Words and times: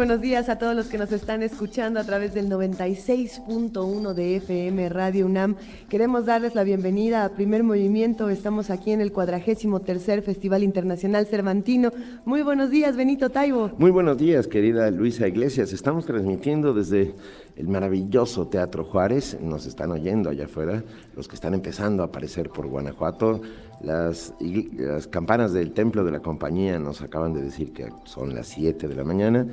Buenos 0.00 0.22
días 0.22 0.48
a 0.48 0.56
todos 0.56 0.74
los 0.74 0.86
que 0.86 0.96
nos 0.96 1.12
están 1.12 1.42
escuchando 1.42 2.00
a 2.00 2.04
través 2.04 2.32
del 2.32 2.48
96.1 2.48 4.14
de 4.14 4.36
FM 4.36 4.88
Radio 4.88 5.26
UNAM. 5.26 5.56
Queremos 5.90 6.24
darles 6.24 6.54
la 6.54 6.64
bienvenida 6.64 7.22
a 7.22 7.28
Primer 7.28 7.64
Movimiento. 7.64 8.30
Estamos 8.30 8.70
aquí 8.70 8.92
en 8.92 9.02
el 9.02 9.12
cuadragésimo 9.12 9.80
tercer 9.80 10.22
Festival 10.22 10.62
Internacional 10.62 11.26
Cervantino. 11.26 11.90
Muy 12.24 12.40
buenos 12.40 12.70
días, 12.70 12.96
Benito 12.96 13.28
Taibo. 13.28 13.72
Muy 13.76 13.90
buenos 13.90 14.16
días, 14.16 14.46
querida 14.46 14.90
Luisa 14.90 15.28
Iglesias. 15.28 15.74
Estamos 15.74 16.06
transmitiendo 16.06 16.72
desde 16.72 17.14
el 17.56 17.68
maravilloso 17.68 18.48
Teatro 18.48 18.84
Juárez. 18.84 19.36
Nos 19.42 19.66
están 19.66 19.90
oyendo 19.90 20.30
allá 20.30 20.46
afuera, 20.46 20.82
los 21.14 21.28
que 21.28 21.34
están 21.34 21.52
empezando 21.52 22.02
a 22.02 22.06
aparecer 22.06 22.48
por 22.48 22.66
Guanajuato. 22.68 23.42
Las, 23.82 24.32
las, 24.40 25.06
campanas 25.08 25.52
del 25.52 25.72
templo 25.72 26.04
de 26.04 26.10
la 26.10 26.20
compañía 26.20 26.78
nos 26.78 27.02
acaban 27.02 27.34
de 27.34 27.42
decir 27.42 27.74
que 27.74 27.90
son 28.04 28.34
las 28.34 28.48
7 28.48 28.88
de 28.88 28.94
la 28.94 29.04
mañana. 29.04 29.46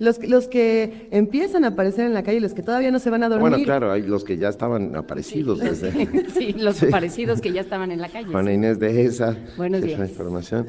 Los, 0.00 0.18
los 0.26 0.48
que 0.48 1.08
empiezan 1.12 1.64
a 1.64 1.68
aparecer 1.68 2.06
en 2.06 2.14
la 2.14 2.24
calle, 2.24 2.40
los 2.40 2.54
que 2.54 2.62
todavía 2.62 2.90
no 2.90 2.98
se 2.98 3.10
van 3.10 3.22
a 3.22 3.28
dormir. 3.28 3.50
Bueno, 3.50 3.64
claro, 3.64 3.92
hay 3.92 4.02
los 4.02 4.24
que 4.24 4.36
ya 4.36 4.48
estaban 4.48 4.96
aparecidos 4.96 5.60
sí, 5.60 5.64
desde. 5.66 6.30
sí, 6.34 6.52
los 6.54 6.76
sí. 6.76 6.86
parecidos 6.86 7.40
que 7.40 7.52
ya 7.52 7.60
estaban 7.60 7.92
en 7.92 8.00
la 8.00 8.08
calle. 8.08 8.32
Juana 8.32 8.52
Inés 8.52 8.80
de 8.80 9.04
esa. 9.04 9.36
Buenos 9.56 9.82
días. 9.82 10.00
Esa 10.00 10.10
información. 10.10 10.66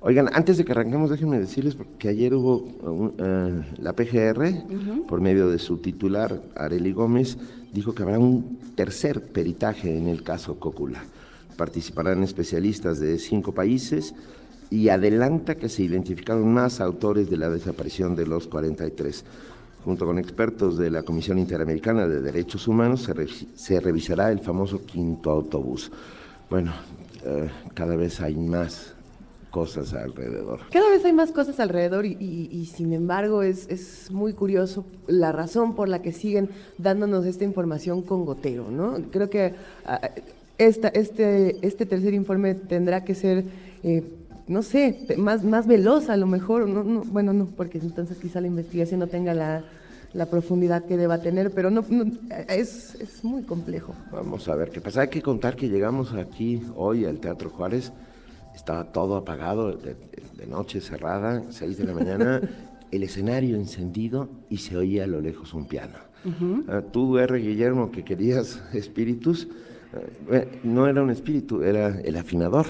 Oigan, 0.00 0.30
antes 0.32 0.56
de 0.56 0.64
que 0.64 0.72
arranquemos, 0.72 1.10
déjenme 1.10 1.38
decirles 1.38 1.76
que 1.98 2.08
ayer 2.08 2.32
hubo 2.32 2.54
uh, 2.54 3.62
la 3.82 3.92
PGR, 3.92 4.38
uh 4.38 4.72
-huh. 4.72 5.06
por 5.06 5.20
medio 5.20 5.50
de 5.50 5.58
su 5.58 5.76
titular, 5.78 6.40
Areli 6.54 6.92
Gómez, 6.92 7.36
dijo 7.72 7.94
que 7.94 8.04
habrá 8.04 8.18
un 8.18 8.58
tercer 8.76 9.20
peritaje 9.20 9.94
en 9.94 10.08
el 10.08 10.22
caso 10.22 10.58
Cócula 10.58 11.02
participarán 11.60 12.22
especialistas 12.22 13.00
de 13.00 13.18
cinco 13.18 13.52
países 13.52 14.14
y 14.70 14.88
adelanta 14.88 15.56
que 15.56 15.68
se 15.68 15.82
identificaron 15.82 16.52
más 16.52 16.80
autores 16.80 17.28
de 17.28 17.36
la 17.36 17.50
desaparición 17.50 18.14
de 18.14 18.26
los 18.26 18.46
43. 18.46 19.24
Junto 19.84 20.06
con 20.06 20.18
expertos 20.18 20.78
de 20.78 20.90
la 20.90 21.02
Comisión 21.02 21.38
Interamericana 21.38 22.06
de 22.06 22.20
Derechos 22.20 22.68
Humanos 22.68 23.02
se, 23.02 23.14
se 23.56 23.80
revisará 23.80 24.30
el 24.30 24.40
famoso 24.40 24.84
quinto 24.84 25.30
autobús. 25.30 25.90
Bueno, 26.48 26.72
eh, 27.24 27.48
cada 27.74 27.96
vez 27.96 28.20
hay 28.20 28.36
más 28.36 28.94
cosas 29.50 29.92
alrededor. 29.94 30.60
Cada 30.70 30.90
vez 30.90 31.04
hay 31.04 31.12
más 31.12 31.32
cosas 31.32 31.60
alrededor 31.60 32.06
y, 32.06 32.70
sin 32.72 32.92
embargo 32.92 33.42
es, 33.42 33.68
es, 33.68 34.10
muy 34.10 34.32
curioso 34.32 34.84
la 35.06 35.32
razón 35.32 35.74
por 35.74 35.88
la 35.88 36.02
que 36.02 36.12
siguen 36.12 36.50
dándonos 36.78 37.26
esta 37.26 37.44
información 37.44 38.02
con 38.02 38.24
gotero, 38.24 38.70
¿no? 38.70 38.96
Creo 39.10 39.28
que 39.28 39.54
uh, 39.86 40.20
esta, 40.58 40.88
este, 40.88 41.64
este 41.66 41.86
tercer 41.86 42.14
informe 42.14 42.54
tendrá 42.54 43.04
que 43.04 43.14
ser, 43.14 43.44
eh, 43.82 44.04
no 44.50 44.62
sé, 44.62 45.06
más, 45.16 45.44
más 45.44 45.68
veloz 45.68 46.10
a 46.10 46.16
lo 46.16 46.26
mejor, 46.26 46.68
no, 46.68 46.82
no, 46.82 47.02
bueno, 47.02 47.32
no, 47.32 47.46
porque 47.46 47.78
entonces 47.78 48.18
quizá 48.18 48.40
la 48.40 48.48
investigación 48.48 48.98
no 48.98 49.06
tenga 49.06 49.32
la, 49.32 49.62
la 50.12 50.26
profundidad 50.26 50.84
que 50.86 50.96
deba 50.96 51.22
tener, 51.22 51.52
pero 51.52 51.70
no, 51.70 51.84
no 51.88 52.04
es, 52.48 52.96
es, 52.96 53.22
muy 53.22 53.44
complejo. 53.44 53.94
Vamos 54.10 54.48
a 54.48 54.56
ver 54.56 54.70
qué 54.70 54.80
pasa. 54.80 55.02
Hay 55.02 55.08
que 55.08 55.22
contar 55.22 55.54
que 55.54 55.68
llegamos 55.68 56.12
aquí 56.14 56.62
hoy 56.74 57.04
al 57.04 57.20
Teatro 57.20 57.48
Juárez, 57.48 57.92
estaba 58.52 58.90
todo 58.92 59.16
apagado, 59.16 59.76
de, 59.76 59.94
de 60.36 60.46
noche 60.48 60.80
cerrada, 60.80 61.44
6 61.50 61.78
de 61.78 61.84
la 61.84 61.94
mañana, 61.94 62.40
el 62.90 63.04
escenario 63.04 63.54
encendido 63.54 64.28
y 64.48 64.56
se 64.56 64.76
oía 64.76 65.04
a 65.04 65.06
lo 65.06 65.20
lejos 65.20 65.54
un 65.54 65.66
piano. 65.66 65.94
Uh 66.24 66.28
-huh. 66.28 66.90
tú, 66.90 67.18
R. 67.18 67.38
Guillermo, 67.38 67.92
que 67.92 68.02
querías 68.02 68.60
espíritus, 68.74 69.46
no 70.64 70.88
era 70.88 71.02
un 71.02 71.10
espíritu, 71.10 71.62
era 71.62 72.00
el 72.00 72.16
afinador. 72.16 72.66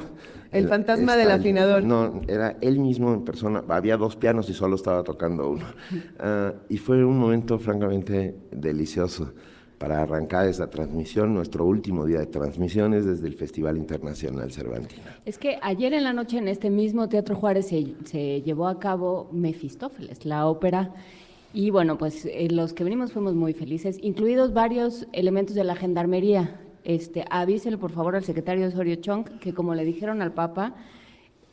El, 0.53 0.69
fantasma 0.69 1.17
del 1.17 1.31
afinador. 1.31 1.85
No, 1.85 2.21
era 2.27 2.57
él 2.61 2.79
mismo 2.79 3.13
en 3.13 3.25
persona. 3.25 3.63
Había 3.69 3.97
dos 3.97 4.17
pianos 4.17 4.49
y 4.51 4.55
solo 4.55 4.77
estaba 4.77 5.03
tocando 5.03 5.49
uno. 5.49 5.65
Uh, 5.93 6.57
y 6.69 6.79
fue 6.79 7.05
un 7.05 7.19
momento 7.19 7.59
francamente 7.59 8.35
delicioso 8.51 9.33
para 9.79 10.03
arrancar 10.03 10.47
esta 10.47 10.69
transmisión, 10.69 11.33
nuestro 11.33 11.65
último 11.65 12.05
día 12.05 12.19
de 12.19 12.27
transmisiones 12.27 13.07
desde 13.07 13.27
el 13.27 13.35
Festival 13.35 13.79
Internacional 13.79 14.53
Cervantino. 14.53 15.03
Es 15.25 15.39
que 15.39 15.59
ayer 15.63 15.95
en 15.95 16.05
la 16.05 16.13
noche 16.13 16.37
en 16.37 16.49
este 16.49 16.69
mismo 16.69 17.09
Teatro 17.09 17.35
Juárez 17.35 17.69
se, 17.69 17.95
se 18.05 18.43
llevó 18.43 18.69
a 18.69 18.79
cabo 18.79 19.31
Mefistófeles, 19.33 20.27
la 20.27 20.47
ópera 20.47 20.93
y 21.53 21.71
bueno, 21.71 21.99
pues 21.99 22.27
eh, 22.27 22.49
los 22.51 22.73
que 22.73 22.85
venimos 22.85 23.13
fuimos 23.13 23.35
muy 23.35 23.55
felices, 23.55 23.99
incluidos 24.03 24.53
varios 24.53 25.07
elementos 25.13 25.57
de 25.57 25.65
la 25.65 25.75
gendarmería 25.75 26.61
este, 26.85 27.25
avísele 27.31 27.79
por 27.79 27.93
favor 27.93 28.17
al 28.17 28.25
secretario 28.25 28.67
Osorio 28.67 28.97
Chong 28.97 29.39
que 29.41 29.55
como 29.55 29.75
le 29.75 29.85
dijeron 29.85 30.23
al 30.23 30.33
Papa, 30.33 30.75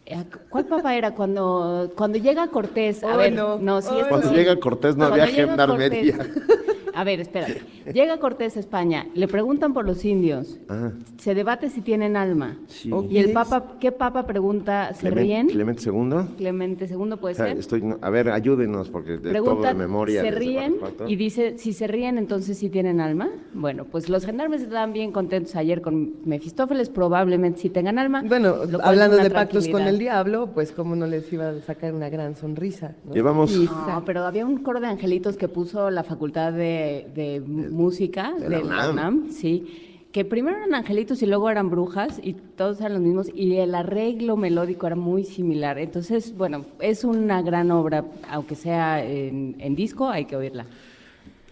eh, 0.06 0.24
¿cuál 0.50 0.66
Papa 0.66 0.96
era? 0.96 1.14
Cuando, 1.14 1.92
cuando 1.96 2.18
llega 2.18 2.48
Cortés, 2.48 3.04
a 3.04 3.16
oh, 3.16 3.18
ver, 3.18 3.34
no, 3.34 3.60
no 3.60 3.82
si 3.82 3.94
oh, 3.94 4.00
es 4.02 4.08
cuando 4.08 4.30
sí. 4.30 4.36
llega 4.36 4.60
Cortés 4.60 4.96
no 4.96 5.08
Cuando 5.08 5.24
había 5.24 5.36
gendarmería. 5.36 6.18
A 6.98 7.04
ver, 7.04 7.20
espérate. 7.20 7.62
Llega 7.94 8.18
Cortés 8.18 8.58
a 8.58 8.60
España, 8.60 9.06
le 9.14 9.28
preguntan 9.28 9.72
por 9.72 9.86
los 9.86 10.04
indios, 10.04 10.58
Ah, 10.68 10.90
se 11.18 11.36
debate 11.36 11.70
si 11.70 11.82
tienen 11.82 12.18
alma. 12.18 12.58
sí. 12.66 12.90
Y 13.08 13.20
el 13.20 13.34
Papa, 13.34 13.74
¿qué 13.80 13.92
Papa 13.92 14.26
pregunta? 14.26 14.92
¿Se 14.96 15.02
Clemente- 15.02 15.22
ríen? 15.22 15.48
Clemente 15.48 15.84
II. 15.86 16.36
Clemente 16.38 16.86
II 16.90 17.16
puede 17.22 17.36
sea, 17.36 17.46
ser. 17.50 17.58
estoy, 17.60 17.84
a 18.02 18.10
ver, 18.10 18.30
ayúdenos 18.32 18.90
porque 18.90 19.12
de 19.12 19.18
todo 19.20 19.32
Pregunta, 19.32 19.68
de 19.68 19.74
memoria. 19.76 20.22
¿se 20.24 20.32
ríen? 20.32 20.78
Y 21.08 21.16
dice, 21.18 21.60
si 21.60 21.72
se 21.72 21.86
ríen, 21.86 22.18
entonces 22.18 22.58
sí 22.58 22.70
tienen 22.72 23.00
alma. 23.00 23.30
Bueno, 23.54 23.86
pues 23.86 24.10
los 24.10 24.26
gendarmes 24.26 24.64
estaban 24.64 24.92
bien 24.92 25.12
contentos 25.12 25.56
ayer 25.56 25.82
con 25.84 26.14
Mefistófeles, 26.26 26.90
probablemente 26.90 27.60
sí 27.60 27.70
tengan 27.70 28.00
alma. 28.00 28.24
Bueno, 28.28 28.56
hablando 28.82 29.18
de 29.18 29.30
pactos 29.30 29.68
con 29.68 29.84
el 29.84 30.00
diablo, 30.00 30.50
pues 30.52 30.72
cómo 30.72 30.96
no 30.96 31.06
les 31.06 31.32
iba 31.32 31.50
a 31.50 31.62
sacar 31.62 31.94
una 31.94 32.10
gran 32.10 32.36
sonrisa. 32.36 32.96
¿no? 33.06 33.14
Llevamos-. 33.14 33.56
No, 33.56 34.04
pero 34.04 34.24
había 34.26 34.48
un 34.48 34.58
coro 34.64 34.80
de 34.80 34.88
angelitos 34.88 35.38
que 35.38 35.48
puso 35.48 35.92
la 35.92 36.04
Facultad 36.04 36.54
de, 36.54 36.87
de 37.14 37.42
Música 37.42 38.34
de 38.40 38.44
de, 38.50 38.50
la 38.50 38.60
la 38.60 38.66
UNAM. 38.66 38.92
UNAM, 38.94 39.30
sí, 39.32 39.84
que 40.12 40.24
primero 40.26 40.58
eran 40.58 40.74
angelitos 40.74 41.22
y 41.22 41.26
luego 41.28 41.50
eran 41.50 41.70
brujas 41.70 42.20
y 42.24 42.34
todos 42.34 42.80
eran 42.80 42.94
los 42.94 43.02
mismos 43.02 43.28
y 43.36 43.56
el 43.58 43.76
arreglo 43.76 44.36
melódico 44.38 44.88
era 44.88 44.96
muy 44.96 45.24
similar. 45.24 45.78
Entonces, 45.78 46.36
bueno, 46.36 46.66
es 46.80 47.04
una 47.04 47.42
gran 47.42 47.70
obra, 47.72 48.06
aunque 48.30 48.56
sea 48.56 49.04
en, 49.04 49.56
en 49.60 49.76
disco, 49.76 50.08
hay 50.10 50.26
que 50.26 50.36
oírla. 50.36 50.66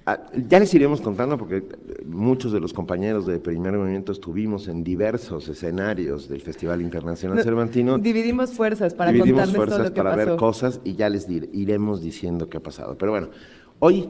Ah, 0.08 0.20
ya 0.50 0.60
les 0.60 0.72
iremos 0.76 1.02
contando 1.02 1.36
porque 1.36 1.64
muchos 2.06 2.52
de 2.52 2.60
los 2.60 2.74
compañeros 2.74 3.26
de 3.26 3.40
Primer 3.40 3.74
Movimiento 3.74 4.12
estuvimos 4.12 4.68
en 4.68 4.84
diversos 4.84 5.48
escenarios 5.48 6.30
del 6.30 6.42
Festival 6.42 6.80
Internacional 6.82 7.38
No, 7.38 7.44
Cervantino. 7.44 7.98
Dividimos 7.98 8.52
fuerzas 8.52 8.94
para 8.94 9.12
Dividimos 9.12 9.46
contarles 9.50 9.56
todo 9.56 9.66
fuerzas 9.66 9.88
lo 9.90 9.94
que 9.96 9.98
para 10.04 10.16
pasó. 10.16 10.30
ver 10.30 10.36
cosas 10.38 10.80
y 10.84 10.94
ya 10.94 11.10
les 11.10 11.28
dir- 11.28 11.50
iremos 11.54 12.04
diciendo 12.04 12.48
qué 12.50 12.58
ha 12.58 12.64
pasado. 12.64 12.96
Pero 13.00 13.14
bueno, 13.14 13.30
hoy 13.80 14.10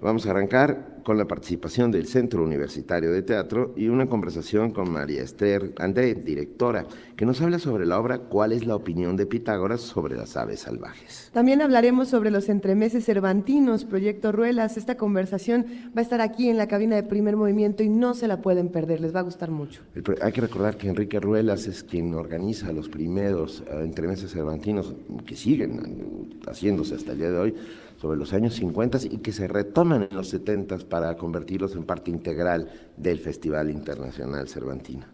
vamos 0.00 0.26
a 0.26 0.30
arrancar 0.30 1.00
con 1.04 1.18
la 1.18 1.26
participación 1.26 1.90
del 1.90 2.06
Centro 2.06 2.44
Universitario 2.44 3.12
de 3.12 3.22
Teatro 3.22 3.72
y 3.76 3.88
una 3.88 4.06
conversación 4.06 4.70
con 4.70 4.90
María 4.90 5.22
Esther 5.22 5.72
André, 5.78 6.14
directora, 6.14 6.86
que 7.16 7.26
nos 7.26 7.40
habla 7.40 7.58
sobre 7.58 7.86
la 7.86 7.98
obra 7.98 8.18
¿Cuál 8.18 8.52
es 8.52 8.66
la 8.66 8.76
opinión 8.76 9.16
de 9.16 9.26
Pitágoras 9.26 9.80
sobre 9.80 10.16
las 10.16 10.36
aves 10.36 10.60
salvajes? 10.60 11.30
También 11.32 11.62
hablaremos 11.62 12.08
sobre 12.08 12.30
los 12.30 12.48
entremeses 12.48 13.04
cervantinos, 13.04 13.84
Proyecto 13.84 14.32
Ruelas. 14.32 14.76
Esta 14.76 14.96
conversación 14.96 15.66
va 15.96 16.00
a 16.00 16.02
estar 16.02 16.20
aquí 16.20 16.48
en 16.48 16.56
la 16.56 16.68
cabina 16.68 16.96
de 16.96 17.02
primer 17.02 17.36
movimiento 17.36 17.82
y 17.82 17.88
no 17.88 18.14
se 18.14 18.28
la 18.28 18.42
pueden 18.42 18.68
perder, 18.68 19.00
les 19.00 19.14
va 19.14 19.20
a 19.20 19.24
gustar 19.24 19.50
mucho. 19.50 19.82
Hay 20.22 20.32
que 20.32 20.40
recordar 20.40 20.76
que 20.76 20.88
Enrique 20.88 21.20
Ruelas 21.20 21.66
es 21.66 21.82
quien 21.82 22.14
organiza 22.14 22.72
los 22.72 22.88
primeros 22.88 23.62
eh, 23.66 23.80
entremeses 23.82 24.30
cervantinos 24.30 24.94
que 25.26 25.36
siguen 25.36 26.40
haciéndose 26.46 26.94
hasta 26.94 27.12
el 27.12 27.18
día 27.18 27.30
de 27.30 27.38
hoy 27.38 27.54
sobre 28.00 28.18
los 28.18 28.32
años 28.32 28.54
50 28.54 28.98
y 29.10 29.18
que 29.18 29.30
se 29.30 29.46
retoman 29.46 30.08
en 30.10 30.16
los 30.16 30.28
70 30.30 30.78
para 30.88 31.14
convertirlos 31.16 31.74
en 31.76 31.84
parte 31.84 32.10
integral 32.10 32.70
del 32.96 33.18
Festival 33.18 33.70
Internacional 33.70 34.48
Cervantino. 34.48 35.04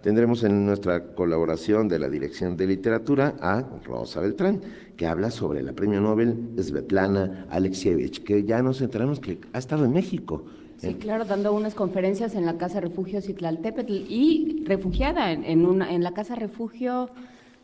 Tendremos 0.00 0.42
en 0.42 0.64
nuestra 0.66 1.14
colaboración 1.14 1.86
de 1.88 1.98
la 1.98 2.08
Dirección 2.08 2.56
de 2.56 2.66
Literatura 2.66 3.34
a 3.40 3.62
Rosa 3.84 4.20
Beltrán, 4.20 4.60
que 4.96 5.06
habla 5.06 5.30
sobre 5.30 5.62
la 5.62 5.74
premio 5.74 6.00
Nobel 6.00 6.48
Svetlana 6.58 7.46
Alexievich, 7.50 8.24
que 8.24 8.42
ya 8.42 8.62
nos 8.62 8.80
enteramos 8.80 9.20
que 9.20 9.38
ha 9.52 9.58
estado 9.58 9.84
en 9.84 9.92
México. 9.92 10.44
Sí, 10.78 10.88
En- 10.88 10.94
claro, 10.94 11.24
dando 11.24 11.52
unas 11.52 11.74
conferencias 11.74 12.34
en 12.34 12.46
la 12.46 12.56
Casa 12.56 12.80
Refugio 12.80 13.20
Citlaltépetl 13.20 13.92
y 14.08 14.64
refugiada 14.66 15.30
en, 15.30 15.44
en, 15.44 15.66
una, 15.66 15.92
en 15.92 16.02
la 16.02 16.12
Casa 16.14 16.34
Refugio 16.34 17.10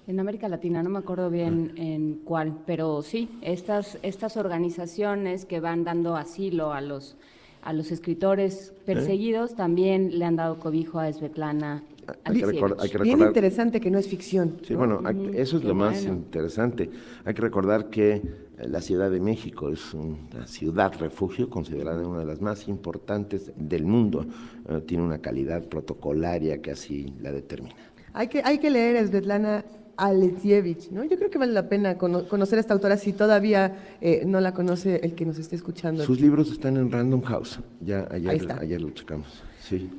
en 0.08 0.18
América 0.20 0.48
Latina, 0.48 0.82
no 0.82 0.88
me 0.88 0.98
acuerdo 0.98 1.28
bien 1.30 1.72
en 1.76 2.20
cuál, 2.24 2.56
pero 2.66 3.02
sí, 3.02 3.28
estas, 3.42 3.98
estas 4.02 4.38
organizaciones 4.38 5.44
que 5.44 5.60
van 5.60 5.84
dando 5.84 6.16
asilo 6.16 6.72
a 6.72 6.80
los, 6.80 7.16
a 7.62 7.74
los 7.74 7.90
escritores 7.92 8.72
perseguidos 8.86 9.54
también 9.54 10.18
le 10.18 10.24
han 10.24 10.36
dado 10.36 10.58
cobijo 10.58 10.98
a 10.98 11.12
Svetlana 11.12 11.84
hay 12.24 12.36
que, 12.38 12.44
Alicia, 12.44 12.62
recor- 12.62 12.76
hay 12.80 12.88
que 12.88 12.98
Bien 13.00 13.18
recordar... 13.18 13.28
interesante 13.28 13.80
que 13.82 13.90
no 13.90 13.98
es 13.98 14.08
ficción. 14.08 14.56
Sí, 14.62 14.72
¿no? 14.72 14.78
bueno, 14.78 15.02
hay- 15.04 15.30
eso 15.34 15.56
es 15.56 15.62
qué 15.62 15.68
lo 15.68 15.74
más 15.74 16.00
bueno. 16.04 16.16
interesante. 16.16 16.90
Hay 17.26 17.34
que 17.34 17.42
recordar 17.42 17.90
que 17.90 18.12
eh, 18.14 18.22
la 18.66 18.80
Ciudad 18.80 19.10
de 19.10 19.20
México 19.20 19.68
es 19.68 19.92
una 19.92 20.46
ciudad 20.46 20.90
refugio 20.98 21.50
considerada 21.50 22.08
una 22.08 22.20
de 22.20 22.24
las 22.24 22.40
más 22.40 22.66
importantes 22.66 23.52
del 23.56 23.84
mundo. 23.84 24.24
Eh, 24.70 24.80
tiene 24.86 25.04
una 25.04 25.18
calidad 25.18 25.64
protocolaria 25.64 26.62
que 26.62 26.70
así 26.70 27.12
la 27.20 27.30
determina. 27.30 27.76
Hay 28.14 28.28
que, 28.28 28.40
hay 28.42 28.56
que 28.58 28.70
leer 28.70 28.96
a 28.96 29.06
Svetlana 29.06 29.64
Alexievich, 29.98 30.90
¿no? 30.90 31.04
Yo 31.04 31.16
creo 31.18 31.28
que 31.30 31.38
vale 31.38 31.52
la 31.52 31.68
pena 31.68 31.98
cono- 31.98 32.26
conocer 32.28 32.58
a 32.58 32.60
esta 32.60 32.72
autora 32.74 32.96
si 32.96 33.12
todavía 33.12 33.76
eh, 34.00 34.22
no 34.26 34.40
la 34.40 34.54
conoce 34.54 35.00
el 35.02 35.14
que 35.14 35.26
nos 35.26 35.38
esté 35.38 35.56
escuchando. 35.56 36.04
Sus 36.04 36.20
libros 36.20 36.50
están 36.50 36.76
en 36.76 36.90
Random 36.90 37.20
House. 37.22 37.58
Ya 37.80 38.06
ayer, 38.10 38.46
ayer 38.60 38.80
lo 38.80 38.90
checamos. 38.90 39.42
Sí. 39.60 39.90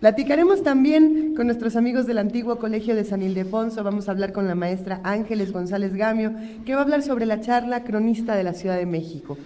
Platicaremos 0.00 0.62
también 0.62 1.34
con 1.34 1.46
nuestros 1.46 1.74
amigos 1.74 2.06
del 2.06 2.18
antiguo 2.18 2.58
Colegio 2.58 2.94
de 2.94 3.04
San 3.04 3.22
Ildefonso. 3.22 3.82
Vamos 3.82 4.08
a 4.08 4.12
hablar 4.12 4.32
con 4.32 4.46
la 4.46 4.54
maestra 4.54 5.00
Ángeles 5.04 5.52
González 5.52 5.94
Gamio, 5.94 6.32
que 6.66 6.74
va 6.74 6.80
a 6.80 6.82
hablar 6.84 7.02
sobre 7.02 7.24
la 7.24 7.40
charla 7.40 7.82
cronista 7.82 8.36
de 8.36 8.44
la 8.44 8.52
Ciudad 8.52 8.76
de 8.76 8.84
México. 8.84 9.38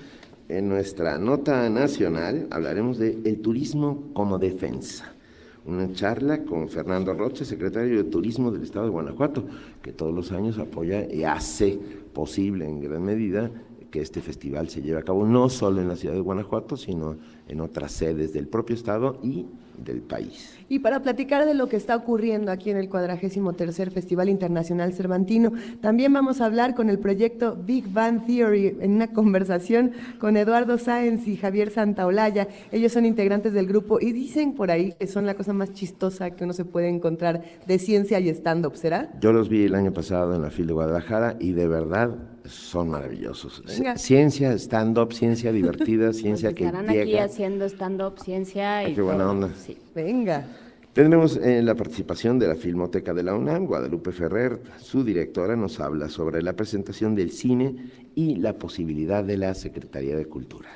En 0.48 0.68
nuestra 0.68 1.18
nota 1.18 1.70
nacional 1.70 2.48
hablaremos 2.50 2.98
de 2.98 3.16
el 3.24 3.40
turismo 3.40 4.10
como 4.12 4.38
defensa. 4.38 5.12
Una 5.66 5.92
charla 5.92 6.42
con 6.42 6.68
Fernando 6.68 7.12
Roche, 7.12 7.44
secretario 7.44 8.02
de 8.02 8.10
Turismo 8.10 8.50
del 8.50 8.62
Estado 8.62 8.86
de 8.86 8.92
Guanajuato, 8.92 9.44
que 9.82 9.92
todos 9.92 10.14
los 10.14 10.32
años 10.32 10.58
apoya 10.58 11.06
y 11.12 11.24
hace 11.24 11.78
posible 12.12 12.66
en 12.66 12.80
gran 12.80 13.04
medida 13.04 13.50
que 13.90 14.00
este 14.00 14.20
festival 14.20 14.68
se 14.68 14.82
lleve 14.82 14.98
a 14.98 15.02
cabo 15.02 15.26
no 15.26 15.48
solo 15.48 15.80
en 15.80 15.88
la 15.88 15.96
ciudad 15.96 16.14
de 16.14 16.20
Guanajuato, 16.20 16.76
sino 16.76 17.16
en 17.48 17.60
otras 17.60 17.92
sedes 17.92 18.32
del 18.32 18.46
propio 18.46 18.76
Estado 18.76 19.18
y 19.22 19.46
del 19.84 20.02
país. 20.02 20.56
Y 20.68 20.80
para 20.80 21.02
platicar 21.02 21.46
de 21.46 21.54
lo 21.54 21.68
que 21.68 21.76
está 21.76 21.96
ocurriendo 21.96 22.52
aquí 22.52 22.70
en 22.70 22.76
el 22.76 22.88
43 22.88 23.92
Festival 23.92 24.28
Internacional 24.28 24.92
Cervantino, 24.92 25.52
también 25.80 26.12
vamos 26.12 26.40
a 26.40 26.46
hablar 26.46 26.74
con 26.74 26.90
el 26.90 26.98
proyecto 26.98 27.56
Big 27.56 27.88
Bang 27.92 28.26
Theory 28.26 28.76
en 28.80 28.92
una 28.92 29.12
conversación 29.12 29.92
con 30.18 30.36
Eduardo 30.36 30.78
Sáenz 30.78 31.26
y 31.26 31.36
Javier 31.36 31.70
Santaolalla. 31.70 32.48
Ellos 32.70 32.92
son 32.92 33.06
integrantes 33.06 33.52
del 33.52 33.66
grupo 33.66 33.98
y 34.00 34.12
dicen 34.12 34.52
por 34.52 34.70
ahí 34.70 34.94
que 34.98 35.06
son 35.06 35.26
la 35.26 35.34
cosa 35.34 35.52
más 35.52 35.72
chistosa 35.72 36.30
que 36.30 36.44
uno 36.44 36.52
se 36.52 36.64
puede 36.64 36.88
encontrar 36.88 37.42
de 37.66 37.78
ciencia 37.78 38.20
y 38.20 38.28
stand-up, 38.28 38.76
¿será? 38.76 39.10
Yo 39.20 39.32
los 39.32 39.48
vi 39.48 39.64
el 39.64 39.74
año 39.74 39.92
pasado 39.92 40.34
en 40.34 40.42
la 40.42 40.50
FIL 40.50 40.68
de 40.68 40.72
Guadalajara 40.72 41.36
y 41.40 41.52
de 41.52 41.66
verdad 41.66 42.16
son 42.52 42.90
maravillosos. 42.90 43.62
Venga. 43.66 43.96
Ciencia, 43.96 44.52
stand-up, 44.58 45.12
ciencia 45.12 45.52
divertida, 45.52 46.12
ciencia 46.12 46.52
que 46.52 46.66
Estarán 46.66 46.88
aquí 46.90 47.16
haciendo 47.16 47.64
stand-up, 47.68 48.18
ciencia 48.22 48.78
Ah, 48.78 48.88
y 48.88 48.94
qué 48.94 49.02
buena 49.02 49.20
todo. 49.24 49.30
onda. 49.30 49.50
Sí. 49.54 49.76
Venga. 49.94 50.46
Tendremos 50.92 51.36
eh, 51.36 51.62
la 51.62 51.76
participación 51.76 52.38
de 52.40 52.48
la 52.48 52.56
Filmoteca 52.56 53.14
de 53.14 53.22
la 53.22 53.34
UNAM, 53.34 53.64
Guadalupe 53.66 54.10
Ferrer, 54.10 54.60
su 54.80 55.04
directora 55.04 55.54
nos 55.54 55.78
habla 55.78 56.08
sobre 56.08 56.42
la 56.42 56.54
presentación 56.54 57.14
del 57.14 57.30
cine 57.30 57.76
y 58.16 58.34
la 58.36 58.54
posibilidad 58.58 59.22
de 59.22 59.36
la 59.36 59.54
Secretaría 59.54 60.16
de 60.16 60.26
Cultura. 60.26 60.68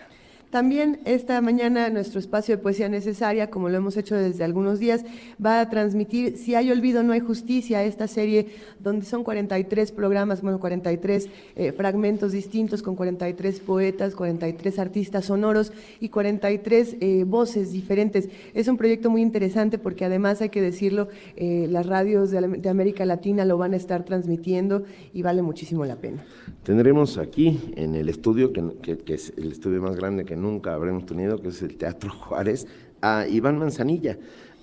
También 0.55 1.01
esta 1.05 1.41
mañana 1.41 1.91
nuestro 1.91 2.21
espacio 2.21 2.55
de 2.55 2.63
poesía 2.63 2.89
necesaria, 2.89 3.51
como 3.51 3.69
lo 3.69 3.77
hemos 3.77 3.97
hecho 3.97 4.15
desde 4.15 4.45
algunos 4.45 4.79
días, 4.79 5.05
va 5.45 5.59
a 5.59 5.69
transmitir 5.69 6.37
Si 6.37 6.55
hay 6.55 6.71
olvido, 6.71 7.03
no 7.03 7.13
hay 7.13 7.19
justicia, 7.19 7.83
esta 7.83 8.07
serie 8.07 8.47
donde 8.79 9.05
son 9.05 9.25
43 9.25 9.91
programas, 9.91 10.43
bueno, 10.43 10.61
43 10.61 11.29
eh, 11.57 11.73
fragmentos 11.73 12.31
distintos 12.31 12.85
con 12.85 12.95
43 12.95 13.59
poetas, 13.59 14.15
43 14.15 14.79
artistas 14.79 15.25
sonoros 15.25 15.73
y 15.99 16.11
43 16.11 16.99
eh, 17.01 17.25
voces 17.27 17.73
diferentes. 17.73 18.29
Es 18.55 18.69
un 18.69 18.77
proyecto 18.77 19.11
muy 19.11 19.23
interesante 19.23 19.79
porque 19.79 20.05
además 20.05 20.41
hay 20.41 20.51
que 20.51 20.63
decirlo, 20.63 21.09
eh, 21.35 21.67
las 21.69 21.85
radios 21.85 22.31
de, 22.31 22.69
América 22.69 23.05
Latina 23.05 23.45
lo 23.45 23.59
van 23.59 23.73
a 23.73 23.77
estar 23.77 24.05
transmitiendo 24.05 24.85
y 25.13 25.23
vale 25.23 25.43
muchísimo 25.43 25.85
la 25.85 25.97
pena. 25.97 26.25
Tendremos 26.63 27.19
aquí 27.19 27.73
en 27.75 27.97
el 27.97 28.09
estudio, 28.09 28.53
que 28.53 29.03
es 29.09 29.33
el 29.37 29.51
estudio 29.51 29.83
más 29.83 29.97
grande 29.97 30.25
que 30.25 30.44
nunca 30.45 30.75
habremos 30.75 31.07
tenido, 31.07 31.41
que 31.41 31.49
es 31.49 31.63
el 31.63 31.77
Teatro 31.77 32.11
Juárez, 32.21 32.67
a 33.01 33.27
Iván 33.27 33.59
Manzanilla. 33.59 34.17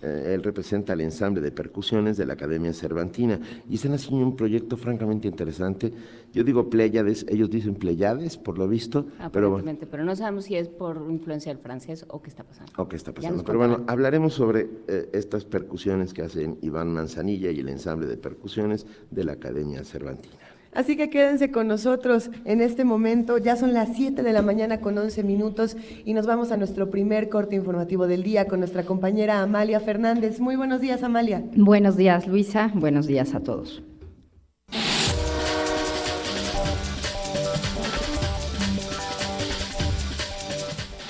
Eh, 0.03 0.33
él 0.33 0.41
representa 0.41 0.93
el 0.93 1.01
ensamble 1.01 1.41
de 1.41 1.51
percusiones 1.51 2.17
de 2.17 2.25
la 2.25 2.33
Academia 2.33 2.73
Cervantina 2.73 3.39
y 3.69 3.75
están 3.75 3.93
haciendo 3.93 4.25
un 4.25 4.35
proyecto 4.35 4.75
francamente 4.75 5.27
interesante. 5.27 5.93
Yo 6.33 6.43
digo 6.43 6.71
Pléyades, 6.71 7.23
ellos 7.29 7.51
dicen 7.51 7.75
Pléyades, 7.75 8.37
por 8.37 8.57
lo 8.57 8.67
visto, 8.67 9.05
pero 9.31 9.51
bueno, 9.51 9.57
Aparentemente, 9.57 9.85
pero 9.85 10.03
no 10.03 10.15
sabemos 10.15 10.45
si 10.45 10.55
es 10.55 10.69
por 10.69 11.05
influencia 11.07 11.53
del 11.53 11.61
francés 11.61 12.05
o 12.07 12.19
qué 12.19 12.29
está 12.29 12.43
pasando. 12.43 12.71
o 12.77 12.89
qué 12.89 12.95
está 12.95 13.13
pasando. 13.13 13.43
Pero 13.43 13.59
bueno, 13.59 13.83
hablaremos 13.85 14.33
sobre 14.33 14.67
eh, 14.87 15.09
estas 15.13 15.45
percusiones 15.45 16.13
que 16.13 16.23
hacen 16.23 16.57
Iván 16.61 16.91
Manzanilla 16.91 17.51
y 17.51 17.59
el 17.59 17.69
ensamble 17.69 18.07
de 18.07 18.17
percusiones 18.17 18.87
de 19.11 19.23
la 19.23 19.33
Academia 19.33 19.83
Cervantina. 19.83 20.50
Así 20.73 20.95
que 20.95 21.09
quédense 21.09 21.51
con 21.51 21.67
nosotros 21.67 22.29
en 22.45 22.61
este 22.61 22.85
momento. 22.85 23.37
Ya 23.37 23.55
son 23.55 23.73
las 23.73 23.95
7 23.95 24.23
de 24.23 24.33
la 24.33 24.41
mañana 24.41 24.79
con 24.79 24.97
11 24.97 25.23
minutos 25.23 25.75
y 26.05 26.13
nos 26.13 26.25
vamos 26.25 26.51
a 26.51 26.57
nuestro 26.57 26.89
primer 26.89 27.29
corte 27.29 27.55
informativo 27.55 28.07
del 28.07 28.23
día 28.23 28.47
con 28.47 28.59
nuestra 28.59 28.83
compañera 28.83 29.41
Amalia 29.41 29.79
Fernández. 29.81 30.39
Muy 30.39 30.55
buenos 30.55 30.79
días, 30.79 31.03
Amalia. 31.03 31.43
Buenos 31.55 31.97
días, 31.97 32.27
Luisa. 32.27 32.71
Buenos 32.73 33.05
días 33.07 33.33
a 33.35 33.41
todos. 33.41 33.83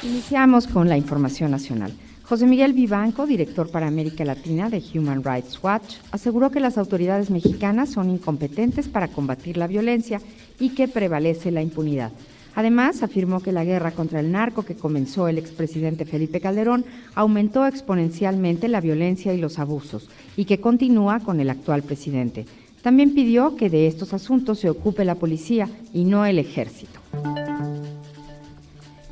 Iniciamos 0.04 0.68
con 0.68 0.90
la 0.90 0.98
información 0.98 1.52
nacional. 1.52 1.92
José 2.32 2.48
Miguel 2.48 2.72
Vivanco, 2.72 3.28
director 3.28 3.70
para 3.70 3.88
América 3.88 4.24
Latina 4.24 4.70
de 4.70 4.82
Human 4.96 5.22
Rights 5.22 5.62
Watch, 5.62 5.96
aseguró 6.12 6.50
que 6.50 6.62
las 6.62 6.78
autoridades 6.78 7.30
mexicanas 7.30 7.90
son 7.90 8.10
incompetentes 8.10 8.88
para 8.88 9.10
combatir 9.10 9.58
la 9.58 9.68
violencia 9.68 10.22
y 10.58 10.70
que 10.70 10.88
prevalece 10.88 11.52
la 11.52 11.62
impunidad. 11.62 12.14
Además, 12.56 13.04
afirmó 13.04 13.42
que 13.42 13.52
la 13.52 13.66
guerra 13.66 13.92
contra 13.92 14.22
el 14.22 14.32
narco 14.32 14.64
que 14.64 14.78
comenzó 14.78 15.28
el 15.28 15.40
expresidente 15.40 16.06
Felipe 16.06 16.40
Calderón 16.40 16.86
aumentó 17.16 17.68
exponencialmente 17.68 18.70
la 18.70 18.80
violencia 18.80 19.34
y 19.34 19.38
los 19.38 19.60
abusos 19.60 20.10
y 20.38 20.46
que 20.46 20.62
continúa 20.62 21.20
con 21.20 21.42
el 21.42 21.50
actual 21.50 21.84
presidente. 21.84 22.46
También 22.82 23.14
pidió 23.14 23.58
que 23.58 23.70
de 23.70 23.88
estos 23.88 24.14
asuntos 24.14 24.58
se 24.58 24.70
ocupe 24.70 25.04
la 25.04 25.16
policía 25.16 25.68
y 25.92 26.06
no 26.06 26.26
el 26.26 26.40
ejército. 26.40 27.02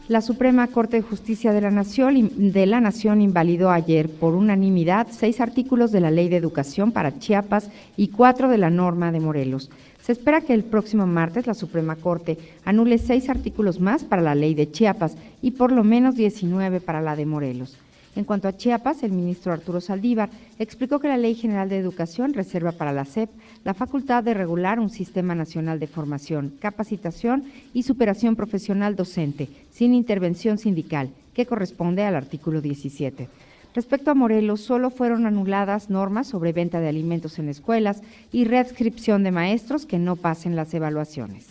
La 0.10 0.22
Suprema 0.22 0.66
Corte 0.66 0.98
de 0.98 1.04
Justicia 1.04 1.54
de 1.54 1.62
la 1.62 1.70
Nación, 1.70 3.22
invalidó 3.22 3.70
ayer 3.70 4.10
por 4.10 4.34
unanimidad 4.34 5.06
seis 5.12 5.40
artículos 5.40 5.92
de 5.92 6.00
la 6.00 6.10
Ley 6.10 6.30
de 6.30 6.38
Educación 6.38 6.92
para 6.92 7.20
Chiapas 7.20 7.70
y 7.96 8.08
cuatro 8.08 8.50
de 8.50 8.58
la 8.58 8.72
norma 8.72 9.12
de 9.12 9.20
Morelos. 9.20 9.70
Se 10.02 10.14
espera 10.14 10.42
que 10.42 10.56
el 10.56 10.64
próximo 10.64 11.06
martes 11.06 11.46
la 11.46 11.54
Suprema 11.54 11.96
Corte 11.96 12.40
anule 12.66 12.98
seis 12.98 13.30
artículos 13.30 13.80
más 13.80 14.04
para 14.04 14.24
la 14.24 14.34
Ley 14.34 14.56
de 14.56 14.72
Chiapas 14.72 15.16
y 15.44 15.52
por 15.52 15.72
lo 15.72 15.84
menos 15.84 16.16
19 16.16 16.82
para 16.82 17.02
la 17.02 17.16
de 17.16 17.28
Morelos. 17.28 17.78
En 18.16 18.24
cuanto 18.24 18.48
a 18.48 18.58
Chiapas, 18.58 19.04
el 19.04 19.12
ministro 19.12 19.54
Arturo 19.54 19.82
Saldívar 19.82 20.30
explicó 20.58 21.00
que 21.00 21.08
la 21.08 21.18
Ley 21.18 21.36
General 21.36 21.70
de 21.70 21.78
Educación 21.78 22.34
reserva 22.34 22.72
para 22.72 22.92
la 22.92 23.06
SEP 23.06 23.30
la 23.64 23.74
facultad 23.74 24.24
de 24.24 24.34
regular 24.34 24.80
un 24.80 24.90
sistema 24.90 25.36
nacional 25.36 25.80
de 25.80 25.88
formación, 25.88 26.54
capacitación 26.60 27.46
y 27.74 27.84
superación 27.84 28.36
profesional 28.36 28.96
docente, 28.96 29.48
sin 29.72 29.94
intervención 29.94 30.58
sindical, 30.58 31.10
que 31.34 31.46
corresponde 31.46 32.04
al 32.04 32.16
artículo 32.16 32.62
17. 32.62 33.30
Respecto 33.76 34.10
a 34.10 34.16
Morelos, 34.16 34.62
solo 34.62 34.90
fueron 34.90 35.28
anuladas 35.28 35.90
normas 35.90 36.28
sobre 36.28 36.54
venta 36.54 36.80
de 36.80 36.90
alimentos 36.90 37.38
en 37.38 37.50
escuelas 37.50 38.02
y 38.32 38.46
readscripción 38.46 39.24
de 39.24 39.32
maestros 39.32 39.86
que 39.86 40.00
no 40.00 40.16
pasen 40.16 40.56
las 40.56 40.74
evaluaciones. 40.74 41.48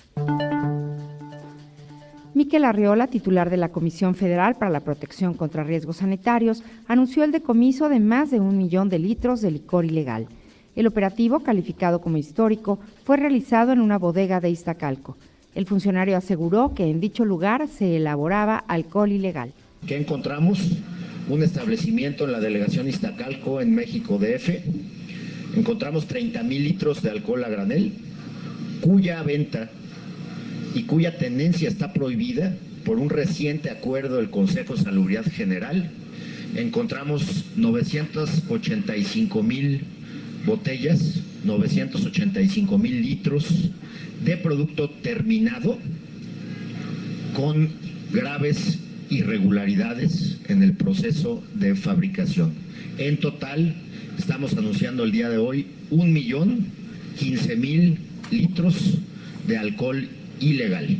Miquel 2.38 2.64
Arriola, 2.64 3.08
titular 3.08 3.50
de 3.50 3.56
la 3.56 3.70
Comisión 3.70 4.14
Federal 4.14 4.54
para 4.54 4.70
la 4.70 4.78
Protección 4.78 5.34
contra 5.34 5.64
Riesgos 5.64 5.96
Sanitarios, 5.96 6.62
anunció 6.86 7.24
el 7.24 7.32
decomiso 7.32 7.88
de 7.88 7.98
más 7.98 8.30
de 8.30 8.38
un 8.38 8.56
millón 8.56 8.88
de 8.88 9.00
litros 9.00 9.40
de 9.40 9.50
licor 9.50 9.84
ilegal. 9.84 10.28
El 10.76 10.86
operativo, 10.86 11.40
calificado 11.40 12.00
como 12.00 12.16
histórico, 12.16 12.78
fue 13.02 13.16
realizado 13.16 13.72
en 13.72 13.80
una 13.80 13.98
bodega 13.98 14.38
de 14.38 14.50
Iztacalco. 14.50 15.16
El 15.56 15.66
funcionario 15.66 16.16
aseguró 16.16 16.74
que 16.76 16.88
en 16.88 17.00
dicho 17.00 17.24
lugar 17.24 17.66
se 17.66 17.96
elaboraba 17.96 18.58
alcohol 18.68 19.10
ilegal. 19.10 19.52
¿Qué 19.88 19.96
encontramos? 19.96 20.60
Un 21.28 21.42
establecimiento 21.42 22.24
en 22.24 22.30
la 22.30 22.38
delegación 22.38 22.86
Iztacalco, 22.86 23.60
en 23.60 23.74
México 23.74 24.16
DF. 24.16 24.62
Encontramos 25.56 26.06
30 26.06 26.40
mil 26.44 26.62
litros 26.62 27.02
de 27.02 27.10
alcohol 27.10 27.42
a 27.42 27.48
granel, 27.48 27.94
cuya 28.80 29.24
venta 29.24 29.72
y 30.78 30.84
cuya 30.84 31.18
tenencia 31.18 31.68
está 31.68 31.92
prohibida 31.92 32.54
por 32.84 32.98
un 33.00 33.10
reciente 33.10 33.68
acuerdo 33.68 34.18
del 34.18 34.30
Consejo 34.30 34.76
de 34.76 34.84
Salubridad 34.84 35.26
General. 35.26 35.90
Encontramos 36.54 37.46
985 37.56 39.42
mil 39.42 39.80
botellas, 40.46 41.20
985 41.44 42.78
mil 42.78 43.02
litros 43.02 43.70
de 44.24 44.36
producto 44.36 44.88
terminado 44.88 45.78
con 47.34 47.70
graves 48.12 48.78
irregularidades 49.10 50.38
en 50.46 50.62
el 50.62 50.74
proceso 50.74 51.42
de 51.54 51.74
fabricación. 51.74 52.52
En 52.98 53.16
total, 53.16 53.74
estamos 54.16 54.56
anunciando 54.56 55.02
el 55.02 55.10
día 55.10 55.28
de 55.28 55.38
hoy 55.38 55.66
un 55.90 56.12
millón 56.12 56.66
quince 57.18 57.56
mil 57.56 57.98
litros 58.30 58.98
de 59.48 59.58
alcohol 59.58 60.08
ilegal. 60.40 60.98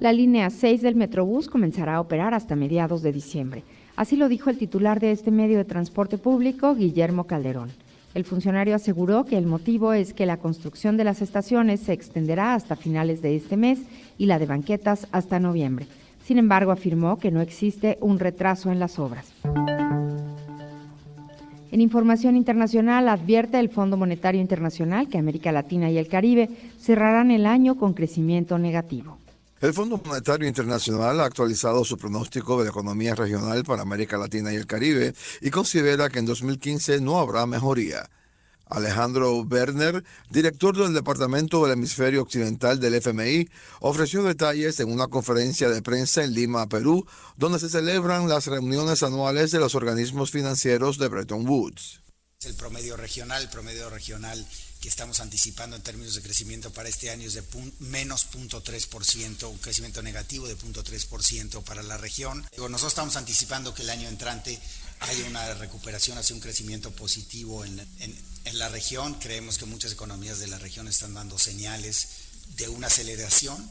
La 0.00 0.12
línea 0.12 0.48
6 0.50 0.82
del 0.82 0.94
Metrobús 0.94 1.48
comenzará 1.48 1.96
a 1.96 2.00
operar 2.00 2.32
hasta 2.32 2.54
mediados 2.54 3.02
de 3.02 3.12
diciembre. 3.12 3.64
Así 3.96 4.14
lo 4.16 4.28
dijo 4.28 4.48
el 4.48 4.58
titular 4.58 5.00
de 5.00 5.10
este 5.10 5.32
medio 5.32 5.58
de 5.58 5.64
transporte 5.64 6.18
público, 6.18 6.74
Guillermo 6.76 7.24
Calderón. 7.24 7.70
El 8.14 8.24
funcionario 8.24 8.74
aseguró 8.74 9.24
que 9.24 9.36
el 9.36 9.46
motivo 9.46 9.92
es 9.92 10.14
que 10.14 10.24
la 10.24 10.36
construcción 10.36 10.96
de 10.96 11.04
las 11.04 11.20
estaciones 11.20 11.80
se 11.80 11.92
extenderá 11.92 12.54
hasta 12.54 12.76
finales 12.76 13.22
de 13.22 13.36
este 13.36 13.56
mes 13.56 13.80
y 14.16 14.26
la 14.26 14.38
de 14.38 14.46
banquetas 14.46 15.08
hasta 15.10 15.40
noviembre. 15.40 15.86
Sin 16.24 16.38
embargo, 16.38 16.70
afirmó 16.70 17.18
que 17.18 17.30
no 17.30 17.40
existe 17.40 17.98
un 18.00 18.18
retraso 18.18 18.70
en 18.70 18.78
las 18.78 18.98
obras. 18.98 19.32
En 21.70 21.80
información 21.82 22.36
internacional, 22.36 23.08
advierte 23.08 23.60
el 23.60 23.68
Fondo 23.68 23.96
Monetario 23.96 24.40
Internacional 24.40 25.08
que 25.08 25.18
América 25.18 25.52
Latina 25.52 25.90
y 25.90 25.98
el 25.98 26.08
Caribe 26.08 26.48
cerrarán 26.80 27.30
el 27.30 27.44
año 27.44 27.76
con 27.76 27.92
crecimiento 27.92 28.58
negativo. 28.58 29.18
El 29.60 29.74
Fondo 29.74 30.00
Monetario 30.02 30.46
Internacional 30.46 31.20
ha 31.20 31.24
actualizado 31.24 31.84
su 31.84 31.98
pronóstico 31.98 32.58
de 32.58 32.64
la 32.64 32.70
economía 32.70 33.14
regional 33.14 33.64
para 33.64 33.82
América 33.82 34.16
Latina 34.16 34.52
y 34.52 34.56
el 34.56 34.66
Caribe 34.66 35.14
y 35.40 35.50
considera 35.50 36.08
que 36.08 36.20
en 36.20 36.26
2015 36.26 37.00
no 37.00 37.18
habrá 37.18 37.44
mejoría. 37.44 38.08
Alejandro 38.70 39.40
Werner, 39.42 40.04
director 40.30 40.76
del 40.76 40.94
Departamento 40.94 41.62
del 41.62 41.72
Hemisferio 41.72 42.22
Occidental 42.22 42.80
del 42.80 42.94
FMI, 42.94 43.48
ofreció 43.80 44.22
detalles 44.22 44.80
en 44.80 44.90
una 44.90 45.08
conferencia 45.08 45.68
de 45.68 45.82
prensa 45.82 46.24
en 46.24 46.34
Lima, 46.34 46.68
Perú, 46.68 47.06
donde 47.36 47.58
se 47.58 47.68
celebran 47.68 48.28
las 48.28 48.46
reuniones 48.46 49.02
anuales 49.02 49.50
de 49.50 49.58
los 49.58 49.74
organismos 49.74 50.30
financieros 50.30 50.98
de 50.98 51.08
Bretton 51.08 51.48
Woods. 51.48 52.02
El 52.44 52.54
promedio 52.54 52.96
regional, 52.96 53.48
promedio 53.50 53.90
regional 53.90 54.46
que 54.80 54.88
estamos 54.88 55.20
anticipando 55.20 55.76
en 55.76 55.82
términos 55.82 56.14
de 56.14 56.22
crecimiento 56.22 56.72
para 56.72 56.88
este 56.88 57.10
año 57.10 57.26
es 57.26 57.34
de 57.34 57.42
menos 57.80 58.26
0.3%, 58.32 59.50
un 59.50 59.58
crecimiento 59.58 60.02
negativo 60.02 60.46
de 60.46 60.56
0.3% 60.56 61.62
para 61.64 61.82
la 61.82 61.96
región. 61.96 62.46
nosotros 62.56 62.92
estamos 62.92 63.16
anticipando 63.16 63.74
que 63.74 63.82
el 63.82 63.90
año 63.90 64.08
entrante 64.08 64.58
haya 65.00 65.24
una 65.26 65.54
recuperación 65.54 66.18
hacia 66.18 66.34
un 66.34 66.40
crecimiento 66.40 66.90
positivo 66.92 67.64
en, 67.64 67.86
en 68.44 68.58
la 68.58 68.68
región. 68.68 69.14
Creemos 69.14 69.58
que 69.58 69.66
muchas 69.66 69.92
economías 69.92 70.38
de 70.38 70.48
la 70.48 70.58
región 70.58 70.88
están 70.88 71.14
dando 71.14 71.38
señales 71.38 72.08
de 72.56 72.68
una 72.68 72.86
aceleración 72.88 73.70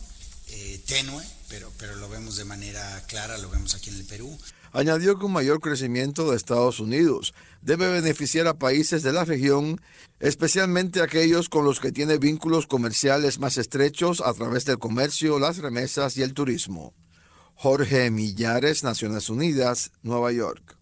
eh, 0.49 0.79
tenue, 0.85 1.21
pero, 1.49 1.73
pero 1.77 1.95
lo 1.95 2.07
vemos 2.07 2.37
de 2.37 2.45
manera 2.45 3.03
clara, 3.07 3.37
lo 3.37 3.49
vemos 3.49 3.75
aquí 3.75 3.89
en 3.89 3.97
el 3.97 4.05
Perú. 4.05 4.39
Añadió 4.71 5.17
que 5.17 5.25
un 5.25 5.33
mayor 5.33 5.59
crecimiento 5.59 6.29
de 6.29 6.37
Estados 6.37 6.79
Unidos 6.79 7.33
debe 7.61 7.91
beneficiar 7.91 8.47
a 8.47 8.57
países 8.57 9.03
de 9.03 9.13
la 9.13 9.25
región, 9.25 9.79
especialmente 10.19 11.01
aquellos 11.01 11.49
con 11.49 11.65
los 11.65 11.79
que 11.79 11.91
tiene 11.91 12.17
vínculos 12.17 12.67
comerciales 12.67 13.39
más 13.39 13.57
estrechos 13.57 14.21
a 14.21 14.33
través 14.33 14.65
del 14.65 14.79
comercio, 14.79 15.39
las 15.39 15.57
remesas 15.57 16.17
y 16.17 16.23
el 16.23 16.33
turismo. 16.33 16.93
Jorge 17.55 18.11
Millares, 18.11 18.83
Naciones 18.83 19.29
Unidas, 19.29 19.91
Nueva 20.03 20.31
York. 20.31 20.77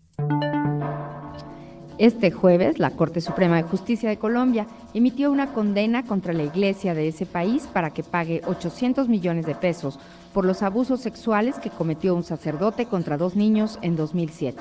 Este 1.98 2.30
jueves, 2.30 2.78
la 2.78 2.92
Corte 2.92 3.22
Suprema 3.22 3.56
de 3.56 3.64
Justicia 3.64 4.10
de 4.10 4.18
Colombia 4.18 4.68
emitió 4.94 5.32
una 5.32 5.54
condena 5.54 6.04
contra 6.04 6.34
la 6.34 6.44
iglesia 6.44 6.94
de 6.94 7.08
ese 7.08 7.26
país 7.26 7.68
para 7.72 7.92
que 7.92 8.04
pague 8.04 8.42
800 8.46 9.08
millones 9.08 9.46
de 9.46 9.56
pesos 9.56 9.98
por 10.36 10.44
los 10.44 10.64
abusos 10.64 11.00
sexuales 11.00 11.60
que 11.60 11.70
cometió 11.70 12.14
un 12.14 12.26
sacerdote 12.26 12.88
contra 12.88 13.18
dos 13.18 13.38
niños 13.38 13.80
en 13.82 13.96
2007. 13.96 14.60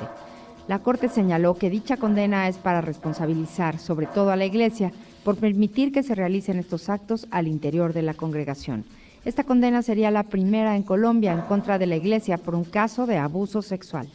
La 0.68 0.78
Corte 0.78 1.08
señaló 1.08 1.56
que 1.56 1.68
dicha 1.68 1.96
condena 1.96 2.46
es 2.46 2.58
para 2.58 2.80
responsabilizar 2.80 3.80
sobre 3.80 4.06
todo 4.06 4.30
a 4.30 4.36
la 4.36 4.44
iglesia 4.44 4.92
por 5.24 5.36
permitir 5.36 5.90
que 5.90 6.04
se 6.04 6.14
realicen 6.14 6.60
estos 6.60 6.88
actos 6.88 7.26
al 7.32 7.48
interior 7.48 7.92
de 7.92 8.02
la 8.02 8.14
congregación. 8.14 8.84
Esta 9.24 9.42
condena 9.42 9.82
sería 9.82 10.12
la 10.12 10.22
primera 10.22 10.76
en 10.76 10.84
Colombia 10.84 11.32
en 11.32 11.40
contra 11.40 11.76
de 11.76 11.86
la 11.86 11.96
iglesia 11.96 12.38
por 12.38 12.54
un 12.54 12.64
caso 12.64 13.04
de 13.06 13.18
abuso 13.18 13.60
sexual 13.60 14.08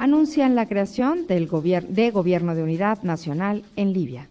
anuncian 0.00 0.54
la 0.54 0.66
creación 0.66 1.26
del 1.26 1.46
de 1.90 2.10
Gobierno 2.10 2.54
de 2.54 2.62
Unidad 2.62 3.02
Nacional 3.02 3.64
en 3.76 3.92
Libia. 3.92 4.28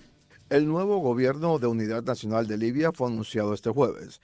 El 0.50 0.68
nuevo 0.68 0.98
Gobierno 0.98 1.60
de 1.60 1.68
Unidad 1.68 2.03
Nacional 2.03 2.48
de 2.48 2.58
Libia 2.58 2.91
fue 2.91 3.08
anunciado 3.08 3.53
este 3.53 3.70
jueves. 3.70 4.20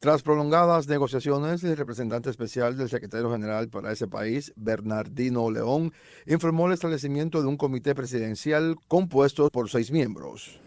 Tras 0.00 0.22
prolongadas 0.22 0.88
negociaciones, 0.88 1.64
el 1.64 1.76
representante 1.76 2.30
especial 2.30 2.78
del 2.78 2.88
secretario 2.88 3.30
general 3.30 3.68
para 3.68 3.92
ese 3.92 4.06
país, 4.06 4.54
Bernardino 4.56 5.50
León, 5.50 5.92
informó 6.26 6.66
el 6.66 6.72
establecimiento 6.72 7.42
de 7.42 7.48
un 7.48 7.58
comité 7.58 7.94
presidencial 7.94 8.76
compuesto 8.88 9.50
por 9.50 9.68
seis 9.68 9.90
miembros. 9.90 10.58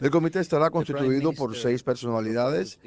El 0.00 0.10
comité 0.10 0.40
estará 0.40 0.68
constituido 0.70 1.32
por 1.32 1.56
seis 1.56 1.82
personalidades. 1.82 2.78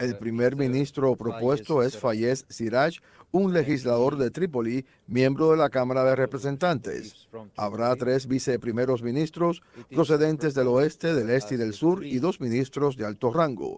El 0.00 0.18
primer 0.18 0.56
ministro 0.56 1.14
propuesto 1.14 1.82
es 1.82 1.96
Fayez 1.96 2.44
Siraj, 2.48 2.94
un 3.34 3.52
legislador 3.52 4.16
de 4.16 4.30
Trípoli, 4.30 4.86
miembro 5.08 5.50
de 5.50 5.56
la 5.56 5.68
Cámara 5.68 6.04
de 6.04 6.14
Representantes. 6.14 7.28
Habrá 7.56 7.96
tres 7.96 8.28
viceprimeros 8.28 9.02
ministros 9.02 9.60
procedentes 9.90 10.54
del 10.54 10.68
oeste, 10.68 11.12
del 11.14 11.30
este 11.30 11.56
y 11.56 11.58
del 11.58 11.72
sur 11.72 12.06
y 12.06 12.20
dos 12.20 12.40
ministros 12.40 12.96
de 12.96 13.04
alto 13.04 13.32
rango, 13.32 13.76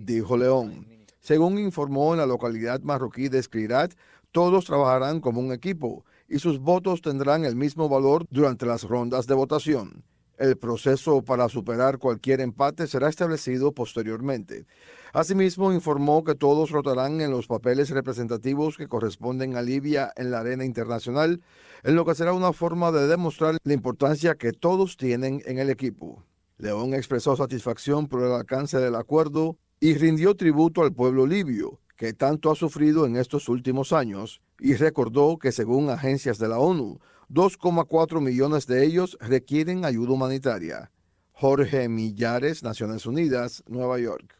dijo 0.00 0.38
León. 0.38 0.86
Según 1.20 1.58
informó 1.58 2.14
en 2.14 2.20
la 2.20 2.26
localidad 2.26 2.80
marroquí 2.80 3.28
de 3.28 3.38
Escrirat, 3.38 3.92
todos 4.32 4.64
trabajarán 4.64 5.20
como 5.20 5.40
un 5.40 5.52
equipo 5.52 6.06
y 6.26 6.38
sus 6.38 6.58
votos 6.58 7.02
tendrán 7.02 7.44
el 7.44 7.54
mismo 7.54 7.90
valor 7.90 8.24
durante 8.30 8.64
las 8.64 8.82
rondas 8.84 9.26
de 9.26 9.34
votación. 9.34 10.04
El 10.38 10.58
proceso 10.58 11.22
para 11.22 11.48
superar 11.48 11.98
cualquier 11.98 12.42
empate 12.42 12.86
será 12.86 13.08
establecido 13.08 13.72
posteriormente. 13.72 14.66
Asimismo, 15.14 15.72
informó 15.72 16.24
que 16.24 16.34
todos 16.34 16.70
rotarán 16.70 17.22
en 17.22 17.30
los 17.30 17.46
papeles 17.46 17.88
representativos 17.88 18.76
que 18.76 18.86
corresponden 18.86 19.56
a 19.56 19.62
Libia 19.62 20.12
en 20.14 20.30
la 20.30 20.40
arena 20.40 20.66
internacional, 20.66 21.40
en 21.84 21.94
lo 21.94 22.04
que 22.04 22.14
será 22.14 22.34
una 22.34 22.52
forma 22.52 22.92
de 22.92 23.06
demostrar 23.06 23.56
la 23.64 23.72
importancia 23.72 24.34
que 24.34 24.52
todos 24.52 24.98
tienen 24.98 25.42
en 25.46 25.58
el 25.58 25.70
equipo. 25.70 26.22
León 26.58 26.92
expresó 26.92 27.34
satisfacción 27.34 28.06
por 28.06 28.22
el 28.22 28.32
alcance 28.32 28.78
del 28.78 28.94
acuerdo 28.94 29.56
y 29.80 29.94
rindió 29.94 30.34
tributo 30.36 30.82
al 30.82 30.92
pueblo 30.92 31.26
libio, 31.26 31.80
que 31.96 32.12
tanto 32.12 32.50
ha 32.50 32.54
sufrido 32.54 33.06
en 33.06 33.16
estos 33.16 33.48
últimos 33.48 33.94
años, 33.94 34.42
y 34.58 34.74
recordó 34.74 35.38
que 35.38 35.52
según 35.52 35.88
agencias 35.88 36.38
de 36.38 36.48
la 36.48 36.58
ONU, 36.58 37.00
2,4 37.30 38.20
millones 38.20 38.66
de 38.66 38.84
ellos 38.84 39.18
requieren 39.20 39.84
ayuda 39.84 40.12
humanitaria. 40.12 40.92
Jorge 41.32 41.88
Millares, 41.88 42.62
Naciones 42.62 43.04
Unidas, 43.04 43.64
Nueva 43.66 43.98
York. 43.98 44.34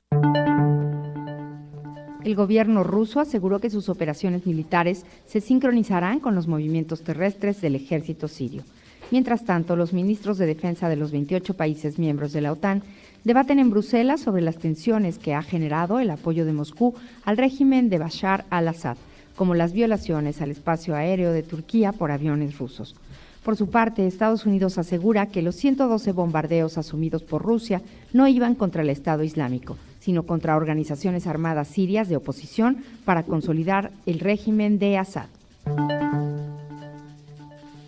El 2.25 2.35
gobierno 2.35 2.85
ruso 2.85 3.21
aseguró 3.21 3.61
que 3.61 3.71
sus 3.71 3.89
operaciones 3.89 4.47
militares 4.47 5.05
se 5.27 5.41
sincronizarán 5.41 6.21
con 6.21 6.35
los 6.35 6.49
movimientos 6.49 7.03
terrestres 7.03 7.61
del 7.61 7.75
ejército 7.75 8.29
sirio. 8.29 8.63
Mientras 9.11 9.45
tanto, 9.45 9.77
los 9.77 9.93
ministros 9.93 10.39
de 10.39 10.47
defensa 10.47 10.89
de 10.89 10.97
los 10.97 11.13
28 11.13 11.55
países 11.55 11.99
miembros 11.99 12.33
de 12.33 12.41
la 12.41 12.53
OTAN 12.53 12.83
debaten 13.25 13.59
en 13.59 13.71
Bruselas 13.71 14.21
sobre 14.21 14.43
las 14.43 14.59
tensiones 14.59 15.19
que 15.19 15.35
ha 15.35 15.43
generado 15.43 16.01
el 16.01 16.11
apoyo 16.11 16.45
de 16.45 16.53
Moscú 16.53 16.95
al 17.25 17.37
régimen 17.37 17.89
de 17.89 17.99
Bashar 17.99 18.45
al-Assad 18.51 18.97
como 19.37 19.55
las 19.55 19.73
violaciones 19.73 20.41
al 20.41 20.51
espacio 20.51 20.97
aéreo 20.97 21.33
de 21.33 21.43
Turquía 21.43 21.93
por 21.93 22.11
aviones 22.11 22.59
rusos. 22.59 22.97
Por 23.45 23.57
su 23.57 23.71
parte, 23.71 24.09
Estados 24.09 24.45
Unidos 24.45 24.77
asegura 24.77 25.27
que 25.27 25.41
los 25.41 25.55
112 25.55 26.11
bombardeos 26.11 26.79
asumidos 26.79 27.23
por 27.23 27.43
Rusia 27.43 27.81
no 28.13 28.27
iban 28.27 28.57
contra 28.57 28.83
el 28.83 28.91
Estado 28.91 29.23
Islámico, 29.23 29.77
sino 30.01 30.25
contra 30.25 30.57
organizaciones 30.57 31.29
armadas 31.29 31.69
sirias 31.69 32.09
de 32.09 32.17
oposición 32.17 32.79
para 33.05 33.23
consolidar 33.23 33.93
el 34.05 34.19
régimen 34.19 34.81
de 34.81 34.99
Assad. 34.99 35.27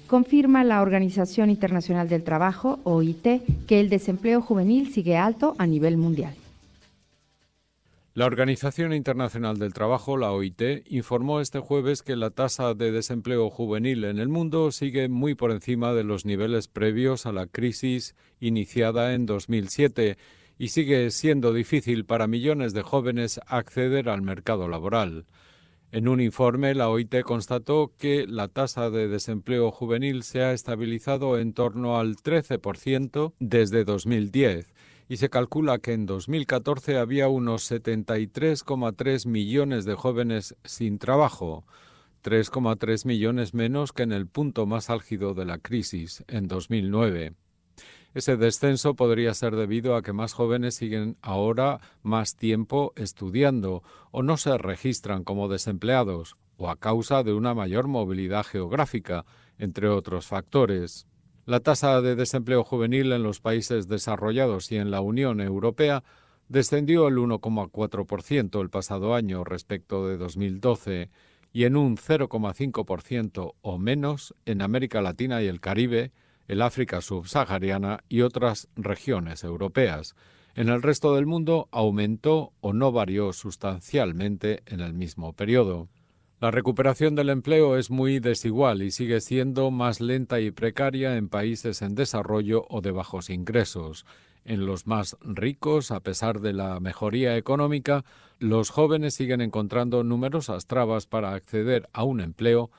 Confirma 0.06 0.64
la 0.64 0.80
Organización 0.80 1.50
Internacional 1.50 2.08
del 2.08 2.22
Trabajo, 2.22 2.78
OIT, 2.84 3.66
que 3.66 3.80
el 3.80 3.88
desempleo 3.88 4.40
juvenil 4.40 4.92
sigue 4.92 5.16
alto 5.16 5.56
a 5.58 5.66
nivel 5.66 5.96
mundial. 5.96 6.34
La 8.18 8.26
Organización 8.26 8.92
Internacional 8.94 9.60
del 9.60 9.72
Trabajo, 9.72 10.16
la 10.16 10.32
OIT, 10.32 10.60
informó 10.88 11.40
este 11.40 11.60
jueves 11.60 12.02
que 12.02 12.16
la 12.16 12.30
tasa 12.30 12.74
de 12.74 12.90
desempleo 12.90 13.48
juvenil 13.48 14.02
en 14.02 14.18
el 14.18 14.26
mundo 14.26 14.72
sigue 14.72 15.08
muy 15.08 15.36
por 15.36 15.52
encima 15.52 15.94
de 15.94 16.02
los 16.02 16.24
niveles 16.24 16.66
previos 16.66 17.26
a 17.26 17.32
la 17.32 17.46
crisis 17.46 18.16
iniciada 18.40 19.14
en 19.14 19.24
2007 19.24 20.18
y 20.58 20.68
sigue 20.70 21.12
siendo 21.12 21.52
difícil 21.52 22.06
para 22.06 22.26
millones 22.26 22.72
de 22.72 22.82
jóvenes 22.82 23.40
acceder 23.46 24.08
al 24.08 24.22
mercado 24.22 24.66
laboral. 24.66 25.26
En 25.92 26.08
un 26.08 26.20
informe, 26.20 26.74
la 26.74 26.88
OIT 26.88 27.22
constató 27.22 27.92
que 27.98 28.26
la 28.26 28.48
tasa 28.48 28.90
de 28.90 29.06
desempleo 29.06 29.70
juvenil 29.70 30.24
se 30.24 30.42
ha 30.42 30.52
estabilizado 30.52 31.38
en 31.38 31.52
torno 31.52 32.00
al 32.00 32.16
13% 32.16 33.34
desde 33.38 33.84
2010 33.84 34.74
y 35.08 35.16
se 35.16 35.30
calcula 35.30 35.78
que 35.78 35.92
en 35.92 36.06
2014 36.06 36.98
había 36.98 37.28
unos 37.28 37.70
73,3 37.70 39.26
millones 39.26 39.84
de 39.84 39.94
jóvenes 39.94 40.54
sin 40.64 40.98
trabajo. 40.98 41.64
3,3 42.22 43.06
millones 43.06 43.54
menos 43.54 43.92
que 43.92 44.02
en 44.02 44.12
el 44.12 44.26
punto 44.26 44.66
más 44.66 44.90
álgido 44.90 45.34
de 45.34 45.46
la 45.46 45.58
crisis, 45.58 46.24
en 46.28 46.46
2009. 46.46 47.34
Ese 48.14 48.36
descenso 48.36 48.94
podría 48.94 49.32
ser 49.34 49.54
debido 49.54 49.94
a 49.94 50.02
que 50.02 50.12
más 50.12 50.32
jóvenes 50.32 50.74
siguen 50.74 51.16
ahora 51.22 51.80
más 52.02 52.36
tiempo 52.36 52.92
estudiando 52.96 53.82
o 54.10 54.22
no 54.22 54.36
se 54.36 54.56
registran 54.58 55.24
como 55.24 55.48
desempleados, 55.48 56.36
o 56.56 56.68
a 56.68 56.76
causa 56.76 57.22
de 57.22 57.32
una 57.32 57.54
mayor 57.54 57.86
movilidad 57.86 58.44
geográfica, 58.44 59.24
entre 59.58 59.88
otros 59.88 60.26
factores. 60.26 61.06
La 61.48 61.60
tasa 61.60 62.02
de 62.02 62.14
desempleo 62.14 62.62
juvenil 62.62 63.10
en 63.10 63.22
los 63.22 63.40
países 63.40 63.88
desarrollados 63.88 64.70
y 64.70 64.76
en 64.76 64.90
la 64.90 65.00
Unión 65.00 65.40
Europea 65.40 66.04
descendió 66.46 67.08
el 67.08 67.16
1,4% 67.16 68.60
el 68.60 68.68
pasado 68.68 69.14
año 69.14 69.44
respecto 69.44 70.06
de 70.06 70.18
2012 70.18 71.08
y 71.54 71.64
en 71.64 71.76
un 71.76 71.96
0,5% 71.96 73.54
o 73.62 73.78
menos 73.78 74.34
en 74.44 74.60
América 74.60 75.00
Latina 75.00 75.42
y 75.42 75.46
el 75.46 75.62
Caribe, 75.62 76.12
el 76.48 76.60
África 76.60 77.00
subsahariana 77.00 78.04
y 78.10 78.20
otras 78.20 78.68
regiones 78.76 79.42
europeas. 79.42 80.16
En 80.54 80.68
el 80.68 80.82
resto 80.82 81.14
del 81.14 81.24
mundo 81.24 81.70
aumentó 81.70 82.52
o 82.60 82.74
no 82.74 82.92
varió 82.92 83.32
sustancialmente 83.32 84.64
en 84.66 84.80
el 84.80 84.92
mismo 84.92 85.32
periodo. 85.32 85.88
La 86.40 86.52
recuperación 86.52 87.16
del 87.16 87.30
empleo 87.30 87.76
es 87.76 87.90
muy 87.90 88.20
desigual 88.20 88.82
y 88.82 88.92
sigue 88.92 89.20
siendo 89.20 89.72
más 89.72 90.00
lenta 90.00 90.38
y 90.38 90.52
precaria 90.52 91.16
en 91.16 91.28
países 91.28 91.82
en 91.82 91.96
desarrollo 91.96 92.64
o 92.68 92.80
de 92.80 92.92
bajos 92.92 93.28
ingresos. 93.28 94.06
En 94.44 94.64
los 94.64 94.86
más 94.86 95.16
ricos, 95.20 95.90
a 95.90 95.98
pesar 95.98 96.40
de 96.40 96.52
la 96.52 96.78
mejoría 96.78 97.36
económica, 97.36 98.04
los 98.38 98.70
jóvenes 98.70 99.14
siguen 99.14 99.40
encontrando 99.40 100.04
numerosas 100.04 100.66
trabas 100.66 101.06
para 101.06 101.34
acceder 101.34 101.88
a 101.92 102.04
un 102.04 102.20
empleo 102.20 102.70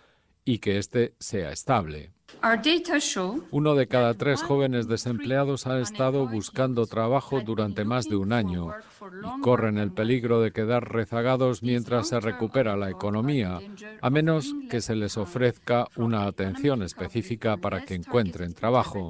y 0.45 0.59
que 0.59 0.77
éste 0.77 1.15
sea 1.19 1.51
estable. 1.51 2.11
Uno 3.51 3.75
de 3.75 3.87
cada 3.87 4.13
tres 4.13 4.41
jóvenes 4.41 4.87
desempleados 4.87 5.67
ha 5.67 5.79
estado 5.79 6.27
buscando 6.27 6.85
trabajo 6.85 7.41
durante 7.41 7.83
más 7.83 8.05
de 8.05 8.15
un 8.15 8.33
año 8.33 8.71
y 9.37 9.41
corren 9.41 9.77
el 9.77 9.91
peligro 9.91 10.41
de 10.41 10.51
quedar 10.51 10.91
rezagados 10.91 11.63
mientras 11.63 12.09
se 12.09 12.19
recupera 12.19 12.77
la 12.77 12.89
economía, 12.89 13.59
a 14.01 14.09
menos 14.09 14.55
que 14.69 14.81
se 14.81 14.95
les 14.95 15.17
ofrezca 15.17 15.87
una 15.95 16.25
atención 16.25 16.83
específica 16.83 17.57
para 17.57 17.83
que 17.83 17.95
encuentren 17.95 18.53
trabajo, 18.53 19.09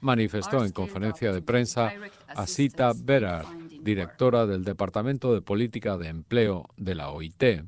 manifestó 0.00 0.64
en 0.64 0.72
conferencia 0.72 1.32
de 1.32 1.42
prensa 1.42 1.92
Asita 2.28 2.92
Berar, 2.96 3.46
directora 3.80 4.46
del 4.46 4.64
Departamento 4.64 5.32
de 5.32 5.42
Política 5.42 5.96
de 5.96 6.08
Empleo 6.08 6.68
de 6.76 6.94
la 6.94 7.10
OIT. 7.10 7.64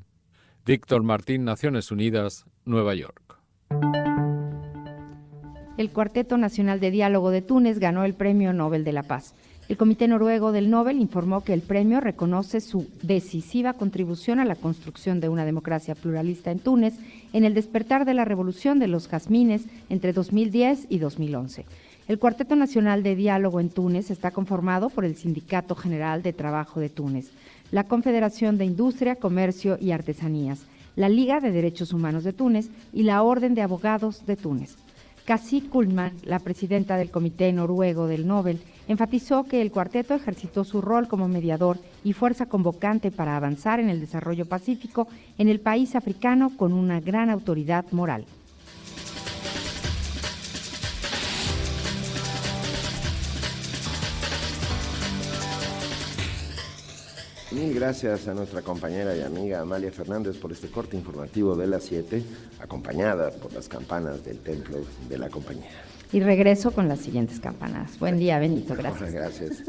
Víctor 0.65 1.03
Martín, 1.03 1.45
Naciones 1.45 1.91
Unidas, 1.91 2.45
Nueva 2.65 2.93
York 2.93 3.27
el 5.77 5.91
Cuarteto 5.91 6.37
Nacional 6.37 6.79
de 6.79 6.89
Diálogo 6.89 7.29
de 7.29 7.43
Túnez 7.43 7.77
ganó 7.77 8.03
el 8.03 8.15
Premio 8.15 8.51
Nobel 8.51 8.83
de 8.83 8.93
la 8.93 9.03
Paz. 9.03 9.35
El 9.69 9.77
Comité 9.77 10.07
Noruego 10.07 10.51
del 10.51 10.69
Nobel 10.71 10.99
informó 10.99 11.41
que 11.43 11.53
el 11.53 11.61
premio 11.61 11.99
reconoce 11.99 12.61
su 12.61 12.87
decisiva 13.03 13.73
contribución 13.73 14.39
a 14.39 14.45
la 14.45 14.55
construcción 14.55 15.19
de 15.19 15.29
una 15.29 15.45
democracia 15.45 15.93
pluralista 15.93 16.51
en 16.51 16.59
Túnez 16.59 16.95
en 17.33 17.43
el 17.43 17.53
despertar 17.53 18.05
de 18.05 18.13
la 18.13 18.25
revolución 18.25 18.79
de 18.79 18.87
los 18.87 19.07
jazmines 19.07 19.65
entre 19.89 20.13
2010 20.13 20.87
y 20.89 20.97
2011. 20.99 21.65
El 22.07 22.17
Cuarteto 22.17 22.55
Nacional 22.55 23.03
de 23.03 23.15
Diálogo 23.15 23.59
en 23.59 23.69
Túnez 23.69 24.09
está 24.09 24.31
conformado 24.31 24.89
por 24.89 25.05
el 25.05 25.15
Sindicato 25.15 25.75
General 25.75 26.23
de 26.23 26.33
Trabajo 26.33 26.79
de 26.79 26.89
Túnez, 26.89 27.31
la 27.69 27.83
Confederación 27.83 28.57
de 28.57 28.65
Industria, 28.65 29.17
Comercio 29.17 29.77
y 29.79 29.91
Artesanías, 29.91 30.65
la 30.95 31.09
Liga 31.09 31.41
de 31.41 31.51
Derechos 31.51 31.93
Humanos 31.93 32.23
de 32.23 32.33
Túnez 32.33 32.69
y 32.93 33.03
la 33.03 33.21
Orden 33.21 33.53
de 33.53 33.61
Abogados 33.61 34.25
de 34.25 34.37
Túnez. 34.37 34.77
Cassie 35.27 35.67
Kuhlmann, 35.67 36.13
la 36.23 36.39
presidenta 36.39 36.95
del 36.95 37.11
Comité 37.11 37.51
Noruego 37.51 38.07
del 38.07 38.25
Nobel, 38.25 38.61
enfatizó 38.87 39.43
que 39.43 39.61
el 39.61 39.71
cuarteto 39.71 40.15
ejercitó 40.15 40.63
su 40.63 40.79
rol 40.79 41.09
como 41.09 41.27
mediador 41.27 41.79
y 42.05 42.13
fuerza 42.13 42.45
convocante 42.45 43.11
para 43.11 43.35
avanzar 43.35 43.81
en 43.81 43.89
el 43.89 43.99
desarrollo 43.99 44.45
pacífico 44.45 45.09
en 45.37 45.49
el 45.49 45.59
país 45.59 45.97
africano 45.97 46.53
con 46.55 46.71
una 46.71 47.01
gran 47.01 47.29
autoridad 47.29 47.83
moral. 47.91 48.23
Mil 57.57 57.73
gracias 57.73 58.27
a 58.27 58.35
nuestra 58.35 58.61
compañera 58.61 59.17
y 59.17 59.21
amiga 59.23 59.61
Amalia 59.61 59.91
Fernández 59.91 60.37
por 60.37 60.51
este 60.51 60.67
corte 60.67 60.95
informativo 60.95 61.55
de 61.55 61.65
las 61.65 61.85
7, 61.85 62.21
acompañada 62.59 63.31
por 63.31 63.51
las 63.51 63.67
campanas 63.67 64.23
del 64.23 64.37
templo 64.41 64.77
de 65.09 65.17
la 65.17 65.27
compañía. 65.29 65.65
Y 66.11 66.19
regreso 66.19 66.69
con 66.69 66.87
las 66.87 66.99
siguientes 66.99 67.39
campanas. 67.39 67.97
Buen 67.97 68.19
día, 68.19 68.37
Benito. 68.37 68.75
Gracias. 68.75 69.11
Gracias. 69.11 69.63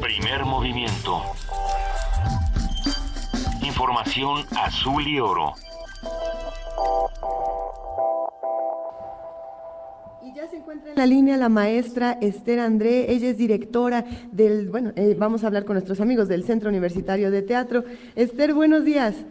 Primer 0.00 0.44
movimiento. 0.46 1.20
Información 3.60 4.46
azul 4.52 5.06
y 5.06 5.20
oro. 5.20 5.52
Se 10.50 10.56
encuentra 10.56 10.90
en 10.90 10.96
la 10.96 11.06
línea 11.06 11.36
la 11.38 11.48
maestra 11.48 12.18
Esther 12.20 12.60
André, 12.60 13.10
ella 13.10 13.30
es 13.30 13.38
directora 13.38 14.04
del, 14.32 14.68
bueno, 14.68 14.92
eh, 14.94 15.16
vamos 15.18 15.42
a 15.42 15.46
hablar 15.46 15.64
con 15.64 15.74
nuestros 15.74 16.00
amigos 16.00 16.28
del 16.28 16.44
Centro 16.44 16.68
Universitario 16.68 17.30
de 17.30 17.40
Teatro. 17.40 17.84
Esther, 18.14 18.52
buenos 18.52 18.84
días. 18.84 19.24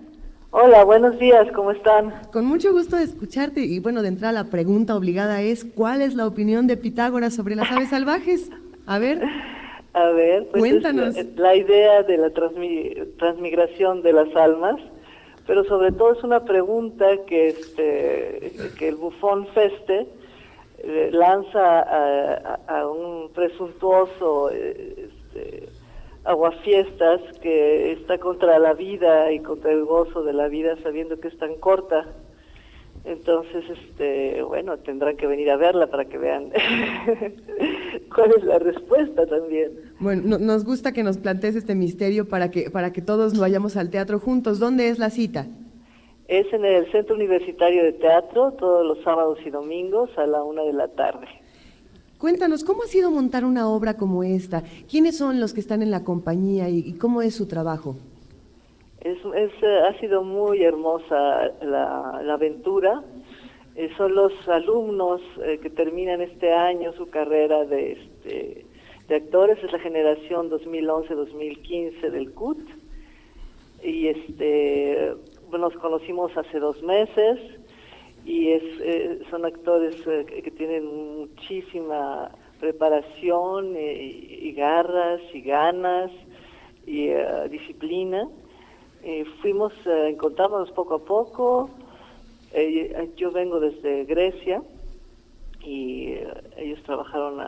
Hola, 0.49 0.83
buenos 0.83 1.19
días, 1.19 1.47
¿cómo 1.53 1.71
están? 1.71 2.11
Con 2.31 2.45
mucho 2.45 2.71
gusto 2.71 2.95
de 2.95 3.03
escucharte 3.03 3.61
y 3.61 3.79
bueno, 3.79 4.01
de 4.01 4.07
entrada 4.07 4.33
la 4.33 4.49
pregunta 4.49 4.95
obligada 4.95 5.41
es, 5.41 5.63
¿cuál 5.63 6.01
es 6.01 6.15
la 6.15 6.25
opinión 6.25 6.65
de 6.65 6.77
Pitágoras 6.77 7.35
sobre 7.35 7.55
las 7.55 7.71
aves 7.71 7.89
salvajes? 7.89 8.49
A 8.87 8.97
ver. 8.97 9.21
A 9.93 10.09
ver, 10.09 10.45
pues 10.49 10.61
cuéntanos. 10.61 11.15
la 11.37 11.55
idea 11.55 12.03
de 12.03 12.17
la 12.17 12.29
transmigración 12.29 14.01
de 14.01 14.11
las 14.11 14.35
almas, 14.35 14.75
pero 15.47 15.63
sobre 15.63 15.93
todo 15.93 16.11
es 16.11 16.21
una 16.21 16.43
pregunta 16.43 17.05
que, 17.25 17.47
este, 17.47 18.51
que 18.77 18.89
el 18.89 18.95
bufón 18.95 19.47
Feste 19.53 20.05
lanza 21.11 21.81
a, 22.67 22.87
un 22.87 23.31
presuntuoso 23.33 24.49
este, 24.49 25.69
aguafiestas 26.23 27.21
que 27.41 27.93
está 27.93 28.17
contra 28.17 28.59
la 28.59 28.73
vida 28.73 29.31
y 29.31 29.39
contra 29.39 29.71
el 29.71 29.85
gozo 29.85 30.23
de 30.23 30.33
la 30.33 30.47
vida 30.47 30.75
sabiendo 30.83 31.19
que 31.19 31.27
es 31.27 31.37
tan 31.37 31.55
corta. 31.55 32.05
Entonces, 33.03 33.63
este, 33.69 34.41
bueno, 34.41 34.77
tendrán 34.77 35.15
que 35.15 35.27
venir 35.27 35.51
a 35.51 35.57
verla 35.57 35.87
para 35.87 36.05
que 36.05 36.17
vean 36.17 36.51
cuál 38.15 38.31
es 38.35 38.43
la 38.43 38.57
respuesta 38.57 39.27
también. 39.27 39.73
Bueno, 39.99 40.39
nos 40.39 40.65
gusta 40.65 40.91
que 40.91 41.03
nos 41.03 41.19
plantees 41.19 41.55
este 41.55 41.75
misterio 41.75 42.27
para 42.27 42.49
que 42.49 42.71
para 42.71 42.91
que 42.93 43.03
todos 43.03 43.37
vayamos 43.37 43.77
al 43.77 43.91
teatro 43.91 44.19
juntos. 44.19 44.57
¿Dónde 44.57 44.89
es 44.89 44.97
la 44.97 45.11
cita? 45.11 45.45
Es 46.27 46.51
en 46.51 46.65
el 46.65 46.91
Centro 46.91 47.15
Universitario 47.15 47.83
de 47.83 47.93
Teatro, 47.93 48.51
todos 48.53 48.85
los 48.85 49.03
sábados 49.03 49.37
y 49.45 49.51
domingos 49.51 50.09
a 50.17 50.25
la 50.25 50.43
una 50.43 50.63
de 50.63 50.73
la 50.73 50.87
tarde. 50.87 51.27
Cuéntanos, 52.17 52.63
¿cómo 52.63 52.81
ha 52.81 52.87
sido 52.87 53.11
montar 53.11 53.45
una 53.45 53.69
obra 53.69 53.95
como 53.95 54.23
esta? 54.23 54.63
¿Quiénes 54.89 55.17
son 55.17 55.39
los 55.39 55.53
que 55.53 55.59
están 55.59 55.83
en 55.83 55.91
la 55.91 56.03
compañía 56.03 56.67
y, 56.69 56.93
cómo 56.93 57.21
es 57.21 57.35
su 57.35 57.47
trabajo? 57.47 57.95
Es, 59.01 59.17
eh, 59.35 59.79
ha 59.87 59.99
sido 59.99 60.23
muy 60.23 60.63
hermosa 60.63 61.51
la, 61.61 62.33
aventura. 62.33 63.03
Eh, 63.75 63.91
son 63.95 64.15
los 64.15 64.33
alumnos 64.47 65.21
eh, 65.43 65.59
que 65.61 65.69
terminan 65.69 66.21
este 66.21 66.51
año 66.51 66.93
su 66.93 67.09
carrera 67.09 67.65
de, 67.65 67.91
este, 67.91 68.65
de 69.07 69.15
actores, 69.15 69.63
es 69.63 69.71
la 69.71 69.79
generación 69.79 70.49
2011-2015 70.49 72.09
del 72.09 72.31
CUT. 72.31 72.57
Y 73.83 74.07
este 74.07 75.13
nos 75.57 75.73
conocimos 75.75 76.35
hace 76.37 76.59
dos 76.59 76.81
meses 76.83 77.39
y 78.25 78.49
es, 78.49 78.63
eh, 78.81 79.21
son 79.29 79.45
actores 79.45 79.95
eh, 80.07 80.25
que 80.43 80.51
tienen 80.51 80.85
muchísima 81.19 82.31
preparación 82.59 83.75
y, 83.77 84.51
garras 84.53 85.21
y 85.33 85.41
ganas 85.41 86.11
y 86.87 87.09
eh, 87.09 87.49
disciplina. 87.49 88.27
fuimos 89.41 89.73
encontrándonos 89.85 90.71
poco 90.71 90.95
a 90.95 91.05
poco. 91.05 91.69
yo 93.17 93.31
vengo 93.31 93.59
desde 93.59 94.05
Grecia 94.05 94.63
y 95.63 96.15
ellos 96.57 96.81
trabajaron 96.83 97.39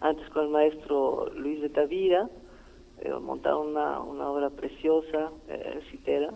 antes 0.00 0.28
con 0.30 0.44
el 0.44 0.50
maestro 0.50 1.30
Luis 1.34 1.62
de 1.62 1.70
Tavira, 1.70 2.28
montaron 3.22 3.68
una, 3.68 4.00
una 4.00 4.28
obra 4.28 4.50
preciosa, 4.50 5.30
citera, 5.90 6.30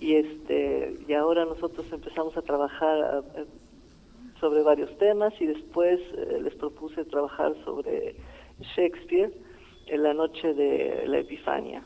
y 0.00 0.14
este 0.14 0.96
y 1.08 1.12
ahora 1.14 1.44
nosotros 1.44 1.86
empezamos 1.92 2.36
a 2.36 2.42
trabajar 2.42 3.24
sobre 4.40 4.62
varios 4.62 4.96
temas 4.98 5.32
y 5.40 5.46
después 5.46 6.00
eh, 6.16 6.40
les 6.42 6.54
propuse 6.54 7.04
trabajar 7.04 7.54
sobre 7.64 8.14
Shakespeare 8.76 9.32
en 9.86 10.02
la 10.02 10.14
noche 10.14 10.52
de 10.54 11.04
la 11.06 11.18
Epifania. 11.18 11.82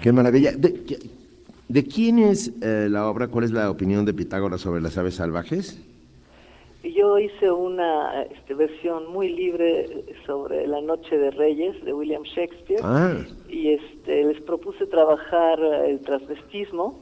Qué 0.00 0.12
maravilla. 0.12 0.52
¿De, 0.52 1.84
quién 1.84 2.18
es 2.18 2.52
eh, 2.60 2.88
la 2.90 3.08
obra? 3.08 3.28
¿Cuál 3.28 3.44
es 3.44 3.50
la 3.50 3.70
opinión 3.70 4.04
de 4.04 4.14
Pitágoras 4.14 4.60
sobre 4.60 4.80
las 4.80 4.96
aves 4.98 5.14
salvajes? 5.14 5.80
Yo 6.82 7.18
hice 7.18 7.50
una 7.50 8.22
este, 8.24 8.54
versión 8.54 9.10
muy 9.12 9.28
libre 9.28 10.04
sobre 10.26 10.66
La 10.66 10.80
Noche 10.80 11.16
de 11.16 11.30
Reyes 11.30 11.82
de 11.84 11.92
William 11.92 12.24
Shakespeare 12.24 12.80
ah. 12.82 13.14
y 13.48 13.74
este, 13.74 14.24
les 14.24 14.40
propuse 14.42 14.86
trabajar 14.86 15.60
el 15.60 16.00
transvestismo, 16.00 16.98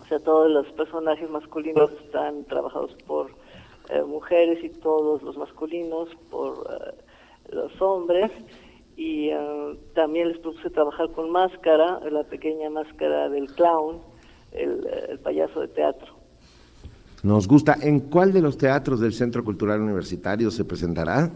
o 0.00 0.04
sea, 0.06 0.18
todos 0.18 0.50
los 0.50 0.66
personajes 0.72 1.30
masculinos 1.30 1.90
están 2.04 2.44
trabajados 2.44 2.92
por 3.06 3.30
eh, 3.90 4.02
mujeres 4.02 4.62
y 4.64 4.68
todos 4.68 5.22
los 5.22 5.36
masculinos 5.36 6.08
por 6.30 6.66
eh, 6.70 6.94
los 7.52 7.80
hombres 7.80 8.30
y 8.96 9.30
eh, 9.30 9.78
también 9.94 10.28
les 10.28 10.38
propuse 10.38 10.70
trabajar 10.70 11.10
con 11.10 11.30
máscara, 11.30 12.00
la 12.10 12.22
pequeña 12.24 12.70
máscara 12.70 13.28
del 13.28 13.46
clown, 13.54 14.00
el, 14.52 15.18
payaso 15.24 15.60
de 15.60 15.68
teatro. 15.68 16.19
Nos 17.22 17.46
gusta. 17.46 17.76
¿En 17.82 18.00
cuál 18.00 18.32
de 18.32 18.40
los 18.40 18.56
teatros 18.56 19.00
del 19.00 19.12
Centro 19.12 19.44
Cultural 19.44 19.80
Universitario 19.80 20.50
se 20.50 20.64
presentará? 20.64 21.30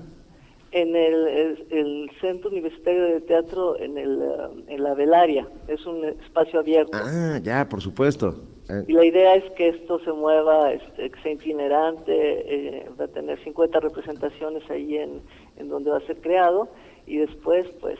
En 0.73 0.97
el, 0.97 2.11
Centro 2.21 2.51
Universitario 2.51 3.05
de 3.05 3.21
Teatro, 3.21 3.79
en, 3.79 3.99
el, 3.99 4.21
eh, 4.23 4.65
en 4.69 4.83
la 4.83 4.95
Velaria. 4.95 5.47
Es 5.69 5.85
un 5.87 6.05
espacio 6.05 6.61
abierto. 6.61 6.97
Ah, 6.97 7.39
ya, 7.43 7.69
por 7.69 7.83
supuesto. 7.83 8.43
Eh. 8.71 8.85
Y 8.89 8.93
la 8.95 9.05
idea 9.05 9.35
es 9.35 9.45
que 9.53 9.69
esto 9.69 9.99
se 10.01 10.13
mueva, 10.13 10.73
este, 10.73 11.11
que 11.11 11.23
sea 11.23 11.33
itinerante, 11.33 12.87
va 12.99 13.05
a 13.05 13.09
tener 13.09 13.39
50 13.45 13.79
representaciones 13.81 14.63
ahí 14.71 14.97
en, 14.97 15.21
en 15.59 15.69
donde 15.69 15.91
va 15.91 15.99
a 15.99 16.07
ser 16.07 16.17
creado 16.21 16.69
y 17.07 17.19
después 17.19 17.67
pues 17.81 17.99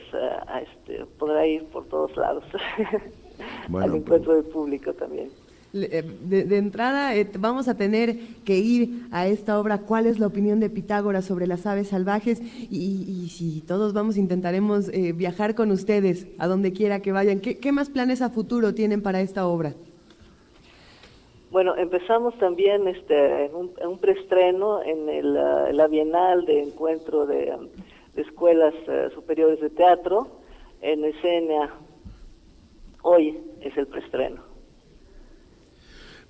este, 0.61 1.05
podrá 1.19 1.45
ir 1.45 1.65
por 1.65 1.85
todos 1.85 2.15
lados 2.17 2.43
al 3.73 3.95
encuentro 3.95 4.35
del 4.35 4.45
público 4.45 4.93
también. 4.93 5.29
Eh, 5.75 6.03
de, 6.21 6.57
entrada 6.57 7.15
eh, 7.15 7.29
vamos 7.37 7.67
a 7.67 7.75
tener 7.75 8.17
que 8.45 8.57
ir 8.57 9.07
a 9.11 9.27
esta 9.27 9.59
obra, 9.59 9.79
cuál 9.79 10.05
es 10.05 10.19
la 10.19 10.27
opinión 10.27 10.59
de 10.59 10.69
Pitágoras 10.69 11.25
sobre 11.25 11.47
las 11.47 11.65
aves 11.65 11.89
salvajes 11.89 12.41
y, 12.71 13.27
si 13.29 13.61
todos 13.61 13.93
vamos 13.93 14.17
intentaremos 14.17 14.87
eh, 14.89 15.11
viajar 15.13 15.53
con 15.53 15.71
ustedes 15.71 16.27
a 16.39 16.47
donde 16.47 16.71
quiera 16.71 17.01
que 17.01 17.11
vayan. 17.11 17.41
¿Qué, 17.41 17.71
más 17.71 17.89
planes 17.89 18.21
a 18.21 18.29
futuro 18.29 18.73
tienen 18.73 19.01
para 19.01 19.19
esta 19.21 19.47
obra? 19.47 19.73
Bueno, 21.51 21.75
empezamos 21.75 22.37
también 22.37 22.87
este, 22.87 23.45
en 23.45 23.55
un, 23.55 23.97
preestreno 23.99 24.81
en 24.81 25.09
el, 25.09 25.33
la 25.33 25.87
Bienal 25.87 26.45
de 26.45 26.63
Encuentro 26.63 27.25
de 27.25 27.53
de 28.15 28.21
escuelas 28.21 28.73
eh, 28.87 29.09
superiores 29.13 29.59
de 29.59 29.69
teatro 29.69 30.27
en 30.81 31.03
escena. 31.05 31.73
Hoy 33.01 33.37
es 33.61 33.77
el 33.77 33.87
preestreno. 33.87 34.54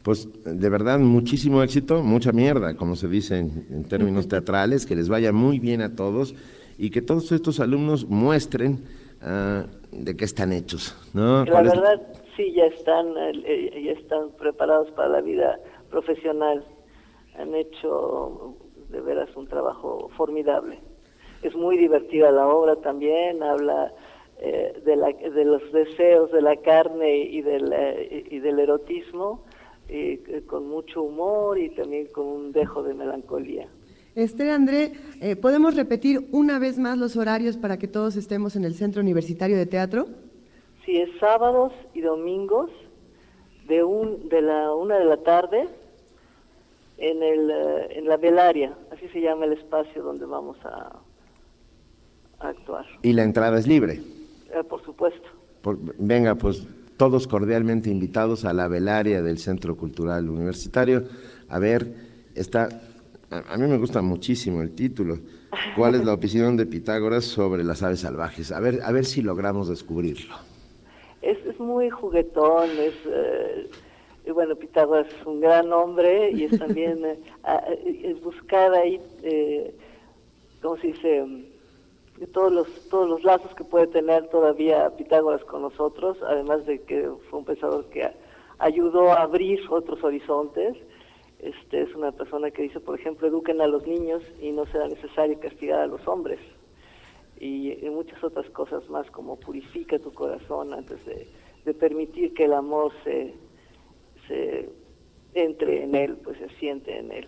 Pues 0.05 0.29
de 0.45 0.69
verdad, 0.69 0.99
muchísimo 0.99 1.63
éxito, 1.63 2.03
mucha 2.03 2.31
mierda, 2.31 2.77
como 2.77 2.95
se 2.95 3.07
dice 3.07 3.39
en, 3.39 3.83
términos 3.89 4.27
teatrales, 4.27 4.85
que 4.85 4.95
les 4.95 5.09
vaya 5.09 5.33
muy 5.33 5.59
bien 5.59 5.81
a 5.81 5.95
todos 5.95 6.35
y 6.77 6.91
que 6.91 7.01
todos 7.01 7.31
estos 7.31 7.59
alumnos 7.59 8.05
muestren 8.05 8.85
ah, 9.21 9.65
de 9.91 10.15
qué 10.15 10.23
están 10.23 10.53
hechos. 10.53 10.95
¿no? 11.13 11.43
La 11.45 11.61
verdad, 11.61 12.01
sí, 12.37 12.53
ya 12.53 12.65
están, 12.65 13.07
eh, 13.17 13.83
ya 13.83 13.93
están 13.93 14.29
preparados 14.37 14.91
para 14.91 15.09
la 15.09 15.21
vida 15.21 15.59
profesional. 15.89 16.63
Han 17.39 17.55
hecho 17.55 18.55
de 18.89 19.01
veras 19.01 19.35
un 19.35 19.47
trabajo 19.47 20.09
formidable 20.15 20.79
es 21.45 21.55
muy 21.55 21.77
divertida 21.77 22.31
la 22.31 22.47
obra 22.47 22.75
también, 22.77 23.43
habla 23.43 23.93
eh, 24.39 24.81
de, 24.83 24.95
la, 24.95 25.07
de, 25.07 25.45
los 25.45 25.71
deseos 25.71 26.31
de 26.31 26.41
la 26.41 26.55
carne 26.57 27.17
y 27.17 27.41
del, 27.41 27.71
eh, 27.71 28.25
y 28.29 28.39
del 28.39 28.59
erotismo, 28.59 29.43
eh, 29.87 30.43
con 30.47 30.67
mucho 30.67 31.03
humor 31.03 31.59
y 31.59 31.69
también 31.69 32.07
con 32.07 32.25
un 32.25 32.51
dejo 32.51 32.83
de 32.83 32.93
melancolía. 32.93 33.67
Esther 34.15 34.51
André, 34.51 34.93
¿podemos 35.41 35.75
repetir 35.75 36.29
una 36.31 36.57
vez 36.57 36.77
más 36.79 36.97
los 36.97 37.17
horarios 37.17 37.57
para 37.57 37.77
que 37.77 37.89
todos 37.89 38.15
estemos 38.15 38.55
en 38.55 38.63
el 38.63 38.73
Centro 38.73 39.01
Universitario 39.01 39.57
de 39.57 39.65
Teatro? 39.65 40.07
Sí, 40.85 40.95
es 40.95 41.09
sábados 41.19 41.73
y 41.93 41.99
domingos 41.99 42.71
de, 43.67 43.83
un, 43.83 44.29
de 44.29 44.41
la 44.41 44.73
una 44.73 44.97
de 44.97 45.05
la 45.05 45.17
tarde 45.17 45.67
en, 46.97 47.23
el, 47.23 47.51
en 47.89 48.07
la 48.07 48.17
velaria, 48.17 48.73
así 48.91 49.07
se 49.09 49.21
llama 49.21 49.45
el 49.45 49.53
espacio 49.53 50.01
donde 50.01 50.25
vamos 50.25 50.57
a, 50.63 50.99
actuar. 52.39 52.85
¿Y 53.01 53.13
la 53.13 53.23
entrada 53.23 53.57
es 53.57 53.67
libre? 53.67 54.01
Eh, 54.53 54.63
por 54.67 54.83
supuesto. 54.83 55.27
venga, 55.97 56.35
pues 56.35 56.67
todos 56.97 57.27
cordialmente 57.27 57.89
invitados 57.89 58.45
a 58.45 58.53
la 58.53 58.67
velaria 58.67 59.21
del 59.21 59.37
Centro 59.37 59.75
Cultural 59.75 60.29
Universitario. 60.29 61.03
A 61.49 61.59
ver, 61.59 61.93
está, 62.35 62.69
a, 63.29 63.57
mí 63.57 63.67
me 63.67 63.77
gusta 63.77 64.01
muchísimo 64.01 64.61
el 64.61 64.73
título. 64.73 65.19
¿Cuál 65.75 65.95
es 65.95 66.05
la 66.05 66.13
opinión 66.19 66.57
de 66.57 66.65
Pitágoras 66.65 67.25
sobre 67.25 67.63
las 67.63 67.83
aves 67.83 68.01
salvajes? 68.01 68.51
A 68.51 68.59
ver, 68.59 68.81
a 68.83 68.91
ver 68.91 69.05
si 69.05 69.21
logramos 69.21 69.67
descubrirlo. 69.67 70.35
Es, 71.21 71.37
muy 71.59 71.89
juguetón, 71.89 72.69
es, 72.69 72.93
eh, 73.07 74.31
bueno, 74.31 74.55
Pitágoras 74.55 75.07
es 75.07 75.25
un 75.25 75.41
gran 75.41 75.71
hombre 75.73 76.31
y 76.31 76.43
es 76.43 76.59
también 76.59 76.99
eh, 77.05 78.15
buscar 78.23 78.73
ahí, 78.73 78.99
¿cómo 80.61 80.77
se 80.77 80.87
dice? 80.87 81.54
De 82.17 82.27
todos 82.27 82.51
los 82.51 82.89
todos 82.89 83.09
los 83.09 83.23
lazos 83.23 83.53
que 83.55 83.63
puede 83.63 83.87
tener 83.87 84.27
todavía 84.29 84.89
Pitágoras 84.95 85.43
con 85.43 85.61
nosotros, 85.61 86.17
además 86.23 86.65
de 86.65 86.81
que 86.81 87.09
fue 87.29 87.39
un 87.39 87.45
pensador 87.45 87.85
que 87.89 88.09
ayudó 88.59 89.11
a 89.11 89.23
abrir 89.23 89.59
otros 89.69 90.03
horizontes. 90.03 90.77
Este 91.39 91.81
es 91.81 91.93
una 91.93 92.11
persona 92.11 92.49
que 92.49 92.63
dice, 92.63 92.79
por 92.79 92.99
ejemplo, 92.99 93.27
eduquen 93.27 93.61
a 93.61 93.67
los 93.67 93.85
niños 93.85 94.23
y 94.41 94.51
no 94.51 94.65
será 94.67 94.87
necesario 94.87 95.39
castigar 95.39 95.81
a 95.81 95.87
los 95.87 96.07
hombres. 96.07 96.39
Y, 97.39 97.77
muchas 97.91 98.23
otras 98.23 98.49
cosas 98.51 98.89
más, 98.89 99.09
como 99.11 99.37
purifica 99.37 99.99
tu 99.99 100.13
corazón 100.13 100.73
antes 100.73 100.97
de, 101.05 101.27
permitir 101.73 102.33
que 102.33 102.45
el 102.45 102.53
amor 102.53 102.93
se, 103.03 103.33
se 104.27 104.69
entre 105.33 105.83
en 105.83 105.95
él, 105.95 106.15
pues 106.23 106.37
se 106.37 106.49
siente 106.57 106.97
en 106.97 107.11
él. 107.11 107.27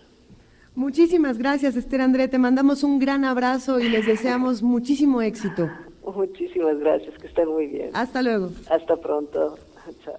Muchísimas 0.78 1.40
gracias, 1.40 1.76
Esther 1.76 2.02
André. 2.02 2.28
Te 2.28 2.38
mandamos 2.38 2.84
un 2.84 3.00
gran 3.00 3.26
abrazo 3.26 3.80
y 3.80 3.90
les 3.90 4.06
deseamos 4.06 4.62
muchísimo 4.62 5.24
éxito. 5.24 5.68
Muchísimas 6.06 6.78
gracias, 6.78 7.18
que 7.18 7.26
estén 7.26 7.50
muy 7.50 7.66
bien. 7.66 7.90
Hasta 7.96 8.22
luego. 8.22 8.52
Hasta 8.70 8.96
pronto. 8.96 9.58
Chao. 10.06 10.14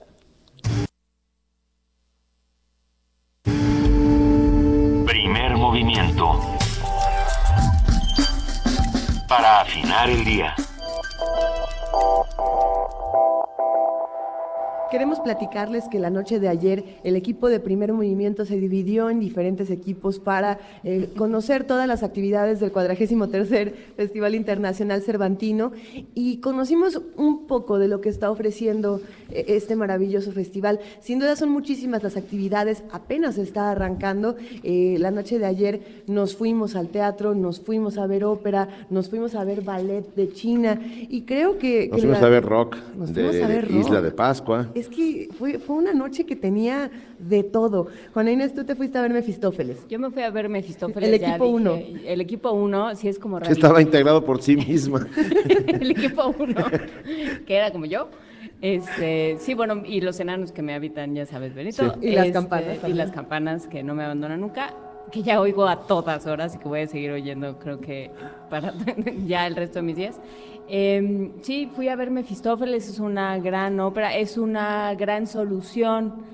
Primer 5.07 5.57
movimiento. 5.57 6.41
Para 9.29 9.61
afinar 9.61 10.11
el 10.11 10.25
día. 10.25 10.57
Queremos 14.91 15.21
platicarles 15.21 15.85
que 15.91 15.99
la 15.99 16.09
noche 16.09 16.41
de 16.41 16.49
ayer 16.49 16.85
el 17.05 17.15
equipo 17.15 17.49
de 17.49 17.61
primer 17.61 17.93
movimiento 17.93 18.47
se 18.47 18.59
dividió 18.59 19.11
en 19.11 19.21
diferentes 19.21 19.69
equipos 19.71 20.19
para 20.19 20.59
eh, 20.83 21.11
conocer 21.15 21.65
todas 21.65 21.87
las 21.87 22.03
actividades 22.03 22.59
del 22.61 22.73
43 22.73 23.73
Festival 23.97 24.35
Internacional 24.35 25.03
Cervantino 25.03 25.73
y 26.15 26.39
conocimos 26.39 27.03
un 27.17 27.47
poco 27.47 27.79
de 27.79 27.89
lo 27.89 28.01
que 28.01 28.09
está 28.09 28.31
ofreciendo 28.31 29.03
eh, 29.31 29.45
este 29.49 29.77
maravilloso 29.77 30.33
festival. 30.33 30.81
Sin 31.01 31.19
duda 31.19 31.37
son 31.37 31.51
muchísimas 31.51 32.03
las 32.03 32.17
actividades, 32.17 32.83
apenas 32.91 33.37
está 33.37 33.71
arrancando. 33.71 34.37
Eh, 34.63 34.97
la 34.99 35.11
noche 35.11 35.39
de 35.39 35.45
ayer 35.45 36.03
nos 36.07 36.35
fuimos 36.35 36.77
al 36.77 36.89
teatro, 36.89 37.35
nos 37.35 37.61
fuimos 37.61 37.99
a 37.99 38.07
ver 38.07 38.25
ópera, 38.25 38.87
nos 38.89 39.11
fuimos 39.11 39.35
a 39.35 39.45
ver 39.45 39.61
ballet 39.61 40.15
de 40.15 40.33
China 40.33 40.81
y 40.83 41.23
creo 41.23 41.59
que... 41.59 41.89
Nos 41.89 42.01
fuimos 42.01 42.23
a 42.23 42.29
ver 42.31 42.45
rock 42.45 42.77
de, 42.97 43.69
Isla 43.71 44.01
de 44.01 44.13
Pascua 44.13 44.71
es 44.79 44.89
que 44.89 45.29
fue, 45.39 45.59
fue 45.59 45.77
una 45.77 45.93
noche 45.93 46.25
que 46.25 46.37
tenía 46.37 46.91
de 47.19 47.43
todo. 47.43 47.89
Juana 48.13 48.31
Inés, 48.31 48.55
tú 48.55 48.65
te 48.65 48.75
fuiste 48.75 48.99
a 48.99 49.03
ver 49.03 49.13
Mefistófeles. 49.13 49.87
Yo 49.89 49.99
me 49.99 50.11
fui 50.11 50.23
a 50.23 50.31
ver 50.31 50.49
Mefistófeles. 50.49 51.09
El 51.09 51.15
equipo 51.15 51.47
1. 51.47 51.79
El 52.07 52.21
equipo 52.21 52.53
1, 52.53 52.97
sí 52.97 53.09
es 53.09 53.19
como 53.19 53.39
raro. 53.39 53.53
Estaba 53.53 53.83
integrado 53.83 54.25
por 54.25 54.43
sí 54.43 54.57
misma. 54.57 55.07
el 55.69 55.91
equipo 55.91 56.35
1, 56.39 56.55
que 57.47 57.55
era 57.55 57.71
como 57.71 57.87
yo. 57.87 58.09
Este, 58.61 59.37
sí, 59.39 59.55
bueno, 59.55 59.83
y 59.85 60.01
los 60.01 60.19
enanos 60.19 60.53
que 60.53 60.63
me 60.63 60.75
habitan, 60.75 61.15
ya 61.15 61.27
sabes, 61.27 61.55
Benito. 61.55 61.95
Y 62.01 62.13
las 62.13 62.27
este, 62.27 62.33
campanas. 62.33 62.79
Y 62.87 62.93
las 62.93 63.11
campanas 63.13 63.67
que 63.67 63.83
no 63.83 63.95
me 63.95 64.05
abandonan 64.05 64.41
nunca 64.41 64.75
que 65.11 65.23
ya 65.23 65.41
oigo 65.41 65.67
a 65.67 65.81
todas 65.87 66.27
horas 66.27 66.55
y 66.55 66.59
que 66.59 66.69
voy 66.69 66.81
a 66.81 66.87
seguir 66.87 67.11
oyendo, 67.11 67.59
creo 67.59 67.81
que 67.81 68.11
para 68.51 68.75
ya 69.27 69.47
el 69.47 69.57
resto 69.57 69.79
de 69.79 69.83
mis 69.83 69.97
días. 69.97 70.21
Eh, 70.69 71.33
sí, 71.43 71.71
fui 71.75 71.89
a 71.89 71.97
ver 71.97 72.11
Mefistófeles, 72.11 72.89
es 72.89 72.99
una 72.99 73.39
gran 73.39 73.81
ópera, 73.81 74.15
es 74.15 74.37
una 74.37 74.95
gran 74.95 75.27
solución 75.27 76.27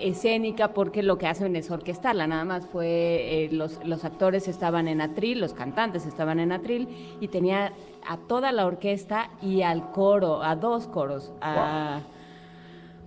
escénica 0.00 0.72
porque 0.72 1.02
lo 1.02 1.18
que 1.18 1.26
hacen 1.26 1.56
es 1.56 1.70
orquestarla, 1.70 2.26
nada 2.26 2.44
más 2.44 2.66
fue, 2.66 2.86
eh, 2.86 3.48
los, 3.50 3.84
los 3.84 4.04
actores 4.04 4.46
estaban 4.46 4.88
en 4.88 5.00
atril, 5.00 5.40
los 5.40 5.54
cantantes 5.54 6.06
estaban 6.06 6.38
en 6.38 6.52
atril 6.52 7.16
y 7.20 7.28
tenía 7.28 7.72
a 8.06 8.18
toda 8.18 8.52
la 8.52 8.66
orquesta 8.66 9.30
y 9.42 9.62
al 9.62 9.90
coro, 9.90 10.42
a 10.42 10.54
dos 10.54 10.86
coros, 10.86 11.32
a, 11.40 12.00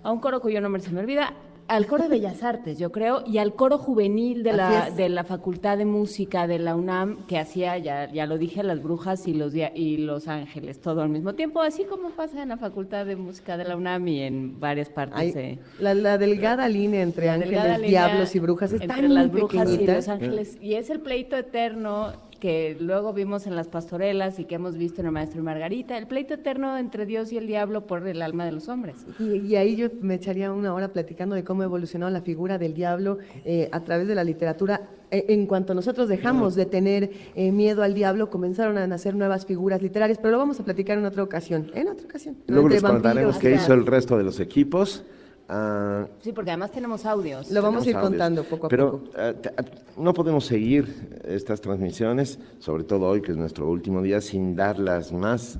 a 0.04 0.12
un 0.12 0.20
coro 0.20 0.42
cuyo 0.42 0.62
nombre 0.62 0.82
se 0.82 0.92
me 0.92 1.02
olvida, 1.02 1.34
al 1.70 1.86
coro 1.86 2.04
de 2.04 2.10
Bellas 2.10 2.42
Artes, 2.44 2.80
yo 2.80 2.92
creo, 2.92 3.24
y 3.28 3.38
al 3.38 3.54
coro 3.54 3.78
juvenil 3.78 4.42
de 4.42 4.54
la, 4.54 4.90
de 4.90 5.08
la 5.08 5.24
Facultad 5.24 5.78
de 5.78 5.86
Música 5.86 6.48
de 6.48 6.58
la 6.58 6.76
UNAM, 6.76 7.28
que 7.28 7.38
hacía, 7.38 7.78
ya, 7.78 8.12
ya 8.12 8.26
lo 8.26 8.40
dije, 8.40 8.64
las 8.64 8.82
brujas 8.82 9.28
y 9.28 9.36
los, 9.36 9.54
y 9.54 9.98
los 9.98 10.28
ángeles, 10.28 10.82
todo 10.82 11.02
al 11.02 11.10
mismo 11.10 11.36
tiempo, 11.36 11.62
así 11.62 11.84
como 11.84 12.10
pasa 12.10 12.42
en 12.42 12.50
la 12.50 12.58
Facultad 12.58 13.06
de 13.06 13.16
Música 13.16 13.56
de 13.56 13.66
la 13.66 13.76
UNAM 13.76 14.08
y 14.08 14.22
en 14.22 14.60
varias 14.60 14.90
partes. 14.90 15.60
la, 15.80 15.94
la, 15.94 16.18
delgada 16.18 16.68
línea 16.68 17.04
entre 17.04 17.30
ángeles, 17.30 17.82
diablos 17.82 18.36
y 18.36 18.40
brujas 18.40 18.74
es 18.74 18.82
entre 18.82 19.08
las 19.08 19.32
brujas 19.32 19.70
y 19.72 19.86
los 19.86 20.08
ángeles, 20.08 20.58
y 20.60 20.74
es 20.74 20.90
el 20.90 21.02
pleito 21.02 21.38
eterno 21.38 22.29
que 22.40 22.78
luego 22.80 23.14
vimos 23.14 23.46
en 23.48 23.56
las 23.56 23.68
pastorelas 23.68 24.40
y 24.40 24.46
que 24.46 24.56
hemos 24.56 24.78
visto 24.78 25.02
en 25.02 25.08
el 25.08 25.12
Maestro 25.12 25.40
y 25.40 25.44
Margarita, 25.44 25.98
el 25.98 26.08
pleito 26.08 26.34
eterno 26.34 26.78
entre 26.78 27.06
Dios 27.06 27.32
y 27.32 27.38
el 27.38 27.48
diablo 27.48 27.86
por 27.86 28.08
el 28.08 28.22
alma 28.22 28.46
de 28.46 28.52
los 28.52 28.70
hombres. 28.70 29.06
Y, 29.20 29.56
ahí 29.56 29.76
yo 29.76 29.90
me 30.02 30.16
echaría 30.16 30.52
una 30.52 30.74
hora 30.74 30.92
platicando 30.94 31.36
de 31.36 31.44
cómo 31.44 31.64
evolucionó 31.64 32.10
la 32.10 32.22
figura 32.22 32.58
del 32.58 32.74
diablo 32.74 33.18
eh, 33.46 33.70
a 33.72 33.82
través 33.82 34.08
de 34.08 34.16
la 34.16 34.24
literatura. 34.24 34.90
E, 35.12 35.26
en 35.30 35.46
cuanto 35.48 35.74
nosotros 35.74 36.08
dejamos 36.08 36.56
de 36.56 36.66
tener 36.66 37.12
eh, 37.36 37.52
miedo 37.52 37.84
al 37.84 37.94
diablo, 37.94 38.30
comenzaron 38.30 38.78
a 38.78 38.88
nacer 38.88 39.16
nuevas 39.16 39.46
figuras 39.46 39.82
literarias, 39.82 40.18
pero 40.18 40.32
lo 40.32 40.38
vamos 40.38 40.60
a 40.60 40.66
platicar 40.66 40.98
en 40.98 41.06
otra 41.06 41.24
ocasión. 41.24 41.72
En 41.74 41.88
otra 41.88 42.06
ocasión. 42.06 42.38
Luego 42.48 42.70
les 42.70 42.82
contaremos 42.82 43.38
qué 43.38 43.54
hizo 43.54 43.74
el 43.74 43.86
resto 43.86 44.18
de 44.18 44.24
los 44.24 44.40
equipos. 44.40 45.04
Ah, 45.52 46.06
sí, 46.22 46.32
porque 46.32 46.52
además 46.52 46.72
tenemos 46.72 47.06
audios. 47.08 47.50
Lo 47.50 47.64
vamos 47.64 47.86
a 47.86 47.90
ir 47.90 47.96
contando 47.96 48.44
poco 48.44 48.68
a 48.68 48.70
pero, 48.70 48.92
poco. 48.92 49.10
Pero 49.14 49.40
ah, 49.58 49.64
no 49.98 50.14
podemos 50.14 50.46
seguir 50.46 51.20
estas 51.26 51.60
transmisiones, 51.60 52.38
sobre 52.60 52.84
todo 52.84 53.08
hoy 53.08 53.22
que 53.22 53.32
es 53.32 53.38
nuestro 53.38 53.68
último 53.68 54.04
día, 54.04 54.22
sin 54.22 54.56
dar 54.56 54.78
las 54.78 55.12
más 55.12 55.58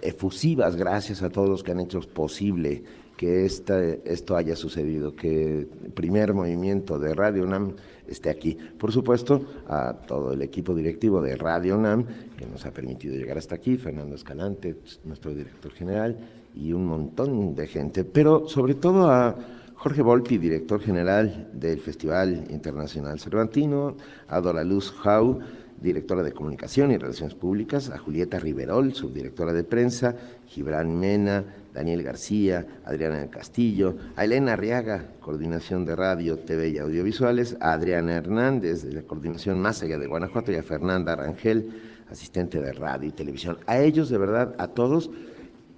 efusivas 0.00 0.76
gracias 0.76 1.22
a 1.22 1.30
todos 1.30 1.48
los 1.48 1.64
que 1.64 1.72
han 1.72 1.80
hecho 1.80 2.00
posible 2.00 2.84
que 3.16 3.46
esta, 3.46 3.82
esto 3.82 4.36
haya 4.36 4.54
sucedido, 4.54 5.16
que 5.16 5.60
el 5.60 5.92
primer 5.92 6.34
movimiento 6.34 6.98
de 6.98 7.14
Radio 7.14 7.44
UNAM 7.44 7.74
esté 8.06 8.30
aquí. 8.30 8.56
Por 8.78 8.92
supuesto, 8.92 9.44
a 9.68 9.94
todo 10.06 10.32
el 10.32 10.42
equipo 10.42 10.74
directivo 10.74 11.20
de 11.22 11.34
Radio 11.34 11.78
UNAM, 11.78 12.04
que 12.36 12.46
nos 12.46 12.66
ha 12.66 12.72
permitido 12.72 13.16
llegar 13.16 13.38
hasta 13.38 13.54
aquí, 13.54 13.76
Fernando 13.76 14.14
Escalante, 14.14 14.76
nuestro 15.04 15.34
director 15.34 15.72
general, 15.72 16.16
y 16.56 16.72
un 16.72 16.86
montón 16.86 17.54
de 17.54 17.66
gente, 17.66 18.04
pero 18.04 18.48
sobre 18.48 18.74
todo 18.74 19.10
a 19.10 19.36
Jorge 19.74 20.02
Volpi, 20.02 20.38
director 20.38 20.80
general 20.80 21.50
del 21.52 21.78
Festival 21.78 22.46
Internacional 22.50 23.20
Cervantino, 23.20 23.96
a 24.26 24.40
Dora 24.40 24.64
Luz 24.64 24.90
Jau, 24.90 25.38
directora 25.80 26.22
de 26.22 26.32
Comunicación 26.32 26.90
y 26.90 26.96
Relaciones 26.96 27.34
Públicas, 27.34 27.90
a 27.90 27.98
Julieta 27.98 28.38
Riverol, 28.38 28.94
subdirectora 28.94 29.52
de 29.52 29.64
prensa, 29.64 30.16
Gibran 30.48 30.98
Mena, 30.98 31.44
Daniel 31.74 32.02
García, 32.02 32.66
Adriana 32.86 33.18
del 33.18 33.28
Castillo, 33.28 33.94
a 34.16 34.24
Elena 34.24 34.54
Arriaga, 34.54 35.04
coordinación 35.20 35.84
de 35.84 35.94
radio, 35.94 36.38
TV 36.38 36.70
y 36.70 36.78
audiovisuales, 36.78 37.56
a 37.60 37.74
Adriana 37.74 38.14
Hernández, 38.14 38.82
de 38.82 38.92
la 38.92 39.02
coordinación 39.02 39.60
más 39.60 39.82
allá 39.82 39.98
de 39.98 40.06
Guanajuato, 40.06 40.50
y 40.52 40.56
a 40.56 40.62
Fernanda 40.62 41.14
Rangel, 41.14 41.70
asistente 42.10 42.62
de 42.62 42.72
radio 42.72 43.08
y 43.10 43.12
televisión. 43.12 43.58
A 43.66 43.78
ellos, 43.78 44.08
de 44.08 44.16
verdad, 44.16 44.54
a 44.56 44.68
todos, 44.68 45.10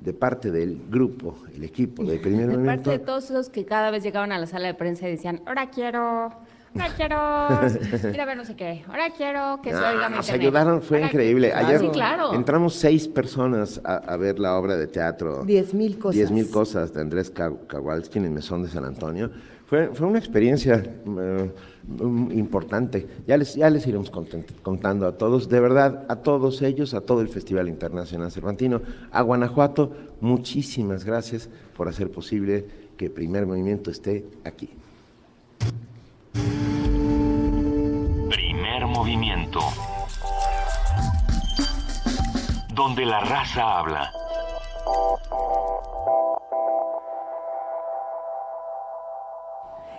de 0.00 0.12
parte 0.12 0.50
del 0.50 0.80
grupo, 0.88 1.36
el 1.54 1.64
equipo 1.64 2.04
de 2.04 2.18
primer 2.18 2.46
de 2.46 2.46
movimiento. 2.56 2.60
De 2.60 2.76
parte 2.76 2.90
de 2.90 2.98
todos 2.98 3.30
los 3.30 3.48
que 3.48 3.64
cada 3.64 3.90
vez 3.90 4.02
llegaban 4.02 4.32
a 4.32 4.38
la 4.38 4.46
sala 4.46 4.68
de 4.68 4.74
prensa 4.74 5.08
y 5.08 5.12
decían, 5.12 5.42
ahora 5.46 5.70
quiero, 5.70 6.00
ahora 6.00 6.88
quiero, 6.96 8.12
ir 8.12 8.20
a 8.20 8.24
ver 8.24 8.36
no 8.36 8.44
sé 8.44 8.54
qué, 8.54 8.84
ahora 8.88 9.10
quiero 9.16 9.60
que 9.62 9.70
se 9.70 9.76
oiga 9.76 10.08
Nos 10.08 10.30
ayudaron, 10.30 10.82
fue 10.82 11.02
increíble. 11.02 11.52
Ayer 11.52 11.80
sí, 11.80 11.88
claro. 11.88 12.34
entramos 12.34 12.74
seis 12.74 13.08
personas 13.08 13.80
a, 13.84 13.96
a, 13.96 14.16
ver 14.16 14.38
la 14.38 14.56
obra 14.56 14.76
de 14.76 14.86
teatro. 14.86 15.44
Diez 15.44 15.74
mil 15.74 15.98
cosas. 15.98 16.14
Diez 16.14 16.30
mil 16.30 16.50
cosas 16.50 16.92
de 16.92 17.00
Andrés 17.00 17.32
Kowalski 17.68 18.18
en 18.18 18.26
el 18.26 18.30
Mesón 18.30 18.62
de 18.62 18.68
San 18.68 18.84
Antonio. 18.84 19.30
Fue, 19.66 19.88
fue 19.88 20.06
una 20.06 20.18
experiencia 20.18 20.82
uh, 21.04 21.50
importante. 22.30 23.06
Ya 23.26 23.36
les, 23.36 23.54
ya 23.54 23.70
les 23.70 23.86
iremos 23.86 24.10
contando 24.62 25.06
a 25.06 25.16
todos, 25.16 25.48
de 25.48 25.60
verdad, 25.60 26.04
a 26.08 26.16
todos 26.16 26.62
ellos, 26.62 26.94
a 26.94 27.00
todo 27.00 27.20
el 27.20 27.28
Festival 27.28 27.68
Internacional 27.68 28.30
Cervantino, 28.30 28.80
a 29.10 29.22
Guanajuato, 29.22 29.92
muchísimas 30.20 31.04
gracias 31.04 31.48
por 31.76 31.88
hacer 31.88 32.10
posible 32.10 32.66
que 32.96 33.10
Primer 33.10 33.46
Movimiento 33.46 33.90
esté 33.90 34.24
aquí. 34.44 34.68
Primer 38.28 38.86
Movimiento. 38.86 39.60
Donde 42.74 43.06
la 43.06 43.20
raza 43.20 43.78
habla. 43.78 44.12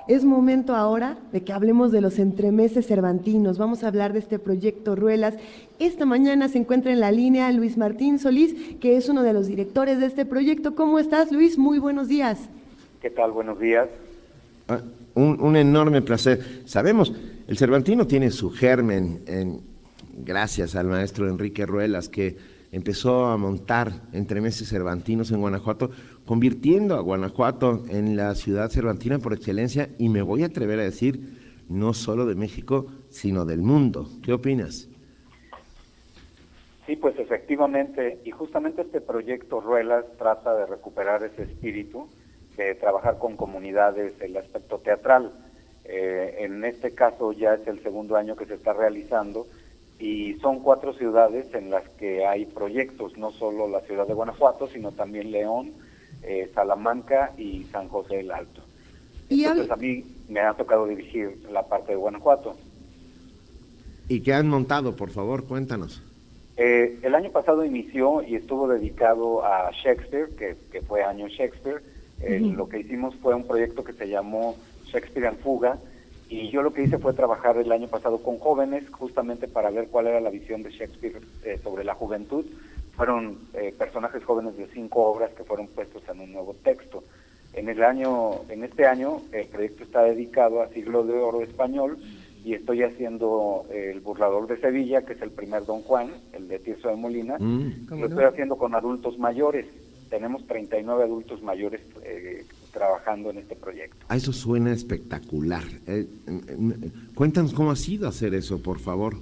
Es 0.10 0.26
momento 0.26 0.76
ahora 0.76 1.20
de 1.32 1.44
que 1.44 1.54
hablemos 1.54 1.92
de 1.92 2.02
los 2.02 2.18
entremeses 2.18 2.88
cervantinos. 2.88 3.60
Vamos 3.60 3.84
a 3.84 3.90
hablar 3.90 4.12
de 4.12 4.18
este 4.18 4.40
proyecto 4.40 4.96
Ruelas. 4.96 5.36
Esta 5.78 6.04
mañana 6.08 6.50
se 6.50 6.58
encuentra 6.58 6.92
en 6.92 7.00
la 7.00 7.12
línea 7.12 7.52
Luis 7.52 7.78
Martín 7.78 8.18
Solís, 8.18 8.56
que 8.82 8.98
es 8.98 9.08
uno 9.08 9.22
de 9.22 9.34
los 9.34 9.46
directores 9.46 10.00
de 10.00 10.08
este 10.08 10.26
proyecto. 10.26 10.74
¿Cómo 10.74 10.98
estás, 10.98 11.32
Luis? 11.32 11.60
Muy 11.60 11.78
buenos 11.78 12.08
días. 12.08 12.50
¿Qué 13.04 13.12
tal? 13.12 13.34
Buenos 13.34 13.60
días. 13.60 13.88
Ah, 14.68 14.80
un, 15.14 15.40
un, 15.40 15.56
enorme 15.56 16.02
placer. 16.02 16.64
Sabemos, 16.66 17.14
el 17.48 17.56
Cervantino 17.56 18.08
tiene 18.08 18.32
su 18.32 18.50
germen 18.50 19.22
en, 19.28 19.62
gracias 20.26 20.76
al 20.76 20.88
maestro 20.88 21.30
Enrique 21.30 21.68
Ruelas, 21.68 22.10
que 22.10 22.36
empezó 22.72 23.26
a 23.26 23.38
montar 23.38 23.94
entremeses 24.14 24.70
cervantinos 24.70 25.30
en 25.30 25.40
Guanajuato, 25.40 25.92
convirtiendo 26.30 26.94
a 26.94 27.02
Guanajuato 27.02 27.86
en 27.90 28.16
la 28.16 28.36
ciudad 28.36 28.70
cervantina 28.70 29.18
por 29.18 29.34
excelencia 29.34 29.90
y 29.98 30.10
me 30.10 30.22
voy 30.22 30.44
a 30.44 30.46
atrever 30.46 30.80
a 30.80 30.84
decir, 30.84 31.20
no 31.70 31.96
solo 31.96 32.28
de 32.28 32.36
México, 32.36 32.86
sino 33.10 33.46
del 33.46 33.64
mundo. 33.64 34.08
¿Qué 34.24 34.34
opinas? 34.34 34.88
Sí, 36.86 36.96
pues 36.98 37.18
efectivamente, 37.18 38.20
y 38.24 38.30
justamente 38.30 38.84
este 38.84 39.02
proyecto 39.02 39.60
Ruelas 39.60 40.06
trata 40.20 40.54
de 40.54 40.68
recuperar 40.68 41.24
ese 41.24 41.42
espíritu, 41.42 42.08
de 42.58 42.76
trabajar 42.76 43.18
con 43.18 43.36
comunidades, 43.36 44.14
el 44.22 44.38
aspecto 44.38 44.78
teatral. 44.78 45.34
Eh, 45.84 46.36
en 46.42 46.64
este 46.64 46.92
caso 46.92 47.32
ya 47.32 47.56
es 47.56 47.66
el 47.66 47.82
segundo 47.82 48.16
año 48.16 48.36
que 48.36 48.46
se 48.46 48.54
está 48.54 48.74
realizando 48.74 49.48
y 49.98 50.36
son 50.36 50.60
cuatro 50.60 50.94
ciudades 50.94 51.52
en 51.56 51.72
las 51.72 51.90
que 51.98 52.24
hay 52.24 52.46
proyectos, 52.46 53.18
no 53.18 53.32
solo 53.32 53.68
la 53.68 53.82
ciudad 53.82 54.06
de 54.06 54.14
Guanajuato, 54.14 54.68
sino 54.68 54.92
también 54.92 55.32
León, 55.32 55.89
eh, 56.24 56.50
Salamanca 56.54 57.34
y 57.38 57.64
San 57.72 57.88
José 57.88 58.18
del 58.18 58.32
Alto. 58.32 58.62
¿Y 59.30 59.44
Entonces 59.44 59.72
a 59.72 59.76
mí 59.76 60.04
me 60.28 60.40
ha 60.40 60.54
tocado 60.54 60.88
dirigir 60.88 61.40
la 61.52 61.64
parte 61.64 61.92
de 61.92 61.98
Guanajuato. 61.98 62.56
¿Y 64.08 64.22
qué 64.22 64.34
han 64.34 64.48
montado, 64.48 64.96
por 64.96 65.12
favor? 65.12 65.46
Cuéntanos. 65.46 66.02
Eh, 66.58 67.00
el 67.04 67.16
año 67.16 67.32
pasado 67.32 67.64
inició 67.64 68.22
y 68.24 68.36
estuvo 68.36 68.68
dedicado 68.68 69.46
a 69.46 69.72
Shakespeare, 69.72 70.30
que, 70.38 70.58
que 70.72 70.82
fue 70.82 71.04
año 71.04 71.28
Shakespeare. 71.28 71.82
Eh, 72.22 72.40
uh 72.42 72.46
-huh. 72.46 72.56
Lo 72.56 72.68
que 72.68 72.80
hicimos 72.80 73.16
fue 73.16 73.34
un 73.34 73.46
proyecto 73.46 73.84
que 73.84 73.94
se 73.94 74.10
llamó 74.10 74.56
Shakespeare 74.92 75.28
en 75.28 75.38
Fuga, 75.38 75.78
y 76.30 76.50
yo 76.50 76.62
lo 76.62 76.74
que 76.74 76.84
hice 76.84 77.00
fue 77.00 77.14
trabajar 77.14 77.58
el 77.58 77.72
año 77.72 77.88
pasado 77.88 78.20
con 78.22 78.38
jóvenes, 78.38 78.84
justamente 78.92 79.48
para 79.48 79.72
ver 79.72 79.88
cuál 79.88 80.08
era 80.08 80.20
la 80.20 80.30
visión 80.30 80.62
de 80.62 80.70
Shakespeare 80.72 81.22
eh, 81.44 81.60
sobre 81.64 81.84
la 81.84 81.96
juventud. 81.96 82.46
Fueron 83.00 83.38
eh, 83.54 83.74
personajes 83.78 84.22
jóvenes 84.26 84.58
de 84.58 84.68
cinco 84.74 85.04
obras 85.04 85.32
que 85.32 85.46
fueron 85.46 85.68
puestos 85.68 86.04
en 86.12 86.20
un 86.20 86.34
nuevo 86.34 86.54
texto. 86.54 87.06
En 87.54 87.70
el 87.70 87.82
año, 87.82 88.42
en 88.50 88.66
este 88.66 88.86
año, 88.86 89.22
el 89.32 89.48
proyecto 89.48 89.86
está 89.86 90.04
dedicado 90.04 90.62
a 90.62 90.68
Siglo 90.68 91.06
de 91.06 91.14
Oro 91.14 91.42
español 91.42 91.98
y 92.44 92.56
estoy 92.56 92.84
haciendo 92.84 93.66
El 93.72 94.02
Burlador 94.02 94.48
de 94.48 94.60
Sevilla, 94.60 95.04
que 95.04 95.14
es 95.14 95.22
el 95.22 95.32
primer 95.32 95.66
Don 95.66 95.82
Juan, 95.84 96.12
el 96.34 96.50
de 96.50 96.60
Tirso 96.60 96.90
de 96.90 96.98
Molina. 96.98 97.38
Mm. 97.40 97.88
Lo 97.90 98.08
estoy 98.08 98.26
haciendo 98.26 98.58
con 98.58 98.76
adultos 98.76 99.18
mayores. 99.18 99.66
Tenemos 100.10 100.46
39 100.46 101.02
adultos 101.02 101.42
mayores 101.42 101.80
eh, 102.04 102.44
trabajando 102.74 103.30
en 103.30 103.38
este 103.38 103.56
proyecto. 103.56 104.06
A 104.10 104.18
eso 104.18 104.34
suena 104.34 104.74
espectacular. 104.74 105.64
Eh, 105.88 106.06
eh, 106.28 106.92
cuéntanos 107.16 107.54
cómo 107.54 107.72
ha 107.72 107.78
sido 107.78 108.10
hacer 108.10 108.34
eso, 108.34 108.62
por 108.62 108.80
favor. 108.80 109.16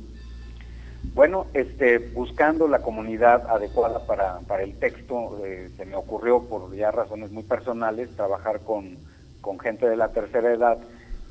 Bueno, 1.14 1.48
este, 1.54 1.98
buscando 1.98 2.68
la 2.68 2.80
comunidad 2.80 3.50
adecuada 3.50 4.06
para, 4.06 4.40
para 4.42 4.64
el 4.64 4.78
texto, 4.78 5.44
eh, 5.46 5.70
se 5.76 5.86
me 5.86 5.96
ocurrió 5.96 6.44
por 6.44 6.76
ya 6.76 6.92
razones 6.92 7.32
muy 7.32 7.44
personales 7.44 8.16
trabajar 8.16 8.60
con, 8.62 8.98
con 9.42 9.60
gente 9.60 9.90
de 9.90 9.96
la 9.98 10.10
tercera 10.10 10.54
edad 10.54 10.78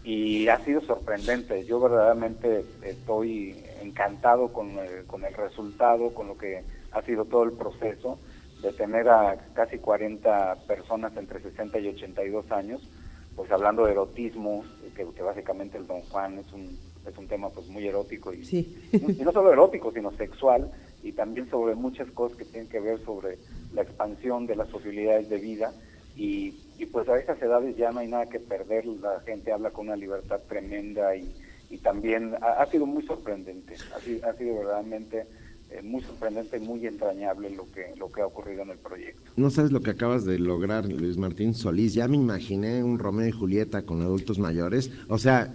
y 0.03 0.49
ha 0.49 0.59
sido 0.59 0.81
sorprendente. 0.81 1.65
Yo 1.65 1.81
verdaderamente 1.81 2.65
estoy 2.83 3.65
encantado 3.83 4.53
con, 4.53 4.77
con 5.07 5.25
el 5.25 5.35
resultado, 5.35 6.15
con 6.15 6.29
lo 6.29 6.39
que 6.39 6.65
ha 6.93 7.03
sido 7.03 7.25
todo 7.25 7.45
el 7.45 7.53
proceso 7.53 8.19
de 8.63 8.73
tener 8.73 9.09
a 9.09 9.37
casi 9.55 9.79
40 9.79 10.57
personas 10.67 11.17
entre 11.17 11.41
60 11.41 11.79
y 11.79 11.89
82 11.89 12.51
años, 12.51 12.89
pues 13.37 13.51
hablando 13.53 13.85
de 13.85 13.93
erotismo, 13.93 14.65
que 14.95 15.23
básicamente 15.23 15.77
el 15.77 15.87
Don 15.87 16.01
Juan 16.03 16.39
es 16.39 16.53
un, 16.53 16.79
es 17.09 17.16
un 17.19 17.27
tema 17.27 17.51
pues 17.51 17.69
muy 17.69 17.87
erótico 17.87 18.33
y, 18.33 18.40
y 18.92 19.23
no 19.23 19.33
solo 19.33 19.53
erótico, 19.53 19.92
sino 19.92 20.11
sexual 20.16 20.71
y 21.03 21.12
también 21.12 21.49
sobre 21.51 21.75
muchas 21.75 22.11
cosas 22.11 22.37
que 22.38 22.45
tienen 22.45 22.69
que 22.69 22.81
ver 22.81 22.99
sobre 23.05 23.38
la 23.75 23.83
expansión 23.83 24.47
de 24.47 24.57
las 24.57 24.69
posibilidades 24.69 25.29
de 25.29 25.38
vida 25.38 25.73
y, 26.16 26.55
y 26.79 26.87
pues 26.87 27.09
a 27.09 27.19
esas 27.19 27.40
edades 27.40 27.77
ya 27.77 27.92
no 27.92 28.01
hay 28.01 28.09
nada 28.09 28.27
que 28.27 28.40
perder, 28.40 28.87
la 28.87 29.21
gente 29.21 29.53
habla 29.53 29.71
con 29.71 29.87
una 29.87 29.97
libertad 29.97 30.40
tremenda 30.49 31.14
y, 31.14 31.31
y 31.71 31.79
también 31.79 32.35
ha, 32.40 32.62
ha 32.62 32.66
sido 32.71 32.87
muy 32.87 33.05
sorprendente, 33.07 33.75
ha 33.95 34.01
sido, 34.01 34.27
ha 34.27 34.33
sido 34.35 34.57
verdaderamente 34.57 35.27
eh, 35.71 35.83
muy 35.83 36.01
sorprendente 36.01 36.59
y 36.59 36.61
muy 36.61 36.87
entrañable 36.87 37.51
lo 37.51 37.71
que, 37.73 37.92
lo 37.97 38.11
que 38.11 38.21
ha 38.21 38.27
ocurrido 38.27 38.62
en 38.62 38.71
el 38.71 38.79
proyecto. 38.79 39.33
No 39.37 39.51
sabes 39.51 39.73
lo 39.73 39.81
que 39.81 39.90
acabas 39.90 40.25
de 40.25 40.38
lograr, 40.38 40.87
Luis 40.87 41.16
Martín 41.16 41.55
Solís. 41.55 41.92
Ya 41.92 42.07
me 42.07 42.16
imaginé 42.16 42.85
un 42.85 43.01
Romeo 43.01 43.27
y 43.27 43.33
Julieta 43.33 43.83
con 43.83 44.01
adultos 44.01 44.38
mayores. 44.38 44.92
O 45.09 45.19
sea, 45.19 45.53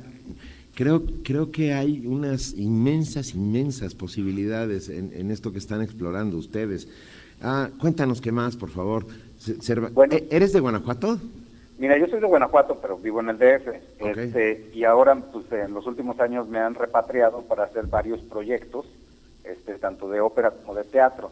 creo, 0.75 1.03
creo 1.23 1.51
que 1.51 1.73
hay 1.73 2.05
unas 2.05 2.53
inmensas, 2.53 3.33
inmensas 3.35 3.95
posibilidades 3.95 4.89
en, 4.89 5.11
en 5.13 5.31
esto 5.31 5.51
que 5.51 5.57
están 5.57 5.81
explorando 5.81 6.37
ustedes. 6.37 6.87
Ah, 7.41 7.69
cuéntanos 7.79 8.21
qué 8.21 8.31
más, 8.31 8.55
por 8.55 8.69
favor. 8.69 9.05
¿E-, 9.47 10.27
¿Eres 10.29 10.53
de 10.53 10.59
Guanajuato? 10.59 11.17
Mira, 11.79 11.97
yo 11.97 12.05
soy 12.07 12.19
de 12.19 12.27
Guanajuato, 12.27 12.77
pero 12.79 12.97
vivo 12.97 13.21
en 13.21 13.29
el 13.29 13.37
DF. 13.39 13.67
Este, 13.99 14.69
y 14.73 14.83
ahora, 14.83 15.15
pues 15.15 15.51
en 15.51 15.73
los 15.73 15.87
últimos 15.87 16.19
años 16.19 16.47
me 16.47 16.59
han 16.59 16.75
repatriado 16.75 17.41
para 17.41 17.63
hacer 17.63 17.87
varios 17.87 18.19
proyectos 18.21 18.85
este, 19.43 19.73
tanto 19.75 20.07
de 20.09 20.21
ópera 20.21 20.51
como 20.51 20.75
de 20.75 20.83
teatro. 20.83 21.31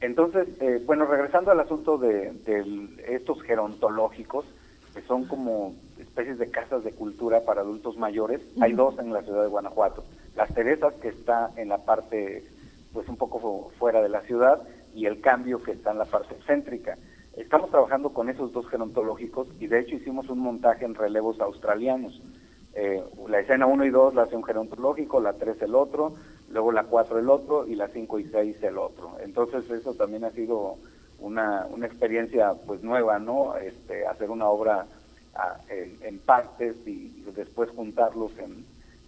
Entonces, 0.00 0.48
eh, 0.60 0.82
bueno, 0.84 1.06
regresando 1.06 1.52
al 1.52 1.60
asunto 1.60 1.96
de, 1.96 2.32
estos 3.08 3.40
gerontológicos, 3.42 4.44
que 4.94 5.02
son 5.02 5.24
como 5.24 5.74
especies 5.98 6.38
de 6.38 6.50
casas 6.50 6.84
de 6.84 6.92
cultura 6.92 7.44
para 7.44 7.62
adultos 7.62 7.96
mayores, 7.96 8.40
hay 8.60 8.72
dos 8.72 8.98
en 8.98 9.12
la 9.12 9.22
ciudad 9.22 9.42
de 9.42 9.48
Guanajuato. 9.48 10.04
Las 10.36 10.52
Teresas, 10.54 10.94
que 10.94 11.08
está 11.08 11.50
en 11.56 11.68
la 11.68 11.78
parte, 11.78 12.44
pues 12.92 13.08
un 13.08 13.16
poco 13.16 13.70
fuera 13.78 14.02
de 14.02 14.08
la 14.08 14.20
ciudad, 14.22 14.62
y 14.94 15.06
el 15.06 15.20
cambio 15.20 15.62
que 15.62 15.72
está 15.72 15.90
en 15.90 15.98
la 15.98 16.04
parte 16.04 16.36
céntrica. 16.46 16.96
Estamos 17.36 17.70
trabajando 17.70 18.10
con 18.10 18.28
esos 18.28 18.52
dos 18.52 18.68
gerontológicos 18.68 19.48
y 19.58 19.66
de 19.66 19.80
hecho 19.80 19.96
hicimos 19.96 20.28
un 20.30 20.38
montaje 20.38 20.84
en 20.84 20.94
relevos 20.94 21.40
australianos. 21.40 22.22
Eh, 22.74 23.02
la 23.28 23.40
escena 23.40 23.66
1 23.66 23.84
y 23.84 23.90
2 23.90 24.14
la 24.14 24.22
hace 24.22 24.36
un 24.36 24.44
gerontológico, 24.44 25.20
la 25.20 25.32
3 25.32 25.62
el 25.62 25.74
otro, 25.74 26.14
luego 26.50 26.70
la 26.70 26.84
4 26.84 27.18
el 27.18 27.28
otro 27.28 27.66
y 27.66 27.74
la 27.74 27.88
5 27.88 28.20
y 28.20 28.24
6 28.26 28.62
el 28.62 28.78
otro. 28.78 29.16
Entonces 29.20 29.68
eso 29.68 29.94
también 29.94 30.24
ha 30.24 30.30
sido 30.30 30.76
una, 31.24 31.66
una 31.70 31.86
experiencia 31.86 32.52
pues 32.66 32.82
nueva, 32.82 33.18
¿no? 33.18 33.56
Este, 33.56 34.06
hacer 34.06 34.30
una 34.30 34.46
obra 34.46 34.86
a, 35.34 35.56
en, 35.68 36.18
partes 36.18 36.76
y 36.86 37.24
después 37.34 37.70
juntarlos 37.70 38.32
en, 38.38 38.64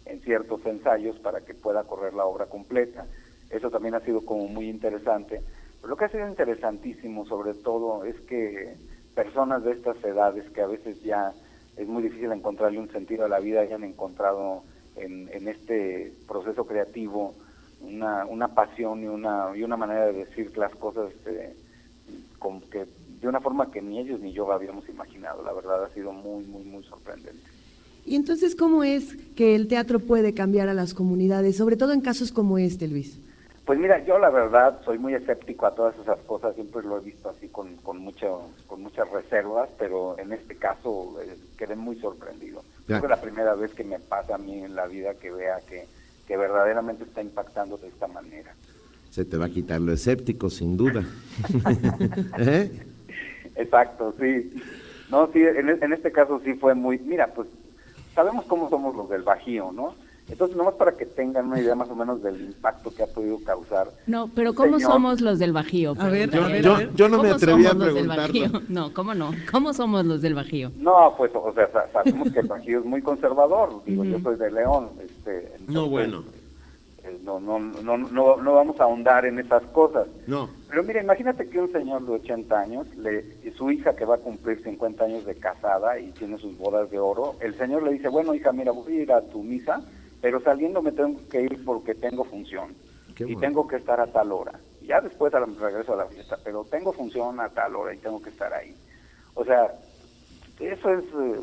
en 0.07 0.21
ciertos 0.23 0.65
ensayos 0.65 1.19
para 1.19 1.43
que 1.43 1.53
pueda 1.55 1.85
correr 1.85 2.15
la 2.15 2.25
obra 2.25 2.47
completa. 2.47 3.07
Eso 3.51 3.71
también 3.71 3.95
ha 3.95 4.01
sido 4.01 4.25
como 4.25 4.49
muy 4.49 4.69
interesante. 4.69 5.43
Pero 5.81 5.89
lo 5.89 5.97
que 5.97 6.07
ha 6.07 6.09
sido 6.09 6.27
interesantísimo 6.27 7.27
sobre 7.27 7.53
todo 7.53 8.05
es 8.05 8.19
que 8.23 8.75
personas 9.15 9.63
de 9.65 9.73
estas 9.73 10.03
edades 10.03 10.49
que 10.51 10.63
a 10.63 10.67
veces 10.67 11.03
ya 11.03 11.33
es 11.77 11.87
muy 11.87 12.03
difícil 12.03 12.33
encontrarle 12.33 12.79
un 12.79 12.91
sentido 12.91 13.27
a 13.27 13.29
la 13.29 13.41
vida 13.41 13.61
hayan 13.61 13.85
encontrado 13.85 14.63
en, 14.97 15.29
en 15.33 15.49
este 15.49 16.13
proceso 16.27 16.67
creativo 16.67 17.35
una, 17.83 18.25
una 18.25 18.49
pasión 18.49 19.03
y 19.03 19.07
una, 19.07 19.51
y 19.55 19.63
una 19.63 19.77
manera 19.77 20.07
de 20.07 20.13
decir 20.15 20.57
las 20.57 20.75
cosas 20.77 21.13
eh, 21.27 21.55
con 22.39 22.61
que 22.63 22.87
de 23.21 23.29
una 23.29 23.41
forma 23.41 23.71
que 23.71 23.83
ni 23.83 23.99
ellos 23.99 24.21
ni 24.21 24.33
yo 24.33 24.51
habíamos 24.53 24.89
imaginado. 24.89 25.43
La 25.43 25.53
verdad 25.53 25.85
ha 25.85 25.89
sido 25.91 26.13
muy, 26.13 26.45
muy, 26.45 26.63
muy 26.65 26.85
sorprendente. 26.85 27.43
Y 28.05 28.15
entonces, 28.15 28.55
¿cómo 28.55 28.85
es 28.85 29.17
que 29.35 29.57
el 29.57 29.67
teatro 29.67 29.99
puede 29.99 30.33
cambiar 30.33 30.69
a 30.69 30.75
las 30.75 30.95
comunidades, 30.95 31.57
sobre 31.57 31.77
todo 31.77 31.93
en 31.93 32.01
casos 32.01 32.31
como 32.31 32.57
este, 32.57 32.87
Luis? 32.87 33.19
Pues 33.65 33.81
mira, 33.81 33.99
yo 34.05 34.17
la 34.21 34.31
verdad 34.31 34.81
soy 34.85 34.97
muy 34.97 35.15
escéptico 35.15 35.67
a 35.67 35.75
todas 35.75 35.99
esas 35.99 36.21
cosas, 36.21 36.55
siempre 36.55 36.85
lo 36.85 36.99
he 36.99 37.01
visto 37.01 37.29
así 37.29 37.49
con, 37.49 37.75
con, 37.79 37.99
mucho, 37.99 38.43
con 38.69 38.81
muchas 38.81 39.11
reservas, 39.11 39.69
pero 39.77 40.17
en 40.21 40.33
este 40.33 40.55
caso 40.55 41.17
eh, 41.21 41.37
quedé 41.59 41.75
muy 41.75 41.99
sorprendido. 41.99 42.63
Es 42.87 43.03
la 43.03 43.21
primera 43.21 43.55
vez 43.55 43.75
que 43.75 43.83
me 43.83 43.99
pasa 43.99 44.37
a 44.37 44.39
mí 44.39 44.63
en 44.63 44.77
la 44.77 44.87
vida 44.87 45.15
que 45.15 45.33
vea 45.33 45.59
que, 45.69 45.89
que 46.29 46.37
verdaderamente 46.37 47.03
está 47.03 47.21
impactando 47.21 47.77
de 47.77 47.89
esta 47.89 48.07
manera. 48.07 48.55
Se 49.17 49.25
te 49.25 49.39
va 49.39 49.47
a 49.47 49.49
quitar 49.49 49.81
lo 49.81 49.95
escéptico, 49.95 50.51
sin 50.51 50.77
duda. 50.77 51.03
¿Eh? 52.39 52.71
Exacto, 53.55 54.13
sí. 54.21 54.53
No, 55.11 55.31
sí, 55.33 55.41
en, 55.41 55.71
en 55.71 55.93
este 55.95 56.13
caso 56.13 56.39
sí 56.45 56.53
fue 56.53 56.75
muy, 56.75 56.99
mira, 56.99 57.29
pues 57.29 57.49
sabemos 58.15 58.45
cómo 58.45 58.69
somos 58.69 58.95
los 58.95 59.09
del 59.09 59.23
Bajío, 59.23 59.73
¿no? 59.73 59.95
Entonces, 60.29 60.55
nomás 60.55 60.75
para 60.75 60.93
que 60.93 61.07
tengan 61.07 61.47
una 61.47 61.59
idea 61.59 61.75
más 61.75 61.89
o 61.89 61.97
menos 61.97 62.23
del 62.23 62.39
impacto 62.43 62.95
que 62.95 63.05
ha 63.05 63.07
podido 63.07 63.39
causar. 63.43 63.89
No, 64.07 64.29
pero 64.35 64.53
¿cómo 64.53 64.79
somos 64.81 65.23
los 65.23 65.39
del 65.39 65.55
Bajío? 65.55 65.95
A 65.99 66.09
ver, 66.11 66.31
yo, 66.31 66.45
a 66.45 66.49
ver, 66.49 66.63
yo, 66.63 66.81
yo, 66.95 67.09
no 67.09 67.23
me 67.23 67.31
atreví 67.31 67.65
a 67.65 67.75
preguntarlo. 67.75 68.61
No, 68.69 68.93
¿cómo 68.93 69.15
no? 69.15 69.31
¿Cómo 69.51 69.73
somos 69.73 70.05
los 70.05 70.21
del 70.21 70.35
Bajío? 70.35 70.73
No, 70.77 71.15
pues, 71.17 71.31
o 71.35 71.55
sea, 71.55 71.71
sabemos 71.91 72.31
que 72.33 72.41
el 72.41 72.49
Bajío 72.49 72.81
es 72.81 72.85
muy 72.85 73.01
conservador. 73.01 73.83
Digo, 73.87 74.05
yo 74.05 74.21
soy 74.21 74.37
de 74.37 74.51
León. 74.51 74.91
Este, 75.01 75.39
entonces, 75.53 75.69
no, 75.69 75.89
bueno. 75.89 76.23
No, 77.23 77.41
no, 77.41 77.59
no, 77.59 77.99
no, 77.99 78.37
no 78.37 78.55
vamos 78.55 78.81
a 78.81 78.85
ahondar 78.85 79.27
en 79.27 79.39
esas 79.39 79.63
cosas. 79.67 80.09
No. 80.27 80.49
Pero 80.69 80.83
mira, 80.83 81.03
imagínate 81.03 81.49
que 81.49 81.61
un 81.61 81.73
señor 81.73 82.05
de 82.05 82.13
80 82.13 82.59
años, 82.59 82.87
le, 82.97 83.51
su 83.53 83.71
hija 83.71 83.95
que 83.95 84.05
va 84.05 84.17
a 84.17 84.19
cumplir 84.19 84.63
50 84.63 85.05
años 85.05 85.25
de 85.25 85.37
casada 85.37 85.99
y 85.99 86.13
tiene 86.13 86.39
sus 86.39 86.57
bodas 86.59 86.91
de 86.91 86.99
oro, 86.99 87.37
el 87.41 87.57
señor 87.57 87.83
le 87.83 87.93
dice, 87.93 88.09
bueno, 88.09 88.35
hija, 88.35 88.53
mira, 88.53 88.73
voy 88.73 88.99
a 88.99 89.03
ir 89.03 89.13
a 89.13 89.21
tu 89.23 89.43
misa 89.43 89.83
pero 90.21 90.41
saliendo 90.41 90.83
me 90.83 90.93
tengo 90.93 91.21
que 91.29 91.43
ir 91.43 91.65
porque 91.65 91.95
tengo 91.95 92.25
función 92.25 92.75
y 93.19 93.37
tengo 93.37 93.67
que 93.67 93.77
estar 93.77 94.01
a 94.01 94.07
tal 94.09 94.33
hora. 94.33 94.59
Ya 94.83 95.01
después 95.01 95.33
a 95.35 95.41
la, 95.41 95.47
regreso 95.47 95.95
a 95.95 95.97
la 95.97 96.07
fiesta, 96.07 96.39
pero 96.43 96.65
tengo 96.65 96.93
función 96.93 97.41
a 97.41 97.49
tal 97.49 97.77
hora 97.77 97.95
y 97.95 97.99
tengo 97.99 98.21
que 98.21 98.31
estar 98.31 98.53
ahí. 98.53 98.75
O 99.35 99.45
sea, 99.45 99.73
eso 100.61 100.91
es, 100.91 101.05
eh, 101.05 101.41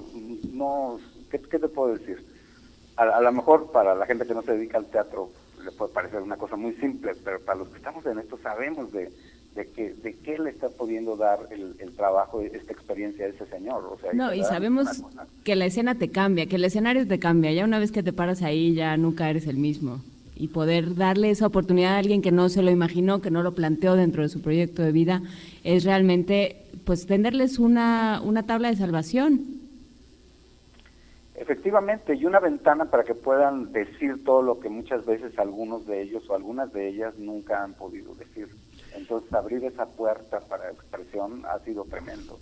no, 0.51 0.99
¿qué, 1.29 1.39
te 1.39 1.67
puedo 1.67 1.95
decir? 1.95 2.25
A, 2.95 3.03
a 3.03 3.21
lo 3.21 3.31
mejor 3.31 3.71
para 3.71 3.95
la 3.95 4.05
gente 4.05 4.25
que 4.25 4.33
no 4.33 4.41
se 4.41 4.53
dedica 4.53 4.77
al 4.77 4.85
teatro 4.87 5.29
le 5.63 5.71
puede 5.71 5.93
parecer 5.93 6.21
una 6.21 6.37
cosa 6.37 6.55
muy 6.55 6.73
simple, 6.75 7.13
pero 7.23 7.39
para 7.41 7.59
los 7.59 7.69
que 7.69 7.77
estamos 7.77 8.05
en 8.05 8.19
esto 8.19 8.37
sabemos 8.41 8.91
de, 8.91 9.11
de, 9.55 9.67
que, 9.67 9.93
de 9.93 10.13
qué 10.17 10.37
le 10.39 10.49
está 10.49 10.69
pudiendo 10.69 11.15
dar 11.15 11.39
el, 11.51 11.75
el, 11.79 11.91
trabajo, 11.95 12.41
esta 12.41 12.73
experiencia 12.73 13.25
a 13.25 13.29
ese 13.29 13.45
señor. 13.47 13.85
O 13.85 13.97
sea, 13.99 14.13
no, 14.13 14.33
y 14.33 14.43
sabemos 14.43 15.03
que 15.43 15.55
la 15.55 15.65
escena 15.65 15.95
te 15.95 16.09
cambia, 16.09 16.45
que 16.47 16.55
el 16.55 16.65
escenario 16.65 17.07
te 17.07 17.19
cambia. 17.19 17.51
Ya 17.51 17.65
una 17.65 17.79
vez 17.79 17.91
que 17.91 18.03
te 18.03 18.13
paras 18.13 18.41
ahí, 18.41 18.73
ya 18.73 18.95
nunca 18.97 19.29
eres 19.29 19.47
el 19.47 19.57
mismo. 19.57 20.01
Y 20.35 20.47
poder 20.47 20.95
darle 20.95 21.29
esa 21.29 21.45
oportunidad 21.45 21.93
a 21.93 21.97
alguien 21.99 22.23
que 22.23 22.31
no 22.31 22.49
se 22.49 22.63
lo 22.63 22.71
imaginó, 22.71 23.21
que 23.21 23.29
no 23.29 23.43
lo 23.43 23.53
planteó 23.53 23.95
dentro 23.95 24.23
de 24.23 24.29
su 24.29 24.41
proyecto 24.41 24.81
de 24.81 24.91
vida, 24.91 25.21
es 25.63 25.83
realmente 25.83 26.57
pues 26.85 27.05
tenderles 27.05 27.59
una, 27.59 28.19
una 28.23 28.43
tabla 28.43 28.69
de 28.69 28.75
salvación. 28.75 29.52
Efectivamente, 31.35 32.15
y 32.15 32.25
una 32.25 32.39
ventana 32.39 32.85
para 32.85 33.03
que 33.03 33.15
puedan 33.15 33.71
decir 33.71 34.23
todo 34.23 34.43
lo 34.43 34.59
que 34.59 34.69
muchas 34.69 35.03
veces 35.05 35.37
algunos 35.39 35.85
de 35.87 36.01
ellos 36.01 36.23
o 36.29 36.35
algunas 36.35 36.71
de 36.71 36.87
ellas 36.87 37.17
nunca 37.17 37.63
han 37.63 37.73
podido 37.73 38.13
decir. 38.15 38.47
Entonces 38.95 39.33
abrir 39.33 39.63
esa 39.65 39.87
puerta 39.87 40.39
para 40.41 40.69
expresión 40.69 41.43
ha 41.45 41.57
sido 41.65 41.85
tremendo. 41.85 42.37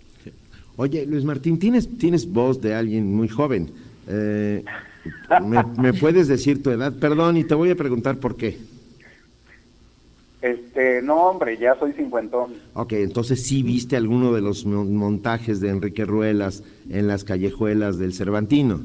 Oye, 0.75 1.06
Luis 1.06 1.23
Martín, 1.23 1.58
tienes, 1.58 1.97
tienes 1.97 2.32
voz 2.32 2.62
de 2.62 2.75
alguien 2.75 3.13
muy 3.13 3.30
joven. 3.30 3.71
Eh, 4.08 4.63
¿me, 5.41 5.63
¿me, 5.77 5.93
puedes 5.93 6.27
decir 6.27 6.62
tu 6.62 6.69
edad? 6.71 6.93
Perdón, 6.99 7.38
y 7.38 7.45
te 7.45 7.56
voy 7.56 7.69
a 7.69 7.75
preguntar 7.75 8.17
por 8.17 8.36
qué. 8.36 8.58
Este, 10.41 11.01
no, 11.01 11.27
hombre, 11.27 11.58
ya 11.58 11.75
soy 11.75 11.93
cincuentón. 11.93 12.54
Ok, 12.73 12.93
entonces 12.93 13.43
sí 13.43 13.62
viste 13.62 13.95
alguno 13.95 14.34
de 14.34 14.41
los 14.41 14.65
montajes 14.65 15.62
de 15.62 15.69
Enrique 15.69 16.04
Ruelas 16.06 16.63
en 16.89 17.08
las 17.08 17.23
callejuelas 17.23 17.99
del 17.99 18.13
Cervantino. 18.13 18.80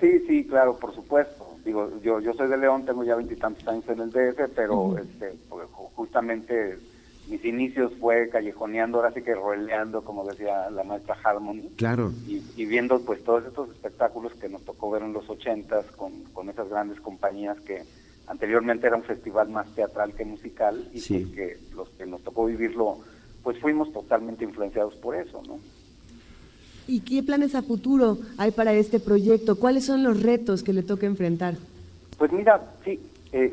Sí, 0.00 0.20
sí, 0.26 0.44
claro, 0.44 0.76
por 0.78 0.94
supuesto. 0.94 1.46
Digo, 1.64 1.90
yo, 2.02 2.20
yo 2.20 2.32
soy 2.34 2.48
de 2.48 2.58
León, 2.58 2.84
tengo 2.84 3.04
ya 3.04 3.16
veintitantos 3.16 3.66
años 3.66 3.84
en 3.88 4.00
el 4.00 4.10
DF, 4.10 4.50
pero 4.54 4.74
uh 4.74 4.94
-huh. 4.94 5.00
este, 5.00 5.36
pues, 5.48 5.66
justamente 5.72 6.78
mis 7.28 7.44
inicios 7.44 7.92
fue 7.98 8.28
callejoneando, 8.28 8.98
ahora 8.98 9.12
sí 9.12 9.22
que 9.22 9.34
roleando, 9.34 10.02
como 10.02 10.24
decía 10.24 10.70
la 10.70 10.84
maestra 10.84 11.16
Harmony. 11.24 11.70
Claro. 11.76 12.12
Y, 12.26 12.42
y, 12.56 12.66
viendo 12.66 13.00
pues 13.00 13.22
todos 13.24 13.44
estos 13.44 13.68
espectáculos 13.70 14.32
que 14.34 14.48
nos 14.48 14.62
tocó 14.64 14.90
ver 14.90 15.02
en 15.02 15.12
los 15.12 15.28
ochentas 15.28 15.86
con, 15.96 16.12
con 16.32 16.48
esas 16.48 16.68
grandes 16.68 17.00
compañías 17.00 17.60
que 17.60 17.82
anteriormente 18.26 18.86
era 18.86 18.96
un 18.96 19.04
festival 19.04 19.48
más 19.48 19.66
teatral 19.74 20.12
que 20.14 20.24
musical 20.24 20.88
y 20.92 21.00
sí. 21.00 21.18
pues 21.18 21.34
que 21.34 21.74
los 21.74 21.88
que 21.90 22.06
nos 22.06 22.22
tocó 22.22 22.46
vivirlo, 22.46 22.98
pues 23.42 23.58
fuimos 23.58 23.92
totalmente 23.92 24.44
influenciados 24.44 24.94
por 24.94 25.14
eso, 25.16 25.42
¿no? 25.46 25.58
¿Y 26.88 27.00
qué 27.00 27.22
planes 27.22 27.54
a 27.54 27.62
futuro 27.62 28.18
hay 28.38 28.52
para 28.52 28.72
este 28.72 29.00
proyecto? 29.00 29.56
¿Cuáles 29.56 29.84
son 29.84 30.04
los 30.04 30.22
retos 30.22 30.62
que 30.62 30.72
le 30.72 30.82
toca 30.82 31.06
enfrentar? 31.06 31.56
Pues 32.16 32.30
mira, 32.32 32.60
sí, 32.84 33.00
eh, 33.32 33.52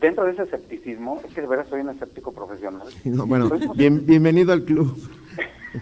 dentro 0.00 0.24
de 0.24 0.32
ese 0.32 0.44
escepticismo, 0.44 1.20
es 1.26 1.34
que 1.34 1.42
de 1.42 1.46
verdad 1.46 1.66
soy 1.68 1.80
un 1.80 1.90
escéptico 1.90 2.32
profesional. 2.32 2.88
No, 3.04 3.26
bueno, 3.26 3.50
bien, 3.74 4.06
bienvenido 4.06 4.52
al 4.52 4.64
club. 4.64 4.96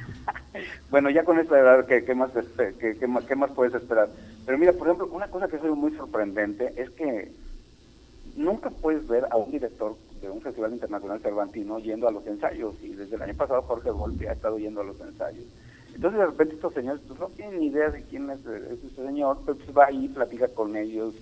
bueno, 0.91 1.11
ya 1.11 1.25
con 1.25 1.39
esta 1.39 1.59
edad, 1.59 1.87
¿qué, 1.87 2.05
qué 2.05 2.15
más, 2.15 2.31
qué, 2.81 2.97
qué 2.99 3.07
más, 3.07 3.25
qué 3.25 3.37
más 3.37 3.51
puedes 3.53 3.75
esperar? 3.75 4.09
Pero 4.45 4.59
mira, 4.59 4.73
por 4.73 4.89
ejemplo, 4.89 5.09
una 5.13 5.29
cosa 5.29 5.47
que 5.47 5.57
es 5.57 5.63
muy 5.63 5.93
sorprendente 5.93 6.73
es 6.77 6.91
que 6.91 7.31
nunca 8.39 8.71
puedes 8.71 9.07
ver 9.07 9.27
a 9.31 9.37
un 9.37 9.51
director 9.51 9.97
de 10.23 10.31
un 10.31 10.41
festival 10.41 10.73
internacional 10.73 11.21
cervantino 11.21 11.79
yendo 11.79 12.09
a 12.09 12.13
los 12.13 12.27
ensayos 12.27 12.75
y 12.83 12.91
desde 12.91 13.17
el 13.17 13.23
año 13.23 13.35
pasado 13.35 13.63
Jorge 13.63 13.91
Volpi 13.91 14.27
ha 14.27 14.33
estado 14.33 14.59
yendo 14.59 14.81
a 14.81 14.85
los 14.85 15.01
ensayos. 15.01 15.45
Entonces 15.95 16.21
de 16.21 16.27
repente 16.27 16.55
estos 16.55 16.75
señores 16.75 17.01
pues, 17.07 17.19
no 17.19 17.27
tienen 17.29 17.59
ni 17.59 17.67
idea 17.67 17.91
de 17.91 18.03
quién 18.05 18.31
es, 18.31 18.39
eh, 18.47 18.69
es 18.71 18.85
este 18.85 19.05
señor, 19.05 19.39
pero 19.45 19.59
pues 19.59 19.77
va 19.77 19.87
ahí, 19.87 20.09
platica 20.09 20.49
con 20.49 20.77
ellos, 20.77 21.15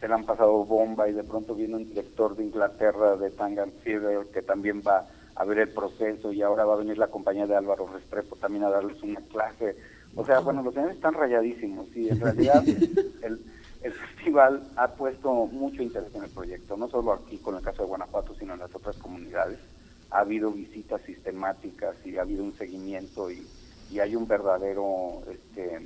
se 0.00 0.08
le 0.08 0.14
han 0.14 0.24
pasado 0.24 0.64
bomba 0.64 1.08
y 1.08 1.12
de 1.12 1.22
pronto 1.22 1.54
viene 1.54 1.76
un 1.76 1.84
director 1.84 2.34
de 2.34 2.44
Inglaterra, 2.44 3.16
de 3.16 3.30
Tangan 3.30 3.70
Theater, 3.84 4.26
que 4.32 4.42
también 4.42 4.82
va 4.86 5.06
a 5.34 5.44
ver 5.44 5.58
el 5.58 5.68
proceso 5.68 6.32
y 6.32 6.42
ahora 6.42 6.64
va 6.64 6.74
a 6.74 6.78
venir 6.78 6.98
la 6.98 7.06
compañía 7.08 7.46
de 7.46 7.56
Álvaro 7.56 7.86
Restrepo 7.86 8.36
también 8.36 8.64
a 8.64 8.70
darles 8.70 9.02
una 9.02 9.20
clase. 9.20 9.76
O 10.14 10.24
sea, 10.24 10.40
bueno, 10.40 10.62
los 10.62 10.74
señores 10.74 10.96
están 10.96 11.14
rayadísimos 11.14 11.94
y 11.94 12.08
en 12.08 12.20
realidad 12.26 12.64
el, 12.66 13.40
el 13.82 13.92
festival 13.92 14.62
ha 14.76 14.88
puesto 14.88 15.46
mucho 15.46 15.82
interés 15.82 16.14
en 16.14 16.24
el 16.24 16.30
proyecto, 16.30 16.76
no 16.76 16.88
solo 16.88 17.12
aquí 17.12 17.38
con 17.38 17.56
el 17.56 17.62
caso 17.62 17.82
de 17.82 17.88
Guanajuato, 17.88 18.34
sino 18.38 18.54
en 18.54 18.60
las 18.60 18.74
otras 18.74 18.96
comunidades. 18.96 19.58
Ha 20.10 20.20
habido 20.20 20.50
visitas 20.50 21.00
sistemáticas 21.02 21.96
y 22.04 22.16
ha 22.16 22.22
habido 22.22 22.44
un 22.44 22.54
seguimiento 22.54 23.30
y, 23.30 23.46
y 23.90 23.98
hay 23.98 24.14
un 24.14 24.28
verdadero 24.28 25.22
este, 25.30 25.76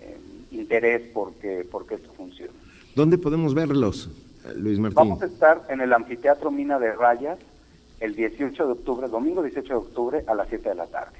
eh, 0.00 0.16
interés 0.52 1.02
porque, 1.12 1.66
porque 1.70 1.96
esto 1.96 2.12
funcione. 2.16 2.52
¿Dónde 2.94 3.18
podemos 3.18 3.54
verlos, 3.54 4.10
Luis 4.56 4.78
Martín? 4.78 4.96
Vamos 4.96 5.22
a 5.22 5.26
estar 5.26 5.62
en 5.68 5.80
el 5.80 5.92
Anfiteatro 5.92 6.50
Mina 6.50 6.78
de 6.78 6.92
Rayas 6.92 7.38
el 8.00 8.14
18 8.14 8.66
de 8.66 8.72
octubre, 8.72 9.08
domingo 9.08 9.42
18 9.42 9.68
de 9.68 9.78
octubre 9.78 10.24
a 10.26 10.34
las 10.34 10.48
7 10.48 10.70
de 10.70 10.74
la 10.74 10.86
tarde. 10.86 11.18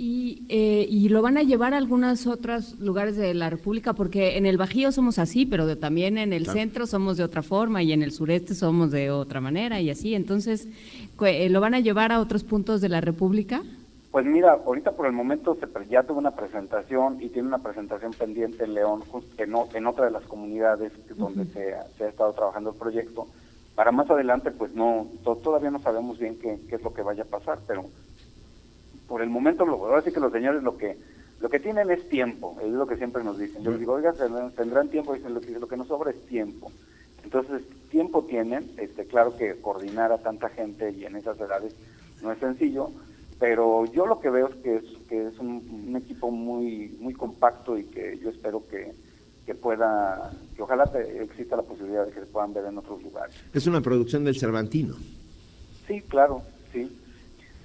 Y, 0.00 0.44
eh, 0.48 0.86
y 0.88 1.08
lo 1.08 1.22
van 1.22 1.38
a 1.38 1.42
llevar 1.42 1.74
a 1.74 1.76
algunos 1.76 2.28
otros 2.28 2.78
lugares 2.78 3.16
de 3.16 3.34
la 3.34 3.50
República, 3.50 3.94
porque 3.94 4.36
en 4.38 4.46
el 4.46 4.56
Bajío 4.56 4.92
somos 4.92 5.18
así, 5.18 5.44
pero 5.44 5.66
de- 5.66 5.74
también 5.74 6.18
en 6.18 6.32
el 6.32 6.44
Claro. 6.44 6.58
centro 6.60 6.86
somos 6.86 7.16
de 7.16 7.24
otra 7.24 7.42
forma 7.42 7.82
y 7.82 7.92
en 7.92 8.04
el 8.04 8.12
sureste 8.12 8.54
somos 8.54 8.92
de 8.92 9.10
otra 9.10 9.40
manera 9.40 9.80
y 9.80 9.90
así. 9.90 10.14
Entonces, 10.14 10.68
eh, 11.26 11.48
¿lo 11.48 11.60
van 11.60 11.74
a 11.74 11.80
llevar 11.80 12.12
a 12.12 12.20
otros 12.20 12.44
puntos 12.44 12.80
de 12.80 12.88
la 12.88 13.00
República? 13.00 13.62
Pues 14.12 14.24
mira, 14.24 14.52
ahorita 14.64 14.92
por 14.92 15.06
el 15.06 15.12
momento 15.12 15.56
se 15.60 15.66
ya 15.90 16.04
tuvo 16.04 16.18
una 16.20 16.30
presentación 16.36 17.20
y 17.20 17.28
tiene 17.28 17.48
una 17.48 17.58
presentación 17.58 18.12
pendiente 18.12 18.64
en 18.64 18.74
León, 18.74 19.02
en, 19.36 19.52
en 19.74 19.86
otra 19.86 20.04
de 20.04 20.12
las 20.12 20.22
comunidades 20.22 20.92
donde 21.16 21.44
se, 21.46 21.74
ha- 21.74 21.86
se 21.98 22.04
ha 22.04 22.08
estado 22.08 22.32
trabajando 22.34 22.70
el 22.70 22.76
proyecto. 22.76 23.26
Para 23.74 23.90
más 23.90 24.08
adelante, 24.08 24.52
pues 24.52 24.72
no, 24.76 25.08
to- 25.24 25.36
todavía 25.36 25.72
no 25.72 25.80
sabemos 25.80 26.20
bien 26.20 26.36
qué, 26.40 26.58
qué 26.68 26.76
es 26.76 26.82
lo 26.82 26.94
que 26.94 27.02
vaya 27.02 27.24
a 27.24 27.26
pasar, 27.26 27.58
pero 27.66 27.84
por 29.08 29.22
el 29.22 29.30
momento, 29.30 29.64
lo, 29.66 29.74
ahora 29.86 30.02
sí 30.02 30.12
que 30.12 30.20
los 30.20 30.30
señores 30.32 30.62
lo 30.62 30.76
que 30.76 30.96
lo 31.40 31.48
que 31.48 31.60
tienen 31.60 31.88
es 31.90 32.08
tiempo, 32.08 32.56
es 32.60 32.68
lo 32.68 32.84
que 32.86 32.96
siempre 32.96 33.22
nos 33.22 33.38
dicen. 33.38 33.62
Yo 33.62 33.70
les 33.70 33.78
digo, 33.78 33.92
oiga, 33.92 34.12
tendrán, 34.56 34.88
tiempo, 34.88 35.14
dicen, 35.14 35.34
lo 35.34 35.40
que, 35.40 35.52
lo 35.52 35.68
que 35.68 35.76
nos 35.76 35.86
sobra 35.86 36.10
es 36.10 36.26
tiempo. 36.26 36.72
Entonces, 37.22 37.62
tiempo 37.90 38.24
tienen, 38.24 38.72
este, 38.76 39.06
claro 39.06 39.36
que 39.36 39.60
coordinar 39.60 40.10
a 40.10 40.18
tanta 40.18 40.48
gente 40.48 40.90
y 40.90 41.04
en 41.04 41.14
esas 41.14 41.38
edades 41.38 41.72
no 42.22 42.32
es 42.32 42.40
sencillo, 42.40 42.90
pero 43.38 43.84
yo 43.92 44.04
lo 44.04 44.18
que 44.18 44.30
veo 44.30 44.48
es 44.48 44.56
que 44.56 44.76
es, 44.78 44.84
que 45.08 45.28
es 45.28 45.38
un, 45.38 45.84
un 45.88 45.96
equipo 45.96 46.28
muy 46.32 46.96
muy 46.98 47.14
compacto 47.14 47.78
y 47.78 47.84
que 47.84 48.18
yo 48.18 48.30
espero 48.30 48.66
que, 48.68 48.92
que 49.46 49.54
pueda, 49.54 50.32
que 50.56 50.62
ojalá 50.62 50.86
te- 50.86 51.22
exista 51.22 51.54
la 51.54 51.62
posibilidad 51.62 52.04
de 52.04 52.10
que 52.10 52.18
se 52.20 52.26
puedan 52.26 52.52
ver 52.52 52.64
en 52.64 52.78
otros 52.78 53.00
lugares. 53.00 53.36
Es 53.54 53.64
una 53.68 53.80
producción 53.80 54.24
del 54.24 54.36
Cervantino. 54.36 54.96
Sí, 55.86 56.00
claro, 56.08 56.42
sí. 56.72 56.90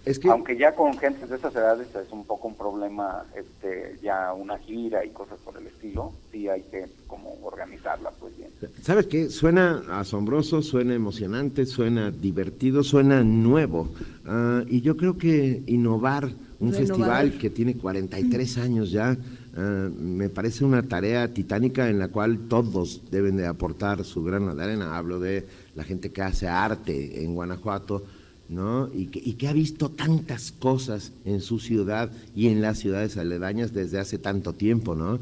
Es 0.05 0.19
que 0.19 0.29
Aunque 0.29 0.57
ya 0.57 0.75
con 0.75 0.97
gente 0.97 1.25
de 1.25 1.37
esas 1.37 1.55
edades 1.55 1.87
es 1.95 2.11
un 2.11 2.25
poco 2.25 2.49
un 2.49 2.55
problema, 2.55 3.23
este, 3.35 3.97
ya 4.03 4.33
una 4.33 4.57
gira 4.57 5.05
y 5.05 5.09
cosas 5.11 5.39
por 5.39 5.57
el 5.57 5.67
estilo, 5.67 6.11
sí 6.29 6.49
hay 6.49 6.61
que 6.63 6.87
como 7.07 7.37
organizarla 7.41 8.11
pues 8.19 8.35
bien. 8.35 8.49
¿Sabes 8.81 9.07
qué? 9.07 9.29
Suena 9.29 9.81
asombroso, 9.91 10.61
suena 10.61 10.93
emocionante, 10.93 11.65
suena 11.65 12.11
divertido, 12.11 12.83
suena 12.83 13.23
nuevo. 13.23 13.93
Ah, 14.25 14.63
y 14.67 14.81
yo 14.81 14.97
creo 14.97 15.17
que 15.17 15.63
innovar 15.67 16.29
un 16.59 16.73
festival 16.73 17.37
que 17.37 17.49
tiene 17.49 17.75
43 17.75 18.57
años 18.57 18.91
ya, 18.91 19.17
ah, 19.55 19.89
me 19.97 20.27
parece 20.27 20.65
una 20.65 20.83
tarea 20.83 21.33
titánica 21.33 21.89
en 21.89 21.99
la 21.99 22.09
cual 22.09 22.49
todos 22.49 23.09
deben 23.09 23.37
de 23.37 23.47
aportar 23.47 24.03
su 24.03 24.21
grano 24.21 24.53
de 24.53 24.63
arena. 24.63 24.97
Hablo 24.97 25.21
de 25.21 25.45
la 25.75 25.85
gente 25.85 26.11
que 26.11 26.21
hace 26.21 26.47
arte 26.47 27.23
en 27.23 27.35
Guanajuato, 27.35 28.03
¿no? 28.49 28.89
Y 28.93 29.07
que, 29.07 29.19
y 29.23 29.33
que 29.33 29.47
ha 29.47 29.53
visto 29.53 29.89
tantas 29.89 30.51
cosas 30.51 31.11
en 31.25 31.41
su 31.41 31.59
ciudad 31.59 32.11
y 32.35 32.47
en 32.47 32.61
las 32.61 32.79
ciudades 32.79 33.17
aledañas 33.17 33.73
desde 33.73 33.99
hace 33.99 34.17
tanto 34.17 34.53
tiempo, 34.53 34.95
¿no? 34.95 35.19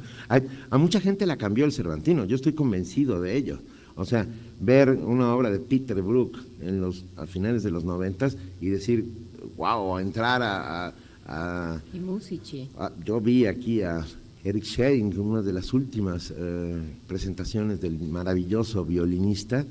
A 0.70 0.78
mucha 0.78 1.00
gente 1.00 1.26
la 1.26 1.38
cambió 1.38 1.66
el 1.66 1.72
Cervantino, 1.72 2.26
yo 2.26 2.36
estoy 2.36 2.54
convencido 2.54 3.22
de 3.22 3.38
ello. 3.38 3.60
O 3.96 4.06
sea, 4.06 4.26
ver 4.60 4.90
una 4.90 5.34
obra 5.36 5.52
de 5.52 5.60
Peter 5.60 6.02
Brook 6.02 6.38
en 6.62 6.82
los, 6.82 7.06
a 7.18 7.26
finales 7.28 7.62
de 7.64 7.72
los 7.72 7.84
noventas 7.84 8.38
y 8.62 8.68
decir, 8.70 9.06
wow, 9.58 10.00
entrar 10.00 10.42
a, 10.42 10.88
a- 10.88 10.94
a- 11.28 11.82
Y 11.94 12.00
Musici. 12.00 12.70
yo 13.06 13.20
vi 13.22 13.46
aquí 13.46 13.82
a 13.82 14.06
Eric 14.44 14.64
Schering, 14.64 15.18
una 15.20 15.42
de 15.44 15.54
las 15.54 15.72
últimas 15.74 16.34
eh, 16.36 16.78
presentaciones 17.08 17.80
del 17.82 18.00
maravilloso 18.00 18.84
violinista. 18.86 19.66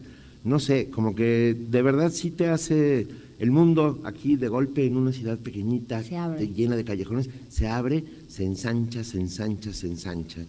No 0.44 0.60
sé, 0.60 0.90
como 0.90 1.14
que 1.14 1.56
de 1.68 1.82
verdad 1.82 2.12
sí 2.12 2.30
te 2.30 2.48
hace 2.48 3.06
el 3.40 3.50
mundo 3.50 3.98
aquí 4.04 4.36
de 4.36 4.48
golpe 4.48 4.86
en 4.86 4.96
una 4.96 5.12
ciudad 5.12 5.38
pequeñita, 5.38 6.02
Se 6.02 6.16
abre. 6.16 6.38
de- 6.40 6.48
llena 6.52 6.76
de 6.76 6.84
callejones, 6.84 7.28
se 7.48 7.66
abre, 7.68 8.04
se 8.28 8.44
ensancha, 8.44 9.02
se 9.02 9.18
ensancha, 9.18 9.72
se 9.72 9.86
ensancha. 9.88 10.42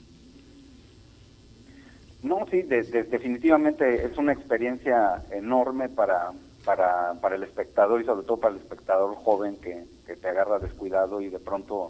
No, 2.24 2.46
sí, 2.52 2.62
de- 2.62 2.84
de- 2.84 3.04
definitivamente 3.04 4.06
es 4.06 4.18
una 4.18 4.34
experiencia 4.34 5.24
enorme 5.32 5.90
para, 5.90 6.32
para, 6.64 7.14
para 7.20 7.36
el 7.36 7.44
espectador 7.44 8.02
y 8.02 8.06
sobre 8.06 8.26
todo 8.28 8.38
para 8.38 8.54
el 8.54 8.60
espectador 8.62 9.16
joven 9.16 9.56
que, 9.56 9.86
que 10.06 10.16
te 10.16 10.28
agarra 10.28 10.60
descuidado 10.60 11.20
y 11.22 11.30
de 11.30 11.40
pronto 11.40 11.90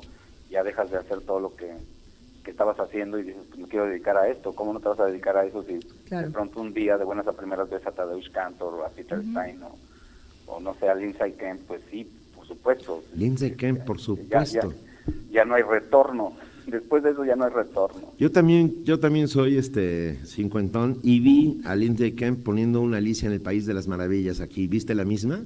ya 0.50 0.64
dejas 0.64 0.90
de 0.92 0.98
hacer 0.98 1.22
todo 1.22 1.40
lo 1.42 1.56
que, 1.56 1.70
que 2.46 2.52
estabas 2.52 2.80
haciendo 2.80 3.20
y 3.20 3.24
dices, 3.24 3.42
pues 3.50 3.60
me 3.60 3.68
quiero 3.68 3.88
dedicar 3.88 4.16
a 4.18 4.30
esto. 4.30 4.54
¿Cómo 4.54 4.72
no 4.72 4.80
te 4.80 4.88
vas 4.88 5.00
a 5.02 5.06
dedicar 5.08 5.36
a 5.36 5.46
eso 5.46 5.64
si 5.64 5.80
Claro. 6.08 6.28
de 6.28 6.34
pronto 6.34 6.62
un 6.62 6.74
día 6.74 6.98
de 6.98 7.04
buenas 7.06 7.28
a 7.28 7.34
primeras 7.34 7.70
ves 7.70 7.86
a 7.88 7.92
Tadeusz 7.92 8.30
Kantor 8.32 8.74
o 8.76 8.86
a 8.86 8.90
Peter 8.90 9.20
Stein 9.32 9.62
o, 9.64 9.76
o 10.52 10.60
no 10.60 10.74
sé, 10.76 10.90
a 10.90 10.96
Lindsay 10.96 11.34
Kemp? 11.34 11.62
Pues 11.68 11.82
sí, 11.90 12.08
por 12.36 12.46
supuesto. 12.48 13.04
Lindsay 13.16 13.52
Kemp, 13.52 13.82
por 13.84 14.00
supuesto. 14.00 14.74
ya, 15.08 15.12
ya 15.32 15.46
no 15.46 15.56
hay 15.56 15.64
retorno. 15.64 16.34
Después 16.68 17.02
de 17.04 17.10
eso 17.12 17.26
ya 17.26 17.36
no 17.36 17.46
hay 17.46 17.52
retorno. 17.52 18.14
Yo 18.20 18.32
también, 18.32 18.84
yo 18.84 19.00
también 19.00 19.28
soy 19.28 19.58
este 19.58 20.24
cincuentón 20.26 21.00
y 21.02 21.20
vi 21.20 21.62
a 21.66 21.76
Lindsay 21.76 22.12
Kemp 22.12 22.44
poniendo 22.44 22.82
una 22.82 22.98
Alicia 22.98 23.26
en 23.28 23.34
el 23.34 23.42
País 23.42 23.66
de 23.66 23.74
las 23.74 23.88
Maravillas 23.88 24.42
aquí. 24.42 24.68
¿Viste 24.68 24.94
la 24.94 25.04
misma? 25.04 25.44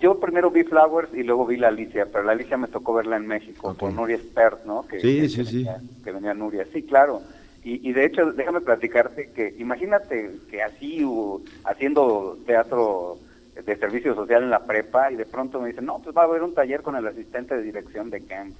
Yo 0.00 0.20
primero 0.20 0.50
vi 0.50 0.64
Flowers 0.64 1.08
y 1.14 1.22
luego 1.22 1.46
vi 1.46 1.56
la 1.56 1.68
Alicia, 1.68 2.06
pero 2.12 2.24
la 2.24 2.32
Alicia 2.32 2.56
me 2.56 2.68
tocó 2.68 2.92
verla 2.94 3.16
en 3.16 3.26
México 3.26 3.74
con 3.78 3.96
Nuria 3.96 4.18
Spert, 4.18 4.64
¿no? 4.66 4.86
Que, 4.86 5.00
Sí, 5.00 5.20
que- 5.20 5.28
sí, 5.28 5.36
que 5.38 5.44
sí. 5.44 5.56
Venía, 5.58 5.80
que 6.04 6.12
venía 6.12 6.34
Nuria, 6.34 6.66
sí, 6.72 6.82
claro. 6.82 7.22
Y, 7.64 7.88
y 7.88 7.92
de 7.92 8.04
hecho, 8.04 8.32
déjame 8.32 8.60
platicarte 8.60 9.30
que 9.34 9.54
imagínate 9.58 10.32
que 10.50 10.62
así, 10.62 11.04
haciendo 11.64 12.38
teatro 12.46 13.18
de 13.54 13.76
servicio 13.76 14.14
social 14.14 14.42
en 14.42 14.50
la 14.50 14.64
prepa, 14.64 15.12
y 15.12 15.16
de 15.16 15.26
pronto 15.26 15.60
me 15.60 15.68
dicen, 15.68 15.84
no, 15.84 16.00
pues 16.02 16.16
va 16.16 16.22
a 16.22 16.24
haber 16.24 16.42
un 16.42 16.54
taller 16.54 16.82
con 16.82 16.96
el 16.96 17.06
asistente 17.06 17.54
de 17.56 17.62
dirección 17.62 18.10
de 18.10 18.24
Camp. 18.24 18.54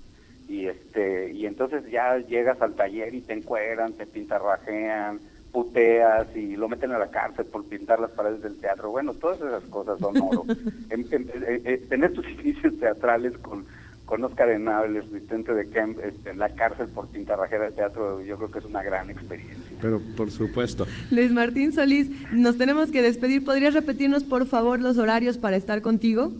Y, 0.48 0.66
este, 0.66 1.30
y 1.32 1.46
entonces 1.46 1.84
ya 1.90 2.18
llegas 2.18 2.60
al 2.60 2.74
taller 2.74 3.14
y 3.14 3.20
te 3.22 3.32
encueran, 3.32 3.92
te 3.94 4.06
pintarrajean, 4.06 5.20
puteas 5.52 6.26
y 6.34 6.56
lo 6.56 6.68
meten 6.68 6.92
a 6.92 6.98
la 6.98 7.10
cárcel 7.10 7.46
por 7.46 7.64
pintar 7.66 8.00
las 8.00 8.10
paredes 8.10 8.42
del 8.42 8.58
teatro. 8.60 8.90
Bueno, 8.90 9.14
todas 9.14 9.38
esas 9.40 9.62
cosas 9.64 9.98
son 10.00 10.16
oro. 10.20 10.44
en, 10.90 11.06
en- 11.10 11.30
en- 11.32 11.66
en- 11.66 11.88
tener 11.88 12.12
tus 12.12 12.28
inicios 12.28 12.78
teatrales 12.78 13.36
con, 13.38 13.66
con 14.04 14.24
Oscar 14.24 14.50
Enable, 14.50 14.98
el 14.98 15.06
asistente 15.06 15.54
de 15.54 15.70
Kemp, 15.70 15.98
este, 16.04 16.30
en 16.30 16.38
la 16.38 16.48
cárcel 16.50 16.88
por 16.88 17.08
pintarrajera 17.08 17.66
de 17.66 17.72
teatro, 17.72 18.20
yo 18.22 18.36
creo 18.36 18.50
que 18.50 18.58
es 18.58 18.64
una 18.64 18.82
gran 18.82 19.08
experiencia. 19.10 19.71
Pero 19.82 20.00
por 20.16 20.30
supuesto. 20.30 20.86
Luis 21.10 21.32
Martín 21.32 21.72
Solís, 21.72 22.08
nos 22.32 22.56
tenemos 22.56 22.92
que 22.92 23.02
despedir. 23.02 23.44
¿Podrías 23.44 23.74
repetirnos, 23.74 24.22
por 24.22 24.46
favor, 24.46 24.80
los 24.80 24.96
horarios 24.96 25.36
para 25.36 25.56
estar 25.56 25.82
contigo? 25.82 26.32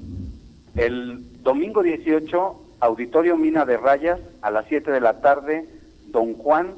El 0.76 1.42
domingo 1.42 1.82
18, 1.82 2.62
Auditorio 2.80 3.36
Mina 3.36 3.66
de 3.66 3.76
Rayas, 3.76 4.20
a 4.40 4.50
las 4.52 4.66
7 4.68 4.92
de 4.92 5.00
la 5.00 5.20
tarde, 5.20 5.68
Don 6.06 6.34
Juan, 6.34 6.68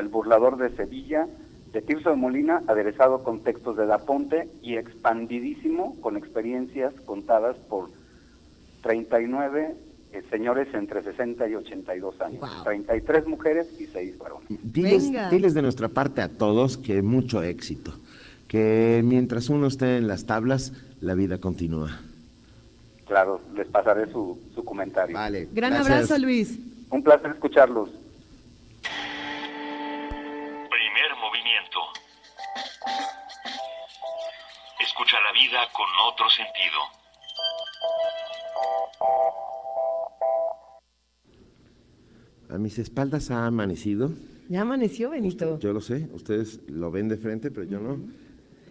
el 0.00 0.08
burlador 0.08 0.56
de 0.56 0.74
Sevilla, 0.74 1.28
de 1.72 1.82
Tirso 1.82 2.10
de 2.10 2.16
Molina, 2.16 2.62
aderezado 2.66 3.22
con 3.22 3.40
textos 3.40 3.76
de 3.76 3.86
Da 3.86 3.98
Ponte 3.98 4.48
y 4.62 4.76
expandidísimo 4.76 6.00
con 6.00 6.16
experiencias 6.16 6.94
contadas 7.04 7.56
por 7.68 7.90
39 8.82 9.74
eh, 10.14 10.22
señores 10.30 10.68
entre 10.74 11.02
60 11.02 11.48
y 11.48 11.54
82 11.54 12.20
años, 12.20 12.40
Wow. 12.40 12.64
33 12.64 13.26
mujeres 13.26 13.68
y 13.80 13.86
6 13.86 14.18
varones. 14.18 14.48
Diles, 14.62 15.10
diles 15.30 15.54
de 15.54 15.62
nuestra 15.62 15.88
parte 15.88 16.22
a 16.22 16.28
todos 16.28 16.76
que 16.78 17.02
mucho 17.02 17.42
éxito. 17.42 17.92
Que 18.48 19.02
mientras 19.04 19.48
uno 19.48 19.66
esté 19.66 19.96
en 19.96 20.06
las 20.06 20.26
tablas, 20.26 20.72
la 21.00 21.14
vida 21.14 21.38
continúa. 21.38 22.00
Claro, 23.06 23.40
les 23.54 23.66
pasaré 23.68 24.10
su, 24.12 24.38
su 24.54 24.64
comentario. 24.64 25.14
Vale. 25.14 25.48
Gran 25.52 25.72
gracias. 25.72 25.90
abrazo, 25.92 26.18
Luis. 26.18 26.58
Un 26.90 27.02
placer 27.02 27.32
escucharlos. 27.32 27.90
Primer 30.70 31.10
movimiento. 31.20 31.80
Escucha 34.80 35.16
la 35.26 35.32
vida 35.32 35.58
con 35.72 35.86
otro 36.12 36.26
sentido. 36.30 36.80
A 42.54 42.58
mis 42.58 42.78
espaldas 42.78 43.32
ha 43.32 43.46
amanecido. 43.46 44.12
Ya 44.48 44.60
amaneció, 44.60 45.10
Benito. 45.10 45.58
Yo 45.58 45.72
lo 45.72 45.80
sé, 45.80 46.08
ustedes 46.14 46.60
lo 46.68 46.92
ven 46.92 47.08
de 47.08 47.16
frente, 47.16 47.50
pero 47.50 47.66
yo 47.66 47.80
no. 47.80 47.98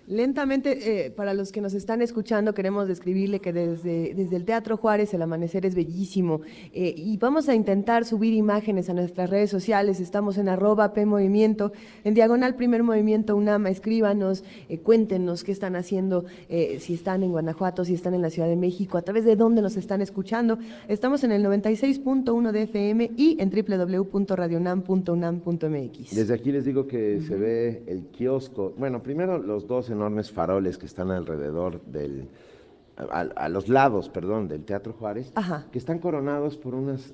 Lentamente, 0.06 1.06
eh, 1.06 1.12
para 1.12 1.34
los 1.34 1.54
que 1.54 1.62
nos 1.62 1.74
están 1.74 2.02
escuchando, 2.02 2.54
queremos 2.54 2.90
describirle 2.90 3.40
que 3.40 3.54
desde, 3.54 4.14
desde 4.14 4.36
el 4.36 4.44
Teatro 4.44 4.76
Juárez 4.76 5.14
el 5.14 5.22
amanecer 5.22 5.66
es 5.66 5.76
bellísimo 5.76 6.42
eh, 6.74 6.94
y 6.98 7.16
vamos 7.16 7.48
a 7.48 7.56
intentar 7.56 8.04
subir 8.04 8.34
imágenes 8.34 8.90
a 8.90 8.94
nuestras 8.94 9.30
redes 9.30 9.50
sociales. 9.50 10.02
Estamos 10.02 10.38
en 10.38 10.50
arroba 10.50 10.94
P 10.94 11.06
Movimiento, 11.06 11.72
en 12.04 12.16
diagonal 12.16 12.56
Primer 12.56 12.84
Movimiento 12.84 13.38
UNAM. 13.38 13.68
Escríbanos, 13.68 14.44
eh, 14.68 14.80
cuéntenos 14.80 15.46
qué 15.46 15.54
están 15.54 15.78
haciendo, 15.78 16.26
si 16.80 16.94
están 16.94 17.24
en 17.24 17.32
Guanajuato, 17.32 17.86
si 17.86 17.94
están 17.94 18.14
en 18.14 18.22
la 18.22 18.30
Ciudad 18.30 18.50
de 18.50 18.58
México, 18.58 18.98
a 18.98 19.04
través 19.04 19.24
de 19.24 19.38
dónde 19.38 19.62
nos 19.62 19.78
están 19.78 20.02
escuchando. 20.02 20.60
Estamos 20.90 21.24
en 21.24 21.32
el 21.32 21.46
96.1 21.46 22.52
de 22.52 22.64
FM 22.64 23.12
y 23.16 23.38
en 23.40 23.50
www.radionam.unam.mx. 23.50 26.16
Desde 26.16 26.34
aquí 26.34 26.52
les 26.52 26.66
digo 26.66 26.88
que 26.88 27.22
se 27.22 27.38
ve 27.38 27.84
el 27.88 28.08
kiosco. 28.08 28.74
Bueno, 28.78 29.02
primero 29.02 29.38
los 29.38 29.66
dos 29.66 29.93
enormes 29.94 30.32
faroles 30.32 30.78
que 30.78 30.86
están 30.86 31.12
alrededor 31.12 31.82
del, 31.86 32.28
a, 32.98 33.50
los 33.50 33.70
lados, 33.70 34.10
perdón, 34.10 34.48
del 34.48 34.64
Teatro 34.64 34.94
Juárez, 34.94 35.34
que 35.72 35.78
están 35.78 36.00
coronados 36.00 36.58
por 36.58 36.76
unas 36.76 37.14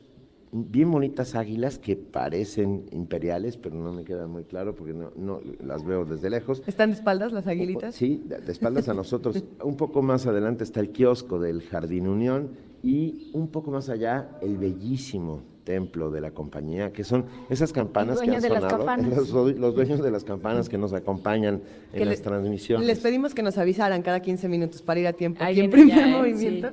bien 0.51 0.91
bonitas 0.91 1.35
águilas 1.35 1.77
que 1.77 1.95
parecen 1.95 2.85
imperiales, 2.91 3.57
pero 3.57 3.75
no 3.75 3.93
me 3.93 4.03
queda 4.03 4.27
muy 4.27 4.43
claro 4.45 4.75
porque 4.75 4.93
no, 4.93 5.11
no 5.15 5.41
las 5.63 5.85
veo 5.85 6.05
desde 6.05 6.29
lejos. 6.29 6.63
¿Están 6.65 6.89
de 6.89 6.95
espaldas 6.95 7.31
las 7.31 7.45
aguilitas? 7.47 7.95
Sí, 7.95 8.23
de 8.25 8.51
espaldas 8.51 8.89
a 8.89 8.93
nosotros. 8.93 9.43
un 9.63 9.77
poco 9.77 10.01
más 10.01 10.25
adelante 10.25 10.63
está 10.63 10.79
el 10.79 10.89
kiosco 10.89 11.39
del 11.39 11.61
Jardín 11.61 12.07
Unión 12.07 12.49
y 12.81 13.29
un 13.33 13.49
poco 13.49 13.71
más 13.71 13.89
allá 13.89 14.37
el 14.41 14.57
bellísimo 14.57 15.41
templo 15.69 16.09
de 16.09 16.19
la 16.19 16.31
compañía, 16.31 16.91
que 16.91 17.03
son 17.03 17.25
esas 17.47 17.71
campanas 17.71 18.19
que 18.19 18.31
han 18.31 18.41
sonado, 18.41 18.97
los, 19.03 19.29
los, 19.55 19.75
dueños 19.75 20.01
de 20.01 20.09
las 20.09 20.23
campanas 20.23 20.67
que 20.67 20.79
nos 20.79 20.93
acompañan 20.93 21.61
en 21.93 22.09
las 22.09 22.23
transmisiones. 22.23 22.87
Les 22.87 22.97
pedimos 22.97 23.35
que 23.35 23.43
nos 23.43 23.55
avisaran 23.59 24.01
cada 24.01 24.19
15 24.19 24.47
minutos 24.47 24.81
para 24.81 24.99
ir 24.99 25.05
a 25.05 25.13
tiempo 25.13 25.43
aquí 25.43 25.59
en 25.59 25.69
primer 25.69 25.95
ya, 25.95 26.07
movimiento. 26.07 26.69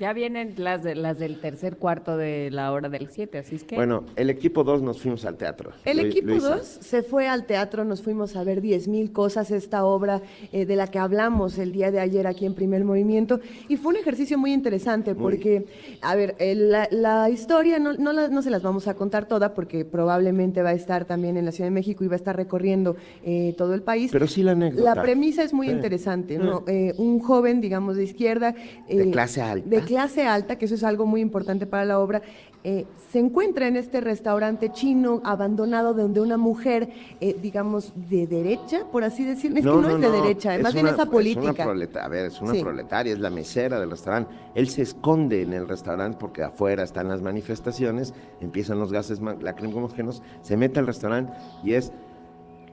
Ya 0.00 0.12
vienen 0.12 0.54
las, 0.56 0.82
de, 0.82 0.96
las 0.96 1.20
del 1.20 1.40
tercer 1.40 1.76
cuarto 1.76 2.16
de 2.16 2.50
la 2.50 2.72
hora 2.72 2.88
del 2.88 3.08
7, 3.08 3.38
así 3.38 3.54
es 3.54 3.62
que... 3.62 3.76
Bueno, 3.76 4.02
el 4.16 4.30
equipo 4.30 4.64
2 4.64 4.82
nos 4.82 5.00
fuimos 5.00 5.24
al 5.24 5.36
teatro. 5.36 5.70
El 5.84 6.00
equipo 6.00 6.34
2 6.34 6.60
se 6.60 7.04
fue 7.04 7.28
al 7.28 7.46
teatro, 7.46 7.84
nos 7.84 8.02
fuimos 8.02 8.34
a 8.34 8.42
ver 8.42 8.60
10 8.60 8.88
mil 8.88 9.12
cosas, 9.12 9.52
esta 9.52 9.84
obra 9.84 10.22
eh, 10.50 10.66
de 10.66 10.74
la 10.74 10.88
que 10.88 10.98
hablamos 10.98 11.56
el 11.58 11.70
día 11.70 11.92
de 11.92 12.00
ayer 12.00 12.26
aquí 12.26 12.46
en 12.46 12.54
primer 12.54 12.82
movimiento, 12.82 13.38
y 13.68 13.76
fue 13.76 13.92
un 13.92 14.00
ejercicio 14.00 14.38
muy 14.38 14.52
interesante 14.52 15.14
porque, 15.14 15.66
a 16.00 16.16
ver, 16.16 16.34
la, 16.40 16.88
la, 16.90 17.30
historia 17.30 17.78
no, 17.78 17.92
no, 17.92 18.12
la, 18.12 18.26
no 18.26 18.39
se 18.42 18.50
las 18.50 18.62
vamos 18.62 18.88
a 18.88 18.94
contar 18.94 19.26
toda 19.26 19.54
porque 19.54 19.84
probablemente 19.84 20.62
va 20.62 20.70
a 20.70 20.74
estar 20.74 21.04
también 21.04 21.36
en 21.36 21.44
la 21.44 21.52
Ciudad 21.52 21.66
de 21.68 21.74
México 21.74 22.04
y 22.04 22.08
va 22.08 22.14
a 22.14 22.16
estar 22.16 22.36
recorriendo 22.36 22.96
eh, 23.24 23.54
todo 23.56 23.74
el 23.74 23.82
país. 23.82 24.10
Pero 24.12 24.26
sí 24.26 24.42
la 24.42 24.52
anécdota. 24.52 24.94
La 24.94 25.02
premisa 25.02 25.42
es 25.42 25.52
muy 25.52 25.68
interesante, 25.70 26.38
¿no? 26.38 26.64
Eh, 26.66 26.94
un 26.98 27.20
joven, 27.20 27.60
digamos, 27.60 27.96
de 27.96 28.04
izquierda. 28.04 28.54
de 28.88 29.02
eh, 29.02 29.10
clase 29.10 29.42
alta. 29.42 29.68
De 29.68 29.80
clase 29.82 30.26
alta, 30.26 30.56
que 30.56 30.64
eso 30.64 30.74
es 30.74 30.84
algo 30.84 31.06
muy 31.06 31.20
importante 31.20 31.66
para 31.66 31.84
la 31.84 31.98
obra, 31.98 32.22
eh, 32.62 32.86
se 33.10 33.18
encuentra 33.18 33.68
en 33.68 33.76
este 33.76 34.02
restaurante 34.02 34.70
chino 34.70 35.22
abandonado 35.24 35.94
donde 35.94 36.20
una 36.20 36.36
mujer, 36.36 36.90
eh, 37.20 37.34
digamos, 37.40 37.94
de 38.10 38.26
derecha, 38.26 38.84
por 38.92 39.02
así 39.02 39.24
decirlo, 39.24 39.58
es 39.58 39.64
que 39.64 39.70
no, 39.70 39.88
es 39.88 40.00
de 40.00 40.10
derecha, 40.10 40.58
más 40.58 40.74
bien 40.74 40.86
esa 40.86 41.06
política. 41.06 41.64
a 41.64 42.08
ver, 42.08 42.26
es 42.26 42.40
una 42.40 42.52
proletaria, 42.52 43.14
es 43.14 43.18
la 43.18 43.30
mesera 43.30 43.80
del 43.80 43.90
restaurante. 43.90 44.30
Él 44.54 44.68
se 44.68 44.82
esconde 44.82 45.40
en 45.40 45.54
el 45.54 45.66
restaurante 45.66 46.18
porque 46.20 46.42
afuera 46.42 46.82
están 46.82 47.08
las 47.08 47.22
manifestaciones, 47.22 48.12
empiezan 48.42 48.78
los 48.78 48.92
gases 48.92 49.20
lacrimógenos, 49.40 50.22
se 50.42 50.58
mete 50.58 50.80
al 50.80 50.86
restaurante 50.86 51.32
y 51.64 51.72
es 51.72 51.92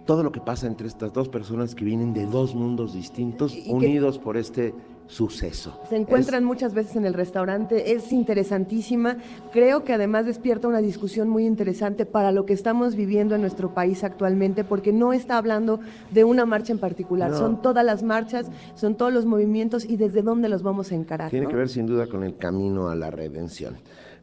todo 0.06 0.22
lo 0.22 0.34
que 0.34 0.42
pasa 0.42 0.68
entre 0.68 0.88
estas 0.88 1.14
dos 1.14 1.30
personas 1.30 1.76
que 1.76 1.86
vienen 1.86 2.14
de 2.14 2.26
dos 2.26 2.56
mundos 2.56 2.94
distintos, 2.94 3.56
unidos 3.68 4.20
por 4.20 4.36
este 4.36 4.74
suceso. 5.08 5.80
Se 5.90 5.96
encuentran 5.96 6.44
muchas 6.44 6.74
veces 6.74 6.96
en 6.96 7.06
el 7.06 7.14
restaurante, 7.14 7.94
es 7.94 8.12
interesantísima. 8.12 9.18
Creo 9.52 9.84
que 9.84 9.94
además 9.94 10.26
despierta 10.26 10.68
una 10.68 10.80
discusión 10.80 11.30
muy 11.30 11.46
interesante 11.46 12.06
para 12.06 12.32
lo 12.32 12.46
que 12.46 12.54
estamos 12.54 12.96
viviendo 12.96 13.36
en 13.36 13.42
nuestro 13.42 13.74
país 13.74 14.04
actualmente, 14.04 14.64
porque 14.64 14.94
no 14.94 15.14
está 15.14 15.38
hablando 15.38 15.80
de 16.12 16.24
una 16.24 16.46
marcha 16.46 16.74
en 16.74 16.80
particular, 16.80 17.34
son 17.34 17.62
todas 17.62 17.86
las 17.86 18.04
marchas, 18.04 18.48
son 18.76 18.96
todos 18.96 19.14
los 19.14 19.26
movimientos 19.26 19.86
y 19.86 19.98
desde 19.98 20.22
dónde 20.22 20.50
los 20.50 20.64
vamos 20.64 20.92
a 20.92 20.96
encarar. 20.96 21.30
Tiene 21.30 21.48
que 21.48 21.56
ver 21.56 21.70
sin 21.70 21.86
duda 21.86 22.08
con 22.08 22.24
el 22.24 22.38
camino 22.38 22.90
a 22.90 22.96
la 22.96 23.10
redención. 23.10 23.78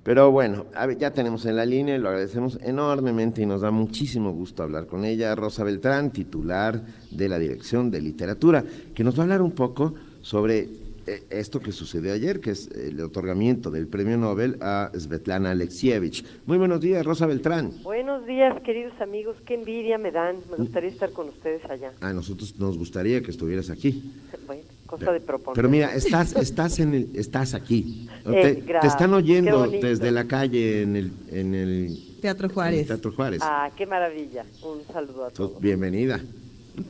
Pero 0.05 0.30
bueno, 0.30 0.66
ya 0.99 1.12
tenemos 1.12 1.47
en 1.47 1.57
la 1.57 1.64
línea, 1.64 1.97
lo 1.97 2.11
agradecemos 2.11 2.59
enormemente 2.62 3.41
y 3.41 3.47
nos 3.47 3.62
da 3.62 3.70
muchísimo 3.70 4.32
gusto 4.32 4.62
hablar 4.62 4.87
con 4.87 5.07
ella, 5.07 5.35
Rosa 5.35 5.64
Beltrán, 5.64 6.11
titular 6.11 6.82
de 7.11 7.26
la 7.26 7.39
Dirección 7.39 7.91
de 7.91 8.03
Literatura, 8.03 8.62
que 8.95 9.03
nos 9.03 9.16
va 9.16 9.20
a 9.20 9.22
hablar 9.22 9.41
un 9.41 9.53
poco 9.53 9.95
sobre 10.25 10.68
eh, 11.07 11.22
esto 11.29 11.61
que 11.61 11.70
sucedió 11.70 12.14
ayer, 12.14 12.41
que 12.41 12.51
es 12.51 12.68
el 12.70 12.99
otorgamiento 13.03 13.70
del 13.70 13.87
premio 13.87 14.16
Nobel 14.16 14.57
a 14.62 14.91
Svetlana 14.99 15.51
Alexievich. 15.51 16.25
Muy 16.47 16.57
buenos 16.57 16.81
días, 16.81 17.05
Rosa 17.05 17.27
Beltrán. 17.27 17.72
Buenos 17.83 18.27
días, 18.27 18.59
queridos 18.62 18.99
amigos. 19.03 19.37
Qué 19.45 19.55
envidia 19.55 19.99
me 19.99 20.11
dan. 20.11 20.37
Me 20.51 20.57
gustaría 20.57 20.89
estar 20.89 21.11
con 21.12 21.29
ustedes 21.29 21.62
allá. 21.66 21.93
A 22.01 22.14
nosotros 22.14 22.59
nos 22.59 22.79
gustaría 22.79 23.22
que 23.22 23.31
estuvieras 23.31 23.70
aquí. 23.70 24.12
Bueno, 24.47 24.62
cosa 24.87 25.11
de 25.11 25.20
proponer. 25.20 25.55
Pero 25.55 25.70
mira, 25.70 25.95
estás, 25.95 26.37
estás, 26.37 26.79
en 26.79 26.93
el, 26.93 27.11
estás 27.14 27.55
aquí. 27.55 28.09
Eh, 28.27 28.62
te, 28.81 28.87
están 28.87 29.12
oyendo 29.12 29.66
desde 29.66 30.11
la 30.11 30.25
calle 30.25 30.83
en 30.83 30.97
el, 30.97 31.12
en 31.31 31.55
el 31.55 32.16
Teatro 32.22 32.49
Juárez. 32.49 32.87
Teatro 32.87 33.12
Juárez. 33.12 33.41
Ah, 33.43 33.70
qué 33.77 33.85
maravilla. 33.85 34.45
Un 34.62 34.83
saludo 34.91 35.27
a 35.27 35.31
todos. 35.31 35.61
Bienvenida. 35.61 36.20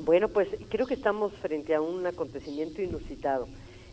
Bueno, 0.05 0.29
pues 0.29 0.49
creo 0.69 0.87
que 0.87 0.95
estamos 0.95 1.33
frente 1.35 1.75
a 1.75 1.81
un 1.81 2.07
acontecimiento 2.07 2.83
inusitado. 2.83 3.49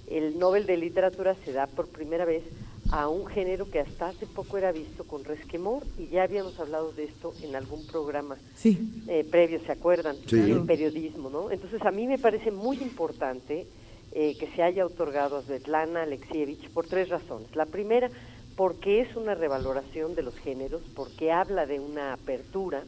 El 0.08 0.40
Nobel 0.40 0.66
de 0.66 0.78
Literatura 0.78 1.36
se 1.46 1.54
da 1.54 1.68
por 1.68 1.88
primera 1.88 2.26
vez 2.26 2.44
a 2.92 3.08
un 3.08 3.26
género 3.28 3.70
que 3.70 3.80
hasta 3.80 4.10
hace 4.10 4.26
poco 4.26 4.58
era 4.58 4.72
visto 4.72 5.06
con 5.06 5.24
resquemor 5.24 5.84
y 5.98 6.08
ya 6.08 6.24
habíamos 6.24 6.60
hablado 6.60 6.92
de 6.92 7.06
esto 7.06 7.34
en 7.42 7.56
algún 7.56 7.86
programa 7.88 8.38
sí. 8.56 9.04
eh, 9.08 9.26
previo, 9.30 9.62
¿se 9.66 9.72
acuerdan? 9.72 10.18
Sí. 10.28 10.40
El 10.40 10.66
periodismo, 10.66 11.30
¿no? 11.30 11.52
Entonces 11.52 11.82
a 11.84 11.92
mí 11.92 12.08
me 12.08 12.18
parece 12.18 12.52
muy 12.52 12.78
importante 12.78 13.66
eh, 14.12 14.36
que 14.38 14.48
se 14.48 14.62
haya 14.62 14.86
otorgado 14.86 15.38
a 15.38 15.42
Svetlana 15.42 16.04
Alexievich 16.04 16.70
por 16.72 16.86
tres 16.86 17.08
razones. 17.08 17.56
La 17.56 17.66
primera, 17.66 18.10
porque 18.58 19.00
es 19.00 19.16
una 19.16 19.36
revaloración 19.36 20.16
de 20.16 20.24
los 20.24 20.36
géneros, 20.36 20.82
porque 20.94 21.32
habla 21.32 21.66
de 21.66 21.80
una 21.80 22.14
apertura 22.14 22.84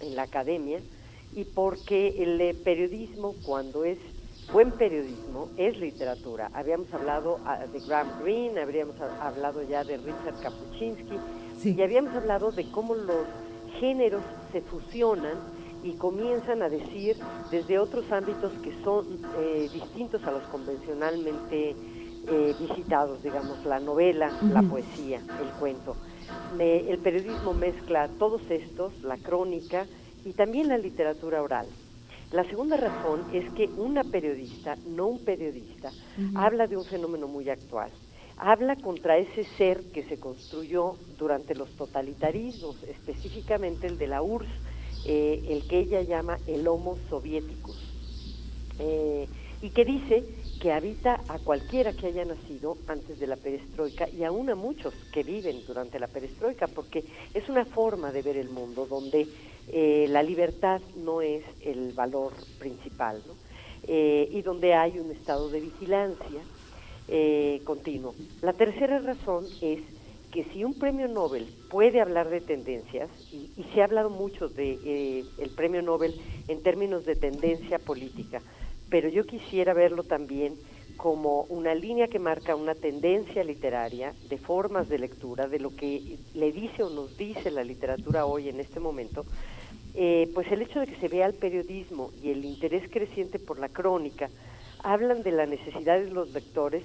en 0.00 0.14
la 0.14 0.24
academia, 0.24 0.80
y 1.36 1.44
porque 1.44 2.14
el 2.22 2.56
periodismo, 2.56 3.34
cuando 3.44 3.84
es 3.84 3.98
buen 4.52 4.70
periodismo, 4.72 5.50
es 5.58 5.78
literatura. 5.78 6.50
Habíamos 6.54 6.92
hablado 6.94 7.38
ah, 7.44 7.66
de 7.70 7.78
Graham 7.80 8.22
Greene, 8.22 8.58
habríamos 8.58 8.98
hablado 9.20 9.62
ya 9.62 9.84
de 9.84 9.98
Richard 9.98 10.40
Kapuczynski, 10.42 11.18
y 11.62 11.82
habíamos 11.82 12.14
hablado 12.14 12.52
de 12.52 12.70
cómo 12.70 12.94
los 12.94 13.26
géneros 13.78 14.22
se 14.50 14.62
fusionan 14.62 15.36
y 15.84 15.92
comienzan 15.92 16.62
a 16.62 16.70
decir 16.70 17.16
desde 17.50 17.78
otros 17.78 18.10
ámbitos 18.10 18.52
que 18.64 18.72
son 18.82 19.06
eh, 19.38 19.68
distintos 19.70 20.24
a 20.24 20.32
los 20.32 20.42
convencionalmente 20.44 21.76
eh, 22.28 22.54
visitados, 22.58 23.22
digamos, 23.22 23.62
la 23.66 23.78
novela, 23.78 24.30
la 24.52 24.62
poesía, 24.62 25.18
el 25.18 25.50
cuento. 25.60 25.96
el 26.58 26.98
periodismo 26.98 27.52
mezcla 27.52 28.08
todos 28.18 28.40
estos, 28.48 29.02
la 29.02 29.18
crónica, 29.18 29.86
y 30.26 30.32
también 30.32 30.68
la 30.68 30.76
literatura 30.76 31.40
oral. 31.40 31.66
La 32.32 32.42
segunda 32.44 32.76
razón 32.76 33.24
es 33.32 33.48
que 33.52 33.66
una 33.66 34.02
periodista, 34.02 34.76
no 34.84 35.06
un 35.06 35.24
periodista, 35.24 35.92
habla 36.34 36.66
de 36.66 36.76
un 36.76 36.84
fenómeno 36.84 37.28
muy 37.28 37.48
actual. 37.48 37.90
Habla 38.36 38.74
contra 38.76 39.16
ese 39.16 39.44
ser 39.56 39.84
que 39.92 40.02
se 40.02 40.18
construyó 40.18 40.96
durante 41.16 41.54
los 41.54 41.70
totalitarismos, 41.76 42.82
específicamente 42.82 43.86
el 43.86 43.96
de 43.96 44.06
la 44.08 44.20
URSS, 44.20 44.48
eh, 45.06 45.44
el 45.48 45.68
que 45.68 45.78
ella 45.78 46.02
llama 46.02 46.38
el 46.48 46.66
Homo 46.66 46.98
Soviéticos, 47.08 47.80
eh, 48.80 49.28
y 49.62 49.70
que 49.70 49.84
dice 49.84 50.24
que 50.60 50.72
habita 50.72 51.20
a 51.28 51.38
cualquiera 51.38 51.92
que 51.92 52.08
haya 52.08 52.24
nacido 52.24 52.76
antes 52.88 53.18
de 53.18 53.26
la 53.26 53.36
perestroika 53.36 54.08
y 54.08 54.24
aún 54.24 54.50
a 54.50 54.54
muchos 54.54 54.92
que 55.12 55.22
viven 55.22 55.64
durante 55.66 55.98
la 55.98 56.08
perestroika, 56.08 56.66
porque 56.66 57.04
es 57.32 57.48
una 57.48 57.64
forma 57.64 58.10
de 58.10 58.22
ver 58.22 58.36
el 58.36 58.50
mundo 58.50 58.86
donde 58.86 59.26
eh, 59.72 60.06
la 60.08 60.22
libertad 60.22 60.80
no 60.96 61.22
es 61.22 61.44
el 61.60 61.92
valor 61.92 62.32
principal, 62.58 63.22
eh, 63.88 64.28
y 64.32 64.42
donde 64.42 64.74
hay 64.74 64.98
un 64.98 65.12
estado 65.12 65.48
de 65.48 65.60
vigilancia 65.60 66.40
eh, 67.08 67.60
continuo. 67.62 68.16
La 68.42 68.52
tercera 68.52 68.98
razón 68.98 69.44
es 69.60 69.80
que 70.32 70.44
si 70.52 70.64
un 70.64 70.74
premio 70.74 71.06
Nobel 71.06 71.46
puede 71.70 72.00
hablar 72.00 72.28
de 72.28 72.40
tendencias, 72.40 73.08
y, 73.32 73.48
se 73.72 73.80
ha 73.80 73.84
hablado 73.84 74.10
mucho 74.10 74.48
de 74.48 74.78
eh, 74.84 75.24
el 75.38 75.50
premio 75.50 75.82
Nobel 75.82 76.20
en 76.48 76.62
términos 76.64 77.06
de 77.06 77.14
tendencia 77.14 77.78
política, 77.78 78.42
pero 78.90 79.08
yo 79.08 79.24
quisiera 79.24 79.72
verlo 79.72 80.02
también 80.02 80.54
como 80.96 81.42
una 81.42 81.74
línea 81.74 82.08
que 82.08 82.18
marca 82.18 82.56
una 82.56 82.74
tendencia 82.74 83.44
literaria 83.44 84.14
de 84.28 84.38
formas 84.38 84.88
de 84.88 84.98
lectura, 84.98 85.46
de 85.46 85.60
lo 85.60 85.76
que 85.76 86.18
le 86.34 86.50
dice 86.50 86.82
o 86.82 86.90
nos 86.90 87.16
dice 87.16 87.52
la 87.52 87.62
literatura 87.62 88.26
hoy 88.26 88.48
en 88.48 88.58
este 88.58 88.80
momento, 88.80 89.24
eh, 89.96 90.30
pues 90.34 90.50
el 90.52 90.62
hecho 90.62 90.80
de 90.80 90.86
que 90.86 90.96
se 90.96 91.08
vea 91.08 91.26
el 91.26 91.34
periodismo 91.34 92.12
y 92.22 92.30
el 92.30 92.44
interés 92.44 92.88
creciente 92.90 93.38
por 93.38 93.58
la 93.58 93.70
crónica 93.70 94.28
hablan 94.82 95.22
de 95.22 95.32
la 95.32 95.46
necesidad 95.46 95.98
de 95.98 96.10
los 96.10 96.32
lectores 96.32 96.84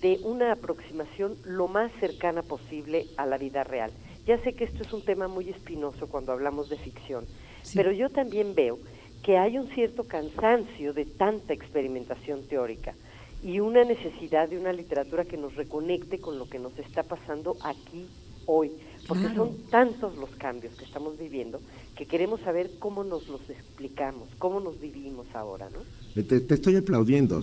de 0.00 0.18
una 0.24 0.52
aproximación 0.52 1.36
lo 1.44 1.68
más 1.68 1.92
cercana 2.00 2.42
posible 2.42 3.06
a 3.16 3.26
la 3.26 3.36
vida 3.36 3.64
real. 3.64 3.90
Ya 4.26 4.42
sé 4.42 4.54
que 4.54 4.64
esto 4.64 4.82
es 4.82 4.92
un 4.92 5.04
tema 5.04 5.28
muy 5.28 5.48
espinoso 5.50 6.08
cuando 6.08 6.32
hablamos 6.32 6.68
de 6.68 6.78
ficción, 6.78 7.26
pero 7.74 7.92
yo 7.92 8.08
también 8.08 8.54
veo 8.54 8.78
que 9.22 9.36
hay 9.36 9.58
un 9.58 9.68
cierto 9.68 10.04
cansancio 10.04 10.92
de 10.92 11.04
tanta 11.04 11.52
experimentación 11.52 12.46
teórica 12.48 12.94
y 13.42 13.60
una 13.60 13.84
necesidad 13.84 14.48
de 14.48 14.58
una 14.58 14.72
literatura 14.72 15.24
que 15.24 15.36
nos 15.36 15.54
reconecte 15.54 16.18
con 16.18 16.38
lo 16.38 16.48
que 16.48 16.58
nos 16.58 16.78
está 16.78 17.02
pasando 17.02 17.56
aquí 17.62 18.06
hoy, 18.46 18.72
porque 19.06 19.34
son 19.34 19.56
tantos 19.70 20.16
los 20.16 20.30
cambios 20.30 20.74
que 20.74 20.84
estamos 20.84 21.18
viviendo 21.18 21.60
que 21.98 22.06
queremos 22.06 22.40
saber 22.42 22.70
cómo 22.78 23.02
nos 23.02 23.26
los 23.26 23.40
explicamos, 23.50 24.28
cómo 24.38 24.60
nos 24.60 24.80
vivimos 24.80 25.26
ahora, 25.34 25.68
¿no? 25.68 25.80
Te, 26.22 26.36
estoy 26.54 26.76
aplaudiendo. 26.76 27.42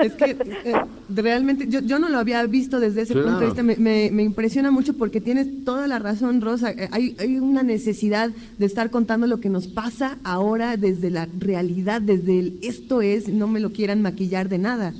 Es 0.00 0.14
que 0.14 0.32
eh, 0.32 0.74
realmente 1.08 1.68
yo, 1.68 1.98
no 2.00 2.08
lo 2.08 2.18
había 2.18 2.44
visto 2.46 2.80
desde 2.80 3.02
ese 3.02 3.14
punto 3.14 3.38
de 3.38 3.46
vista. 3.46 3.62
Me, 3.62 4.06
impresiona 4.24 4.72
mucho 4.72 4.94
porque 4.94 5.20
tienes 5.20 5.64
toda 5.64 5.86
la 5.86 6.00
razón, 6.00 6.40
Rosa. 6.40 6.72
Eh, 6.72 6.88
hay, 6.90 7.14
hay 7.20 7.38
una 7.38 7.62
necesidad 7.62 8.30
de 8.58 8.66
estar 8.66 8.90
contando 8.90 9.28
lo 9.28 9.38
que 9.38 9.50
nos 9.50 9.68
pasa 9.68 10.18
ahora 10.24 10.76
desde 10.76 11.10
la 11.10 11.28
realidad, 11.38 12.02
desde 12.02 12.40
el 12.40 12.58
esto 12.62 13.02
es, 13.02 13.28
no 13.28 13.46
me 13.46 13.60
lo 13.60 13.70
quieran 13.70 14.02
maquillar 14.02 14.48
de 14.48 14.58
nada. 14.58 14.94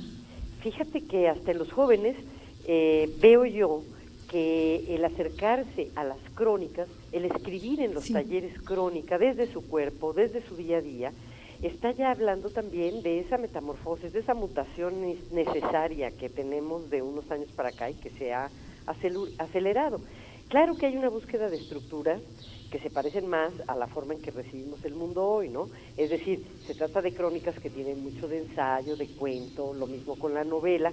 Fíjate 0.61 1.01
que 1.01 1.27
hasta 1.27 1.51
en 1.51 1.57
los 1.57 1.73
jóvenes 1.73 2.15
eh, 2.67 3.13
veo 3.21 3.45
yo 3.45 3.83
que 4.29 4.95
el 4.95 5.05
acercarse 5.05 5.89
a 5.95 6.03
las 6.03 6.17
crónicas, 6.35 6.87
el 7.11 7.25
escribir 7.25 7.81
en 7.81 7.93
los 7.93 8.09
talleres 8.11 8.59
crónica 8.61 9.17
desde 9.17 9.51
su 9.51 9.67
cuerpo, 9.67 10.13
desde 10.13 10.41
su 10.41 10.55
día 10.55 10.77
a 10.77 10.81
día, 10.81 11.13
está 11.61 11.91
ya 11.91 12.11
hablando 12.11 12.49
también 12.49 13.01
de 13.01 13.19
esa 13.19 13.37
metamorfosis, 13.37 14.13
de 14.13 14.19
esa 14.19 14.33
mutación 14.33 14.93
necesaria 15.31 16.11
que 16.11 16.29
tenemos 16.29 16.89
de 16.89 17.01
unos 17.01 17.29
años 17.31 17.49
para 17.55 17.69
acá 17.69 17.89
y 17.89 17.95
que 17.95 18.09
se 18.11 18.33
ha 18.33 18.49
acelerado. 19.37 20.01
Claro 20.49 20.75
que 20.75 20.85
hay 20.85 20.95
una 20.95 21.09
búsqueda 21.09 21.49
de 21.49 21.57
estructuras 21.57 22.21
que 22.69 22.79
se 22.79 22.89
parecen 22.89 23.27
más 23.27 23.51
a 23.67 23.75
la 23.75 23.87
forma 23.87 24.13
en 24.13 24.21
que 24.21 24.31
recibimos 24.31 24.83
el 24.83 24.93
mundo 24.93 25.23
hoy, 25.23 25.49
¿no? 25.49 25.69
Es 25.95 26.09
decir, 26.09 26.43
se 26.65 26.75
trata 26.75 27.01
de 27.01 27.13
crónicas 27.13 27.59
que 27.59 27.69
tienen 27.69 28.03
mucho 28.03 28.27
de 28.27 28.39
ensayo, 28.39 28.97
de 28.97 29.07
cuento, 29.07 29.73
lo 29.73 29.87
mismo 29.87 30.17
con 30.17 30.33
la 30.33 30.43
novela, 30.43 30.91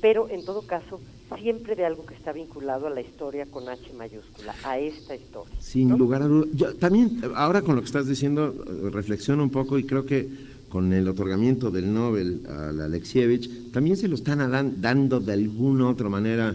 pero 0.00 0.28
en 0.28 0.44
todo 0.44 0.62
caso 0.62 1.00
siempre 1.38 1.74
de 1.74 1.84
algo 1.84 2.04
que 2.06 2.14
está 2.14 2.32
vinculado 2.32 2.86
a 2.86 2.90
la 2.90 3.00
historia 3.00 3.46
con 3.46 3.68
H 3.68 3.92
mayúscula, 3.94 4.54
a 4.62 4.78
esta 4.78 5.16
historia. 5.16 5.54
Sin 5.60 5.90
lugar 5.96 6.22
a 6.22 6.26
dudas. 6.26 6.76
También, 6.78 7.20
ahora 7.34 7.62
con 7.62 7.74
lo 7.74 7.80
que 7.80 7.86
estás 7.86 8.06
diciendo, 8.06 8.54
reflexiono 8.92 9.42
un 9.42 9.50
poco 9.50 9.78
y 9.78 9.84
creo 9.84 10.04
que 10.04 10.28
con 10.68 10.92
el 10.92 11.08
otorgamiento 11.08 11.70
del 11.70 11.92
Nobel 11.92 12.42
a 12.48 12.68
Alexievich, 12.68 13.70
también 13.72 13.96
se 13.96 14.08
lo 14.08 14.16
están 14.16 14.80
dando 14.80 15.20
de 15.20 15.32
alguna 15.32 15.88
otra 15.88 16.08
manera 16.08 16.54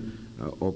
o, 0.60 0.76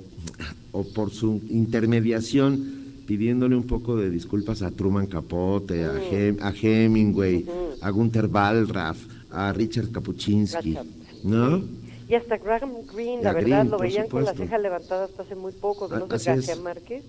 o 0.71 0.83
por 0.83 1.11
su 1.11 1.41
intermediación 1.49 2.82
pidiéndole 3.05 3.55
un 3.55 3.67
poco 3.67 3.95
de 3.95 4.09
disculpas 4.09 4.61
a 4.61 4.71
Truman 4.71 5.07
Capote, 5.07 5.83
a, 5.85 5.91
mm. 5.91 6.55
Hemingway, 6.61 7.45
a 7.81 7.89
Gunther 7.89 8.27
Wallraff, 8.27 8.97
a 9.31 9.51
Richard 9.53 9.91
Kapuczynski, 9.91 10.77
¿no? 11.23 11.61
Y 12.07 12.15
hasta 12.15 12.37
Graham 12.37 12.85
Greene, 12.93 13.23
la 13.23 13.33
verdad, 13.33 13.65
lo 13.65 13.77
veían 13.77 14.07
con 14.07 14.23
la 14.23 14.33
ceja 14.33 14.57
levantada 14.57 15.05
hasta 15.05 15.23
hace 15.23 15.35
muy 15.35 15.53
poco, 15.53 15.87
¿no? 15.87 16.05
De 16.05 16.17
García 16.17 16.55
Márquez, 16.57 17.03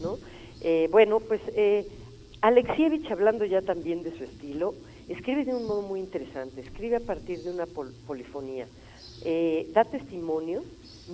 ¿no? 0.00 0.18
Eh, 0.60 0.88
bueno, 0.90 1.20
pues 1.20 1.40
eh, 1.54 1.86
Alexievich, 2.40 3.10
hablando 3.10 3.44
ya 3.44 3.62
también 3.62 4.02
de 4.02 4.16
su 4.16 4.24
estilo, 4.24 4.74
escribe 5.08 5.44
de 5.44 5.54
un 5.54 5.66
modo 5.66 5.82
muy 5.82 6.00
interesante, 6.00 6.60
escribe 6.60 6.96
a 6.96 7.00
partir 7.00 7.42
de 7.42 7.50
una 7.50 7.66
polifonía, 8.06 8.66
eh, 9.24 9.70
da 9.72 9.84
testimonio 9.84 10.62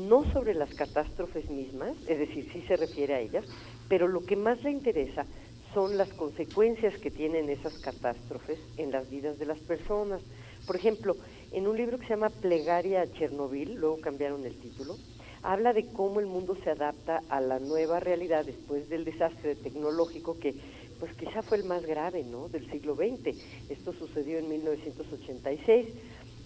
no 0.09 0.31
sobre 0.33 0.55
las 0.55 0.75
catástrofes 0.75 1.51
mismas, 1.51 1.93
es 2.07 2.19
decir, 2.19 2.49
sí 2.53 2.63
se 2.67 2.77
refiere 2.77 3.15
a 3.15 3.21
ellas, 3.21 3.45
pero 3.89 4.09
lo 4.09 4.25
que 4.25 4.37
más 4.37 4.63
le 4.63 4.71
interesa 4.71 5.27
son 5.75 5.97
las 5.97 6.09
consecuencias 6.15 6.97
que 6.99 7.11
tienen 7.11 7.49
esas 7.49 7.79
catástrofes 7.79 8.59
en 8.77 8.91
las 8.91 9.09
vidas 9.11 9.39
de 9.39 9.47
las 9.47 9.59
personas. 9.61 10.23
Por 10.67 10.77
ejemplo, 10.77 11.17
en 11.53 11.67
un 11.67 11.77
libro 11.77 11.99
que 11.99 12.07
se 12.07 12.15
llama 12.15 12.31
Plegaria 12.31 13.03
a 13.03 13.11
Chernobyl, 13.11 13.75
luego 13.75 14.01
cambiaron 14.01 14.45
el 14.45 14.57
título, 14.59 14.97
habla 15.43 15.73
de 15.73 15.87
cómo 15.93 16.21
el 16.21 16.27
mundo 16.27 16.57
se 16.65 16.71
adapta 16.71 17.23
a 17.29 17.41
la 17.41 17.59
nueva 17.59 18.01
realidad 18.01 18.45
después 18.45 18.89
del 18.89 19.05
desastre 19.05 19.55
tecnológico 19.57 20.39
que 20.39 20.55
pues 20.99 21.15
quizá 21.15 21.43
fue 21.43 21.59
el 21.59 21.65
más 21.65 21.87
grave, 21.87 22.25
¿no? 22.25 22.49
del 22.49 22.69
siglo 22.71 22.97
XX. 22.97 23.37
Esto 23.71 23.93
sucedió 23.93 24.39
en 24.39 24.49
1986 24.49 25.87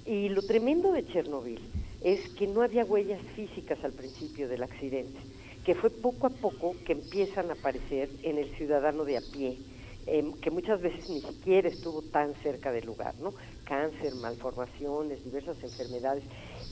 y 0.04 0.28
lo 0.28 0.42
tremendo 0.42 0.92
de 0.92 1.06
Chernobyl 1.06 1.60
es 2.02 2.28
que 2.30 2.46
no 2.46 2.62
había 2.62 2.84
huellas 2.84 3.22
físicas 3.34 3.82
al 3.82 3.92
principio 3.92 4.48
del 4.48 4.62
accidente 4.62 5.18
que 5.64 5.74
fue 5.74 5.90
poco 5.90 6.26
a 6.26 6.30
poco 6.30 6.74
que 6.84 6.92
empiezan 6.92 7.50
a 7.50 7.54
aparecer 7.54 8.08
en 8.22 8.38
el 8.38 8.54
ciudadano 8.56 9.04
de 9.04 9.18
a 9.18 9.20
pie, 9.20 9.58
em, 10.06 10.32
que 10.34 10.50
muchas 10.50 10.80
veces 10.80 11.08
ni 11.08 11.20
siquiera 11.20 11.68
estuvo 11.68 12.02
tan 12.02 12.34
cerca 12.42 12.72
del 12.72 12.86
lugar, 12.86 13.14
¿no? 13.20 13.32
Cáncer, 13.64 14.14
malformaciones, 14.16 15.24
diversas 15.24 15.62
enfermedades. 15.62 16.24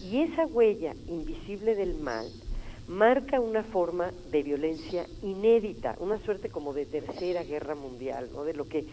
Y 0.02 0.22
esa 0.22 0.46
huella 0.46 0.94
invisible 1.06 1.74
del 1.76 1.94
mal 1.94 2.26
marca 2.88 3.38
una 3.38 3.62
forma 3.62 4.12
de 4.32 4.42
violencia 4.42 5.06
inédita, 5.22 5.96
una 6.00 6.18
suerte 6.24 6.48
como 6.48 6.72
de 6.72 6.86
tercera 6.86 7.44
guerra 7.44 7.76
mundial, 7.76 8.28
¿no? 8.32 8.42
De 8.44 8.54
lo 8.54 8.66
que 8.66 8.84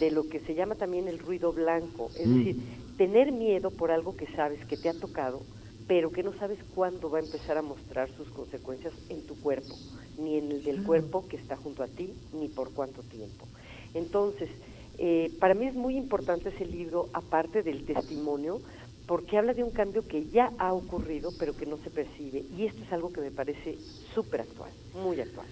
de 0.00 0.10
lo 0.10 0.28
que 0.28 0.40
se 0.40 0.54
llama 0.54 0.74
también 0.74 1.08
el 1.08 1.18
ruido 1.18 1.50
blanco, 1.50 2.10
es 2.14 2.26
mm. 2.26 2.38
decir, 2.38 2.56
tener 2.98 3.32
miedo 3.32 3.70
por 3.70 3.90
algo 3.90 4.16
que 4.16 4.26
sabes 4.36 4.62
que 4.66 4.76
te 4.76 4.90
ha 4.90 4.92
tocado 4.92 5.40
pero 5.88 6.12
que 6.12 6.22
no 6.22 6.34
sabes 6.34 6.58
cuándo 6.74 7.10
va 7.10 7.18
a 7.18 7.22
empezar 7.22 7.56
a 7.56 7.62
mostrar 7.62 8.10
sus 8.14 8.28
consecuencias 8.28 8.92
en 9.08 9.26
tu 9.26 9.34
cuerpo, 9.40 9.74
ni 10.18 10.36
en 10.36 10.52
el 10.52 10.62
del 10.62 10.84
cuerpo 10.84 11.26
que 11.26 11.36
está 11.36 11.56
junto 11.56 11.82
a 11.82 11.88
ti, 11.88 12.12
ni 12.34 12.48
por 12.48 12.72
cuánto 12.74 13.02
tiempo. 13.02 13.46
Entonces, 13.94 14.50
eh, 14.98 15.32
para 15.40 15.54
mí 15.54 15.66
es 15.66 15.74
muy 15.74 15.96
importante 15.96 16.50
ese 16.50 16.66
libro, 16.66 17.08
aparte 17.14 17.62
del 17.62 17.86
testimonio, 17.86 18.60
porque 19.06 19.38
habla 19.38 19.54
de 19.54 19.64
un 19.64 19.70
cambio 19.70 20.06
que 20.06 20.26
ya 20.26 20.52
ha 20.58 20.74
ocurrido, 20.74 21.30
pero 21.38 21.56
que 21.56 21.64
no 21.64 21.78
se 21.78 21.88
percibe. 21.88 22.44
Y 22.56 22.66
esto 22.66 22.82
es 22.84 22.92
algo 22.92 23.10
que 23.10 23.22
me 23.22 23.30
parece 23.30 23.78
súper 24.14 24.42
actual, 24.42 24.70
muy 25.02 25.18
actual. 25.18 25.46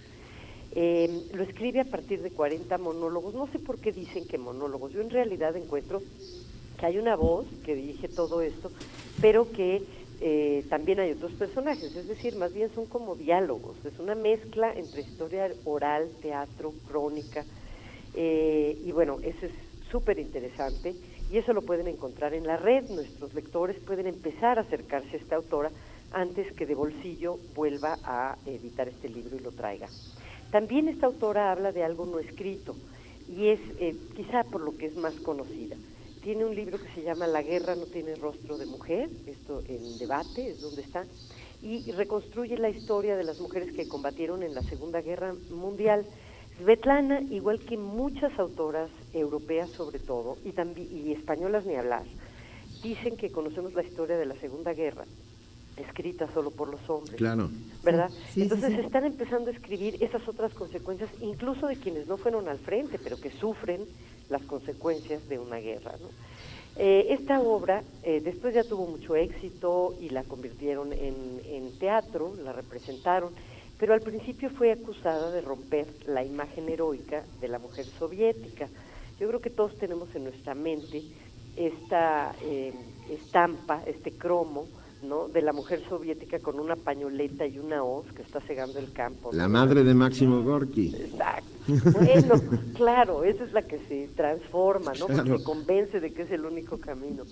Eh, 0.72 1.28
lo 1.32 1.42
escribe 1.42 1.80
a 1.80 1.84
partir 1.84 2.20
de 2.20 2.30
40 2.30 2.76
monólogos. 2.76 3.32
No 3.32 3.46
sé 3.46 3.58
por 3.58 3.78
qué 3.78 3.92
dicen 3.92 4.28
que 4.28 4.36
monólogos. 4.36 4.92
Yo 4.92 5.00
en 5.00 5.08
realidad 5.08 5.56
encuentro 5.56 6.02
que 6.78 6.84
hay 6.84 6.98
una 6.98 7.16
voz 7.16 7.46
que 7.64 7.74
dirige 7.74 8.08
todo 8.08 8.42
esto, 8.42 8.70
pero 9.22 9.50
que 9.50 9.82
eh, 10.20 10.64
también 10.70 11.00
hay 11.00 11.12
otros 11.12 11.32
personajes, 11.32 11.94
es 11.94 12.08
decir, 12.08 12.36
más 12.36 12.52
bien 12.52 12.70
son 12.74 12.86
como 12.86 13.14
diálogos, 13.14 13.76
es 13.84 13.98
una 13.98 14.14
mezcla 14.14 14.72
entre 14.72 15.02
historia 15.02 15.52
oral, 15.64 16.08
teatro, 16.22 16.72
crónica, 16.88 17.44
eh, 18.14 18.78
y 18.84 18.92
bueno, 18.92 19.18
eso 19.22 19.46
es 19.46 19.52
súper 19.90 20.18
interesante 20.18 20.94
y 21.30 21.38
eso 21.38 21.52
lo 21.52 21.62
pueden 21.62 21.88
encontrar 21.88 22.34
en 22.34 22.46
la 22.46 22.56
red, 22.56 22.88
nuestros 22.88 23.34
lectores 23.34 23.76
pueden 23.80 24.06
empezar 24.06 24.58
a 24.58 24.62
acercarse 24.62 25.16
a 25.16 25.20
esta 25.20 25.36
autora 25.36 25.70
antes 26.12 26.50
que 26.54 26.66
de 26.66 26.74
bolsillo 26.74 27.38
vuelva 27.54 27.98
a 28.04 28.36
editar 28.46 28.88
este 28.88 29.08
libro 29.08 29.36
y 29.36 29.40
lo 29.40 29.50
traiga. 29.50 29.88
También 30.50 30.88
esta 30.88 31.06
autora 31.06 31.52
habla 31.52 31.72
de 31.72 31.84
algo 31.84 32.06
no 32.06 32.18
escrito 32.18 32.74
y 33.28 33.48
es 33.48 33.60
eh, 33.80 33.94
quizá 34.14 34.44
por 34.44 34.60
lo 34.60 34.76
que 34.76 34.86
es 34.86 34.96
más 34.96 35.14
conocida 35.20 35.76
tiene 36.26 36.44
un 36.44 36.56
libro 36.56 36.76
que 36.76 36.92
se 36.92 37.04
llama 37.04 37.28
La 37.28 37.40
guerra 37.40 37.76
no 37.76 37.84
tiene 37.84 38.16
rostro 38.16 38.58
de 38.58 38.66
mujer, 38.66 39.08
esto 39.28 39.62
en 39.68 39.96
debate 39.96 40.48
es 40.50 40.60
donde 40.60 40.82
está, 40.82 41.04
y 41.62 41.92
reconstruye 41.92 42.58
la 42.58 42.68
historia 42.68 43.16
de 43.16 43.22
las 43.22 43.38
mujeres 43.38 43.72
que 43.72 43.86
combatieron 43.86 44.42
en 44.42 44.52
la 44.52 44.62
Segunda 44.64 45.02
Guerra 45.02 45.36
Mundial. 45.50 46.04
Svetlana, 46.58 47.20
igual 47.30 47.60
que 47.60 47.76
muchas 47.76 48.36
autoras 48.40 48.90
europeas 49.12 49.70
sobre 49.70 50.00
todo, 50.00 50.36
y, 50.44 50.50
también, 50.50 50.88
y 50.90 51.12
españolas 51.12 51.64
ni 51.64 51.76
hablar, 51.76 52.02
dicen 52.82 53.16
que 53.16 53.30
conocemos 53.30 53.74
la 53.74 53.84
historia 53.84 54.16
de 54.16 54.26
la 54.26 54.34
Segunda 54.34 54.72
Guerra, 54.72 55.04
escrita 55.76 56.28
solo 56.34 56.50
por 56.50 56.68
los 56.68 56.90
hombres. 56.90 57.18
Claro. 57.18 57.50
¿Verdad? 57.84 58.10
Entonces 58.34 58.76
están 58.80 59.04
empezando 59.04 59.50
a 59.50 59.54
escribir 59.54 60.02
esas 60.02 60.26
otras 60.26 60.52
consecuencias, 60.54 61.08
incluso 61.20 61.68
de 61.68 61.76
quienes 61.76 62.08
no 62.08 62.16
fueron 62.16 62.48
al 62.48 62.58
frente, 62.58 62.98
pero 62.98 63.16
que 63.16 63.30
sufren 63.30 63.86
las 64.28 64.42
consecuencias 64.42 65.28
de 65.28 65.38
una 65.38 65.56
guerra. 65.56 65.92
¿no? 66.00 66.08
Eh, 66.78 67.06
esta 67.14 67.40
obra 67.40 67.82
eh, 68.02 68.20
después 68.20 68.54
ya 68.54 68.62
tuvo 68.62 68.86
mucho 68.86 69.16
éxito 69.16 69.94
y 69.98 70.10
la 70.10 70.24
convirtieron 70.24 70.92
en, 70.92 71.72
teatro, 71.78 72.34
la 72.42 72.52
representaron, 72.52 73.32
pero 73.78 73.94
al 73.94 74.00
principio 74.00 74.50
fue 74.50 74.72
acusada 74.72 75.30
de 75.30 75.40
romper 75.40 75.86
la 76.06 76.22
imagen 76.24 76.68
heroica 76.68 77.24
de 77.40 77.48
la 77.48 77.58
mujer 77.58 77.84
soviética. 77.84 78.68
Yo 79.18 79.28
creo 79.28 79.40
que 79.40 79.50
todos 79.50 79.76
tenemos 79.78 80.14
en 80.14 80.24
nuestra 80.24 80.54
mente 80.54 81.02
esta 81.56 82.34
eh, 82.42 82.72
estampa, 83.10 83.82
este 83.86 84.12
cromo, 84.12 84.66
¿no? 85.02 85.28
de 85.28 85.42
la 85.42 85.52
mujer 85.52 85.82
soviética 85.88 86.38
con 86.38 86.58
una 86.58 86.76
pañoleta 86.76 87.46
y 87.46 87.58
una 87.58 87.82
hoz 87.82 88.06
que 88.14 88.22
está 88.22 88.40
cegando 88.40 88.78
el 88.78 88.92
campo. 88.92 89.30
La 89.32 89.48
madre 89.48 89.84
de 89.84 89.94
Máximo 89.94 90.42
Gorky. 90.42 90.94
Exacto. 90.94 91.56
Bueno, 91.92 92.40
claro, 92.74 93.24
esa 93.24 93.42
es 93.42 93.52
la 93.52 93.62
que 93.62 93.80
se 93.88 94.08
transforma, 94.14 94.92
¿no? 94.92 95.08
Porque 95.08 95.36
se 95.36 95.42
convence 95.42 95.98
de 95.98 96.12
que 96.12 96.22
es 96.22 96.30
el 96.30 96.44
único 96.44 96.78
camino. 96.78 97.24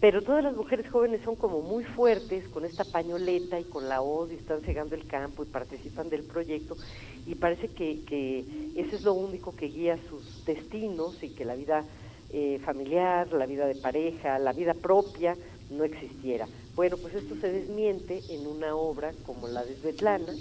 Pero 0.00 0.22
todas 0.22 0.42
las 0.42 0.56
mujeres 0.56 0.88
jóvenes 0.90 1.20
son 1.24 1.36
como 1.36 1.60
muy 1.60 1.84
fuertes 1.84 2.48
con 2.48 2.64
esta 2.64 2.84
pañoleta 2.84 3.60
y 3.60 3.64
con 3.64 3.88
la 3.88 4.00
hoz 4.00 4.30
y 4.30 4.34
están 4.34 4.60
cegando 4.62 4.94
el 4.94 5.06
campo 5.06 5.42
y 5.42 5.46
participan 5.46 6.08
del 6.08 6.22
proyecto 6.22 6.76
y 7.26 7.34
parece 7.34 7.68
que, 7.68 8.02
que 8.06 8.44
eso 8.76 8.96
es 8.96 9.02
lo 9.02 9.14
único 9.14 9.54
que 9.56 9.66
guía 9.66 9.98
sus 10.08 10.44
destinos 10.44 11.22
y 11.22 11.30
que 11.30 11.44
la 11.44 11.54
vida 11.54 11.84
eh, 12.30 12.60
familiar, 12.64 13.32
la 13.32 13.46
vida 13.46 13.66
de 13.66 13.76
pareja, 13.76 14.38
la 14.38 14.52
vida 14.52 14.74
propia 14.74 15.36
no 15.70 15.84
existiera. 15.84 16.48
Bueno, 16.74 16.96
pues 16.96 17.14
esto 17.14 17.34
se 17.40 17.50
desmiente 17.50 18.22
en 18.28 18.46
una 18.46 18.76
obra 18.76 19.12
como 19.24 19.48
la 19.48 19.64
de 19.64 19.76
Svetlana. 19.76 20.34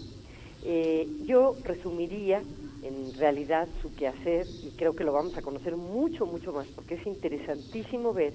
Eh, 0.64 1.08
yo 1.26 1.56
resumiría 1.64 2.42
en 2.84 3.14
realidad 3.14 3.68
su 3.82 3.94
quehacer 3.96 4.48
y 4.64 4.70
creo 4.78 4.96
que 4.96 5.04
lo 5.04 5.14
vamos 5.14 5.36
a 5.38 5.42
conocer 5.42 5.76
mucho, 5.76 6.26
mucho 6.26 6.54
más 6.54 6.68
porque 6.76 6.96
es 6.96 7.06
interesantísimo 7.08 8.14
ver 8.14 8.34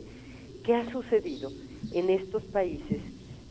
qué 0.64 0.74
ha 0.74 0.90
sucedido 0.90 1.50
en 1.92 2.10
estos 2.10 2.42
países 2.44 3.00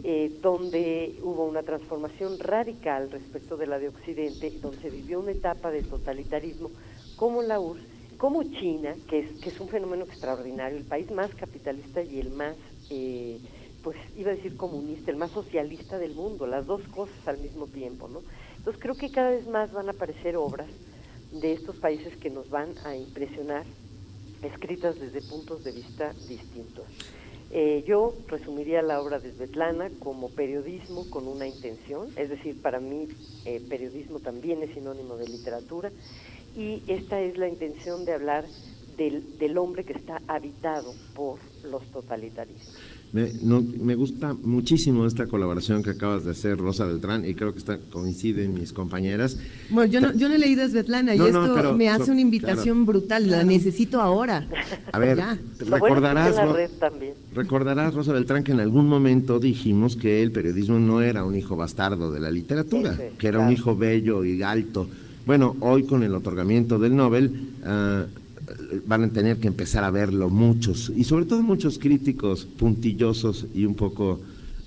eh, 0.02 0.32
donde 0.42 1.20
hubo 1.22 1.46
una 1.46 1.62
transformación 1.62 2.40
radical 2.40 3.12
respecto 3.12 3.58
de 3.58 3.68
la 3.68 3.80
de 3.80 3.90
Occidente, 3.90 4.50
donde 4.62 4.82
se 4.82 4.90
vivió 4.90 5.20
una 5.20 5.32
etapa 5.32 5.72
de 5.72 5.84
totalitarismo, 5.84 6.72
como 7.18 7.42
la 7.42 7.60
URSS, 7.60 7.84
como 8.18 8.44
China, 8.44 8.96
que 9.10 9.20
es, 9.20 9.42
que 9.42 9.50
es 9.50 9.60
un 9.60 9.68
fenómeno 9.68 10.06
extraordinario, 10.06 10.78
el 10.78 10.86
país 10.86 11.12
más 11.12 11.34
capitalista 11.36 12.02
y 12.02 12.20
el 12.20 12.30
más, 12.32 12.56
eh, 12.90 13.40
pues 13.84 13.98
iba 14.18 14.32
a 14.32 14.36
decir 14.36 14.58
comunista, 14.58 15.12
el 15.12 15.18
más 15.18 15.32
socialista 15.32 15.98
del 15.98 16.14
mundo, 16.14 16.48
las 16.48 16.66
dos 16.66 16.82
cosas 16.90 17.28
al 17.28 17.38
mismo 17.40 17.68
tiempo, 17.68 18.08
¿no? 18.08 18.22
Entonces 18.58 18.82
creo 18.82 18.96
que 18.96 19.12
cada 19.12 19.30
vez 19.30 19.48
más 19.48 19.72
van 19.72 19.88
a 19.88 19.92
aparecer 19.92 20.36
obras 20.36 20.68
de 21.32 21.54
estos 21.54 21.78
países 21.78 22.18
que 22.18 22.30
nos 22.30 22.50
van 22.50 22.74
a 22.86 22.96
impresionar 22.96 23.66
escritas 24.42 25.00
desde 25.00 25.22
puntos 25.22 25.64
de 25.64 25.72
vista 25.72 26.14
distintos. 26.28 26.86
Eh, 27.52 27.84
yo 27.88 28.14
resumiría 28.28 28.84
la 28.84 29.02
obra 29.02 29.20
de 29.20 29.32
Svetlana 29.32 29.90
como 30.00 30.30
periodismo 30.30 31.10
con 31.10 31.28
una 31.28 31.48
intención, 31.48 32.08
es 32.16 32.30
decir, 32.30 32.62
para 32.62 32.80
mí 32.80 33.08
eh, 33.46 33.60
periodismo 33.68 34.20
también 34.20 34.62
es 34.62 34.74
sinónimo 34.76 35.18
de 35.18 35.28
literatura 35.28 35.92
y 36.56 36.84
esta 36.88 37.20
es 37.22 37.38
la 37.38 37.48
intención 37.48 38.06
de 38.06 38.14
hablar 38.14 38.46
del, 39.00 39.24
del 39.40 39.58
hombre 39.58 39.84
que 39.86 39.94
está 39.94 40.22
habitado 40.28 40.94
por 41.16 41.40
los 41.72 41.84
totalitarismos. 41.92 42.76
Me, 43.12 43.32
no, 43.42 43.60
me 43.62 43.96
gusta 43.96 44.36
muchísimo 44.44 45.08
esta 45.08 45.26
colaboración 45.26 45.82
que 45.82 45.90
acabas 45.92 46.26
de 46.26 46.32
hacer, 46.32 46.58
Rosa 46.60 46.86
Beltrán, 46.86 47.26
y 47.26 47.34
creo 47.34 47.54
que 47.54 47.58
está, 47.58 47.80
coinciden 47.80 48.54
mis 48.54 48.72
compañeras. 48.72 49.40
Bueno, 49.72 49.92
yo 49.92 50.00
no, 50.00 50.14
yo 50.14 50.30
no 50.30 50.36
he 50.36 50.38
leído 50.38 50.68
Svetlana 50.68 51.16
No, 51.16 51.28
y 51.28 51.32
no, 51.32 51.44
esto 51.44 51.56
pero- 51.56 51.74
me 51.74 51.90
hace 51.90 52.06
so- 52.06 52.12
una 52.12 52.22
invitación 52.22 52.86
brutal, 52.86 53.28
la 53.32 53.44
necesito 53.44 54.00
ahora. 54.00 54.48
A 54.92 55.00
ver, 55.00 55.18
Ya. 55.18 55.40
recordarás, 55.60 56.36
la 56.36 56.46
Ro- 56.46 56.54
red 56.54 56.70
también. 56.80 57.14
recordarás, 57.34 57.96
Rosa 57.96 58.14
Beltrán, 58.14 58.44
que 58.44 58.52
en 58.52 58.60
algún 58.60 58.88
momento 58.88 59.40
dijimos 59.40 59.96
que 59.96 60.22
el 60.22 60.32
periodismo 60.32 60.78
no 60.78 61.02
era 61.02 61.24
un 61.24 61.36
hijo 61.36 61.56
bastardo 61.56 62.12
de 62.12 62.20
la 62.20 62.30
literatura, 62.30 62.96
que 63.18 63.28
era 63.28 63.40
un 63.40 63.52
hijo 63.52 63.76
bello 63.76 64.24
y 64.24 64.44
alto. 64.44 64.88
Bueno, 65.26 65.56
hoy 65.62 65.84
con 65.84 66.04
el 66.04 66.14
otorgamiento 66.14 66.78
del 66.78 66.96
Nobel 66.96 67.50
ah, 67.64 68.06
van 68.86 69.04
a 69.06 69.10
tener 69.10 69.38
que 69.38 69.48
empezar 69.48 69.84
a 69.84 69.92
verlo 69.92 70.30
muchos, 70.30 70.92
y 70.96 71.04
sobre 71.04 71.26
todo 71.26 71.42
muchos 71.42 71.80
críticos 71.80 72.46
puntillosos 72.46 73.48
y 73.54 73.66
un 73.66 73.76
poco 73.76 74.20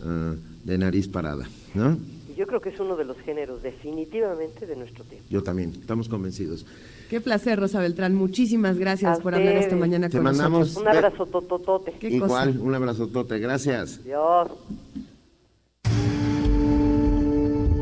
ah, 0.04 0.34
de 0.64 0.78
nariz 0.78 1.08
parada, 1.08 1.48
¿no? 1.74 1.96
Y 2.32 2.36
yo 2.36 2.46
creo 2.46 2.60
que 2.60 2.70
es 2.70 2.80
uno 2.80 2.96
de 2.96 3.04
los 3.04 3.16
géneros 3.18 3.62
definitivamente 3.62 4.66
de 4.66 4.76
nuestro 4.76 5.04
tiempo. 5.04 5.26
Yo 5.30 5.42
también, 5.42 5.70
estamos 5.78 6.08
convencidos. 6.08 6.64
Qué 7.10 7.20
placer, 7.20 7.60
Rosa 7.60 7.78
Beltrán. 7.80 8.14
Muchísimas 8.14 8.78
gracias 8.78 9.18
A 9.18 9.22
por 9.22 9.34
hablar 9.34 9.56
esta 9.56 9.76
mañana 9.76 10.08
Te 10.08 10.16
con 10.16 10.24
mandamos- 10.24 10.68
nosotros. 10.68 10.82
Un 10.82 10.88
abrazo 10.96 11.26
tototote. 11.26 11.92
Qué 12.00 12.08
Igual, 12.08 12.54
cosa. 12.54 12.64
un 12.64 12.74
abrazotote, 12.74 13.38
gracias. 13.38 14.02
Dios. 14.02 14.48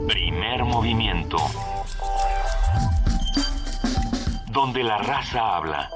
Primer 0.09 0.64
movimiento. 0.64 1.37
Donde 4.53 4.83
la 4.83 4.99
raza 4.99 5.57
habla. 5.59 5.89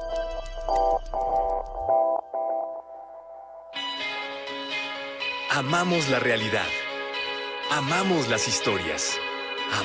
Amamos 5.50 6.08
la 6.08 6.18
realidad. 6.18 6.66
Amamos 7.70 8.28
las 8.28 8.48
historias. 8.48 9.16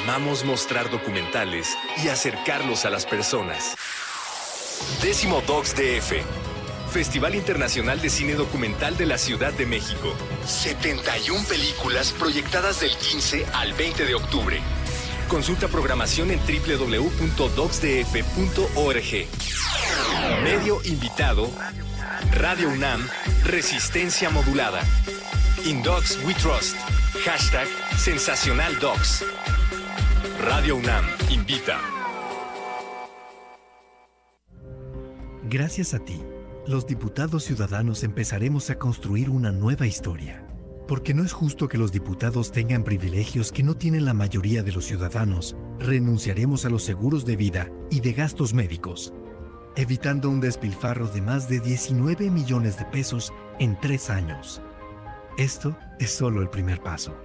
Amamos 0.02 0.44
mostrar 0.44 0.90
documentales 0.90 1.78
y 2.04 2.08
acercarlos 2.08 2.86
a 2.86 2.90
las 2.90 3.06
personas. 3.06 3.76
Décimo 5.02 5.42
Docs 5.42 5.76
DF. 5.76 6.14
Festival 6.92 7.36
Internacional 7.36 8.02
de 8.02 8.10
Cine 8.10 8.34
Documental 8.34 8.98
de 8.98 9.06
la 9.06 9.18
Ciudad 9.18 9.54
de 9.54 9.68
México. 9.68 10.16
71 10.46 11.44
películas 11.48 12.12
proyectadas 12.14 12.80
del 12.80 12.96
15 12.98 13.46
al 13.54 13.74
20 13.74 14.06
de 14.06 14.16
octubre. 14.16 14.62
Consulta 15.30 15.68
programación 15.68 16.32
en 16.32 16.40
www.docsdf.org. 16.40 19.28
Medio 20.44 20.80
invitado. 20.86 21.52
Radio 22.32 22.70
UNAM. 22.70 23.08
Resistencia 23.46 24.32
modulada. 24.32 24.82
In 25.66 25.84
Docs 25.84 26.18
We 26.26 26.34
Trust. 26.34 26.76
Hashtag 27.24 27.68
Sensacional 27.96 28.80
Docs. 28.80 29.24
Radio 30.42 30.78
UNAM 30.78 31.06
invita. 31.30 31.80
Gracias 35.44 35.94
a 35.94 36.00
ti, 36.00 36.20
los 36.66 36.88
diputados 36.88 37.44
ciudadanos 37.44 38.04
empezaremos 38.04 38.70
a 38.70 38.80
construir 38.80 39.30
una 39.30 39.52
nueva 39.52 39.86
historia. 39.86 40.49
Porque 40.90 41.14
no 41.14 41.24
es 41.24 41.34
justo 41.34 41.68
que 41.68 41.78
los 41.78 41.92
diputados 41.92 42.52
tengan 42.52 42.84
privilegios 42.84 43.52
que 43.52 43.62
no 43.62 43.76
tienen 43.76 44.06
la 44.06 44.16
mayoría 44.16 44.64
de 44.64 44.72
los 44.72 44.86
ciudadanos, 44.86 45.56
renunciaremos 45.78 46.66
a 46.66 46.70
los 46.70 46.84
seguros 46.84 47.26
de 47.26 47.36
vida 47.36 47.70
y 47.92 48.00
de 48.00 48.12
gastos 48.14 48.56
médicos, 48.56 49.14
evitando 49.76 50.32
un 50.32 50.40
despilfarro 50.42 51.08
de 51.08 51.22
más 51.22 51.48
de 51.48 51.60
19 51.60 52.32
millones 52.32 52.80
de 52.80 52.86
pesos 52.86 53.32
en 53.60 53.80
tres 53.80 54.10
años. 54.10 54.64
Esto 55.38 55.78
es 56.00 56.10
solo 56.10 56.42
el 56.42 56.50
primer 56.50 56.82
paso. 56.82 57.16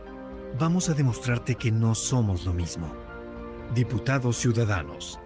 Vamos 0.59 0.91
a 0.91 0.93
demostrarte 0.93 1.55
que 1.55 1.73
no 1.73 1.95
somos 1.95 2.45
lo 2.45 2.53
mismo. 2.53 2.95
Diputados 3.75 4.37
Ciudadanos. 4.37 5.19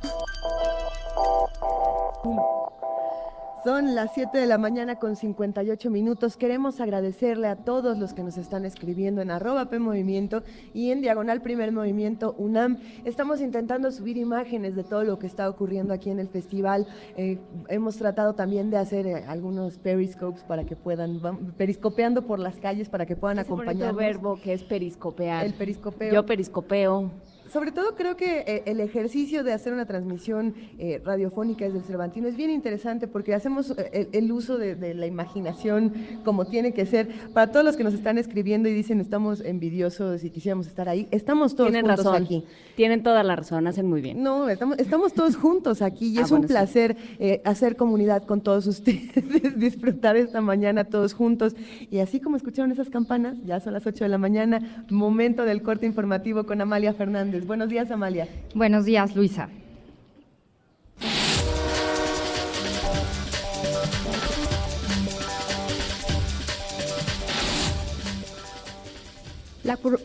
Son 3.66 3.96
las 3.96 4.14
7 4.14 4.38
de 4.38 4.46
la 4.46 4.60
mañana 4.60 4.98
con 4.98 5.16
58 5.16 5.90
minutos. 5.90 6.38
Queremos 6.38 6.80
agradecerle 6.80 7.48
a 7.48 7.56
todos 7.56 7.98
los 7.98 8.14
que 8.14 8.22
nos 8.22 8.38
están 8.38 8.64
escribiendo 8.64 9.24
en 9.24 9.32
arroba 9.32 9.72
P 9.72 9.80
Movimiento 9.80 10.44
y 10.72 10.92
en 10.92 11.02
Diagonal 11.02 11.42
Primer 11.42 11.72
Movimiento 11.72 12.36
UNAM. 12.38 12.78
Estamos 13.06 13.42
intentando 13.42 13.92
subir 13.92 14.18
imágenes 14.18 14.76
de 14.76 14.84
todo 14.84 15.04
lo 15.04 15.18
que 15.18 15.26
está 15.26 15.50
ocurriendo 15.50 15.96
aquí 15.96 16.12
en 16.12 16.20
el 16.20 16.28
festival. 16.28 16.86
Eh, 17.18 17.40
hemos 17.68 17.98
tratado 17.98 18.36
también 18.36 18.70
de 18.70 18.78
hacer 18.78 19.08
eh, 19.08 19.24
algunos 19.28 19.80
periscopes 19.80 20.44
para 20.44 20.64
que 20.64 20.76
puedan, 20.76 21.20
periscopeando 21.58 22.22
por 22.28 22.38
las 22.38 22.58
calles 22.58 22.88
para 22.88 23.08
que 23.08 23.16
puedan 23.16 23.40
acompañar. 23.40 23.90
El 23.90 23.96
verbo 23.96 24.40
que 24.40 24.54
es 24.54 24.64
periscopear. 24.64 25.44
El 25.44 25.56
periscopeo. 25.56 26.14
Yo 26.14 26.24
periscopeo 26.24 27.10
sobre 27.56 27.72
todo 27.72 27.96
creo 27.96 28.18
que 28.18 28.40
eh, 28.40 28.64
el 28.66 28.82
ejercicio 28.82 29.46
de 29.46 29.54
hacer 29.54 29.72
una 29.72 29.86
transmisión 29.86 30.56
eh, 30.78 31.02
radiofónica 31.06 31.64
desde 31.64 31.78
el 31.78 31.86
Cervantino 31.86 32.28
es 32.28 32.36
bien 32.36 32.50
interesante 32.50 33.08
porque 33.08 33.34
hacemos 33.34 33.74
eh, 33.78 34.10
el, 34.12 34.30
uso 34.34 34.58
de, 34.58 34.94
la 34.94 35.06
imaginación 35.06 35.94
como 36.26 36.48
tiene 36.48 36.74
que 36.74 36.86
ser. 36.86 37.08
Para 37.34 37.54
todos 37.54 37.66
los 37.66 37.78
que 37.78 37.86
nos 37.86 37.94
están 37.94 38.18
escribiendo 38.18 38.68
y 38.68 38.74
dicen 38.74 39.00
estamos 39.00 39.40
envidiosos 39.40 40.26
y 40.26 40.32
quisiéramos 40.32 40.68
estar 40.68 40.90
ahí, 40.90 41.08
estamos 41.12 41.56
todos 41.56 41.72
Tienen 41.72 41.86
juntos 41.90 42.06
razón. 42.06 42.24
aquí. 42.24 42.44
Tienen 42.76 43.04
toda 43.04 43.24
la 43.24 43.38
razón, 43.38 43.68
hacen 43.68 43.88
muy 43.88 44.02
bien. 44.02 44.22
No, 44.22 44.50
estamos, 44.50 44.78
estamos 44.78 45.14
todos 45.14 45.38
juntos 45.38 45.82
aquí 45.82 46.08
y 46.10 46.18
ah, 46.18 46.24
es 46.24 46.32
un 46.32 46.42
placer 46.42 46.98
hacer 47.46 47.78
comunidad 47.78 48.24
con 48.26 48.42
todos 48.42 48.68
ustedes, 48.68 49.14
disfrutar 49.56 50.18
esta 50.18 50.42
mañana 50.42 50.84
todos 50.84 51.14
juntos. 51.14 51.56
Y 51.90 52.00
así 52.00 52.20
como 52.20 52.36
escucharon 52.36 52.74
esas 52.74 52.90
campanas, 52.90 53.38
ya 53.46 53.62
son 53.62 53.72
las 53.72 53.88
8 53.88 54.04
de 54.04 54.10
la 54.10 54.18
mañana, 54.18 54.84
momento 54.90 55.46
del 55.46 55.62
corte 55.62 55.86
informativo 55.86 56.46
con 56.46 56.60
Amalia 56.60 56.94
Fernández. 56.94 57.45
Buenos 57.46 57.70
días, 57.70 57.92
Amalia. 57.92 58.28
Buenos 58.56 58.86
días, 58.86 59.16
Luisa. 59.16 59.50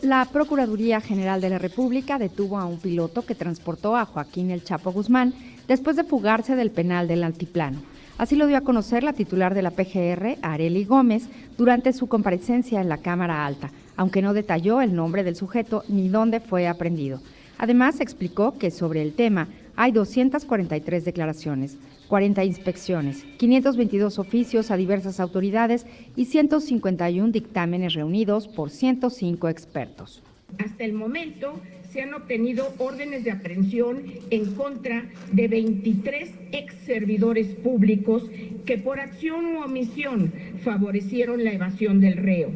La, 0.01 0.25
Procuraduría 0.25 1.01
General 1.01 1.41
de 1.41 1.49
la 1.49 1.57
República 1.57 2.19
detuvo 2.19 2.59
a 2.59 2.65
un 2.65 2.79
piloto 2.79 3.23
que 3.23 3.35
transportó 3.35 3.95
a 3.95 4.05
Joaquín 4.05 4.51
El 4.51 4.63
Chapo 4.63 4.91
Guzmán 4.91 5.33
después 5.67 5.95
de 5.95 6.03
fugarse 6.03 6.55
del 6.55 6.69
penal 6.69 7.07
del 7.07 7.23
Altiplano. 7.23 7.79
Así 8.17 8.35
lo 8.35 8.47
dio 8.47 8.57
a 8.57 8.61
conocer 8.61 9.03
la 9.03 9.13
titular 9.13 9.53
de 9.53 9.61
la 9.61 9.71
PGR, 9.71 10.37
Areli 10.41 10.85
Gómez, 10.85 11.27
durante 11.57 11.93
su 11.93 12.07
comparecencia 12.07 12.81
en 12.81 12.89
la 12.89 12.97
Cámara 12.97 13.45
Alta, 13.45 13.71
aunque 13.95 14.21
no 14.21 14.33
detalló 14.33 14.81
el 14.81 14.95
nombre 14.95 15.23
del 15.23 15.35
sujeto 15.35 15.83
ni 15.87 16.09
dónde 16.09 16.39
fue 16.39 16.67
aprendido. 16.67 17.21
Además, 17.57 17.99
explicó 17.99 18.57
que 18.57 18.71
sobre 18.71 19.01
el 19.01 19.13
tema 19.13 19.47
hay 19.75 19.91
243 19.91 21.05
declaraciones, 21.05 21.77
40 22.07 22.43
inspecciones, 22.43 23.23
522 23.37 24.19
oficios 24.19 24.71
a 24.71 24.77
diversas 24.77 25.19
autoridades 25.19 25.85
y 26.15 26.25
151 26.25 27.31
dictámenes 27.31 27.93
reunidos 27.93 28.47
por 28.47 28.69
105 28.69 29.47
expertos. 29.47 30.21
Hasta 30.57 30.83
el 30.83 30.93
momento 30.93 31.53
se 31.91 32.01
han 32.01 32.13
obtenido 32.13 32.73
órdenes 32.77 33.23
de 33.23 33.31
aprehensión 33.31 34.03
en 34.29 34.53
contra 34.55 35.05
de 35.31 35.47
23 35.47 36.31
ex 36.51 36.73
servidores 36.85 37.47
públicos 37.47 38.29
que 38.65 38.77
por 38.77 38.99
acción 38.99 39.45
u 39.55 39.63
omisión 39.63 40.31
favorecieron 40.63 41.43
la 41.43 41.53
evasión 41.53 41.99
del 41.99 42.17
reo 42.17 42.51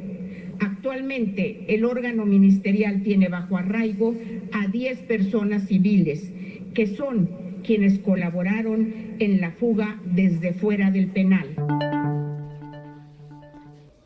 Actualmente 0.60 1.66
el 1.68 1.84
órgano 1.84 2.26
ministerial 2.26 3.02
tiene 3.04 3.28
bajo 3.28 3.58
arraigo 3.58 4.16
a 4.54 4.68
10 4.68 5.00
personas 5.00 5.68
civiles 5.68 6.32
que 6.74 6.88
son 6.88 7.30
quienes 7.64 8.00
colaboraron 8.00 8.94
en 9.20 9.42
la 9.42 9.52
fuga 9.52 10.00
desde 10.06 10.54
fuera 10.54 10.92
del 10.92 11.08
penal. 11.08 11.56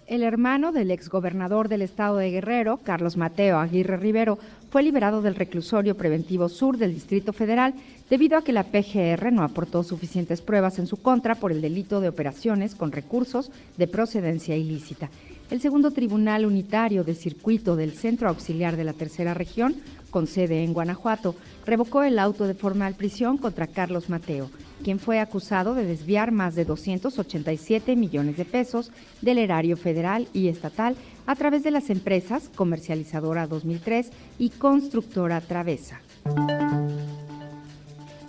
El 0.08 0.24
hermano 0.24 0.72
del 0.72 0.90
exgobernador 0.90 1.68
del 1.68 1.84
estado 1.84 2.18
de 2.18 2.32
Guerrero, 2.32 2.78
Carlos 2.78 3.16
Mateo 3.16 3.60
Aguirre 3.60 3.98
Rivero, 3.98 4.40
fue 4.70 4.84
liberado 4.84 5.22
del 5.22 5.36
reclusorio 5.36 5.96
preventivo 5.98 6.48
sur 6.48 6.78
del 6.78 6.94
Distrito 6.94 7.34
Federal 7.34 7.74
debido 8.10 8.38
a 8.38 8.44
que 8.44 8.54
la 8.54 8.64
PGR 8.64 9.32
no 9.32 9.44
aportó 9.44 9.84
suficientes 9.84 10.42
pruebas 10.42 10.80
en 10.80 10.88
su 10.88 10.98
contra 10.98 11.36
por 11.36 11.52
el 11.52 11.62
delito 11.62 12.02
de 12.02 12.10
operaciones 12.10 12.76
con 12.76 12.92
recursos 12.92 13.52
de 13.78 13.88
procedencia 13.88 14.56
ilícita. 14.56 15.10
El 15.50 15.62
segundo 15.62 15.90
Tribunal 15.90 16.46
Unitario 16.46 17.04
de 17.04 17.16
Circuito 17.16 17.76
del 17.76 17.94
Centro 17.94 18.30
Auxiliar 18.30 18.78
de 18.78 18.84
la 18.84 18.94
Tercera 18.94 19.34
Región, 19.34 19.76
con 20.12 20.28
sede 20.28 20.64
en 20.64 20.74
Guanajuato, 20.74 21.36
revocó 21.66 22.04
el 22.04 22.20
auto 22.20 22.46
de 22.46 22.54
formal 22.54 22.94
prisión 22.94 23.40
contra 23.40 23.66
Carlos 23.66 24.10
Mateo, 24.10 24.52
quien 24.84 25.00
fue 25.00 25.20
acusado 25.20 25.74
de 25.74 25.86
desviar 25.86 26.32
más 26.32 26.54
de 26.54 26.66
287 26.66 27.96
millones 27.96 28.38
de 28.38 28.46
pesos 28.46 28.92
del 29.22 29.40
erario 29.40 29.76
federal 29.76 30.28
y 30.34 30.50
estatal 30.50 30.96
a 31.30 31.36
través 31.36 31.62
de 31.62 31.70
las 31.70 31.92
empresas 31.92 32.50
Comercializadora 32.56 33.46
2003 33.46 34.10
y 34.40 34.50
Constructora 34.50 35.40
Travesa. 35.42 36.02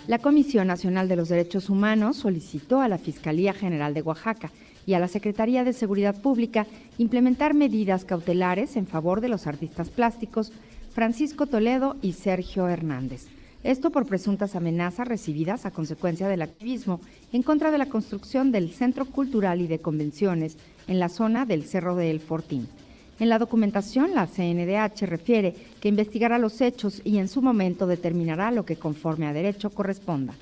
La 0.07 0.18
Comisión 0.18 0.66
Nacional 0.66 1.09
de 1.09 1.16
los 1.16 1.30
Derechos 1.30 1.70
Humanos 1.70 2.18
solicitó 2.18 2.82
a 2.82 2.88
la 2.88 2.98
Fiscalía 2.98 3.55
General 3.55 3.94
de 3.94 4.03
Oaxaca 4.03 4.53
y 4.84 4.92
a 4.92 4.98
la 4.98 5.09
Secretaría 5.09 5.64
de 5.64 5.72
Seguridad 5.72 6.20
Pública 6.20 6.66
implementar 6.98 7.55
medidas 7.55 8.05
cautelares 8.05 8.76
en 8.76 8.86
favor 8.86 9.22
de 9.22 9.30
los 9.30 9.46
artistas 9.46 9.88
plásticos 9.88 10.53
Francisco 10.92 11.46
Toledo 11.46 11.96
y 12.03 12.12
Sergio 12.12 12.68
Hernández. 12.68 13.28
Esto 13.62 13.88
por 13.88 14.05
presuntas 14.05 14.57
amenazas 14.57 15.09
recibidas 15.09 15.64
a 15.64 15.70
consecuencia 15.70 16.28
del 16.28 16.42
activismo 16.42 17.01
en 17.32 17.42
contra 17.42 17.70
de 17.70 17.78
la 17.78 17.86
construcción 17.86 18.53
del 18.53 18.72
Centro 18.72 19.07
Cultural 19.07 19.62
y 19.62 19.68
de 19.68 19.78
Convenciones 19.78 20.59
en 20.86 20.98
la 20.98 21.09
zona 21.09 21.46
del 21.46 21.64
Cerro 21.64 21.96
de 21.96 22.11
El 22.11 22.20
Fortín. 22.20 22.68
En 23.20 23.28
la 23.28 23.38
documentación, 23.38 24.14
la 24.14 24.26
CNDH 24.26 25.02
refiere 25.02 25.54
que 25.78 25.90
investigará 25.90 26.38
los 26.38 26.62
hechos 26.62 27.02
y 27.04 27.18
en 27.18 27.28
su 27.28 27.42
momento 27.42 27.86
determinará 27.86 28.50
lo 28.50 28.64
que 28.64 28.76
conforme 28.76 29.26
a 29.26 29.34
derecho 29.34 29.68
corresponda. 29.68 30.32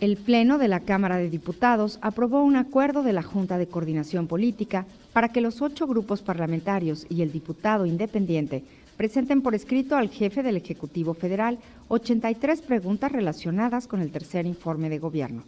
El 0.00 0.18
Pleno 0.18 0.58
de 0.58 0.68
la 0.68 0.80
Cámara 0.80 1.16
de 1.16 1.30
Diputados 1.30 1.98
aprobó 2.02 2.44
un 2.44 2.56
acuerdo 2.56 3.02
de 3.02 3.14
la 3.14 3.22
Junta 3.22 3.56
de 3.56 3.66
Coordinación 3.66 4.26
Política 4.26 4.84
para 5.14 5.30
que 5.30 5.40
los 5.40 5.62
ocho 5.62 5.86
grupos 5.86 6.20
parlamentarios 6.20 7.06
y 7.08 7.22
el 7.22 7.32
diputado 7.32 7.86
independiente 7.86 8.62
presenten 8.98 9.40
por 9.40 9.54
escrito 9.54 9.96
al 9.96 10.10
jefe 10.10 10.42
del 10.42 10.58
Ejecutivo 10.58 11.14
Federal 11.14 11.58
83 11.88 12.60
preguntas 12.60 13.10
relacionadas 13.10 13.86
con 13.86 14.02
el 14.02 14.10
tercer 14.12 14.44
informe 14.44 14.90
de 14.90 14.98
gobierno. 14.98 15.44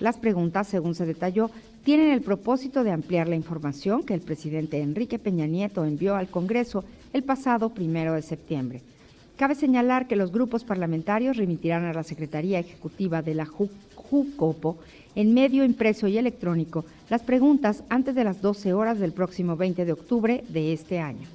Las 0.00 0.16
preguntas, 0.16 0.66
según 0.66 0.94
se 0.94 1.06
detalló, 1.06 1.50
tienen 1.84 2.10
el 2.10 2.22
propósito 2.22 2.82
de 2.82 2.90
ampliar 2.90 3.28
la 3.28 3.36
información 3.36 4.02
que 4.02 4.14
el 4.14 4.20
presidente 4.20 4.80
Enrique 4.80 5.18
Peña 5.18 5.46
Nieto 5.46 5.84
envió 5.84 6.16
al 6.16 6.28
Congreso 6.28 6.84
el 7.12 7.22
pasado 7.22 7.70
primero 7.70 8.14
de 8.14 8.22
septiembre. 8.22 8.82
Cabe 9.36 9.54
señalar 9.54 10.06
que 10.06 10.16
los 10.16 10.30
grupos 10.30 10.62
parlamentarios 10.62 11.36
remitirán 11.36 11.84
a 11.84 11.92
la 11.92 12.04
Secretaría 12.04 12.60
Ejecutiva 12.60 13.20
de 13.20 13.34
la 13.34 13.46
JUCOPO 13.46 14.78
en 15.16 15.34
medio 15.34 15.64
impreso 15.64 16.06
y 16.06 16.18
electrónico 16.18 16.84
las 17.10 17.22
preguntas 17.22 17.82
antes 17.88 18.14
de 18.14 18.24
las 18.24 18.40
12 18.40 18.72
horas 18.72 18.98
del 18.98 19.12
próximo 19.12 19.56
20 19.56 19.84
de 19.84 19.92
octubre 19.92 20.44
de 20.48 20.72
este 20.72 21.00
año. 21.00 21.26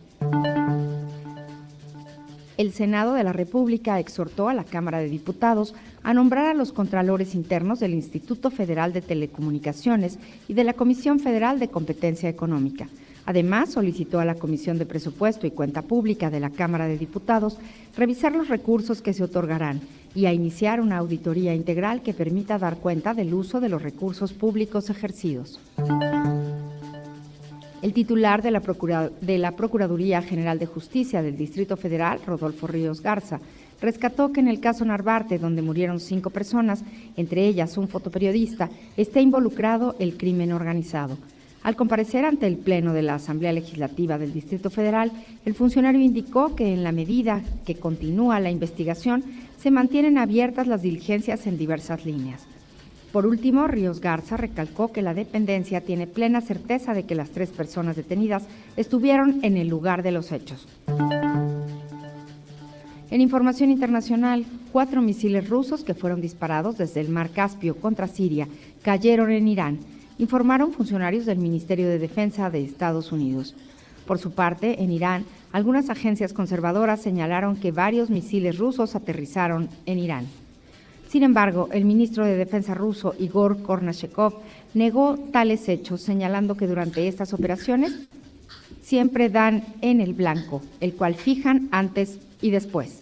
El 2.60 2.74
Senado 2.74 3.14
de 3.14 3.24
la 3.24 3.32
República 3.32 4.00
exhortó 4.00 4.50
a 4.50 4.54
la 4.54 4.66
Cámara 4.66 5.00
de 5.00 5.08
Diputados 5.08 5.74
a 6.04 6.14
nombrar 6.14 6.46
a 6.46 6.54
los 6.54 6.74
contralores 6.74 7.34
internos 7.34 7.80
del 7.80 7.94
Instituto 7.94 8.52
Federal 8.52 8.92
de 8.92 9.02
Telecomunicaciones 9.02 10.20
y 10.50 10.56
de 10.56 10.66
la 10.66 10.74
Comisión 10.74 11.22
Federal 11.22 11.58
de 11.58 11.70
Competencia 11.70 12.28
Económica 12.28 12.90
Además, 13.30 13.70
solicitó 13.70 14.20
a 14.20 14.26
la 14.26 14.34
Comisión 14.34 14.80
de 14.80 14.88
Presupuesto 14.88 15.46
y 15.46 15.52
Cuenta 15.52 15.84
Pública 15.84 16.32
de 16.32 16.40
la 16.40 16.50
Cámara 16.50 16.88
de 16.88 16.98
Diputados 16.98 17.60
revisar 17.96 18.34
los 18.34 18.48
recursos 18.48 19.04
que 19.04 19.14
se 19.14 19.24
otorgarán 19.24 19.82
y 20.16 20.26
a 20.26 20.34
iniciar 20.34 20.82
una 20.82 20.98
auditoría 20.98 21.54
integral 21.54 22.02
que 22.02 22.16
permita 22.16 22.58
dar 22.58 22.78
cuenta 22.78 23.14
del 23.14 23.36
uso 23.36 23.60
de 23.60 23.70
los 23.70 23.84
recursos 23.84 24.34
públicos 24.34 24.90
ejercidos. 24.90 25.60
El 27.82 27.94
titular 27.94 28.42
de 28.42 28.52
la, 28.52 29.52
Procuraduría 29.52 30.22
General 30.22 30.60
de 30.60 30.66
Justicia 30.66 31.22
del 31.22 31.38
Distrito 31.38 31.78
Federal, 31.78 32.20
Rodolfo 32.26 32.68
Ríos 32.68 33.02
Garza, 33.02 33.40
rescató 33.80 34.34
que 34.34 34.42
en 34.42 34.50
el 34.50 34.60
caso 34.60 34.84
Narvarte, 34.84 35.40
donde 35.40 35.62
murieron 35.62 36.02
cinco 36.02 36.30
personas, 36.30 36.84
entre 37.16 37.48
ellas 37.48 37.78
un 37.78 37.88
fotoperiodista, 37.88 38.70
está 38.98 39.22
involucrado 39.22 39.96
el 40.00 40.18
crimen 40.18 40.52
organizado. 40.52 41.18
Al 41.64 41.78
comparecer 41.78 42.26
ante 42.26 42.48
el 42.48 42.58
Pleno 42.58 42.92
de 42.92 43.02
la 43.02 43.16
Asamblea 43.16 43.54
Legislativa 43.54 44.18
del 44.18 44.34
Distrito 44.34 44.70
Federal, 44.70 45.12
el 45.46 45.54
funcionario 45.54 46.02
indicó 46.02 46.56
que 46.56 46.74
en 46.74 46.84
la 46.84 46.92
medida 46.92 47.42
que 47.66 47.76
continúa 47.76 48.42
la 48.42 48.52
investigación, 48.52 49.24
se 49.58 49.72
mantienen 49.72 50.18
abiertas 50.18 50.68
las 50.68 50.82
diligencias 50.82 51.48
en 51.48 51.58
diversas 51.58 52.06
líneas. 52.06 52.46
Por 53.12 53.26
último, 53.26 53.66
Ríos 53.66 54.02
Garza 54.02 54.38
recalcó 54.38 54.92
que 54.92 55.02
la 55.02 55.16
dependencia 55.16 55.82
tiene 55.82 56.06
plena 56.06 56.42
certeza 56.42 56.94
de 56.94 57.04
que 57.04 57.16
las 57.16 57.32
tres 57.32 57.50
personas 57.50 57.96
detenidas 57.96 58.44
estuvieron 58.78 59.40
en 59.44 59.58
el 59.58 59.68
lugar 59.68 60.04
de 60.04 60.12
los 60.12 60.32
hechos. 60.32 60.68
En 63.10 63.22
información 63.22 63.72
internacional, 63.72 64.46
cuatro 64.72 65.02
misiles 65.02 65.50
rusos 65.50 65.84
que 65.84 65.96
fueron 65.96 66.22
disparados 66.22 66.78
desde 66.78 67.02
el 67.02 67.10
mar 67.10 67.32
Caspio 67.32 67.76
contra 67.76 68.08
Siria 68.08 68.48
cayeron 68.84 69.32
en 69.32 69.48
Irán, 69.48 69.80
informaron 70.20 70.72
funcionarios 70.72 71.26
del 71.26 71.40
Ministerio 71.40 71.90
de 71.90 71.98
Defensa 71.98 72.52
de 72.52 72.64
Estados 72.64 73.12
Unidos. 73.12 73.56
Por 74.06 74.20
su 74.20 74.34
parte, 74.34 74.84
en 74.84 74.92
Irán, 74.92 75.26
algunas 75.52 75.90
agencias 75.90 76.34
conservadoras 76.34 77.02
señalaron 77.02 77.56
que 77.56 77.72
varios 77.72 78.12
misiles 78.12 78.60
rusos 78.60 78.96
aterrizaron 78.96 79.70
en 79.88 79.98
Irán. 79.98 80.28
Sin 81.10 81.24
embargo, 81.24 81.70
el 81.72 81.86
ministro 81.86 82.24
de 82.24 82.36
Defensa 82.38 82.76
ruso, 82.76 83.16
Igor 83.18 83.64
Kornashekov, 83.64 84.36
negó 84.76 85.18
tales 85.32 85.68
hechos, 85.68 86.02
señalando 86.02 86.56
que 86.56 86.68
durante 86.68 87.08
estas 87.08 87.34
operaciones 87.34 88.08
siempre 88.84 89.30
dan 89.30 89.64
en 89.82 90.02
el 90.02 90.14
blanco, 90.14 90.62
el 90.80 90.94
cual 90.94 91.16
fijan 91.16 91.68
antes 91.72 92.20
y 92.44 92.52
después. 92.52 93.02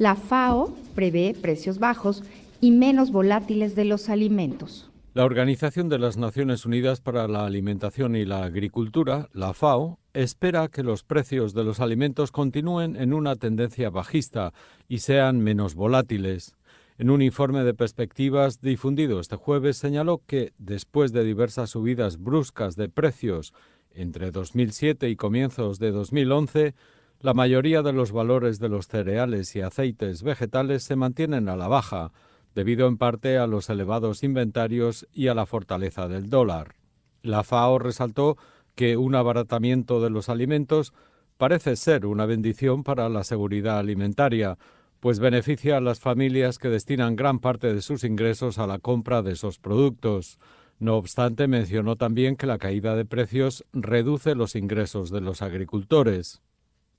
La 0.00 0.16
FAO 0.16 0.76
prevé 0.96 1.36
precios 1.40 1.78
bajos 1.78 2.24
y 2.60 2.72
menos 2.72 3.12
volátiles 3.12 3.76
de 3.76 3.84
los 3.84 4.08
alimentos. 4.08 4.90
La 5.14 5.24
Organización 5.24 5.88
de 5.88 6.00
las 6.00 6.16
Naciones 6.16 6.66
Unidas 6.66 7.00
para 7.00 7.28
la 7.28 7.46
Alimentación 7.46 8.16
y 8.16 8.24
la 8.24 8.42
Agricultura, 8.42 9.28
la 9.32 9.54
FAO, 9.54 10.00
espera 10.22 10.66
que 10.66 10.82
los 10.82 11.04
precios 11.04 11.54
de 11.54 11.62
los 11.62 11.78
alimentos 11.78 12.32
continúen 12.32 12.96
en 12.96 13.12
una 13.12 13.36
tendencia 13.36 13.88
bajista 13.88 14.52
y 14.88 14.98
sean 14.98 15.38
menos 15.40 15.76
volátiles. 15.76 16.56
En 16.98 17.10
un 17.10 17.22
informe 17.22 17.62
de 17.62 17.72
perspectivas 17.72 18.60
difundido 18.60 19.20
este 19.20 19.36
jueves 19.36 19.76
señaló 19.76 20.20
que, 20.26 20.52
después 20.58 21.12
de 21.12 21.22
diversas 21.22 21.70
subidas 21.70 22.18
bruscas 22.18 22.74
de 22.74 22.88
precios 22.88 23.54
entre 23.92 24.32
2007 24.32 25.08
y 25.08 25.14
comienzos 25.14 25.78
de 25.78 25.92
2011, 25.92 26.74
la 27.20 27.34
mayoría 27.34 27.82
de 27.82 27.92
los 27.92 28.10
valores 28.10 28.58
de 28.58 28.68
los 28.68 28.88
cereales 28.88 29.54
y 29.54 29.60
aceites 29.60 30.24
vegetales 30.24 30.82
se 30.82 30.96
mantienen 30.96 31.48
a 31.48 31.56
la 31.56 31.68
baja, 31.68 32.10
debido 32.56 32.88
en 32.88 32.98
parte 32.98 33.38
a 33.38 33.46
los 33.46 33.70
elevados 33.70 34.24
inventarios 34.24 35.06
y 35.12 35.28
a 35.28 35.34
la 35.34 35.46
fortaleza 35.46 36.08
del 36.08 36.28
dólar. 36.28 36.74
La 37.22 37.44
FAO 37.44 37.78
resaltó 37.78 38.36
que 38.78 38.96
un 38.96 39.16
abaratamiento 39.16 40.00
de 40.00 40.08
los 40.08 40.28
alimentos 40.28 40.92
parece 41.36 41.74
ser 41.74 42.06
una 42.06 42.26
bendición 42.26 42.84
para 42.84 43.08
la 43.08 43.24
seguridad 43.24 43.80
alimentaria, 43.80 44.56
pues 45.00 45.18
beneficia 45.18 45.78
a 45.78 45.80
las 45.80 45.98
familias 45.98 46.58
que 46.58 46.68
destinan 46.68 47.16
gran 47.16 47.40
parte 47.40 47.74
de 47.74 47.82
sus 47.82 48.04
ingresos 48.04 48.56
a 48.56 48.68
la 48.68 48.78
compra 48.78 49.22
de 49.22 49.32
esos 49.32 49.58
productos. 49.58 50.38
No 50.78 50.94
obstante, 50.94 51.48
mencionó 51.48 51.96
también 51.96 52.36
que 52.36 52.46
la 52.46 52.58
caída 52.58 52.94
de 52.94 53.04
precios 53.04 53.64
reduce 53.72 54.36
los 54.36 54.54
ingresos 54.54 55.10
de 55.10 55.22
los 55.22 55.42
agricultores. 55.42 56.40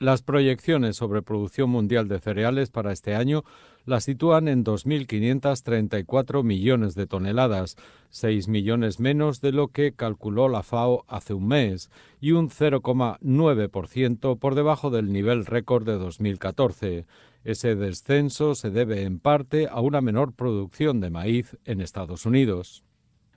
Las 0.01 0.21
proyecciones 0.21 0.95
sobre 0.95 1.21
producción 1.21 1.69
mundial 1.69 2.07
de 2.07 2.19
cereales 2.19 2.69
para 2.69 2.93
este 2.93 3.15
año 3.15 3.43
la 3.83 3.99
sitúan 3.99 4.47
en 4.47 4.63
2.534 4.63 6.41
millones 6.41 6.95
de 6.95 7.05
toneladas, 7.05 7.75
6 8.09 8.47
millones 8.47 9.01
menos 9.01 9.41
de 9.41 9.51
lo 9.51 9.67
que 9.67 9.91
calculó 9.91 10.47
la 10.47 10.63
FAO 10.63 11.03
hace 11.09 11.33
un 11.33 11.49
mes, 11.49 11.91
y 12.21 12.31
un 12.31 12.49
0,9% 12.49 14.39
por 14.39 14.55
debajo 14.55 14.89
del 14.89 15.11
nivel 15.11 15.45
récord 15.45 15.85
de 15.85 15.97
2014. 15.97 17.05
Ese 17.43 17.75
descenso 17.75 18.55
se 18.55 18.69
debe 18.69 19.03
en 19.03 19.19
parte 19.19 19.67
a 19.69 19.81
una 19.81 19.99
menor 19.99 20.31
producción 20.31 21.01
de 21.01 21.09
maíz 21.09 21.57
en 21.65 21.81
Estados 21.81 22.25
Unidos. 22.25 22.85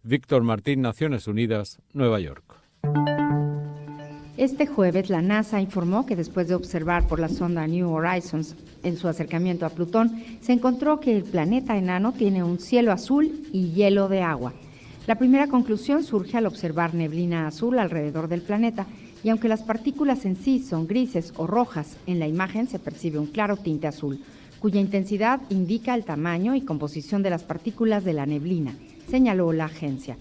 Víctor 0.05 0.45
Martín, 0.45 0.81
Naciones 0.81 1.27
Unidas, 1.27 1.81
Nueva 1.93 2.21
York. 2.21 2.45
Este 4.39 4.66
jueves 4.66 5.11
la 5.11 5.20
NASA 5.20 5.61
informó 5.61 6.07
que 6.07 6.16
después 6.16 6.49
de 6.49 6.55
observar 6.55 7.07
por 7.07 7.20
la 7.20 7.28
sonda 7.28 7.66
New 7.66 7.91
Horizons 7.91 8.57
en 8.83 8.97
su 8.97 9.07
acercamiento 9.07 9.66
a 9.66 9.68
Plutón, 9.68 10.24
se 10.41 10.55
encontró 10.55 11.01
que 11.01 11.14
el 11.14 11.22
planeta 11.22 11.76
enano 11.76 12.12
tiene 12.12 12.43
un 12.43 12.59
cielo 12.59 12.93
azul 12.93 13.47
y 13.53 13.72
hielo 13.72 14.09
de 14.09 14.22
agua. 14.22 14.55
La 15.07 15.16
primera 15.16 15.49
conclusión 15.49 16.03
surge 16.03 16.39
al 16.39 16.47
observar 16.47 16.95
neblina 16.95 17.47
azul 17.47 17.78
alrededor 17.78 18.28
del 18.28 18.41
planeta 18.41 18.87
y 19.22 19.28
aunque 19.28 19.49
las 19.49 19.62
partículas 19.62 20.24
en 20.24 20.37
sí 20.37 20.61
son 20.61 20.87
grises 20.87 21.35
o 21.37 21.47
rojas, 21.47 21.99
en 22.07 22.18
la 22.18 22.26
imagen 22.26 22.68
se 22.68 22.78
percibe 22.78 23.18
un 23.18 23.26
claro 23.26 23.59
tinte 23.59 23.87
azul, 23.87 24.18
cuya 24.61 24.80
intensidad 24.80 25.43
indica 25.51 25.95
el 25.95 26.05
tamaño 26.07 26.55
y 26.55 26.62
composición 26.62 27.22
de 27.22 27.30
las 27.30 27.43
partículas 27.43 28.03
de 28.03 28.14
la 28.14 28.24
neblina, 28.24 28.74
señaló 29.11 29.53
la 29.53 29.66
agencia. 29.66 30.16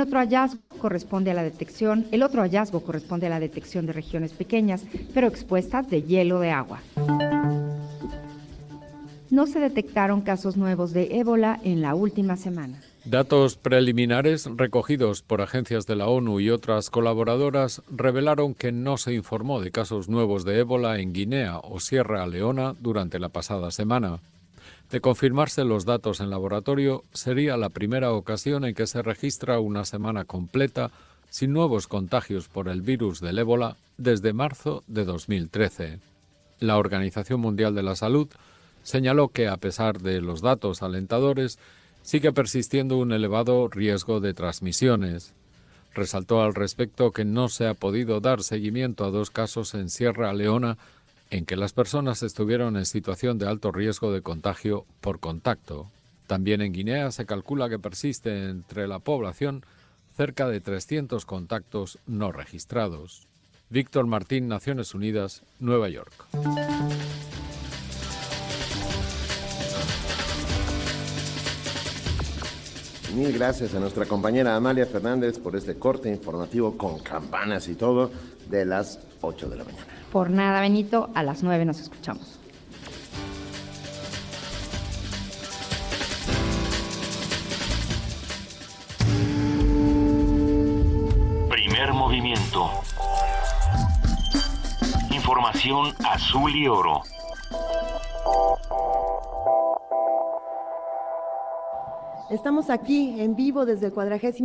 Otro 0.00 0.18
hallazgo 0.18 0.60
corresponde 0.78 1.30
a 1.30 1.34
la 1.34 1.42
detección, 1.42 2.06
el 2.12 2.22
otro 2.22 2.42
hallazgo 2.42 2.80
corresponde 2.80 3.26
a 3.26 3.30
la 3.30 3.40
detección 3.40 3.86
de 3.86 3.92
regiones 3.92 4.32
pequeñas, 4.32 4.84
pero 5.14 5.26
expuestas 5.28 5.88
de 5.88 6.02
hielo 6.02 6.40
de 6.40 6.50
agua. 6.50 6.80
No 9.30 9.46
se 9.46 9.60
detectaron 9.60 10.20
casos 10.20 10.56
nuevos 10.56 10.92
de 10.92 11.18
ébola 11.18 11.58
en 11.64 11.80
la 11.80 11.94
última 11.94 12.36
semana. 12.36 12.80
Datos 13.04 13.56
preliminares 13.56 14.48
recogidos 14.56 15.22
por 15.22 15.40
agencias 15.40 15.86
de 15.86 15.96
la 15.96 16.06
ONU 16.06 16.40
y 16.40 16.50
otras 16.50 16.90
colaboradoras 16.90 17.82
revelaron 17.90 18.54
que 18.54 18.72
no 18.72 18.98
se 18.98 19.14
informó 19.14 19.60
de 19.60 19.70
casos 19.70 20.08
nuevos 20.08 20.44
de 20.44 20.58
ébola 20.58 21.00
en 21.00 21.12
Guinea 21.12 21.58
o 21.58 21.80
Sierra 21.80 22.26
Leona 22.26 22.74
durante 22.78 23.18
la 23.18 23.30
pasada 23.30 23.70
semana. 23.70 24.20
De 24.92 25.00
confirmarse 25.00 25.64
los 25.64 25.86
datos 25.86 26.20
en 26.20 26.28
laboratorio, 26.28 27.02
sería 27.14 27.56
la 27.56 27.70
primera 27.70 28.12
ocasión 28.12 28.66
en 28.66 28.74
que 28.74 28.86
se 28.86 29.00
registra 29.00 29.58
una 29.58 29.86
semana 29.86 30.26
completa 30.26 30.90
sin 31.30 31.54
nuevos 31.54 31.86
contagios 31.86 32.48
por 32.48 32.68
el 32.68 32.82
virus 32.82 33.18
del 33.18 33.38
ébola 33.38 33.78
desde 33.96 34.34
marzo 34.34 34.84
de 34.88 35.06
2013. 35.06 35.98
La 36.60 36.76
Organización 36.76 37.40
Mundial 37.40 37.74
de 37.74 37.82
la 37.82 37.96
Salud 37.96 38.28
señaló 38.82 39.28
que, 39.28 39.48
a 39.48 39.56
pesar 39.56 39.98
de 40.02 40.20
los 40.20 40.42
datos 40.42 40.82
alentadores, 40.82 41.58
sigue 42.02 42.30
persistiendo 42.34 42.98
un 42.98 43.12
elevado 43.12 43.68
riesgo 43.68 44.20
de 44.20 44.34
transmisiones. 44.34 45.32
Resaltó 45.94 46.42
al 46.42 46.54
respecto 46.54 47.12
que 47.12 47.24
no 47.24 47.48
se 47.48 47.66
ha 47.66 47.72
podido 47.72 48.20
dar 48.20 48.42
seguimiento 48.42 49.06
a 49.06 49.10
dos 49.10 49.30
casos 49.30 49.72
en 49.72 49.88
Sierra 49.88 50.34
Leona 50.34 50.76
en 51.32 51.46
que 51.46 51.56
las 51.56 51.72
personas 51.72 52.22
estuvieron 52.22 52.76
en 52.76 52.84
situación 52.84 53.38
de 53.38 53.48
alto 53.48 53.72
riesgo 53.72 54.12
de 54.12 54.20
contagio 54.20 54.84
por 55.00 55.18
contacto. 55.18 55.90
También 56.26 56.60
en 56.60 56.74
Guinea 56.74 57.10
se 57.10 57.24
calcula 57.24 57.70
que 57.70 57.78
persiste 57.78 58.50
entre 58.50 58.86
la 58.86 58.98
población 58.98 59.64
cerca 60.14 60.46
de 60.46 60.60
300 60.60 61.24
contactos 61.24 61.98
no 62.06 62.32
registrados. 62.32 63.28
Víctor 63.70 64.06
Martín, 64.06 64.46
Naciones 64.46 64.94
Unidas, 64.94 65.42
Nueva 65.58 65.88
York. 65.88 66.12
Mil 73.16 73.32
gracias 73.32 73.74
a 73.74 73.80
nuestra 73.80 74.04
compañera 74.04 74.54
Amalia 74.54 74.84
Fernández 74.84 75.38
por 75.38 75.56
este 75.56 75.76
corte 75.76 76.10
informativo 76.10 76.76
con 76.76 76.98
campanas 76.98 77.68
y 77.68 77.74
todo 77.74 78.10
de 78.50 78.66
las 78.66 79.00
8 79.22 79.48
de 79.48 79.56
la 79.56 79.64
mañana. 79.64 79.91
Por 80.12 80.28
nada, 80.28 80.60
Benito, 80.60 81.08
a 81.14 81.22
las 81.22 81.42
9 81.42 81.64
nos 81.64 81.80
escuchamos. 81.80 82.38
Primer 91.48 91.94
movimiento. 91.94 92.70
Información 95.10 95.94
azul 96.04 96.54
y 96.54 96.68
oro. 96.68 97.00
Estamos 102.32 102.70
aquí 102.70 103.20
en 103.20 103.36
vivo 103.36 103.66
desde 103.66 103.86
el 103.88 103.92
43 103.92 104.42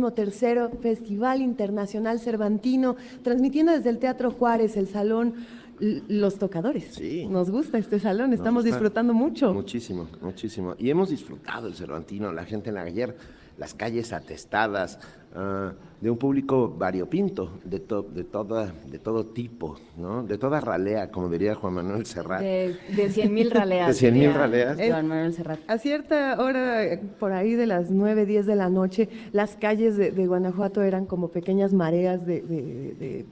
Festival 0.82 1.40
Internacional 1.40 2.20
Cervantino, 2.20 2.96
transmitiendo 3.22 3.72
desde 3.72 3.88
el 3.88 3.98
Teatro 3.98 4.30
Juárez, 4.30 4.76
el 4.76 4.88
Salón 4.88 5.46
Los 5.80 6.38
Tocadores. 6.38 6.94
Sí. 6.94 7.26
Nos 7.28 7.50
gusta 7.50 7.78
este 7.78 7.98
salón, 8.00 8.32
estamos 8.32 8.64
gusta. 8.64 8.76
disfrutando 8.76 9.14
mucho. 9.14 9.52
Muchísimo, 9.54 10.08
muchísimo. 10.20 10.74
Y 10.78 10.90
hemos 10.90 11.10
disfrutado 11.10 11.68
el 11.68 11.74
Cervantino, 11.74 12.32
la 12.32 12.44
gente 12.44 12.70
en 12.70 12.74
la 12.76 12.82
ayer, 12.82 13.16
las 13.58 13.74
calles 13.74 14.12
atestadas, 14.12 14.98
ah, 15.34 15.72
de 16.00 16.10
un 16.10 16.16
público 16.16 16.68
variopinto, 16.78 17.58
de, 17.64 17.80
to- 17.80 18.02
de, 18.02 18.22
toda, 18.22 18.72
de 18.88 18.98
todo 19.00 19.26
tipo, 19.26 19.76
¿no? 19.96 20.22
De 20.22 20.38
toda 20.38 20.60
ralea, 20.60 21.10
como 21.10 21.28
diría 21.28 21.56
Juan 21.56 21.74
Manuel 21.74 22.06
Serrat. 22.06 22.40
De, 22.40 22.76
de 22.96 23.10
100 23.10 23.34
mil 23.34 23.50
raleas. 23.50 23.88
De 23.88 23.94
100,000 23.94 24.12
diría 24.28 24.38
raleas. 24.38 24.76
Juan 24.76 25.08
Manuel 25.08 25.32
Serrat. 25.34 25.58
A 25.66 25.78
cierta 25.78 26.40
hora, 26.40 27.00
por 27.18 27.32
ahí 27.32 27.54
de 27.54 27.66
las 27.66 27.90
9, 27.90 28.26
10 28.26 28.46
de 28.46 28.54
la 28.56 28.68
noche, 28.70 29.08
las 29.32 29.56
calles 29.56 29.96
de, 29.96 30.12
de 30.12 30.26
Guanajuato 30.26 30.82
eran 30.82 31.04
como 31.06 31.28
pequeñas 31.28 31.72
mareas 31.72 32.24
de, 32.26 32.40
de- 32.42 33.26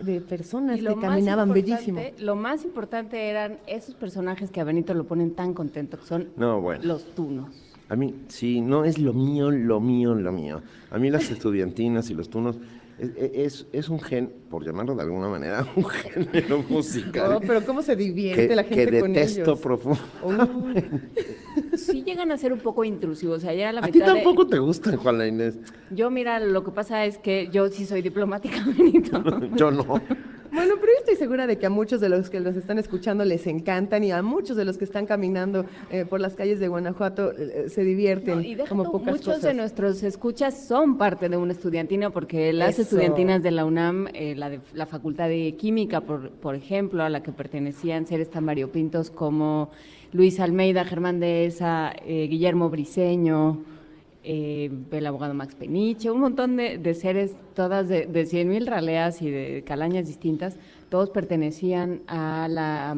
de 0.00 0.20
personas 0.20 0.80
que 0.80 0.94
caminaban 1.00 1.52
bellísimo. 1.52 2.00
Lo 2.18 2.36
más 2.36 2.64
importante 2.64 3.28
eran 3.28 3.58
esos 3.66 3.94
personajes 3.94 4.50
que 4.50 4.60
a 4.60 4.64
Benito 4.64 4.94
lo 4.94 5.04
ponen 5.04 5.34
tan 5.34 5.54
contento, 5.54 5.98
que 5.98 6.06
son 6.06 6.28
No, 6.36 6.60
bueno. 6.60 6.82
los 6.84 7.04
tunos. 7.14 7.48
A 7.88 7.96
mí, 7.96 8.14
sí, 8.28 8.60
no 8.60 8.84
es 8.84 8.98
lo 8.98 9.12
mío, 9.12 9.50
lo 9.50 9.78
mío, 9.80 10.14
lo 10.14 10.32
mío. 10.32 10.62
A 10.90 10.98
mí 10.98 11.10
las 11.10 11.30
estudiantinas 11.30 12.08
y 12.10 12.14
los 12.14 12.30
tunos 12.30 12.56
Es, 12.98 13.66
es, 13.72 13.88
un 13.88 13.98
gen, 13.98 14.32
por 14.48 14.64
llamarlo 14.64 14.94
de 14.94 15.02
alguna 15.02 15.28
manera, 15.28 15.66
un 15.76 15.84
género 15.84 16.64
musical. 16.68 17.32
No, 17.32 17.40
pero 17.40 17.64
cómo 17.64 17.82
se 17.82 17.96
divierte 17.96 18.54
la 18.54 18.62
gente 18.62 18.86
que 18.86 19.00
con 19.00 19.12
detesto 19.12 19.56
profundamente. 19.56 21.08
Sí 21.76 22.04
llegan 22.04 22.30
a 22.30 22.36
ser 22.36 22.52
un 22.52 22.60
poco 22.60 22.84
intrusivos. 22.84 23.38
O 23.38 23.40
sea, 23.40 23.52
ya 23.52 23.72
la 23.72 23.80
a 23.80 23.88
ti 23.88 23.98
tampoco 23.98 24.46
te 24.46 24.58
gustan, 24.58 24.96
Juan 24.96 25.26
Inés. 25.26 25.58
Yo, 25.90 26.10
mira, 26.10 26.38
lo 26.38 26.62
que 26.62 26.70
pasa 26.70 27.04
es 27.04 27.18
que 27.18 27.48
yo 27.50 27.68
sí 27.68 27.84
soy 27.84 28.00
diplomática, 28.00 28.64
Benito. 28.78 29.22
yo 29.56 29.70
no. 29.72 30.00
Bueno, 30.54 30.74
pero 30.80 30.92
yo 30.92 30.98
estoy 31.00 31.16
segura 31.16 31.48
de 31.48 31.58
que 31.58 31.66
a 31.66 31.70
muchos 31.70 32.00
de 32.00 32.08
los 32.08 32.30
que 32.30 32.38
los 32.38 32.54
están 32.54 32.78
escuchando 32.78 33.24
les 33.24 33.44
encantan 33.48 34.04
y 34.04 34.12
a 34.12 34.22
muchos 34.22 34.56
de 34.56 34.64
los 34.64 34.78
que 34.78 34.84
están 34.84 35.04
caminando 35.04 35.66
eh, 35.90 36.04
por 36.08 36.20
las 36.20 36.36
calles 36.36 36.60
de 36.60 36.68
Guanajuato 36.68 37.32
eh, 37.32 37.68
se 37.68 37.82
divierten 37.82 38.44
y 38.44 38.56
como 38.68 38.92
pocas 38.92 39.16
muchos 39.16 39.42
de 39.42 39.52
nuestros 39.52 40.04
escuchas 40.04 40.68
son 40.68 40.96
parte 40.96 41.28
de 41.28 41.36
un 41.36 41.50
estudiantino 41.50 42.12
porque 42.12 42.52
las 42.52 42.78
estudiantinas 42.78 43.42
de 43.42 43.50
la 43.50 43.64
UNAM, 43.64 44.06
eh, 44.14 44.36
la, 44.36 44.48
de, 44.48 44.60
la 44.74 44.86
Facultad 44.86 45.28
de 45.28 45.56
Química, 45.58 46.02
por, 46.02 46.30
por 46.30 46.54
ejemplo, 46.54 47.02
a 47.02 47.08
la 47.08 47.20
que 47.20 47.32
pertenecían 47.32 48.06
seres 48.06 48.30
tan 48.30 48.46
variopintos 48.46 49.10
como 49.10 49.70
Luis 50.12 50.38
Almeida, 50.38 50.84
Germán 50.84 51.18
Dehesa, 51.18 51.94
Guillermo 52.06 52.70
Briseño, 52.70 53.73
eh, 54.24 54.70
el 54.90 55.06
abogado 55.06 55.34
Max 55.34 55.54
Peniche, 55.54 56.10
un 56.10 56.20
montón 56.20 56.56
de, 56.56 56.94
seres, 56.94 57.36
todas 57.54 57.88
de, 57.88 58.06
de 58.06 58.24
100.000 58.24 58.66
raleas 58.66 59.22
y 59.22 59.30
de 59.30 59.62
calañas 59.66 60.06
distintas, 60.06 60.56
todos 60.88 61.10
pertenecían 61.10 62.02
a 62.06 62.48
la 62.48 62.96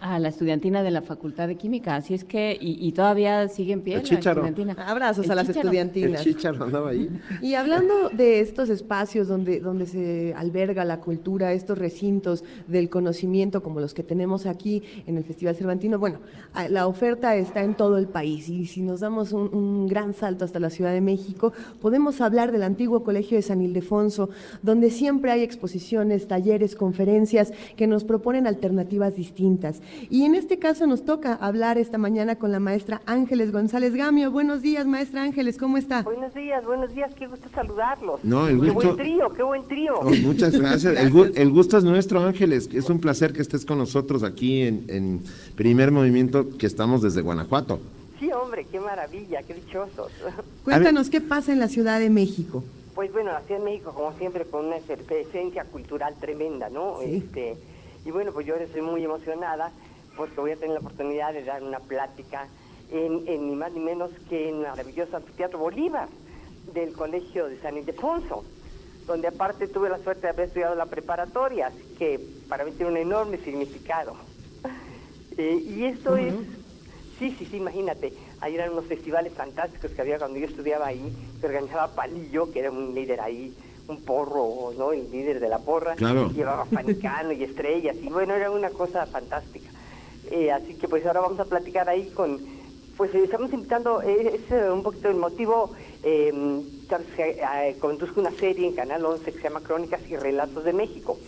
a 0.00 0.18
la 0.18 0.28
estudiantina 0.28 0.82
de 0.82 0.90
la 0.90 1.02
Facultad 1.02 1.48
de 1.48 1.56
Química, 1.56 1.96
así 1.96 2.14
es 2.14 2.24
que, 2.24 2.56
y, 2.60 2.90
todavía 2.92 3.48
sigue 3.48 3.72
en 3.72 3.82
pie 3.82 3.96
la 3.96 4.02
estudiantina. 4.02 4.72
Abrazos 4.86 5.28
a 5.28 5.34
las 5.34 5.48
estudiantinas. 5.48 6.26
El 6.26 6.62
andaba 6.62 6.90
ahí. 6.90 7.08
Y 7.42 7.54
hablando 7.54 8.08
de 8.10 8.40
estos 8.40 8.70
espacios 8.70 9.28
donde, 9.28 9.60
donde 9.60 9.86
se 9.86 10.34
alberga 10.34 10.84
la 10.84 11.00
cultura, 11.00 11.52
estos 11.52 11.78
recintos 11.78 12.44
del 12.66 12.88
conocimiento 12.88 13.62
como 13.62 13.80
los 13.80 13.94
que 13.94 14.02
tenemos 14.02 14.46
aquí 14.46 14.82
en 15.06 15.16
el 15.16 15.24
Festival 15.24 15.54
Cervantino, 15.54 15.98
bueno, 15.98 16.18
la 16.68 16.86
oferta 16.86 17.36
está 17.36 17.62
en 17.62 17.74
todo 17.74 17.98
el 17.98 18.08
país 18.08 18.48
y 18.48 18.66
si 18.66 18.82
nos 18.82 19.00
damos 19.00 19.32
un, 19.32 19.54
un 19.54 19.86
gran 19.86 20.14
salto 20.14 20.44
hasta 20.44 20.60
la 20.60 20.70
Ciudad 20.70 20.92
de 20.92 21.00
México, 21.00 21.52
podemos 21.80 22.20
hablar 22.20 22.52
del 22.52 22.62
antiguo 22.62 23.04
Colegio 23.04 23.36
de 23.36 23.42
San 23.42 23.60
Ildefonso, 23.60 24.30
donde 24.62 24.90
siempre 24.90 25.30
hay 25.30 25.42
exposiciones, 25.42 26.26
talleres, 26.26 26.74
conferencias 26.74 27.52
que 27.76 27.86
nos 27.86 28.04
proponen 28.04 28.46
alternativas 28.46 29.16
distintas. 29.16 29.80
Y 30.08 30.24
en 30.24 30.34
este 30.34 30.58
caso 30.58 30.86
nos 30.86 31.04
toca 31.04 31.34
hablar 31.34 31.78
esta 31.78 31.98
mañana 31.98 32.36
con 32.36 32.52
la 32.52 32.60
maestra 32.60 33.02
Ángeles 33.06 33.52
González 33.52 33.94
Gamio. 33.94 34.30
Buenos 34.30 34.62
días, 34.62 34.86
maestra 34.86 35.22
Ángeles, 35.22 35.58
¿cómo 35.58 35.76
está? 35.76 36.02
Buenos 36.02 36.34
días, 36.34 36.64
buenos 36.64 36.94
días, 36.94 37.12
qué 37.14 37.26
gusto 37.26 37.48
saludarlos. 37.54 38.24
No, 38.24 38.48
el 38.48 38.58
gusto... 38.58 38.78
Qué 38.80 38.86
buen 38.86 38.96
trío, 38.96 39.32
qué 39.32 39.42
buen 39.42 39.64
trío. 39.64 39.94
Oh, 40.00 40.10
muchas 40.22 40.52
gracias. 40.58 40.96
El, 40.98 41.50
gusto 41.50 41.78
es 41.78 41.84
nuestro, 41.84 42.20
Ángeles. 42.20 42.68
Es 42.72 42.90
un 42.90 43.00
placer 43.00 43.32
que 43.32 43.42
estés 43.42 43.64
con 43.64 43.78
nosotros 43.78 44.22
aquí 44.22 44.62
en, 44.62 44.84
en 44.88 45.22
Primer 45.56 45.90
Movimiento, 45.90 46.56
que 46.58 46.66
estamos 46.66 47.02
desde 47.02 47.22
Guanajuato. 47.22 47.80
Sí, 48.20 48.30
hombre, 48.32 48.66
qué 48.70 48.78
maravilla, 48.78 49.42
qué 49.42 49.54
dichosos. 49.54 50.12
Cuéntanos, 50.64 51.08
¿qué 51.08 51.22
pasa 51.22 51.52
en 51.52 51.58
la 51.58 51.68
Ciudad 51.68 51.98
de 51.98 52.10
México? 52.10 52.62
Pues 52.94 53.10
bueno, 53.12 53.32
la 53.32 53.40
Ciudad 53.40 53.60
de 53.60 53.64
México, 53.64 53.92
como 53.94 54.12
siempre, 54.18 54.44
con 54.44 54.66
una 54.66 54.76
efervescencia 54.76 55.64
cultural 55.64 56.14
tremenda, 56.20 56.68
¿no? 56.68 57.00
Este, 57.00 57.56
y 58.04 58.10
bueno, 58.10 58.32
pues 58.32 58.46
yo 58.46 58.56
estoy 58.56 58.82
muy 58.82 59.04
emocionada 59.04 59.72
porque 60.16 60.40
voy 60.40 60.52
a 60.52 60.56
tener 60.56 60.70
la 60.70 60.80
oportunidad 60.80 61.32
de 61.32 61.44
dar 61.44 61.62
una 61.62 61.80
plática 61.80 62.48
en, 62.90 63.24
ni 63.24 63.54
más 63.54 63.72
ni 63.72 63.80
menos 63.80 64.10
que 64.28 64.48
en 64.48 64.56
el 64.56 64.62
maravilloso 64.62 65.16
anfiteatro 65.16 65.58
Bolívar 65.58 66.08
del 66.72 66.92
Colegio 66.92 67.46
de 67.48 67.60
San 67.60 67.76
Ildefonso, 67.76 68.44
donde 69.06 69.28
aparte 69.28 69.68
tuve 69.68 69.88
la 69.88 69.98
suerte 69.98 70.22
de 70.22 70.28
haber 70.30 70.48
estudiado 70.48 70.74
la 70.74 70.86
preparatoria, 70.86 71.72
que 71.98 72.20
para 72.48 72.64
mí 72.64 72.72
tiene 72.72 72.92
un 72.92 72.98
enorme 72.98 73.38
significado. 73.38 74.16
Eh, 75.36 75.62
y 75.64 75.84
esto 75.84 76.16
es, 76.16 76.34
sí, 77.18 77.34
sí, 77.38 77.46
sí, 77.46 77.56
imagínate, 77.56 78.12
ahí 78.40 78.56
eran 78.56 78.72
unos 78.72 78.84
festivales 78.86 79.32
fantásticos 79.32 79.92
que 79.92 80.02
había 80.02 80.18
cuando 80.18 80.38
yo 80.38 80.46
estudiaba 80.46 80.88
ahí, 80.88 81.14
que 81.40 81.46
organizaba 81.46 81.94
Palillo, 81.94 82.50
que 82.50 82.58
era 82.58 82.70
un 82.70 82.92
líder 82.94 83.20
ahí, 83.20 83.54
un 83.90 84.02
porro, 84.02 84.72
¿no? 84.76 84.92
El 84.92 85.10
líder 85.10 85.40
de 85.40 85.48
la 85.48 85.58
porra. 85.58 85.96
Llevaba 85.96 86.64
fanicano 86.64 87.32
y 87.32 87.44
estrellas, 87.44 87.96
y 88.00 88.08
bueno, 88.08 88.34
era 88.34 88.50
una 88.50 88.70
cosa 88.70 89.06
fantástica. 89.06 89.70
Eh, 90.30 90.52
así 90.52 90.74
que 90.74 90.88
pues 90.88 91.04
ahora 91.06 91.20
vamos 91.20 91.40
a 91.40 91.44
platicar 91.44 91.88
ahí 91.88 92.10
con, 92.10 92.38
pues 93.00 93.14
estamos 93.14 93.50
invitando, 93.54 94.02
eh, 94.02 94.42
es 94.44 94.52
eh, 94.52 94.70
un 94.70 94.82
poquito 94.82 95.08
el 95.08 95.16
motivo, 95.16 95.72
eh, 96.02 96.30
conduzco 97.80 98.20
una 98.20 98.30
serie 98.32 98.68
en 98.68 98.74
Canal 98.74 99.02
11 99.06 99.24
que 99.24 99.38
se 99.38 99.44
llama 99.44 99.62
Crónicas 99.62 100.02
y 100.06 100.16
Relatos 100.16 100.64
de 100.64 100.74
México, 100.74 101.18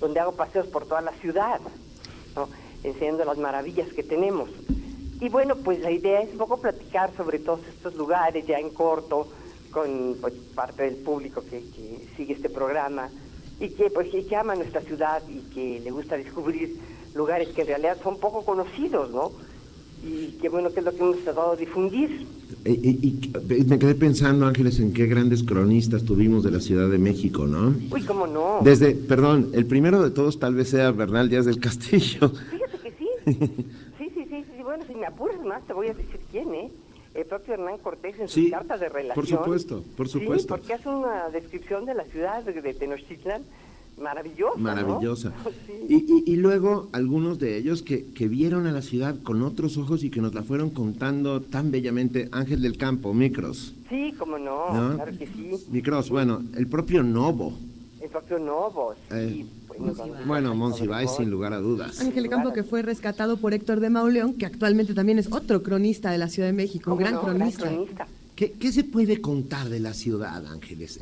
donde 0.00 0.18
hago 0.18 0.32
paseos 0.32 0.66
por 0.66 0.86
toda 0.86 1.02
la 1.02 1.12
ciudad, 1.12 1.60
¿no? 2.34 2.48
enseñando 2.82 3.24
las 3.24 3.38
maravillas 3.38 3.92
que 3.92 4.02
tenemos. 4.02 4.50
Y 5.20 5.28
bueno, 5.28 5.54
pues 5.54 5.78
la 5.78 5.92
idea 5.92 6.20
es 6.20 6.32
un 6.32 6.38
poco 6.38 6.56
platicar 6.56 7.14
sobre 7.16 7.38
todos 7.38 7.60
estos 7.68 7.94
lugares 7.94 8.44
ya 8.44 8.58
en 8.58 8.70
corto, 8.70 9.28
con 9.74 10.16
pues, 10.20 10.32
parte 10.54 10.84
del 10.84 10.94
público 10.96 11.42
que, 11.42 11.58
que, 11.58 12.06
sigue 12.16 12.34
este 12.34 12.48
programa 12.48 13.10
y 13.60 13.68
que 13.70 13.90
pues 13.90 14.08
que 14.08 14.36
ama 14.36 14.54
nuestra 14.54 14.80
ciudad 14.80 15.20
y 15.28 15.40
que 15.52 15.80
le 15.80 15.90
gusta 15.90 16.16
descubrir 16.16 16.78
lugares 17.14 17.48
que 17.48 17.62
en 17.62 17.66
realidad 17.66 17.98
son 18.02 18.18
poco 18.18 18.44
conocidos, 18.44 19.10
¿no? 19.10 19.32
Y 20.04 20.38
qué 20.40 20.48
bueno 20.48 20.70
que 20.72 20.80
es 20.80 20.84
lo 20.84 20.92
que 20.92 20.98
hemos 20.98 21.18
tratado 21.24 21.56
de 21.56 21.64
difundir. 21.64 22.26
Y, 22.64 23.64
me 23.66 23.78
quedé 23.78 23.94
pensando, 23.94 24.46
Ángeles, 24.46 24.78
en 24.78 24.92
qué 24.92 25.06
grandes 25.06 25.42
cronistas 25.42 26.04
tuvimos 26.04 26.44
de 26.44 26.50
la 26.50 26.60
Ciudad 26.60 26.88
de 26.88 26.98
México, 26.98 27.46
¿no? 27.46 27.74
Uy, 27.90 28.02
cómo 28.02 28.26
no. 28.26 28.60
Desde, 28.62 28.94
perdón, 28.94 29.50
el 29.54 29.66
primero 29.66 30.02
de 30.02 30.10
todos 30.10 30.38
tal 30.38 30.54
vez 30.54 30.68
sea 30.68 30.90
Bernal 30.92 31.28
Díaz 31.28 31.46
del 31.46 31.58
Castillo. 31.58 32.30
Fíjate 32.50 32.78
que 32.82 32.92
sí. 32.92 33.08
sí, 33.98 34.10
sí, 34.14 34.26
sí, 34.28 34.44
sí. 34.56 34.62
Bueno, 34.62 34.84
si 34.86 34.94
me 34.94 35.06
apuras 35.06 35.42
más, 35.44 35.66
te 35.66 35.72
voy 35.72 35.88
a 35.88 35.94
decir 35.94 36.20
quién, 36.30 36.54
¿eh? 36.54 36.70
El 37.14 37.26
propio 37.26 37.54
Hernán 37.54 37.78
Cortés 37.78 38.18
en 38.18 38.28
sus 38.28 38.50
cartas 38.50 38.80
de 38.80 38.88
relación. 38.88 39.14
Por 39.14 39.26
supuesto, 39.26 39.84
por 39.96 40.08
supuesto. 40.08 40.42
Sí, 40.42 40.48
porque 40.48 40.74
hace 40.74 40.88
una 40.88 41.28
descripción 41.30 41.84
de 41.84 41.94
la 41.94 42.04
ciudad 42.04 42.42
de 42.42 42.74
Tenochtitlan 42.74 43.42
maravillosa. 43.98 44.58
Maravillosa. 44.58 45.32
Y, 45.88 46.24
y, 46.26 46.36
luego 46.36 46.88
algunos 46.92 47.38
de 47.38 47.58
ellos 47.58 47.82
que, 47.82 48.06
que, 48.12 48.26
vieron 48.26 48.66
a 48.66 48.72
la 48.72 48.80
ciudad 48.80 49.16
con 49.22 49.42
otros 49.42 49.76
ojos 49.76 50.02
y 50.02 50.08
que 50.08 50.22
nos 50.22 50.32
la 50.32 50.42
fueron 50.42 50.70
contando 50.70 51.42
tan 51.42 51.70
bellamente. 51.70 52.28
Ángel 52.32 52.62
del 52.62 52.78
Campo, 52.78 53.12
Micros. 53.12 53.74
Sí, 53.90 54.14
como 54.18 54.38
no, 54.38 54.94
claro 54.94 55.12
que 55.18 55.26
sí. 55.26 55.52
Micros, 55.70 56.08
bueno, 56.08 56.42
el 56.56 56.66
propio 56.68 57.02
Novo. 57.02 57.52
El 58.00 58.08
propio 58.08 58.38
Novo, 58.38 58.94
sí. 59.10 59.14
Eh, 59.14 59.46
bueno, 60.26 60.54
Monsiváis, 60.54 61.10
sin 61.10 61.30
lugar 61.30 61.52
a 61.52 61.58
dudas. 61.58 62.00
Ángel 62.00 62.28
Campo 62.28 62.52
que 62.52 62.64
fue 62.64 62.82
rescatado 62.82 63.36
por 63.36 63.54
Héctor 63.54 63.80
de 63.80 63.90
Mauleón, 63.90 64.34
que 64.34 64.46
actualmente 64.46 64.94
también 64.94 65.18
es 65.18 65.32
otro 65.32 65.62
cronista 65.62 66.10
de 66.10 66.18
la 66.18 66.28
Ciudad 66.28 66.48
de 66.48 66.54
México, 66.54 66.92
un 66.92 66.98
gran 66.98 67.18
cronista. 67.18 67.70
¿Qué, 68.34 68.72
se 68.72 68.82
puede 68.82 69.20
contar 69.20 69.68
de 69.68 69.78
la 69.78 69.94
ciudad, 69.94 70.44
Ángeles? 70.48 70.98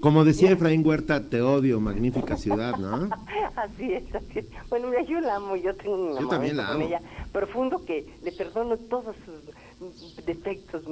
como 0.00 0.24
decía 0.24 0.50
Efraín 0.50 0.84
Huerta, 0.84 1.22
te 1.22 1.40
odio, 1.40 1.78
magnífica 1.78 2.36
ciudad, 2.36 2.76
¿no? 2.78 3.10
así 3.56 3.92
es, 3.92 4.12
así 4.12 4.40
es. 4.40 4.46
Bueno, 4.68 4.88
mira, 4.88 5.02
yo 5.02 5.20
la 5.20 5.36
amo, 5.36 5.54
yo 5.54 5.72
tengo 5.76 5.94
un 5.94 6.18
amor 6.18 6.28
con 6.28 6.82
ella 6.82 7.00
profundo 7.32 7.84
que 7.84 8.06
le 8.22 8.32
perdono 8.32 8.76
todos 8.76 9.14
sus 9.24 10.24
defectos, 10.24 10.82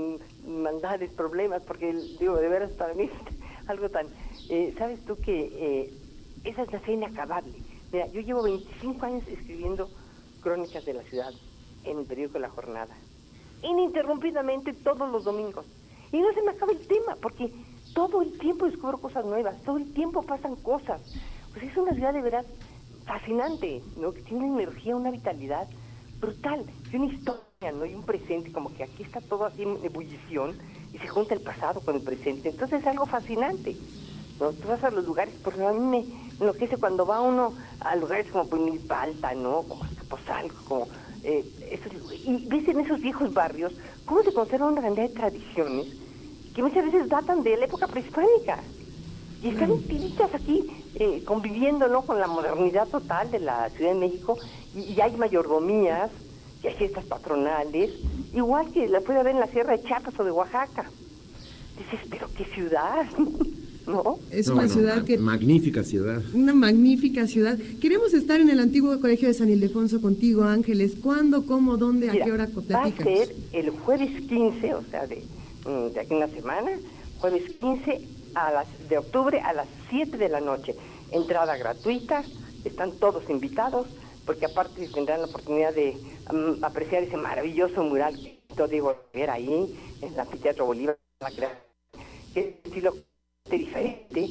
maldades, 0.47 1.11
problemas, 1.11 1.63
porque 1.63 1.95
digo, 2.19 2.37
de 2.37 2.49
veras 2.49 2.71
para 2.73 2.95
mí 2.95 3.09
algo 3.67 3.89
tan... 3.89 4.07
Eh, 4.51 4.75
¿Sabes 4.77 5.05
tú 5.05 5.17
que 5.17 5.51
eh, 5.53 5.95
esa 6.45 6.63
es 6.63 6.73
la 6.73 6.81
fe 6.81 6.93
inacabable? 6.93 7.55
Mira, 7.93 8.07
yo 8.09 8.21
llevo 8.21 8.43
25 8.43 9.07
años 9.07 9.23
escribiendo 9.29 9.89
crónicas 10.41 10.85
de 10.85 10.95
la 10.95 11.03
ciudad 11.03 11.33
en 11.85 11.99
el 11.99 12.07
periódico 12.07 12.39
La 12.39 12.49
Jornada 12.49 12.95
ininterrumpidamente 13.63 14.73
todos 14.73 15.11
los 15.11 15.25
domingos. 15.25 15.67
Y 16.11 16.21
no 16.21 16.33
se 16.33 16.43
me 16.43 16.51
acaba 16.51 16.73
el 16.73 16.87
tema, 16.87 17.17
porque 17.21 17.53
todo 17.95 18.23
el 18.23 18.39
tiempo 18.39 18.67
descubro 18.67 18.99
cosas 18.99 19.25
nuevas, 19.25 19.61
todo 19.63 19.79
el 19.79 19.93
tiempo 19.93 20.23
pasan 20.23 20.57
cosas. 20.57 21.01
Pues 21.53 21.65
es 21.65 21.77
una 21.77 21.95
ciudad 21.95 22.13
de 22.13 22.23
verdad 22.23 22.45
fascinante, 23.07 23.83
¿no? 23.97 24.13
Que 24.13 24.23
tiene 24.23 24.45
una 24.45 24.63
energía, 24.63 24.97
una 24.97 25.11
vitalidad 25.11 25.69
brutal, 26.21 26.65
y 26.93 26.97
una 26.97 27.07
historia, 27.07 27.73
¿no? 27.73 27.85
Y 27.85 27.95
un 27.95 28.05
presente, 28.05 28.53
como 28.53 28.73
que 28.75 28.85
aquí 28.85 29.03
está 29.03 29.21
todo 29.21 29.47
así 29.47 29.63
en 29.63 29.79
ebullición 29.83 30.57
y 30.93 30.99
se 30.99 31.09
junta 31.09 31.35
el 31.35 31.41
pasado 31.41 31.81
con 31.81 31.97
el 31.97 32.03
presente. 32.03 32.51
Entonces 32.51 32.81
es 32.81 32.87
algo 32.87 33.07
fascinante. 33.07 33.77
¿no? 34.39 34.53
Tú 34.53 34.69
vas 34.69 34.85
a 34.85 34.91
los 34.91 35.05
lugares, 35.05 35.35
por 35.37 35.55
ejemplo, 35.55 35.69
a 35.69 35.73
mí 35.73 35.81
me 35.81 36.22
enloquece 36.41 36.77
cuando 36.77 37.07
va 37.07 37.21
uno 37.21 37.55
a 37.81 37.97
lugares 37.97 38.27
como 38.31 38.49
Palta, 38.87 39.35
¿no? 39.35 39.63
Como 39.63 39.85
Azcapotzalco, 39.85 40.65
como 40.69 40.89
eh, 41.25 41.45
y 42.25 42.47
ves 42.47 42.67
en 42.69 42.81
esos 42.81 43.01
viejos 43.01 43.33
barrios 43.33 43.73
cómo 44.05 44.23
se 44.23 44.33
conserva 44.33 44.67
una 44.67 44.83
cantidad 44.83 45.09
de 45.09 45.15
tradiciones 45.15 45.87
que 46.55 46.63
muchas 46.63 46.85
veces 46.85 47.09
datan 47.09 47.43
de 47.43 47.57
la 47.57 47.65
época 47.65 47.87
prehispánica. 47.87 48.59
Y 49.43 49.49
están 49.49 49.71
mm. 49.71 50.35
aquí 50.35 50.67
eh, 50.95 51.23
conviviendo 51.25 51.89
¿no? 51.89 52.03
con 52.03 52.21
la 52.21 52.27
modernidad 52.27 52.87
total 52.89 53.31
de 53.31 53.41
la 53.41 53.71
Ciudad 53.71 53.93
de 53.93 53.99
México 53.99 54.39
y, 54.75 55.01
hay 55.01 55.17
mayordomías, 55.17 56.11
y 56.63 56.69
hay 56.69 56.75
fiestas 56.75 57.05
patronales, 57.05 57.91
igual 58.33 58.71
que 58.73 58.89
la 58.89 59.01
puede 59.01 59.21
haber 59.21 59.35
en 59.35 59.41
la 59.41 59.47
Sierra 59.49 59.77
de 59.77 59.83
Chiapas 59.83 60.19
o 60.19 60.25
de 60.25 60.31
Oaxaca. 60.31 60.91
Dices, 61.77 62.07
pero 62.11 62.29
qué 62.37 62.45
ciudad. 62.45 63.07
¿no? 63.87 64.19
Es 64.31 64.49
una 64.49 64.69
ciudad 64.69 65.05
que... 65.05 65.19
Magnífica 65.19 65.83
ciudad. 65.83 66.23
Una 66.35 66.53
magnífica 66.53 67.27
ciudad. 67.27 67.59
Queremos 67.81 68.15
estar 68.15 68.41
en 68.41 68.49
el 68.49 68.61
antiguo 68.61 68.99
colegio 69.01 69.29
de 69.29 69.35
San 69.35 69.51
Ildefonso 69.51 70.01
contigo, 70.01 70.45
Ángeles. 70.45 70.95
¿Cuándo, 71.03 71.47
cómo, 71.47 71.77
dónde, 71.77 72.11
a 72.11 72.13
qué 72.13 72.33
hora 72.33 72.49
Va 72.73 72.85
a 72.85 72.91
ser 72.91 73.35
el 73.53 73.71
jueves 73.71 74.11
15, 74.29 74.75
o 74.75 74.83
sea, 74.91 75.07
de, 75.07 75.23
mm, 75.67 75.95
de 75.95 76.01
aquí 76.01 76.15
una 76.15 76.29
semana, 76.29 76.73
jueves 77.19 77.43
15 77.61 78.01
a 78.35 78.53
las, 78.53 78.89
de 78.89 78.99
octubre 78.99 79.41
a 79.41 79.53
las 79.53 79.69
7 79.91 80.17
de 80.17 80.29
la 80.29 80.41
noche. 80.41 80.75
Entrada 81.11 81.57
gratuita, 81.57 82.25
están 82.65 82.93
todos 82.93 83.29
invitados, 83.29 83.87
porque 84.25 84.47
aparte 84.47 84.89
tendrán 84.89 85.21
la 85.21 85.27
oportunidad 85.27 85.75
de 85.75 85.97
mm, 86.33 86.65
apreciar 86.65 87.03
ese 87.03 87.17
maravilloso 87.17 87.83
mural 87.83 88.15
que 88.15 88.39
yo 88.57 88.69
digo 88.69 88.95
ver 89.13 89.31
ahí 89.31 89.49
en 90.01 90.13
el 90.13 90.21
anfiteatro 90.21 90.67
Bolívar, 90.67 90.99
la 91.21 91.31
que 92.35 92.61
estilo 92.65 92.95
diferente. 93.51 94.29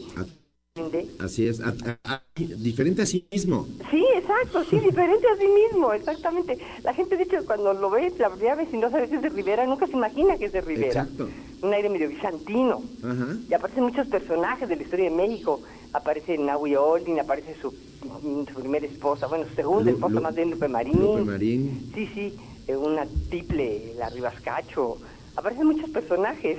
Así 1.19 1.47
es, 1.47 1.59
a- 1.59 1.75
a- 1.85 2.13
a- 2.13 2.23
diferente 2.35 3.01
a 3.01 3.05
sí 3.05 3.25
mismo. 3.31 3.67
Sí, 3.91 4.03
exacto, 4.15 4.63
sí, 4.69 4.79
diferente 4.79 5.27
a 5.27 5.37
sí 5.37 5.45
mismo, 5.47 5.91
exactamente. 5.93 6.57
La 6.83 6.93
gente, 6.93 7.17
de 7.17 7.23
hecho, 7.23 7.45
cuando 7.45 7.73
lo 7.73 7.89
ve 7.89 8.11
la 8.17 8.29
primera 8.29 8.55
vez 8.55 8.69
y 8.73 8.77
no 8.77 8.89
sabe 8.89 9.09
que 9.09 9.17
es 9.17 9.21
de 9.21 9.29
Rivera, 9.29 9.65
nunca 9.65 9.85
se 9.85 9.93
imagina 9.93 10.37
que 10.37 10.45
es 10.45 10.53
de 10.53 10.61
Rivera. 10.61 10.87
Exacto. 10.87 11.27
Un 11.61 11.73
aire 11.73 11.89
medio 11.89 12.07
bizantino. 12.07 12.81
Ajá. 13.03 13.35
Y 13.49 13.53
aparecen 13.53 13.83
muchos 13.83 14.07
personajes 14.07 14.69
de 14.69 14.77
la 14.77 14.83
historia 14.83 15.09
de 15.09 15.15
México. 15.15 15.61
Aparece 15.93 16.37
Nahui 16.37 16.75
Olin, 16.75 17.19
aparece 17.19 17.53
su, 17.61 17.71
su 17.71 18.59
primera 18.59 18.85
esposa, 18.85 19.27
bueno, 19.27 19.45
su 19.49 19.55
segunda 19.55 19.91
Lu- 19.91 19.97
esposa 19.97 20.15
Lu- 20.15 20.21
más 20.21 20.33
bien, 20.35 20.51
Lupe 20.51 20.69
Marín. 20.69 20.93
Lupe 20.99 21.21
Marín. 21.21 21.91
Sí, 21.93 22.07
sí, 22.13 22.33
eh, 22.67 22.77
una 22.77 23.05
triple, 23.29 23.93
la 23.97 24.09
Ribascacho. 24.09 24.97
Aparecen 25.35 25.67
muchos 25.67 25.89
personajes. 25.89 26.57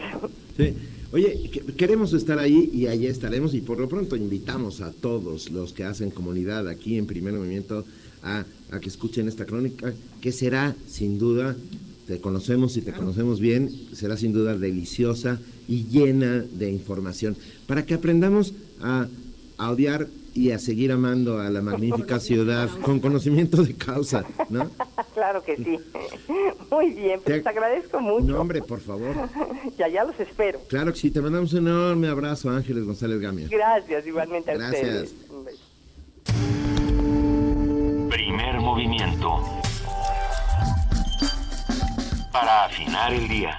Sí. 0.57 0.77
Oye, 1.13 1.51
que- 1.51 1.61
queremos 1.75 2.13
estar 2.15 2.39
ahí 2.39 2.71
y 2.73 2.87
allí 2.87 3.07
estaremos 3.07 3.55
y 3.55 3.61
por 3.61 3.79
lo 3.79 3.89
pronto 3.89 4.17
invitamos 4.17 4.81
a 4.81 4.93
todos 4.93 5.51
los 5.51 5.73
que 5.75 5.85
hacen 5.85 6.11
comunidad 6.11 6.67
aquí 6.69 6.97
en 6.97 7.07
Primer 7.07 7.35
Movimiento 7.35 7.85
a, 8.23 8.45
a 8.71 8.81
que 8.81 8.89
escuchen 8.89 9.29
esta 9.29 9.45
crónica, 9.45 9.93
que 10.23 10.33
será 10.33 10.75
sin 10.89 11.19
duda, 11.19 11.55
te 12.07 12.19
conocemos 12.19 12.77
y 12.79 12.83
te 12.83 12.93
conocemos 12.93 13.41
bien, 13.41 13.71
será 13.93 14.17
sin 14.17 14.33
duda 14.33 14.57
deliciosa 14.57 15.39
y 15.69 15.85
llena 15.85 16.41
de 16.59 16.71
información, 16.71 17.37
para 17.67 17.85
que 17.85 17.95
aprendamos 17.95 18.55
a, 18.81 19.07
a 19.63 19.71
odiar 19.71 20.09
y 20.35 20.51
a 20.51 20.59
seguir 20.59 20.91
amando 20.91 21.39
a 21.39 21.49
la 21.51 21.61
magnífica 21.61 22.19
ciudad 22.19 22.69
con 22.83 22.99
conocimiento 22.99 23.63
de 23.63 23.75
causa, 23.75 24.25
¿no? 24.49 24.71
claro 25.15 25.45
que 25.45 25.57
sí. 25.57 25.79
Muy 26.71 26.91
bien, 26.91 27.21
pues 27.25 27.43
te 27.43 27.49
agradezco 27.49 28.01
mucho. 28.01 28.25
No, 28.27 28.41
hombre, 28.41 28.61
por 28.63 28.81
favor. 28.81 29.15
ya, 29.79 29.89
ya 29.89 30.05
los 30.05 30.19
espero. 30.19 30.61
Claro 30.69 30.93
que 30.93 30.99
sí, 30.99 31.11
te 31.11 31.21
mandamos 31.21 31.53
un 31.53 31.69
enorme 31.69 32.09
abrazo, 32.09 32.51
Ángeles 32.51 32.85
González 32.85 33.21
Gamia. 33.21 33.47
Gracias, 33.49 34.07
igualmente 34.07 34.51
a 34.51 34.55
Gracias. 34.55 35.13
ustedes. 35.13 35.15
Primer 38.09 38.61
movimiento. 38.61 39.43
Para 42.33 42.65
afinar 42.65 43.13
el 43.13 43.29
día. 43.29 43.59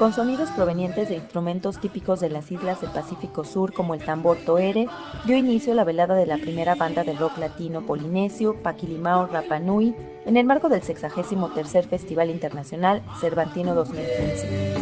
Con 0.00 0.14
sonidos 0.14 0.48
provenientes 0.52 1.10
de 1.10 1.16
instrumentos 1.16 1.78
típicos 1.78 2.20
de 2.20 2.30
las 2.30 2.50
islas 2.50 2.80
del 2.80 2.88
Pacífico 2.88 3.44
Sur 3.44 3.74
como 3.74 3.92
el 3.92 4.02
tambor 4.02 4.38
toere, 4.38 4.88
dio 5.26 5.36
inicio 5.36 5.74
la 5.74 5.84
velada 5.84 6.14
de 6.14 6.24
la 6.24 6.38
primera 6.38 6.74
banda 6.74 7.04
de 7.04 7.12
rock 7.12 7.36
latino 7.36 7.82
polinesio, 7.82 8.56
Paquilimao 8.62 9.26
Rapa 9.26 9.58
Nui, 9.58 9.94
en 10.24 10.38
el 10.38 10.46
marco 10.46 10.70
del 10.70 10.80
63 10.80 11.86
Festival 11.86 12.30
Internacional 12.30 13.02
Cervantino 13.20 13.74
2015. 13.74 14.74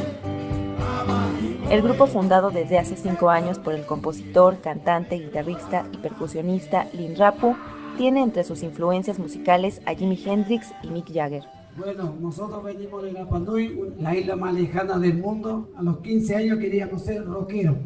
El 1.69 1.83
grupo 1.83 2.07
fundado 2.07 2.51
desde 2.51 2.79
hace 2.79 2.97
cinco 2.97 3.29
años 3.29 3.59
por 3.59 3.75
el 3.75 3.85
compositor, 3.85 4.61
cantante, 4.61 5.17
guitarrista 5.17 5.85
y 5.93 5.97
percusionista 5.97 6.87
Lin 6.93 7.17
Rapu, 7.17 7.57
tiene 7.99 8.23
entre 8.23 8.45
sus 8.45 8.63
influencias 8.63 9.19
musicales 9.19 9.83
a 9.85 9.93
Jimi 9.93 10.19
Hendrix 10.25 10.73
y 10.83 10.89
Mick 10.89 11.13
Jagger. 11.13 11.43
Bueno, 11.77 12.15
nosotros 12.21 12.63
venimos 12.65 13.03
de 13.03 13.13
Rapa 13.13 13.39
Nui, 13.41 13.69
un- 13.69 14.03
la 14.03 14.17
isla 14.17 14.37
más 14.37 14.55
lejana 14.55 14.99
del 14.99 15.19
mundo. 15.19 15.69
A 15.77 15.83
los 15.83 15.99
15 15.99 16.37
años 16.37 16.59
queríamos 16.59 17.03
ser 17.03 17.25
rockeros. 17.27 17.77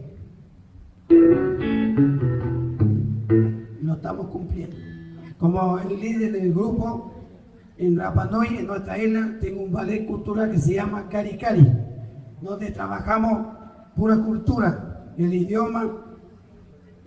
Lo 3.82 3.94
estamos 3.94 4.26
cumpliendo. 4.28 4.76
Como 5.38 5.78
el 5.78 5.98
líder 6.00 6.32
del 6.32 6.52
grupo, 6.52 7.10
en 7.78 7.98
Rapa 7.98 8.26
Nui, 8.26 8.48
en 8.58 8.66
nuestra 8.66 8.98
isla, 8.98 9.36
tengo 9.40 9.62
un 9.62 9.72
ballet 9.72 10.06
cultural 10.06 10.50
que 10.52 10.58
se 10.58 10.74
llama 10.74 11.08
Cari 11.08 11.36
Cari, 11.38 11.66
donde 12.40 12.70
trabajamos 12.70 13.46
pura 13.96 14.16
cultura, 14.18 15.04
el 15.18 15.32
idioma, 15.34 15.90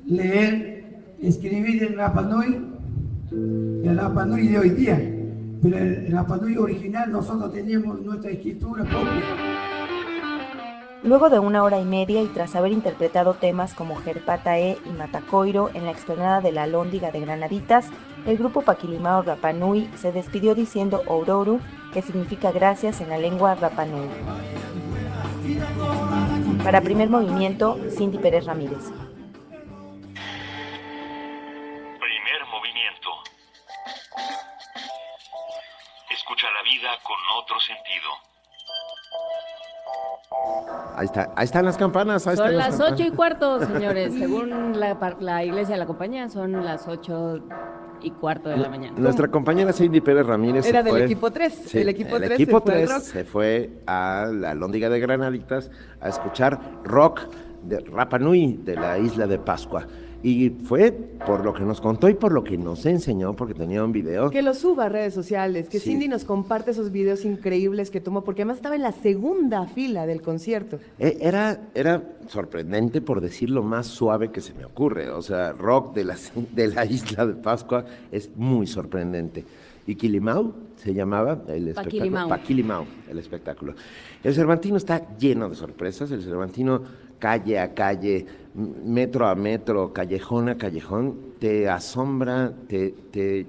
leer, 0.05 1.15
escribir 1.21 1.83
en 1.83 1.95
Rapa 1.97 2.21
Nui, 2.23 2.73
el 3.83 3.97
Rapa 3.97 4.25
Nui 4.25 4.47
de 4.47 4.59
hoy 4.59 4.69
día. 4.69 5.11
Pero 5.61 5.77
el 5.77 6.11
Rapa 6.11 6.37
Nui 6.37 6.57
original 6.57 7.11
nosotros 7.11 7.51
teníamos 7.51 8.01
nuestra 8.01 8.31
escritura 8.31 8.83
propia. 8.83 9.65
Luego 11.03 11.29
de 11.29 11.37
una 11.37 11.63
hora 11.63 11.79
y 11.79 11.85
media 11.85 12.23
y 12.23 12.27
tras 12.27 12.55
haber 12.55 12.71
interpretado 12.71 13.35
temas 13.35 13.75
como 13.75 13.95
Jerpatae 13.95 14.79
y 14.85 14.89
Matacoiro 14.89 15.69
en 15.75 15.85
la 15.85 15.91
explanada 15.91 16.41
de 16.41 16.51
la 16.51 16.65
Lóndiga 16.65 17.11
de 17.11 17.19
Granaditas, 17.19 17.89
el 18.25 18.37
grupo 18.37 18.63
Paquilimao 18.63 19.21
Rapanui 19.21 19.87
se 19.95 20.11
despidió 20.11 20.55
diciendo 20.55 21.03
Ororu, 21.05 21.59
que 21.93 22.01
significa 22.01 22.51
gracias 22.51 23.01
en 23.01 23.09
la 23.09 23.19
lengua 23.19 23.53
Rapanui. 23.53 24.09
Para 26.63 26.81
primer 26.81 27.11
movimiento, 27.11 27.77
Cindy 27.95 28.17
Pérez 28.17 28.45
Ramírez. 28.45 28.91
Escucha 36.25 36.47
la 36.51 36.63
vida 36.63 36.89
con 37.03 37.17
otro 37.39 37.55
sentido. 37.59 38.09
Ahí, 40.97 41.05
está, 41.05 41.31
ahí 41.35 41.45
están 41.45 41.65
las 41.65 41.77
campanas. 41.77 42.25
Ahí 42.25 42.35
Son 42.35 42.45
están 42.47 42.57
las 42.57 42.69
campanas. 42.69 42.93
ocho 42.93 43.03
y 43.03 43.11
cuarto, 43.11 43.59
señores. 43.67 44.11
Según 44.15 44.79
la, 44.79 44.97
par- 44.99 45.21
la 45.21 45.43
iglesia 45.43 45.75
de 45.75 45.79
la 45.79 45.85
compañía, 45.85 46.27
son 46.29 46.65
las 46.65 46.87
ocho 46.87 47.41
y 48.01 48.09
cuarto 48.09 48.49
de 48.49 48.57
la 48.57 48.69
mañana. 48.69 48.97
Nuestra 48.97 49.27
compañera 49.27 49.71
Cindy 49.71 50.01
Pérez 50.01 50.25
Ramírez 50.25 50.65
Era 50.65 50.79
se 50.79 50.83
del 50.85 50.93
fue- 50.93 51.03
equipo 51.05 51.29
3. 51.29 51.53
Sí, 51.67 51.77
el 51.77 51.89
equipo 51.89 52.17
3 52.17 52.31
equipo 52.31 52.57
se 52.57 52.63
fue 52.63 52.73
al 52.73 52.79
tres 52.79 52.89
rock. 52.89 53.01
se 53.03 53.23
fue 53.23 53.69
a 53.85 54.25
la 54.33 54.55
Lóndiga 54.55 54.89
de 54.89 54.99
Granaditas 54.99 55.69
a 56.01 56.09
escuchar 56.09 56.59
rock 56.83 57.21
de 57.61 57.81
Rapa 57.81 58.17
Nui 58.17 58.57
de 58.63 58.75
la 58.77 58.97
isla 58.97 59.27
de 59.27 59.37
Pascua. 59.37 59.85
Y 60.25 60.49
fue 60.49 60.91
por 60.91 61.45
lo 61.45 61.53
que 61.53 61.61
nos 61.61 61.79
contó 61.79 62.09
y 62.09 62.15
por 62.15 62.31
lo 62.31 62.43
que 62.43 62.57
nos 62.57 62.83
enseñó, 62.87 63.35
porque 63.35 63.53
tenía 63.53 63.83
un 63.83 63.91
video. 63.91 64.31
Que 64.31 64.41
lo 64.41 64.55
suba 64.55 64.85
a 64.85 64.89
redes 64.89 65.13
sociales, 65.13 65.69
que 65.69 65.79
Sí. 65.79 65.91
Cindy 65.91 66.07
nos 66.07 66.25
comparte 66.25 66.71
esos 66.71 66.91
videos 66.91 67.25
increíbles 67.25 67.91
que 67.91 68.01
tomó, 68.01 68.23
porque 68.23 68.41
además 68.41 68.57
estaba 68.57 68.75
en 68.75 68.81
la 68.81 68.91
segunda 68.91 69.67
fila 69.67 70.07
del 70.07 70.23
concierto. 70.23 70.79
Eh, 70.97 71.19
Era, 71.21 71.69
era 71.75 72.01
sorprendente, 72.27 73.01
por 73.01 73.21
decirlo 73.21 73.61
más 73.61 73.85
suave 73.85 74.31
que 74.31 74.41
se 74.41 74.55
me 74.55 74.65
ocurre. 74.65 75.11
O 75.11 75.21
sea, 75.21 75.51
rock 75.51 75.93
de 75.93 76.05
la, 76.05 76.15
de 76.55 76.67
la 76.69 76.85
isla 76.85 77.27
de 77.27 77.33
Pascua 77.35 77.85
es 78.11 78.35
muy 78.35 78.65
sorprendente. 78.65 79.45
Y 79.85 79.93
Quilimau 79.93 80.55
se 80.77 80.91
llamaba 80.95 81.43
el 81.47 81.67
espectáculo. 81.67 81.83
Paquilimao. 81.83 82.29
Paquilimao, 82.29 82.85
el 83.11 83.19
espectáculo. 83.19 83.75
El 84.23 84.33
Cervantino 84.33 84.77
está 84.77 85.15
lleno 85.19 85.47
de 85.47 85.53
sorpresas. 85.55 86.09
El 86.09 86.23
Cervantino, 86.23 86.81
calle 87.25 87.57
a 87.59 87.73
calle, 87.73 88.23
metro 88.85 89.25
a 89.25 89.33
metro, 89.33 89.91
callejón 89.91 90.47
a 90.49 90.57
callejón, 90.59 91.15
te 91.39 91.67
asombra, 91.67 92.53
te, 92.67 92.93
te, 93.09 93.47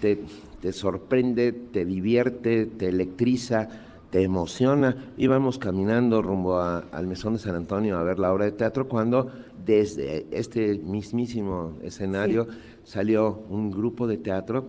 te, 0.00 0.18
te 0.60 0.72
sorprende, 0.72 1.52
te 1.52 1.84
divierte, 1.84 2.66
te 2.66 2.88
electriza, 2.88 3.68
te 4.10 4.22
emociona. 4.24 4.96
Íbamos 5.16 5.56
caminando 5.58 6.20
rumbo 6.20 6.58
a- 6.58 6.80
al 6.90 7.06
Mesón 7.06 7.34
de 7.34 7.38
San 7.38 7.54
Antonio 7.54 7.96
a 7.96 8.02
ver 8.02 8.18
la 8.18 8.32
obra 8.32 8.46
de 8.46 8.52
teatro 8.52 8.88
cuando 8.88 9.30
desde 9.64 10.26
este 10.32 10.76
mismísimo 10.78 11.78
escenario 11.84 12.48
salió 12.82 13.42
un 13.50 13.70
grupo 13.70 14.08
de 14.08 14.16
teatro 14.16 14.66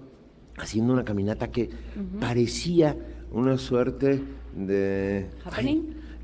haciendo 0.58 0.94
una 0.94 1.04
caminata 1.04 1.48
que 1.50 1.70
parecía 2.20 2.96
una 3.32 3.58
suerte 3.58 4.22
de... 4.56 5.28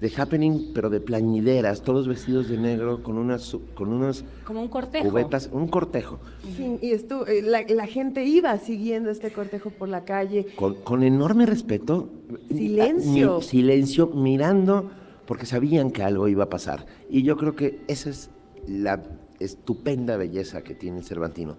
de 0.03 0.11
happening, 0.21 0.73
pero 0.73 0.89
de 0.89 0.99
plañideras, 0.99 1.81
todos 1.81 2.09
vestidos 2.09 2.49
de 2.49 2.57
negro, 2.57 3.01
con 3.01 3.17
unas, 3.17 3.55
con 3.73 3.87
unos 3.93 4.25
Como 4.45 4.61
un 4.61 4.67
cortejo. 4.67 5.09
cubetas, 5.09 5.49
un 5.51 5.69
cortejo, 5.69 6.19
Sí, 6.57 6.77
y 6.81 6.91
estu- 6.91 7.25
eh, 7.27 7.41
la, 7.41 7.61
la 7.63 7.87
gente 7.87 8.25
iba 8.25 8.57
siguiendo 8.57 9.09
este 9.09 9.31
cortejo 9.31 9.69
por 9.69 9.87
la 9.87 10.03
calle. 10.03 10.45
con, 10.57 10.75
con 10.83 11.03
enorme 11.03 11.45
respeto. 11.45 12.09
Silencio. 12.49 13.37
Mi- 13.37 13.43
silencio, 13.43 14.07
mirando, 14.07 14.91
porque 15.25 15.45
sabían 15.45 15.89
que 15.91 16.03
algo 16.03 16.27
iba 16.27 16.43
a 16.43 16.49
pasar. 16.49 16.85
Y 17.09 17.23
yo 17.23 17.37
creo 17.37 17.55
que 17.55 17.79
esa 17.87 18.09
es 18.09 18.29
la 18.67 19.01
estupenda 19.39 20.17
belleza 20.17 20.63
que 20.63 20.75
tiene 20.75 21.01
Cervantino. 21.01 21.55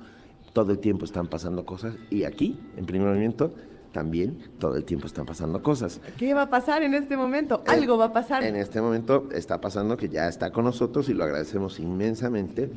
todo 0.52 0.70
el 0.70 0.78
tiempo 0.78 1.04
están 1.04 1.26
pasando 1.28 1.64
cosas 1.66 1.96
y 2.10 2.22
aquí, 2.24 2.58
en 2.76 2.84
primer 2.86 3.08
movimiento, 3.08 3.54
también 3.94 4.36
todo 4.58 4.76
el 4.76 4.84
tiempo 4.84 5.06
están 5.06 5.24
pasando 5.24 5.62
cosas. 5.62 6.00
¿Qué 6.18 6.34
va 6.34 6.42
a 6.42 6.50
pasar 6.50 6.82
en 6.82 6.94
este 6.94 7.16
momento? 7.16 7.62
Algo 7.66 7.96
va 7.96 8.06
a 8.06 8.12
pasar. 8.12 8.42
En 8.42 8.56
este 8.56 8.82
momento 8.82 9.28
está 9.32 9.60
pasando 9.60 9.96
que 9.96 10.08
ya 10.08 10.28
está 10.28 10.50
con 10.50 10.64
nosotros 10.64 11.08
y 11.08 11.14
lo 11.14 11.24
agradecemos 11.24 11.78
inmensamente. 11.78 12.70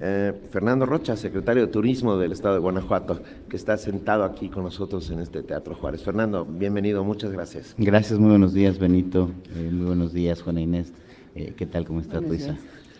Eh, 0.00 0.32
Fernando 0.50 0.86
Rocha, 0.86 1.16
secretario 1.16 1.66
de 1.66 1.72
Turismo 1.72 2.16
del 2.16 2.32
Estado 2.32 2.54
de 2.54 2.60
Guanajuato, 2.60 3.22
que 3.48 3.56
está 3.56 3.76
sentado 3.76 4.24
aquí 4.24 4.48
con 4.48 4.64
nosotros 4.64 5.08
en 5.10 5.20
este 5.20 5.42
Teatro 5.42 5.74
Juárez. 5.74 6.02
Fernando, 6.02 6.46
bienvenido, 6.46 7.04
muchas 7.04 7.30
gracias. 7.30 7.74
Gracias, 7.76 8.18
muy 8.18 8.30
buenos 8.30 8.54
días, 8.54 8.78
Benito. 8.78 9.30
Eh, 9.54 9.68
muy 9.70 9.86
buenos 9.86 10.12
días, 10.14 10.42
Juana 10.42 10.62
Inés. 10.62 10.92
Eh, 11.34 11.52
¿Qué 11.54 11.66
tal? 11.66 11.84
¿Cómo 11.84 12.00
está 12.00 12.20
tu 12.20 12.32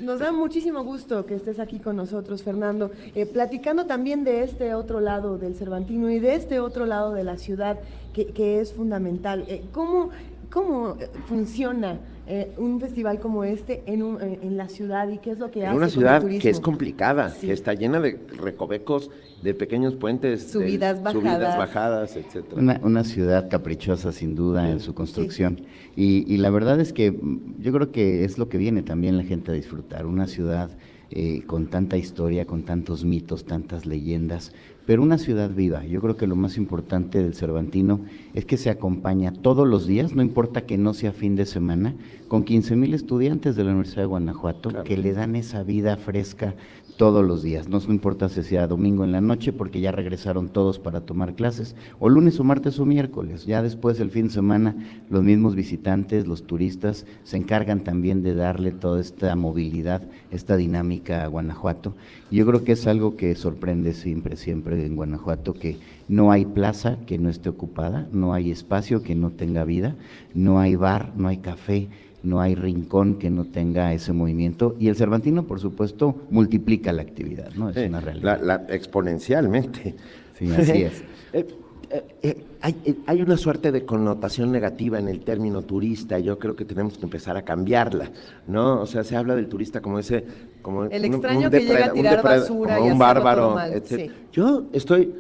nos 0.03 0.19
da 0.19 0.33
muchísimo 0.33 0.83
gusto 0.83 1.25
que 1.27 1.35
estés 1.35 1.59
aquí 1.59 1.79
con 1.79 1.97
nosotros, 1.97 2.43
Fernando, 2.43 2.91
eh, 3.15 3.25
platicando 3.25 3.87
también 3.87 4.25
de 4.25 4.43
este 4.43 4.75
otro 4.75 5.01
lado 5.01 5.39
del 5.39 5.55
Cervantino 5.55 6.11
y 6.11 6.19
de 6.19 6.35
este 6.35 6.61
otro 6.61 6.87
lado 6.87 7.13
de 7.13 7.25
la 7.25 7.39
ciudad 7.39 7.79
que, 8.13 8.61
es 8.61 8.73
fundamental. 8.73 9.45
Eh, 9.49 9.63
¿Cómo, 9.73 10.11
¿Cómo 10.51 10.97
funciona 11.27 11.99
eh, 12.35 12.51
un 12.57 12.81
festival 12.81 13.21
como 13.21 13.45
este 13.45 13.83
en, 13.85 14.01
en, 14.01 14.57
la 14.57 14.71
ciudad 14.71 15.07
y 15.11 15.19
qué 15.19 15.33
es 15.33 15.39
lo 15.39 15.51
que 15.51 15.67
hace? 15.67 15.73
En 15.73 15.77
una 15.77 15.91
ciudad 15.91 16.27
que 16.27 16.49
es 16.49 16.61
complicada, 16.61 17.31
que 17.39 17.53
está 17.53 17.75
llena 17.75 18.01
de 18.01 18.19
recovecos, 18.39 19.11
de 19.43 19.53
pequeños 19.53 19.97
puentes, 19.97 20.51
subidas, 20.51 21.03
bajadas, 21.03 21.35
subidas, 21.35 21.59
bajadas 21.59 22.17
etcétera. 22.17 22.59
Una, 22.59 22.81
una, 22.83 23.05
ciudad 23.05 23.51
caprichosa 23.51 24.13
sin 24.13 24.35
duda 24.35 24.71
en 24.71 24.81
su 24.81 24.95
construcción. 24.95 25.67
Y, 25.95 26.39
la 26.39 26.49
verdad 26.49 26.81
es 26.81 26.95
que 26.95 27.13
mm, 27.13 27.61
yo 27.61 27.71
creo 27.71 27.93
que 27.93 28.25
es 28.25 28.39
lo 28.39 28.49
que 28.49 28.57
viene 28.57 28.83
también 28.83 29.19
la 29.19 29.25
gente 29.25 29.51
a 29.51 29.55
disfrutar, 29.55 30.07
una 30.07 30.27
ciudad 30.27 30.71
eh, 31.11 31.43
con 31.47 31.67
tanta 31.67 31.99
historia, 31.99 32.47
con 32.47 32.63
tantos 32.63 33.05
mitos, 33.05 33.45
tantas 33.45 33.85
leyendas, 33.85 34.55
pero 34.87 35.03
una 35.03 35.19
ciudad 35.19 35.51
viva. 35.51 35.85
Yo 35.85 36.01
creo 36.01 36.17
que 36.17 36.27
lo 36.27 36.37
más 36.37 36.57
importante 36.57 37.23
del 37.23 37.35
Cervantino 37.35 38.01
es 38.35 38.45
que 38.45 38.57
se 38.57 38.71
acompaña 38.71 39.33
todos 39.33 39.67
los 39.67 39.87
días, 39.87 40.15
no 40.15 40.23
importa 40.23 40.67
que 40.67 40.79
no 40.79 40.95
sea 40.95 41.13
fin 41.13 41.37
de 41.37 41.47
semana, 41.47 41.95
con 42.29 42.45
15 42.45 42.77
mil 42.77 42.95
estudiantes 42.95 43.57
de 43.57 43.65
la 43.65 43.71
Universidad 43.71 44.03
de 44.03 44.07
Guanajuato 44.07 44.83
que 44.85 44.97
le 44.97 45.13
dan 45.13 45.37
esa 45.37 45.63
vida 45.63 45.97
fresca 45.97 46.55
todos 46.97 47.25
los 47.25 47.43
días. 47.43 47.69
No 47.69 47.81
importa 47.89 48.29
si 48.29 48.43
sea 48.43 48.67
domingo 48.67 49.05
en 49.05 49.13
la 49.13 49.21
noche, 49.21 49.53
porque 49.53 49.81
ya 49.81 49.93
regresaron 49.93 50.49
todos 50.49 50.79
para 50.79 51.01
tomar 51.01 51.35
clases, 51.35 51.75
o 51.99 52.09
lunes 52.09 52.39
o 52.41 52.45
martes 52.45 52.79
o 52.79 52.87
miércoles. 52.87 53.47
Ya 53.47 53.63
después 53.63 53.99
del 53.99 54.11
fin 54.11 54.27
de 54.29 54.35
semana, 54.35 54.77
los 55.11 55.23
mismos 55.23 55.55
visitantes, 55.55 56.27
los 56.27 56.45
turistas, 56.45 57.07
se 57.25 57.37
encargan 57.37 57.85
también 57.85 58.23
de 58.23 58.35
darle 58.35 58.73
toda 58.73 59.01
esta 59.01 59.35
movilidad, 59.37 60.03
esta 60.31 60.57
dinámica 60.57 61.25
a 61.25 61.27
Guanajuato. 61.27 61.95
Yo 62.31 62.47
creo 62.47 62.65
que 62.65 62.73
es 62.73 62.87
algo 62.87 63.17
que 63.17 63.35
sorprende 63.35 63.95
siempre, 63.95 64.37
siempre 64.37 64.85
en 64.85 64.97
Guanajuato, 64.97 65.55
que 65.55 65.79
no 66.09 66.31
hay 66.31 66.45
plaza 66.45 66.99
que 67.07 67.19
no 67.19 67.29
esté 67.29 67.49
ocupada, 67.49 68.07
no 68.13 68.35
hay 68.35 68.51
espacio 68.51 69.03
que 69.03 69.15
no 69.15 69.31
tenga 69.31 69.65
vida, 69.65 69.97
no 70.35 70.61
hay 70.61 70.77
bar, 70.77 71.13
no 71.17 71.29
hay 71.29 71.39
café 71.39 71.89
no 72.23 72.41
hay 72.41 72.55
rincón 72.55 73.17
que 73.17 73.31
no 73.31 73.45
tenga 73.45 73.93
ese 73.93 74.13
movimiento 74.13 74.77
y 74.79 74.89
el 74.89 74.97
Cervantino, 74.97 75.45
por 75.45 75.61
supuesto, 75.61 76.15
multiplica 76.31 76.93
la 76.93 77.03
actividad, 77.03 77.53
¿no? 77.55 77.71
Es 77.71 77.89
una 77.89 78.01
realidad. 78.01 78.41
La, 78.43 78.67
exponencialmente. 78.69 79.95
Sí, 80.39 80.51
así 80.51 80.83
es. 80.83 81.03
Eh, 81.33 81.47
eh, 81.91 82.05
eh, 82.23 82.45
hay, 82.63 83.03
hay, 83.07 83.21
una 83.21 83.37
suerte 83.37 83.71
de 83.71 83.85
connotación 83.85 84.51
negativa 84.51 84.99
en 84.99 85.09
el 85.09 85.21
término 85.21 85.63
turista, 85.63 86.19
yo 86.19 86.39
creo 86.39 86.57
que 86.57 86.65
tenemos 86.65 86.97
que 86.97 87.05
empezar 87.05 87.37
a 87.37 87.43
cambiarla, 87.43 88.11
¿no? 88.47 88.81
O 88.81 88.87
sea, 88.87 89.05
se 89.05 89.15
habla 89.15 89.35
del 89.35 89.49
turista 89.49 89.83
como 89.83 89.99
ese... 89.99 90.25
Como 90.63 90.85
el 90.85 91.05
extraño 91.05 91.51
que 91.51 91.61
llega 91.61 91.87
a 91.87 91.93
tirar 91.93 92.23
basura 92.23 92.81
y 92.81 92.91
un 92.91 92.99
bárbaro, 92.99 93.61
etc. 93.61 94.11
Yo 94.33 94.65
estoy... 94.73 95.13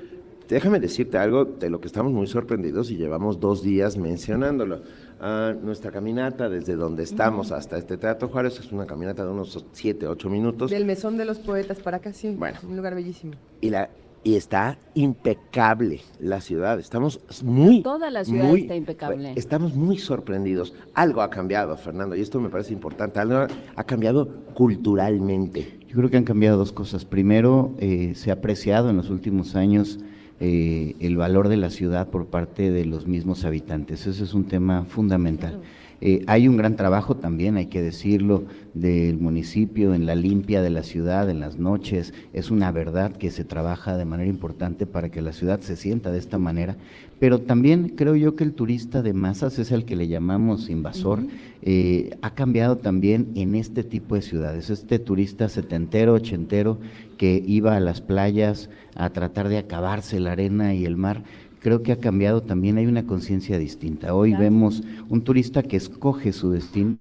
Déjame 0.49 0.81
decirte 0.81 1.19
algo 1.19 1.45
de 1.45 1.71
lo 1.71 1.81
que 1.81 1.87
estamos 1.87 2.13
muy 2.13 2.27
sorprendidos 2.27 2.91
y 2.91 2.97
llevamos 2.97 3.41
dos 3.41 3.63
días 3.63 3.97
mencionándolo 3.97 4.83
nuestra 5.63 5.91
caminata 5.91 6.49
desde 6.49 6.75
donde 6.75 7.05
estamos 7.05 7.53
hasta 7.53 7.79
este 7.79 7.97
Teatro 7.97 8.29
Juárez 8.29 8.59
es 8.59 8.73
una 8.73 8.87
caminata 8.87 9.25
de 9.25 9.31
unos 9.31 9.65
7, 9.73 10.09
8 10.09 10.31
minutos. 10.31 10.71
Del 10.71 10.85
Mesón 10.85 11.17
de 11.17 11.25
los 11.25 11.39
Poetas 11.39 11.79
para 11.79 11.99
acá, 11.99 12.13
sí. 12.13 12.35
Bueno. 12.37 12.59
Un 12.69 12.77
lugar 12.77 12.95
bellísimo. 12.95 13.35
Y 13.61 13.71
la 13.71 13.89
y 14.25 14.37
está 14.37 14.79
impecable 14.95 16.01
la 16.21 16.41
ciudad. 16.41 16.79
Estamos 16.79 17.21
muy. 17.43 17.83
Toda 17.83 18.11
la 18.11 18.25
ciudad 18.25 18.55
está 18.57 18.77
impecable. 18.77 19.33
Estamos 19.35 19.75
muy 19.75 19.99
sorprendidos. 19.99 20.75
Algo 20.95 21.23
ha 21.23 21.31
cambiado, 21.31 21.77
Fernando, 21.77 22.15
y 22.15 22.21
esto 22.21 22.41
me 22.41 22.49
parece 22.49 22.73
importante. 22.73 23.19
Algo 23.19 23.47
ha 23.75 23.85
cambiado 23.85 24.29
culturalmente. 24.55 25.81
Yo 25.89 25.97
creo 25.97 26.09
que 26.09 26.17
han 26.17 26.25
cambiado 26.25 26.57
dos 26.57 26.73
cosas. 26.73 27.05
Primero, 27.05 27.75
eh, 27.79 28.13
se 28.15 28.31
ha 28.31 28.35
apreciado 28.35 28.91
en 28.91 28.97
los 28.97 29.11
últimos 29.11 29.57
años 29.57 29.99
eh, 30.45 30.97
el 30.99 31.17
valor 31.17 31.47
de 31.47 31.57
la 31.57 31.71
ciudad 31.71 32.09
por 32.09 32.27
parte 32.27 32.73
de 32.73 32.85
los 32.85 33.07
mismos 33.07 33.45
habitantes. 33.45 34.09
Ese 34.09 34.25
es 34.25 34.35
un 34.35 34.47
tema 34.47 34.85
fundamental. 34.87 35.61
Eh, 36.01 36.25
hay 36.27 36.49
un 36.49 36.57
gran 36.57 36.75
trabajo 36.75 37.15
también, 37.15 37.57
hay 37.57 37.67
que 37.67 37.81
decirlo, 37.81 38.43
del 38.75 39.21
municipio 39.21 39.95
en 39.95 40.05
la 40.05 40.17
limpia 40.17 40.61
de 40.61 40.71
la 40.71 40.83
ciudad, 40.83 41.31
en 41.31 41.39
las 41.39 41.59
noches. 41.59 42.13
Es 42.33 42.51
una 42.51 42.73
verdad 42.73 43.13
que 43.13 43.31
se 43.31 43.45
trabaja 43.45 43.97
de 43.97 44.05
manera 44.05 44.29
importante 44.29 44.85
para 44.85 45.11
que 45.11 45.23
la 45.23 45.33
ciudad 45.33 45.61
se 45.61 45.77
sienta 45.77 46.11
de 46.11 46.19
esta 46.19 46.39
manera. 46.39 46.77
Pero 47.23 47.39
también 47.39 47.91
creo 47.91 48.17
yo 48.17 48.35
que 48.35 48.43
el 48.43 48.53
turista 48.53 49.01
de 49.01 49.13
masas 49.13 49.57
es 49.61 49.71
el 49.71 49.85
que 49.85 49.95
le 49.95 50.09
llamamos 50.09 50.69
invasor. 50.69 51.21
Eh, 51.63 52.19
ha 52.21 52.35
cambiado 52.35 52.79
también 52.79 53.29
en 53.37 53.55
este 53.55 53.85
tipo 53.85 54.17
de 54.17 54.23
ciudades. 54.23 54.71
Este 54.71 54.99
turista 54.99 55.49
setentero, 55.49 56.15
ochentero, 56.15 56.81
que 57.19 57.41
iba 57.47 57.77
a 57.77 57.81
las 57.81 58.01
playas 58.01 58.71
a 58.97 59.11
tratar 59.11 59.49
de 59.49 59.59
acabarse 59.59 60.19
la 60.19 60.33
arena 60.33 60.75
y 60.75 60.85
el 60.85 60.97
mar 60.97 61.23
creo 61.61 61.85
que 61.85 61.93
ha 61.93 62.01
cambiado 62.01 62.43
también, 62.43 62.77
hay 62.77 62.87
una 62.87 63.07
conciencia 63.07 63.57
distinta. 63.57 64.17
Hoy 64.17 64.35
vemos 64.35 64.83
un 65.09 65.23
turista 65.23 65.63
que 65.63 65.77
escoge 65.77 66.33
su 66.33 66.51
destino, 66.51 66.99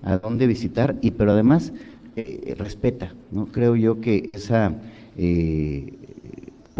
a 0.00 0.16
dónde 0.16 0.46
visitar, 0.46 0.96
y 1.02 1.10
pero 1.10 1.32
además 1.32 1.74
eh, 2.16 2.54
respeta, 2.56 3.14
¿no? 3.30 3.44
Creo 3.44 3.76
yo 3.76 4.00
que 4.00 4.30
esa 4.32 4.74
eh, 5.18 5.99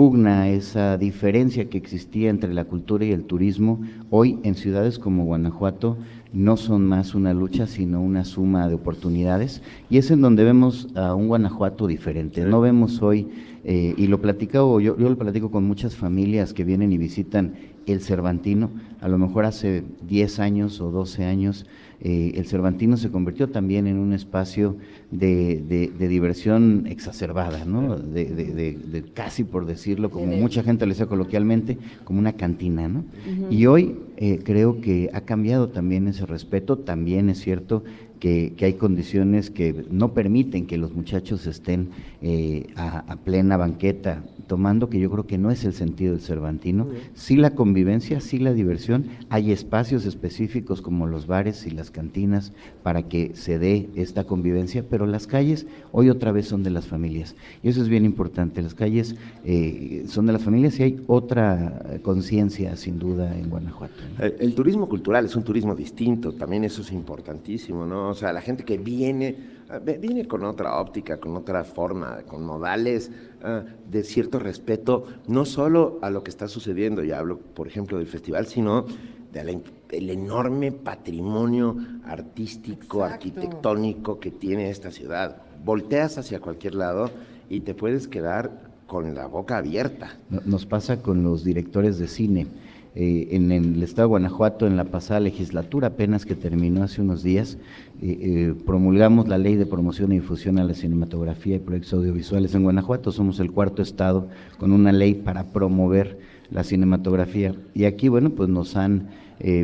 pugna, 0.00 0.48
esa 0.48 0.96
diferencia 0.96 1.68
que 1.68 1.76
existía 1.76 2.30
entre 2.30 2.54
la 2.54 2.64
cultura 2.64 3.04
y 3.04 3.12
el 3.12 3.24
turismo, 3.24 3.82
hoy 4.08 4.38
en 4.44 4.54
ciudades 4.54 4.98
como 4.98 5.26
Guanajuato 5.26 5.98
no 6.32 6.56
son 6.56 6.86
más 6.86 7.14
una 7.14 7.34
lucha, 7.34 7.66
sino 7.66 8.00
una 8.00 8.24
suma 8.24 8.66
de 8.66 8.76
oportunidades, 8.76 9.60
y 9.90 9.98
es 9.98 10.10
en 10.10 10.22
donde 10.22 10.42
vemos 10.42 10.88
a 10.94 11.14
un 11.14 11.28
Guanajuato 11.28 11.86
diferente. 11.86 12.46
No 12.46 12.62
vemos 12.62 13.02
hoy 13.02 13.28
eh, 13.62 13.92
y 13.94 14.06
lo 14.06 14.22
platico, 14.22 14.80
yo, 14.80 14.96
yo 14.96 15.10
lo 15.10 15.18
platico 15.18 15.50
con 15.50 15.64
muchas 15.64 15.94
familias 15.96 16.54
que 16.54 16.64
vienen 16.64 16.92
y 16.92 16.96
visitan 16.96 17.52
el 17.86 18.00
Cervantino, 18.00 18.70
a 19.00 19.08
lo 19.08 19.18
mejor 19.18 19.44
hace 19.44 19.82
10 20.06 20.40
años 20.40 20.80
o 20.80 20.90
12 20.90 21.24
años, 21.24 21.66
eh, 22.02 22.32
el 22.36 22.46
Cervantino 22.46 22.96
se 22.96 23.10
convirtió 23.10 23.50
también 23.50 23.86
en 23.86 23.98
un 23.98 24.14
espacio 24.14 24.76
de, 25.10 25.90
diversión 25.98 26.86
exacerbada, 26.88 27.66
¿no? 27.66 27.98
De, 27.98 29.04
casi 29.12 29.44
por 29.44 29.66
decirlo, 29.66 30.10
como 30.10 30.26
mucha 30.36 30.62
gente 30.62 30.86
le 30.86 30.92
decía 30.92 31.06
coloquialmente, 31.06 31.76
como 32.04 32.18
una 32.18 32.32
cantina, 32.32 32.88
¿no? 32.88 33.04
Y 33.50 33.66
hoy 33.66 33.96
eh, 34.16 34.40
creo 34.42 34.80
que 34.80 35.10
ha 35.12 35.22
cambiado 35.22 35.68
también 35.68 36.08
ese 36.08 36.24
respeto, 36.24 36.78
también 36.78 37.28
es 37.28 37.40
cierto 37.40 37.84
que, 38.20 38.54
hay 38.60 38.74
condiciones 38.74 39.50
que 39.50 39.84
no 39.90 40.12
permiten 40.12 40.66
que 40.66 40.76
los 40.76 40.92
muchachos 40.92 41.46
estén 41.46 41.88
eh, 42.22 42.66
a, 42.76 43.16
plena 43.24 43.56
banqueta 43.56 44.22
tomando, 44.46 44.90
que 44.90 45.00
yo 45.00 45.10
creo 45.10 45.26
que 45.26 45.38
no 45.38 45.50
es 45.50 45.64
el 45.64 45.72
sentido 45.72 46.12
del 46.12 46.20
Cervantino. 46.20 46.88
Sí 47.14 47.36
la 47.36 47.54
convivencia, 47.54 48.20
sí 48.20 48.38
la 48.38 48.52
diversión, 48.52 49.06
hay 49.30 49.52
espacios 49.52 50.04
específicos 50.04 50.82
como 50.82 51.06
los 51.06 51.26
bares 51.26 51.66
y 51.66 51.70
las 51.70 51.90
cantinas 51.90 52.52
para 52.82 53.04
que 53.08 53.34
se 53.34 53.58
dé 53.58 53.88
esta 53.94 54.24
convivencia, 54.24 54.84
pero 54.88 55.06
las 55.06 55.26
calles 55.26 55.66
hoy 55.92 56.10
otra 56.10 56.32
vez 56.32 56.46
son 56.46 56.62
de 56.62 56.70
las 56.70 56.86
familias. 56.86 57.36
Y 57.62 57.68
eso 57.68 57.80
es 57.80 57.88
bien 57.88 58.04
importante, 58.04 58.60
las 58.60 58.74
calles 58.74 59.14
eh, 59.44 60.04
son 60.06 60.26
de 60.26 60.32
las 60.32 60.42
familias 60.42 60.78
y 60.78 60.82
hay 60.82 61.00
otra 61.06 62.00
conciencia 62.02 62.76
sin 62.76 62.98
duda 62.98 63.36
en 63.38 63.48
Guanajuato. 63.48 63.94
el 64.18 64.54
turismo 64.54 64.88
cultural 64.88 65.24
es 65.24 65.36
un 65.36 65.42
turismo 65.42 65.74
distinto, 65.74 66.32
también 66.32 66.64
eso 66.64 66.82
es 66.82 66.92
importantísimo, 66.92 67.86
¿no? 67.86 68.09
O 68.10 68.14
sea, 68.14 68.32
la 68.32 68.40
gente 68.40 68.64
que 68.64 68.78
viene, 68.78 69.36
ah, 69.68 69.78
viene 69.78 70.26
con 70.26 70.44
otra 70.44 70.80
óptica, 70.80 71.18
con 71.18 71.36
otra 71.36 71.64
forma, 71.64 72.22
con 72.22 72.44
modales 72.44 73.10
ah, 73.42 73.64
de 73.88 74.02
cierto 74.04 74.38
respeto, 74.38 75.06
no 75.26 75.44
solo 75.44 75.98
a 76.02 76.10
lo 76.10 76.22
que 76.22 76.30
está 76.30 76.48
sucediendo, 76.48 77.02
ya 77.02 77.18
hablo, 77.18 77.38
por 77.38 77.66
ejemplo, 77.66 77.98
del 77.98 78.06
festival, 78.06 78.46
sino 78.46 78.86
del 79.32 80.10
enorme 80.10 80.72
patrimonio 80.72 81.76
artístico, 82.04 83.04
arquitectónico 83.04 84.18
que 84.18 84.30
tiene 84.30 84.70
esta 84.70 84.90
ciudad. 84.90 85.42
Volteas 85.64 86.18
hacia 86.18 86.40
cualquier 86.40 86.74
lado 86.74 87.10
y 87.48 87.60
te 87.60 87.74
puedes 87.74 88.08
quedar 88.08 88.70
con 88.86 89.14
la 89.14 89.26
boca 89.26 89.58
abierta. 89.58 90.18
Nos 90.44 90.66
pasa 90.66 91.00
con 91.00 91.22
los 91.22 91.44
directores 91.44 91.98
de 91.98 92.08
cine 92.08 92.48
eh, 92.96 93.28
en 93.30 93.52
el 93.52 93.80
estado 93.84 94.08
de 94.08 94.10
Guanajuato, 94.10 94.66
en 94.66 94.76
la 94.76 94.84
pasada 94.84 95.20
legislatura, 95.20 95.88
apenas 95.88 96.26
que 96.26 96.34
terminó 96.34 96.82
hace 96.82 97.00
unos 97.00 97.22
días, 97.22 97.56
eh, 98.02 98.18
eh, 98.20 98.54
promulgamos 98.64 99.28
la 99.28 99.38
ley 99.38 99.56
de 99.56 99.66
promoción 99.66 100.12
y 100.12 100.20
difusión 100.20 100.58
a 100.58 100.64
la 100.64 100.74
cinematografía 100.74 101.56
y 101.56 101.58
proyectos 101.58 101.92
audiovisuales 101.92 102.54
en 102.54 102.62
Guanajuato. 102.62 103.12
Somos 103.12 103.40
el 103.40 103.52
cuarto 103.52 103.82
estado 103.82 104.28
con 104.58 104.72
una 104.72 104.92
ley 104.92 105.14
para 105.14 105.52
promover 105.52 106.18
la 106.50 106.64
cinematografía. 106.64 107.54
Y 107.74 107.84
aquí, 107.84 108.08
bueno, 108.08 108.30
pues 108.30 108.48
nos 108.48 108.76
han 108.76 109.08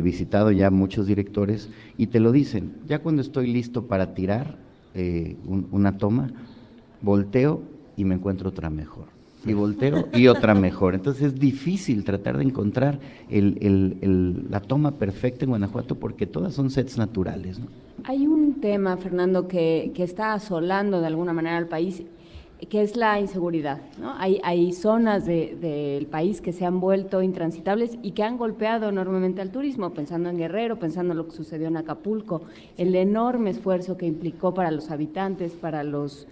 visitado 0.03 0.51
ya 0.51 0.71
muchos 0.71 1.05
directores 1.05 1.69
y 1.99 2.07
te 2.07 2.19
lo 2.19 2.31
dicen, 2.31 2.73
ya 2.87 2.97
cuando 2.97 3.21
estoy 3.21 3.45
listo 3.45 3.85
para 3.85 4.15
tirar 4.15 4.57
una 5.71 5.99
toma, 5.99 6.31
volteo 7.03 7.61
y 7.95 8.03
me 8.03 8.15
encuentro 8.15 8.49
otra 8.49 8.71
mejor 8.71 9.16
y 9.47 9.53
volteo 9.53 10.07
y 10.13 10.27
otra 10.27 10.53
mejor. 10.53 10.95
Entonces 10.95 11.23
es 11.23 11.39
difícil 11.39 12.03
tratar 12.03 12.37
de 12.37 12.43
encontrar 12.43 12.99
la 13.29 14.59
toma 14.61 14.91
perfecta 14.91 15.45
en 15.45 15.49
Guanajuato 15.51 15.95
porque 15.95 16.27
todas 16.27 16.53
son 16.53 16.69
sets 16.69 16.97
naturales. 16.97 17.59
Hay 18.03 18.27
un 18.27 18.59
tema, 18.61 18.97
Fernando, 18.97 19.47
que, 19.47 19.91
está 19.97 20.33
asolando 20.33 21.01
de 21.01 21.07
alguna 21.07 21.33
manera 21.33 21.57
al 21.57 21.67
país 21.67 22.03
que 22.69 22.81
es 22.81 22.97
la 22.97 23.19
inseguridad. 23.19 23.81
¿no? 24.01 24.15
Hay, 24.17 24.39
hay 24.43 24.73
zonas 24.73 25.27
del 25.27 26.07
país 26.07 26.41
que 26.41 26.53
se 26.53 26.65
han 26.65 26.79
vuelto 26.79 27.21
intransitables 27.21 27.99
y 28.01 28.11
que 28.11 28.23
han 28.23 28.37
golpeado 28.37 28.89
enormemente 28.89 29.41
al 29.41 29.51
turismo, 29.51 29.93
pensando 29.93 30.29
en 30.29 30.37
Guerrero, 30.37 30.79
pensando 30.79 31.13
en 31.13 31.19
lo 31.19 31.27
que 31.27 31.35
sucedió 31.35 31.67
en 31.67 31.77
Acapulco, 31.77 32.41
el 32.77 32.95
enorme 32.95 33.51
esfuerzo 33.51 33.95
que 33.95 34.07
implicó 34.07 34.55
para 34.55 34.71
los 34.71 34.89
habitantes, 34.89 35.53
para 35.53 35.83
los 35.83 36.27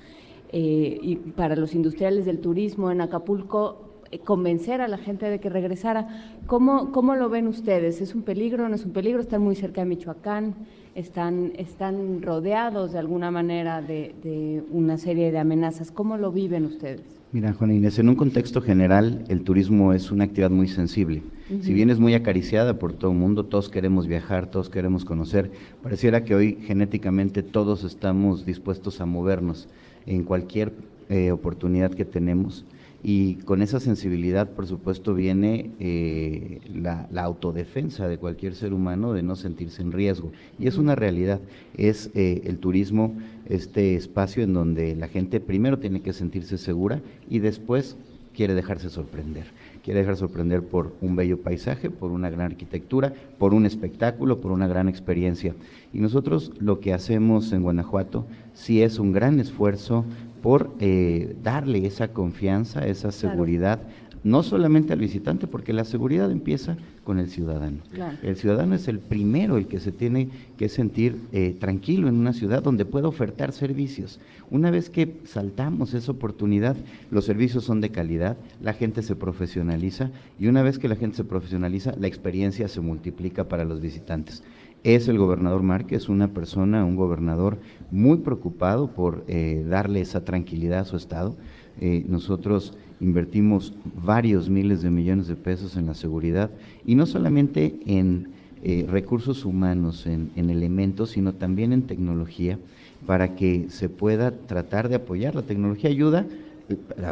eh, 0.51 0.99
y 1.01 1.15
para 1.15 1.55
los 1.55 1.75
industriales 1.75 2.25
del 2.25 2.39
turismo 2.39 2.91
en 2.91 3.01
Acapulco 3.01 3.85
eh, 4.11 4.19
convencer 4.19 4.81
a 4.81 4.87
la 4.87 4.97
gente 4.97 5.25
de 5.29 5.39
que 5.39 5.49
regresara. 5.49 6.07
¿Cómo, 6.47 6.91
¿Cómo 6.91 7.15
lo 7.15 7.29
ven 7.29 7.47
ustedes? 7.47 8.01
¿Es 8.01 8.13
un 8.13 8.21
peligro? 8.21 8.69
¿No 8.69 8.75
es 8.75 8.85
un 8.85 8.91
peligro? 8.91 9.19
Están 9.19 9.41
muy 9.41 9.55
cerca 9.55 9.81
de 9.81 9.87
Michoacán, 9.87 10.55
están, 10.93 11.53
están 11.57 12.21
rodeados 12.21 12.93
de 12.93 12.99
alguna 12.99 13.31
manera 13.31 13.81
de, 13.81 14.63
una 14.71 14.97
serie 14.97 15.31
de 15.31 15.39
amenazas. 15.39 15.91
¿Cómo 15.91 16.17
lo 16.17 16.31
viven 16.31 16.65
ustedes? 16.65 17.01
Mira, 17.31 17.51
Juan 17.53 17.71
Inés, 17.71 17.99
en 17.99 18.07
un 18.07 18.15
contexto 18.15 18.61
general, 18.61 19.25
el 19.27 19.41
turismo 19.41 19.91
es 19.91 20.11
una 20.11 20.23
actividad 20.25 20.51
muy 20.51 20.67
sensible. 20.67 21.23
Si 21.61 21.73
bien 21.73 21.89
es 21.89 21.99
muy 21.99 22.13
acariciada 22.13 22.79
por 22.79 22.93
todo 22.93 23.11
el 23.11 23.17
mundo, 23.17 23.45
todos 23.45 23.69
queremos 23.69 24.07
viajar, 24.07 24.49
todos 24.49 24.69
queremos 24.69 25.03
conocer, 25.05 25.51
pareciera 25.83 26.23
que 26.23 26.33
hoy 26.33 26.57
genéticamente 26.61 27.43
todos 27.43 27.83
estamos 27.83 28.45
dispuestos 28.45 29.01
a 29.01 29.05
movernos 29.05 29.67
en 30.07 30.23
cualquier 30.23 30.73
eh, 31.09 31.31
oportunidad 31.31 31.91
que 31.91 32.05
tenemos. 32.05 32.65
Y 33.07 33.35
con 33.45 33.61
esa 33.61 33.79
sensibilidad, 33.79 34.49
por 34.49 34.65
supuesto, 34.65 35.13
viene 35.13 35.69
eh, 35.79 36.59
la, 36.73 37.07
autodefensa 37.21 38.07
de 38.07 38.17
cualquier 38.17 38.55
ser 38.55 38.73
humano 38.73 39.13
de 39.13 39.21
no 39.21 39.35
sentirse 39.35 39.83
en 39.83 39.91
riesgo. 39.91 40.31
Y 40.57 40.65
es 40.65 40.77
una 40.77 40.95
realidad. 40.95 41.39
Es 41.77 42.09
eh, 42.15 42.41
el 42.45 42.57
turismo 42.57 43.15
este 43.47 43.93
espacio 43.93 44.41
en 44.41 44.53
donde 44.53 44.95
la 44.95 45.07
gente 45.07 45.39
primero 45.39 45.77
tiene 45.77 46.01
que 46.01 46.13
sentirse 46.13 46.57
segura 46.57 46.99
y 47.29 47.37
después 47.37 47.95
quiere 48.35 48.55
dejarse 48.55 48.89
sorprender. 48.89 49.45
Quiere 49.85 49.99
dejar 49.99 50.15
sorprender 50.17 50.63
por 50.63 50.95
un 50.99 51.15
bello 51.15 51.41
paisaje, 51.41 51.91
por 51.91 52.09
una 52.09 52.31
gran 52.31 52.47
arquitectura, 52.47 53.13
por 53.37 53.53
un 53.53 53.67
espectáculo, 53.67 54.41
por 54.41 54.51
una 54.51 54.65
gran 54.65 54.89
experiencia. 54.89 55.53
Y 55.93 55.99
nosotros 55.99 56.53
lo 56.57 56.79
que 56.79 56.91
hacemos 56.91 57.53
en 57.53 57.61
Guanajuato 57.61 58.25
sí 58.53 58.81
es 58.81 58.97
un 58.97 59.11
gran 59.11 59.39
esfuerzo 59.39 60.03
por 60.41 60.73
eh, 60.79 61.35
darle 61.43 61.85
esa 61.85 62.07
confianza, 62.13 62.87
esa 62.87 63.11
seguridad, 63.11 63.79
no 64.25 64.41
solamente 64.41 64.91
al 64.91 64.99
visitante, 64.99 65.45
porque 65.45 65.71
la 65.71 65.85
seguridad 65.85 66.31
empieza 66.31 66.77
con 67.03 67.19
el 67.19 67.29
ciudadano. 67.29 67.77
El 68.23 68.35
ciudadano 68.35 68.73
es 68.73 68.87
el 68.87 68.97
primero 68.97 69.55
el 69.55 69.67
que 69.67 69.79
se 69.79 69.91
tiene 69.91 70.29
que 70.57 70.67
sentir 70.67 71.15
eh, 71.31 71.55
tranquilo 71.59 72.07
en 72.07 72.15
una 72.15 72.33
ciudad 72.33 72.63
donde 72.63 72.85
pueda 72.85 73.07
ofertar 73.07 73.51
servicios. 73.51 74.19
Una 74.49 74.71
vez 74.71 74.89
que 74.89 75.15
saltamos 75.25 75.93
esa 75.93 76.11
oportunidad, 76.11 76.75
los 77.11 77.25
servicios 77.25 77.65
son 77.65 77.81
de 77.81 77.91
calidad, 77.91 78.35
la 78.63 78.73
gente 78.73 79.03
se 79.03 79.15
profesionaliza 79.15 80.09
y 80.39 80.47
una 80.47 80.63
vez 80.63 80.79
que 80.79 80.89
la 80.89 80.95
gente 80.95 81.17
se 81.17 81.23
profesionaliza, 81.23 81.93
la 81.99 82.07
experiencia 82.07 82.67
se 82.67 82.81
multiplica 82.81 83.43
para 83.43 83.63
los 83.63 83.79
visitantes 83.79 84.41
es 84.85 85.07
el 85.07 85.17
gobernador 85.17 85.63
Márquez, 85.63 86.09
una 86.09 86.27
persona, 86.27 86.85
un 86.85 86.95
gobernador 86.95 87.57
muy 87.89 88.17
preocupado 88.17 88.91
por 88.91 89.23
eh, 89.27 89.65
darle 89.67 89.99
esa 89.99 90.23
tranquilidad 90.23 90.81
a 90.81 90.85
su 90.85 90.95
estado. 90.95 91.35
Eh, 91.81 92.05
nosotros 92.07 92.77
invertimos 92.99 93.73
varios 94.03 94.49
miles 94.49 94.81
de 94.81 94.89
millones 94.89 95.27
de 95.27 95.35
pesos 95.35 95.75
en 95.77 95.87
la 95.87 95.93
seguridad 95.93 96.49
y 96.85 96.95
no 96.95 97.05
solamente 97.05 97.79
en 97.85 98.29
eh, 98.63 98.85
recursos 98.89 99.45
humanos, 99.45 100.07
en, 100.07 100.31
elementos, 100.35 101.11
sino 101.11 101.33
también 101.33 101.71
en 101.71 101.83
tecnología 101.83 102.57
para 103.05 103.35
que 103.35 103.67
se 103.69 103.89
pueda 103.89 104.31
tratar 104.31 104.89
de 104.89 104.95
apoyar. 104.95 105.35
La 105.35 105.43
tecnología 105.43 105.89
ayuda, 105.89 106.25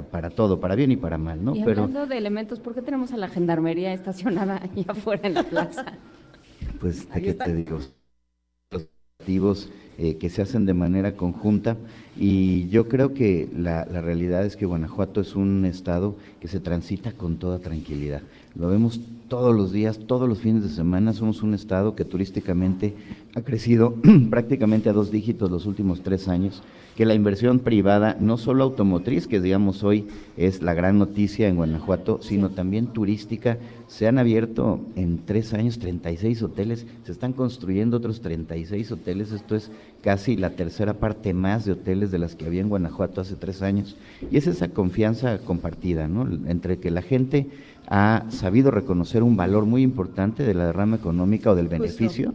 para, 0.10 0.32
todo, 0.32 0.60
para 0.60 0.74
bien 0.74 0.92
y 0.92 0.98
para 0.98 1.20
mal, 1.20 1.46
¿no? 1.46 1.56
Y 1.56 1.62
hablando 1.62 2.08
de 2.08 2.18
elementos, 2.18 2.60
¿por 2.60 2.74
qué 2.74 2.82
tenemos 2.82 3.14
a 3.14 3.18
la 3.18 3.28
gendarmería 3.28 3.94
estacionada 3.94 4.64
allá 4.64 4.86
afuera 4.88 5.28
en 5.28 5.36
la 5.36 5.44
plaza? 5.44 5.86
pues, 6.80 7.08
¿de 7.14 7.22
qué 7.22 7.34
te 7.34 7.54
digo? 7.54 7.80
Los 8.72 8.88
activos 9.20 9.70
eh, 9.98 10.16
que 10.18 10.30
se 10.30 10.42
hacen 10.42 10.66
de 10.66 10.74
manera 10.74 11.16
conjunta 11.16 11.78
y 12.18 12.68
yo 12.70 12.88
creo 12.88 13.14
que 13.14 13.48
la, 13.56 13.86
la, 13.86 14.02
realidad 14.02 14.46
es 14.46 14.56
que 14.56 14.66
Guanajuato 14.66 15.22
es 15.22 15.36
un 15.36 15.66
estado 15.66 16.16
que 16.40 16.48
se 16.48 16.60
transita 16.60 17.12
con 17.12 17.38
toda 17.38 17.60
tranquilidad. 17.60 18.22
Lo 18.56 18.70
vemos 18.70 19.00
todos 19.28 19.56
los 19.56 19.72
días, 19.72 20.00
todos 20.06 20.30
los 20.30 20.40
fines 20.40 20.64
de 20.64 20.70
semana. 20.70 21.14
Somos 21.14 21.42
un 21.42 21.54
estado 21.54 21.96
que 21.96 22.06
turísticamente 22.06 22.94
ha 23.36 23.42
crecido 23.42 23.96
prácticamente 24.30 24.90
a 24.90 24.94
dos 24.94 25.12
dígitos 25.12 25.50
los 25.50 25.66
últimos 25.66 26.02
tres 26.02 26.28
años 26.28 26.62
que 26.96 27.06
la 27.06 27.16
inversión 27.16 27.60
privada, 27.60 28.18
no 28.20 28.38
solo 28.38 28.64
automotriz, 28.64 29.28
que 29.28 29.42
digamos 29.42 29.84
hoy 29.84 30.08
es 30.38 30.62
la 30.62 30.74
gran 30.74 31.00
noticia 31.00 31.48
en 31.48 31.56
Guanajuato, 31.56 32.20
sino 32.22 32.50
también 32.50 32.88
turística. 32.88 33.58
Se 33.88 34.08
han 34.08 34.18
abierto 34.18 34.80
en 34.96 35.20
tres 35.26 35.54
años 35.54 35.80
36 35.80 36.44
hoteles, 36.44 36.86
se 37.04 37.12
están 37.12 37.34
construyendo 37.34 37.98
otros 37.98 38.22
36 38.22 38.92
hoteles, 38.92 39.32
esto 39.32 39.56
es 39.56 39.72
casi 40.02 40.36
la 40.36 40.52
tercera 40.52 40.96
parte 40.96 41.34
más 41.34 41.66
de 41.66 41.72
hoteles 41.72 42.12
de 42.12 42.20
las 42.20 42.36
que 42.36 42.46
había 42.46 42.62
en 42.62 42.70
Guanajuato 42.70 43.22
hace 43.22 43.36
tres 43.36 43.62
años. 43.62 43.96
Y 44.30 44.38
es 44.38 44.48
esa 44.48 44.70
confianza 44.70 45.40
compartida, 45.40 46.08
¿no? 46.08 46.28
Entre 46.48 46.78
que 46.78 46.92
la 46.92 47.02
gente 47.02 47.48
ha 47.88 48.26
sabido 48.30 48.72
reconocer 48.72 49.24
un 49.24 49.36
valor 49.36 49.66
muy 49.66 49.82
importante 49.82 50.44
de 50.44 50.54
la 50.54 50.66
derrama 50.66 50.96
económica 50.96 51.52
o 51.52 51.56
del 51.56 51.68
beneficio. 51.68 52.34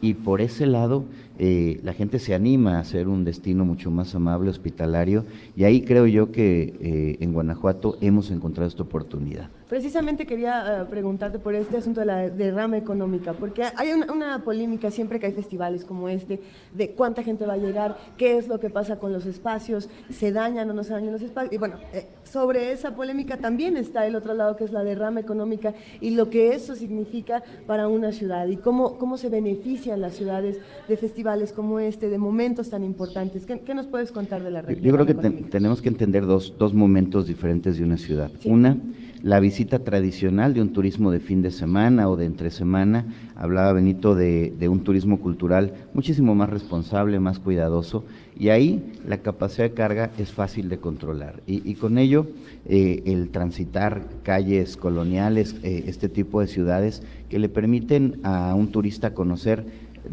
Y 0.00 0.14
por 0.14 0.40
ese 0.40 0.66
lado, 0.66 1.04
eh, 1.38 1.80
la 1.82 1.92
gente 1.92 2.18
se 2.18 2.34
anima 2.34 2.78
a 2.78 2.84
ser 2.84 3.08
un 3.08 3.24
destino 3.24 3.64
mucho 3.64 3.90
más 3.90 4.14
amable, 4.14 4.50
hospitalario, 4.50 5.24
y 5.56 5.64
ahí 5.64 5.82
creo 5.82 6.06
yo 6.06 6.30
que 6.30 6.74
eh, 6.80 7.16
en 7.20 7.32
Guanajuato 7.32 7.96
hemos 8.00 8.30
encontrado 8.30 8.68
esta 8.68 8.82
oportunidad. 8.82 9.50
Precisamente 9.72 10.26
quería 10.26 10.82
eh, 10.82 10.84
preguntarte 10.84 11.38
por 11.38 11.54
este 11.54 11.78
asunto 11.78 12.00
de 12.00 12.04
la 12.04 12.28
derrama 12.28 12.76
económica, 12.76 13.32
porque 13.32 13.64
hay 13.74 13.92
una, 13.94 14.44
polémica 14.44 14.90
siempre 14.90 15.18
que 15.18 15.24
hay 15.24 15.32
festivales 15.32 15.86
como 15.86 16.10
este, 16.10 16.42
de 16.74 16.90
cuánta 16.90 17.22
gente 17.22 17.46
va 17.46 17.54
a 17.54 17.56
llegar, 17.56 17.96
qué 18.18 18.36
es 18.36 18.48
lo 18.48 18.60
que 18.60 18.68
pasa 18.68 18.98
con 18.98 19.14
los 19.14 19.24
espacios, 19.24 19.88
se 20.10 20.30
dañan 20.30 20.68
o 20.68 20.74
no 20.74 20.84
se 20.84 20.92
dañan 20.92 21.12
los 21.12 21.22
espacios. 21.22 21.54
Y 21.54 21.56
bueno, 21.56 21.76
eh, 21.94 22.06
sobre 22.22 22.70
esa 22.70 22.94
polémica 22.94 23.38
también 23.38 23.78
está 23.78 24.06
el 24.06 24.14
otro 24.14 24.34
lado, 24.34 24.56
que 24.56 24.64
es 24.64 24.72
la 24.72 24.84
derrama 24.84 25.20
económica 25.20 25.72
y 26.02 26.10
lo 26.10 26.28
que 26.28 26.52
eso 26.54 26.74
significa 26.74 27.42
para 27.66 27.88
una 27.88 28.12
ciudad 28.12 28.48
y 28.48 28.58
cómo, 28.58 28.98
cómo 28.98 29.16
se 29.16 29.30
benefician 29.30 30.02
las 30.02 30.12
ciudades 30.12 30.58
de 30.86 30.98
festivales 30.98 31.50
como 31.50 31.80
este, 31.80 32.10
de 32.10 32.18
momentos 32.18 32.68
tan 32.68 32.84
importantes. 32.84 33.46
¿Qué, 33.46 33.74
nos 33.74 33.86
puedes 33.86 34.12
contar 34.12 34.42
de 34.42 34.50
la 34.50 34.60
región? 34.60 34.84
Yo 34.84 34.92
creo 34.92 35.06
que 35.06 35.14
tenemos 35.14 35.80
que 35.80 35.88
entender 35.88 36.26
dos, 36.26 36.56
dos 36.58 36.74
momentos 36.74 37.26
diferentes 37.26 37.78
de 37.78 37.84
una 37.84 37.96
ciudad. 37.96 38.30
Una, 38.44 38.76
la 39.22 39.38
visita 39.38 39.78
tradicional 39.78 40.52
de 40.52 40.60
un 40.60 40.72
turismo 40.72 41.10
de 41.10 41.20
fin 41.20 41.42
de 41.42 41.52
semana 41.52 42.08
o 42.08 42.16
de 42.16 42.26
entre 42.26 42.50
semana. 42.50 43.06
Hablaba 43.36 43.72
Benito 43.72 44.14
de, 44.14 44.68
un 44.68 44.80
turismo 44.80 45.20
cultural 45.20 45.74
muchísimo 45.94 46.34
más 46.34 46.50
responsable, 46.50 47.20
más 47.20 47.38
cuidadoso, 47.38 48.04
y 48.38 48.48
ahí 48.48 48.92
la 49.06 49.18
capacidad 49.18 49.68
de 49.68 49.74
carga 49.74 50.10
es 50.18 50.32
fácil 50.32 50.68
de 50.68 50.78
controlar. 50.78 51.42
Y, 51.46 51.74
con 51.74 51.98
ello, 51.98 52.26
eh, 52.66 53.02
el 53.06 53.30
transitar 53.30 54.06
calles 54.24 54.76
coloniales, 54.76 55.56
eh, 55.62 55.84
este 55.86 56.08
tipo 56.08 56.40
de 56.40 56.48
ciudades, 56.48 57.02
que 57.28 57.38
le 57.38 57.48
permiten 57.48 58.20
a 58.24 58.54
un 58.54 58.68
turista 58.72 59.14
conocer 59.14 59.64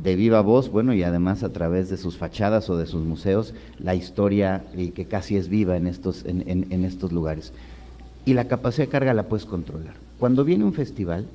de 0.04 0.16
viva 0.16 0.42
voz, 0.42 0.70
bueno, 0.70 0.94
y 0.94 1.02
además 1.02 1.42
a 1.42 1.52
través 1.52 1.90
de 1.90 1.98
sus 1.98 2.16
fachadas 2.16 2.70
o 2.70 2.78
de 2.78 2.86
sus 2.86 3.04
museos, 3.04 3.56
la 3.80 3.96
historia 3.96 4.66
eh, 4.76 4.92
que 4.92 5.06
casi 5.06 5.36
es 5.36 5.50
viva 5.50 5.78
en 5.78 5.88
estos, 5.88 6.26
en 6.26 6.86
estos 6.86 7.12
lugares 7.12 7.54
y 8.30 8.36
la 8.36 8.48
capacidad 8.48 8.86
de 8.86 8.92
carga 8.92 9.16
la 9.16 9.28
puedes 9.28 9.48
controlar. 9.48 9.96
Cuando 10.20 10.46
viene 10.46 10.64
un 10.64 10.74
festival, 10.74 11.26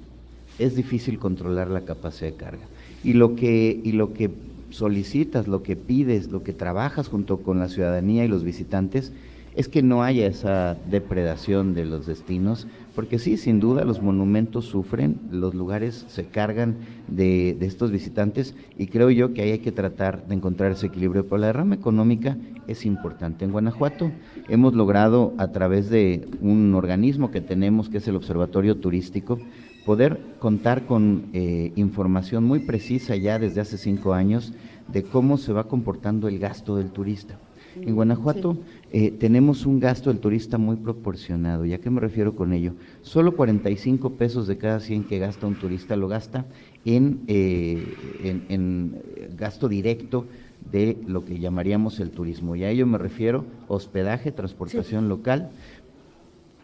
es 0.61 0.77
difícil 0.77 1.19
controlar 1.19 1.69
la 1.69 1.81
capacidad 1.81 2.31
de 2.31 2.37
carga. 2.37 2.67
Y 3.03 3.15
lo 3.15 3.35
que, 3.35 3.81
y 3.83 3.91
lo 3.91 4.15
que 4.15 4.31
solicitas, 4.71 5.49
lo 5.49 5.65
que 5.65 5.75
pides, 5.75 6.31
lo 6.31 6.45
que 6.45 6.53
trabajas 6.53 7.09
junto 7.09 7.39
con 7.39 7.59
la 7.59 7.69
ciudadanía 7.69 8.25
y 8.25 8.29
los 8.29 8.45
visitantes, 8.45 9.11
es 9.55 9.69
que 9.69 9.83
no 9.83 10.03
haya 10.03 10.27
esa 10.27 10.77
depredación 10.91 11.75
de 11.75 11.85
los 11.85 12.07
destinos, 12.07 12.67
porque 12.95 13.19
sí, 13.19 13.37
sin 13.37 13.61
duda 13.61 13.85
los 13.85 14.03
monumentos 14.03 14.67
sufren, 14.67 15.21
los 15.31 15.55
lugares 15.55 16.05
se 16.09 16.27
cargan 16.27 16.77
de, 17.09 17.57
estos 17.61 17.91
visitantes 17.91 18.55
y 18.79 18.89
creo 18.89 19.11
yo 19.11 19.33
que 19.33 19.43
ahí 19.43 19.53
hay 19.53 19.59
que 19.61 19.73
tratar 19.73 20.27
de 20.27 20.35
encontrar 20.35 20.73
ese 20.73 20.87
equilibrio, 20.87 21.25
pero 21.25 21.39
la 21.39 21.49
derrama 21.49 21.75
económica 21.75 22.37
es 22.67 22.85
importante. 22.85 23.45
En 23.45 23.53
Guanajuato 23.53 24.11
hemos 24.49 24.75
logrado 24.75 25.35
a 25.39 25.49
través 25.49 25.89
de 25.89 26.29
un 26.41 26.75
organismo 26.75 27.31
que 27.31 27.41
tenemos, 27.41 27.89
que 27.89 27.99
es 27.99 28.09
el 28.09 28.17
Observatorio 28.17 28.77
Turístico, 28.77 29.39
poder 29.87 30.21
contar 30.39 30.87
con 30.87 31.27
eh, 31.33 31.73
información 31.77 32.45
muy 32.45 32.61
precisa 32.61 33.17
ya 33.17 33.39
desde 33.39 33.61
hace 33.61 33.79
cinco 33.79 34.15
años 34.15 34.53
de 34.89 35.03
cómo 35.03 35.37
se 35.37 35.53
va 35.53 35.69
comportando 35.69 36.29
el 36.29 36.39
gasto 36.39 36.77
del 36.77 36.91
turista. 36.91 37.39
En 37.77 37.95
Guanajuato 37.95 38.57
eh, 38.97 39.11
tenemos 39.11 39.67
un 39.67 39.81
gasto 39.81 40.11
del 40.11 40.21
turista 40.21 40.57
muy 40.57 40.77
proporcionado. 40.77 41.65
¿Y 41.65 41.73
a 41.73 41.81
qué 41.81 41.91
me 41.91 42.01
refiero 42.01 42.37
con 42.37 42.53
ello? 42.53 42.75
Solo 43.03 43.35
45 43.35 44.11
pesos 44.11 44.47
de 44.47 44.57
cada 44.57 44.79
100 44.79 45.09
que 45.09 45.19
gasta 45.19 45.49
un 45.49 45.57
turista 45.57 45.97
lo 45.97 46.07
gasta 46.07 46.47
en, 46.85 47.23
eh, 47.27 47.93
en, 48.23 48.45
en 48.49 49.03
gasto 49.37 49.69
directo 49.69 50.27
de 50.71 50.97
lo 51.09 51.25
que 51.25 51.41
llamaríamos 51.41 51.99
el 51.99 52.13
turismo. 52.13 52.55
Y 52.55 52.63
a 52.63 52.71
ello 52.71 52.87
me 52.87 52.99
refiero 52.99 53.45
hospedaje, 53.67 54.31
transportación 54.31 55.09
local 55.09 55.51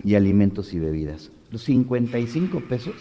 y 0.05 0.15
alimentos 0.15 0.73
y 0.73 0.78
bebidas. 0.78 1.32
Los 1.51 1.65
55 1.65 2.61
pesos 2.61 2.94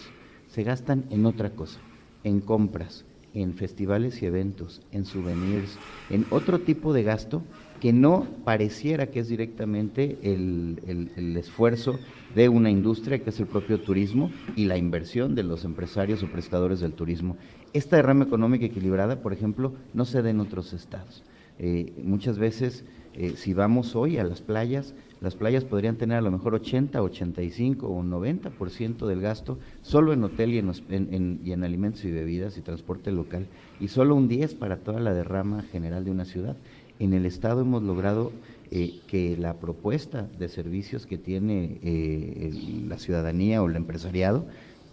se 0.48 0.64
gastan 0.64 1.04
en 1.10 1.24
otra 1.24 1.50
cosa, 1.50 1.78
en 2.24 2.40
compras, 2.40 3.04
en 3.32 3.54
festivales 3.54 4.22
y 4.22 4.26
eventos, 4.26 4.82
en 4.90 5.04
souvenirs, 5.04 5.78
en 6.10 6.26
otro 6.30 6.58
tipo 6.58 6.92
de 6.92 7.04
gasto 7.04 7.44
que 7.80 7.92
no 7.92 8.26
pareciera 8.44 9.06
que 9.06 9.20
es 9.20 9.28
directamente 9.28 10.18
el, 10.22 10.80
el- 11.16 11.36
esfuerzo 11.36 11.98
de 12.34 12.48
una 12.48 12.70
industria 12.70 13.18
que 13.20 13.30
es 13.30 13.40
el 13.40 13.46
propio 13.46 13.80
turismo 13.80 14.30
y 14.54 14.66
la 14.66 14.76
inversión 14.76 15.34
de 15.34 15.42
los 15.42 15.64
empresarios 15.64 16.22
o 16.22 16.26
prestadores 16.26 16.80
del 16.80 16.92
turismo. 16.92 17.36
Esta 17.72 17.96
derrama 17.96 18.24
económica 18.24 18.66
equilibrada, 18.66 19.22
por 19.22 19.32
ejemplo, 19.32 19.72
no 19.94 20.04
se 20.04 20.20
da 20.22 20.28
en 20.30 20.40
otros 20.40 20.72
estados. 20.74 21.22
Eh, 21.58 21.92
muchas 22.04 22.38
veces, 22.38 22.84
eh, 23.14 23.32
si 23.36 23.54
vamos 23.54 23.96
hoy 23.96 24.18
a 24.18 24.24
las 24.24 24.40
playas, 24.42 24.94
las 25.20 25.34
playas 25.34 25.64
podrían 25.64 25.96
tener 25.96 26.16
a 26.18 26.22
lo 26.22 26.30
mejor 26.30 26.54
80, 26.54 27.02
85 27.02 27.86
o 27.86 28.02
90% 28.02 29.06
del 29.06 29.20
gasto 29.20 29.58
solo 29.82 30.12
en 30.14 30.24
hotel 30.24 30.54
y 30.54 30.58
en, 30.58 30.70
en- 30.88 31.14
en- 31.14 31.40
y 31.44 31.52
en 31.52 31.62
alimentos 31.64 32.04
y 32.04 32.10
bebidas 32.10 32.56
y 32.56 32.62
transporte 32.62 33.12
local, 33.12 33.46
y 33.80 33.88
solo 33.88 34.14
un 34.14 34.28
10 34.28 34.54
para 34.54 34.78
toda 34.78 35.00
la 35.00 35.12
derrama 35.12 35.62
general 35.62 36.04
de 36.04 36.10
una 36.10 36.24
ciudad. 36.24 36.56
En 37.00 37.14
el 37.14 37.24
Estado 37.24 37.62
hemos 37.62 37.82
logrado 37.82 38.30
eh, 38.70 39.00
que 39.06 39.34
la 39.38 39.54
propuesta 39.54 40.28
de 40.38 40.50
servicios 40.50 41.06
que 41.06 41.16
tiene 41.16 41.78
eh, 41.82 42.84
la 42.86 42.98
ciudadanía 42.98 43.62
o 43.62 43.68
el 43.70 43.76
empresariado 43.76 44.44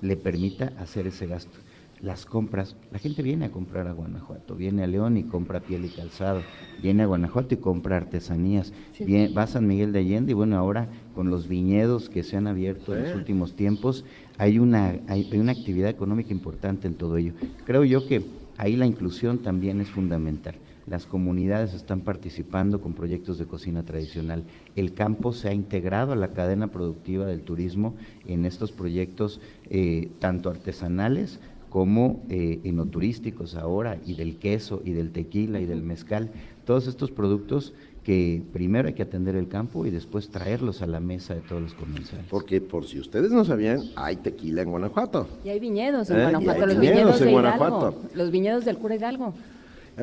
le 0.02 0.16
permita 0.16 0.72
hacer 0.80 1.06
ese 1.06 1.28
gasto. 1.28 1.60
Las 2.00 2.26
compras, 2.26 2.78
la 2.94 3.00
gente 3.00 3.24
viene 3.24 3.46
a 3.46 3.52
comprar 3.52 3.88
a 3.88 3.92
Guanajuato, 3.92 4.56
viene 4.56 4.84
a 4.84 4.88
León 4.88 5.18
y 5.18 5.24
compra 5.24 5.60
piel 5.60 5.84
y 5.84 5.90
calzado, 5.90 6.44
viene 6.82 7.04
a 7.04 7.08
Guanajuato 7.08 7.56
y 7.56 7.58
compra 7.58 7.98
artesanías, 7.98 8.72
Sí. 8.94 9.04
Bien, 9.04 9.34
va 9.38 9.44
a 9.44 9.48
San 9.48 9.68
Miguel 9.68 9.92
de 9.92 10.00
Allende 10.00 10.32
y 10.32 10.36
bueno, 10.36 10.58
ahora 10.58 10.88
con 11.14 11.30
los 11.30 11.50
viñedos 11.50 12.10
que 12.10 12.24
se 12.24 12.38
han 12.38 12.48
abierto 12.48 12.96
en 12.96 13.04
los 13.04 13.16
últimos 13.16 13.54
tiempos, 13.54 14.06
hay 14.38 14.60
una, 14.60 14.96
hay, 15.10 15.28
hay 15.30 15.40
una 15.40 15.52
actividad 15.52 15.90
económica 15.90 16.32
importante 16.32 16.88
en 16.88 16.94
todo 16.94 17.18
ello. 17.18 17.34
Creo 17.66 17.84
yo 17.84 18.08
que 18.08 18.24
ahí 18.58 18.78
la 18.78 18.86
inclusión 18.86 19.40
también 19.40 19.82
es 19.82 19.90
fundamental. 19.90 20.56
Las 20.88 21.06
comunidades 21.06 21.74
están 21.74 22.00
participando 22.02 22.80
con 22.80 22.94
proyectos 22.94 23.38
de 23.38 23.46
cocina 23.46 23.84
tradicional. 23.84 24.44
El 24.76 24.94
campo 24.94 25.34
se 25.34 25.50
ha 25.50 25.54
integrado 25.54 26.14
a 26.14 26.16
la 26.16 26.30
cadena 26.30 26.68
productiva 26.68 27.26
del 27.26 27.42
turismo 27.42 27.96
en 28.26 28.46
estos 28.46 28.72
proyectos 28.72 29.42
eh, 29.70 30.10
tanto 30.20 30.50
artesanales 30.50 31.40
como 31.70 32.24
eh, 32.30 32.62
enoturísticos 32.64 33.56
ahora, 33.56 33.98
y 34.06 34.16
del 34.16 34.38
queso, 34.38 34.82
y 34.86 34.92
del 34.92 35.12
tequila, 35.12 35.60
y 35.60 35.66
del 35.66 35.84
mezcal. 35.84 36.30
Todos 36.64 36.88
estos 36.88 37.12
productos 37.12 37.74
que 38.06 38.42
primero 38.54 38.88
hay 38.88 38.94
que 38.94 39.04
atender 39.04 39.36
el 39.36 39.50
campo 39.50 39.86
y 39.86 39.90
después 39.90 40.30
traerlos 40.30 40.82
a 40.82 40.88
la 40.88 41.02
mesa 41.02 41.36
de 41.36 41.42
todos 41.42 41.62
los 41.62 41.74
comensales. 41.74 42.26
Porque 42.30 42.62
por 42.62 42.86
si 42.86 43.02
ustedes 43.02 43.32
no 43.32 43.44
sabían, 43.44 43.82
hay 43.98 44.16
tequila 44.16 44.62
en 44.62 44.70
Guanajuato. 44.72 45.28
Y 45.44 45.50
hay 45.50 45.60
viñedos 45.60 46.10
en 46.10 46.20
Eh, 46.20 46.24
Guanajuato, 46.24 46.66
los 46.66 46.80
viñedos 46.80 46.96
viñedos 46.96 47.20
en 47.22 47.28
de 47.28 47.34
Guanajuato. 47.34 47.90
Hidalgo, 47.90 48.10
los 48.16 48.32
viñedos 48.32 48.64
del 48.66 48.78
cura 48.78 48.96
Hidalgo. 48.96 49.34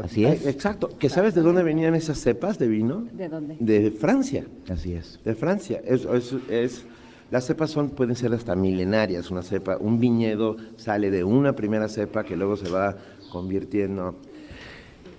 Así 0.02 0.24
es. 0.24 0.46
Exacto. 0.46 0.88
¿Que 0.98 1.08
sabes 1.08 1.34
de 1.34 1.40
dónde 1.42 1.62
venían 1.62 1.94
esas 1.94 2.18
cepas 2.18 2.58
de 2.58 2.66
vino? 2.68 3.06
¿De 3.12 3.28
dónde? 3.28 3.56
De 3.60 3.90
Francia. 3.90 4.44
Así 4.68 4.92
es. 4.94 5.20
De 5.24 5.34
Francia. 5.34 5.80
Es, 5.84 6.04
es- 6.04 6.34
es- 6.50 6.84
las 7.30 7.46
cepas 7.46 7.70
son, 7.70 7.90
pueden 7.90 8.14
ser 8.16 8.32
hasta 8.34 8.54
milenarias. 8.54 9.30
Una 9.30 9.42
cepa, 9.42 9.76
un 9.78 9.98
viñedo 9.98 10.56
sale 10.76 11.10
de 11.10 11.24
una 11.24 11.54
primera 11.56 11.88
cepa 11.88 12.24
que 12.24 12.36
luego 12.36 12.56
se 12.56 12.68
va 12.70 12.96
convirtiendo. 13.32 14.16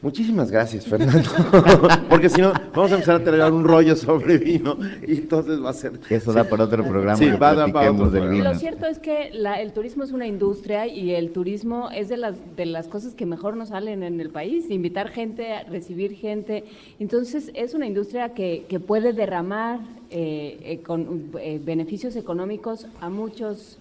Muchísimas 0.06 0.52
gracias, 0.52 0.86
Fernando. 0.86 1.28
Porque 2.12 2.30
si 2.30 2.40
no, 2.40 2.54
vamos 2.76 2.92
a 2.92 2.94
empezar 2.94 3.16
a 3.16 3.24
tener 3.24 3.42
un 3.52 3.64
rollo 3.64 3.96
sobre 3.96 4.38
vino 4.38 4.78
y 5.08 5.14
entonces 5.14 5.60
va 5.60 5.72
a 5.72 5.74
ser. 5.74 5.94
Eso 6.12 6.32
da 6.32 6.44
para 6.44 6.66
otro 6.66 6.84
programa. 6.84 7.18
Sí, 7.18 7.28
va 7.32 7.50
a 7.50 7.56
dar 7.56 7.74
para 7.74 7.92
otro 7.92 8.12
programa. 8.12 8.54
Lo 8.54 8.60
cierto 8.60 8.86
es 8.86 9.00
que 9.00 9.32
la- 9.34 9.60
el 9.60 9.74
turismo 9.74 10.04
es 10.04 10.12
una 10.12 10.28
industria 10.28 10.86
y 10.86 11.16
el 11.16 11.32
turismo 11.32 11.90
es 11.90 12.08
de 12.08 12.18
las, 12.18 12.36
de 12.56 12.68
las 12.68 12.88
cosas 12.88 13.16
que 13.16 13.26
mejor 13.26 13.58
nos 13.58 13.70
salen 13.70 14.04
en 14.04 14.22
el 14.22 14.30
país, 14.30 14.70
invitar 14.70 15.10
gente, 15.10 15.52
a 15.52 15.64
recibir 15.64 16.14
gente. 16.14 16.66
Entonces 17.00 17.50
es 17.56 17.74
una 17.74 17.88
industria 17.88 18.36
que, 18.36 18.66
que 18.70 18.80
puede 18.80 19.12
derramar 19.12 19.80
eh, 20.12 20.60
eh, 20.62 20.80
con, 20.86 21.32
eh, 21.42 21.60
beneficios 21.66 22.16
económicos 22.16 22.86
a 23.02 23.10
muchos 23.10 23.80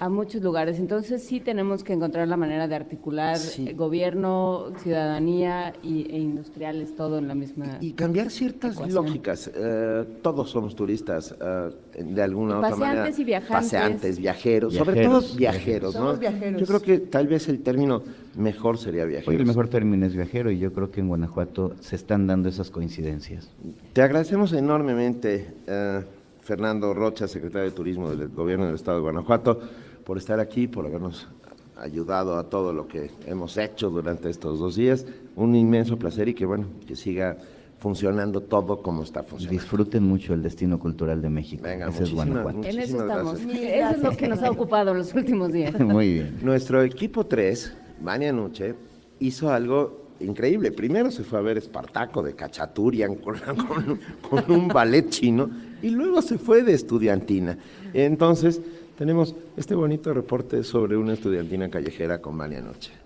a 0.00 0.08
muchos 0.08 0.42
lugares. 0.42 0.78
Entonces 0.78 1.22
sí 1.22 1.40
tenemos 1.40 1.84
que 1.84 1.92
encontrar 1.92 2.26
la 2.26 2.38
manera 2.38 2.66
de 2.66 2.74
articular 2.74 3.36
gobierno, 3.74 4.72
ciudadanía 4.78 5.74
y, 5.82 6.10
e 6.10 6.18
industriales, 6.18 6.96
todo 6.96 7.18
en 7.18 7.28
la 7.28 7.34
misma... 7.34 7.76
Y 7.80 7.92
cambiar 7.92 8.30
ciertas 8.30 8.74
ecuación. 8.74 9.04
lógicas. 9.04 9.50
Eh, 9.54 10.06
todos 10.22 10.50
somos 10.50 10.74
turistas 10.74 11.36
eh, 11.38 12.02
de 12.02 12.22
alguna 12.22 12.54
u 12.54 12.58
otra 12.58 12.70
manera. 12.70 12.88
paseantes 12.88 13.18
y 13.18 13.24
viajantes. 13.24 13.72
Paseantes, 13.72 14.18
viajeros, 14.18 14.74
sobre 14.74 15.04
todo 15.04 15.22
viajeros, 15.36 15.94
¿no? 15.94 16.00
Somos 16.00 16.18
viajeros. 16.18 16.60
Yo 16.60 16.66
creo 16.66 16.80
que 16.80 16.98
tal 17.06 17.28
vez 17.28 17.48
el 17.50 17.62
término 17.62 18.02
mejor 18.36 18.78
sería 18.78 19.04
viajeros. 19.04 19.28
Hoy 19.28 19.36
el 19.36 19.46
mejor 19.46 19.68
término 19.68 20.06
es 20.06 20.14
viajero 20.14 20.50
y 20.50 20.58
yo 20.58 20.72
creo 20.72 20.90
que 20.90 21.00
en 21.00 21.08
Guanajuato 21.08 21.74
se 21.80 21.96
están 21.96 22.26
dando 22.26 22.48
esas 22.48 22.70
coincidencias. 22.70 23.50
Te 23.92 24.00
agradecemos 24.00 24.54
enormemente, 24.54 25.46
eh, 25.66 26.04
Fernando 26.40 26.94
Rocha, 26.94 27.28
secretario 27.28 27.68
de 27.68 27.76
Turismo 27.76 28.10
del 28.10 28.28
Gobierno 28.28 28.64
del 28.64 28.76
Estado 28.76 28.96
de 28.96 29.02
Guanajuato, 29.02 29.60
por 30.04 30.18
estar 30.18 30.40
aquí, 30.40 30.66
por 30.68 30.86
habernos 30.86 31.28
ayudado 31.76 32.36
a 32.36 32.48
todo 32.48 32.72
lo 32.72 32.86
que 32.88 33.10
hemos 33.26 33.56
hecho 33.56 33.90
durante 33.90 34.28
estos 34.28 34.58
dos 34.58 34.76
días. 34.76 35.06
Un 35.36 35.54
inmenso 35.54 35.98
placer 35.98 36.28
y 36.28 36.34
que, 36.34 36.44
bueno, 36.46 36.66
que 36.86 36.94
siga 36.96 37.38
funcionando 37.78 38.42
todo 38.42 38.82
como 38.82 39.02
está 39.02 39.22
funcionando. 39.22 39.58
Disfruten 39.62 40.02
mucho 40.02 40.34
el 40.34 40.42
destino 40.42 40.78
cultural 40.78 41.22
de 41.22 41.30
México. 41.30 41.62
Venga, 41.62 41.88
Ese 41.88 42.02
es 42.04 42.12
Guanajuato. 42.12 42.58
En 42.64 42.78
eso 42.78 43.00
estamos. 43.00 43.40
Eso 43.40 43.90
es 43.96 44.02
lo 44.02 44.10
que 44.16 44.28
nos 44.28 44.42
ha 44.42 44.50
ocupado 44.50 44.92
los 44.92 45.14
últimos 45.14 45.52
días. 45.52 45.78
Muy 45.80 46.12
bien. 46.14 46.38
Nuestro 46.42 46.82
equipo 46.82 47.24
3, 47.24 47.74
Vania 48.02 48.32
Nuche, 48.32 48.74
hizo 49.18 49.50
algo 49.50 50.08
increíble. 50.20 50.70
Primero 50.72 51.10
se 51.10 51.24
fue 51.24 51.38
a 51.38 51.42
ver 51.42 51.56
Espartaco 51.56 52.22
de 52.22 52.34
Cachaturian 52.34 53.14
con, 53.14 53.36
con- 53.66 54.00
con 54.28 54.50
un 54.54 54.68
ballet 54.68 55.08
chino 55.08 55.48
y 55.80 55.88
luego 55.88 56.20
se 56.20 56.36
fue 56.36 56.62
de 56.62 56.74
estudiantina. 56.74 57.56
Entonces, 57.94 58.60
tenemos 59.00 59.34
este 59.56 59.74
bonito 59.74 60.12
reporte 60.12 60.62
sobre 60.62 60.94
una 60.94 61.14
estudiantina 61.14 61.70
callejera 61.70 62.20
con 62.20 62.36
Vania 62.36 62.60
Nuche. 62.60 62.99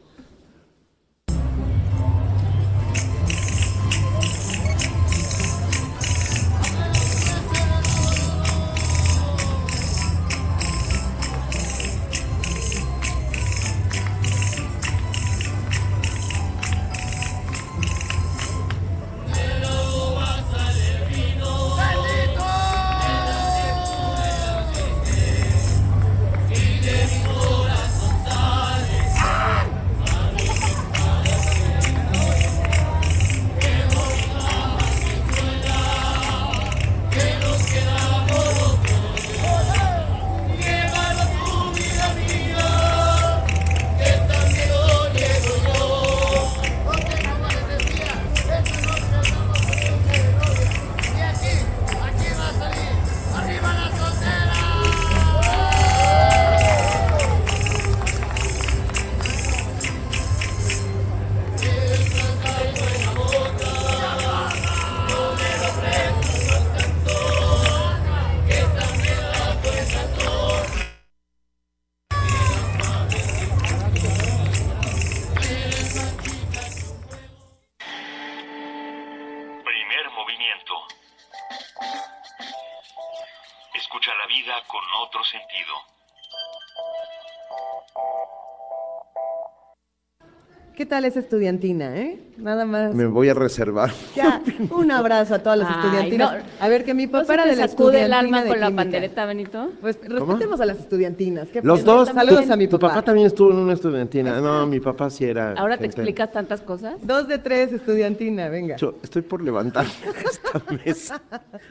¿Qué 90.85 90.91
tal 90.91 91.07
esa 91.07 91.21
estudiantina, 91.21 91.97
eh? 91.97 92.19
Nada 92.37 92.67
más. 92.67 92.95
Me 92.95 93.07
voy 93.07 93.31
a 93.31 93.33
reservar. 93.35 93.91
Ya, 94.15 94.43
un 94.71 94.91
abrazo 94.91 95.37
a 95.37 95.39
todas 95.39 95.59
las 95.59 95.71
Ay, 95.71 95.77
estudiantinas. 95.83 96.33
no. 96.45 96.45
A 96.61 96.69
ver, 96.69 96.85
que 96.85 96.93
mi 96.93 97.07
¿No 97.07 97.13
papá 97.13 97.25
se 97.25 97.33
era 97.33 97.47
de 97.47 97.57
la 97.57 97.69
sacude 97.69 98.05
el 98.05 98.13
estudiantina 98.13 98.19
alma 98.19 98.43
de 98.43 98.49
con 98.51 98.61
la 98.61 98.71
pandereta, 98.71 99.25
Benito? 99.25 99.71
Pues 99.81 99.99
respetemos 100.03 100.61
a 100.61 100.67
las 100.67 100.79
estudiantinas. 100.81 101.49
qué 101.49 101.63
Los 101.63 101.85
dos. 101.85 102.11
Saludos 102.11 102.51
a 102.51 102.57
mi 102.57 102.69
Tu 102.69 102.79
papá. 102.79 102.89
papá 102.97 103.03
también 103.07 103.29
estuvo 103.29 103.51
en 103.53 103.57
una 103.61 103.73
estudiantina. 103.73 104.39
No, 104.43 104.67
mi 104.67 104.79
papá 104.79 105.09
sí 105.09 105.25
era. 105.25 105.55
¿Ahora 105.55 105.79
te 105.79 105.87
explicas 105.87 106.31
tantas 106.31 106.61
cosas? 106.61 106.97
Dos 107.03 107.29
de 107.29 107.39
tres, 107.39 107.73
estudiantina, 107.73 108.51
venga. 108.51 108.77
Yo 108.77 108.97
estoy 109.03 109.23
por 109.23 109.43
levantar 109.43 109.87
esta 110.23 110.63
mesa. 110.85 111.23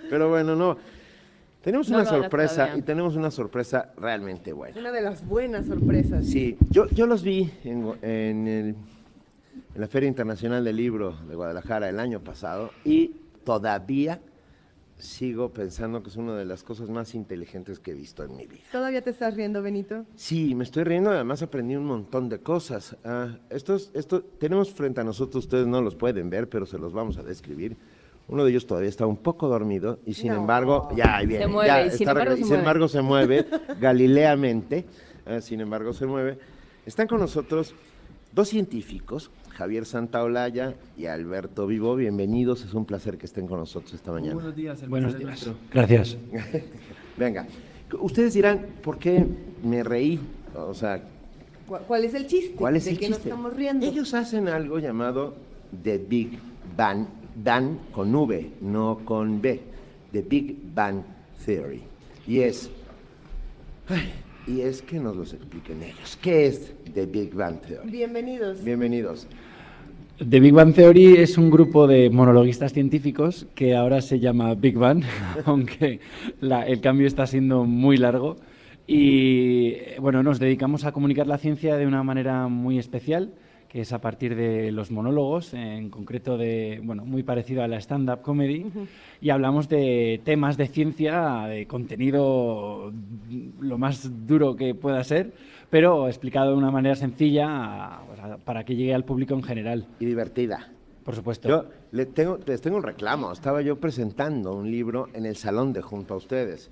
Pero 0.09 0.27
bueno, 0.29 0.55
no. 0.55 0.75
Tenemos 1.61 1.87
No 1.89 1.99
una 1.99 2.05
sorpresa 2.09 2.53
todavía. 2.55 2.77
y 2.77 2.81
tenemos 2.81 3.15
una 3.15 3.29
sorpresa 3.31 3.93
realmente 3.95 4.51
buena. 4.53 4.77
Una 4.77 4.91
de 4.91 5.01
las 5.01 5.23
buenas 5.25 5.67
sorpresas. 5.67 6.25
Sí, 6.25 6.57
yo, 6.71 6.87
yo 6.89 7.05
los 7.05 7.21
vi 7.23 7.51
en 7.63 8.47
el- 8.47 8.75
en 9.75 9.81
la 9.81 9.87
Feria 9.87 10.07
Internacional 10.07 10.63
del 10.63 10.75
Libro 10.75 11.17
de 11.27 11.35
Guadalajara 11.35 11.89
el 11.89 11.99
año 11.99 12.19
pasado 12.19 12.71
y 12.85 13.11
todavía 13.43 14.21
sigo 14.97 15.49
pensando 15.51 16.01
que 16.03 16.09
es 16.09 16.15
una 16.15 16.35
de 16.35 16.45
las 16.45 16.63
cosas 16.63 16.89
más 16.89 17.13
inteligentes 17.15 17.79
que 17.79 17.91
he 17.91 17.93
visto 17.93 18.23
en 18.23 18.35
mi 18.37 18.45
vida. 18.45 18.61
¿Todavía 18.71 19.01
te 19.01 19.09
estás 19.09 19.35
riendo, 19.35 19.61
Benito? 19.61 20.05
Sí, 20.15 20.55
me 20.55 20.63
estoy 20.63 20.83
riendo, 20.83 21.09
además 21.09 21.41
aprendí 21.41 21.75
un 21.75 21.85
montón 21.85 22.29
de 22.29 22.39
cosas. 22.39 22.95
Ah, 23.03 23.35
estos, 23.49 23.89
esto, 23.93 24.21
tenemos 24.21 24.71
frente 24.71 25.01
a 25.01 25.03
nosotros, 25.03 25.43
ustedes 25.45 25.67
no 25.67 25.81
los 25.81 25.95
pueden 25.95 26.29
ver, 26.29 26.47
pero 26.47 26.65
se 26.65 26.77
los 26.77 26.93
vamos 26.93 27.17
a 27.17 27.23
describir. 27.23 27.75
Uno 28.29 28.45
de 28.45 28.51
ellos 28.51 28.65
todavía 28.65 28.89
está 28.89 29.05
un 29.05 29.17
poco 29.17 29.49
dormido 29.49 29.99
y 30.05 30.13
sin 30.13 30.29
No. 30.29 30.35
embargo, 30.35 30.87
ya 30.95 31.17
ahí 31.17 31.25
viene. 31.25 31.43
Se 31.45 31.49
mueve, 31.51 31.67
ya 31.67 31.81
y 31.85 31.89
sin 31.89 32.07
está 32.07 32.11
embargo 32.11 32.31
se 32.35 32.39
y 32.39 32.43
sin 32.43 32.47
mueve. 32.47 32.59
embargo 32.61 32.87
se 32.87 33.01
mueve 33.01 33.45
galileamente, 33.81 34.85
ah, 35.25 35.41
sin 35.41 35.59
embargo 35.59 35.91
se 35.91 36.05
mueve. 36.05 36.37
Están 36.85 37.07
con 37.07 37.19
nosotros 37.19 37.73
dos 38.33 38.49
científicos, 38.49 39.31
Javier 39.49 39.85
Santaolalla 39.85 40.75
y 40.97 41.05
Alberto 41.05 41.67
Vivo. 41.67 41.95
Bienvenidos, 41.95 42.63
es 42.65 42.73
un 42.73 42.85
placer 42.85 43.17
que 43.17 43.25
estén 43.25 43.47
con 43.47 43.59
nosotros 43.59 43.93
esta 43.93 44.11
mañana. 44.11 44.33
Buenos 44.35 44.55
días, 44.55 44.81
el 44.83 44.89
Buenos 44.89 45.17
días. 45.17 45.49
Gracias. 45.71 46.17
Venga, 47.17 47.45
ustedes 47.99 48.33
dirán, 48.33 48.65
¿por 48.81 48.97
qué 48.97 49.25
me 49.63 49.83
reí? 49.83 50.19
O 50.55 50.73
sea, 50.73 51.01
¿Cu- 51.67 51.77
¿Cuál 51.87 52.05
es 52.05 52.13
el 52.13 52.27
chiste? 52.27 52.55
¿Cuál 52.55 52.75
es 52.75 52.85
¿De 52.85 52.91
el 52.91 52.97
qué 52.99 53.05
chiste? 53.07 53.19
nos 53.29 53.33
estamos 53.35 53.53
riendo? 53.55 53.85
Ellos 53.85 54.13
hacen 54.13 54.47
algo 54.47 54.79
llamado 54.79 55.35
The 55.83 55.97
Big 55.99 56.39
Bang, 56.75 57.05
Dan 57.35 57.79
con 57.91 58.13
V, 58.13 58.51
no 58.61 58.99
con 59.05 59.41
B, 59.41 59.61
The 60.11 60.21
Big 60.23 60.57
Bang 60.73 61.01
Theory. 61.45 61.81
Y 62.27 62.39
es, 62.39 62.69
ay, 63.89 64.11
y 64.47 64.61
es 64.61 64.81
que 64.81 64.99
nos 64.99 65.15
los 65.15 65.33
expliquen 65.33 65.81
ellos. 65.83 66.17
¿Qué 66.21 66.47
es 66.47 66.73
The 66.93 67.05
Big 67.05 67.33
Bang 67.33 67.61
Theory? 67.61 67.89
Bienvenidos. 67.89 68.63
Bienvenidos. 68.63 69.27
The 70.17 70.39
Big 70.39 70.53
Bang 70.53 70.73
Theory 70.73 71.15
es 71.17 71.37
un 71.37 71.49
grupo 71.49 71.87
de 71.87 72.09
monologuistas 72.09 72.71
científicos 72.73 73.47
que 73.55 73.75
ahora 73.75 74.01
se 74.01 74.19
llama 74.19 74.53
Big 74.53 74.77
Bang, 74.77 75.03
aunque 75.45 75.99
la- 76.39 76.65
el 76.67 76.81
cambio 76.81 77.07
está 77.07 77.25
siendo 77.25 77.63
muy 77.65 77.97
largo. 77.97 78.35
Y 78.85 79.69
eh, 79.69 79.95
bueno, 79.99 80.23
nos 80.23 80.39
dedicamos 80.39 80.83
a 80.85 80.91
comunicar 80.91 81.25
la 81.25 81.37
ciencia 81.37 81.77
de 81.77 81.87
una 81.87 82.03
manera 82.03 82.47
muy 82.49 82.77
especial, 82.77 83.31
que 83.73 83.81
es 83.81 83.91
a 83.91 83.99
partir 83.99 84.35
de 84.35 84.71
los 84.71 84.91
monólogos, 84.91 85.55
en 85.55 85.89
concreto 85.89 86.37
de, 86.37 86.79
bueno, 86.83 87.05
muy 87.05 87.23
parecido 87.23 87.63
a 87.63 87.67
la 87.67 87.77
stand-up 87.81 88.21
comedy, 88.21 88.67
y 89.19 89.31
hablamos 89.31 89.67
de 89.67 90.21
temas 90.23 90.57
de 90.57 90.67
ciencia, 90.67 91.45
de 91.47 91.65
contenido 91.65 92.93
lo 93.59 93.77
más 93.79 94.27
duro 94.27 94.55
que 94.55 94.75
pueda 94.75 95.03
ser, 95.03 95.33
pero 95.71 96.07
explicado 96.07 96.51
de 96.51 96.57
una 96.57 96.69
manera 96.69 96.93
sencilla 96.93 97.47
a- 97.49 97.95
a- 98.21 98.37
para 98.45 98.63
que 98.63 98.75
llegue 98.75 98.93
al 98.93 99.05
público 99.05 99.33
en 99.33 99.41
general. 99.41 99.87
Y 99.99 100.05
divertida. 100.05 100.69
Por 101.03 101.15
supuesto. 101.15 101.49
Yo 101.49 101.65
le 101.91 102.05
tengo, 102.05 102.37
les 102.45 102.61
tengo 102.61 102.77
un 102.77 102.83
reclamo. 102.83 103.31
Estaba 103.31 103.63
yo 103.63 103.77
presentando 103.77 104.53
un 104.53 104.69
libro 104.69 105.07
en 105.15 105.25
el 105.25 105.35
salón 105.35 105.73
de 105.73 105.81
junto 105.81 106.13
a 106.13 106.17
ustedes. 106.17 106.69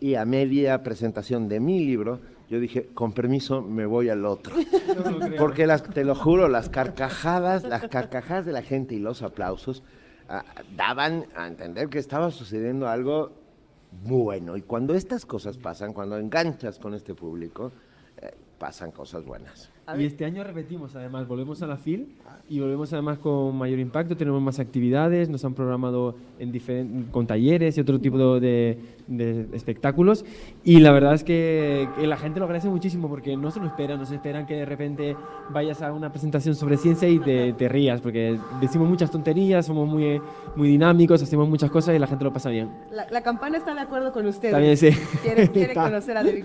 Y 0.00 0.16
a 0.16 0.24
media 0.24 0.82
presentación 0.82 1.48
de 1.48 1.60
mi 1.60 1.78
libro, 1.86 2.18
yo 2.50 2.58
dije, 2.58 2.88
con 2.94 3.12
permiso, 3.12 3.62
me 3.62 3.86
voy 3.86 4.08
al 4.08 4.26
otro. 4.26 4.56
Porque 5.38 5.68
las, 5.68 5.84
te 5.84 6.04
lo 6.04 6.16
juro, 6.16 6.48
las 6.48 6.68
carcajadas, 6.68 7.62
las 7.62 7.86
carcajadas 7.86 8.44
de 8.44 8.52
la 8.52 8.62
gente 8.62 8.96
y 8.96 8.98
los 8.98 9.22
aplausos 9.22 9.84
ah, 10.28 10.44
daban 10.76 11.26
a 11.36 11.46
entender 11.46 11.88
que 11.88 12.00
estaba 12.00 12.32
sucediendo 12.32 12.88
algo 12.88 13.30
bueno. 14.04 14.56
Y 14.56 14.62
cuando 14.62 14.94
estas 14.94 15.24
cosas 15.24 15.58
pasan, 15.58 15.92
cuando 15.92 16.18
enganchas 16.18 16.80
con 16.80 16.94
este 16.94 17.14
público, 17.14 17.70
eh, 18.20 18.34
pasan 18.58 18.90
cosas 18.90 19.24
buenas. 19.24 19.70
Y 19.98 20.04
este 20.04 20.24
año 20.24 20.44
repetimos, 20.44 20.94
además, 20.94 21.26
volvemos 21.26 21.62
a 21.62 21.66
la 21.66 21.76
FIL 21.76 22.14
y 22.48 22.60
volvemos 22.60 22.92
además 22.92 23.18
con 23.18 23.56
mayor 23.56 23.78
impacto, 23.78 24.16
tenemos 24.16 24.40
más 24.40 24.60
actividades, 24.60 25.28
nos 25.28 25.44
han 25.44 25.54
programado 25.54 26.16
en 26.38 27.08
con 27.10 27.26
talleres 27.26 27.76
y 27.76 27.80
otro 27.80 27.98
tipo 27.98 28.38
de, 28.38 28.78
de 29.10 29.46
espectáculos 29.52 30.24
y 30.64 30.78
la 30.80 30.92
verdad 30.92 31.14
es 31.14 31.24
que, 31.24 31.88
que 31.98 32.06
la 32.06 32.16
gente 32.16 32.38
lo 32.38 32.46
agradece 32.46 32.68
muchísimo 32.68 33.08
porque 33.08 33.36
no 33.36 33.50
se 33.50 33.60
lo 33.60 33.66
esperan, 33.66 33.98
no 33.98 34.06
se 34.06 34.14
esperan 34.14 34.46
que 34.46 34.54
de 34.54 34.64
repente 34.64 35.16
vayas 35.50 35.82
a 35.82 35.92
una 35.92 36.10
presentación 36.10 36.54
sobre 36.54 36.76
ciencia 36.76 37.08
y 37.08 37.18
te, 37.18 37.52
te 37.52 37.68
rías 37.68 38.00
porque 38.00 38.38
decimos 38.60 38.88
muchas 38.88 39.10
tonterías, 39.10 39.66
somos 39.66 39.88
muy, 39.88 40.20
muy 40.56 40.68
dinámicos, 40.68 41.22
hacemos 41.22 41.48
muchas 41.48 41.70
cosas 41.70 41.94
y 41.94 41.98
la 41.98 42.06
gente 42.06 42.24
lo 42.24 42.32
pasa 42.32 42.50
bien. 42.50 42.70
La, 42.92 43.06
la 43.10 43.20
campana 43.22 43.58
está 43.58 43.74
de 43.74 43.80
acuerdo 43.80 44.12
con 44.12 44.26
ustedes. 44.26 44.52
También 44.52 44.76
sí. 44.76 44.90
Quiere, 45.22 45.48
quiere 45.50 45.74
conocer 45.74 46.16
a 46.16 46.22
Bang. 46.22 46.44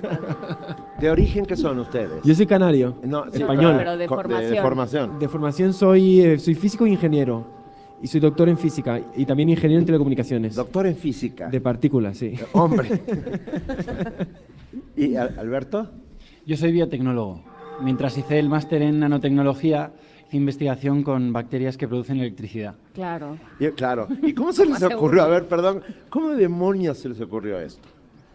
¿De 0.99 1.09
origen 1.09 1.45
qué 1.45 1.55
son 1.55 1.79
ustedes? 1.79 2.23
Yo 2.23 2.33
soy 2.33 2.47
canario, 2.47 2.95
No, 3.03 3.25
sí, 3.31 3.41
español. 3.41 3.75
pero 3.77 3.95
de 3.97 4.07
formación. 4.07 4.51
de 4.53 4.61
formación. 4.61 5.19
De 5.19 5.27
formación 5.29 5.73
soy, 5.73 6.21
eh, 6.21 6.39
soy 6.39 6.55
físico 6.55 6.85
e 6.85 6.89
ingeniero. 6.89 7.45
Y 8.01 8.07
soy 8.07 8.19
doctor 8.19 8.49
en 8.49 8.57
física 8.57 8.99
y 9.15 9.25
también 9.25 9.49
ingeniero 9.49 9.79
en 9.79 9.85
telecomunicaciones. 9.85 10.55
Doctor 10.55 10.87
en 10.87 10.95
física. 10.95 11.49
De 11.49 11.61
partículas, 11.61 12.17
sí. 12.17 12.33
Hombre. 12.53 12.89
¿Y 14.97 15.15
Al- 15.15 15.37
Alberto? 15.39 15.89
Yo 16.45 16.57
soy 16.57 16.71
biotecnólogo. 16.71 17.41
Mientras 17.81 18.17
hice 18.17 18.39
el 18.39 18.49
máster 18.49 18.81
en 18.81 18.99
nanotecnología, 18.99 19.91
hice 20.27 20.37
investigación 20.37 21.03
con 21.03 21.33
bacterias 21.33 21.77
que 21.77 21.87
producen 21.87 22.19
electricidad. 22.19 22.75
Claro. 22.93 23.37
Y- 23.59 23.67
claro. 23.69 24.07
¿Y 24.21 24.33
cómo 24.33 24.53
se 24.53 24.65
les 24.65 24.81
ocurrió? 24.83 25.23
A 25.23 25.27
ver, 25.27 25.45
perdón. 25.47 25.81
¿Cómo 26.09 26.29
demonios 26.29 26.97
se 26.99 27.09
les 27.09 27.19
ocurrió 27.21 27.59
esto? 27.59 27.87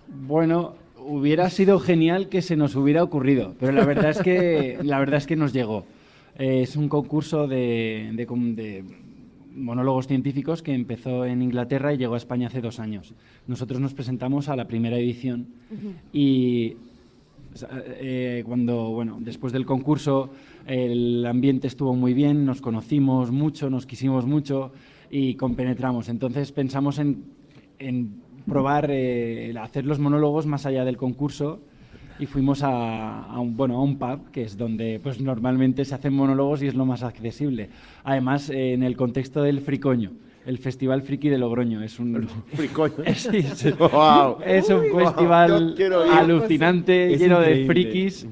Bueno, 0.09 0.75
hubiera 0.99 1.49
sido 1.51 1.79
genial 1.79 2.29
que 2.29 2.43
se 2.43 2.57
nos 2.57 2.75
hubiera 2.77 3.03
ocurrido, 3.03 3.55
pero 3.61 3.73
la 3.73 3.85
verdad 3.85 4.11
es 4.11 4.19
que, 4.21 4.79
la 4.83 4.99
verdad 4.99 5.19
es 5.19 5.27
que 5.27 5.37
nos 5.37 5.53
llegó. 5.53 5.85
Eh, 6.37 6.63
es 6.63 6.77
un 6.77 6.89
concurso 6.89 7.47
de, 7.47 8.11
de 8.15 8.27
com- 8.27 8.55
de 8.55 8.85
monólogos 9.55 10.07
científicos 10.07 10.63
que 10.63 10.75
empezó 10.75 11.25
en 11.25 11.43
Inglaterra 11.43 11.93
y 11.93 11.99
llegó 11.99 12.15
a 12.15 12.19
España 12.19 12.49
hace 12.49 12.61
dos 12.61 12.81
años. 12.81 13.15
Nosotros 13.47 13.81
nos 13.81 13.95
presentamos 13.95 14.49
a 14.49 14.57
la 14.57 14.67
primera 14.67 14.99
edición 14.99 15.49
y 16.13 16.77
eh, 18.01 18.45
cuando, 18.47 18.91
bueno, 18.91 19.19
después 19.21 19.53
del 19.53 19.67
concurso 19.67 20.31
el 20.67 21.27
ambiente 21.27 21.67
estuvo 21.67 21.95
muy 21.95 22.15
bien, 22.15 22.45
nos 22.45 22.61
conocimos 22.61 23.31
mucho, 23.31 23.71
nos 23.71 23.87
quisimos 23.87 24.27
mucho 24.27 24.73
y 25.11 25.35
compenetramos. 25.35 26.09
Entonces 26.09 26.53
pensamos 26.53 26.99
en, 26.99 27.25
en 27.79 28.21
probar, 28.47 28.91
eh, 28.91 29.53
hacer 29.61 29.85
los 29.85 29.99
monólogos 29.99 30.47
más 30.47 30.67
allá 30.67 30.85
del 30.85 30.97
concurso 30.97 31.61
y 32.21 32.27
fuimos 32.27 32.63
a, 32.63 33.23
a 33.25 33.41
un, 33.41 33.57
bueno, 33.57 33.77
a 33.77 33.83
un 33.83 33.99
pub, 33.99 34.31
que 34.31 34.43
es 34.43 34.57
donde 34.57 35.01
pues, 35.03 35.21
normalmente 35.21 35.85
se 35.85 35.95
hacen 35.95 36.13
monólogos 36.13 36.63
y 36.63 36.67
es 36.67 36.75
lo 36.75 36.85
más 36.85 37.03
accesible. 37.03 37.71
Además, 38.05 38.51
eh, 38.51 38.75
en 38.75 38.83
el 38.83 38.95
contexto 38.95 39.43
del 39.43 39.61
Fricoño, 39.61 40.13
el 40.45 40.59
Festival 40.59 41.03
Friki 41.03 41.31
de 41.31 41.39
Logroño. 41.39 41.83
Es 41.83 41.99
un, 41.99 42.29
Fricoño. 42.55 43.05
Es 43.05 43.27
un 43.27 43.35
Uy, 43.37 45.05
festival. 45.05 45.75
Es 45.79 45.91
alucinante, 46.13 47.17
lleno 47.17 47.41
de 47.41 47.63
increíble, 47.63 47.67
frikis. 47.67 48.27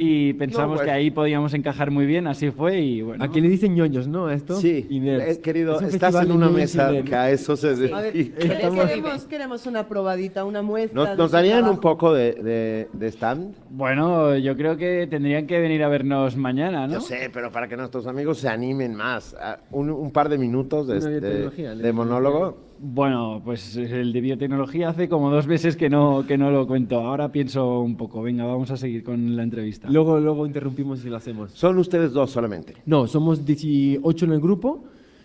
Y 0.00 0.32
pensamos 0.34 0.76
No, 0.76 0.80
que 0.80 0.84
pues. 0.86 0.94
ahí 0.96 1.10
podíamos 1.10 1.52
encajar 1.54 1.90
muy 1.90 2.06
bien, 2.06 2.26
así 2.28 2.50
fue 2.52 2.80
y 2.80 3.02
bueno. 3.02 3.24
Aquí 3.24 3.40
le 3.40 3.48
dicen 3.48 3.74
ñoños, 3.74 4.06
¿no? 4.06 4.26
A 4.28 4.34
esto. 4.34 4.56
Sí, 4.60 4.86
eh, 4.90 5.40
querido, 5.42 5.80
Es 5.80 5.94
estás 5.94 6.14
en 6.22 6.30
una 6.32 6.48
mesa 6.48 6.92
que 7.04 7.14
a 7.14 7.30
eso 7.30 7.56
se 7.56 7.68
A 7.92 8.00
ver, 8.00 8.12
queremos, 8.12 9.24
queremos 9.26 9.66
una 9.66 9.88
probadita, 9.88 10.44
una 10.44 10.62
muestra. 10.62 11.04
¿Nos, 11.10 11.18
nos 11.18 11.30
darían 11.32 11.64
un 11.68 11.78
poco 11.80 12.12
de, 12.14 12.32
de- 12.34 12.88
de 12.92 13.06
stand? 13.08 13.54
Bueno, 13.70 14.36
yo 14.36 14.56
creo 14.56 14.76
que 14.76 15.06
tendrían 15.10 15.46
que 15.46 15.58
venir 15.58 15.82
a 15.82 15.88
vernos 15.88 16.36
mañana, 16.36 16.86
¿no? 16.86 16.94
Yo 16.94 17.00
sé, 17.00 17.30
pero 17.32 17.50
para 17.50 17.66
que 17.68 17.76
nuestros 17.76 18.06
amigos 18.06 18.38
se 18.38 18.48
animen 18.48 18.94
más. 18.94 19.34
Ah, 19.40 19.58
Un, 19.72 19.90
un 19.90 20.10
par 20.12 20.28
de 20.28 20.38
minutos 20.38 20.86
de, 20.86 20.98
biotecnología, 21.00 21.74
de 21.74 21.92
monólogo. 21.92 22.67
Bueno, 22.80 23.42
pues 23.44 23.76
el 23.76 24.12
de 24.12 24.20
biotecnología 24.20 24.90
hace 24.90 25.08
como 25.08 25.30
dos 25.30 25.48
meses 25.48 25.76
que 25.76 25.90
no, 25.90 26.24
que 26.26 26.38
no 26.38 26.50
lo 26.52 26.66
cuento. 26.66 27.00
Ahora 27.00 27.32
pienso 27.32 27.80
un 27.80 27.96
poco. 27.96 28.22
Venga, 28.22 28.44
vamos 28.44 28.70
a 28.70 28.76
seguir 28.76 29.02
con 29.02 29.36
la 29.36 29.42
entrevista. 29.42 29.88
Luego, 29.90 30.20
luego 30.20 30.46
interrumpimos 30.46 31.04
y 31.04 31.08
lo 31.08 31.16
hacemos. 31.16 31.50
Son 31.52 31.76
ustedes 31.78 32.12
dos 32.12 32.30
solamente. 32.30 32.74
No, 32.86 33.06
somos 33.08 33.44
18 33.44 34.24
en 34.26 34.32
el 34.32 34.40
grupo. 34.40 34.84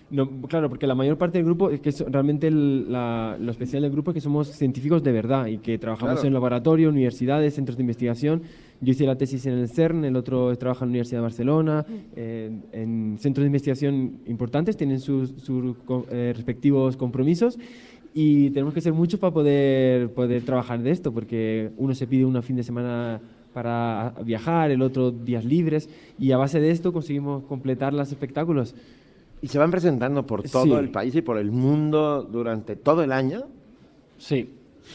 No, 0.09 0.29
claro, 0.47 0.69
porque 0.69 0.85
la 0.85 0.93
mayor 0.95 1.17
parte 1.17 1.37
del 1.39 1.45
grupo, 1.45 1.69
es 1.71 1.79
que 1.79 1.89
es 1.89 1.99
realmente 2.07 2.47
el- 2.47 2.91
la- 2.91 3.35
lo 3.39 3.51
especial 3.51 3.81
del 3.81 3.91
grupo 3.91 4.11
es 4.11 4.15
que 4.15 4.21
somos 4.21 4.47
científicos 4.47 5.03
de 5.03 5.11
verdad 5.11 5.47
y 5.47 5.57
que 5.57 5.77
trabajamos 5.79 6.15
Claro. 6.15 6.27
en 6.27 6.33
laboratorio, 6.33 6.89
universidades, 6.89 7.55
centros 7.55 7.77
de 7.77 7.83
investigación. 7.83 8.41
Yo 8.83 8.91
hice 8.91 9.05
la 9.05 9.15
tesis 9.15 9.45
en 9.45 9.53
el 9.53 9.69
CERN, 9.69 10.03
el 10.03 10.15
otro 10.17 10.55
trabaja 10.57 10.83
en 10.83 10.89
la 10.89 10.91
Universidad 10.91 11.19
de 11.19 11.23
Barcelona, 11.23 11.85
eh, 12.15 12.51
en 12.73 13.15
centros 13.19 13.43
de 13.43 13.47
investigación 13.47 14.19
importantes, 14.25 14.75
tienen 14.75 14.99
sus, 14.99 15.29
sus 15.41 15.75
eh, 16.11 16.33
respectivos 16.35 16.97
compromisos 16.97 17.57
y 18.13 18.49
tenemos 18.49 18.73
que 18.73 18.81
ser 18.81 18.91
muchos 18.93 19.19
para 19.19 19.33
poder, 19.33 20.11
poder 20.13 20.43
trabajar 20.43 20.81
de 20.83 20.91
esto, 20.91 21.13
porque 21.13 21.71
uno 21.77 21.95
se 21.95 22.07
pide 22.07 22.25
un 22.25 22.41
fin 22.43 22.57
de 22.57 22.63
semana 22.63 23.21
para 23.53 24.13
viajar, 24.25 24.69
el 24.71 24.81
otro 24.81 25.11
días 25.11 25.45
libres 25.45 25.89
y 26.19 26.31
a 26.31 26.37
base 26.37 26.59
de 26.59 26.71
esto 26.71 26.91
conseguimos 26.91 27.43
completar 27.45 27.93
los 27.93 28.11
espectáculos. 28.11 28.75
¿Y 29.41 29.47
se 29.47 29.59
van 29.59 29.71
presentando 29.71 30.25
por 30.25 30.43
todo 30.43 30.63
Sí. 30.65 30.71
el 30.71 30.89
país 30.89 31.15
y 31.15 31.21
por 31.21 31.37
el 31.37 31.51
mundo 31.51 32.23
durante 32.23 32.75
todo 32.75 33.03
el 33.03 33.11
año? 33.11 33.43
Sí, 34.17 34.49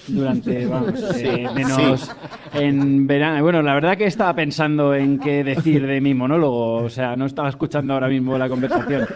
durante, 0.07 0.67
vamos, 0.71 0.95
eh, 1.17 1.47
menos 1.55 2.11
en 2.55 3.07
verano. 3.07 3.43
Bueno, 3.43 3.63
la 3.63 3.75
verdad 3.75 3.97
que 3.97 4.07
estaba 4.07 4.35
pensando 4.35 4.95
en 4.95 5.19
qué 5.19 5.45
decir 5.45 5.87
de 5.87 6.01
mi 6.01 6.15
monólogo, 6.15 6.77
o 6.77 6.89
sea, 6.91 7.17
no 7.17 7.27
estaba 7.27 7.49
escuchando 7.49 7.95
ahora 7.95 8.09
mismo 8.09 8.37
la 8.39 8.49
conversación, 8.49 9.07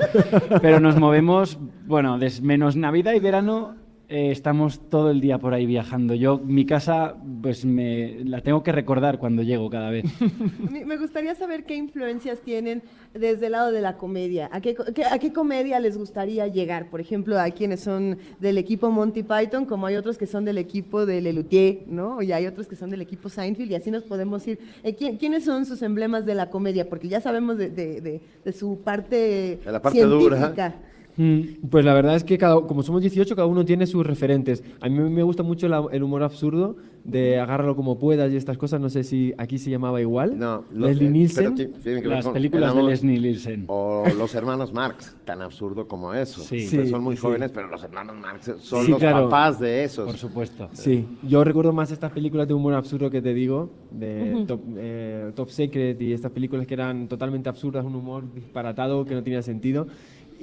pero 0.60 0.80
nos 0.80 0.96
movemos, 0.98 1.58
bueno, 1.86 2.18
des- 2.18 2.42
menos 2.42 2.76
Navidad 2.76 3.12
y 3.14 3.20
verano. 3.20 3.74
Eh, 4.12 4.30
estamos 4.30 4.80
todo 4.90 5.10
el 5.10 5.20
día 5.20 5.38
por 5.38 5.54
ahí 5.54 5.64
viajando. 5.66 6.14
Yo, 6.14 6.38
mi 6.38 6.66
casa, 6.66 7.16
pues 7.40 7.64
me 7.64 8.22
la 8.24 8.40
tengo 8.42 8.62
que 8.62 8.70
recordar 8.72 9.18
cuando 9.18 9.42
llego 9.42 9.70
cada 9.70 9.90
vez. 9.90 10.04
Me 10.86 10.96
gustaría 10.98 11.34
saber 11.34 11.64
qué 11.64 11.74
influencias 11.76 12.40
tienen 12.40 12.82
desde 13.14 13.46
el 13.46 13.52
lado 13.52 13.72
de 13.72 13.80
la 13.80 13.96
comedia. 13.96 14.48
¿A 14.52 14.60
qué, 14.60 14.76
a 15.10 15.18
qué 15.18 15.32
comedia 15.32 15.80
les 15.80 15.96
gustaría 15.96 16.46
llegar? 16.48 16.90
Por 16.90 17.00
ejemplo, 17.00 17.38
hay 17.40 17.52
quienes 17.52 17.80
son 17.80 18.18
del 18.40 18.58
equipo 18.58 18.90
Monty 18.90 19.22
Python, 19.22 19.64
como 19.64 19.86
hay 19.86 19.96
otros 19.96 20.18
que 20.18 20.26
son 20.26 20.44
del 20.44 20.58
equipo 20.58 21.06
de 21.06 21.20
Lelutier, 21.20 21.84
¿no? 21.86 22.20
Y 22.22 22.32
hay 22.32 22.46
otros 22.46 22.66
que 22.68 22.76
son 22.76 22.90
del 22.90 23.00
equipo 23.00 23.28
Seinfeld, 23.30 23.70
y 23.70 23.74
así 23.74 23.90
nos 23.90 24.02
podemos 24.02 24.46
ir. 24.46 24.58
Eh, 24.82 24.94
¿quién- 24.94 25.16
¿Quiénes 25.16 25.44
son 25.44 25.64
sus 25.66 25.80
emblemas 25.82 26.26
de 26.26 26.34
la 26.34 26.50
comedia? 26.50 26.88
Porque 26.88 27.08
ya 27.08 27.20
sabemos 27.20 27.56
de, 27.56 27.70
de- 27.70 28.00
de- 28.00 28.20
de 28.44 28.52
su 28.52 28.80
parte, 28.82 29.58
De 29.64 29.72
la 29.72 29.80
parte 29.80 30.02
dura. 30.02 30.36
científica. 30.36 30.68
Mm, 30.68 30.91
Pues 31.70 31.84
la 31.84 31.92
verdad 31.94 32.16
es 32.16 32.24
que 32.24 32.38
cada, 32.38 32.60
como 32.62 32.82
somos 32.82 33.02
18, 33.02 33.36
cada 33.36 33.46
uno 33.46 33.64
tiene 33.64 33.86
sus 33.86 34.06
referentes. 34.06 34.62
A 34.80 34.88
mí 34.88 34.98
me 34.98 35.22
gusta 35.22 35.42
mucho 35.42 35.68
la- 35.68 35.84
el 35.92 36.02
humor 36.02 36.22
absurdo 36.22 36.76
de 37.04 37.38
agárralo 37.40 37.74
como 37.76 37.98
puedas 37.98 38.32
y 38.32 38.36
estas 38.36 38.56
cosas. 38.56 38.80
No 38.80 38.88
sé 38.88 39.04
si 39.04 39.34
aquí 39.36 39.58
se 39.58 39.70
llamaba 39.70 40.00
igual. 40.00 40.38
No, 40.38 40.64
Leslie 40.72 41.10
Nielsen. 41.10 41.54
que 41.56 42.00
Las 42.08 42.24
con- 42.24 42.32
películas 42.32 42.74
de 42.74 42.82
Leslie 42.82 43.18
Nielsen. 43.20 43.64
O 43.66 44.04
los 44.16 44.34
hermanos 44.34 44.72
Marx, 44.72 45.14
tan 45.24 45.42
absurdo 45.42 45.86
como 45.86 46.14
eso. 46.14 46.40
Sí. 46.42 46.60
Sí, 46.60 46.86
son 46.86 47.02
muy 47.02 47.16
sí. 47.16 47.22
jóvenes, 47.22 47.50
pero 47.52 47.68
los 47.68 47.82
hermanos 47.82 48.16
Marx 48.16 48.52
son 48.60 48.84
Sí, 48.86 48.90
los 48.92 49.00
claro. 49.00 49.24
papás 49.28 49.58
de 49.60 49.84
esos. 49.84 50.06
Por 50.06 50.16
supuesto. 50.16 50.68
Sí, 50.72 51.06
yo 51.28 51.44
recuerdo 51.44 51.72
más 51.72 51.90
estas 51.90 52.12
películas 52.12 52.48
de 52.48 52.54
humor 52.54 52.74
absurdo 52.74 53.10
que 53.10 53.20
te 53.20 53.34
digo, 53.34 53.70
de. 53.90 54.44
Top, 54.46 54.60
eh, 54.76 55.32
Top 55.34 55.48
Secret 55.50 56.00
y 56.00 56.12
estas 56.12 56.30
películas 56.32 56.66
que 56.66 56.74
eran 56.74 57.08
totalmente 57.08 57.48
absurdas, 57.48 57.84
un 57.84 57.94
humor 57.96 58.24
disparatado 58.34 59.04
que 59.04 59.14
no 59.14 59.22
tenía 59.22 59.42
sentido. 59.42 59.86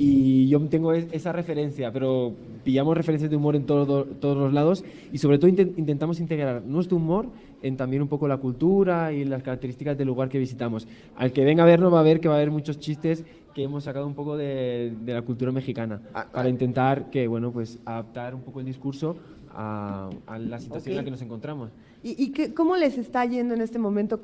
Y 0.01 0.47
yo 0.47 0.61
tengo 0.69 0.93
es- 0.93 1.07
esa 1.11 1.33
referencia, 1.33 1.91
pero 1.91 2.33
pillamos 2.63 2.95
referencias 2.95 3.29
de 3.29 3.35
humor 3.35 3.57
en 3.57 3.65
todo- 3.65 4.05
todos 4.05 4.37
los 4.37 4.53
lados 4.53 4.85
y 5.11 5.17
sobre 5.17 5.37
todo 5.39 5.51
inten- 5.51 5.73
intentamos 5.75 6.21
integrar 6.21 6.63
nuestro 6.65 6.95
humor 6.95 7.25
en 7.61 7.75
también 7.75 8.01
un 8.01 8.07
poco 8.07 8.25
la 8.29 8.37
cultura 8.37 9.11
y 9.11 9.25
las 9.25 9.43
características 9.43 9.97
del 9.97 10.07
lugar 10.07 10.29
que 10.29 10.39
visitamos. 10.39 10.87
Al 11.17 11.33
que 11.33 11.43
venga 11.43 11.63
a 11.63 11.65
vernos 11.65 11.93
va 11.93 11.99
a 11.99 12.03
ver 12.03 12.21
que 12.21 12.29
va 12.29 12.35
a 12.35 12.37
haber 12.37 12.49
muchos 12.49 12.79
chistes 12.79 13.25
que 13.53 13.63
hemos 13.63 13.83
sacado 13.83 14.07
un 14.07 14.13
poco 14.13 14.37
de, 14.37 14.93
de 15.03 15.13
la 15.13 15.21
cultura 15.21 15.51
mexicana 15.51 15.99
para 16.31 16.47
intentar 16.47 17.09
que, 17.09 17.27
bueno, 17.27 17.51
pues 17.51 17.79
adaptar 17.83 18.33
un 18.35 18.41
poco 18.41 18.61
el 18.61 18.67
discurso 18.67 19.17
a, 19.51 20.09
a 20.27 20.39
la 20.39 20.59
situación 20.59 20.93
en 20.93 20.97
la 20.97 21.03
que 21.03 21.11
nos 21.11 21.21
encontramos. 21.21 21.71
¿Y, 22.03 22.23
y 22.23 22.29
qué- 22.31 22.53
cómo 22.53 22.77
les 22.77 22.97
está 22.97 23.25
yendo 23.25 23.53
en 23.53 23.59
este 23.59 23.79
momento 23.79 24.21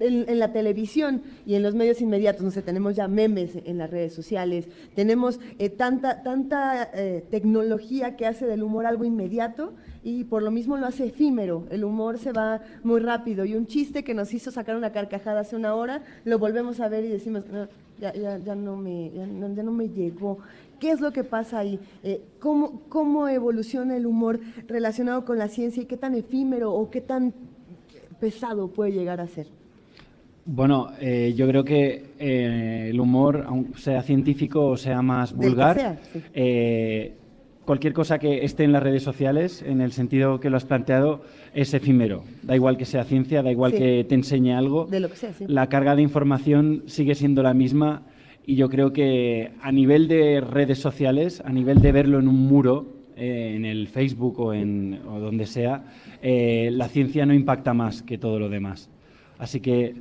en, 0.00 0.38
la 0.38 0.52
televisión 0.52 1.22
y 1.46 1.54
en 1.54 1.62
los 1.62 1.74
medios 1.74 2.00
inmediatos? 2.00 2.42
No 2.42 2.50
sé, 2.50 2.62
tenemos 2.62 2.96
ya 2.96 3.08
memes 3.08 3.56
en 3.64 3.78
las 3.78 3.90
redes 3.90 4.12
sociales, 4.12 4.68
tenemos 4.94 5.40
eh, 5.58 5.68
tanta, 5.70 6.22
tanta 6.22 6.90
eh, 6.94 7.24
tecnología 7.30 8.16
que 8.16 8.26
hace 8.26 8.46
del 8.46 8.62
humor 8.62 8.86
algo 8.86 9.04
inmediato 9.04 9.72
y 10.02 10.24
por 10.24 10.42
lo 10.42 10.50
mismo 10.50 10.76
lo 10.76 10.86
hace 10.86 11.06
efímero. 11.06 11.66
El 11.70 11.84
humor 11.84 12.18
se 12.18 12.32
va 12.32 12.60
muy 12.82 13.00
rápido 13.00 13.44
y 13.44 13.54
un 13.54 13.66
chiste 13.66 14.04
que 14.04 14.14
nos 14.14 14.34
hizo 14.34 14.50
sacar 14.50 14.76
una 14.76 14.92
carcajada 14.92 15.40
hace 15.40 15.56
una 15.56 15.74
hora, 15.74 16.02
lo 16.24 16.38
volvemos 16.38 16.80
a 16.80 16.88
ver 16.88 17.04
y 17.04 17.08
decimos, 17.08 17.44
"No, 17.50 17.68
ya, 17.98 18.12
ya, 18.12 18.38
ya 18.38 18.54
no 18.54 18.76
me, 18.76 19.10
ya 19.12 19.26
no 19.26 19.72
me 19.72 19.88
llegó. 19.88 20.38
¿Qué 20.80 20.90
es 20.90 21.00
lo 21.00 21.12
que 21.12 21.24
pasa 21.24 21.60
ahí? 21.60 21.78
Eh, 22.02 22.22
¿cómo, 22.40 22.82
¿Cómo 22.88 23.28
evoluciona 23.28 23.96
el 23.96 24.06
humor 24.06 24.40
relacionado 24.66 25.24
con 25.24 25.38
la 25.38 25.48
ciencia 25.48 25.82
y 25.82 25.86
qué 25.86 25.96
tan 25.96 26.14
efímero 26.14 26.72
o 26.72 26.90
qué 26.90 27.00
tan 27.00 27.32
pesado 28.20 28.68
puede 28.68 28.92
llegar 28.92 29.20
a 29.20 29.28
ser? 29.28 29.46
Bueno, 30.46 30.90
eh, 31.00 31.32
yo 31.36 31.48
creo 31.48 31.64
que 31.64 32.04
eh, 32.18 32.88
el 32.90 33.00
humor, 33.00 33.44
aun 33.46 33.72
sea 33.76 34.02
científico 34.02 34.66
o 34.66 34.76
sea 34.76 35.00
más 35.00 35.32
vulgar, 35.34 35.76
sea, 35.76 35.98
sí. 36.12 36.20
eh, 36.34 37.14
cualquier 37.64 37.94
cosa 37.94 38.18
que 38.18 38.44
esté 38.44 38.64
en 38.64 38.72
las 38.72 38.82
redes 38.82 39.02
sociales, 39.02 39.64
en 39.66 39.80
el 39.80 39.92
sentido 39.92 40.40
que 40.40 40.50
lo 40.50 40.58
has 40.58 40.66
planteado, 40.66 41.22
es 41.54 41.72
efímero. 41.72 42.24
Da 42.42 42.54
igual 42.54 42.76
que 42.76 42.84
sea 42.84 43.04
ciencia, 43.04 43.42
da 43.42 43.50
igual 43.50 43.72
Sí. 43.72 43.78
que 43.78 44.04
te 44.06 44.14
enseñe 44.14 44.52
algo. 44.52 44.84
De 44.84 45.00
lo 45.00 45.08
que 45.08 45.16
sea, 45.16 45.32
sí. 45.32 45.46
La 45.48 45.68
carga 45.70 45.96
de 45.96 46.02
información 46.02 46.82
sigue 46.86 47.14
siendo 47.14 47.42
la 47.42 47.54
misma 47.54 48.02
y 48.46 48.56
yo 48.56 48.68
creo 48.68 48.92
que 48.92 49.52
a 49.62 49.72
nivel 49.72 50.08
de 50.08 50.42
redes 50.42 50.78
sociales, 50.78 51.42
a 51.42 51.52
nivel 51.52 51.80
de 51.80 51.90
verlo 51.92 52.18
en 52.18 52.28
un 52.28 52.36
muro, 52.46 52.86
eh, 53.16 53.54
en 53.56 53.64
el 53.64 53.88
Facebook 53.88 54.38
o, 54.40 54.52
en, 54.52 55.00
o 55.08 55.20
donde 55.20 55.46
sea, 55.46 55.84
la 56.22 56.88
ciencia 56.88 57.24
no 57.24 57.32
impacta 57.32 57.72
más 57.72 58.02
que 58.02 58.18
todo 58.18 58.38
lo 58.38 58.50
demás. 58.50 58.90
Así 59.38 59.60
que, 59.60 59.94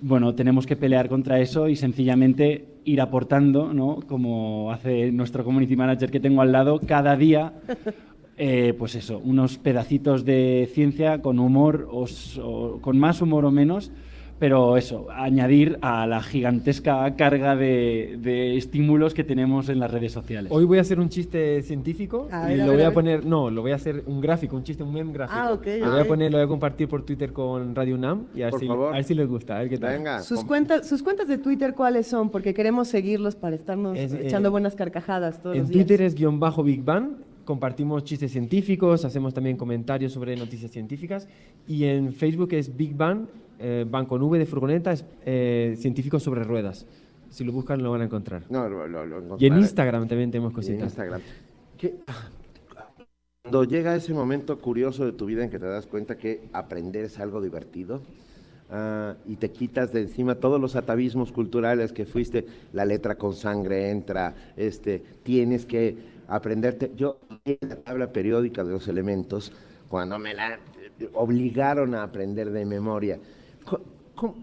bueno, 0.00 0.34
tenemos 0.34 0.66
que 0.66 0.76
pelear 0.76 1.08
contra 1.08 1.40
eso 1.40 1.68
y 1.68 1.76
sencillamente 1.76 2.66
ir 2.84 3.00
aportando, 3.00 3.72
¿no? 3.72 4.00
Como 4.06 4.70
hace 4.70 5.10
nuestro 5.12 5.44
community 5.44 5.76
manager 5.76 6.10
que 6.10 6.20
tengo 6.20 6.42
al 6.42 6.52
lado, 6.52 6.80
cada 6.80 7.16
día 7.16 7.54
eh, 8.36 8.74
pues 8.78 8.94
eso, 8.94 9.18
unos 9.18 9.56
pedacitos 9.58 10.24
de 10.24 10.68
ciencia 10.72 11.22
con 11.22 11.38
humor, 11.38 11.88
o, 11.90 12.78
con 12.80 12.98
más 12.98 13.22
humor 13.22 13.46
o 13.46 13.50
menos, 13.50 13.90
pero 14.38 14.76
eso, 14.76 15.06
añadir 15.10 15.78
a 15.80 16.06
la 16.06 16.22
gigantesca 16.22 17.16
carga 17.16 17.56
de, 17.56 18.18
de 18.20 18.56
estímulos 18.56 19.14
que 19.14 19.24
tenemos 19.24 19.68
en 19.68 19.78
las 19.78 19.90
redes 19.90 20.12
sociales. 20.12 20.52
Hoy 20.52 20.64
voy 20.64 20.78
a 20.78 20.82
hacer 20.82 21.00
un 21.00 21.08
chiste 21.08 21.62
científico 21.62 22.28
A 22.30 22.52
y 22.52 22.54
ver, 22.54 22.60
a 22.62 22.66
lo 22.66 22.70
ver, 22.72 22.78
voy 22.78 22.84
a 22.84 22.88
a 22.88 22.92
poner, 22.92 23.24
no, 23.24 23.50
lo 23.50 23.62
voy 23.62 23.72
a 23.72 23.76
hacer 23.76 24.02
un 24.06 24.20
gráfico, 24.20 24.56
un 24.56 24.62
chiste, 24.62 24.82
un 24.82 24.92
meme 24.92 25.12
gráfico. 25.12 25.38
Ah, 25.40 25.52
ok, 25.52 25.66
Lo 25.80 25.90
voy 25.92 26.00
a 26.00 26.04
poner, 26.04 26.30
lo 26.30 26.38
voy 26.38 26.44
a 26.44 26.48
compartir 26.48 26.88
por 26.88 27.04
Twitter 27.04 27.32
con 27.32 27.74
Radio 27.74 27.94
UNAM 27.94 28.26
y 28.34 28.42
a 28.42 28.46
ver, 28.46 28.60
si, 28.60 28.66
favor. 28.66 28.92
a 28.92 28.96
ver 28.96 29.04
si 29.04 29.14
les 29.14 29.28
gusta, 29.28 29.56
a 29.56 29.60
ver 29.60 29.68
qué 29.70 29.78
tal. 29.78 30.22
¿Sus 30.22 30.44
cuentas, 30.44 30.86
¿Sus 30.86 31.02
cuentas 31.02 31.28
de 31.28 31.38
Twitter 31.38 31.74
cuáles 31.74 32.06
son? 32.06 32.30
Porque 32.30 32.52
queremos 32.52 32.88
seguirlos 32.88 33.36
para 33.36 33.56
estarnos 33.56 33.96
Es, 33.98 34.12
eh, 34.12 34.26
echando 34.26 34.50
buenas 34.50 34.74
carcajadas 34.74 35.42
todos 35.42 35.56
En 35.56 35.62
los 35.62 35.70
días. 35.70 35.86
Twitter 35.86 36.02
es 36.04 36.14
guion 36.14 36.38
bajo 36.38 36.62
Big 36.62 36.84
Bang, 36.84 37.12
compartimos 37.46 38.04
chistes 38.04 38.30
científicos, 38.32 39.06
hacemos 39.06 39.32
también 39.32 39.56
comentarios 39.56 40.12
sobre 40.12 40.36
noticias 40.36 40.70
científicas 40.70 41.26
y 41.66 41.84
en 41.84 42.12
Facebook 42.12 42.52
es 42.52 42.76
Big 42.76 42.94
Bang, 42.94 43.26
eh, 43.58 43.86
Bang 43.88 44.06
con 44.06 44.20
V 44.22 44.38
de 44.38 44.44
furgoneta, 44.44 44.92
es 44.92 45.04
eh, 45.24 45.74
científicos 45.78 46.22
sobre 46.22 46.44
ruedas. 46.44 46.84
Si 47.30 47.42
lo 47.44 47.52
buscan 47.52 47.82
lo 47.82 47.90
van 47.90 48.02
a 48.02 48.04
encontrar. 48.04 48.42
No, 48.50 48.68
lo, 48.68 48.86
lo- 48.86 49.06
lo 49.06 49.36
Y 49.38 49.46
en. 49.46 49.56
Instagram 49.58 50.06
también 50.08 50.30
tenemos 50.30 50.50
Y 50.50 50.52
en 50.52 50.56
cositas. 50.56 50.82
Instagram. 50.84 51.20
¿Qué- 51.78 51.94
Cuando 53.42 53.64
llega 53.64 53.94
ese 53.96 54.12
momento 54.12 54.58
curioso 54.58 55.04
de 55.04 55.12
tu 55.12 55.24
vida 55.26 55.44
en 55.44 55.50
que 55.50 55.58
te 55.58 55.66
das 55.66 55.86
cuenta 55.86 56.18
que 56.18 56.42
aprender 56.52 57.04
es 57.04 57.18
algo 57.20 57.40
divertido 57.40 58.00
ah, 58.70 59.14
y 59.24 59.36
te 59.36 59.50
quitas 59.52 59.92
de 59.92 60.00
encima 60.02 60.34
todos 60.36 60.60
los 60.60 60.74
atavismos 60.74 61.30
culturales 61.32 61.92
que 61.92 62.06
fuiste, 62.06 62.44
la 62.72 62.84
letra 62.84 63.14
con 63.16 63.34
sangre 63.34 63.90
entra, 63.90 64.34
este, 64.56 65.00
tienes 65.22 65.64
que 65.64 65.96
aprenderte. 66.28 66.90
Yo 66.96 67.18
la 67.60 67.76
tabla 67.76 68.12
periódica 68.12 68.64
de 68.64 68.72
los 68.72 68.88
elementos, 68.88 69.52
cuando 69.88 70.18
me 70.18 70.34
la 70.34 70.58
obligaron 71.14 71.94
a 71.94 72.02
aprender 72.02 72.50
de 72.50 72.64
memoria, 72.64 73.20
¿cómo, 74.14 74.34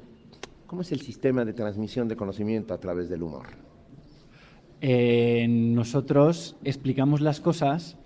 cómo 0.65 0.81
es 0.81 0.91
el 0.91 1.01
sistema 1.01 1.43
de 1.43 1.53
transmisión 1.53 2.07
de 2.07 2.15
conocimiento 2.15 2.73
a 2.73 2.77
través 2.79 3.09
del 3.09 3.23
humor? 3.23 3.47
Eh, 4.81 5.47
nosotros 5.49 6.55
explicamos 6.63 7.21
las 7.21 7.39
cosas 7.39 7.97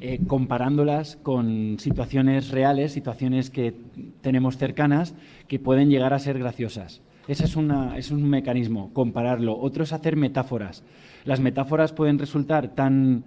eh, 0.00 0.20
comparándolas 0.26 1.16
con 1.16 1.78
situaciones 1.78 2.50
reales, 2.50 2.92
situaciones 2.92 3.50
que 3.50 3.74
tenemos 4.20 4.56
cercanas 4.58 5.14
que 5.48 5.58
pueden 5.58 5.88
llegar 5.88 6.12
a 6.14 6.18
ser 6.18 6.38
graciosas. 6.38 7.00
Ese 7.28 7.44
es, 7.44 7.56
una- 7.56 7.96
es 7.96 8.10
un 8.10 8.28
mecanismo, 8.28 8.90
compararlo. 8.92 9.56
Otro 9.58 9.84
es 9.84 9.92
hacer 9.94 10.16
metáforas. 10.16 10.82
Las 11.24 11.40
metáforas 11.40 11.92
pueden 11.92 12.18
resultar 12.18 12.74
tan 12.74 13.24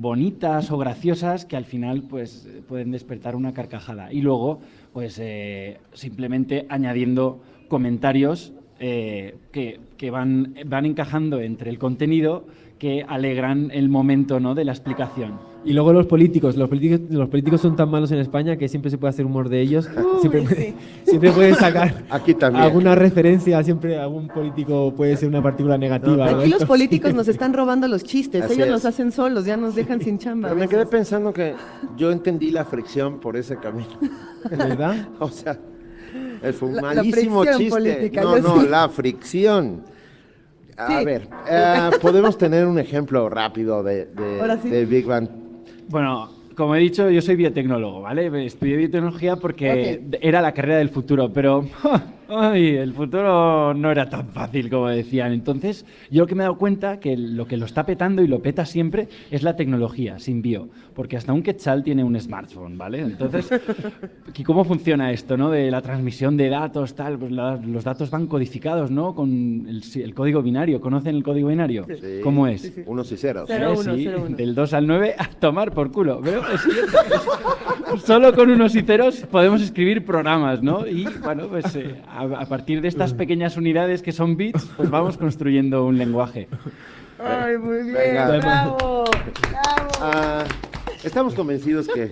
bonitas 0.00 0.70
o 0.70 0.78
graciosas 0.78 1.44
que 1.44 1.56
al 1.56 1.64
final 1.64 2.02
pues 2.02 2.48
pueden 2.68 2.90
despertar 2.90 3.36
una 3.36 3.52
carcajada. 3.52 4.12
Y 4.12 4.20
luego 4.20 4.60
pues 4.92 5.18
eh, 5.18 5.78
simplemente 5.92 6.66
añadiendo 6.68 7.42
comentarios 7.68 8.52
eh, 8.80 9.36
que, 9.52 9.80
que 9.96 10.10
van, 10.10 10.54
van 10.66 10.86
encajando 10.86 11.40
entre 11.40 11.70
el 11.70 11.78
contenido 11.78 12.44
que 12.78 13.06
alegran 13.08 13.70
el 13.72 13.88
momento 13.88 14.38
¿no? 14.38 14.54
de 14.54 14.66
la 14.66 14.72
explicación. 14.72 15.38
Y 15.64 15.72
luego 15.72 15.94
los 15.94 16.04
políticos. 16.06 16.56
Los 16.58 16.68
políticos, 16.68 17.00
los 17.10 17.28
políticos 17.30 17.62
son 17.62 17.74
tan 17.74 17.90
malos 17.90 18.12
en 18.12 18.18
España 18.18 18.56
que 18.56 18.68
siempre 18.68 18.90
se 18.90 18.98
puede 18.98 19.10
hacer 19.10 19.24
humor 19.24 19.48
de 19.48 19.62
ellos. 19.62 19.88
siempre, 20.20 20.42
puede- 20.42 20.74
siempre 21.04 21.32
puedes 21.32 21.56
sacar 21.56 22.04
Aquí 22.10 22.34
también. 22.34 22.62
alguna 22.64 22.94
referencia. 22.94 23.62
Siempre 23.64 23.96
algún 23.98 24.28
político 24.28 24.92
puede 24.94 25.16
ser 25.16 25.30
una 25.30 25.42
partícula 25.42 25.78
negativa. 25.78 26.30
¿no? 26.30 26.40
Aquí 26.40 26.50
los 26.50 26.66
políticos 26.66 27.14
nos 27.14 27.26
están 27.28 27.54
robando 27.54 27.88
los 27.88 28.04
chistes, 28.04 28.42
Así 28.44 28.52
ellos 28.54 28.66
es. 28.66 28.72
los 28.74 28.84
hacen 28.84 29.10
solos, 29.10 29.46
ya 29.46 29.56
nos 29.56 29.74
dejan 29.74 30.00
sin 30.02 30.18
chamba. 30.18 30.48
Pero 30.50 30.60
me 30.60 30.68
quedé 30.68 30.84
pensando 30.84 31.32
que 31.32 31.54
yo 31.96 32.12
entendí 32.12 32.50
la 32.50 32.66
fricción 32.66 33.18
por 33.20 33.38
ese 33.38 33.56
camino. 33.56 33.88
¿Verdad? 34.50 35.08
o 35.18 35.28
sea, 35.28 35.58
fue 36.52 36.68
un 36.68 36.76
La- 36.76 36.82
malísimo 36.82 37.44
chiste. 37.44 37.68
política, 37.70 38.22
no, 38.22 38.38
no, 38.38 38.60
sí. 38.62 38.68
la 38.68 38.88
fricción. 38.88 39.82
A 40.76 40.98
Sí. 40.98 41.04
ver, 41.06 41.28
eh, 41.48 41.90
podemos 42.02 42.36
tener 42.36 42.66
un 42.66 42.78
ejemplo 42.78 43.28
rápido 43.30 43.82
de, 43.82 44.06
de- 44.06 44.40
Ahora 44.40 44.58
sí. 44.60 44.68
de 44.68 44.84
Big 44.84 45.06
Bang. 45.06 45.28
Bueno, 45.88 46.30
como 46.54 46.74
he 46.74 46.80
dicho, 46.80 47.08
yo 47.10 47.22
soy 47.22 47.36
biotecnólogo, 47.36 48.02
¿vale? 48.02 48.26
Estudié 48.46 48.76
biotecnología 48.76 49.36
porque 49.36 50.02
era 50.20 50.42
la 50.42 50.52
carrera 50.52 50.78
del 50.78 50.90
futuro, 50.90 51.32
pero 51.32 51.64
ay, 52.28 52.76
el 52.76 52.92
futuro 52.92 53.74
no 53.74 53.90
era 53.90 54.08
tan 54.08 54.28
fácil 54.28 54.68
como 54.70 54.88
decían. 54.88 55.32
Entonces, 55.32 55.84
yo 56.10 56.22
lo 56.22 56.26
que 56.26 56.34
me 56.34 56.42
he 56.42 56.46
dado 56.46 56.58
cuenta 56.58 56.98
que 57.00 57.16
lo 57.16 57.46
que 57.46 57.56
lo 57.56 57.66
está 57.66 57.84
petando 57.86 58.22
y 58.22 58.26
lo 58.28 58.40
peta 58.42 58.64
siempre 58.64 59.08
es 59.30 59.42
la 59.42 59.56
tecnología, 59.56 60.18
sin 60.18 60.42
bio, 60.42 60.68
porque 60.94 61.16
hasta 61.16 61.32
un 61.32 61.42
quetzal 61.42 61.82
tiene 61.84 62.02
un 62.04 62.18
smartphone, 62.20 62.76
¿vale? 62.78 63.00
Entonces, 63.00 63.48
¿y 64.36 64.42
¿cómo 64.44 64.64
funciona 64.64 65.12
esto, 65.12 65.36
no? 65.36 65.50
De 65.50 65.70
la 65.70 65.80
transmisión 65.82 66.36
de 66.36 66.48
datos, 66.48 66.94
tal, 66.94 67.18
pues 67.18 67.32
la- 67.32 67.56
los 67.56 67.84
datos 67.84 68.10
van 68.10 68.26
codificados, 68.26 68.90
¿no? 68.90 69.14
Con 69.14 69.66
el, 69.68 69.82
el 70.02 70.14
código 70.14 70.42
binario. 70.42 70.80
¿Conocen 70.80 71.16
el 71.16 71.22
código 71.22 71.48
binario? 71.48 71.86
Sí. 71.88 72.20
¿Cómo 72.22 72.46
es? 72.46 72.72
Unos 72.86 73.10
y 73.12 73.16
ceros. 73.16 73.48
Eh, 73.50 73.76
sí, 73.94 74.08
del 74.36 74.54
2 74.54 74.72
al 74.74 74.86
9 74.86 75.14
a 75.18 75.28
tomar 75.30 75.72
por 75.72 75.90
culo. 75.92 76.20
Pero 76.22 76.42
es 76.52 76.60
cierto, 76.62 76.98
es- 77.94 78.02
solo 78.02 78.32
con 78.34 78.50
unos 78.50 78.74
y 78.74 78.82
ceros 78.82 79.20
podemos 79.30 79.60
escribir 79.62 80.04
programas, 80.04 80.62
¿no? 80.62 80.86
Y 80.86 81.06
bueno, 81.22 81.46
pues 81.48 81.74
eh, 81.76 81.94
a, 82.16 82.22
a 82.40 82.46
partir 82.46 82.80
de 82.80 82.88
estas 82.88 83.14
pequeñas 83.14 83.56
unidades 83.56 84.02
que 84.02 84.12
son 84.12 84.36
bits, 84.36 84.66
pues 84.76 84.90
vamos 84.90 85.16
construyendo 85.18 85.84
un 85.86 85.98
lenguaje. 85.98 86.48
Ay, 87.18 87.56
muy 87.58 87.82
bien, 87.82 87.94
Venga. 87.94 88.38
bravo. 88.38 89.04
Ah, 90.00 90.44
estamos 91.04 91.34
convencidos 91.34 91.88
que 91.88 92.10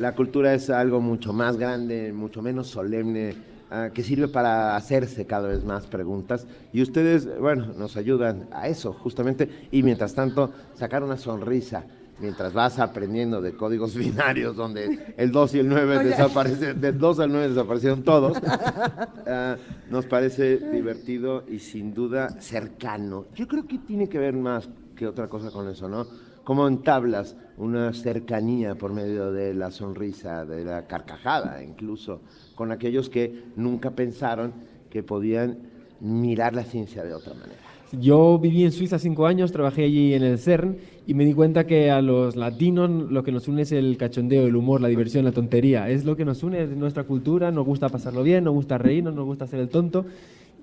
la 0.00 0.14
cultura 0.14 0.54
es 0.54 0.70
algo 0.70 1.00
mucho 1.00 1.32
más 1.32 1.56
grande, 1.56 2.12
mucho 2.12 2.42
menos 2.42 2.68
solemne, 2.68 3.34
ah, 3.70 3.90
que 3.92 4.02
sirve 4.02 4.28
para 4.28 4.76
hacerse 4.76 5.26
cada 5.26 5.48
vez 5.48 5.64
más 5.64 5.86
preguntas. 5.86 6.46
Y 6.72 6.82
ustedes, 6.82 7.28
bueno, 7.38 7.66
nos 7.78 7.96
ayudan 7.96 8.48
a 8.52 8.68
eso, 8.68 8.92
justamente. 8.92 9.48
Y 9.70 9.82
mientras 9.82 10.14
tanto, 10.14 10.52
sacar 10.74 11.02
una 11.04 11.16
sonrisa. 11.16 11.84
Mientras 12.18 12.52
vas 12.52 12.78
aprendiendo 12.78 13.40
de 13.40 13.54
códigos 13.54 13.94
binarios 13.96 14.56
donde 14.56 15.14
el 15.16 15.32
2 15.32 15.54
y 15.54 15.58
el 15.60 15.68
9 15.68 15.98
Oye. 15.98 16.08
desaparecen, 16.08 16.80
del 16.80 16.98
2 16.98 17.20
al 17.20 17.32
9 17.32 17.48
desaparecieron 17.48 18.02
todos, 18.02 18.38
ah, 19.26 19.56
nos 19.90 20.06
parece 20.06 20.58
divertido 20.70 21.44
y 21.48 21.58
sin 21.58 21.94
duda 21.94 22.40
cercano. 22.40 23.26
Yo 23.34 23.48
creo 23.48 23.66
que 23.66 23.78
tiene 23.78 24.08
que 24.08 24.18
ver 24.18 24.34
más 24.34 24.68
que 24.94 25.06
otra 25.06 25.28
cosa 25.28 25.50
con 25.50 25.68
eso, 25.68 25.88
¿no? 25.88 26.06
Cómo 26.44 26.66
entablas 26.66 27.36
una 27.56 27.92
cercanía 27.92 28.74
por 28.74 28.92
medio 28.92 29.30
de 29.30 29.54
la 29.54 29.70
sonrisa, 29.70 30.44
de 30.44 30.64
la 30.64 30.86
carcajada, 30.86 31.62
incluso, 31.62 32.20
con 32.54 32.72
aquellos 32.72 33.08
que 33.08 33.44
nunca 33.56 33.92
pensaron 33.92 34.52
que 34.90 35.02
podían 35.02 35.58
mirar 36.00 36.54
la 36.54 36.64
ciencia 36.64 37.04
de 37.04 37.14
otra 37.14 37.34
manera. 37.34 37.60
Yo 37.92 38.38
viví 38.38 38.64
en 38.64 38.72
Suiza 38.72 38.98
cinco 38.98 39.26
años, 39.26 39.52
trabajé 39.52 39.84
allí 39.84 40.14
en 40.14 40.22
el 40.22 40.38
CERN 40.38 40.78
y 41.06 41.14
me 41.14 41.24
di 41.24 41.34
cuenta 41.34 41.66
que 41.66 41.90
a 41.90 42.00
los 42.00 42.36
latinos 42.36 42.90
lo 43.10 43.24
que 43.24 43.32
nos 43.32 43.48
une 43.48 43.62
es 43.62 43.72
el 43.72 43.96
cachondeo, 43.96 44.46
el 44.46 44.54
humor, 44.54 44.80
la 44.80 44.88
diversión, 44.88 45.24
la 45.24 45.32
tontería. 45.32 45.88
Es 45.90 46.04
lo 46.04 46.16
que 46.16 46.24
nos 46.24 46.42
une, 46.42 46.62
es 46.62 46.70
nuestra 46.70 47.04
cultura, 47.04 47.50
nos 47.50 47.66
gusta 47.66 47.88
pasarlo 47.88 48.22
bien, 48.22 48.44
nos 48.44 48.54
gusta 48.54 48.78
reírnos, 48.78 49.14
nos 49.14 49.24
gusta 49.24 49.44
hacer 49.44 49.60
el 49.60 49.68
tonto. 49.68 50.04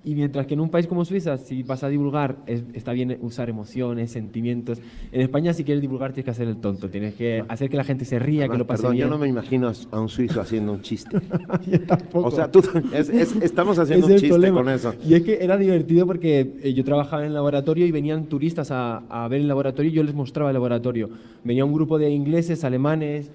Y 0.05 0.15
mientras 0.15 0.47
que 0.47 0.53
en 0.53 0.61
un 0.61 0.69
país 0.69 0.88
como 0.88 1.03
Suiza, 1.03 1.38
si 1.38 1.61
vas 1.63 1.84
a 1.84 1.89
divulgar, 1.89 2.38
es- 2.47 2.63
está 2.73 2.93
bien 2.93 3.17
usar 3.21 3.49
emociones, 3.49 4.11
sentimientos. 4.11 4.80
En 5.11 5.19
España, 5.21 5.51
si 5.53 5.63
quieres 5.65 5.81
divulgar, 5.81 6.13
tienes 6.13 6.26
que 6.26 6.31
hacer 6.31 6.47
el 6.47 6.57
tonto. 6.57 6.89
Tienes 6.89 7.15
que 7.15 7.43
hacer 7.49 7.69
que 7.69 7.76
la 7.77 7.84
gente 7.84 8.05
se 8.05 8.17
ría, 8.17 8.39
que 8.39 8.43
Además, 8.43 8.57
lo 8.59 8.67
pase 8.67 8.81
perdón, 8.84 8.95
bien. 8.95 9.07
yo 9.07 9.11
no 9.11 9.17
me 9.19 9.27
imagino 9.27 9.71
a 9.91 9.99
un 9.99 10.07
suizo 10.09 10.39
haciendo 10.39 10.71
un 10.71 10.81
chiste. 10.81 11.17
O 12.13 12.31
sea, 12.31 12.49
tú, 12.49 12.61
es- 12.93 13.09
es- 13.09 13.35
estamos 13.41 13.77
haciendo 13.80 14.07
un 14.07 14.13
chiste 14.13 14.30
problema. 14.30 14.57
con 14.63 14.69
eso. 14.69 14.93
Y 15.05 15.13
es 15.15 15.23
que 15.23 15.38
era 15.43 15.57
divertido 15.57 16.05
porque 16.05 16.53
eh, 16.63 16.73
yo 16.73 16.84
trabajaba 16.84 17.21
en 17.23 17.27
el 17.30 17.34
laboratorio 17.34 17.85
y 17.85 17.91
venían 17.91 18.26
turistas 18.26 18.71
a, 18.71 18.97
a 19.09 19.27
ver 19.27 19.41
el 19.41 19.47
laboratorio 19.47 19.91
y 19.91 19.93
yo 19.93 20.03
les 20.03 20.15
mostraba 20.15 20.49
el 20.49 20.53
laboratorio. 20.53 21.09
Venía 21.43 21.65
un 21.65 21.73
grupo 21.73 21.97
de 21.97 22.09
ingleses, 22.09 22.63
alemanes, 22.63 23.31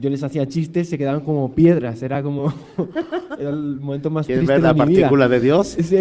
yo 0.00 0.08
les 0.10 0.22
hacía 0.22 0.46
chistes, 0.46 0.88
se 0.88 0.96
quedaban 0.96 1.20
como 1.22 1.52
piedras, 1.54 2.00
era 2.02 2.22
como... 2.22 2.52
era 3.38 3.50
el 3.50 3.80
momento 3.80 4.10
más 4.10 4.26
¿Quieres 4.26 4.44
triste 4.46 4.52
ver 4.52 4.62
de 4.62 4.78
la 4.78 4.84
mi 4.86 4.92
vida. 4.92 5.00
partícula 5.02 5.28
de 5.28 5.40
Dios? 5.40 5.66
Sí. 5.80 5.96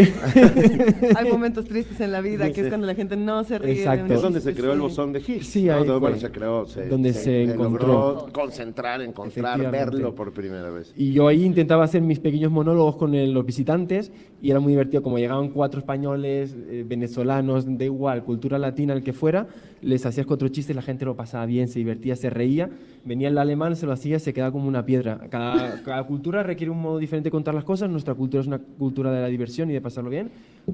Hay 1.16 1.32
momentos 1.32 1.66
tristes 1.66 2.00
en 2.02 2.12
la 2.12 2.22
vida, 2.22 2.52
que 2.52 2.62
es 2.62 2.68
cuando 2.68 2.86
la 2.88 2.96
gente 2.96 3.16
no 3.18 3.44
se 3.44 3.58
ríe. 3.58 3.84
de 3.88 4.04
un 4.04 4.12
Es 4.12 4.22
donde 4.22 4.42
se 4.42 4.54
creó 4.54 4.72
el 4.74 4.78
sí. 4.78 4.82
bosón 4.84 5.14
de 5.14 5.20
Higgs. 5.20 5.48
Sí, 5.48 5.64
¿no? 5.66 5.74
ahí 5.74 5.80
Donde, 5.86 6.00
bueno, 6.00 6.18
se 6.18 6.32
creó, 6.32 6.66
se, 6.68 6.88
Donde 6.88 7.14
se 7.14 7.44
encontró. 7.44 7.88
logró 7.88 8.34
concentrar, 8.34 9.02
encontrar, 9.02 9.72
verlo 9.72 10.14
por 10.16 10.32
primera 10.34 10.70
vez. 10.70 10.94
Y 10.96 11.12
yo 11.14 11.28
ahí 11.28 11.44
intentaba 11.44 11.84
hacer 11.84 12.02
mis 12.02 12.20
pequeños 12.20 12.52
monólogos 12.52 12.96
con 12.98 13.14
el- 13.16 13.32
los 13.34 13.46
visitantes 13.46 14.12
y 14.42 14.52
era 14.52 14.60
muy 14.60 14.74
divertido. 14.74 15.02
Como 15.04 15.18
llegaban 15.18 15.50
cuatro 15.50 15.80
españoles, 15.80 16.56
eh, 16.70 16.86
venezolanos, 16.88 17.66
da 17.78 17.86
igual, 17.86 18.24
cultura 18.24 18.58
latina, 18.60 18.94
el 18.94 19.04
que 19.04 19.14
fuera, 19.14 19.48
les 19.82 20.06
hacías 20.06 20.26
cuatro 20.26 20.48
chistes, 20.50 20.76
la 20.76 20.82
gente 20.82 21.06
lo 21.06 21.16
pasaba 21.16 21.46
bien, 21.46 21.68
se 21.68 21.80
divertía, 21.80 22.16
se 22.16 22.30
reía. 22.30 22.70
Venía 23.06 23.30
el 23.30 23.36
alemán, 23.48 23.76
se 23.76 23.86
lo 23.86 23.92
hacía, 23.94 24.20
se 24.20 24.34
quedaba 24.34 24.52
como 24.52 24.68
una 24.68 24.86
piedra. 24.86 25.20
Cada, 25.30 25.82
cada 25.84 26.04
cultura 26.06 26.44
requiere 26.44 26.70
un 26.72 26.82
modo 26.82 26.98
diferente 27.00 27.28
de 27.28 27.32
contar 27.32 27.56
las 27.56 27.64
cosas. 27.64 27.90
Nuestra 27.90 28.14
cultura 28.14 28.42
es 28.42 28.48
una 28.48 28.60
cultura 28.60 29.12
de 29.12 29.22
la 29.22 29.28
diversión 29.28 29.70
y 29.70 29.74
de 29.74 29.82
pasarlo 29.82 30.10
bien. 30.10 30.30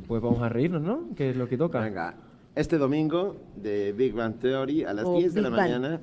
Pues 0.08 0.22
vamos 0.22 0.42
a 0.42 0.50
reírnos, 0.50 0.82
¿no? 0.82 1.10
Que 1.16 1.30
es 1.32 1.36
lo 1.38 1.48
que 1.48 1.58
toca. 1.58 1.80
Venga, 1.80 2.16
este 2.56 2.78
domingo 2.78 3.38
de 3.56 3.94
Big 3.94 4.14
Bang 4.14 4.36
Theory 4.40 4.84
a 4.84 4.94
las 4.94 5.06
Oh, 5.06 5.18
10 5.18 5.34
de 5.34 5.42
la 5.42 5.50
Big 5.50 5.58
Bang. 5.58 5.70
mañana, 5.70 6.02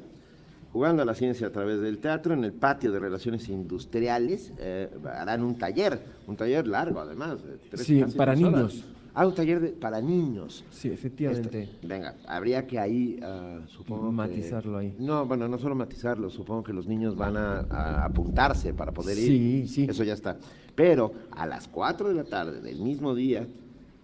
jugando 0.73 1.03
a 1.03 1.05
la 1.05 1.15
ciencia 1.15 1.49
a 1.49 1.51
través 1.51 1.81
del 1.81 1.99
teatro, 1.99 2.33
en 2.35 2.45
el 2.45 2.53
patio 2.53 2.93
de 2.93 3.01
Relaciones 3.01 3.49
Industriales, 3.49 4.53
eh, 4.59 4.89
harán 5.13 5.43
un 5.43 5.57
taller, 5.59 6.01
un 6.27 6.37
taller 6.37 6.67
largo 6.67 7.01
además. 7.01 7.43
de 7.45 7.57
tres- 7.71 7.85
Sí, 7.87 8.05
para 8.17 8.35
tres 8.35 8.45
horas. 8.47 8.85
Ah, 9.15 9.27
un 9.27 9.35
taller 9.35 9.61
de- 9.61 9.69
para 9.71 10.01
niños. 10.01 10.65
Sí, 10.71 10.89
efectivamente. 10.89 11.63
Este, 11.65 11.87
venga, 11.87 12.15
habría 12.27 12.67
que 12.67 12.79
ahí, 12.79 13.19
ah, 13.23 13.61
supongo 13.67 14.09
que- 14.11 14.15
Matizarlo 14.17 14.79
ahí. 14.79 14.95
No, 14.99 15.27
bueno, 15.27 15.49
no 15.49 15.59
solo 15.59 15.75
matizarlo, 15.75 16.31
supongo 16.31 16.63
que 16.63 16.73
los 16.73 16.87
niños 16.87 17.17
van 17.17 17.37
a, 17.37 17.61
a 17.71 18.05
apuntarse 18.05 18.73
para 18.73 18.93
poder 18.93 19.19
ir. 19.19 19.27
Sí, 19.27 19.67
sí. 19.69 19.87
Eso 19.89 20.05
ya 20.05 20.15
está. 20.15 20.37
Pero 20.75 21.13
a 21.33 21.47
las 21.47 21.67
4 21.69 22.09
de 22.09 22.15
la 22.15 22.25
tarde 22.25 22.61
del 22.61 22.81
mismo 22.81 23.15
día, 23.15 23.47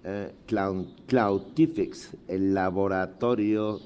eh, 0.04 0.32
Cloud, 0.46 0.86
Cloudtifix, 1.06 2.16
el 2.28 2.52
laboratorio, 2.54 3.80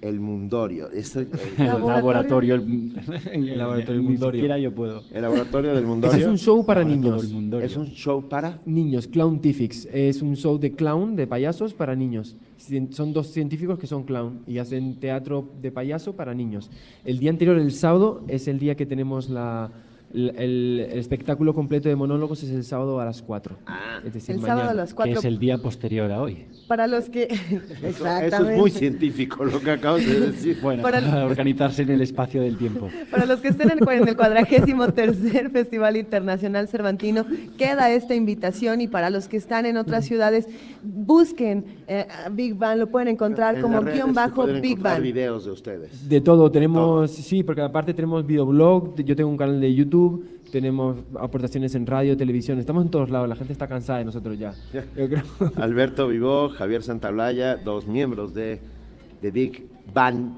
el 0.00 0.20
mundorio. 0.20 0.90
Eso- 0.90 1.20
el, 1.20 1.28
El 1.58 1.66
laboratorio, 1.86 2.54
el, 2.54 2.92
El 3.32 3.58
laboratorio, 3.58 4.00
el 4.00 4.02
Ni 4.06 4.08
mundorio. 4.12 4.38
siquiera 4.38 4.58
yo 4.58 4.74
puedo. 4.74 5.02
el 5.12 5.22
laboratorio 5.22 5.74
del 5.74 5.84
mundorio. 5.86 6.16
es 6.18 6.26
un 6.26 6.38
show 6.38 6.64
para 6.64 6.84
niños. 6.84 7.24
Es 7.62 7.76
un 7.76 7.86
show 7.86 8.28
para... 8.28 8.60
Niños, 8.66 9.06
Clowntifics. 9.08 9.86
Es 9.92 10.22
un 10.22 10.36
show 10.36 10.58
de 10.58 10.72
clown, 10.72 11.16
de 11.16 11.26
payasos 11.26 11.74
para 11.74 11.94
niños. 11.96 12.36
Son 12.90 13.12
dos 13.12 13.28
científicos 13.28 13.78
que 13.78 13.86
son 13.86 14.02
clown 14.04 14.40
y 14.46 14.58
hacen 14.58 14.96
teatro 14.98 15.48
de 15.62 15.70
payaso 15.70 16.14
para 16.16 16.34
niños. 16.34 16.70
El 17.04 17.18
día 17.18 17.30
anterior, 17.30 17.56
el 17.58 17.72
sábado, 17.72 18.24
es 18.28 18.48
el 18.48 18.58
día 18.58 18.74
que 18.76 18.84
tenemos 18.86 19.28
la, 19.30 19.70
el, 20.14 20.30
el- 20.36 20.80
espectáculo 20.94 21.52
completo 21.54 21.88
de 21.88 21.96
monólogos, 21.96 22.42
es 22.42 22.50
el 22.50 22.64
sábado 22.64 22.98
a 23.00 23.04
las 23.04 23.20
4. 23.22 23.56
es 24.06 24.14
decir, 24.14 24.34
El 24.36 24.40
sábado 24.40 24.60
a 24.60 24.64
mañana. 24.64 24.74
las 24.80 24.90
Que 24.90 24.96
4. 24.96 25.18
es 25.18 25.24
el 25.24 25.38
día 25.38 25.58
posterior 25.58 26.10
a 26.10 26.22
hoy. 26.22 26.46
Para 26.66 26.86
los 26.86 27.08
que... 27.10 27.24
Eso, 27.82 28.06
eso 28.06 28.48
es 28.50 28.58
muy 28.58 28.70
científico 28.70 29.44
lo 29.44 29.60
que 29.60 29.70
acabas 29.72 30.04
de 30.06 30.20
decir. 30.20 30.58
Bueno, 30.62 30.82
Para 30.82 30.98
el- 30.98 31.14
organizarse 31.30 31.82
en 31.82 31.90
el 31.90 32.00
espacio 32.00 32.40
del 32.42 32.56
tiempo. 32.56 32.88
Para 33.10 33.26
los 33.26 33.40
que 33.40 33.48
estén 33.48 33.70
en, 33.70 33.78
el- 33.82 33.88
en 34.02 34.08
el 34.08 34.16
cuadragésimo 34.16 34.88
tercer 34.92 35.50
Festival 35.52 35.96
Internacional 35.96 36.68
Cervantino, 36.68 37.24
queda 37.58 37.90
esta 37.90 38.14
invitación 38.14 38.80
y 38.80 38.88
para 38.88 39.10
los 39.10 39.28
que 39.28 39.36
están 39.36 39.66
en 39.66 39.76
otras 39.76 40.04
ciudades, 40.06 40.48
busquen 40.82 41.64
eh, 41.86 42.06
Big 42.32 42.54
Bang, 42.54 42.78
lo 42.78 42.86
pueden 42.88 43.08
encontrar 43.08 43.56
En 43.56 43.62
como 43.62 43.82
guion 43.82 44.12
bajo 44.14 44.46
Big 44.46 44.78
Bang. 44.78 45.02
videos 45.02 45.44
de 45.44 45.50
ustedes. 45.50 46.08
De 46.08 46.20
todo, 46.20 46.50
tenemos, 46.50 47.10
sí, 47.10 47.42
porque 47.42 47.60
aparte 47.62 47.92
tenemos 47.94 48.26
videoblog, 48.26 48.96
yo 49.02 49.14
tengo 49.16 49.30
un 49.30 49.36
canal 49.36 49.60
de 49.60 49.74
YouTube, 49.74 49.97
tenemos 50.52 50.96
aportaciones 51.20 51.74
en 51.74 51.86
radio, 51.86 52.16
televisión, 52.16 52.58
estamos 52.58 52.84
en 52.84 52.90
todos 52.90 53.10
lados, 53.10 53.28
la 53.28 53.36
gente 53.36 53.52
está 53.52 53.66
cansada 53.68 53.98
de 53.98 54.04
nosotros 54.06 54.38
ya. 54.38 54.52
Yo 54.72 54.82
creo. 55.08 55.22
Alberto 55.56 56.08
Vivó, 56.08 56.48
Javier 56.50 56.82
Santaolalla, 56.82 57.56
dos 57.56 57.86
miembros 57.86 58.32
de, 58.34 58.60
de 59.20 59.30
Big 59.30 59.66
Bang. 59.92 60.30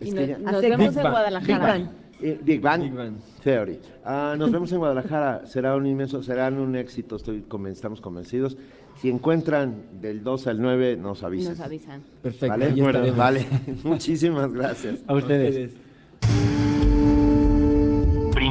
Y 0.00 0.10
no- 0.12 0.20
nos 0.52 0.62
vemos 0.62 0.78
Big 0.78 0.88
en 0.88 0.94
Bang. 1.02 1.12
Guadalajara. 1.12 1.74
Big 1.74 1.82
Bang. 1.84 1.94
Eh, 2.22 2.38
Big 2.44 2.60
Bang, 2.60 3.14
Theory. 3.42 3.78
Ah, 4.04 4.34
nos 4.38 4.50
vemos 4.52 4.70
en 4.72 4.78
Guadalajara. 4.78 5.46
Será 5.46 5.74
un 5.74 5.86
inmenso, 5.86 6.22
serán 6.22 6.58
un 6.58 6.76
éxito, 6.76 7.16
estoy 7.16 7.42
conven- 7.48 7.72
estamos 7.72 8.00
convencidos. 8.02 8.58
Si 9.00 9.08
encuentran 9.08 9.84
del 10.02 10.22
2 10.22 10.46
al 10.48 10.60
9, 10.60 10.98
nos 10.98 11.22
avisan. 11.22 11.52
Nos 11.52 11.60
avisan. 11.60 12.02
Perfecto, 12.22 12.48
¿Vale? 12.48 13.10
Vale. 13.12 13.46
Muchísimas 13.84 14.52
gracias. 14.52 14.98
A 15.06 15.14
ustedes. 15.14 15.72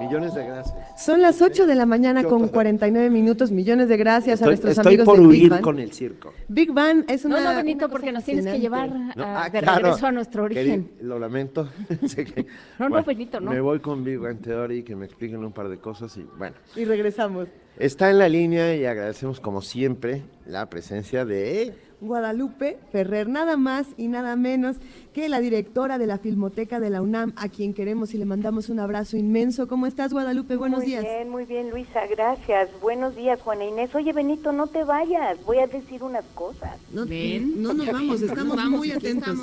Millones 0.00 0.34
de 0.34 0.44
gracias. 0.44 0.74
Son 1.04 1.20
las 1.22 1.40
8 1.40 1.66
de 1.66 1.74
la 1.74 1.86
mañana 1.86 2.24
con 2.24 2.48
49 2.48 3.10
minutos. 3.10 3.50
Millones 3.52 3.88
de 3.88 3.96
gracias 3.96 4.42
a 4.42 4.46
nuestros 4.46 4.76
estoy 4.76 4.94
amigos 4.94 5.06
por 5.06 5.16
de 5.20 5.26
Big 5.28 5.40
huir 5.42 5.50
Bang. 5.50 5.60
con 5.62 5.78
el 5.78 5.92
circo. 5.92 6.32
Big 6.48 6.72
Bang 6.72 7.04
es 7.08 7.24
una. 7.24 7.40
No, 7.40 7.50
no, 7.50 7.56
Benito, 7.56 7.88
porque 7.88 8.12
nos 8.12 8.24
tienes 8.24 8.44
que 8.46 8.58
llevar 8.58 8.88
fascinante. 8.88 9.18
No, 9.18 9.24
a- 9.24 9.44
ah, 9.44 9.50
de 9.50 9.60
claro. 9.60 9.82
regreso 9.84 10.06
a 10.06 10.12
nuestro 10.12 10.44
origen. 10.44 10.90
Lo 11.00 11.18
lamento. 11.18 11.68
No, 12.78 12.88
no, 12.88 13.02
Benito, 13.04 13.40
no. 13.40 13.50
Me 13.50 13.60
voy 13.60 13.78
con 13.80 14.02
Big 14.04 14.18
Bang 14.18 14.40
Theory, 14.40 14.82
que 14.82 14.96
me 14.96 15.06
expliquen 15.06 15.44
un 15.44 15.52
par 15.52 15.68
de 15.68 15.78
cosas 15.78 16.16
y 16.16 16.26
bueno. 16.38 16.56
Y 16.76 16.84
regresamos. 16.84 17.48
Está 17.78 18.10
en 18.10 18.18
la 18.18 18.28
línea 18.28 18.74
y 18.76 18.84
agradecemos 18.84 19.40
como 19.40 19.60
siempre 19.60 20.22
la 20.46 20.68
presencia 20.70 21.24
de... 21.24 21.74
Guadalupe 22.04 22.78
Ferrer, 22.92 23.28
nada 23.28 23.56
más 23.56 23.88
y 23.96 24.08
nada 24.08 24.36
menos 24.36 24.76
que 25.12 25.28
la 25.28 25.40
directora 25.40 25.96
de 25.96 26.06
la 26.06 26.18
Filmoteca 26.18 26.80
de 26.80 26.90
la 26.90 27.00
UNAM, 27.00 27.32
a 27.36 27.48
quien 27.48 27.72
queremos 27.72 28.14
y 28.14 28.18
le 28.18 28.24
mandamos 28.24 28.68
un 28.68 28.80
abrazo 28.80 29.16
inmenso. 29.16 29.68
¿Cómo 29.68 29.86
estás, 29.86 30.12
Guadalupe? 30.12 30.56
Buenos 30.56 30.80
muy 30.80 30.86
días. 30.86 31.04
bien, 31.04 31.28
muy 31.28 31.44
bien, 31.44 31.70
Luisa, 31.70 32.06
gracias. 32.08 32.68
Buenos 32.80 33.14
días, 33.14 33.40
Juana 33.40 33.64
Inés. 33.64 33.94
Oye, 33.94 34.12
Benito, 34.12 34.52
no 34.52 34.66
te 34.66 34.82
vayas, 34.82 35.38
voy 35.44 35.58
a 35.58 35.68
decir 35.68 36.02
unas 36.02 36.24
cosas. 36.34 36.78
No, 36.92 37.04
no 37.04 37.74
nos 37.74 37.86
vamos, 37.86 38.22
estamos 38.22 38.56
muy 38.70 38.90
atentos. 38.90 39.36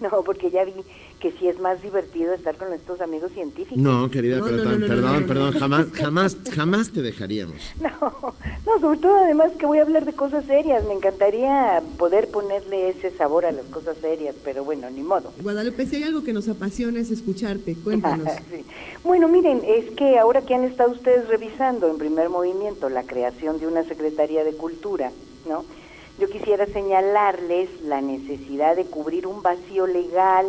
No, 0.00 0.22
porque 0.24 0.50
ya 0.50 0.64
vi 0.64 0.72
que 1.18 1.32
sí 1.32 1.48
es 1.48 1.58
más 1.58 1.82
divertido 1.82 2.32
estar 2.32 2.56
con 2.56 2.68
nuestros 2.68 3.00
amigos 3.00 3.32
científicos. 3.32 3.76
No, 3.78 4.08
querida, 4.10 4.38
No, 4.38 4.44
perdón, 4.44 4.80
no, 4.80 5.26
perdón, 5.26 5.52
jamás, 5.58 5.86
jamás, 5.92 6.36
jamás 6.52 6.90
te 6.90 7.02
dejaríamos. 7.02 7.56
No, 7.80 8.34
no, 8.66 8.80
sobre 8.80 8.98
todo 8.98 9.16
además 9.24 9.52
que 9.58 9.66
voy 9.66 9.78
a 9.78 9.82
hablar 9.82 10.04
de 10.04 10.12
cosas 10.12 10.44
serias. 10.44 10.84
Me 10.84 10.94
encantaría 10.94 11.82
poder 11.98 12.28
ponerle 12.28 12.88
ese 12.88 13.10
sabor 13.10 13.44
a 13.44 13.52
las 13.52 13.66
cosas 13.66 13.98
serias, 13.98 14.34
pero 14.44 14.64
bueno, 14.64 14.88
ni 14.88 15.02
modo. 15.02 15.32
Guadalupe, 15.42 15.84
si 15.84 15.96
hay 15.96 16.04
algo 16.04 16.22
que 16.22 16.32
nos 16.32 16.48
apasiona 16.48 17.00
es 17.00 17.10
escucharte. 17.10 17.76
Cuéntanos. 17.76 18.28
Sí. 18.50 18.64
Bueno, 19.04 19.28
miren, 19.28 19.62
es 19.66 19.90
que 19.90 20.18
ahora 20.18 20.42
que 20.42 20.54
han 20.54 20.64
estado 20.64 20.92
ustedes 20.92 21.28
revisando 21.28 21.88
en 21.88 21.98
primer 21.98 22.28
movimiento 22.30 22.88
la 22.88 23.02
creación 23.02 23.58
de 23.60 23.66
una 23.66 23.82
Secretaría 23.84 24.44
de 24.44 24.52
Cultura, 24.52 25.10
¿no? 25.46 25.64
Yo 26.18 26.28
quisiera 26.28 26.66
señalarles 26.66 27.68
la 27.82 28.00
necesidad 28.00 28.76
de 28.76 28.86
cubrir 28.86 29.26
un 29.26 29.42
vacío 29.42 29.86
legal 29.86 30.46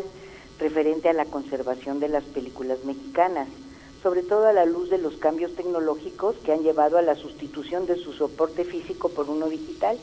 referente 0.60 1.10
a 1.10 1.14
la 1.14 1.26
conservación 1.26 2.00
de 2.00 2.10
las 2.10 2.24
películas 2.24 2.80
mexicanas, 2.86 3.48
sobre 4.02 4.24
todo 4.24 4.48
a 4.48 4.54
la 4.54 4.66
luz 4.66 4.90
de 4.90 4.98
los 4.98 5.16
cambios 5.18 5.56
tecnológicos 5.56 6.36
que 6.38 6.54
han 6.54 6.64
llevado 6.64 6.98
a 6.98 7.02
la 7.02 7.16
sustitución 7.16 7.86
de 7.86 7.98
su 7.98 8.14
soporte 8.14 8.64
físico 8.66 9.10
por 9.10 9.30
uno 9.30 9.48
digital. 9.48 9.98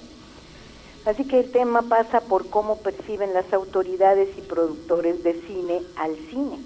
Así 1.06 1.24
que 1.24 1.38
el 1.38 1.52
tema 1.52 1.82
pasa 1.82 2.20
por 2.20 2.50
cómo 2.50 2.78
perciben 2.78 3.32
las 3.32 3.52
autoridades 3.52 4.28
y 4.36 4.40
productores 4.40 5.22
de 5.22 5.34
cine 5.42 5.80
al 5.94 6.16
cine. 6.30 6.58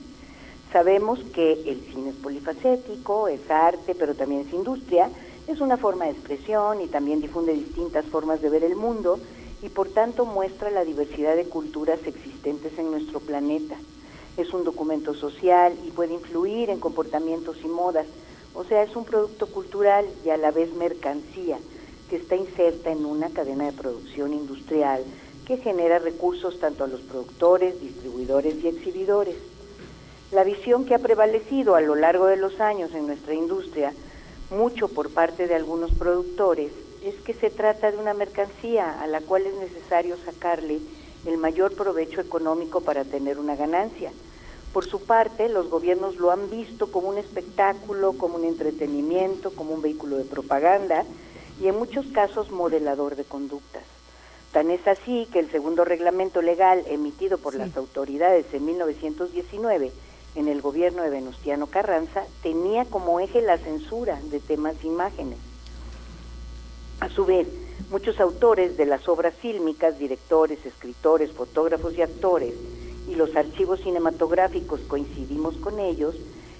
Sabemos 0.72 1.20
que 1.34 1.52
el 1.52 1.82
cine 1.92 2.08
es 2.08 2.16
polifacético, 2.16 3.28
es 3.28 3.42
arte, 3.50 3.94
pero 3.94 4.14
también 4.14 4.46
es 4.46 4.54
industria, 4.54 5.10
es 5.46 5.60
una 5.60 5.76
forma 5.76 6.06
de 6.06 6.12
expresión 6.12 6.80
y 6.80 6.86
también 6.86 7.20
difunde 7.20 7.52
distintas 7.52 8.06
formas 8.06 8.40
de 8.40 8.48
ver 8.48 8.64
el 8.64 8.76
mundo 8.76 9.20
y 9.60 9.68
por 9.68 9.90
tanto 9.90 10.24
muestra 10.24 10.70
la 10.70 10.86
diversidad 10.86 11.36
de 11.36 11.44
culturas 11.44 12.00
existentes 12.06 12.78
en 12.78 12.90
nuestro 12.90 13.20
planeta. 13.20 13.76
Es 14.38 14.54
un 14.54 14.64
documento 14.64 15.12
social 15.12 15.74
y 15.84 15.90
puede 15.90 16.14
influir 16.14 16.70
en 16.70 16.80
comportamientos 16.80 17.58
y 17.62 17.68
modas, 17.68 18.06
o 18.54 18.64
sea, 18.64 18.84
es 18.84 18.96
un 18.96 19.04
producto 19.04 19.48
cultural 19.48 20.06
y 20.24 20.30
a 20.30 20.38
la 20.38 20.50
vez 20.50 20.72
mercancía 20.74 21.58
que 22.10 22.16
está 22.16 22.34
inserta 22.34 22.90
en 22.90 23.06
una 23.06 23.30
cadena 23.30 23.66
de 23.66 23.72
producción 23.72 24.34
industrial 24.34 25.04
que 25.46 25.58
genera 25.58 26.00
recursos 26.00 26.58
tanto 26.58 26.82
a 26.82 26.88
los 26.88 27.00
productores, 27.02 27.80
distribuidores 27.80 28.56
y 28.62 28.66
exhibidores. 28.66 29.36
La 30.32 30.42
visión 30.42 30.84
que 30.84 30.96
ha 30.96 30.98
prevalecido 30.98 31.76
a 31.76 31.80
lo 31.80 31.94
largo 31.94 32.26
de 32.26 32.36
los 32.36 32.60
años 32.60 32.92
en 32.94 33.06
nuestra 33.06 33.34
industria, 33.34 33.92
mucho 34.50 34.88
por 34.88 35.10
parte 35.10 35.46
de 35.46 35.54
algunos 35.54 35.92
productores, 35.92 36.72
es 37.04 37.14
que 37.22 37.32
se 37.32 37.48
trata 37.48 37.92
de 37.92 37.98
una 37.98 38.12
mercancía 38.12 39.00
a 39.00 39.06
la 39.06 39.20
cual 39.20 39.46
es 39.46 39.54
necesario 39.54 40.16
sacarle 40.24 40.80
el 41.26 41.38
mayor 41.38 41.74
provecho 41.74 42.20
económico 42.20 42.80
para 42.80 43.04
tener 43.04 43.38
una 43.38 43.54
ganancia. 43.54 44.10
Por 44.72 44.84
su 44.84 45.00
parte, 45.00 45.48
los 45.48 45.70
gobiernos 45.70 46.16
lo 46.16 46.32
han 46.32 46.50
visto 46.50 46.90
como 46.90 47.08
un 47.08 47.18
espectáculo, 47.18 48.14
como 48.14 48.36
un 48.36 48.44
entretenimiento, 48.44 49.52
como 49.52 49.74
un 49.74 49.82
vehículo 49.82 50.16
de 50.16 50.24
propaganda 50.24 51.04
y 51.60 51.68
en 51.68 51.76
muchos 51.76 52.06
casos 52.06 52.50
modelador 52.50 53.16
de 53.16 53.24
conductas. 53.24 53.84
Tan 54.52 54.70
es 54.70 54.86
así 54.88 55.28
que 55.32 55.38
el 55.38 55.50
segundo 55.50 55.84
reglamento 55.84 56.42
legal 56.42 56.82
emitido 56.88 57.38
por 57.38 57.54
las 57.54 57.76
autoridades 57.76 58.46
en 58.52 58.64
1919 58.64 59.92
en 60.34 60.48
el 60.48 60.60
gobierno 60.62 61.02
de 61.02 61.10
Venustiano 61.10 61.66
Carranza 61.66 62.24
tenía 62.42 62.84
como 62.84 63.20
eje 63.20 63.42
la 63.42 63.58
censura 63.58 64.20
de 64.30 64.40
temas 64.40 64.76
e 64.82 64.86
imágenes. 64.86 65.38
A 67.00 67.08
su 67.08 67.24
vez, 67.24 67.48
muchos 67.90 68.20
autores 68.20 68.76
de 68.76 68.86
las 68.86 69.08
obras 69.08 69.34
fílmicas, 69.34 69.98
directores, 69.98 70.64
escritores, 70.64 71.32
fotógrafos 71.32 71.96
y 71.96 72.02
actores, 72.02 72.54
y 73.08 73.14
los 73.14 73.34
archivos 73.34 73.80
cinematográficos 73.80 74.80
coincidimos 74.82 75.56
con 75.56 75.80
ellos, 75.80 76.14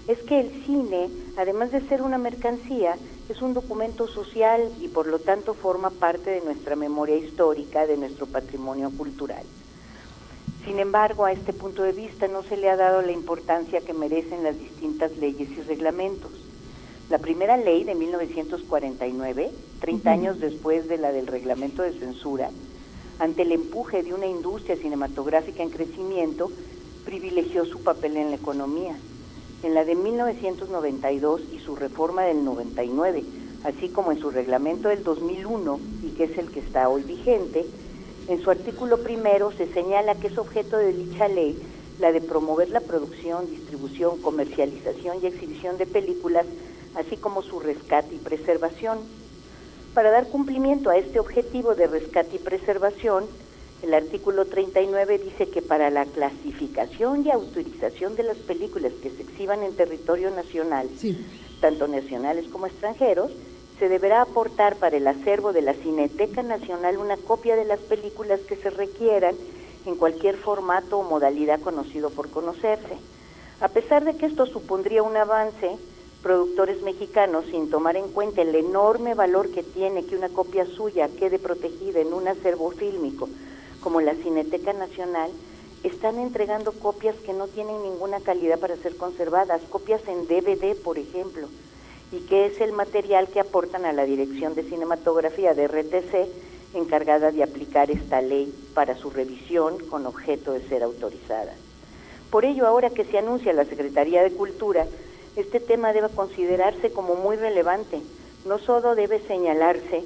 es 0.08 0.18
que 0.22 0.40
el 0.40 0.64
cine, 0.64 1.08
además 1.36 1.70
de 1.70 1.80
ser 1.82 2.02
una 2.02 2.18
mercancía, 2.18 2.96
es 3.32 3.42
un 3.42 3.54
documento 3.54 4.08
social 4.08 4.72
y 4.80 4.88
por 4.88 5.06
lo 5.06 5.20
tanto 5.20 5.54
forma 5.54 5.90
parte 5.90 6.30
de 6.30 6.40
nuestra 6.40 6.74
memoria 6.74 7.16
histórica, 7.16 7.86
de 7.86 7.96
nuestro 7.96 8.26
patrimonio 8.26 8.90
cultural. 8.90 9.44
Sin 10.64 10.78
embargo, 10.78 11.24
a 11.24 11.32
este 11.32 11.52
punto 11.52 11.82
de 11.82 11.92
vista 11.92 12.26
no 12.28 12.42
se 12.42 12.56
le 12.56 12.68
ha 12.68 12.76
dado 12.76 13.02
la 13.02 13.12
importancia 13.12 13.80
que 13.80 13.94
merecen 13.94 14.42
las 14.42 14.58
distintas 14.58 15.16
leyes 15.16 15.48
y 15.50 15.62
reglamentos. 15.62 16.32
La 17.08 17.18
primera 17.18 17.56
ley 17.56 17.84
de 17.84 17.94
1949, 17.94 19.50
30 19.80 20.10
años 20.10 20.40
después 20.40 20.88
de 20.88 20.98
la 20.98 21.12
del 21.12 21.26
reglamento 21.26 21.82
de 21.82 21.98
censura, 21.98 22.50
ante 23.20 23.42
el 23.42 23.52
empuje 23.52 24.02
de 24.02 24.12
una 24.12 24.26
industria 24.26 24.76
cinematográfica 24.76 25.62
en 25.62 25.70
crecimiento, 25.70 26.50
privilegió 27.04 27.64
su 27.64 27.82
papel 27.82 28.16
en 28.16 28.30
la 28.30 28.36
economía. 28.36 28.96
En 29.62 29.74
la 29.74 29.84
de 29.84 29.94
1992 29.94 31.42
y 31.52 31.58
su 31.58 31.76
reforma 31.76 32.24
del 32.24 32.44
99, 32.44 33.22
así 33.64 33.90
como 33.90 34.10
en 34.10 34.18
su 34.18 34.30
reglamento 34.30 34.88
del 34.88 35.04
2001, 35.04 35.80
y 36.02 36.10
que 36.10 36.24
es 36.24 36.38
el 36.38 36.50
que 36.50 36.60
está 36.60 36.88
hoy 36.88 37.02
vigente, 37.02 37.66
en 38.28 38.40
su 38.42 38.50
artículo 38.50 39.02
primero 39.02 39.52
se 39.52 39.66
señala 39.72 40.14
que 40.14 40.28
es 40.28 40.38
objeto 40.38 40.78
de 40.78 40.92
dicha 40.92 41.28
ley 41.28 41.60
la 41.98 42.12
de 42.12 42.22
promover 42.22 42.70
la 42.70 42.80
producción, 42.80 43.50
distribución, 43.50 44.22
comercialización 44.22 45.18
y 45.22 45.26
exhibición 45.26 45.76
de 45.76 45.86
películas, 45.86 46.46
así 46.94 47.18
como 47.18 47.42
su 47.42 47.60
rescate 47.60 48.14
y 48.14 48.18
preservación. 48.18 49.00
Para 49.92 50.10
dar 50.10 50.28
cumplimiento 50.28 50.88
a 50.88 50.96
este 50.96 51.20
objetivo 51.20 51.74
de 51.74 51.86
rescate 51.86 52.36
y 52.36 52.38
preservación, 52.38 53.26
el 53.82 53.94
artículo 53.94 54.44
39 54.44 55.18
dice 55.18 55.48
que 55.48 55.62
para 55.62 55.88
la 55.90 56.04
clasificación 56.04 57.24
y 57.24 57.30
autorización 57.30 58.14
de 58.14 58.24
las 58.24 58.36
películas 58.36 58.92
que 59.02 59.10
se 59.10 59.22
exhiban 59.22 59.62
en 59.62 59.74
territorio 59.74 60.30
nacional, 60.30 60.88
tanto 61.60 61.88
nacionales 61.88 62.46
como 62.48 62.66
extranjeros, 62.66 63.32
se 63.78 63.88
deberá 63.88 64.20
aportar 64.20 64.76
para 64.76 64.98
el 64.98 65.06
acervo 65.06 65.54
de 65.54 65.62
la 65.62 65.72
Cineteca 65.72 66.42
Nacional 66.42 66.98
una 66.98 67.16
copia 67.16 67.56
de 67.56 67.64
las 67.64 67.80
películas 67.80 68.40
que 68.40 68.56
se 68.56 68.68
requieran 68.68 69.34
en 69.86 69.94
cualquier 69.94 70.36
formato 70.36 70.98
o 70.98 71.02
modalidad 71.02 71.60
conocido 71.60 72.10
por 72.10 72.28
conocerse. 72.28 72.98
A 73.62 73.68
pesar 73.68 74.04
de 74.04 74.14
que 74.16 74.26
esto 74.26 74.44
supondría 74.44 75.02
un 75.02 75.16
avance, 75.16 75.78
productores 76.22 76.82
mexicanos, 76.82 77.46
sin 77.50 77.70
tomar 77.70 77.96
en 77.96 78.08
cuenta 78.08 78.42
el 78.42 78.54
enorme 78.54 79.14
valor 79.14 79.50
que 79.50 79.62
tiene 79.62 80.04
que 80.04 80.16
una 80.16 80.28
copia 80.28 80.66
suya 80.66 81.08
quede 81.18 81.38
protegida 81.38 82.00
en 82.00 82.12
un 82.12 82.28
acervo 82.28 82.70
fílmico 82.72 83.30
como 83.80 84.00
la 84.00 84.14
Cineteca 84.14 84.72
Nacional, 84.72 85.30
están 85.82 86.18
entregando 86.18 86.72
copias 86.72 87.16
que 87.16 87.32
no 87.32 87.48
tienen 87.48 87.82
ninguna 87.82 88.20
calidad 88.20 88.58
para 88.58 88.76
ser 88.76 88.96
conservadas, 88.96 89.62
copias 89.70 90.02
en 90.06 90.26
DVD, 90.26 90.76
por 90.76 90.98
ejemplo, 90.98 91.48
y 92.12 92.20
que 92.26 92.46
es 92.46 92.60
el 92.60 92.72
material 92.72 93.28
que 93.28 93.40
aportan 93.40 93.84
a 93.84 93.92
la 93.92 94.04
Dirección 94.04 94.54
de 94.54 94.64
Cinematografía 94.64 95.54
de 95.54 95.68
RTC, 95.68 96.28
encargada 96.74 97.30
de 97.30 97.42
aplicar 97.42 97.90
esta 97.90 98.20
ley 98.20 98.52
para 98.74 98.96
su 98.96 99.10
revisión 99.10 99.78
con 99.88 100.06
objeto 100.06 100.52
de 100.52 100.66
ser 100.68 100.82
autorizada. 100.82 101.54
Por 102.30 102.44
ello, 102.44 102.66
ahora 102.66 102.90
que 102.90 103.04
se 103.04 103.18
anuncia 103.18 103.52
la 103.52 103.64
Secretaría 103.64 104.22
de 104.22 104.32
Cultura, 104.32 104.86
este 105.36 105.60
tema 105.60 105.92
debe 105.92 106.08
considerarse 106.10 106.92
como 106.92 107.14
muy 107.14 107.36
relevante, 107.36 108.02
no 108.44 108.58
solo 108.58 108.94
debe 108.94 109.20
señalarse 109.26 110.04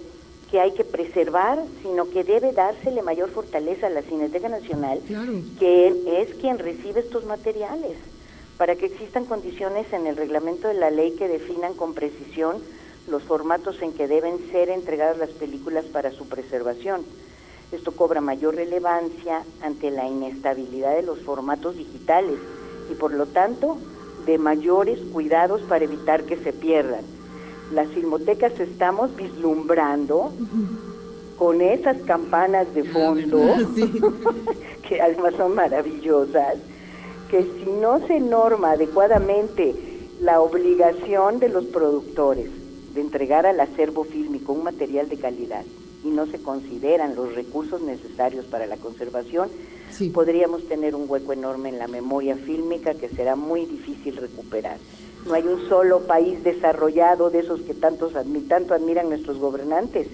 que 0.55 0.61
hay 0.61 0.71
que 0.71 0.85
preservar, 0.85 1.59
sino 1.83 2.09
que 2.09 2.23
debe 2.23 2.53
dársele 2.53 3.03
mayor 3.03 3.29
fortaleza 3.29 3.89
a 3.89 3.91
la 3.91 4.03
Cineteca 4.03 4.49
Nacional, 4.49 5.01
que 5.59 5.89
es 6.23 6.33
quien 6.37 6.61
recibe 6.61 7.01
estos 7.01 7.25
materiales, 7.25 7.97
para 8.57 8.77
que 8.77 8.87
existan 8.87 9.25
condiciones 9.25 9.93
en 9.93 10.07
el 10.07 10.17
reglamento 10.17 10.69
de 10.69 10.75
la 10.75 10.93
ley 10.93 11.17
que 11.17 11.27
definan 11.27 11.75
con 11.75 11.93
precisión 11.93 12.63
los 13.09 13.25
formatos 13.25 13.83
en 13.83 13.95
que 13.95 14.07
deben 14.07 14.49
ser 14.53 14.69
entregadas 14.69 15.19
las 15.19 15.31
películas 15.31 15.87
para 15.87 16.13
su 16.13 16.29
preservación. 16.29 17.05
Esto 17.73 17.91
cobra 17.91 18.21
mayor 18.21 18.55
relevancia 18.55 19.43
ante 19.61 19.91
la 19.91 20.07
inestabilidad 20.07 20.95
de 20.95 21.03
los 21.03 21.19
formatos 21.19 21.77
digitales 21.77 22.39
y 22.93 22.95
por 22.95 23.13
lo 23.13 23.27
tanto 23.27 23.77
de 24.25 24.39
mayores 24.39 25.01
cuidados 25.13 25.63
para 25.63 25.85
evitar 25.85 26.23
que 26.23 26.37
se 26.37 26.53
pierdan. 26.53 27.03
Las 27.73 27.89
filmotecas 27.89 28.59
estamos 28.61 29.15
vislumbrando 29.17 30.33
con 31.39 31.61
esas 31.61 31.97
campanas 32.03 32.73
de 32.75 32.85
fondo, 32.85 33.39
que 34.89 35.01
además 35.01 35.35
son 35.37 35.55
maravillosas, 35.55 36.57
que 37.31 37.43
si 37.43 37.71
no 37.81 38.07
se 38.07 38.21
norma 38.21 38.73
adecuadamente 38.73 39.75
la 40.21 40.41
obligación 40.41 41.41
de 41.41 41.49
los 41.49 41.65
productores 41.67 42.51
de 42.95 43.01
entregar 43.01 43.47
al 43.47 43.59
acervo 43.59 44.05
fílmico 44.05 44.53
un 44.53 44.63
material 44.63 45.09
de 45.09 45.17
calidad 45.17 45.65
y 46.05 46.09
no 46.09 46.27
se 46.27 46.41
consideran 46.41 47.17
los 47.17 47.35
recursos 47.35 47.81
necesarios 47.81 48.45
para 48.45 48.67
la 48.67 48.77
conservación, 48.77 49.49
podríamos 50.13 50.69
tener 50.69 50.95
un 50.95 51.09
hueco 51.09 51.33
enorme 51.33 51.71
en 51.71 51.79
la 51.79 51.89
memoria 51.89 52.37
fílmica 52.37 52.95
que 52.95 53.09
será 53.09 53.37
muy 53.37 53.65
difícil 53.65 54.17
recuperar. 54.17 54.77
No 55.27 55.35
hay 55.35 55.45
un 55.45 55.69
solo 55.69 56.01
país 56.01 56.43
desarrollado 56.45 57.31
de 57.31 57.41
esos 57.41 57.61
que 57.63 57.75
tantos 57.75 58.13
tanto 58.49 58.75
admiran 58.75 59.09
nuestros 59.09 59.39
gobernantes 59.39 60.07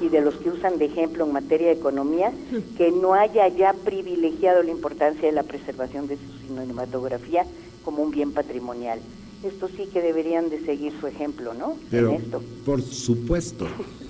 y 0.00 0.08
de 0.08 0.20
los 0.20 0.34
que 0.36 0.50
usan 0.50 0.78
de 0.78 0.86
ejemplo 0.86 1.24
en 1.24 1.32
materia 1.32 1.68
de 1.68 1.74
economía, 1.74 2.32
que 2.76 2.90
no 2.90 3.14
haya 3.14 3.48
ya 3.48 3.72
privilegiado 3.72 4.62
la 4.62 4.70
importancia 4.70 5.28
de 5.28 5.32
la 5.32 5.42
preservación 5.42 6.06
de 6.08 6.16
su 6.16 6.46
cinematografía 6.46 7.44
como 7.84 8.02
un 8.02 8.10
bien 8.10 8.32
patrimonial. 8.32 9.00
Esto 9.44 9.68
sí 9.68 9.86
que 9.92 10.00
deberían 10.00 10.48
de 10.48 10.64
seguir 10.64 10.94
su 10.98 11.06
ejemplo, 11.06 11.52
¿no? 11.52 11.76
Pero, 11.90 12.18
por 12.64 12.80
supuesto. 12.80 13.66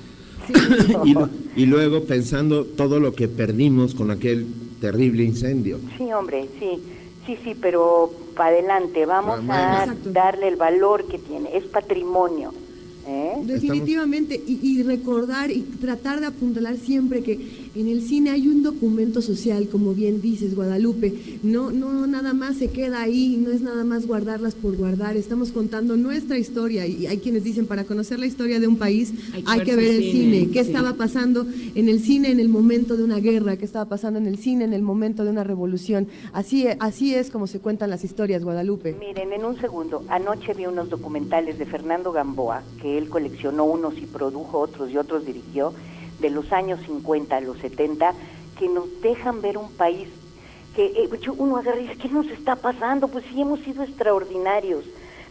y, 1.56 1.66
luego 1.66 2.04
pensando 2.04 2.64
todo 2.64 3.00
lo 3.00 3.14
que 3.14 3.28
perdimos 3.28 3.94
con 3.94 4.10
aquel 4.10 4.46
terrible 4.80 5.24
incendio. 5.24 5.78
Sí, 5.96 6.12
hombre, 6.12 6.46
sí, 6.58 6.82
sí, 7.26 7.38
sí, 7.42 7.54
pero 7.60 8.10
para 8.36 8.50
adelante, 8.50 9.06
vamos 9.06 9.40
a 9.48 9.86
darle 10.04 10.48
el 10.48 10.56
valor 10.56 11.06
que 11.06 11.18
tiene, 11.18 11.56
es 11.56 11.64
patrimonio. 11.64 12.52
¿eh? 13.06 13.34
Definitivamente, 13.42 14.40
y, 14.46 14.82
recordar 14.82 15.50
y 15.50 15.62
tratar 15.62 16.20
de 16.20 16.26
apuntalar 16.26 16.76
siempre 16.76 17.22
que 17.22 17.63
en 17.74 17.88
el 17.88 18.02
cine 18.02 18.30
hay 18.30 18.46
un 18.46 18.62
documento 18.62 19.20
social, 19.20 19.68
como 19.68 19.94
bien 19.94 20.20
dices, 20.20 20.54
Guadalupe. 20.54 21.38
No, 21.42 21.70
no 21.70 22.06
nada 22.06 22.32
más 22.32 22.56
se 22.56 22.68
queda 22.68 23.02
ahí, 23.02 23.36
no 23.36 23.50
es 23.50 23.62
nada 23.62 23.84
más 23.84 24.06
guardarlas 24.06 24.54
por 24.54 24.76
guardar. 24.76 25.16
Estamos 25.16 25.50
contando 25.50 25.96
nuestra 25.96 26.38
historia 26.38 26.86
y 26.86 27.06
hay 27.06 27.18
quienes 27.18 27.42
dicen 27.42 27.66
para 27.66 27.84
conocer 27.84 28.20
la 28.20 28.26
historia 28.26 28.60
de 28.60 28.68
un 28.68 28.76
país 28.76 29.12
hay 29.46 29.60
que, 29.62 29.74
ver, 29.74 29.90
el 29.90 30.12
cine. 30.12 30.48
¿Qué 30.52 30.60
estaba 30.60 30.94
pasando 30.94 31.46
en 31.74 31.88
el 31.88 32.00
cine 32.00 32.30
en 32.30 32.38
el 32.38 32.48
momento 32.48 32.96
de 32.96 33.04
una 33.04 33.18
guerra? 33.18 33.56
¿Qué 33.56 33.64
estaba 33.64 33.86
pasando 33.86 34.18
en 34.18 34.26
el 34.26 34.38
cine 34.38 34.64
en 34.64 34.72
el 34.72 34.82
momento 34.82 35.24
de 35.24 35.30
una 35.30 35.42
revolución? 35.42 36.06
Así, 36.32 36.66
así 36.78 37.14
es 37.14 37.30
como 37.30 37.46
se 37.46 37.60
cuentan 37.60 37.90
las 37.90 38.04
historias, 38.04 38.44
Guadalupe. 38.44 38.94
Miren, 39.00 39.32
en 39.32 39.44
un 39.44 39.60
segundo, 39.60 40.04
anoche 40.08 40.54
vi 40.54 40.66
unos 40.66 40.90
documentales 40.90 41.58
de 41.58 41.66
Fernando 41.66 42.12
Gamboa, 42.12 42.62
que 42.80 42.98
él 42.98 43.08
coleccionó 43.08 43.64
unos 43.64 43.98
y 43.98 44.06
produjo 44.06 44.60
otros 44.60 44.90
y 44.90 44.96
otros 44.96 45.26
dirigió 45.26 45.72
de 46.24 46.30
los 46.30 46.50
años 46.52 46.80
50 46.86 47.36
a 47.36 47.40
los 47.42 47.58
70 47.58 48.14
que 48.58 48.66
nos 48.66 48.86
dejan 49.02 49.42
ver 49.42 49.58
un 49.58 49.70
país 49.72 50.08
que 50.74 50.86
eh, 50.86 51.10
uno 51.36 51.58
agarra 51.58 51.78
y 51.78 51.82
dice, 51.82 51.98
¿qué 51.98 52.08
nos 52.08 52.26
está 52.28 52.56
pasando? 52.56 53.08
Pues 53.08 53.26
sí, 53.30 53.42
hemos 53.42 53.60
sido 53.60 53.82
extraordinarios 53.82 54.84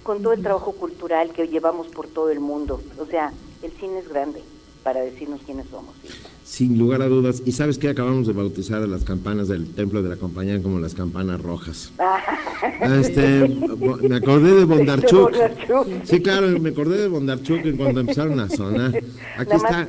con 0.03 0.21
todo 0.21 0.33
el 0.33 0.43
trabajo 0.43 0.73
cultural 0.73 1.31
que 1.31 1.47
llevamos 1.47 1.87
por 1.87 2.07
todo 2.07 2.29
el 2.29 2.39
mundo. 2.39 2.79
O 2.99 3.07
sea, 3.07 3.33
el 3.63 3.71
cine 3.71 3.99
es 3.99 4.07
grande 4.07 4.43
para 4.83 5.01
decirnos 5.01 5.41
quiénes 5.43 5.65
somos. 5.69 5.95
Sin 6.43 6.77
lugar 6.77 7.01
a 7.01 7.07
dudas. 7.07 7.41
Y 7.43 7.53
sabes 7.53 7.79
que 7.79 7.89
acabamos 7.89 8.27
de 8.27 8.33
bautizar 8.33 8.83
a 8.83 8.87
las 8.87 9.03
campanas 9.03 9.47
del 9.47 9.73
templo 9.73 10.03
de 10.03 10.09
la 10.09 10.17
compañía 10.17 10.61
como 10.61 10.77
las 10.77 10.93
campanas 10.93 11.41
rojas. 11.41 11.91
este, 12.99 13.49
me 14.01 14.15
acordé 14.15 14.53
de 14.59 14.65
Bondarchuk. 14.65 15.31
Sí, 16.03 16.21
claro, 16.21 16.59
me 16.59 16.69
acordé 16.69 17.01
de 17.01 17.07
Bondarchuk 17.07 17.65
en 17.65 17.77
cuando 17.77 18.01
empezaron 18.01 18.39
a 18.39 18.47
sonar. 18.47 18.91
Aquí 19.37 19.55
está. 19.55 19.87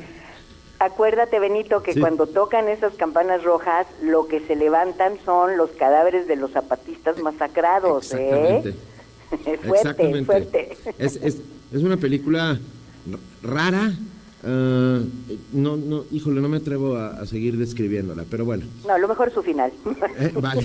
Acuérdate, 0.79 1.39
Benito, 1.39 1.81
que 1.81 1.97
cuando 1.99 2.27
tocan 2.27 2.67
esas 2.67 2.93
campanas 2.95 3.43
rojas, 3.43 3.87
lo 4.01 4.27
que 4.27 4.41
se 4.41 4.55
levantan 4.55 5.17
son 5.23 5.57
los 5.57 5.69
cadáveres 5.71 6.27
de 6.27 6.35
los 6.35 6.51
zapatistas 6.51 7.17
masacrados. 7.19 8.13
¿eh? 8.13 8.75
fuerte, 9.65 10.25
fuerte. 10.25 10.77
Es, 10.97 11.15
es, 11.15 11.37
es 11.73 11.81
una 11.81 11.97
película 11.97 12.59
rara, 13.41 13.93
Uh, 14.45 15.03
no, 15.53 15.75
no, 15.75 16.03
híjole, 16.11 16.39
no 16.39 16.47
me 16.47 16.57
atrevo 16.57 16.95
a, 16.95 17.25
seguir 17.25 17.57
describiéndola, 17.57 18.25
pero 18.29 18.45
bueno. 18.45 18.65
No, 18.87 18.95
lo 18.99 19.07
mejor 19.07 19.29
es 19.29 19.33
su 19.33 19.41
final. 19.41 19.71
Eh, 20.17 20.31
vale. 20.39 20.61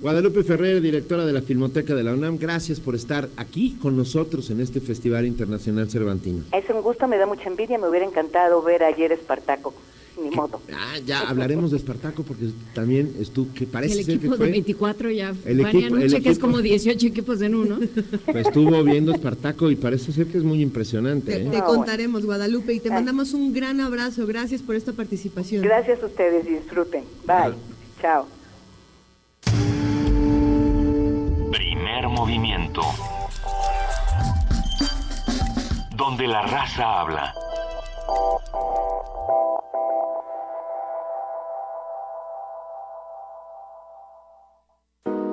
Guadalupe 0.00 0.42
Ferrer, 0.42 0.80
directora 0.80 1.24
de 1.24 1.32
la 1.32 1.42
Filmoteca 1.42 1.94
de 1.94 2.02
la 2.02 2.12
UNAM, 2.12 2.38
gracias 2.38 2.80
por 2.80 2.94
estar 2.96 3.28
aquí 3.36 3.76
con 3.80 3.96
nosotros 3.96 4.50
en 4.50 4.60
este 4.60 4.80
Festival 4.80 5.26
Internacional 5.26 5.88
Cervantino. 5.88 6.44
Es 6.52 6.68
un 6.70 6.82
gusto, 6.82 7.06
me 7.06 7.18
da 7.18 7.26
mucha 7.26 7.48
envidia, 7.48 7.78
me 7.78 7.88
hubiera 7.88 8.06
encantado 8.06 8.62
ver 8.62 8.82
ayer 8.82 9.12
Espartaco 9.12 9.74
ni 10.22 10.30
modo. 10.30 10.60
Ah, 10.72 10.98
ya 11.04 11.28
hablaremos 11.28 11.70
de 11.70 11.78
Espartaco 11.78 12.22
porque 12.22 12.46
también 12.74 13.14
estuvo, 13.18 13.52
que 13.54 13.66
parece 13.66 14.00
el 14.00 14.04
ser 14.04 14.20
que 14.20 14.28
fue... 14.28 14.46
de 14.46 14.52
24 14.52 15.10
ya 15.10 15.34
el 15.44 15.60
equipo, 15.60 15.96
el 15.96 16.22
que 16.22 16.30
es 16.30 16.38
como 16.38 16.58
18 16.58 17.06
equipos 17.06 17.40
en 17.42 17.54
uno. 17.54 17.78
Pues 18.30 18.46
estuvo 18.46 18.82
viendo 18.84 19.12
Espartaco 19.12 19.70
y 19.70 19.76
parece 19.76 20.12
ser 20.12 20.26
que 20.26 20.38
es 20.38 20.44
muy 20.44 20.60
impresionante. 20.60 21.32
Te, 21.32 21.58
¿eh? 21.58 21.62
contaremos, 21.64 22.24
Guadalupe, 22.24 22.72
y 22.72 22.80
te 22.80 22.90
mandamos 22.90 23.34
un 23.34 23.52
gran 23.52 23.80
abrazo. 23.80 24.26
Gracias 24.26 24.62
por 24.62 24.74
esta 24.74 24.92
participación. 24.92 25.62
Gracias 25.62 26.02
a 26.02 26.06
ustedes 26.06 26.46
y 26.46 26.50
disfruten. 26.50 27.04
Bye. 27.26 27.54
Chao. 28.00 28.26
Primer 31.50 32.08
movimiento. 32.08 32.82
Donde 35.96 36.26
la 36.26 36.42
raza 36.42 37.00
habla. 37.00 37.34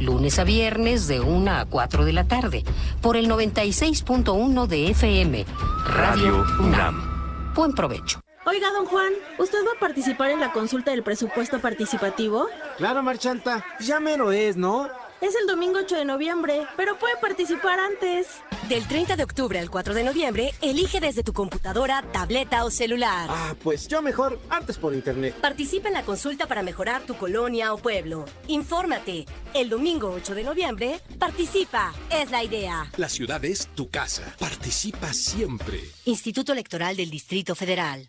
lunes 0.00 0.38
a 0.38 0.44
viernes 0.44 1.06
de 1.06 1.20
1 1.20 1.50
a 1.50 1.64
4 1.66 2.04
de 2.04 2.12
la 2.12 2.24
tarde, 2.24 2.64
por 3.00 3.16
el 3.16 3.28
96.1 3.28 4.66
de 4.66 4.90
FM, 4.90 5.46
Radio 5.86 6.44
UNAM. 6.60 7.52
Buen 7.54 7.72
provecho. 7.72 8.20
Oiga, 8.46 8.70
don 8.72 8.86
Juan, 8.86 9.12
¿usted 9.38 9.58
va 9.66 9.72
a 9.76 9.80
participar 9.80 10.30
en 10.30 10.40
la 10.40 10.52
consulta 10.52 10.90
del 10.92 11.02
presupuesto 11.02 11.60
participativo? 11.60 12.48
Claro, 12.78 13.02
Marchanta, 13.02 13.64
ya 13.80 14.00
mero 14.00 14.32
es, 14.32 14.56
¿no? 14.56 14.88
Es 15.20 15.34
el 15.36 15.46
domingo 15.46 15.78
8 15.80 15.96
de 15.96 16.04
noviembre, 16.06 16.66
pero 16.78 16.98
puede 16.98 17.14
participar 17.18 17.78
antes. 17.78 18.26
Del 18.70 18.86
30 18.88 19.16
de 19.16 19.24
octubre 19.24 19.58
al 19.58 19.68
4 19.68 19.92
de 19.92 20.02
noviembre, 20.02 20.54
elige 20.62 20.98
desde 20.98 21.22
tu 21.22 21.34
computadora, 21.34 22.02
tableta 22.10 22.64
o 22.64 22.70
celular. 22.70 23.28
Ah, 23.30 23.54
pues 23.62 23.86
yo 23.86 24.00
mejor 24.00 24.40
antes 24.48 24.78
por 24.78 24.94
internet. 24.94 25.34
Participa 25.34 25.88
en 25.88 25.94
la 25.94 26.04
consulta 26.04 26.46
para 26.46 26.62
mejorar 26.62 27.02
tu 27.02 27.16
colonia 27.16 27.74
o 27.74 27.76
pueblo. 27.76 28.24
Infórmate. 28.46 29.26
El 29.52 29.68
domingo 29.68 30.10
8 30.10 30.34
de 30.34 30.42
noviembre, 30.42 31.00
participa. 31.18 31.92
Es 32.08 32.30
la 32.30 32.42
idea. 32.42 32.90
La 32.96 33.10
ciudad 33.10 33.44
es 33.44 33.66
tu 33.74 33.90
casa. 33.90 34.34
Participa 34.38 35.12
siempre. 35.12 35.80
Instituto 36.06 36.52
Electoral 36.52 36.96
del 36.96 37.10
Distrito 37.10 37.54
Federal. 37.54 38.08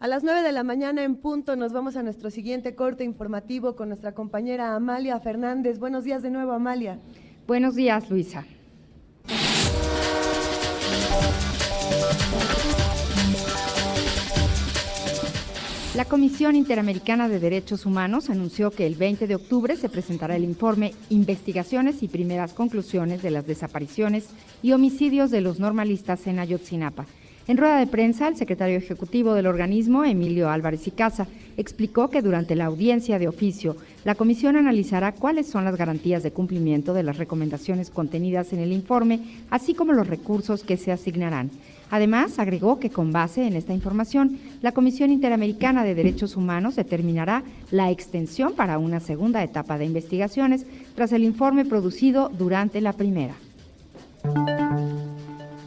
A 0.00 0.08
las 0.08 0.24
9 0.24 0.42
de 0.42 0.50
la 0.50 0.64
mañana 0.64 1.04
en 1.04 1.14
punto 1.14 1.54
nos 1.54 1.72
vamos 1.72 1.96
a 1.96 2.02
nuestro 2.02 2.30
siguiente 2.30 2.74
corte 2.74 3.04
informativo 3.04 3.76
con 3.76 3.88
nuestra 3.88 4.14
compañera 4.14 4.74
Amalia 4.74 5.20
Fernández. 5.20 5.78
Buenos 5.78 6.02
días 6.02 6.22
de 6.22 6.30
nuevo, 6.30 6.52
Amalia. 6.52 6.98
Buenos 7.46 7.76
días, 7.76 8.10
Luisa. 8.10 8.44
La 15.94 16.04
Comisión 16.04 16.56
Interamericana 16.56 17.28
de 17.28 17.38
Derechos 17.38 17.86
Humanos 17.86 18.28
anunció 18.28 18.72
que 18.72 18.84
el 18.84 18.96
20 18.96 19.28
de 19.28 19.36
octubre 19.36 19.76
se 19.76 19.88
presentará 19.88 20.34
el 20.34 20.42
informe 20.42 20.92
Investigaciones 21.08 22.02
y 22.02 22.08
primeras 22.08 22.52
conclusiones 22.52 23.22
de 23.22 23.30
las 23.30 23.46
desapariciones 23.46 24.26
y 24.60 24.72
homicidios 24.72 25.30
de 25.30 25.40
los 25.40 25.60
normalistas 25.60 26.26
en 26.26 26.40
Ayotzinapa. 26.40 27.06
En 27.46 27.58
rueda 27.58 27.78
de 27.78 27.86
prensa, 27.86 28.26
el 28.26 28.36
secretario 28.36 28.76
ejecutivo 28.76 29.34
del 29.34 29.46
organismo, 29.46 30.02
Emilio 30.02 30.50
Álvarez 30.50 30.84
y 30.88 30.90
Casa, 30.90 31.28
explicó 31.56 32.10
que 32.10 32.22
durante 32.22 32.56
la 32.56 32.64
audiencia 32.64 33.20
de 33.20 33.28
oficio, 33.28 33.76
la 34.04 34.16
comisión 34.16 34.56
analizará 34.56 35.12
cuáles 35.12 35.46
son 35.46 35.64
las 35.64 35.76
garantías 35.76 36.24
de 36.24 36.32
cumplimiento 36.32 36.92
de 36.92 37.04
las 37.04 37.18
recomendaciones 37.18 37.90
contenidas 37.90 38.52
en 38.52 38.58
el 38.58 38.72
informe, 38.72 39.20
así 39.50 39.74
como 39.74 39.92
los 39.92 40.08
recursos 40.08 40.64
que 40.64 40.76
se 40.76 40.90
asignarán. 40.90 41.50
Además, 41.90 42.38
agregó 42.38 42.78
que 42.78 42.90
con 42.90 43.12
base 43.12 43.46
en 43.46 43.54
esta 43.54 43.74
información, 43.74 44.38
la 44.62 44.72
Comisión 44.72 45.10
Interamericana 45.10 45.84
de 45.84 45.94
Derechos 45.94 46.36
Humanos 46.36 46.76
determinará 46.76 47.42
la 47.70 47.90
extensión 47.90 48.54
para 48.54 48.78
una 48.78 49.00
segunda 49.00 49.42
etapa 49.42 49.78
de 49.78 49.84
investigaciones 49.84 50.66
tras 50.94 51.12
el 51.12 51.24
informe 51.24 51.64
producido 51.64 52.30
durante 52.36 52.80
la 52.80 52.92
primera. 52.92 53.34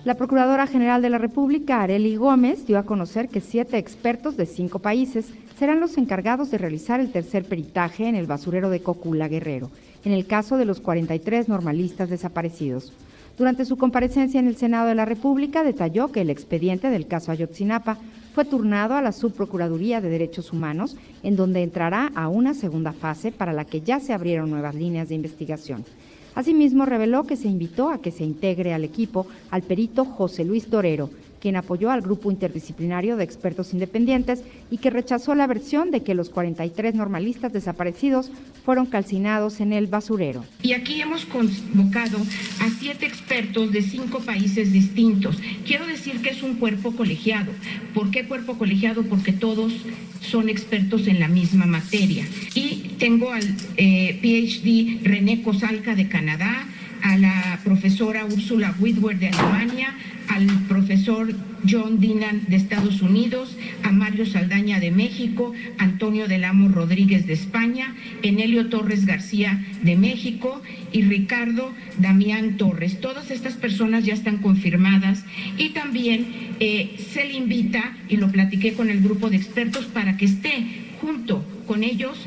La 0.03 0.15
Procuradora 0.15 0.67
General 0.67 1.01
de 1.01 1.09
la 1.09 1.17
República, 1.17 1.81
Areli 1.81 2.15
Gómez, 2.15 2.65
dio 2.65 2.79
a 2.79 2.83
conocer 2.83 3.27
que 3.27 3.41
siete 3.41 3.77
expertos 3.77 4.37
de 4.37 4.45
cinco 4.45 4.79
países 4.79 5.33
serán 5.59 5.79
los 5.79 5.97
encargados 5.97 6.49
de 6.49 6.57
realizar 6.57 6.99
el 6.99 7.11
tercer 7.11 7.43
peritaje 7.43 8.07
en 8.07 8.15
el 8.15 8.25
basurero 8.25 8.69
de 8.69 8.81
Cocula 8.81 9.27
Guerrero, 9.27 9.69
en 10.05 10.13
el 10.13 10.25
caso 10.25 10.55
de 10.55 10.65
los 10.65 10.79
43 10.79 11.49
normalistas 11.49 12.09
desaparecidos. 12.09 12.93
Durante 13.37 13.65
su 13.65 13.77
comparecencia 13.77 14.39
en 14.39 14.47
el 14.47 14.57
Senado 14.57 14.87
de 14.87 14.95
la 14.95 15.05
República, 15.05 15.63
detalló 15.63 16.11
que 16.11 16.21
el 16.21 16.31
expediente 16.31 16.89
del 16.89 17.05
caso 17.05 17.31
Ayotzinapa 17.31 17.99
fue 18.33 18.45
turnado 18.45 18.95
a 18.95 19.01
la 19.03 19.11
Subprocuraduría 19.11 20.01
de 20.01 20.09
Derechos 20.09 20.51
Humanos, 20.51 20.97
en 21.21 21.35
donde 21.35 21.61
entrará 21.61 22.11
a 22.15 22.29
una 22.29 22.55
segunda 22.55 22.93
fase 22.93 23.31
para 23.31 23.53
la 23.53 23.65
que 23.65 23.81
ya 23.81 23.99
se 23.99 24.13
abrieron 24.13 24.49
nuevas 24.49 24.73
líneas 24.73 25.09
de 25.09 25.15
investigación. 25.15 25.85
Asimismo, 26.33 26.85
reveló 26.85 27.25
que 27.25 27.35
se 27.35 27.47
invitó 27.47 27.89
a 27.89 28.01
que 28.01 28.11
se 28.11 28.23
integre 28.23 28.73
al 28.73 28.83
equipo 28.83 29.27
al 29.51 29.61
perito 29.61 30.03
José 30.03 30.43
Luis 30.43 30.67
Torero, 30.67 31.11
quien 31.39 31.55
apoyó 31.55 31.91
al 31.91 32.01
grupo 32.01 32.31
interdisciplinario 32.31 33.17
de 33.17 33.23
expertos 33.23 33.73
independientes 33.73 34.43
y 34.69 34.77
que 34.77 34.89
rechazó 34.89 35.35
la 35.35 35.47
versión 35.47 35.91
de 35.91 36.03
que 36.03 36.15
los 36.15 36.29
43 36.29 36.95
normalistas 36.95 37.53
desaparecidos 37.53 38.31
fueron 38.65 38.85
calcinados 38.85 39.59
en 39.61 39.73
el 39.73 39.87
basurero. 39.87 40.43
Y 40.61 40.73
aquí 40.73 41.01
hemos 41.01 41.25
convocado 41.25 42.17
a 42.17 42.69
siete 42.79 43.05
expertos 43.05 43.71
de 43.71 43.81
cinco 43.81 44.19
países 44.19 44.73
distintos. 44.73 45.37
Quiero 45.65 45.87
decir 45.87 46.21
que 46.21 46.29
es 46.29 46.43
un 46.43 46.55
cuerpo 46.55 46.95
colegiado. 46.95 47.51
¿Por 47.93 48.11
qué 48.11 48.25
cuerpo 48.25 48.57
colegiado? 48.57 49.03
Porque 49.03 49.31
todos 49.31 49.73
son 50.21 50.49
expertos 50.49 51.07
en 51.07 51.19
la 51.19 51.27
misma 51.27 51.65
materia. 51.65 52.25
Y 52.55 52.95
tengo 52.99 53.31
al 53.31 53.43
eh, 53.77 54.19
PhD 54.21 55.05
René 55.07 55.41
Cosalca 55.43 55.95
de 55.95 56.07
Canadá, 56.07 56.67
a 57.03 57.17
la 57.17 57.59
profesora 57.63 58.25
Úrsula 58.25 58.75
Whitwer 58.79 59.17
de 59.19 59.29
Alemania, 59.29 59.95
al 60.27 60.47
profesor 60.67 61.33
John 61.67 61.99
Dinan 61.99 62.43
de 62.47 62.55
Estados 62.55 63.01
Unidos, 63.01 63.57
a 63.83 63.91
Mario 63.91 64.25
Saldaña 64.25 64.79
de 64.79 64.91
México, 64.91 65.53
Antonio 65.77 66.27
del 66.27 66.43
Amo 66.43 66.69
Rodríguez 66.69 67.25
de 67.27 67.33
España, 67.33 67.95
Enelio 68.23 68.67
Torres 68.67 69.05
García 69.05 69.65
de 69.83 69.95
México 69.95 70.61
y 70.91 71.03
Ricardo 71.03 71.73
Damián 71.97 72.57
Torres. 72.57 72.99
Todas 72.99 73.31
estas 73.31 73.53
personas 73.53 74.05
ya 74.05 74.13
están 74.13 74.37
confirmadas 74.37 75.23
y 75.57 75.69
también 75.69 76.27
eh, 76.59 76.97
se 77.11 77.25
le 77.25 77.33
invita, 77.33 77.95
y 78.09 78.17
lo 78.17 78.31
platiqué 78.31 78.73
con 78.73 78.89
el 78.89 79.01
grupo 79.01 79.29
de 79.29 79.37
expertos, 79.37 79.85
para 79.85 80.17
que 80.17 80.25
esté 80.25 80.65
junto 81.01 81.45
con 81.65 81.83
ellos 81.83 82.17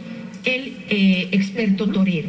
el 0.45 0.77
eh, 0.89 1.29
experto 1.33 1.89
torero. 1.89 2.29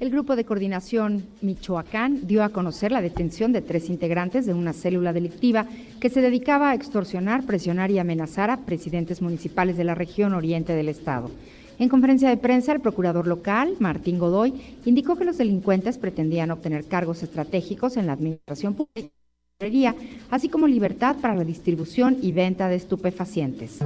El 0.00 0.08
Grupo 0.08 0.34
de 0.34 0.46
Coordinación 0.46 1.26
Michoacán 1.42 2.26
dio 2.26 2.42
a 2.42 2.48
conocer 2.48 2.90
la 2.90 3.02
detención 3.02 3.52
de 3.52 3.60
tres 3.60 3.90
integrantes 3.90 4.46
de 4.46 4.54
una 4.54 4.72
célula 4.72 5.12
delictiva 5.12 5.66
que 6.00 6.08
se 6.08 6.22
dedicaba 6.22 6.70
a 6.70 6.74
extorsionar, 6.74 7.44
presionar 7.44 7.90
y 7.90 7.98
amenazar 7.98 8.48
a 8.48 8.64
presidentes 8.64 9.20
municipales 9.20 9.76
de 9.76 9.84
la 9.84 9.94
región 9.94 10.32
oriente 10.32 10.72
del 10.72 10.88
Estado. 10.88 11.30
En 11.78 11.90
conferencia 11.90 12.30
de 12.30 12.38
prensa, 12.38 12.72
el 12.72 12.80
procurador 12.80 13.26
local, 13.26 13.76
Martín 13.78 14.18
Godoy, 14.18 14.54
indicó 14.86 15.16
que 15.16 15.26
los 15.26 15.36
delincuentes 15.36 15.98
pretendían 15.98 16.50
obtener 16.50 16.86
cargos 16.86 17.22
estratégicos 17.22 17.98
en 17.98 18.06
la 18.06 18.14
administración 18.14 18.74
pública, 18.74 19.94
así 20.30 20.48
como 20.48 20.66
libertad 20.66 21.16
para 21.20 21.34
la 21.34 21.44
distribución 21.44 22.16
y 22.22 22.32
venta 22.32 22.70
de 22.70 22.76
estupefacientes. 22.76 23.80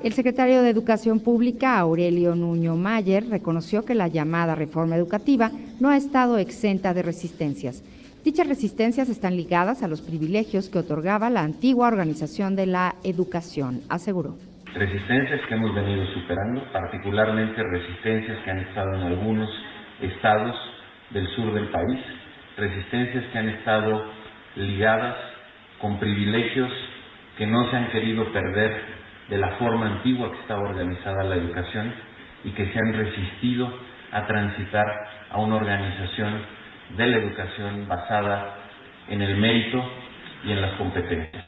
El 0.00 0.12
secretario 0.12 0.62
de 0.62 0.70
Educación 0.70 1.18
Pública, 1.18 1.76
Aurelio 1.76 2.36
Nuño 2.36 2.76
Mayer, 2.76 3.28
reconoció 3.28 3.84
que 3.84 3.96
la 3.96 4.06
llamada 4.06 4.54
reforma 4.54 4.94
educativa 4.94 5.50
no 5.80 5.88
ha 5.88 5.96
estado 5.96 6.38
exenta 6.38 6.94
de 6.94 7.02
resistencias. 7.02 7.82
Dichas 8.24 8.46
resistencias 8.46 9.08
están 9.08 9.36
ligadas 9.36 9.82
a 9.82 9.88
los 9.88 10.00
privilegios 10.00 10.68
que 10.68 10.78
otorgaba 10.78 11.30
la 11.30 11.42
antigua 11.42 11.88
organización 11.88 12.54
de 12.54 12.66
la 12.66 12.94
educación, 13.02 13.80
aseguró. 13.88 14.36
Resistencias 14.72 15.40
que 15.48 15.54
hemos 15.54 15.74
venido 15.74 16.06
superando, 16.14 16.62
particularmente 16.72 17.60
resistencias 17.60 18.38
que 18.44 18.50
han 18.52 18.60
estado 18.60 18.94
en 18.94 19.02
algunos 19.02 19.50
estados 20.00 20.54
del 21.10 21.26
sur 21.34 21.52
del 21.52 21.70
país, 21.70 21.98
resistencias 22.56 23.24
que 23.32 23.38
han 23.38 23.48
estado 23.48 24.04
ligadas 24.54 25.16
con 25.80 25.98
privilegios 25.98 26.70
que 27.36 27.48
no 27.48 27.68
se 27.68 27.76
han 27.76 27.90
querido 27.90 28.32
perder 28.32 28.98
de 29.28 29.38
la 29.38 29.56
forma 29.58 29.86
antigua 29.96 30.32
que 30.32 30.40
estaba 30.40 30.68
organizada 30.68 31.24
la 31.24 31.36
educación 31.36 31.92
y 32.44 32.50
que 32.52 32.72
se 32.72 32.78
han 32.78 32.92
resistido 32.92 33.68
a 34.12 34.26
transitar 34.26 34.86
a 35.30 35.40
una 35.40 35.56
organización 35.56 36.42
de 36.96 37.06
la 37.06 37.16
educación 37.18 37.86
basada 37.86 38.56
en 39.08 39.22
el 39.22 39.36
mérito 39.36 39.82
y 40.44 40.52
en 40.52 40.62
las 40.62 40.78
competencias. 40.78 41.44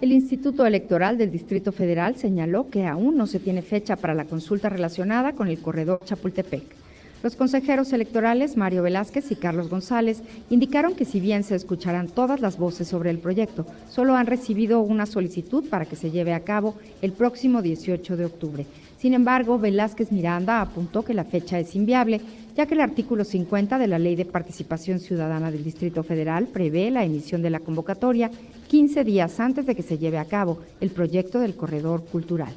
El 0.00 0.10
Instituto 0.10 0.66
Electoral 0.66 1.16
del 1.16 1.30
Distrito 1.30 1.70
Federal 1.70 2.16
señaló 2.16 2.68
que 2.70 2.86
aún 2.86 3.16
no 3.16 3.26
se 3.26 3.38
tiene 3.38 3.62
fecha 3.62 3.96
para 3.96 4.14
la 4.14 4.24
consulta 4.24 4.68
relacionada 4.68 5.34
con 5.34 5.48
el 5.48 5.62
corredor 5.62 6.00
Chapultepec. 6.04 6.81
Los 7.22 7.36
consejeros 7.36 7.92
electorales 7.92 8.56
Mario 8.56 8.82
Velázquez 8.82 9.30
y 9.30 9.36
Carlos 9.36 9.68
González 9.68 10.22
indicaron 10.50 10.96
que 10.96 11.04
si 11.04 11.20
bien 11.20 11.44
se 11.44 11.54
escucharán 11.54 12.08
todas 12.08 12.40
las 12.40 12.58
voces 12.58 12.88
sobre 12.88 13.10
el 13.10 13.18
proyecto, 13.18 13.64
solo 13.88 14.16
han 14.16 14.26
recibido 14.26 14.80
una 14.80 15.06
solicitud 15.06 15.68
para 15.68 15.84
que 15.84 15.94
se 15.94 16.10
lleve 16.10 16.34
a 16.34 16.40
cabo 16.40 16.74
el 17.00 17.12
próximo 17.12 17.62
18 17.62 18.16
de 18.16 18.24
octubre. 18.24 18.66
Sin 18.98 19.14
embargo, 19.14 19.58
Velázquez 19.58 20.10
Miranda 20.10 20.60
apuntó 20.60 21.04
que 21.04 21.14
la 21.14 21.24
fecha 21.24 21.60
es 21.60 21.76
inviable, 21.76 22.20
ya 22.56 22.66
que 22.66 22.74
el 22.74 22.80
artículo 22.80 23.24
50 23.24 23.78
de 23.78 23.86
la 23.86 24.00
Ley 24.00 24.16
de 24.16 24.24
Participación 24.24 24.98
Ciudadana 24.98 25.52
del 25.52 25.62
Distrito 25.62 26.02
Federal 26.02 26.48
prevé 26.48 26.90
la 26.90 27.04
emisión 27.04 27.40
de 27.40 27.50
la 27.50 27.60
convocatoria 27.60 28.32
15 28.66 29.04
días 29.04 29.38
antes 29.38 29.64
de 29.64 29.76
que 29.76 29.82
se 29.82 29.98
lleve 29.98 30.18
a 30.18 30.24
cabo 30.24 30.58
el 30.80 30.90
proyecto 30.90 31.38
del 31.38 31.54
corredor 31.54 32.04
cultural. 32.04 32.52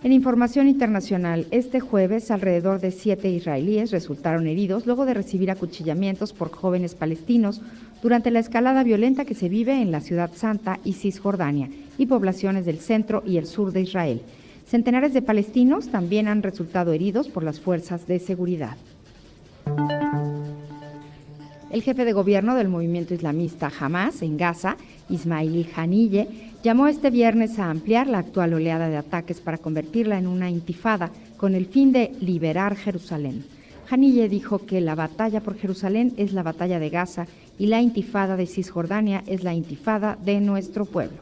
En 0.00 0.12
información 0.12 0.68
internacional, 0.68 1.48
este 1.50 1.80
jueves 1.80 2.30
alrededor 2.30 2.80
de 2.80 2.92
siete 2.92 3.30
israelíes 3.30 3.90
resultaron 3.90 4.46
heridos 4.46 4.86
luego 4.86 5.04
de 5.06 5.14
recibir 5.14 5.50
acuchillamientos 5.50 6.32
por 6.32 6.52
jóvenes 6.52 6.94
palestinos 6.94 7.60
durante 8.00 8.30
la 8.30 8.38
escalada 8.38 8.84
violenta 8.84 9.24
que 9.24 9.34
se 9.34 9.48
vive 9.48 9.82
en 9.82 9.90
la 9.90 10.00
ciudad 10.00 10.30
santa 10.34 10.78
y 10.84 10.92
Cisjordania 10.92 11.68
y 11.98 12.06
poblaciones 12.06 12.64
del 12.64 12.78
centro 12.78 13.24
y 13.26 13.38
el 13.38 13.46
sur 13.46 13.72
de 13.72 13.80
Israel. 13.80 14.22
Centenares 14.66 15.14
de 15.14 15.22
palestinos 15.22 15.88
también 15.88 16.28
han 16.28 16.44
resultado 16.44 16.92
heridos 16.92 17.28
por 17.28 17.42
las 17.42 17.58
fuerzas 17.58 18.06
de 18.06 18.20
seguridad. 18.20 18.76
El 21.72 21.82
jefe 21.82 22.04
de 22.04 22.12
gobierno 22.12 22.54
del 22.54 22.68
movimiento 22.68 23.14
islamista 23.14 23.70
Hamas 23.78 24.22
en 24.22 24.38
Gaza, 24.38 24.76
Ismail 25.10 25.68
Hanille, 25.74 26.47
llamó 26.62 26.88
este 26.88 27.10
viernes 27.10 27.58
a 27.58 27.70
ampliar 27.70 28.06
la 28.06 28.18
actual 28.18 28.54
oleada 28.54 28.88
de 28.88 28.96
ataques 28.96 29.40
para 29.40 29.58
convertirla 29.58 30.18
en 30.18 30.26
una 30.26 30.50
intifada 30.50 31.10
con 31.36 31.54
el 31.54 31.66
fin 31.66 31.92
de 31.92 32.12
liberar 32.20 32.76
Jerusalén. 32.76 33.44
Hanille 33.90 34.28
dijo 34.28 34.58
que 34.58 34.80
la 34.80 34.94
batalla 34.94 35.40
por 35.40 35.56
Jerusalén 35.56 36.12
es 36.16 36.32
la 36.32 36.42
batalla 36.42 36.78
de 36.78 36.90
Gaza 36.90 37.26
y 37.58 37.66
la 37.66 37.80
intifada 37.80 38.36
de 38.36 38.46
Cisjordania 38.46 39.22
es 39.26 39.44
la 39.44 39.54
intifada 39.54 40.18
de 40.22 40.40
nuestro 40.40 40.84
pueblo. 40.84 41.18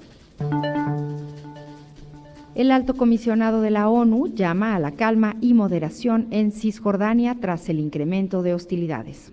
El 2.54 2.70
alto 2.70 2.94
comisionado 2.94 3.60
de 3.60 3.70
la 3.70 3.88
ONU 3.88 4.28
llama 4.34 4.74
a 4.74 4.78
la 4.78 4.92
calma 4.92 5.36
y 5.42 5.52
moderación 5.52 6.26
en 6.30 6.52
Cisjordania 6.52 7.36
tras 7.38 7.68
el 7.68 7.78
incremento 7.78 8.42
de 8.42 8.54
hostilidades. 8.54 9.30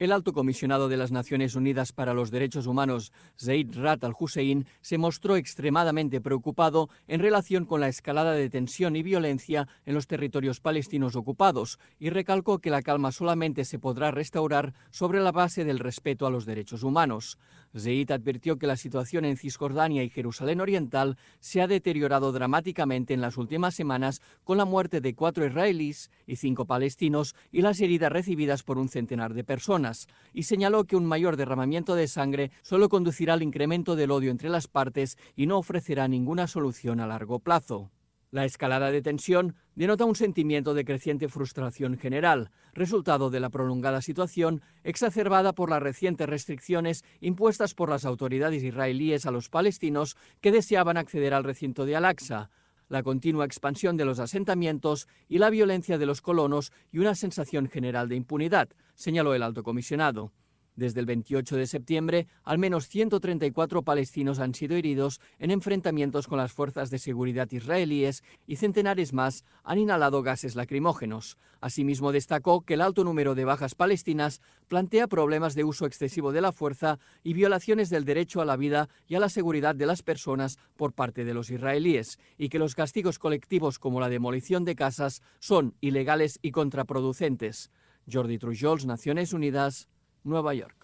El 0.00 0.12
alto 0.12 0.32
comisionado 0.32 0.88
de 0.88 0.96
las 0.96 1.12
Naciones 1.12 1.54
Unidas 1.54 1.92
para 1.92 2.14
los 2.14 2.30
Derechos 2.30 2.66
Humanos, 2.66 3.12
Zaid 3.38 3.76
Rat 3.76 4.02
al-Hussein, 4.02 4.64
se 4.80 4.96
mostró 4.96 5.36
extremadamente 5.36 6.22
preocupado 6.22 6.88
en 7.06 7.20
relación 7.20 7.66
con 7.66 7.82
la 7.82 7.88
escalada 7.88 8.32
de 8.32 8.48
tensión 8.48 8.96
y 8.96 9.02
violencia 9.02 9.68
en 9.84 9.92
los 9.92 10.06
territorios 10.06 10.58
palestinos 10.58 11.16
ocupados 11.16 11.78
y 11.98 12.08
recalcó 12.08 12.60
que 12.60 12.70
la 12.70 12.80
calma 12.80 13.12
solamente 13.12 13.66
se 13.66 13.78
podrá 13.78 14.10
restaurar 14.10 14.72
sobre 14.90 15.20
la 15.20 15.32
base 15.32 15.66
del 15.66 15.78
respeto 15.78 16.26
a 16.26 16.30
los 16.30 16.46
derechos 16.46 16.82
humanos. 16.82 17.36
Zeid 17.76 18.10
advirtió 18.10 18.58
que 18.58 18.66
la 18.66 18.76
situación 18.76 19.24
en 19.24 19.36
Cisjordania 19.36 20.02
y 20.02 20.10
Jerusalén 20.10 20.60
Oriental 20.60 21.16
se 21.38 21.62
ha 21.62 21.66
deteriorado 21.66 22.32
dramáticamente 22.32 23.14
en 23.14 23.20
las 23.20 23.36
últimas 23.36 23.74
semanas 23.74 24.20
con 24.44 24.58
la 24.58 24.64
muerte 24.64 25.00
de 25.00 25.14
cuatro 25.14 25.46
israelíes 25.46 26.10
y 26.26 26.36
cinco 26.36 26.64
palestinos 26.64 27.34
y 27.52 27.62
las 27.62 27.80
heridas 27.80 28.10
recibidas 28.12 28.62
por 28.62 28.78
un 28.78 28.88
centenar 28.88 29.34
de 29.34 29.44
personas, 29.44 30.08
y 30.32 30.44
señaló 30.44 30.84
que 30.84 30.96
un 30.96 31.06
mayor 31.06 31.36
derramamiento 31.36 31.94
de 31.94 32.08
sangre 32.08 32.50
solo 32.62 32.88
conducirá 32.88 33.34
al 33.34 33.42
incremento 33.42 33.96
del 33.96 34.10
odio 34.10 34.30
entre 34.30 34.48
las 34.48 34.66
partes 34.66 35.16
y 35.36 35.46
no 35.46 35.58
ofrecerá 35.58 36.08
ninguna 36.08 36.46
solución 36.46 37.00
a 37.00 37.06
largo 37.06 37.38
plazo. 37.38 37.90
La 38.32 38.44
escalada 38.44 38.92
de 38.92 39.02
tensión 39.02 39.56
denota 39.74 40.04
un 40.04 40.14
sentimiento 40.14 40.72
de 40.72 40.84
creciente 40.84 41.28
frustración 41.28 41.98
general, 41.98 42.52
resultado 42.72 43.28
de 43.28 43.40
la 43.40 43.50
prolongada 43.50 44.00
situación 44.02 44.62
exacerbada 44.84 45.52
por 45.52 45.68
las 45.68 45.82
recientes 45.82 46.28
restricciones 46.28 47.04
impuestas 47.20 47.74
por 47.74 47.88
las 47.88 48.04
autoridades 48.04 48.62
israelíes 48.62 49.26
a 49.26 49.32
los 49.32 49.48
palestinos 49.48 50.16
que 50.40 50.52
deseaban 50.52 50.96
acceder 50.96 51.34
al 51.34 51.42
recinto 51.42 51.84
de 51.84 51.96
Al-Aqsa, 51.96 52.50
la 52.88 53.02
continua 53.02 53.44
expansión 53.44 53.96
de 53.96 54.04
los 54.04 54.20
asentamientos 54.20 55.08
y 55.28 55.38
la 55.38 55.50
violencia 55.50 55.98
de 55.98 56.06
los 56.06 56.22
colonos 56.22 56.72
y 56.92 56.98
una 56.98 57.16
sensación 57.16 57.68
general 57.68 58.08
de 58.08 58.14
impunidad, 58.14 58.68
señaló 58.94 59.34
el 59.34 59.42
alto 59.42 59.64
comisionado. 59.64 60.32
Desde 60.80 61.00
el 61.00 61.04
28 61.04 61.56
de 61.56 61.66
septiembre, 61.66 62.26
al 62.42 62.56
menos 62.56 62.88
134 62.88 63.82
palestinos 63.82 64.38
han 64.38 64.54
sido 64.54 64.76
heridos 64.76 65.20
en 65.38 65.50
enfrentamientos 65.50 66.26
con 66.26 66.38
las 66.38 66.52
fuerzas 66.52 66.88
de 66.88 66.98
seguridad 66.98 67.52
israelíes 67.52 68.24
y 68.46 68.56
centenares 68.56 69.12
más 69.12 69.44
han 69.62 69.76
inhalado 69.76 70.22
gases 70.22 70.56
lacrimógenos. 70.56 71.36
Asimismo, 71.60 72.12
destacó 72.12 72.62
que 72.62 72.72
el 72.72 72.80
alto 72.80 73.04
número 73.04 73.34
de 73.34 73.44
bajas 73.44 73.74
palestinas 73.74 74.40
plantea 74.68 75.06
problemas 75.06 75.54
de 75.54 75.64
uso 75.64 75.84
excesivo 75.84 76.32
de 76.32 76.40
la 76.40 76.50
fuerza 76.50 76.98
y 77.22 77.34
violaciones 77.34 77.90
del 77.90 78.06
derecho 78.06 78.40
a 78.40 78.46
la 78.46 78.56
vida 78.56 78.88
y 79.06 79.16
a 79.16 79.20
la 79.20 79.28
seguridad 79.28 79.74
de 79.74 79.84
las 79.84 80.02
personas 80.02 80.58
por 80.78 80.94
parte 80.94 81.26
de 81.26 81.34
los 81.34 81.50
israelíes, 81.50 82.18
y 82.38 82.48
que 82.48 82.58
los 82.58 82.74
castigos 82.74 83.18
colectivos 83.18 83.78
como 83.78 84.00
la 84.00 84.08
demolición 84.08 84.64
de 84.64 84.76
casas 84.76 85.20
son 85.40 85.74
ilegales 85.82 86.38
y 86.40 86.52
contraproducentes. 86.52 87.70
Jordi 88.10 88.38
Trujols, 88.38 88.86
Naciones 88.86 89.34
Unidas, 89.34 89.88
Nueva 90.24 90.54
York. 90.54 90.74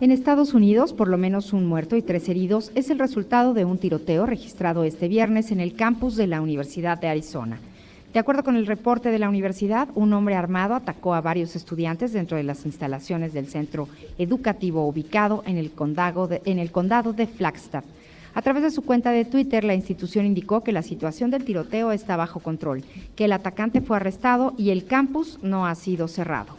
En 0.00 0.10
Estados 0.10 0.52
Unidos, 0.52 0.92
por 0.92 1.06
lo 1.06 1.16
menos 1.16 1.52
un 1.52 1.66
muerto 1.66 1.94
y 1.94 2.02
tres 2.02 2.28
heridos 2.28 2.72
es 2.74 2.90
el 2.90 2.98
resultado 2.98 3.54
de 3.54 3.64
un 3.64 3.78
tiroteo 3.78 4.26
registrado 4.26 4.82
este 4.82 5.06
viernes 5.06 5.52
en 5.52 5.60
el 5.60 5.74
campus 5.74 6.16
de 6.16 6.26
la 6.26 6.40
Universidad 6.40 6.98
de 6.98 7.06
Arizona. 7.06 7.60
De 8.12 8.18
acuerdo 8.18 8.42
con 8.42 8.56
el 8.56 8.66
reporte 8.66 9.10
de 9.10 9.18
la 9.18 9.28
universidad, 9.28 9.88
un 9.94 10.12
hombre 10.12 10.34
armado 10.34 10.74
atacó 10.74 11.14
a 11.14 11.20
varios 11.20 11.56
estudiantes 11.56 12.12
dentro 12.12 12.36
de 12.36 12.42
las 12.42 12.66
instalaciones 12.66 13.32
del 13.32 13.46
centro 13.46 13.88
educativo 14.18 14.86
ubicado 14.86 15.44
en 15.46 15.56
el 15.56 15.70
condado 15.70 16.26
de, 16.26 16.42
en 16.44 16.58
el 16.58 16.72
condado 16.72 17.12
de 17.12 17.26
Flagstaff. 17.26 17.84
A 18.34 18.42
través 18.42 18.62
de 18.62 18.70
su 18.70 18.82
cuenta 18.82 19.10
de 19.10 19.24
Twitter, 19.24 19.62
la 19.62 19.74
institución 19.74 20.24
indicó 20.24 20.62
que 20.62 20.72
la 20.72 20.82
situación 20.82 21.30
del 21.30 21.44
tiroteo 21.44 21.92
está 21.92 22.16
bajo 22.16 22.40
control, 22.40 22.82
que 23.14 23.26
el 23.26 23.32
atacante 23.32 23.82
fue 23.82 23.96
arrestado 23.96 24.54
y 24.56 24.70
el 24.70 24.86
campus 24.86 25.38
no 25.42 25.66
ha 25.66 25.74
sido 25.74 26.08
cerrado. 26.08 26.56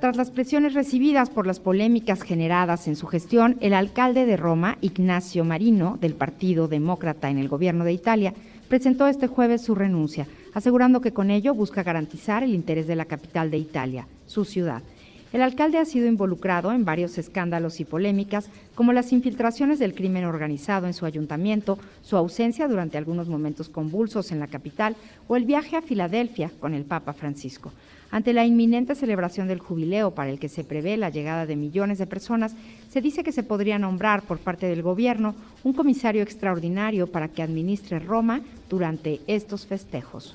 Tras 0.00 0.16
las 0.16 0.30
presiones 0.30 0.74
recibidas 0.74 1.28
por 1.28 1.46
las 1.46 1.60
polémicas 1.60 2.22
generadas 2.22 2.88
en 2.88 2.96
su 2.96 3.06
gestión, 3.06 3.58
el 3.60 3.74
alcalde 3.74 4.24
de 4.24 4.36
Roma, 4.36 4.78
Ignacio 4.80 5.44
Marino, 5.44 5.98
del 6.00 6.14
Partido 6.14 6.68
Demócrata 6.68 7.28
en 7.28 7.38
el 7.38 7.48
gobierno 7.48 7.84
de 7.84 7.92
Italia, 7.92 8.34
presentó 8.68 9.06
este 9.06 9.26
jueves 9.26 9.62
su 9.62 9.74
renuncia, 9.74 10.26
asegurando 10.54 11.00
que 11.00 11.12
con 11.12 11.30
ello 11.30 11.54
busca 11.54 11.82
garantizar 11.82 12.42
el 12.42 12.54
interés 12.54 12.86
de 12.86 12.96
la 12.96 13.04
capital 13.04 13.50
de 13.50 13.58
Italia, 13.58 14.06
su 14.26 14.44
ciudad. 14.44 14.82
El 15.32 15.42
alcalde 15.42 15.78
ha 15.78 15.84
sido 15.84 16.08
involucrado 16.08 16.72
en 16.72 16.84
varios 16.84 17.16
escándalos 17.16 17.78
y 17.78 17.84
polémicas, 17.84 18.50
como 18.74 18.92
las 18.92 19.12
infiltraciones 19.12 19.78
del 19.78 19.94
crimen 19.94 20.24
organizado 20.24 20.88
en 20.88 20.94
su 20.94 21.06
ayuntamiento, 21.06 21.78
su 22.02 22.16
ausencia 22.16 22.66
durante 22.66 22.98
algunos 22.98 23.28
momentos 23.28 23.68
convulsos 23.68 24.32
en 24.32 24.40
la 24.40 24.48
capital 24.48 24.96
o 25.28 25.36
el 25.36 25.44
viaje 25.44 25.76
a 25.76 25.82
Filadelfia 25.82 26.50
con 26.58 26.74
el 26.74 26.84
Papa 26.84 27.12
Francisco. 27.12 27.72
Ante 28.10 28.32
la 28.32 28.44
inminente 28.44 28.96
celebración 28.96 29.46
del 29.46 29.60
jubileo 29.60 30.10
para 30.12 30.30
el 30.30 30.40
que 30.40 30.48
se 30.48 30.64
prevé 30.64 30.96
la 30.96 31.10
llegada 31.10 31.46
de 31.46 31.54
millones 31.54 31.98
de 31.98 32.08
personas, 32.08 32.56
se 32.88 33.00
dice 33.00 33.22
que 33.22 33.30
se 33.30 33.44
podría 33.44 33.78
nombrar 33.78 34.22
por 34.22 34.38
parte 34.38 34.66
del 34.66 34.82
gobierno 34.82 35.36
un 35.62 35.74
comisario 35.74 36.22
extraordinario 36.22 37.06
para 37.06 37.28
que 37.28 37.42
administre 37.42 38.00
Roma 38.00 38.40
durante 38.68 39.20
estos 39.28 39.64
festejos. 39.64 40.34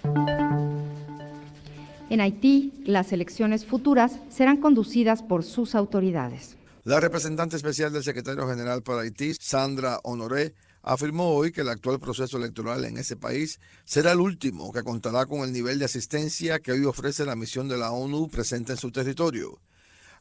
En 2.07 2.21
Haití, 2.21 2.71
las 2.85 3.11
elecciones 3.11 3.65
futuras 3.65 4.19
serán 4.29 4.57
conducidas 4.57 5.23
por 5.23 5.43
sus 5.43 5.73
autoridades. 5.73 6.55
La 6.83 6.99
representante 6.99 7.55
especial 7.55 7.91
del 7.91 8.03
secretario 8.03 8.47
general 8.47 8.83
para 8.83 9.01
Haití, 9.01 9.33
Sandra 9.33 9.99
Honoré, 10.03 10.53
afirmó 10.83 11.29
hoy 11.29 11.51
que 11.51 11.61
el 11.61 11.69
actual 11.69 11.99
proceso 11.99 12.37
electoral 12.37 12.85
en 12.85 12.99
ese 12.99 13.15
país 13.15 13.59
será 13.85 14.11
el 14.11 14.19
último 14.19 14.71
que 14.71 14.83
contará 14.83 15.25
con 15.25 15.39
el 15.39 15.51
nivel 15.51 15.79
de 15.79 15.85
asistencia 15.85 16.59
que 16.59 16.73
hoy 16.73 16.85
ofrece 16.85 17.25
la 17.25 17.35
misión 17.35 17.67
de 17.67 17.77
la 17.77 17.91
ONU 17.91 18.29
presente 18.29 18.73
en 18.73 18.77
su 18.77 18.91
territorio. 18.91 19.59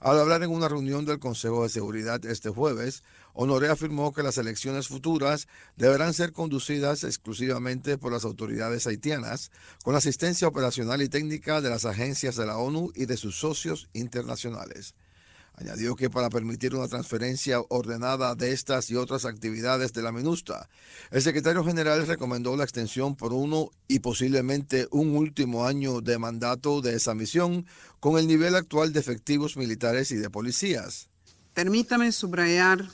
Al 0.04 0.20
hablar 0.20 0.42
en 0.42 0.50
una 0.50 0.68
reunión 0.68 1.06
del 1.06 1.18
Consejo 1.18 1.62
de 1.62 1.70
Seguridad 1.70 2.22
este 2.26 2.50
jueves, 2.50 3.02
Honoré 3.32 3.70
afirmó 3.70 4.12
que 4.12 4.22
las 4.22 4.36
elecciones 4.36 4.86
futuras 4.86 5.48
deberán 5.76 6.12
ser 6.12 6.34
conducidas 6.34 7.04
exclusivamente 7.04 7.96
por 7.96 8.12
las 8.12 8.26
autoridades 8.26 8.86
haitianas, 8.86 9.50
con 9.82 9.96
asistencia 9.96 10.46
operacional 10.46 11.00
y 11.00 11.08
técnica 11.08 11.62
de 11.62 11.70
las 11.70 11.86
agencias 11.86 12.36
de 12.36 12.44
la 12.44 12.58
ONU 12.58 12.92
y 12.94 13.06
de 13.06 13.16
sus 13.16 13.36
socios 13.38 13.88
internacionales. 13.94 14.94
Añadió 15.56 15.94
que 15.94 16.10
para 16.10 16.30
permitir 16.30 16.74
una 16.74 16.88
transferencia 16.88 17.60
ordenada 17.68 18.34
de 18.34 18.52
estas 18.52 18.90
y 18.90 18.96
otras 18.96 19.24
actividades 19.24 19.92
de 19.92 20.02
la 20.02 20.10
MINUSTA, 20.10 20.68
el 21.12 21.22
secretario 21.22 21.64
general 21.64 22.06
recomendó 22.08 22.56
la 22.56 22.64
extensión 22.64 23.14
por 23.14 23.32
uno 23.32 23.70
y 23.86 24.00
posiblemente 24.00 24.88
un 24.90 25.14
último 25.16 25.64
año 25.64 26.00
de 26.00 26.18
mandato 26.18 26.80
de 26.80 26.96
esa 26.96 27.14
misión 27.14 27.66
con 28.00 28.18
el 28.18 28.26
nivel 28.26 28.56
actual 28.56 28.92
de 28.92 28.98
efectivos 28.98 29.56
militares 29.56 30.10
y 30.10 30.16
de 30.16 30.28
policías. 30.28 31.08
Permítame 31.54 32.10
subrayar 32.10 32.88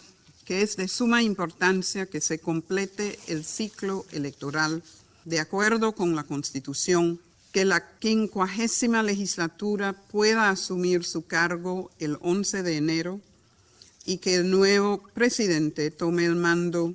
que 0.44 0.60
es 0.60 0.76
de 0.76 0.88
suma 0.88 1.22
importancia 1.22 2.06
que 2.06 2.20
se 2.20 2.40
complete 2.40 3.18
el 3.26 3.44
ciclo 3.44 4.04
electoral 4.12 4.82
de 5.24 5.40
acuerdo 5.40 5.92
con 5.92 6.14
la 6.14 6.24
Constitución 6.24 7.20
que 7.52 7.64
la 7.64 7.98
quincuagésima 7.98 9.02
legislatura 9.02 9.92
pueda 9.92 10.50
asumir 10.50 11.04
su 11.04 11.26
cargo 11.26 11.90
el 11.98 12.18
11 12.20 12.62
de 12.62 12.76
enero 12.76 13.20
y 14.06 14.18
que 14.18 14.36
el 14.36 14.50
nuevo 14.50 15.02
presidente 15.14 15.90
tome 15.90 16.24
el 16.24 16.36
mando 16.36 16.94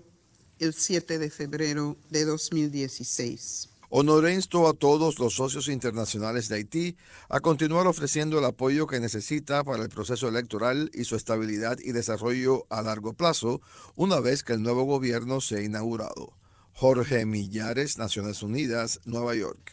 el 0.60 0.74
7 0.74 1.20
de 1.20 1.30
febrero 1.30 1.98
de 2.10 2.26
2016. 2.26 3.70
Honoré 3.90 4.34
instó 4.34 4.68
a 4.68 4.74
todos 4.74 5.20
los 5.20 5.36
socios 5.36 5.68
internacionales 5.68 6.50
de 6.50 6.56
Haití 6.56 6.98
a 7.30 7.40
continuar 7.40 7.88
ofreciendo 7.88 8.40
el 8.40 8.46
apoyo 8.46 8.88
que 8.88 9.00
necesita 9.00 9.64
para 9.64 9.84
el 9.84 9.90
proceso 9.90 10.28
electoral 10.28 10.90
y 10.94 11.04
su 11.04 11.16
estabilidad 11.16 11.78
y 11.80 11.92
desarrollo 11.92 12.66
a 12.70 12.82
largo 12.82 13.14
plazo 13.14 13.62
una 13.96 14.20
vez 14.20 14.44
que 14.44 14.54
el 14.54 14.64
nuevo 14.64 14.84
gobierno 14.84 15.40
sea 15.40 15.62
inaugurado. 15.62 16.34
Jorge 16.78 17.26
Millares, 17.26 17.98
Naciones 17.98 18.44
Unidas, 18.44 19.00
Nueva 19.06 19.34
York. 19.34 19.72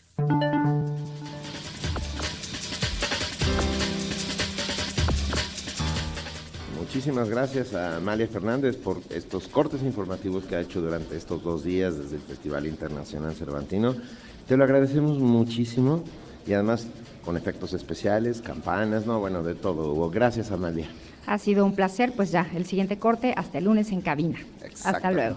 Muchísimas 6.78 7.28
gracias 7.28 7.74
a 7.74 7.96
Amalia 7.96 8.28
Fernández 8.28 8.76
por 8.76 9.00
estos 9.10 9.48
cortes 9.48 9.82
informativos 9.82 10.44
que 10.44 10.54
ha 10.54 10.60
hecho 10.60 10.80
durante 10.80 11.16
estos 11.16 11.42
dos 11.42 11.64
días 11.64 11.98
desde 11.98 12.16
el 12.16 12.22
Festival 12.22 12.68
Internacional 12.68 13.34
Cervantino. 13.34 13.96
Te 14.46 14.56
lo 14.56 14.62
agradecemos 14.62 15.18
muchísimo 15.18 16.04
y 16.46 16.52
además 16.52 16.86
con 17.24 17.36
efectos 17.36 17.72
especiales, 17.72 18.40
campanas, 18.40 19.06
no, 19.06 19.18
bueno, 19.18 19.42
de 19.42 19.56
todo. 19.56 19.92
Hugo. 19.92 20.08
Gracias, 20.10 20.52
Amalia. 20.52 20.86
Ha 21.26 21.38
sido 21.38 21.64
un 21.64 21.74
placer, 21.74 22.12
pues 22.14 22.30
ya, 22.30 22.48
el 22.54 22.64
siguiente 22.64 23.00
corte 23.00 23.34
hasta 23.36 23.58
el 23.58 23.64
lunes 23.64 23.90
en 23.90 24.02
cabina. 24.02 24.38
Hasta 24.84 25.10
luego. 25.10 25.36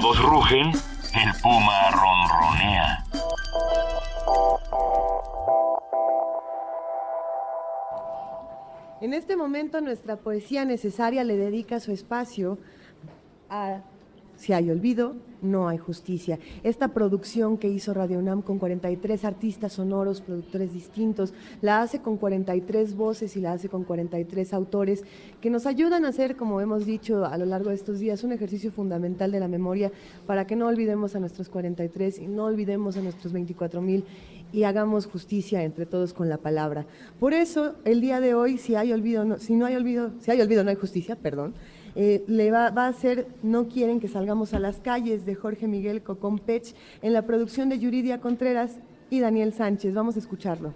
Todos 0.00 0.20
rugen, 0.20 0.72
el 0.72 1.32
puma 1.40 1.90
ronronea. 1.92 3.04
En 9.00 9.14
este 9.14 9.36
momento 9.36 9.80
nuestra 9.80 10.16
poesía 10.16 10.64
necesaria 10.64 11.22
le 11.22 11.36
dedica 11.36 11.78
su 11.78 11.92
espacio 11.92 12.58
a 13.48 13.82
Si 14.44 14.52
hay 14.52 14.68
olvido, 14.68 15.14
no 15.40 15.68
hay 15.68 15.78
justicia. 15.78 16.38
Esta 16.64 16.88
producción 16.88 17.56
que 17.56 17.70
hizo 17.70 17.94
Radio 17.94 18.18
UNAM 18.18 18.42
con 18.42 18.58
43 18.58 19.24
artistas 19.24 19.72
sonoros, 19.72 20.20
productores 20.20 20.74
distintos, 20.74 21.32
la 21.62 21.80
hace 21.80 22.02
con 22.02 22.18
43 22.18 22.94
voces 22.94 23.38
y 23.38 23.40
la 23.40 23.54
hace 23.54 23.70
con 23.70 23.84
43 23.84 24.52
autores 24.52 25.02
que 25.40 25.48
nos 25.48 25.64
ayudan 25.64 26.04
a 26.04 26.08
hacer, 26.08 26.36
como 26.36 26.60
hemos 26.60 26.84
dicho 26.84 27.24
a 27.24 27.38
lo 27.38 27.46
largo 27.46 27.70
de 27.70 27.76
estos 27.76 28.00
días, 28.00 28.22
un 28.22 28.32
ejercicio 28.32 28.70
fundamental 28.70 29.32
de 29.32 29.40
la 29.40 29.48
memoria 29.48 29.90
para 30.26 30.46
que 30.46 30.56
no 30.56 30.66
olvidemos 30.66 31.16
a 31.16 31.20
nuestros 31.20 31.48
43 31.48 32.18
y 32.18 32.26
no 32.26 32.44
olvidemos 32.44 32.98
a 32.98 33.00
nuestros 33.00 33.32
24 33.32 33.80
mil 33.80 34.04
y 34.52 34.64
hagamos 34.64 35.06
justicia 35.06 35.62
entre 35.62 35.86
todos 35.86 36.12
con 36.12 36.28
la 36.28 36.36
palabra. 36.36 36.84
Por 37.18 37.32
eso, 37.32 37.76
el 37.86 38.02
día 38.02 38.20
de 38.20 38.34
hoy, 38.34 38.58
si 38.58 38.74
hay 38.74 38.92
olvido, 38.92 39.38
si 39.38 39.54
no 39.54 39.64
hay 39.64 39.74
olvido, 39.74 40.10
si 40.20 40.32
hay 40.32 40.42
olvido, 40.42 40.64
no 40.64 40.68
hay 40.68 40.76
justicia, 40.76 41.16
perdón 41.16 41.54
eh, 41.96 42.24
le 42.26 42.50
va, 42.50 42.66
a 42.66 42.88
hacer 42.88 43.28
No 43.42 43.68
quieren 43.68 44.00
que 44.00 44.08
salgamos 44.08 44.52
a 44.52 44.58
las 44.58 44.78
calles 44.78 45.24
de 45.26 45.34
Jorge 45.34 45.68
Miguel 45.68 46.02
Cocón 46.02 46.38
Pech 46.38 46.74
en 47.02 47.12
la 47.12 47.22
producción 47.22 47.68
de 47.68 47.78
Yuridia 47.78 48.20
Contreras 48.20 48.78
y 49.10 49.20
Daniel 49.20 49.52
Sánchez. 49.52 49.94
Vamos 49.94 50.16
a 50.16 50.18
escucharlo. 50.18 50.74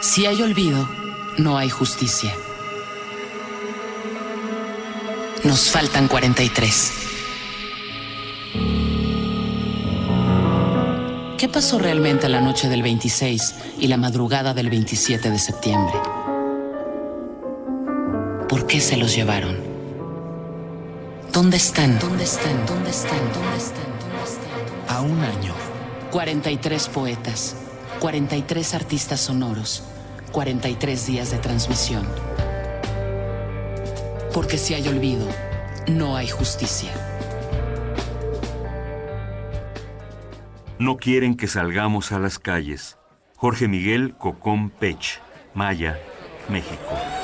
Si 0.00 0.26
hay 0.26 0.42
olvido, 0.42 0.86
no 1.38 1.56
hay 1.56 1.70
justicia. 1.70 2.32
Nos 5.44 5.70
faltan 5.70 6.08
43. 6.08 6.92
¿Qué 11.38 11.48
pasó 11.48 11.78
realmente 11.78 12.28
la 12.28 12.40
noche 12.40 12.68
del 12.68 12.82
26 12.82 13.54
y 13.78 13.88
la 13.88 13.96
madrugada 13.96 14.54
del 14.54 14.70
27 14.70 15.30
de 15.30 15.38
septiembre? 15.38 16.23
¿Por 18.64 18.72
qué 18.72 18.80
se 18.80 18.96
los 18.96 19.14
llevaron? 19.14 19.58
¿Dónde 21.34 21.58
están? 21.58 21.98
¿Dónde 21.98 22.24
están? 22.24 22.64
¿Dónde 22.64 22.88
están? 22.88 23.18
¿Dónde 23.34 23.58
están? 23.58 23.90
¿Dónde 24.00 24.24
están? 24.24 24.96
A 24.96 25.02
un 25.02 25.20
año. 25.20 25.52
43 26.10 26.88
poetas, 26.88 27.56
43 28.00 28.74
artistas 28.74 29.20
sonoros, 29.20 29.84
43 30.32 31.06
días 31.06 31.30
de 31.30 31.36
transmisión. 31.36 32.08
Porque 34.32 34.56
si 34.56 34.72
hay 34.72 34.88
olvido, 34.88 35.26
no 35.86 36.16
hay 36.16 36.28
justicia. 36.28 36.90
No 40.78 40.96
quieren 40.96 41.36
que 41.36 41.48
salgamos 41.48 42.12
a 42.12 42.18
las 42.18 42.38
calles. 42.38 42.96
Jorge 43.36 43.68
Miguel 43.68 44.14
Cocón 44.16 44.70
Pech, 44.70 45.20
Maya, 45.52 45.98
México. 46.48 47.23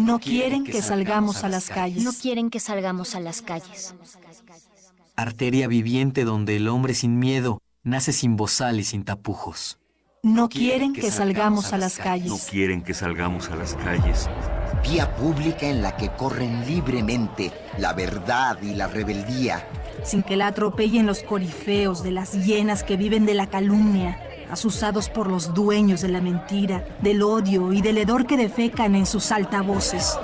No 0.00 0.18
quieren 0.18 0.64
que 0.64 0.80
salgamos 0.80 1.44
a 1.44 1.48
las 1.50 1.68
calles. 1.68 2.02
No 2.02 2.12
quieren 2.12 2.48
que 2.48 2.58
salgamos 2.58 3.14
a 3.14 3.20
las 3.20 3.42
calles. 3.42 3.94
Arteria 5.14 5.68
viviente 5.68 6.24
donde 6.24 6.56
el 6.56 6.68
hombre 6.68 6.94
sin 6.94 7.18
miedo 7.18 7.60
nace 7.82 8.14
sin 8.14 8.36
bozal 8.36 8.80
y 8.80 8.84
sin 8.84 9.04
tapujos. 9.04 9.78
No 10.22 10.48
quieren 10.48 10.94
que 10.94 11.10
salgamos 11.10 11.74
a 11.74 11.78
las 11.78 11.98
calles. 11.98 12.28
No 12.28 12.38
quieren 12.50 12.82
que 12.82 12.94
salgamos 12.94 13.50
a 13.50 13.56
las 13.56 13.74
calles. 13.74 14.30
Vía 14.82 15.14
pública 15.16 15.66
en 15.66 15.82
la 15.82 15.96
que 15.96 16.08
corren 16.08 16.66
libremente 16.66 17.52
la 17.78 17.92
verdad 17.92 18.60
y 18.62 18.74
la 18.74 18.86
rebeldía. 18.86 19.68
Sin 20.02 20.22
que 20.22 20.36
la 20.36 20.46
atropellen 20.46 21.06
los 21.06 21.22
corifeos 21.22 22.02
de 22.02 22.12
las 22.12 22.32
hienas 22.32 22.84
que 22.84 22.96
viven 22.96 23.26
de 23.26 23.34
la 23.34 23.48
calumnia 23.48 24.18
asusados 24.50 25.08
por 25.08 25.28
los 25.28 25.54
dueños 25.54 26.00
de 26.00 26.08
la 26.08 26.20
mentira, 26.20 26.84
del 27.00 27.22
odio 27.22 27.72
y 27.72 27.82
del 27.82 27.98
hedor 27.98 28.26
que 28.26 28.36
defecan 28.36 28.94
en 28.94 29.06
sus 29.06 29.32
altavoces. 29.32 30.18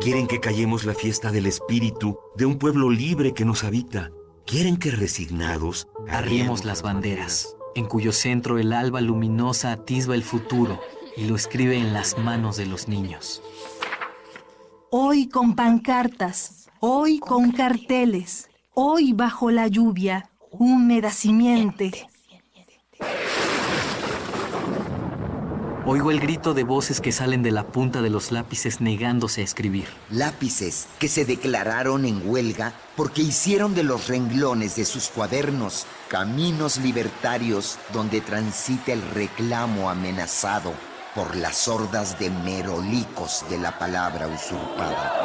Quieren 0.00 0.26
que 0.26 0.40
callemos 0.40 0.84
la 0.84 0.94
fiesta 0.94 1.32
del 1.32 1.46
espíritu 1.46 2.18
de 2.36 2.46
un 2.46 2.56
pueblo 2.56 2.88
libre 2.88 3.34
que 3.34 3.44
nos 3.44 3.64
habita. 3.64 4.10
Quieren 4.46 4.76
que 4.78 4.90
resignados 4.90 5.88
arriemos 6.08 6.64
las 6.64 6.82
banderas, 6.82 7.56
en 7.74 7.84
cuyo 7.84 8.12
centro 8.12 8.58
el 8.58 8.72
alba 8.72 9.00
luminosa 9.00 9.72
atisba 9.72 10.14
el 10.14 10.22
futuro 10.22 10.80
y 11.16 11.26
lo 11.26 11.34
escribe 11.36 11.76
en 11.76 11.92
las 11.92 12.16
manos 12.16 12.56
de 12.56 12.66
los 12.66 12.88
niños. 12.88 13.42
Hoy 14.90 15.28
con 15.28 15.54
pancartas, 15.54 16.58
Hoy 16.80 17.18
con 17.18 17.50
carteles, 17.50 18.48
hoy 18.72 19.12
bajo 19.12 19.50
la 19.50 19.66
lluvia, 19.66 20.30
húmeda 20.50 21.10
simiente. 21.10 22.08
Oigo 25.84 26.10
el 26.10 26.20
grito 26.20 26.54
de 26.54 26.62
voces 26.62 27.00
que 27.02 27.12
salen 27.12 27.42
de 27.42 27.50
la 27.50 27.64
punta 27.64 28.00
de 28.00 28.08
los 28.08 28.32
lápices 28.32 28.80
negándose 28.80 29.42
a 29.42 29.44
escribir. 29.44 29.88
Lápices 30.10 30.86
que 30.98 31.08
se 31.08 31.24
declararon 31.24 32.06
en 32.06 32.22
huelga 32.24 32.72
porque 32.96 33.20
hicieron 33.20 33.74
de 33.74 33.82
los 33.82 34.08
renglones 34.08 34.76
de 34.76 34.84
sus 34.86 35.08
cuadernos 35.08 35.86
caminos 36.08 36.78
libertarios 36.78 37.78
donde 37.92 38.20
transita 38.20 38.92
el 38.92 39.02
reclamo 39.10 39.90
amenazado 39.90 40.72
por 41.18 41.34
las 41.34 41.66
hordas 41.66 42.16
de 42.20 42.30
merolicos 42.30 43.44
de 43.50 43.58
la 43.58 43.76
palabra 43.76 44.28
usurpada. 44.28 45.24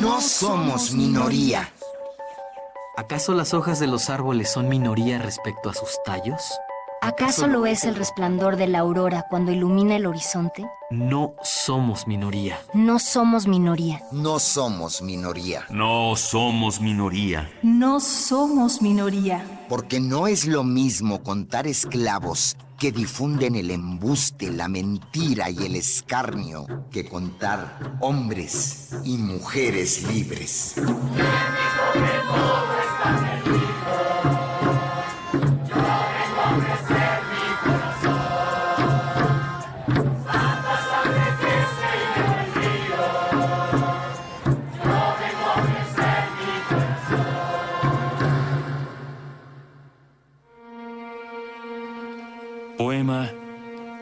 No 0.00 0.20
somos 0.20 0.90
minoría. 0.90 1.72
¿Acaso 2.96 3.34
las 3.34 3.54
hojas 3.54 3.78
de 3.78 3.86
los 3.86 4.10
árboles 4.10 4.50
son 4.50 4.68
minoría 4.68 5.18
respecto 5.18 5.70
a 5.70 5.74
sus 5.74 6.02
tallos? 6.04 6.42
¿Acaso 7.04 7.48
lo 7.48 7.66
es 7.66 7.82
el 7.82 7.96
resplandor 7.96 8.56
de 8.56 8.68
la 8.68 8.78
aurora 8.78 9.26
cuando 9.28 9.50
ilumina 9.50 9.96
el 9.96 10.06
horizonte? 10.06 10.64
No 10.92 11.34
somos 11.42 12.06
minoría. 12.06 12.60
No 12.74 13.00
somos 13.00 13.48
minoría. 13.48 14.00
No 14.12 14.38
somos 14.38 15.02
minoría. 15.02 15.66
No 15.68 16.14
somos 16.14 16.80
minoría. 16.80 17.50
No 17.64 17.98
somos 17.98 18.80
minoría. 18.82 19.44
Porque 19.68 19.98
no 19.98 20.28
es 20.28 20.46
lo 20.46 20.62
mismo 20.62 21.24
contar 21.24 21.66
esclavos 21.66 22.56
que 22.78 22.92
difunden 22.92 23.56
el 23.56 23.72
embuste, 23.72 24.52
la 24.52 24.68
mentira 24.68 25.50
y 25.50 25.56
el 25.66 25.74
escarnio 25.74 26.66
que 26.92 27.08
contar 27.08 27.96
hombres 28.00 28.90
y 29.02 29.16
mujeres 29.16 30.04
libres. 30.04 30.76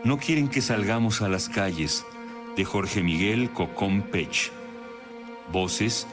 No 0.03 0.19
quieren 0.19 0.49
que 0.49 0.63
salgamos 0.63 1.21
a 1.21 1.29
las 1.29 1.49
calles 1.51 2.07
de 2.57 2.65
Jorge 2.65 3.03
Miguel 3.03 3.51
Cocón 3.53 4.03
Pech. 4.03 4.51
Voces 5.53 6.07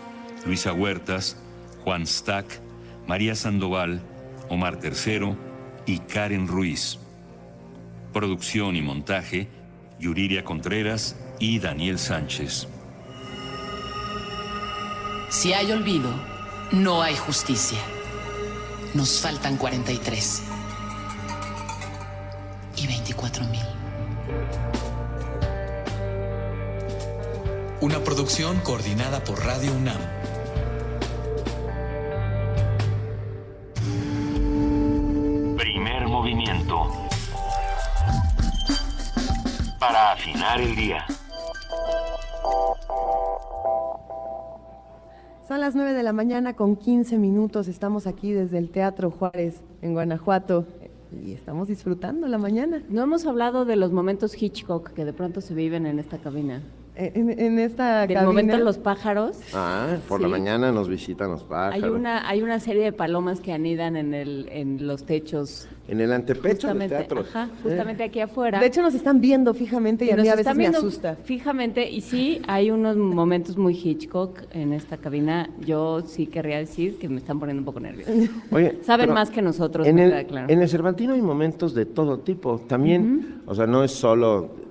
Luisa 0.45 0.73
Huertas, 0.73 1.37
Juan 1.83 2.05
Stack, 2.05 2.45
María 3.07 3.35
Sandoval, 3.35 4.01
Omar 4.49 4.77
Tercero 4.77 5.37
y 5.85 5.99
Karen 5.99 6.47
Ruiz. 6.47 6.99
Producción 8.11 8.75
y 8.75 8.81
montaje 8.81 9.47
Yuriria 9.99 10.43
Contreras 10.43 11.15
y 11.39 11.59
Daniel 11.59 11.97
Sánchez. 11.97 12.67
Si 15.29 15.53
hay 15.53 15.71
olvido, 15.71 16.09
no 16.71 17.01
hay 17.01 17.15
justicia. 17.15 17.79
Nos 18.93 19.21
faltan 19.21 19.57
43 19.57 20.43
y 22.77 22.87
24 22.87 23.45
mil. 23.45 23.76
Una 27.79 27.99
producción 27.99 28.59
coordinada 28.61 29.23
por 29.23 29.39
Radio 29.45 29.71
UNAM. 29.73 29.97
Primer 35.57 36.07
movimiento. 36.07 36.87
Para 39.79 40.13
afinar 40.13 40.59
el 40.59 40.75
día. 40.75 41.05
Son 45.47 45.61
las 45.61 45.75
9 45.75 45.93
de 45.93 46.03
la 46.03 46.11
mañana 46.11 46.55
con 46.55 46.75
15 46.75 47.17
minutos. 47.17 47.69
Estamos 47.69 48.05
aquí 48.05 48.33
desde 48.33 48.57
el 48.57 48.69
Teatro 48.69 49.11
Juárez 49.11 49.61
en 49.81 49.93
Guanajuato 49.93 50.65
y 51.11 51.33
estamos 51.33 51.67
disfrutando 51.67 52.27
la 52.27 52.37
mañana. 52.37 52.83
No 52.89 53.03
hemos 53.03 53.25
hablado 53.25 53.65
de 53.65 53.75
los 53.75 53.91
momentos 53.91 54.41
Hitchcock 54.41 54.91
que 54.91 55.05
de 55.05 55.13
pronto 55.13 55.41
se 55.41 55.53
viven 55.53 55.85
en 55.85 55.99
esta 55.99 56.17
cabina. 56.17 56.63
En, 56.99 57.29
en 57.39 57.59
esta 57.59 58.01
Del 58.07 58.15
cabina. 58.15 58.23
momento 58.25 58.57
los 58.57 58.77
pájaros. 58.79 59.37
Ah, 59.53 59.97
por 60.07 60.19
la 60.19 60.27
mañana 60.27 60.71
nos 60.71 60.89
visitan 60.89 61.29
los 61.29 61.43
pájaros. 61.43 61.83
Hay 61.83 61.89
una, 61.89 62.27
hay 62.27 62.41
una 62.41 62.59
serie 62.59 62.83
de 62.83 62.91
palomas 62.91 63.39
que 63.39 63.53
anidan 63.53 63.95
en, 63.95 64.13
el, 64.15 64.49
en 64.51 64.87
los 64.87 65.05
techos. 65.05 65.67
En 65.87 66.01
el 66.01 66.11
antepecho 66.11 66.67
del 66.67 66.77
Justamente, 66.77 66.95
teatro. 66.97 67.19
ajá, 67.21 67.49
justamente 67.63 68.03
aquí 68.03 68.19
afuera. 68.19 68.59
De 68.59 68.65
hecho, 68.65 68.81
nos 68.81 68.93
están 68.95 69.21
viendo 69.21 69.53
fijamente 69.53 70.05
y, 70.05 70.09
a 70.09 70.15
nos 70.17 70.23
mí 70.23 70.29
a 70.29 70.35
veces 70.35 70.55
me 70.55 70.67
asusta. 70.67 71.15
Fijamente, 71.23 71.89
y 71.89 72.01
sí, 72.01 72.41
hay 72.47 72.71
unos 72.71 72.97
momentos 72.97 73.55
muy 73.57 73.73
Hitchcock 73.73 74.39
en 74.51 74.73
esta 74.73 74.97
cabina. 74.97 75.49
Yo 75.65 76.01
sí 76.01 76.25
querría 76.27 76.57
decir 76.57 76.97
que 76.97 77.07
me 77.07 77.17
están 77.17 77.39
poniendo 77.39 77.61
un 77.61 77.65
poco 77.65 77.79
nerviosa. 77.79 78.11
Oye, 78.51 78.79
Saben 78.81 79.13
más 79.13 79.29
que 79.29 79.41
nosotros, 79.41 79.85
En 79.87 79.99
el, 79.99 80.25
claro. 80.25 80.51
en 80.51 80.61
el 80.61 80.67
Cervantino 80.67 81.13
hay 81.13 81.21
momentos 81.21 81.73
de 81.73 81.85
todo 81.85 82.19
tipo. 82.19 82.59
También, 82.67 83.41
o 83.45 83.53
sea, 83.55 83.67
no 83.67 83.83
es 83.83 83.91
solo. 83.91 84.65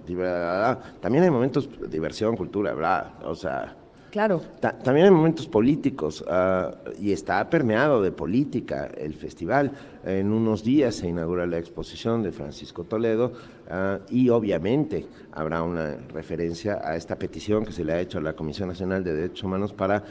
También 1.00 1.24
hay 1.24 1.30
momentos 1.30 1.68
de 1.80 1.88
diversión, 1.88 2.36
cultura, 2.36 2.72
bla. 2.74 3.14
O 3.24 3.34
sea. 3.34 3.76
Claro. 4.10 4.40
ta- 4.60 4.78
también 4.78 5.04
hay 5.06 5.10
momentos 5.12 5.46
políticos 5.46 6.24
ah, 6.26 6.70
y 6.98 7.12
está 7.12 7.50
permeado 7.50 8.00
de 8.00 8.12
política 8.12 8.88
el 8.96 9.12
festival. 9.12 9.72
En 10.04 10.32
unos 10.32 10.64
días 10.64 10.94
se 10.94 11.08
inaugura 11.08 11.44
la 11.44 11.58
exposición 11.58 12.22
de 12.22 12.32
Francisco 12.32 12.84
Toledo 12.84 13.32
ah, 13.68 13.98
y 14.08 14.30
obviamente 14.30 15.06
habrá 15.32 15.62
una 15.62 15.96
referencia 16.14 16.80
a 16.82 16.96
esta 16.96 17.18
petición 17.18 17.66
que 17.66 17.72
se 17.72 17.84
le 17.84 17.92
ha 17.92 18.00
hecho 18.00 18.16
a 18.18 18.22
la 18.22 18.32
Comisión 18.32 18.68
Nacional 18.68 19.04
de 19.04 19.12
Derechos 19.12 19.42
Humanos 19.44 19.74
para 19.74 20.02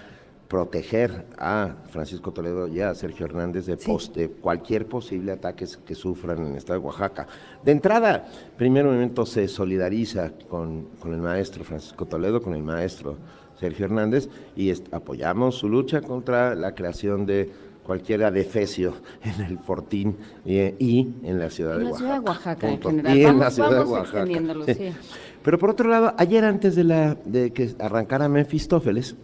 proteger 0.47 1.25
a 1.37 1.75
Francisco 1.89 2.31
Toledo 2.31 2.67
y 2.67 2.79
a 2.79 2.93
Sergio 2.93 3.25
Hernández 3.25 3.65
de, 3.65 3.77
pos- 3.77 4.13
de 4.13 4.29
cualquier 4.29 4.85
posible 4.85 5.31
ataque 5.31 5.65
que 5.85 5.95
sufran 5.95 6.37
en 6.39 6.51
el 6.51 6.55
estado 6.57 6.79
de 6.79 6.85
Oaxaca. 6.85 7.27
De 7.63 7.71
entrada, 7.71 8.25
primer 8.57 8.85
momento 8.85 9.25
se 9.25 9.47
solidariza 9.47 10.31
con, 10.47 10.83
con 10.99 11.13
el 11.13 11.19
maestro 11.21 11.63
Francisco 11.63 12.05
Toledo, 12.05 12.41
con 12.41 12.53
el 12.53 12.63
maestro 12.63 13.17
Sergio 13.59 13.85
Hernández, 13.85 14.29
y 14.55 14.71
apoyamos 14.91 15.55
su 15.55 15.67
lucha 15.69 16.01
contra 16.01 16.53
la 16.55 16.75
creación 16.75 17.25
de 17.25 17.49
cualquier 17.83 18.23
adefesio 18.23 18.95
en 19.23 19.45
el 19.45 19.59
Fortín 19.59 20.17
y, 20.43 20.57
y 20.79 21.13
en 21.23 21.39
la 21.39 21.49
ciudad 21.49 21.73
En 21.73 21.79
de 21.79 21.83
la 21.85 21.91
Oaxaca. 21.91 21.97
ciudad 21.99 22.13
de 22.21 22.29
Oaxaca, 22.29 22.69
en 22.69 22.81
general. 22.81 23.17
Y 23.17 23.21
en 23.21 23.25
Vamos- 23.27 23.39
la 23.43 23.51
ciudad 23.51 23.71
de 23.71 23.91
Oaxaca. 23.91 24.25
Sí. 24.65 24.73
sí. 24.91 24.95
Pero 25.43 25.59
por 25.59 25.69
otro 25.69 25.89
lado, 25.89 26.13
ayer 26.17 26.43
antes 26.43 26.75
de, 26.75 26.83
la, 26.83 27.15
de 27.25 27.51
que 27.51 27.75
arrancara 27.79 28.27
Mefistófeles, 28.27 29.15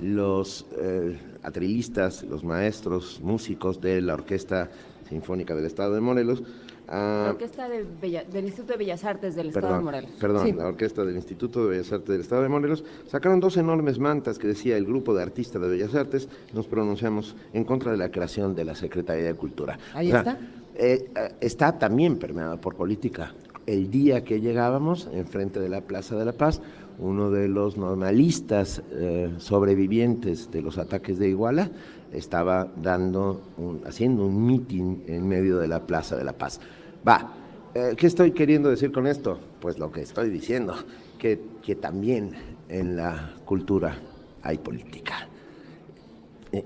los 0.00 0.66
eh, 0.80 1.18
atrilistas, 1.42 2.22
los 2.24 2.44
maestros, 2.44 3.20
músicos 3.22 3.80
de 3.80 4.00
la 4.00 4.14
Orquesta 4.14 4.70
Sinfónica 5.08 5.54
del 5.54 5.64
Estado 5.64 5.94
de 5.94 6.00
Morelos, 6.00 6.42
ah, 6.88 7.22
La 7.26 7.30
orquesta 7.32 7.68
de 7.68 7.84
Bella- 8.00 8.24
del 8.24 8.44
Instituto 8.44 8.72
de 8.74 8.78
Bellas 8.78 9.04
Artes 9.04 9.34
del 9.34 9.48
Estado 9.48 9.74
de 9.74 9.80
Morelos. 9.80 10.10
perdón, 10.20 10.46
Sí. 10.46 10.52
la 10.52 10.66
Orquesta 10.68 11.04
del 11.04 11.16
Instituto 11.16 11.64
de 11.64 11.70
Bellas 11.70 11.92
Artes 11.92 12.08
del 12.08 12.20
Estado 12.20 12.42
de 12.42 12.48
Morelos, 12.48 12.84
sacaron 13.06 13.40
dos 13.40 13.56
enormes 13.56 13.98
mantas 13.98 14.38
que 14.38 14.46
decía 14.46 14.76
el 14.76 14.84
grupo 14.84 15.14
de 15.14 15.22
artistas 15.22 15.60
de 15.62 15.68
Bellas 15.68 15.94
Artes, 15.94 16.28
nos 16.54 16.66
pronunciamos 16.66 17.34
en 17.52 17.64
contra 17.64 17.90
de 17.90 17.98
la 17.98 18.10
creación 18.10 18.54
de 18.54 18.64
la 18.64 18.74
Secretaría 18.74 19.24
de 19.24 19.34
Cultura. 19.34 19.78
Ahí 19.94 20.08
O 20.08 20.10
sea, 20.10 20.20
está. 20.20 20.38
eh, 20.76 21.10
está 21.40 21.78
también 21.78 22.18
permeada 22.18 22.56
por 22.60 22.74
política. 22.76 23.34
El 23.66 23.90
día 23.90 24.24
que 24.24 24.40
llegábamos, 24.40 25.08
enfrente 25.12 25.60
de 25.60 25.68
la 25.68 25.82
Plaza 25.82 26.16
de 26.16 26.24
la 26.24 26.32
Paz, 26.32 26.62
uno 26.98 27.30
de 27.30 27.48
los 27.48 27.76
normalistas 27.76 28.82
eh, 28.92 29.32
sobrevivientes 29.38 30.50
de 30.50 30.62
los 30.62 30.78
ataques 30.78 31.18
de 31.18 31.28
Iguala 31.28 31.70
estaba 32.12 32.68
dando 32.82 33.40
un- 33.56 33.82
haciendo 33.86 34.26
un 34.26 34.46
mitin 34.46 35.02
en 35.06 35.28
medio 35.28 35.58
de 35.58 35.68
la 35.68 35.86
Plaza 35.86 36.16
de 36.16 36.24
la 36.24 36.32
Paz. 36.32 36.60
Va, 37.06 37.32
eh, 37.74 37.94
¿qué 37.96 38.06
estoy 38.06 38.32
queriendo 38.32 38.70
decir 38.70 38.90
con 38.92 39.06
esto? 39.06 39.38
Pues 39.60 39.78
lo 39.78 39.92
que 39.92 40.00
estoy 40.02 40.30
diciendo, 40.30 40.74
que, 41.18 41.40
que 41.62 41.74
también 41.74 42.32
en 42.68 42.96
la 42.96 43.34
cultura 43.44 43.96
hay 44.42 44.58
política 44.58 45.28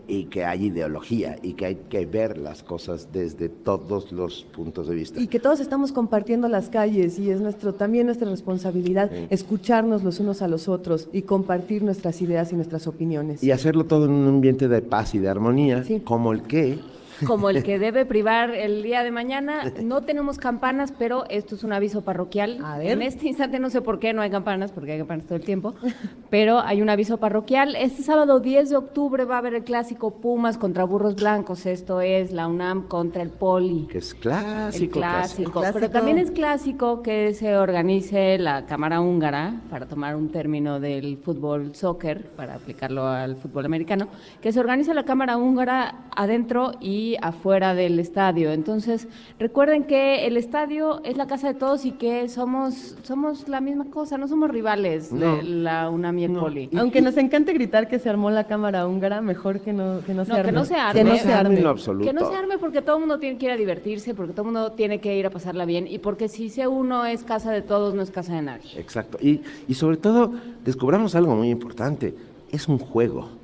y 0.06 0.24
que 0.24 0.44
hay 0.44 0.66
ideología 0.66 1.36
y 1.42 1.54
que 1.54 1.66
hay 1.66 1.74
que 1.88 2.06
ver 2.06 2.38
las 2.38 2.62
cosas 2.62 3.08
desde 3.12 3.48
todos 3.48 4.12
los 4.12 4.44
puntos 4.44 4.86
de 4.88 4.94
vista. 4.94 5.20
Y 5.20 5.26
que 5.26 5.40
todos 5.40 5.60
estamos 5.60 5.92
compartiendo 5.92 6.48
las 6.48 6.68
calles 6.68 7.18
y 7.18 7.30
es 7.30 7.40
nuestro 7.40 7.74
también 7.74 8.06
nuestra 8.06 8.30
responsabilidad 8.30 9.10
Sí. 9.12 9.26
escucharnos 9.30 10.04
los 10.04 10.20
unos 10.20 10.42
a 10.42 10.48
los 10.48 10.68
otros 10.68 11.08
y 11.12 11.22
compartir 11.22 11.82
nuestras 11.82 12.22
ideas 12.22 12.52
y 12.52 12.56
nuestras 12.56 12.86
opiniones. 12.86 13.42
Y 13.42 13.50
hacerlo 13.50 13.84
todo 13.86 14.04
en 14.06 14.12
un 14.12 14.28
ambiente 14.28 14.68
de 14.68 14.82
paz 14.82 15.14
y 15.14 15.18
de 15.18 15.28
armonía, 15.28 15.84
como 16.04 16.32
el 16.32 16.42
que 16.42 16.78
como 17.26 17.50
el 17.50 17.62
que 17.64 17.78
debe 17.78 18.06
privar 18.06 18.50
el 18.50 18.82
día 18.82 19.02
de 19.02 19.10
mañana. 19.10 19.72
No 19.82 20.02
tenemos 20.02 20.38
campanas, 20.38 20.92
pero 20.98 21.24
esto 21.28 21.54
es 21.54 21.64
un 21.64 21.72
aviso 21.72 22.02
parroquial. 22.02 22.58
En 22.80 23.02
este 23.02 23.28
instante 23.28 23.58
no 23.58 23.70
sé 23.70 23.80
por 23.80 23.98
qué 23.98 24.12
no 24.12 24.22
hay 24.22 24.30
campanas, 24.30 24.72
porque 24.72 24.92
hay 24.92 24.98
campanas 24.98 25.26
todo 25.26 25.36
el 25.36 25.44
tiempo, 25.44 25.74
pero 26.30 26.60
hay 26.60 26.82
un 26.82 26.88
aviso 26.88 27.18
parroquial. 27.18 27.76
Este 27.76 28.02
sábado 28.02 28.40
10 28.40 28.70
de 28.70 28.76
octubre 28.76 29.24
va 29.24 29.36
a 29.36 29.38
haber 29.38 29.54
el 29.54 29.64
clásico 29.64 30.10
Pumas 30.10 30.58
contra 30.58 30.84
Burros 30.84 31.16
Blancos. 31.16 31.66
Esto 31.66 32.00
es 32.00 32.32
la 32.32 32.46
UNAM 32.46 32.88
contra 32.88 33.22
el 33.22 33.30
Poli. 33.30 33.86
Que 33.90 33.98
es 33.98 34.14
clásico. 34.14 34.84
El 34.84 34.90
clásico. 34.90 35.62
Pero 35.72 35.90
también 35.90 36.18
es 36.18 36.30
clásico 36.30 37.02
que 37.02 37.34
se 37.34 37.56
organice 37.56 38.38
la 38.38 38.66
Cámara 38.66 39.00
Húngara, 39.00 39.60
para 39.70 39.86
tomar 39.86 40.16
un 40.16 40.30
término 40.30 40.80
del 40.80 41.18
fútbol 41.18 41.74
soccer, 41.74 42.26
para 42.36 42.54
aplicarlo 42.54 43.06
al 43.06 43.36
fútbol 43.36 43.66
americano, 43.66 44.08
que 44.40 44.52
se 44.52 44.60
organice 44.60 44.94
la 44.94 45.04
Cámara 45.04 45.36
Húngara 45.36 46.06
adentro 46.14 46.72
y 46.80 47.11
afuera 47.20 47.74
del 47.74 47.98
estadio. 47.98 48.52
Entonces, 48.52 49.08
recuerden 49.38 49.84
que 49.84 50.26
el 50.26 50.36
estadio 50.36 51.02
es 51.04 51.16
la 51.16 51.26
casa 51.26 51.48
de 51.48 51.54
todos 51.54 51.84
y 51.84 51.92
que 51.92 52.28
somos, 52.28 52.96
somos 53.02 53.48
la 53.48 53.60
misma 53.60 53.86
cosa, 53.90 54.18
no 54.18 54.28
somos 54.28 54.50
rivales 54.50 55.12
de 55.12 55.42
la 55.42 55.90
UNAM 55.90 56.18
y 56.18 56.24
el 56.24 56.32
Poli. 56.32 56.70
Aunque 56.76 57.02
nos 57.02 57.16
encante 57.16 57.52
gritar 57.52 57.88
que 57.88 57.98
se 57.98 58.08
armó 58.08 58.30
la 58.30 58.44
cámara 58.44 58.86
húngara, 58.86 59.20
mejor 59.20 59.60
que 59.60 59.72
no, 59.72 60.00
que 60.04 60.14
no 60.14 60.24
se 60.24 60.32
arme. 60.32 60.44
Que 60.44 60.52
no 60.52 60.64
se 60.64 60.74
arme. 60.74 61.00
Que 61.00 61.04
no 61.04 61.16
se 61.16 61.32
arme. 61.32 61.56
En 61.56 61.64
lo 61.64 61.70
absoluto. 61.70 62.06
Que 62.06 62.12
no 62.12 62.28
se 62.28 62.34
arme 62.34 62.58
porque 62.58 62.82
todo 62.82 62.96
el 62.96 63.00
mundo 63.00 63.18
tiene 63.18 63.38
que 63.38 63.46
ir 63.46 63.52
a 63.52 63.56
divertirse, 63.56 64.14
porque 64.14 64.32
todo 64.32 64.42
el 64.42 64.52
mundo 64.52 64.72
tiene 64.72 65.00
que 65.00 65.16
ir 65.16 65.26
a 65.26 65.30
pasarla 65.30 65.64
bien 65.64 65.86
y 65.86 65.98
porque 65.98 66.28
si 66.28 66.48
se 66.48 66.66
uno 66.66 67.04
es 67.04 67.24
casa 67.24 67.50
de 67.50 67.62
todos, 67.62 67.94
no 67.94 68.02
es 68.02 68.10
casa 68.10 68.34
de 68.34 68.42
nadie. 68.42 68.70
Exacto. 68.76 69.18
Y, 69.20 69.40
y 69.68 69.74
sobre 69.74 69.96
todo, 69.96 70.32
descubramos 70.64 71.14
algo 71.14 71.34
muy 71.34 71.50
importante. 71.50 72.14
Es 72.50 72.68
un 72.68 72.78
juego. 72.78 73.41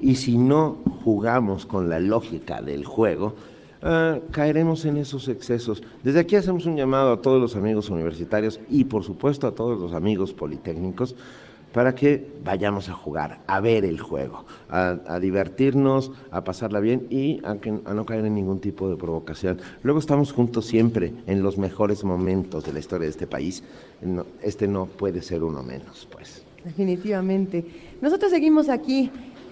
Y 0.00 0.16
si 0.16 0.36
no 0.38 0.78
jugamos 1.04 1.66
con 1.66 1.88
la 1.88 2.00
lógica 2.00 2.60
del 2.60 2.84
juego, 2.84 3.34
ah, 3.82 4.18
caeremos 4.30 4.84
en 4.84 4.96
esos 4.96 5.28
excesos. 5.28 5.82
Desde 6.02 6.20
aquí 6.20 6.36
hacemos 6.36 6.66
un 6.66 6.76
llamado 6.76 7.12
a 7.12 7.22
todos 7.22 7.40
los 7.40 7.56
amigos 7.56 7.90
universitarios 7.90 8.60
y 8.68 8.84
por 8.84 9.04
supuesto 9.04 9.46
a 9.46 9.54
todos 9.54 9.78
los 9.80 9.92
amigos 9.92 10.32
politécnicos 10.32 11.14
para 11.72 11.94
que 11.94 12.26
vayamos 12.42 12.88
a 12.88 12.94
jugar, 12.94 13.40
a 13.46 13.60
ver 13.60 13.84
el 13.84 14.00
juego, 14.00 14.46
a, 14.70 15.18
divertirnos, 15.20 16.10
a 16.30 16.42
pasarla 16.42 16.80
bien 16.80 17.06
y 17.10 17.40
a, 17.44 17.56
que, 17.56 17.68
a, 17.84 17.92
no 17.92 18.06
caer 18.06 18.24
en 18.24 18.34
ningún 18.34 18.60
tipo 18.60 18.88
de 18.88 18.96
provocación. 18.96 19.60
Luego 19.82 19.98
estamos 19.98 20.32
juntos 20.32 20.64
siempre 20.64 21.12
en 21.26 21.42
los 21.42 21.58
mejores 21.58 22.02
momentos 22.02 22.64
de 22.64 22.72
la 22.72 22.78
historia 22.78 23.04
de 23.04 23.10
este 23.10 23.26
país. 23.26 23.62
este 24.42 24.66
no 24.66 24.86
puede 24.86 25.20
ser 25.20 25.44
uno 25.44 25.62
menos, 25.62 26.08
pues. 26.10 26.44
Definitivamente. 26.64 27.64
Nosotros 28.00 28.30
seguimos 28.30 28.70
aquí 28.70 29.10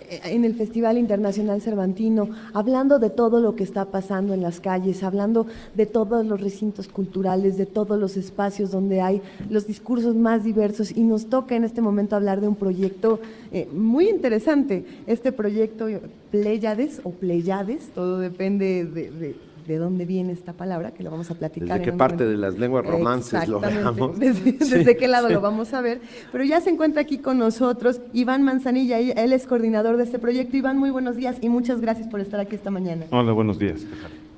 en 0.08 0.44
el 0.44 0.54
Festival 0.54 0.98
Internacional 0.98 1.60
Cervantino, 1.60 2.28
hablando 2.52 2.98
de 2.98 3.10
todo 3.10 3.40
lo 3.40 3.56
que 3.56 3.64
está 3.64 3.86
pasando 3.86 4.34
en 4.34 4.42
las 4.42 4.60
calles, 4.60 5.02
hablando 5.02 5.46
de 5.74 5.86
todos 5.86 6.24
los 6.26 6.40
recintos 6.40 6.88
culturales, 6.88 7.56
de 7.56 7.66
todos 7.66 7.98
los 7.98 8.16
espacios 8.16 8.70
donde 8.70 9.00
hay 9.00 9.22
los 9.48 9.66
discursos 9.66 10.14
más 10.14 10.44
diversos 10.44 10.90
y 10.96 11.02
nos 11.02 11.26
toca 11.26 11.56
en 11.56 11.64
este 11.64 11.80
momento 11.80 12.16
hablar 12.16 12.40
de 12.40 12.48
un 12.48 12.56
proyecto 12.56 13.20
eh, 13.52 13.68
muy 13.72 14.08
interesante, 14.08 14.84
este 15.06 15.32
proyecto 15.32 15.86
Pleiades 16.30 17.00
o 17.04 17.10
Pleiades, 17.10 17.90
todo 17.94 18.18
depende 18.18 18.84
de 18.84 19.10
de 19.10 19.36
dónde 19.66 20.04
viene 20.04 20.32
esta 20.32 20.52
palabra, 20.52 20.92
que 20.92 21.02
lo 21.02 21.10
vamos 21.10 21.30
a 21.30 21.34
platicar. 21.34 21.78
¿Desde 21.78 21.90
qué 21.90 21.96
parte 21.96 22.24
de 22.26 22.36
las 22.36 22.58
lenguas 22.58 22.84
romances 22.84 23.48
lo 23.48 23.60
veamos? 23.60 24.18
Desde, 24.18 24.96
qué 24.96 25.08
lado 25.08 25.28
lo 25.30 25.40
vamos 25.40 25.72
a 25.72 25.80
ver. 25.80 26.00
Pero 26.30 26.44
ya 26.44 26.60
se 26.60 26.70
encuentra 26.70 27.02
aquí 27.02 27.18
con 27.18 27.38
nosotros 27.38 28.00
Iván 28.12 28.42
Manzanilla, 28.42 28.98
él 29.00 29.32
es 29.32 29.46
coordinador 29.46 29.96
de 29.96 30.04
este 30.04 30.18
proyecto. 30.18 30.56
Iván, 30.56 30.78
muy 30.78 30.90
buenos 30.90 31.16
días 31.16 31.36
y 31.40 31.48
muchas 31.48 31.80
gracias 31.80 32.08
por 32.08 32.20
estar 32.20 32.38
aquí 32.38 32.54
esta 32.54 32.70
mañana. 32.70 33.06
Hola, 33.10 33.32
buenos 33.32 33.58
días. 33.58 33.86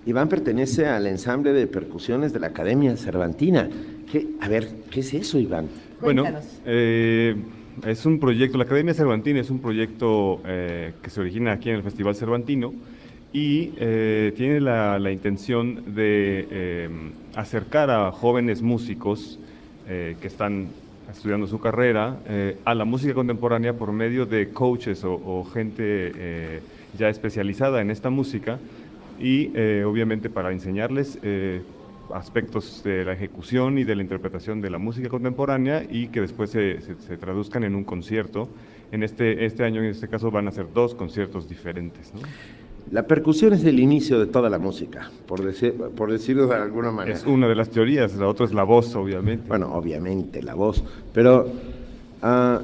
Iván 0.07 0.29
pertenece 0.29 0.87
al 0.87 1.07
ensamble 1.09 1.53
de 1.53 1.67
percusiones 1.67 2.33
de 2.33 2.39
la 2.39 2.47
Academia 2.49 2.97
Cervantina. 2.97 3.69
¿Qué, 4.11 4.29
a 4.41 4.49
ver, 4.49 4.69
¿qué 4.89 5.01
es 5.01 5.13
eso, 5.13 5.39
Iván? 5.39 5.67
Bueno, 6.01 6.25
eh, 6.65 7.35
es 7.85 8.07
un 8.07 8.21
proyecto, 8.21 8.57
la 8.57 8.65
Academia 8.65 8.95
Cervantina 8.95 9.41
es 9.41 9.51
un 9.51 9.59
proyecto 9.59 10.41
eh, 10.47 10.93
que 11.03 11.11
se 11.11 11.21
origina 11.21 11.53
aquí 11.53 11.71
en 11.71 11.77
el 11.77 11.83
Festival 11.83 12.15
Cervantino 12.15 12.73
y 13.37 13.75
eh, 13.77 14.33
tiene 14.35 14.63
la, 14.63 15.13
intención 15.13 15.95
de 15.95 16.49
eh, 16.51 16.89
acercar 17.35 17.91
a 17.91 18.11
jóvenes 18.11 18.63
músicos 18.63 19.39
eh, 19.87 20.17
que 20.23 20.27
están 20.27 20.69
estudiando 21.13 21.47
su 21.47 21.61
carrera 21.61 22.17
a 22.65 22.75
la 22.75 22.87
música 22.87 23.13
contemporánea 23.13 23.75
por 23.75 23.93
medio 23.93 24.25
de 24.25 24.49
coaches 24.49 25.05
o, 25.05 25.45
gente 25.45 26.63
ya 26.99 27.11
especializada 27.11 27.81
en 27.81 27.91
esta 27.91 28.11
música 28.11 28.59
y 29.21 29.49
obviamente 29.85 30.29
para 30.31 30.51
enseñarles 30.51 31.19
aspectos 32.13 32.83
de 32.83 33.05
la 33.05 33.13
ejecución 33.13 33.79
y 33.79 33.85
de 33.85 33.95
la 33.95 34.03
interpretación 34.03 34.61
de 34.61 34.71
la 34.71 34.79
música 34.79 35.09
contemporánea 35.09 35.85
y 35.89 36.09
que 36.09 36.23
después 36.23 36.51
se, 36.51 36.79
traduzcan 37.21 37.65
en 37.65 37.75
un 37.75 37.85
concierto. 37.85 38.49
En 38.91 39.03
este, 39.03 39.45
este 39.45 39.63
año, 39.63 39.83
en 39.83 39.91
este 39.91 40.09
caso, 40.09 40.31
van 40.31 40.49
a 40.49 40.51
ser 40.51 40.73
dos 40.73 40.95
conciertos 40.95 41.49
diferentes. 41.49 42.13
La 42.93 43.05
percusión 43.07 43.53
es 43.53 43.65
el 43.65 43.81
inicio 43.81 44.21
de 44.21 44.27
toda 44.27 44.49
la 44.49 44.59
música, 44.59 45.11
por, 45.27 45.45
decir, 45.45 45.75
por 45.75 46.13
decirlo 46.13 46.47
de 46.47 46.55
alguna 46.55 46.93
manera. 46.93 47.17
Es 47.17 47.27
una 47.27 47.49
de 47.49 47.57
las 47.57 47.69
teorías, 47.69 48.15
la 48.15 48.29
otra 48.29 48.47
es 48.47 48.53
la 48.53 48.63
voz, 48.63 48.95
obviamente. 48.95 49.49
Bueno, 49.49 49.75
obviamente, 49.75 50.41
la 50.41 50.55
voz. 50.55 50.85
Pero, 51.13 51.49
ah, 52.23 52.61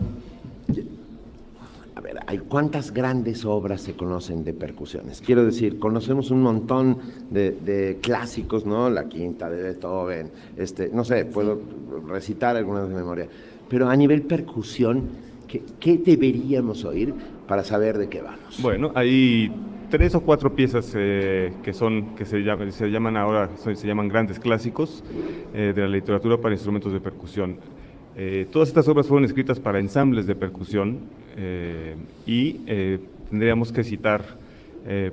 a 1.97 2.01
ver, 2.01 2.21
¿hay 2.25 2.39
cuántas 2.39 2.93
grandes 2.93 3.45
obras 3.45 3.81
se 3.81 3.95
conocen 3.95 4.45
de 4.45 4.55
percusiones? 4.55 5.21
Quiero 5.21 5.45
decir, 5.45 5.81
conocemos 5.81 6.31
un 6.31 6.43
montón 6.43 6.99
de, 7.31 7.99
clásicos, 8.01 8.65
¿no? 8.65 8.91
La 8.91 9.09
quinta 9.09 9.51
de 9.51 9.61
Beethoven, 9.61 10.31
este, 10.57 10.89
no 10.93 11.05
sé, 11.05 11.25
puedo 11.25 11.61
recitar 12.07 12.57
algunas 12.57 12.89
de 12.89 12.95
memoria. 12.95 13.27
Pero 13.69 13.89
a 13.89 13.97
nivel 13.97 14.23
percusión, 14.23 15.03
¿qué, 15.49 15.65
¿qué 15.81 15.99
deberíamos 15.99 16.85
oír 16.85 17.13
para 17.49 17.65
saber 17.65 17.99
de 17.99 18.09
qué 18.09 18.23
vamos? 18.23 18.63
Bueno, 18.63 18.93
hay 18.95 19.51
tres 19.93 20.15
o 20.15 20.23
cuatro 20.23 20.55
piezas 20.55 20.91
eh, 20.97 21.53
que 21.63 21.75
son 21.75 22.17
que 22.17 22.25
se 22.25 22.39
llaman, 22.39 22.73
se 22.73 22.89
llaman 22.89 23.15
ahora 23.15 23.51
se 23.59 23.87
llaman 23.87 24.09
grandes 24.09 24.39
clásicos 24.39 25.05
eh, 25.53 25.75
de 25.77 25.83
la 25.83 25.89
literatura 25.89 26.39
para 26.39 26.55
instrumentos 26.55 26.95
de 26.95 26.99
percusión. 26.99 27.59
Eh, 28.17 28.47
todas 28.51 28.69
estas 28.69 28.89
obras 28.89 29.07
fueron 29.07 29.27
escritas 29.27 29.61
para 29.61 29.79
ensambles 29.81 30.27
de 30.27 30.35
percusión 30.35 31.01
y 32.27 32.55
tendríamos 33.29 33.71
que 33.71 33.85
citar 33.85 34.23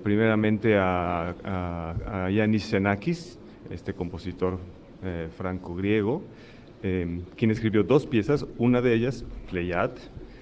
primeramente 0.04 0.78
a, 0.78 1.36
a, 1.44 2.26
a 2.26 2.30
Yanis 2.30 2.70
Xenakis, 2.70 3.38
este 3.70 3.94
compositor 3.94 4.60
franco-griego, 5.38 6.22
quien 6.82 7.52
escribió 7.52 7.84
dos 7.84 8.06
piezas, 8.06 8.46
una 8.58 8.82
de 8.82 8.94
ellas, 8.94 9.24
Pleiad, 9.50 9.92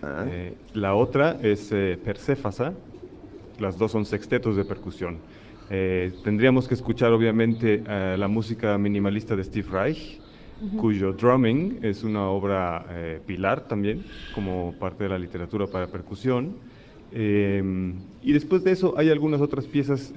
ah. 0.01 0.25
la 0.73 0.95
otra 0.95 1.37
es 1.43 1.69
Perséfasa, 2.03 2.73
las 3.59 3.77
dos 3.77 3.91
son 3.91 4.05
sextetos 4.05 4.55
de 4.55 4.65
percusión. 4.65 5.17
Eh, 5.69 6.13
tendríamos 6.23 6.67
que 6.67 6.75
escuchar 6.75 7.11
obviamente 7.11 7.83
eh, 7.85 8.15
la 8.17 8.27
música 8.27 8.77
minimalista 8.77 9.35
de 9.35 9.43
Steve 9.43 9.67
Reich, 9.69 10.19
cuyo 10.77 11.13
drumming 11.13 11.79
es 11.83 12.03
una 12.03 12.29
obra 12.29 12.85
eh, 12.89 13.19
pilar 13.25 13.67
también, 13.67 14.03
como 14.33 14.73
parte 14.79 15.03
de 15.03 15.09
la 15.09 15.19
literatura 15.19 15.67
para 15.67 15.87
percusión. 15.87 16.55
y 17.11 18.31
después 18.33 18.63
de 18.63 18.71
eso 18.71 18.93
hay 18.97 19.09
algunas 19.09 19.39
otras 19.39 19.65
piezas 19.65 20.13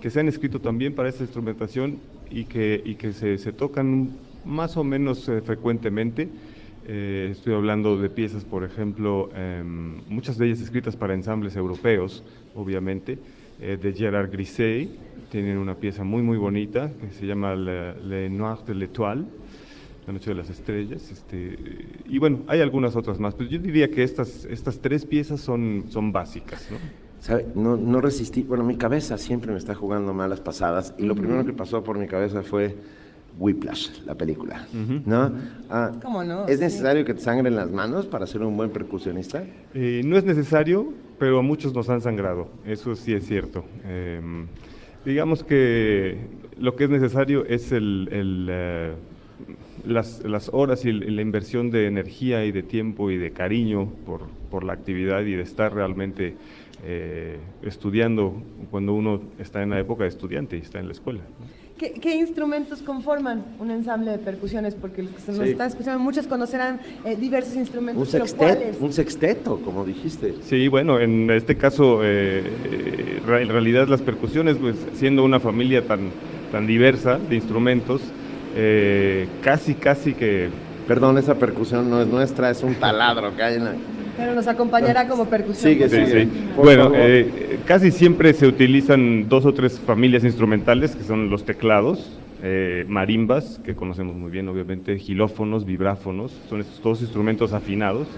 que 0.00 0.10
se 0.10 0.18
han 0.18 0.28
escrito 0.28 0.60
también 0.60 0.94
para 0.94 1.08
esta 1.08 1.22
instrumentación 1.22 1.98
y 2.30 2.44
que, 2.44 2.82
y 2.84 2.94
que 2.96 3.12
se, 3.12 3.38
se 3.38 3.52
tocan 3.52 4.10
más 4.44 4.76
o 4.76 4.82
menos 4.82 5.30
frecuentemente. 5.44 6.28
Estoy 6.92 7.54
hablando 7.54 7.96
de 7.96 8.10
piezas, 8.10 8.44
por 8.44 8.64
ejemplo, 8.64 9.30
em, 9.34 10.00
muchas 10.08 10.38
de 10.38 10.46
ellas 10.46 10.60
escritas 10.60 10.96
para 10.96 11.14
ensambles 11.14 11.54
europeos, 11.56 12.24
obviamente, 12.54 13.18
eh, 13.60 13.78
de 13.80 13.92
Gerard 13.92 14.30
Grisey. 14.30 14.98
Tienen 15.30 15.58
una 15.58 15.76
pieza 15.76 16.02
muy, 16.02 16.22
muy 16.22 16.36
bonita 16.36 16.90
que 17.00 17.10
se 17.10 17.26
llama 17.26 17.54
Le, 17.54 18.28
Noir 18.30 18.58
de 18.66 18.74
l'Étoile, 18.74 19.24
La 20.06 20.12
Noche 20.12 20.30
de 20.30 20.36
las 20.36 20.50
Estrellas. 20.50 21.10
Este, 21.10 21.56
y 22.08 22.18
bueno, 22.18 22.40
hay 22.48 22.60
algunas 22.60 22.96
otras 22.96 23.20
más, 23.20 23.34
pero 23.34 23.48
yo 23.48 23.58
diría 23.58 23.88
que 23.88 24.02
estas, 24.02 24.44
estas 24.46 24.80
tres 24.80 25.06
piezas 25.06 25.40
son, 25.40 25.84
son 25.88 26.10
básicas. 26.10 26.68
¿no? 26.72 26.78
No, 27.54 27.76
no 27.76 28.00
resistí, 28.00 28.42
bueno, 28.42 28.64
mi 28.64 28.76
cabeza 28.76 29.18
siempre 29.18 29.52
me 29.52 29.58
está 29.58 29.74
jugando 29.74 30.14
malas 30.14 30.40
pasadas 30.40 30.94
y 30.96 31.04
lo 31.04 31.14
primero 31.14 31.44
que 31.44 31.52
pasó 31.52 31.84
por 31.84 31.98
mi 31.98 32.08
cabeza 32.08 32.42
fue 32.42 32.76
Whiplash, 33.40 34.02
la 34.04 34.14
película, 34.14 34.66
¿no? 35.06 35.32
Ah, 35.70 35.92
¿Cómo 36.02 36.22
no? 36.22 36.46
¿Es 36.46 36.60
necesario 36.60 37.04
que 37.06 37.14
te 37.14 37.20
sangren 37.20 37.56
las 37.56 37.70
manos 37.70 38.06
para 38.06 38.26
ser 38.26 38.42
un 38.42 38.54
buen 38.56 38.70
percusionista? 38.70 39.42
Eh, 39.74 40.02
no 40.04 40.18
es 40.18 40.24
necesario, 40.24 40.92
pero 41.18 41.38
a 41.38 41.42
muchos 41.42 41.74
nos 41.74 41.88
han 41.88 42.02
sangrado, 42.02 42.48
eso 42.66 42.94
sí 42.94 43.14
es 43.14 43.26
cierto. 43.26 43.64
Em, 43.88 44.46
digamos 45.06 45.42
que 45.42 46.18
lo 46.58 46.76
que 46.76 46.84
es 46.84 46.90
necesario 46.90 47.46
es 47.46 47.72
el, 47.72 48.08
el, 48.12 48.46
eh, 48.50 48.92
las, 49.86 50.22
las 50.24 50.50
horas 50.52 50.84
y 50.84 50.92
la 50.92 51.22
inversión 51.22 51.70
de 51.70 51.86
energía 51.86 52.44
y 52.44 52.52
de 52.52 52.62
tiempo 52.62 53.10
y 53.10 53.16
de 53.16 53.30
cariño 53.30 53.88
por, 54.04 54.28
por 54.50 54.64
la 54.64 54.74
actividad 54.74 55.22
y 55.22 55.32
de 55.32 55.42
estar 55.42 55.74
realmente 55.74 56.36
eh, 56.84 57.38
estudiando 57.62 58.42
cuando 58.70 58.92
uno 58.92 59.22
está 59.38 59.62
en 59.62 59.70
la 59.70 59.80
época 59.80 60.04
de 60.04 60.10
estudiante 60.10 60.56
y 60.56 60.60
está 60.60 60.78
en 60.78 60.86
la 60.86 60.92
escuela. 60.92 61.20
¿Qué, 61.80 62.14
instrumentos 62.14 62.82
conforman 62.82 63.42
un 63.58 63.70
ensamble 63.70 64.10
de 64.10 64.18
percusiones? 64.18 64.74
Porque 64.74 65.02
los 65.02 65.12
que 65.12 65.20
se 65.20 65.32
nos 65.32 65.46
están 65.46 65.68
escuchando, 65.68 65.98
muchos 65.98 66.26
conocerán 66.26 66.78
eh, 67.06 67.16
diversos 67.16 67.56
instrumentos. 67.56 68.06
Un, 68.06 68.20
sexteto, 68.20 68.84
un 68.84 68.92
sexteto, 68.92 69.60
como 69.64 69.86
dijiste. 69.86 70.34
Sí, 70.42 70.68
bueno, 70.68 71.00
en 71.00 71.30
este 71.30 71.56
caso, 71.56 72.00
eh, 72.02 72.42
en 73.24 73.48
realidad 73.48 73.88
las 73.88 74.02
percusiones, 74.02 74.58
pues 74.58 74.76
siendo 74.92 75.24
una 75.24 75.40
familia 75.40 75.86
tan, 75.86 76.10
tan 76.52 76.66
diversa 76.66 77.16
de 77.16 77.36
instrumentos, 77.36 78.02
eh, 78.56 79.26
casi, 79.42 79.74
casi 79.74 80.12
que... 80.12 80.50
Perdón, 80.86 81.16
esa 81.16 81.36
percusión 81.36 81.88
no 81.88 82.02
es 82.02 82.08
nuestra, 82.08 82.50
es 82.50 82.62
un 82.62 82.74
taladro 82.74 83.34
que 83.34 83.42
hay 83.42 83.54
en 83.54 83.64
la... 83.64 83.72
Pero 84.20 84.34
nos 84.34 84.46
acompañará 84.46 85.08
como 85.08 85.24
percusión. 85.24 85.72
Sigue, 85.72 85.88
sigue. 85.88 86.28
Bueno, 86.54 86.92
eh, 86.94 87.58
casi 87.64 87.90
siempre 87.90 88.34
se 88.34 88.46
utilizan 88.46 89.30
dos 89.30 89.46
o 89.46 89.54
tres 89.54 89.80
familias 89.80 90.24
instrumentales, 90.24 90.94
que 90.94 91.04
son 91.04 91.30
los 91.30 91.46
teclados, 91.46 92.18
eh, 92.42 92.84
marimbas, 92.86 93.58
que 93.64 93.74
conocemos 93.74 94.14
muy 94.14 94.30
bien, 94.30 94.46
obviamente, 94.48 94.98
gilófonos, 94.98 95.64
vibráfonos, 95.64 96.38
son 96.50 96.60
estos 96.60 96.82
dos 96.82 97.00
instrumentos 97.00 97.54
afinados. 97.54 98.08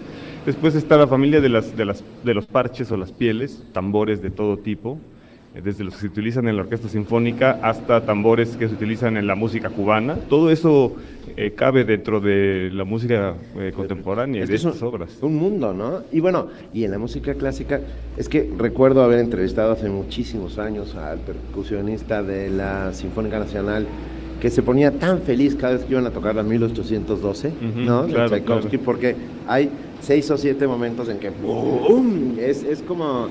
Después 0.45 0.75
está 0.75 0.97
la 0.97 1.07
familia 1.07 1.41
de, 1.41 1.49
las, 1.49 1.77
de, 1.77 1.85
las, 1.85 2.03
de 2.25 2.35
los 2.35 2.47
parches 2.47 2.91
o 2.91 2.97
las 2.97 3.13
pieles, 3.13 3.63
tambores 3.73 4.21
de 4.23 4.31
todo 4.31 4.57
tipo, 4.57 4.99
desde 5.61 5.85
los 5.85 5.95
que 5.95 6.01
se 6.01 6.07
utilizan 6.07 6.49
en 6.49 6.57
la 6.57 6.63
orquesta 6.63 6.89
sinfónica 6.89 7.59
hasta 7.63 8.05
tambores 8.05 8.57
que 8.57 8.69
se 8.69 8.75
utilizan 8.75 9.17
en 9.17 9.27
la 9.27 9.35
música 9.35 9.69
cubana. 9.69 10.17
Todo 10.17 10.51
eso 10.51 10.97
eh, 11.37 11.53
cabe 11.55 11.85
dentro 11.85 12.21
de 12.21 12.71
la 12.73 12.85
música 12.85 13.35
eh, 13.57 13.73
contemporánea 13.75 14.45
y 14.45 14.47
de 14.47 14.55
estas 14.55 14.83
obras. 14.83 15.19
Un 15.21 15.37
mundo, 15.37 15.75
¿no? 15.75 16.03
Y 16.11 16.21
bueno, 16.21 16.49
y 16.73 16.85
en 16.85 16.91
la 16.91 16.99
música 16.99 17.35
clásica, 17.35 17.81
es 18.17 18.29
que 18.29 18.51
recuerdo 18.57 19.03
haber 19.03 19.19
entrevistado 19.19 19.73
hace 19.73 19.89
muchísimos 19.91 20.59
años 20.59 20.95
al 20.95 21.19
percusionista 21.19 22.23
de 22.23 22.49
la 22.51 22.93
Sinfónica 22.95 23.39
Nacional 23.39 23.87
que 24.41 24.51
se 24.51 24.63
ponía 24.63 24.91
tan 24.91 25.23
feliz 25.23 25.55
cada 25.55 25.75
vez 25.75 25.85
que 25.85 25.93
iban 25.93 26.07
a 26.07 26.11
tocar 26.11 26.35
la 26.35 26.43
1812, 26.43 27.53
¿no? 27.77 28.09
de 28.09 28.27
Tchaikovsky, 28.27 28.77
porque 28.79 29.15
hay 29.47 29.71
seis 30.01 30.29
o 30.33 30.37
siete 30.37 30.67
momentos 30.67 31.09
en 31.09 31.19
que 31.19 31.31
¡boom! 31.31 32.37
Es, 32.41 32.65
es 32.65 32.83
como 32.83 33.29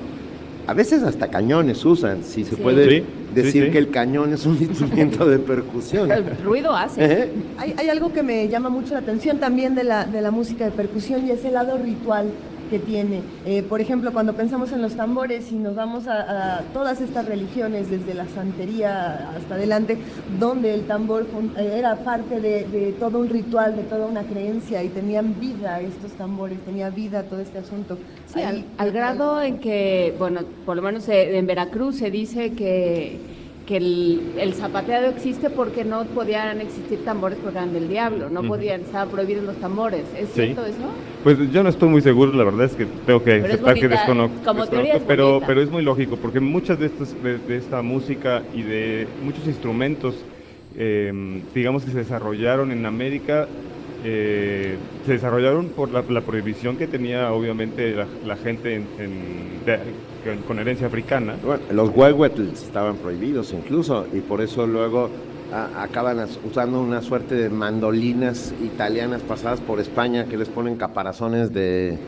a 0.66 0.74
veces 0.74 1.02
hasta 1.02 1.28
cañones 1.28 1.84
usan, 1.84 2.22
si 2.22 2.44
se 2.44 2.56
puede 2.56 3.04
decir 3.34 3.72
que 3.72 3.78
el 3.78 3.90
cañón 3.90 4.32
es 4.32 4.46
un 4.46 4.56
instrumento 4.60 5.26
de 5.26 5.38
percusión. 5.38 6.10
El 6.10 6.36
ruido 6.38 6.74
hace. 6.74 7.04
¿Eh? 7.04 7.32
Hay, 7.58 7.88
algo 7.88 8.12
que 8.12 8.22
me 8.22 8.48
llama 8.48 8.68
mucho 8.68 8.94
la 8.94 9.00
atención 9.00 9.38
también 9.38 9.74
de 9.74 9.84
la, 9.84 10.04
de 10.04 10.20
la 10.20 10.30
música 10.30 10.64
de 10.64 10.70
percusión 10.70 11.26
y 11.26 11.30
es 11.30 11.44
el 11.44 11.54
lado 11.54 11.78
ritual 11.78 12.26
que 12.72 12.78
tiene. 12.78 13.20
Eh, 13.44 13.62
por 13.62 13.82
ejemplo, 13.82 14.14
cuando 14.14 14.32
pensamos 14.32 14.72
en 14.72 14.80
los 14.80 14.96
tambores 14.96 15.52
y 15.52 15.56
nos 15.56 15.74
vamos 15.74 16.08
a, 16.08 16.62
todas 16.72 17.02
estas 17.02 17.26
religiones, 17.26 17.90
desde 17.90 18.14
la 18.14 18.26
santería 18.28 19.30
hasta 19.36 19.56
adelante, 19.56 19.98
donde 20.40 20.72
el 20.72 20.86
tambor 20.86 21.26
eh, 21.58 21.74
era 21.76 21.96
parte 21.96 22.40
de, 22.40 22.94
todo 22.98 23.18
un 23.18 23.28
ritual, 23.28 23.76
de 23.76 23.82
toda 23.82 24.06
una 24.06 24.22
creencia 24.22 24.82
y 24.82 24.88
tenían 24.88 25.38
vida 25.38 25.82
estos 25.82 26.12
tambores, 26.12 26.58
tenía 26.64 26.88
vida 26.88 27.24
todo 27.24 27.40
este 27.40 27.58
asunto. 27.58 27.98
Sí, 28.24 28.40
al, 28.40 28.92
grado 28.92 29.42
en 29.42 29.58
que, 29.58 30.14
bueno, 30.18 30.40
por 30.64 30.76
lo 30.76 30.82
menos 30.82 31.06
eh, 31.10 31.36
en 31.36 31.46
Veracruz 31.46 31.96
se 31.96 32.10
dice 32.10 32.52
que 32.52 33.18
que 33.66 33.76
el, 33.76 34.54
zapateado 34.54 35.10
existe 35.10 35.50
porque 35.50 35.84
no 35.84 36.04
podían 36.06 36.60
existir 36.60 37.04
tambores 37.04 37.38
porque 37.42 37.58
eran 37.58 37.72
del 37.72 37.88
diablo, 37.88 38.28
no 38.30 38.42
podían, 38.42 38.82
estaban 38.82 39.08
prohibidos 39.08 39.44
los 39.44 39.56
tambores. 39.56 40.04
¿Es 40.18 40.30
cierto 40.32 40.64
eso? 40.64 40.78
Pues 41.22 41.38
yo 41.52 41.62
no 41.62 41.68
estoy 41.68 41.88
muy 41.88 42.02
seguro, 42.02 42.32
la 42.32 42.44
verdad 42.44 42.66
es 42.66 42.74
que 42.74 42.86
tengo 43.06 43.22
que 43.22 43.34
aceptar 43.34 43.74
que 43.74 43.88
desconozco. 43.88 44.36
Como 44.44 44.66
teoría 44.66 44.94
es 44.94 45.02
pero, 45.06 45.40
pero 45.46 45.62
es 45.62 45.70
muy 45.70 45.82
lógico, 45.82 46.16
porque 46.16 46.40
muchas 46.40 46.78
de, 46.78 46.86
estas, 46.86 47.14
de, 47.22 47.56
esta 47.56 47.82
música 47.82 48.42
y 48.54 48.62
de 48.62 49.06
muchos 49.22 49.46
instrumentos, 49.46 50.14
eh, 50.76 51.42
digamos 51.54 51.84
que 51.84 51.90
se 51.92 51.98
desarrollaron 51.98 52.72
en 52.72 52.84
América 52.86 53.46
eh, 54.04 54.76
se 55.06 55.12
desarrollaron 55.12 55.68
por 55.68 55.90
la, 55.90 56.02
prohibición 56.02 56.76
que 56.76 56.86
tenía 56.86 57.32
obviamente 57.32 57.94
la, 58.24 58.36
gente 58.36 58.74
en, 58.74 58.84
con 60.46 60.58
herencia 60.58 60.86
africana. 60.86 61.36
los 61.70 61.90
huehuetls 61.90 62.64
estaban 62.64 62.96
prohibidos 62.96 63.52
incluso 63.52 64.06
y 64.12 64.20
por 64.20 64.40
eso 64.40 64.66
luego 64.66 65.10
acaban 65.52 66.26
usando 66.48 66.80
una 66.80 67.02
suerte 67.02 67.34
de 67.34 67.50
mandolinas 67.50 68.54
italianas 68.64 69.22
pasadas 69.22 69.60
por 69.60 69.80
España 69.80 70.24
que 70.24 70.36
les 70.36 70.48
ponen 70.48 70.76
caparazones 70.76 71.52
de... 71.52 71.98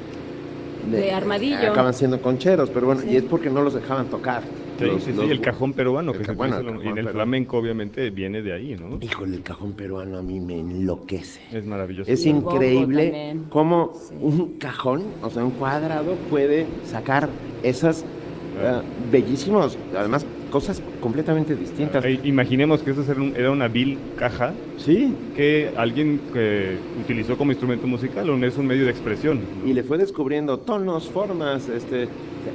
De, 0.91 1.13
armadillo. 1.13 1.71
Acaban 1.71 1.95
siendo 1.95 2.21
concheros, 2.21 2.71
pero 2.71 2.87
bueno, 2.87 3.03
y 3.09 3.17
es 3.17 3.23
porque 3.25 3.51
no 3.51 3.63
los 3.63 3.75
dejaban 3.75 4.07
tocar. 4.07 4.43
Sí, 4.79 4.87
sí, 4.99 5.13
sí, 5.13 5.31
el 5.31 5.41
cajón 5.41 5.73
peruano, 5.73 6.13
que 6.13 6.25
se 6.25 6.33
y 6.33 6.89
en 6.89 6.99
el 6.99 7.09
flamenco 7.09 7.59
obviamente 7.59 8.11
viene 8.11 8.43
de 8.43 8.53
ahí, 8.53 8.77
¿no? 8.77 8.99
Híjole, 9.01 9.37
el 9.37 9.43
cajón 9.43 9.73
peruano 9.73 10.19
a 10.19 10.23
mí 10.23 10.41
me 10.41 10.59
enloquece. 10.59 11.41
Es 11.53 11.65
maravilloso. 11.65 12.11
Es 12.11 12.27
increíble 12.27 13.37
cómo 13.51 13.93
un 14.21 14.59
cajón, 14.59 15.05
o 15.23 15.31
sea, 15.31 15.45
un 15.45 15.53
cuadrado 15.53 16.17
puede 16.29 16.67
sacar 16.85 17.29
esas 17.63 18.03
uh, 18.03 18.83
bellísimos, 19.13 19.79
además 19.97 20.27
cosas 20.55 20.81
completamente 21.01 21.57
distintas. 21.57 22.05
imaginemos 22.23 22.81
que 22.81 22.93
eso 22.93 23.05
era 23.35 23.51
una 23.51 23.67
vil 23.67 23.99
caja 24.17 24.53
sí. 24.79 25.13
que 25.35 25.73
alguien 25.77 26.21
que 26.33 26.77
utilizó 27.03 27.37
como 27.37 27.51
instrumento 27.51 27.89
musical, 27.89 28.31
o 28.31 28.37
es 28.37 28.57
un 28.57 28.65
medio 28.65 28.85
de 28.85 28.93
expresión. 28.93 29.41
Y 29.67 29.73
le 29.73 29.83
fue 29.83 29.99
descubriendo 29.99 30.59
tonos, 30.59 31.09
formas, 31.09 31.69
este, 31.69 32.07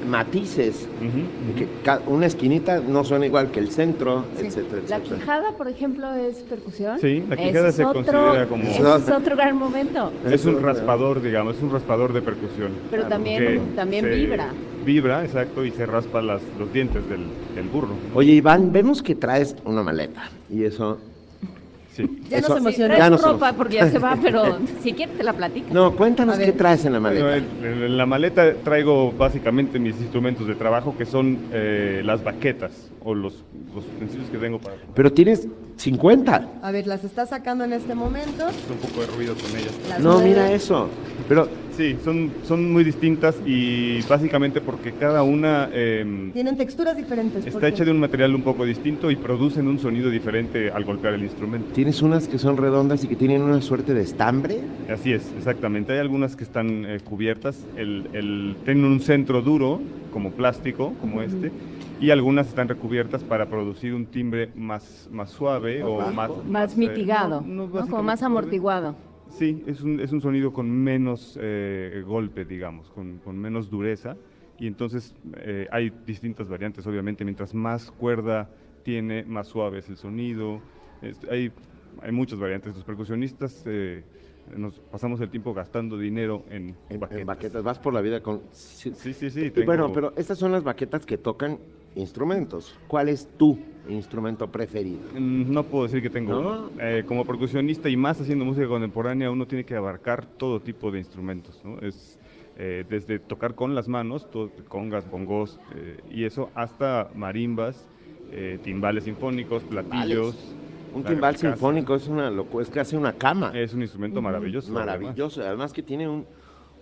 matices. 0.08 0.88
una 2.08 2.26
esquinita 2.26 2.80
no 2.80 3.04
suena 3.04 3.26
igual 3.26 3.52
que 3.52 3.60
el 3.60 3.70
centro, 3.70 4.24
etcétera, 4.38 4.82
La 4.88 5.02
quijada, 5.02 5.52
por 5.58 5.68
ejemplo, 5.68 6.14
es 6.14 6.38
percusión. 6.38 7.00
Sí, 7.02 7.22
la 7.28 7.36
quijada 7.36 7.74
se 7.74 7.84
considera 7.84 8.48
como. 8.48 8.64
es 8.64 8.80
otro 8.80 9.36
gran 9.36 9.58
momento. 9.58 10.14
Es 10.26 10.46
un 10.46 10.62
raspador, 10.62 11.22
digamos, 11.22 11.58
es 11.58 11.64
un 11.64 11.72
raspador 11.72 12.14
de 12.14 12.22
percusión. 12.22 12.72
Pero 12.90 13.08
también, 13.08 13.76
también 13.76 14.10
vibra. 14.10 14.54
Vibra, 14.90 15.24
exacto, 15.24 15.64
y 15.64 15.70
se 15.70 15.86
raspa 15.86 16.20
las, 16.20 16.42
los 16.58 16.74
dientes 16.74 17.08
del, 17.08 17.28
del 17.54 17.68
burro. 17.68 17.94
Oye, 18.16 18.32
Iván, 18.32 18.72
vemos 18.72 19.04
que 19.04 19.14
traes 19.14 19.56
una 19.64 19.84
maleta 19.84 20.32
y 20.50 20.64
eso 20.64 20.98
ya 22.30 22.42
nos 22.42 22.58
emocionó. 22.58 22.98
Ya 22.98 23.10
ropa 23.10 23.54
porque 23.54 23.76
ya 23.76 23.90
se 23.90 24.00
va, 24.00 24.18
pero 24.22 24.58
si 24.82 24.94
quieres 24.94 25.16
te 25.18 25.24
la 25.24 25.34
platico. 25.34 25.68
No, 25.72 25.96
cuéntanos 25.96 26.38
qué 26.38 26.52
traes 26.54 26.86
en 26.86 26.94
la 26.94 27.00
maleta. 27.00 27.38
en, 27.38 27.98
la 27.98 28.06
maleta 28.06 28.54
traigo 28.56 29.12
básicamente 29.12 29.78
mis 29.80 30.00
instrumentos 30.00 30.48
de 30.48 30.56
trabajo 30.56 30.96
que 30.98 31.06
son 31.06 31.38
eh, 31.52 32.02
las 32.04 32.24
baquetas 32.24 32.90
o 33.04 33.14
los, 33.14 33.44
los 33.76 33.86
utensilios 33.86 34.30
que 34.30 34.38
tengo 34.38 34.60
para... 34.60 34.78
Pero 34.96 35.12
tienes 35.12 35.48
50. 35.80 36.48
A 36.62 36.72
ver, 36.72 36.88
las 36.88 37.04
está 37.04 37.26
sacando 37.26 37.64
en 37.64 37.74
este 37.74 37.96
momento. 37.96 38.48
un 38.48 38.78
poco 38.78 39.02
de 39.02 39.08
ruido 39.08 39.36
con 39.36 39.52
ellas. 39.58 39.74
no, 40.00 40.20
mira 40.20 40.52
eso. 40.52 40.90
Pero 41.28 41.48
sí, 41.78 41.96
son, 42.04 42.32
son 42.46 42.72
muy 42.72 42.84
distintas 42.84 43.36
y 43.46 44.02
básicamente 44.02 44.60
porque 44.60 44.92
cada 44.92 45.24
una... 45.24 45.70
Em, 45.72 46.32
Tienen 46.34 46.58
texturas 46.58 46.98
diferentes. 46.98 47.46
Está 47.46 47.70
hecha 47.70 47.86
de 47.86 47.92
un 47.92 48.00
material 48.00 48.36
un 48.36 48.42
poco 48.42 48.66
distinto 48.66 49.10
y 49.10 49.16
producen 49.16 49.68
un 49.68 49.80
sonido 49.80 50.10
diferente 50.10 50.70
al 50.70 50.84
golpear 50.84 51.14
el 51.14 51.24
instrumento. 51.24 51.72
Tienes 51.74 52.02
unas 52.02 52.28
que 52.28 52.38
son 52.38 52.58
redondas 52.58 53.04
y 53.06 53.08
que 53.08 53.16
tienen 53.16 53.42
una 53.42 53.62
suerte 53.62 53.94
de 53.94 54.02
estambre. 54.02 54.60
Así 54.92 55.14
es, 55.14 55.32
exactamente. 55.38 55.94
Hay 55.94 56.00
algunas 56.00 56.36
que 56.36 56.44
están 56.44 56.86
eh, 56.86 57.00
cubiertas. 57.04 57.58
El, 57.78 58.10
el, 58.12 58.58
tienen 58.66 58.84
un 58.84 59.00
centro 59.00 59.42
duro, 59.42 59.80
como 60.12 60.32
plástico, 60.32 60.94
como 61.00 61.22
este 61.22 61.52
y 62.00 62.12
algunas 62.12 62.48
están 62.48 62.68
recubiertas 62.68 63.24
para 63.24 63.48
producir 63.48 63.94
un 63.94 64.06
timbre 64.06 64.52
más, 64.56 65.10
más 65.12 65.30
suave 65.32 65.84
o 65.84 66.12
más... 66.12 66.32
Más 66.46 66.74
eh, 66.74 66.80
mitigado, 66.80 67.44
como 67.72 68.04
más 68.04 68.24
amortiguado. 68.24 68.96
Sí, 69.30 69.64
es 69.68 69.82
un, 69.82 70.00
es 70.00 70.12
un 70.12 70.22
sonido 70.22 70.52
con 70.54 70.70
menos 70.70 71.38
eh, 71.42 72.04
golpe, 72.06 72.46
digamos, 72.46 72.90
con, 72.90 73.20
con, 73.20 73.38
menos 73.38 73.70
dureza. 73.70 74.16
Y 74.58 74.68
entonces 74.68 75.14
eh, 75.38 75.68
hay 75.72 75.92
distintas 76.06 76.48
variantes, 76.48 76.86
obviamente. 76.88 77.24
Mientras 77.24 77.54
más 77.54 77.92
cuerda 77.92 78.50
tiene, 78.84 79.24
más 79.24 79.48
suave 79.48 79.80
es 79.80 79.90
el 79.90 79.98
sonido. 79.98 80.62
hay, 81.30 81.52
hay 82.02 82.12
muchas 82.12 82.40
variantes. 82.40 82.76
Los 82.76 82.84
percusionistas 82.84 83.66
nos 84.58 84.80
pasamos 84.80 85.22
el 85.22 85.30
tiempo 85.30 85.54
gastando 85.54 85.98
dinero 85.98 86.44
en, 86.50 86.76
baquetas. 87.26 87.64
Vas 87.64 87.78
por 87.78 87.94
la 87.94 88.02
vida 88.02 88.22
con... 88.22 88.42
Sí, 88.52 88.92
sí, 88.94 89.14
sí. 89.14 89.52
Bueno, 89.66 89.92
pero 89.94 90.14
estas 90.18 90.38
son 90.38 90.52
las 90.52 90.64
baquetas 90.64 91.06
que 91.06 91.18
tocan 91.18 91.60
instrumentos. 91.96 92.76
¿Cuál 92.88 93.10
es 93.10 93.28
tu 93.38 93.58
instrumento 93.88 94.48
preferido? 94.48 95.00
Mm, 95.14 95.52
no 95.52 95.64
puedo 95.64 95.86
decir 95.86 96.02
que 96.02 96.10
tengo 96.10 96.70
eh, 96.80 97.04
como 97.08 97.26
percusionista 97.26 97.90
y 97.90 97.98
más 97.98 98.20
haciendo 98.22 98.46
música 98.46 98.68
contemporánea, 98.68 99.32
uno 99.32 99.48
tiene 99.48 99.64
que 99.64 99.76
abarcar 99.76 100.26
todo 100.26 100.62
tipo 100.62 100.92
de 100.92 101.00
instrumentos. 101.00 101.62
Es 101.82 102.20
eh, 102.58 102.86
desde 102.90 103.20
tocar 103.20 103.56
con 103.56 103.74
las 103.74 103.88
manos, 103.88 104.30
todo, 104.30 104.52
congas, 104.68 105.10
bongos 105.10 105.60
eh, 105.76 105.98
y 106.12 106.26
eso, 106.26 106.50
hasta 106.56 107.10
marimbas, 107.16 107.88
timbales 108.64 109.06
sinfónicos, 109.06 109.64
platillos. 109.64 110.36
Un 110.94 111.04
timbal 111.04 111.36
sinfónico 111.36 111.96
es 111.96 112.08
una 112.08 112.32
es 112.62 112.70
casi 112.70 112.96
una 112.96 113.14
cama. 113.14 113.52
Es 113.56 113.74
un 113.74 113.82
instrumento 113.82 114.22
maravilloso. 114.22 114.72
Maravilloso, 114.72 115.42
además, 115.42 115.74
que 115.74 115.82
tiene 115.82 116.08
un 116.08 116.26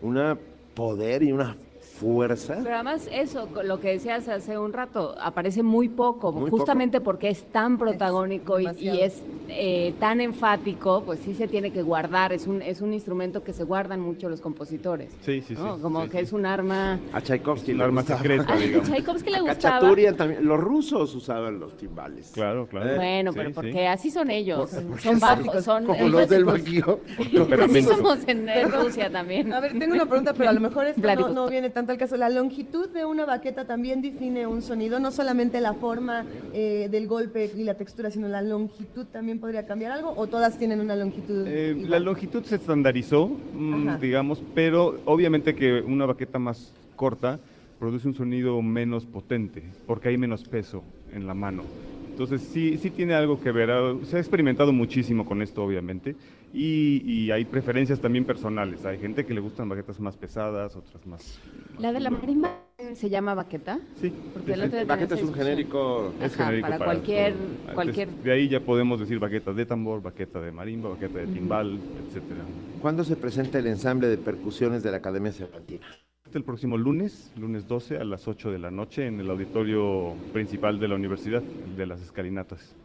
una 0.01 0.37
poder 0.73 1.23
y 1.23 1.31
una 1.31 1.55
fuerza. 1.88 2.59
Pero 2.61 2.75
además 2.75 3.09
eso, 3.11 3.48
lo 3.64 3.80
que 3.80 3.90
decías 3.90 4.27
hace 4.27 4.57
un 4.57 4.74
rato, 4.74 5.16
aparece 5.19 5.64
muy 5.64 5.90
poco, 5.90 6.32
justamente 6.49 7.01
porque 7.01 7.30
es 7.30 7.43
tan 7.51 7.77
protagónico 7.77 8.59
y, 8.59 8.67
es 8.99 9.24
eh, 9.49 9.93
tan 9.99 10.22
enfático, 10.22 11.03
pues 11.06 11.19
sí 11.19 11.33
se 11.33 11.48
tiene 11.48 11.72
que 11.72 11.82
guardar, 11.82 12.33
es 12.33 12.48
un, 12.48 12.61
es 12.61 12.82
un 12.82 12.93
instrumento 12.93 13.43
que 13.43 13.53
se 13.53 13.64
guardan 13.64 13.99
mucho 13.99 14.30
los 14.30 14.41
compositores. 14.41 15.11
Sí, 15.22 15.41
sí, 15.41 15.56
sí. 15.56 15.61
Como 15.82 16.07
que 16.09 16.19
es 16.19 16.33
un 16.33 16.45
arma... 16.45 16.99
A 17.14 17.22
Tchaikovsky 17.22 17.74
un 17.74 17.82
arma 17.82 18.03
secreta, 18.03 18.56
digamos. 18.57 18.90
A 18.90 18.93
Tchaikovsky 18.93 19.30
le 19.32 19.41
gustaba. 19.41 19.80
también, 20.16 20.45
los 20.45 20.59
rusos 20.59 21.16
usaban 21.16 21.59
los 21.59 21.77
timbales. 21.77 22.32
Claro, 22.33 22.67
claro. 22.67 22.95
bueno, 22.95 23.32
pero 23.33 23.51
porque 23.51 23.88
así 23.88 24.11
son 24.11 24.30
ellos, 24.30 24.69
son 24.99 25.19
bajos, 25.19 25.64
son... 25.64 25.85
Como 25.85 26.07
los 26.07 26.30
del 26.30 26.45
Bajío. 26.45 26.99
Así 27.67 27.83
somos 27.83 28.19
en, 28.27 28.48
Rusia 28.72 29.09
también. 29.09 29.51
A 29.53 29.59
ver, 29.59 29.77
tengo 29.77 29.93
una 29.93 30.06
pregunta, 30.06 30.33
pero 30.33 30.49
a 30.49 30.53
lo 30.53 30.59
mejor 30.59 30.88
esto 30.88 31.16
no, 31.16 31.30
no 31.30 31.49
viene 31.49 31.69
tanto 31.77 31.91
al 31.91 31.99
caso. 31.99 32.17
La 32.17 32.30
longitud 32.30 32.89
de 32.89 33.06
una 33.06 33.25
baqueta 33.25 33.65
también 33.65 34.01
define 34.01 34.47
un 34.47 34.64
sonido, 34.64 34.99
no 34.99 35.11
solamente 35.11 35.61
la 35.61 35.75
forma 35.75 36.25
eh, 36.53 36.88
del 36.89 37.07
golpe 37.07 37.51
y 37.56 37.64
la 37.64 37.75
textura, 37.75 38.09
sino 38.09 38.27
la 38.27 38.41
longitud 38.41 39.06
también 39.06 39.39
podría 39.39 39.67
cambiar 39.67 39.91
algo, 39.91 40.11
o 40.17 40.25
todas 40.25 40.57
tienen 40.57 40.80
una 40.80 40.95
longitud. 40.95 41.45
Eh, 41.45 41.75
la 41.88 41.99
longitud 41.99 42.43
se 42.45 42.56
estandarizó, 42.56 43.27
mm, 43.27 43.99
digamos, 44.01 44.41
pero 44.56 44.99
obviamente 45.06 45.53
que 45.53 45.81
una 45.81 46.07
baqueta 46.07 46.39
más 46.39 46.73
corta 46.95 47.39
produce 47.77 48.07
un 48.07 48.15
sonido 48.15 48.59
menos 48.64 49.06
potente, 49.06 49.61
porque 49.85 50.09
hay 50.09 50.17
menos 50.17 50.43
peso 50.45 50.83
en 51.14 51.27
la 51.27 51.35
mano. 51.35 51.61
Entonces 52.09 52.41
sí, 52.41 52.80
sí 52.80 52.89
tiene 52.89 53.14
algo 53.14 53.39
que 53.39 53.51
ver. 53.51 53.69
Se 54.06 54.17
ha 54.17 54.19
experimentado 54.19 54.73
muchísimo 54.73 55.23
con 55.23 55.43
esto, 55.43 55.64
obviamente, 55.64 56.15
y, 56.53 57.30
hay 57.32 57.45
preferencias 57.45 58.00
también 58.00 58.26
personales. 58.26 58.85
Hay 58.85 58.98
gente 59.00 59.26
que 59.26 59.34
le 59.34 59.40
gustan 59.40 59.69
baquetas 59.69 60.00
más 60.00 60.16
pesadas, 60.17 60.76
otras 60.76 61.06
más... 61.06 61.40
¿La 61.77 61.92
de 61.92 62.00
la 62.00 62.09
marimba 62.09 62.64
se 62.93 63.09
llama 63.09 63.34
baqueta? 63.34 63.80
Sí. 64.00 64.14
Porque 64.34 64.53
el 64.53 64.85
baqueta 64.85 65.16
es 65.16 65.24
un 65.24 65.34
genérico... 65.34 66.14
Es 66.22 66.35
genérico 66.35 66.69
para, 66.69 66.85
cualquier, 66.85 67.34
cualquier... 67.74 68.09
De 68.09 68.32
ahí 68.32 68.48
ya 68.48 68.59
podemos 68.59 69.00
decir 69.00 69.19
baqueta 69.19 69.53
de 69.53 69.66
tambor, 69.66 70.01
baqueta 70.01 70.40
de 70.40 70.51
marimba, 70.51 70.90
baqueta 70.90 71.19
de 71.19 71.27
timbal, 71.27 71.80
etcétera. 72.08 72.42
¿Cuándo 72.82 73.03
se 73.03 73.16
presenta 73.16 73.59
el 73.59 73.67
ensamble 73.67 74.08
de 74.08 74.17
percusiones 74.17 74.84
de 74.84 74.92
la 74.92 74.98
Academia 74.98 75.32
Cervantina? 75.32 75.85
El 76.34 76.43
próximo 76.43 76.77
lunes, 76.77 77.32
lunes 77.38 77.67
12 77.67 77.98
a 77.98 78.03
las 78.03 78.27
8 78.27 78.51
de 78.51 78.59
la 78.59 78.69
noche 78.69 79.08
en 79.08 79.19
el 79.19 79.30
auditorio 79.30 80.14
principal 80.34 80.80
de 80.80 80.88
la 80.88 80.95
universidad, 80.95 81.42
de 81.42 81.85
las 81.85 82.01
escalinatas. 82.01 82.76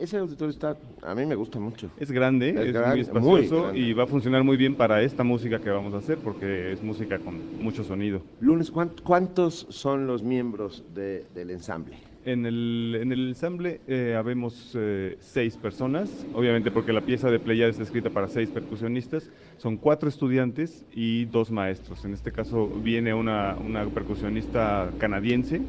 Ese 0.00 0.18
auditorio 0.18 0.50
está, 0.50 0.76
a 1.02 1.14
mí 1.14 1.26
me 1.26 1.34
gusta 1.34 1.58
mucho. 1.58 1.90
Es 1.98 2.10
grande, 2.10 2.50
es, 2.50 2.74
muy 2.74 3.00
espacioso 3.00 3.74
y 3.74 3.92
va 3.92 4.04
a 4.04 4.06
funcionar 4.06 4.44
muy 4.44 4.56
bien 4.56 4.74
para 4.74 5.02
esta 5.02 5.24
música 5.24 5.60
que 5.60 5.70
vamos 5.70 5.94
a 5.94 5.98
hacer 5.98 6.18
porque 6.18 6.72
es 6.72 6.82
música 6.82 7.18
con 7.18 7.62
mucho 7.62 7.84
sonido. 7.84 8.22
Lunes, 8.40 8.70
¿cuántos 8.70 9.66
son 9.70 10.06
los 10.06 10.22
miembros 10.22 10.84
del 10.94 11.50
ensamble? 11.50 11.96
En 12.26 12.44
el, 12.44 12.98
en 13.00 13.12
el 13.12 13.28
ensamble 13.28 13.80
eh, 13.86 14.16
habemos 14.18 14.72
eh, 14.74 15.16
seis 15.20 15.56
personas, 15.56 16.26
obviamente 16.34 16.72
porque 16.72 16.92
la 16.92 17.02
pieza 17.02 17.30
de 17.30 17.38
Pleiades 17.38 17.76
está 17.76 17.84
escrita 17.84 18.10
para 18.10 18.26
seis 18.26 18.48
percusionistas, 18.50 19.30
son 19.58 19.76
cuatro 19.76 20.08
estudiantes 20.08 20.84
y 20.92 21.26
dos 21.26 21.52
maestros. 21.52 22.04
En 22.04 22.14
este 22.14 22.32
caso 22.32 22.66
viene 22.66 23.14
una, 23.14 23.56
una 23.64 23.84
percusionista 23.86 24.90
canadiense, 24.98 25.62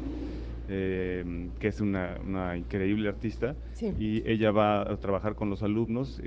eh, 0.68 1.48
que 1.58 1.68
es 1.68 1.80
una, 1.80 2.16
una 2.26 2.56
increíble 2.56 3.08
artista, 3.08 3.56
y 3.98 4.28
ella 4.28 4.50
va 4.50 4.82
a 4.82 4.96
trabajar 4.96 5.34
con 5.34 5.50
los 5.50 5.62
alumnos, 5.62 6.20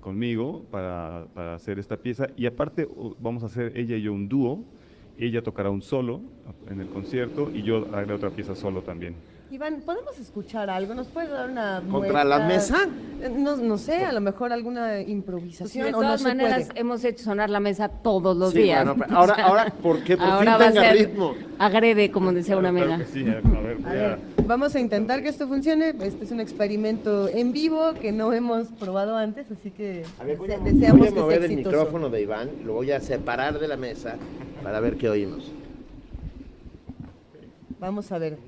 conmigo, 0.00 0.64
para, 0.70 1.26
para, 1.34 1.54
hacer 1.54 1.78
esta 1.78 1.96
pieza. 1.96 2.28
Y 2.36 2.46
aparte 2.46 2.88
vamos 3.20 3.42
a 3.42 3.46
hacer 3.46 3.72
ella 3.76 3.96
y 3.96 4.02
yo 4.02 4.12
un 4.12 4.28
dúo, 4.28 4.64
ella 5.18 5.42
tocará 5.42 5.70
un 5.70 5.82
solo 5.82 6.20
en 6.70 6.80
el 6.80 6.88
concierto 6.88 7.50
y 7.52 7.62
yo 7.62 7.86
haré 7.92 8.12
otra 8.12 8.30
pieza 8.30 8.54
solo 8.54 8.82
también. 8.82 9.14
Iván, 9.50 9.80
¿podemos 9.80 10.18
escuchar 10.18 10.68
algo? 10.68 10.94
¿Nos 10.94 11.06
puedes 11.06 11.30
dar 11.30 11.48
una 11.48 11.82
¿Contra 11.90 12.22
la 12.22 12.40
mesa? 12.40 12.86
Eh, 13.22 13.30
no, 13.34 13.56
no 13.56 13.78
sé, 13.78 14.04
a 14.04 14.12
lo 14.12 14.20
mejor 14.20 14.52
alguna 14.52 15.00
improvisación. 15.00 15.86
de 15.86 15.92
todas 15.92 16.22
maneras, 16.22 16.68
hemos 16.74 17.02
hecho 17.02 17.24
sonar 17.24 17.48
la 17.48 17.58
mesa 17.58 17.88
todos 17.88 18.36
los 18.36 18.52
días. 18.52 18.86
ahora, 19.10 19.34
ahora, 19.46 19.72
¿por 19.82 20.04
qué? 20.04 20.18
Por 20.18 20.26
ahora 20.26 20.58
fin 20.58 20.74
tenga 20.74 20.92
ritmo. 20.92 21.34
Agrede, 21.58 22.10
como 22.10 22.30
decía 22.32 22.58
una 22.58 22.68
amiga. 22.68 23.00
Sí, 23.10 23.24
a 23.26 23.92
ver, 23.92 24.18
vamos 24.46 24.74
a 24.74 24.80
intentar 24.80 25.22
que 25.22 25.30
esto 25.30 25.48
funcione. 25.48 25.94
Este 26.02 26.26
es 26.26 26.30
un 26.30 26.40
experimento 26.40 27.26
en 27.28 27.52
vivo 27.52 27.94
que 27.94 28.12
no 28.12 28.34
hemos 28.34 28.68
probado 28.68 29.16
antes, 29.16 29.50
así 29.50 29.70
que 29.70 30.04
voy 30.36 30.52
a, 30.52 30.58
deseamos 30.58 31.08
voy 31.10 31.18
a 31.18 31.22
mover 31.22 31.44
el 31.44 31.56
micrófono 31.56 32.10
de 32.10 32.20
Iván, 32.20 32.50
lo 32.66 32.74
voy 32.74 32.90
a 32.90 33.00
separar 33.00 33.58
de 33.58 33.66
la 33.66 33.78
mesa 33.78 34.16
para 34.62 34.78
ver 34.80 34.98
qué 34.98 35.08
oímos. 35.08 35.50
Vamos 37.80 38.12
a 38.12 38.18
ver. 38.18 38.47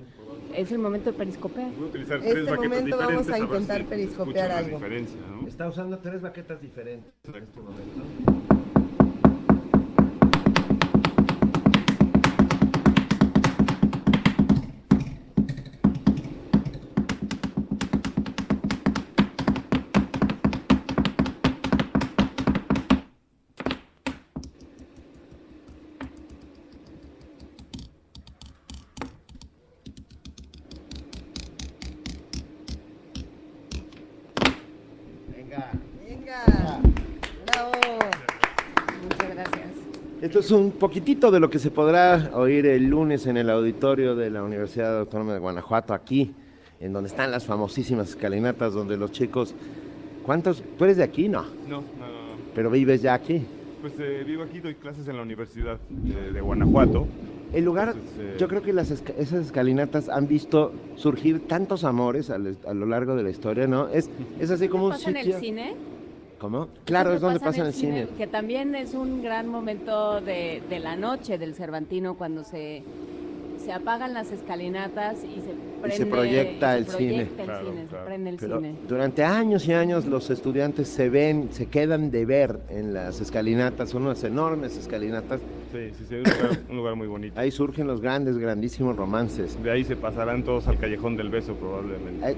Es 0.55 0.73
el 0.73 0.79
momento 0.79 1.13
de 1.13 1.19
periscopear. 1.19 1.71
Voy 1.73 1.85
a 1.85 1.89
utilizar 1.89 2.21
tres 2.21 2.37
este 2.37 2.57
momento 2.57 2.97
vamos 2.97 3.29
a 3.29 3.39
intentar 3.39 3.85
periscopear 3.87 4.51
algo. 4.51 4.81
¿no? 4.81 5.47
Está 5.47 5.69
usando 5.69 5.99
tres 5.99 6.21
baquetas 6.21 6.61
diferentes 6.61 7.13
en 7.25 7.43
este 7.43 7.61
momento. 7.61 8.40
Es 40.41 40.51
un 40.51 40.73
poquitito 40.73 41.31
de 41.31 41.39
lo 41.39 41.51
que 41.51 41.59
se 41.59 41.71
podrá 41.71 42.31
oír 42.35 42.65
el 42.67 42.87
lunes 42.87 43.27
en 43.27 43.37
el 43.37 43.51
auditorio 43.51 44.17
de 44.17 44.31
la 44.31 44.43
Universidad 44.43 44.99
Autónoma 44.99 45.35
de 45.35 45.39
Guanajuato, 45.39 45.93
aquí, 45.93 46.35
en 46.81 46.95
donde 46.95 47.09
están 47.09 47.31
las 47.31 47.45
famosísimas 47.45 48.11
escalinatas, 48.11 48.73
donde 48.73 48.97
los 48.97 49.13
chicos... 49.13 49.55
¿Cuántos? 50.25 50.63
¿Tú 50.79 50.85
eres 50.85 50.97
de 50.97 51.03
aquí? 51.03 51.29
No. 51.29 51.43
No, 51.69 51.81
no, 51.81 51.81
no. 51.81 52.37
¿Pero 52.55 52.71
vives 52.71 53.03
ya 53.03 53.15
aquí? 53.15 53.43
Pues 53.81 53.93
eh, 53.99 54.23
vivo 54.27 54.43
aquí, 54.43 54.61
doy 54.61 54.75
clases 54.75 55.09
en 55.09 55.17
la 55.17 55.23
Universidad 55.23 55.79
de, 55.89 56.41
Guanajuato. 56.41 57.07
El 57.53 57.65
lugar, 57.65 57.95
eh, 58.19 58.37
yo 58.39 58.49
creo 58.49 58.63
que 58.63 58.73
las 58.73 58.91
esas 58.91 59.47
escalinatas 59.47 60.09
han 60.09 60.27
visto 60.27 60.73
surgir 60.97 61.49
tantos 61.49 61.85
amores 61.85 62.31
a, 62.31 62.39
lo 62.39 62.87
largo 62.87 63.15
de 63.15 63.23
la 63.23 63.31
historia, 63.31 63.67
¿no? 63.67 63.89
Es, 63.89 64.09
es 64.39 64.51
así 64.51 64.69
como 64.69 64.87
un 64.87 64.95
sitio... 64.95 65.11
en 65.11 65.17
el 65.17 65.35
cine? 65.35 65.75
¿Cómo? 66.41 66.69
Claro, 66.87 67.13
es 67.13 67.21
donde 67.21 67.39
pasa 67.39 67.61
en 67.61 67.67
el 67.67 67.75
cine, 67.75 68.09
Que 68.17 68.27
también 68.27 68.75
es 68.75 68.95
un 68.95 69.23
gran 69.23 69.47
momento 69.47 70.23
de, 70.23 70.63
de 70.71 70.81
la 70.81 70.97
noche 70.97 71.37
del 71.37 71.55
Cervantino 71.55 72.15
cuando 72.15 72.45
se, 72.45 72.83
se 73.63 73.73
apagan 73.73 74.15
las 74.15 74.33
escalinatas 74.33 75.19
y 75.23 75.41
se, 75.43 75.55
prende, 75.83 75.97
se 75.97 76.07
proyecta, 76.07 76.79
el, 76.79 76.87
cine. 76.87 77.29
se 77.37 77.97
prende 78.07 78.31
el 78.31 78.39
cine. 78.39 78.75
Durante 78.89 79.23
años 79.23 79.69
y 79.69 79.75
años 79.75 80.07
los 80.07 80.31
estudiantes 80.31 80.89
se 80.89 81.11
ven, 81.11 81.49
se 81.53 81.67
quedan 81.67 82.11
de 82.11 82.25
ver 82.25 82.59
en 82.71 82.95
las 82.95 83.21
escalinatas, 83.21 83.91
son 83.91 84.05
unas 84.05 84.25
enormes 84.25 84.79
escalinatas. 84.79 85.43
Sí, 85.73 85.91
sí, 85.99 86.05
sí, 86.09 86.15
un 86.15 86.23
lugar, 86.23 86.59
un 86.71 86.77
lugar 86.77 86.97
muy 86.97 87.07
bonito. 87.07 87.39
Ahí 87.39 87.51
surgen 87.51 87.87
los 87.87 88.01
grandes, 88.01 88.39
grandísimos 88.39 88.97
romances. 88.97 89.63
De 89.63 89.71
ahí 89.71 89.85
se 89.85 89.95
pasarán 89.95 90.43
todos 90.43 90.67
al 90.69 90.79
Callejón 90.79 91.19
del 91.19 91.29
Beso 91.29 91.55
probablemente. 91.55 92.35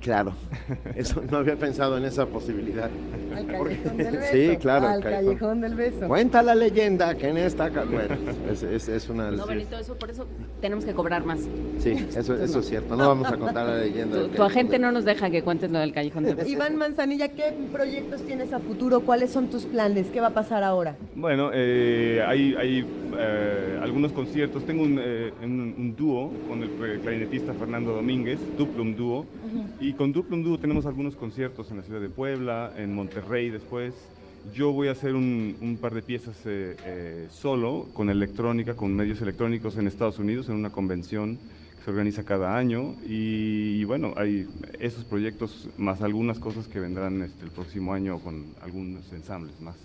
Claro, 0.00 0.32
eso 0.96 1.22
no 1.30 1.38
había 1.38 1.56
pensado 1.56 1.98
en 1.98 2.04
esa 2.06 2.24
posibilidad. 2.26 2.88
Al 3.36 3.46
callejón 3.46 3.96
del 3.96 4.16
beso. 4.16 4.30
Sí, 4.32 4.56
claro. 4.56 4.88
Al 4.88 5.02
callejón, 5.02 5.60
del 5.60 5.74
beso. 5.74 6.08
Cuenta 6.08 6.42
la 6.42 6.54
leyenda 6.54 7.14
que 7.14 7.28
en 7.28 7.36
esta... 7.36 7.68
Bueno, 7.68 8.16
es, 8.50 8.88
es, 8.88 9.08
una... 9.08 9.30
No, 9.30 9.46
Benito, 9.46 9.78
eso, 9.78 9.96
por 9.96 10.10
eso 10.10 10.26
tenemos 10.60 10.84
que 10.84 10.94
cobrar 10.94 11.24
más. 11.24 11.40
Sí, 11.78 12.06
eso, 12.16 12.34
eso 12.34 12.60
es 12.60 12.68
cierto. 12.68 12.96
No 12.96 13.08
vamos 13.08 13.28
a 13.28 13.36
contar 13.36 13.66
la 13.66 13.76
leyenda. 13.76 14.28
Tu, 14.28 14.42
agente 14.42 14.78
no 14.78 14.90
nos 14.90 15.04
deja 15.04 15.30
que 15.30 15.42
cuentes 15.42 15.70
lo 15.70 15.78
del 15.78 15.92
callejón 15.92 16.24
del 16.24 16.36
beso. 16.36 16.48
Iván 16.48 16.76
Manzanilla, 16.76 17.28
¿qué 17.28 17.52
proyectos 17.72 18.22
tienes 18.22 18.52
a 18.52 18.58
futuro? 18.58 19.00
¿Cuáles 19.00 19.30
son 19.30 19.48
tus 19.48 19.64
planes? 19.64 20.06
¿Qué 20.08 20.20
va 20.20 20.28
a 20.28 20.34
pasar 20.34 20.62
ahora? 20.62 20.96
Bueno, 21.14 21.50
eh, 21.52 22.24
hay, 22.26 22.54
hay 22.54 22.86
eh, 23.18 23.78
algunos 23.82 24.12
conciertos. 24.12 24.64
Tengo 24.64 24.82
un, 24.82 24.98
eh, 25.02 25.32
un, 25.42 25.94
dúo 25.96 26.32
con 26.48 26.62
el 26.62 27.00
clarinetista 27.00 27.52
Fernando 27.54 27.92
Domínguez, 27.92 28.38
Duplum 28.56 28.94
Dúo, 28.94 29.26
y 29.80 29.89
con 29.94 30.12
Duplum 30.12 30.42
Dúo 30.42 30.58
tenemos 30.58 30.86
algunos 30.86 31.16
conciertos 31.16 31.70
en 31.70 31.78
la 31.78 31.82
ciudad 31.82 32.00
de 32.00 32.08
Puebla, 32.08 32.72
en 32.76 32.94
Monterrey 32.94 33.50
después, 33.50 33.94
Yo 34.54 34.72
voy 34.72 34.88
a 34.88 34.92
hacer 34.92 35.14
un, 35.14 35.78
par 35.80 35.94
de 35.94 36.02
piezas 36.02 36.36
eh, 36.44 36.76
eh, 36.84 37.28
solo, 37.30 37.86
con 37.92 38.10
electrónica, 38.10 38.74
con 38.74 38.94
medios 38.94 39.20
electrónicos 39.20 39.76
en 39.76 39.86
Estados 39.86 40.18
Unidos, 40.18 40.48
en 40.48 40.56
una 40.56 40.70
convención 40.70 41.38
que 41.76 41.84
se 41.84 41.90
organiza 41.90 42.24
cada 42.24 42.56
año. 42.56 42.94
Y, 43.06 43.84
bueno, 43.84 44.14
hay 44.16 44.46
esos 44.78 45.04
proyectos 45.04 45.68
más 45.76 46.02
algunas 46.02 46.38
cosas 46.38 46.68
que 46.68 46.80
vendrán 46.80 47.22
este, 47.22 47.44
el 47.44 47.50
próximo 47.50 47.92
año 47.92 48.18
con 48.18 48.46
algunos 48.62 49.12
ensambles 49.12 49.60
más. 49.60 49.76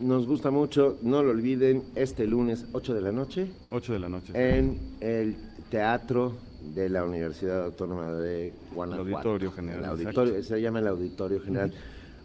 Nos 0.00 0.26
gusta 0.26 0.50
mucho, 0.50 0.98
no 1.02 1.22
lo 1.22 1.30
olviden, 1.30 1.82
este 1.94 2.26
lunes 2.26 2.66
8 2.72 2.94
de 2.94 3.00
la 3.00 3.12
noche. 3.12 3.48
8 3.70 3.92
de 3.92 3.98
la 3.98 4.08
noche. 4.08 4.32
En 4.34 4.78
el 5.00 5.36
Teatro 5.70 6.34
de 6.74 6.88
la 6.88 7.04
Universidad 7.04 7.64
Autónoma 7.64 8.12
de 8.12 8.52
Guanajuato. 8.74 9.08
El 9.08 9.14
Auditorio 9.14 9.52
General. 9.52 9.78
El 9.78 9.90
auditorio, 9.90 10.42
se 10.42 10.60
llama 10.60 10.78
el 10.80 10.86
Auditorio 10.88 11.40
General. 11.40 11.72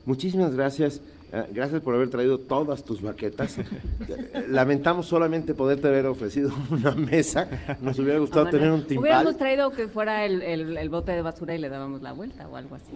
Muchísimas 0.05 0.55
gracias. 0.55 1.01
Eh, 1.31 1.45
gracias 1.51 1.81
por 1.81 1.93
haber 1.93 2.09
traído 2.09 2.39
todas 2.39 2.83
tus 2.83 3.01
baquetas. 3.01 3.57
Lamentamos 4.49 5.05
solamente 5.05 5.53
poderte 5.53 5.87
haber 5.87 6.07
ofrecido 6.07 6.51
una 6.71 6.91
mesa. 6.91 7.47
Nos 7.81 7.99
hubiera 7.99 8.19
gustado 8.19 8.47
tener 8.47 8.71
un 8.71 8.83
timbal. 8.83 9.03
Hubiéramos 9.03 9.37
traído 9.37 9.71
que 9.71 9.87
fuera 9.87 10.25
el, 10.25 10.89
bote 10.89 11.11
de 11.11 11.21
basura 11.21 11.53
y 11.53 11.59
le 11.59 11.69
dábamos 11.69 12.01
la 12.01 12.13
vuelta 12.13 12.47
o 12.47 12.55
algo 12.55 12.75
así. 12.75 12.91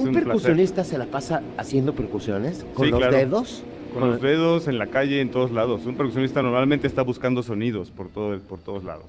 un, 0.00 0.12
percusionista 0.12 0.84
se 0.84 0.98
la 0.98 1.06
pasa 1.06 1.42
haciendo 1.56 1.94
percusiones 1.94 2.64
con 2.74 2.90
los 2.90 3.00
dedos. 3.10 3.64
Con 3.92 4.10
los 4.10 4.20
dedos, 4.20 4.68
en 4.68 4.78
la 4.78 4.86
calle, 4.86 5.20
en 5.20 5.30
todos 5.30 5.50
lados. 5.50 5.86
Un 5.86 5.96
percusionista 5.96 6.42
normalmente 6.42 6.86
está 6.86 7.02
buscando 7.02 7.42
sonidos 7.42 7.90
por, 7.90 8.08
todo, 8.08 8.38
por 8.40 8.58
todos 8.60 8.84
lados. 8.84 9.06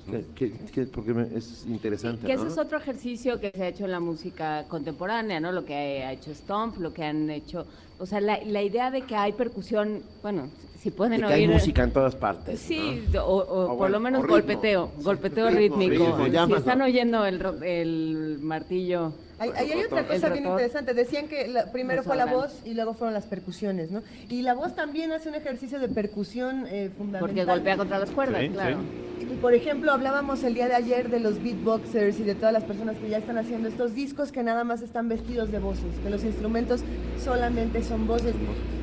porque 0.93 1.27
es 1.35 1.66
interesante. 1.67 2.25
Que 2.25 2.33
ese 2.33 2.48
es 2.48 2.58
otro 2.58 2.77
ejercicio 2.77 3.40
que 3.40 3.51
se 3.51 3.64
ha 3.64 3.67
hecho 3.67 3.85
en 3.85 3.91
la 3.91 3.99
música 3.99 4.66
contemporánea, 4.67 5.40
¿no? 5.40 5.51
Lo 5.51 5.66
que 5.66 5.74
ha 5.74 6.11
hecho 6.11 6.33
Stomp, 6.33 6.77
lo 6.77 6.93
que 6.93 7.03
han 7.03 7.30
hecho. 7.30 7.66
O 7.99 8.06
sea, 8.06 8.22
la, 8.22 8.40
la 8.45 8.61
idea 8.64 8.91
de 8.91 9.01
que 9.01 9.16
hay 9.16 9.33
percusión, 9.33 10.01
bueno, 10.22 10.49
si 10.80 10.91
pueden 10.91 11.24
oír. 11.24 11.33
Hay 11.33 11.48
música 11.48 11.83
en 11.83 11.91
todas 11.91 12.16
partes. 12.16 12.59
Sí, 12.59 13.03
o, 13.22 13.75
por 13.77 13.90
lo 13.90 13.99
menos 13.99 14.25
golpeteo, 14.25 14.91
golpeteo 15.01 15.49
rítmico. 15.49 16.17
si 16.48 16.53
están 16.53 16.82
oyendo 16.82 17.25
el, 17.25 17.41
el 17.64 18.40
martillo. 18.41 19.14
Hay, 19.40 19.51
hay 19.56 19.84
otra 19.84 20.06
cosa 20.08 20.30
bien 20.30 20.45
interesante. 20.45 20.93
Decían 20.93 21.27
que 21.27 21.51
primero 21.72 22.03
fue 22.03 22.16
la 22.16 22.26
voz 22.26 22.61
y 22.66 22.74
luego 22.74 22.93
fueron 22.93 23.14
las 23.14 23.26
percusiones, 23.26 23.92
¿no? 23.92 24.03
Y 24.30 24.42
la 24.42 24.53
voz 24.53 24.76
también 24.76 25.11
hace 25.11 25.30
un 25.30 25.35
ejercicio 25.35 25.80
de 25.80 25.88
percusión 25.88 26.66
eh, 26.68 26.90
fundamental. 26.98 27.19
Porque 27.19 27.45
golpea 27.45 27.77
contra 27.77 28.00
las 28.00 28.11
cuerdas, 28.11 28.43
claro. 28.51 28.80
Y 29.22 29.35
por 29.35 29.53
ejemplo, 29.53 29.92
hablábamos 29.92 30.43
el 30.43 30.53
día 30.53 30.68
de 30.68 30.76
ayer 30.76 31.09
de 31.09 31.19
los 31.19 31.43
beatboxers 31.43 32.19
y 32.19 32.24
de 32.24 32.35
todas 32.35 32.53
las 32.53 32.64
personas 32.64 32.98
que 32.98 33.09
ya 33.09 33.18
están 33.18 33.38
haciendo 33.38 33.68
estos 33.68 33.93
discos 33.93 34.32
que 34.32 34.43
nada 34.43 34.64
más 34.64 34.82
están 34.82 35.09
vestidos 35.09 35.51
de 35.51 35.59
voces, 35.59 36.00
que 36.01 36.09
los 36.09 36.24
instrumentos 36.24 36.82
solamente 37.24 37.84
son 37.84 38.08
voces. 38.08 38.34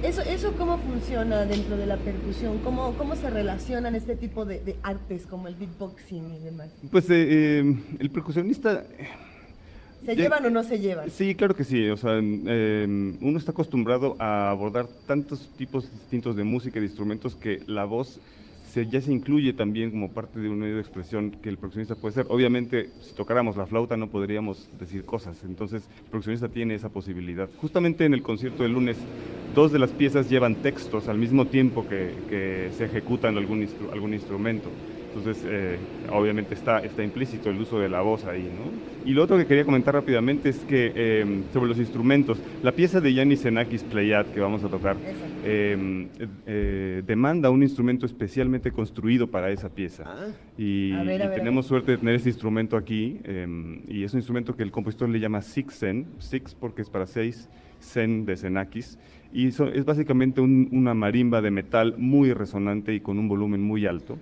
¿Eso, 0.02 0.20
eso 0.22 0.52
cómo 0.58 0.78
funciona 0.78 1.46
dentro 1.46 1.76
de 1.76 1.86
la 1.86 1.96
percusión? 1.96 2.58
¿Cómo, 2.58 2.92
cómo 2.98 3.16
se 3.16 3.30
relacionan 3.30 3.94
este 3.94 4.14
tipo 4.14 4.44
de, 4.44 4.76
artes 4.82 5.26
como 5.26 5.48
el 5.48 5.54
beatboxing 5.56 6.34
y 6.34 6.38
demás? 6.38 6.68
Pues 6.90 7.08
eh, 7.10 7.14
eh, 7.60 7.78
el 7.98 8.10
percusionista 8.10 8.84
¿Se 10.06 10.14
llevan 10.14 10.46
o 10.46 10.50
no 10.50 10.62
se 10.62 10.78
llevan? 10.78 11.10
Sí, 11.10 11.34
claro 11.34 11.56
que 11.56 11.64
sí. 11.64 11.88
O 11.88 11.96
sea, 11.96 12.12
uno 12.12 13.38
está 13.38 13.50
acostumbrado 13.50 14.14
a 14.20 14.50
abordar 14.50 14.86
tantos 15.06 15.50
tipos 15.56 15.90
distintos 15.90 16.36
de 16.36 16.44
música 16.44 16.78
y 16.78 16.82
de 16.82 16.86
instrumentos 16.86 17.34
que 17.34 17.60
la 17.66 17.84
voz 17.84 18.20
se, 18.72 18.86
ya 18.86 19.00
se 19.00 19.12
incluye 19.12 19.52
también 19.52 19.90
como 19.90 20.12
parte 20.12 20.38
de 20.38 20.48
un 20.48 20.60
medio 20.60 20.76
de 20.76 20.80
expresión 20.80 21.32
que 21.32 21.48
el 21.48 21.58
percusionista 21.58 21.96
puede 21.96 22.14
ser. 22.14 22.26
Obviamente, 22.28 22.90
si 23.02 23.14
tocáramos 23.14 23.56
la 23.56 23.66
flauta 23.66 23.96
no 23.96 24.06
podríamos 24.06 24.68
decir 24.78 25.04
cosas. 25.04 25.42
Entonces, 25.42 25.82
el 26.04 26.10
percusionista 26.10 26.48
tiene 26.48 26.76
esa 26.76 26.88
posibilidad. 26.88 27.48
Justamente 27.60 28.04
en 28.04 28.14
el 28.14 28.22
concierto 28.22 28.62
del 28.62 28.74
lunes, 28.74 28.96
dos 29.56 29.72
de 29.72 29.80
las 29.80 29.90
piezas 29.90 30.30
llevan 30.30 30.54
textos 30.56 31.08
al 31.08 31.18
mismo 31.18 31.46
tiempo 31.46 31.84
que, 31.88 32.14
que 32.28 32.70
se 32.78 32.84
ejecutan 32.84 33.36
algún, 33.36 33.68
algún 33.92 34.14
instrumento. 34.14 34.68
Entonces, 35.16 35.44
eh, 35.48 35.78
obviamente 36.12 36.54
está, 36.54 36.80
está 36.80 37.02
implícito 37.02 37.48
el 37.48 37.58
uso 37.58 37.78
de 37.78 37.88
la 37.88 38.02
voz 38.02 38.26
ahí, 38.26 38.42
¿no? 38.42 39.08
Y 39.08 39.14
lo 39.14 39.22
otro 39.22 39.38
que 39.38 39.46
quería 39.46 39.64
comentar 39.64 39.94
rápidamente 39.94 40.50
es 40.50 40.58
que 40.58 41.20
em, 41.20 41.44
sobre 41.52 41.68
los 41.68 41.78
instrumentos, 41.78 42.38
la 42.62 42.72
pieza 42.72 43.00
de 43.00 43.14
Yanis 43.14 43.40
Xenakis 43.40 43.82
Playat 43.84 44.26
que 44.32 44.40
vamos 44.40 44.62
a 44.64 44.68
tocar 44.68 44.96
em, 45.44 46.08
eh, 46.46 47.02
demanda 47.06 47.50
un 47.50 47.62
instrumento 47.62 48.04
especialmente 48.04 48.70
construido 48.72 49.26
para 49.28 49.50
esa 49.50 49.70
pieza. 49.70 50.04
Ah. 50.06 50.26
Y, 50.58 50.92
tenemos 51.34 51.66
suerte 51.66 51.92
de 51.92 51.98
tener 51.98 52.16
ese 52.16 52.28
instrumento 52.28 52.76
aquí, 52.76 53.18
em, 53.24 53.80
y 53.88 54.04
es 54.04 54.12
un 54.12 54.18
instrumento 54.18 54.54
que 54.54 54.64
el 54.64 54.70
compositor 54.70 55.08
le 55.08 55.18
llama 55.18 55.40
Sixen, 55.40 56.06
Six 56.18 56.54
porque 56.54 56.82
es 56.82 56.90
para 56.90 57.06
seis, 57.06 57.48
Zen 57.80 58.26
de 58.26 58.36
Xenakis, 58.36 58.98
y 59.32 59.48
es 59.48 59.84
básicamente 59.84 60.40
una 60.40 60.94
marimba 60.94 61.40
de 61.40 61.50
metal 61.50 61.94
muy 61.96 62.32
resonante 62.32 62.94
y 62.94 63.00
con 63.00 63.18
un 63.18 63.28
volumen 63.28 63.62
muy 63.62 63.86
alto 63.86 64.18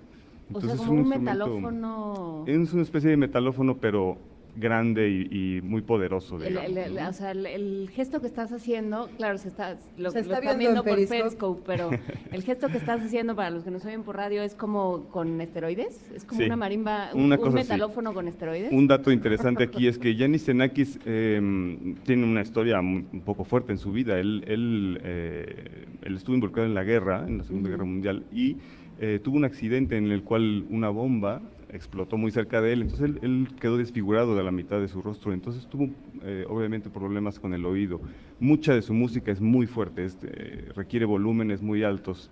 o 0.53 0.61
sea, 0.61 0.75
como 0.75 0.91
un, 0.91 1.09
metalófono. 1.09 2.43
Es 2.47 2.73
una 2.73 2.83
especie 2.83 3.09
de 3.09 3.17
metalófono, 3.17 3.77
pero 3.77 4.17
grande 4.55 5.09
y, 5.09 5.61
muy 5.61 5.81
poderoso. 5.81 6.41
el, 6.41 6.57
o 6.97 7.13
sea, 7.13 7.31
el, 7.31 7.89
gesto 7.91 8.21
que 8.21 8.27
estás 8.27 8.51
haciendo, 8.51 9.09
claro, 9.17 9.37
se 9.37 9.49
está, 9.49 9.77
lo, 9.97 10.11
se 10.11 10.21
está, 10.21 10.39
viendo, 10.55 10.83
por 10.83 10.95
Periscope. 11.07 11.61
pero 11.65 11.89
el 12.31 12.43
gesto 12.43 12.69
que 12.69 12.77
estás 12.77 13.01
haciendo 13.01 13.35
para 13.35 13.49
los 13.49 13.63
que 13.63 13.71
nos 13.71 13.85
oyen 13.85 14.03
por 14.03 14.15
radio 14.15 14.41
es 14.41 14.55
como 14.55 15.05
con 15.09 15.41
esteroides, 15.41 16.11
es 16.13 16.23
como 16.23 16.45
una 16.45 16.55
marimba, 16.55 17.09
un, 17.13 17.29
metalófono 17.53 18.13
con 18.13 18.27
esteroides. 18.27 18.71
Un 18.71 18.87
dato 18.87 19.11
interesante 19.11 19.63
aquí 19.63 19.87
es 19.87 19.97
que 19.97 20.15
Yanis 20.15 20.45
Xenakis 20.45 20.99
em, 21.05 21.95
tiene 22.03 22.23
una 22.23 22.41
historia 22.41 22.79
un 22.79 23.21
poco 23.25 23.43
fuerte 23.43 23.71
en 23.71 23.77
su 23.77 23.91
vida. 23.91 24.19
Él, 24.19 24.43
él, 24.47 24.99
eh, 25.03 25.85
él 26.01 26.15
estuvo 26.15 26.35
involucrado 26.35 26.67
en 26.67 26.75
la 26.75 26.83
guerra, 26.83 27.25
en 27.27 27.39
la 27.39 27.43
Segunda 27.43 27.69
Guerra 27.69 27.85
Mundial, 27.85 28.23
y 28.31 28.57
eh, 28.99 29.19
tuvo 29.21 29.37
un 29.37 29.45
accidente 29.45 29.97
en 29.97 30.11
el 30.11 30.23
cual 30.23 30.65
una 30.69 30.89
bomba 30.89 31.41
explotó 31.69 32.15
muy 32.15 32.31
cerca 32.31 32.61
de 32.61 32.71
él, 32.71 32.83
entonces 32.83 33.11
él, 33.21 33.49
quedó 33.59 33.77
desfigurado 33.77 34.35
de 34.37 34.43
la 34.43 34.51
mitad 34.51 34.79
de 34.79 34.87
su 34.87 35.01
rostro, 35.01 35.33
entonces 35.33 35.67
tuvo 35.67 35.89
eh, 36.23 36.45
obviamente 36.47 36.89
problemas 36.89 37.37
con 37.37 37.53
el 37.53 37.65
oído. 37.65 37.99
Mucha 38.39 38.73
de 38.73 38.81
su 38.81 38.93
música 38.93 39.31
es 39.31 39.41
muy 39.41 39.67
fuerte, 39.67 40.07
eh, 40.23 40.69
requiere 40.73 41.05
volúmenes 41.05 41.61
muy 41.61 41.83
altos 41.83 42.31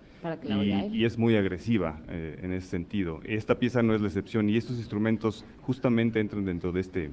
y, 0.90 1.04
es 1.04 1.18
muy 1.18 1.36
agresiva 1.36 2.00
en 2.08 2.52
ese 2.52 2.68
sentido. 2.68 3.20
Esta 3.24 3.58
pieza 3.58 3.82
no 3.82 3.94
es 3.94 4.00
la 4.00 4.06
excepción 4.06 4.48
y 4.48 4.56
estos 4.56 4.78
instrumentos 4.78 5.44
justamente 5.60 6.20
entran 6.20 6.46
dentro 6.46 6.72
de 6.72 6.80
este 6.80 7.10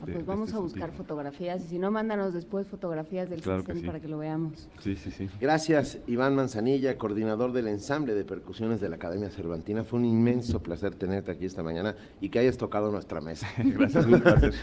este, 0.00 0.12
pues 0.12 0.26
vamos 0.26 0.48
este 0.48 0.58
a 0.58 0.60
buscar 0.60 0.92
fotografías 0.92 1.64
y 1.64 1.68
si 1.68 1.78
no, 1.78 1.90
mándanos 1.90 2.34
después 2.34 2.66
fotografías 2.66 3.30
del 3.30 3.40
claro 3.40 3.64
para 3.64 4.00
que 4.00 4.08
lo 4.08 4.18
veamos. 4.18 4.68
Sí, 4.80 4.96
sí, 4.96 5.10
sí. 5.10 5.28
Gracias, 5.40 5.98
Iván 6.06 6.34
Manzanilla, 6.34 6.98
coordinador 6.98 7.52
del 7.52 7.68
ensamble 7.68 8.14
de 8.14 8.24
percusiones 8.24 8.80
de 8.80 8.88
la 8.88 8.96
Academia 8.96 9.30
Cervantina. 9.30 9.84
Fue 9.84 9.98
un 9.98 10.04
inmenso 10.04 10.62
placer 10.62 10.94
tenerte 10.94 11.30
aquí 11.32 11.46
esta 11.46 11.62
mañana 11.62 11.94
y 12.20 12.28
que 12.28 12.38
hayas 12.38 12.58
tocado 12.58 12.90
nuestra 12.90 13.20
mesa. 13.20 13.48
Gracias, 13.58 14.04
un 14.06 14.20
placer. 14.20 14.54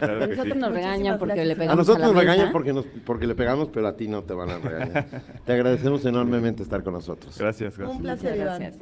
a 0.00 0.26
nosotros 0.26 0.56
nos 0.56 0.72
regañan 0.72 1.18
porque 1.18 1.44
le 1.44 1.54
pegamos. 1.54 1.72
A 1.72 1.76
nosotros 1.76 2.06
nos 2.08 2.16
regañan 2.16 2.52
porque, 2.52 2.84
porque 3.06 3.26
le 3.26 3.34
pegamos, 3.34 3.68
pero 3.68 3.86
a 3.86 3.96
ti 3.96 4.08
no 4.08 4.22
te 4.24 4.34
van 4.34 4.50
a 4.50 4.58
regañar. 4.58 5.22
te 5.44 5.52
agradecemos 5.52 6.04
enormemente 6.04 6.62
estar 6.62 6.82
con 6.82 6.94
nosotros. 6.94 7.38
Gracias, 7.38 7.76
gracias. 7.76 7.96
Un 7.96 8.02
placer, 8.02 8.38
Gracias. 8.38 8.78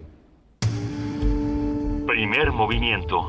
Primer 2.06 2.50
movimiento. 2.52 3.28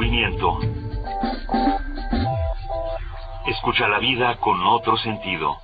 Movimiento. 0.00 0.58
Escucha 3.46 3.86
la 3.86 3.98
vida 3.98 4.38
con 4.40 4.58
otro 4.62 4.96
sentido. 4.96 5.56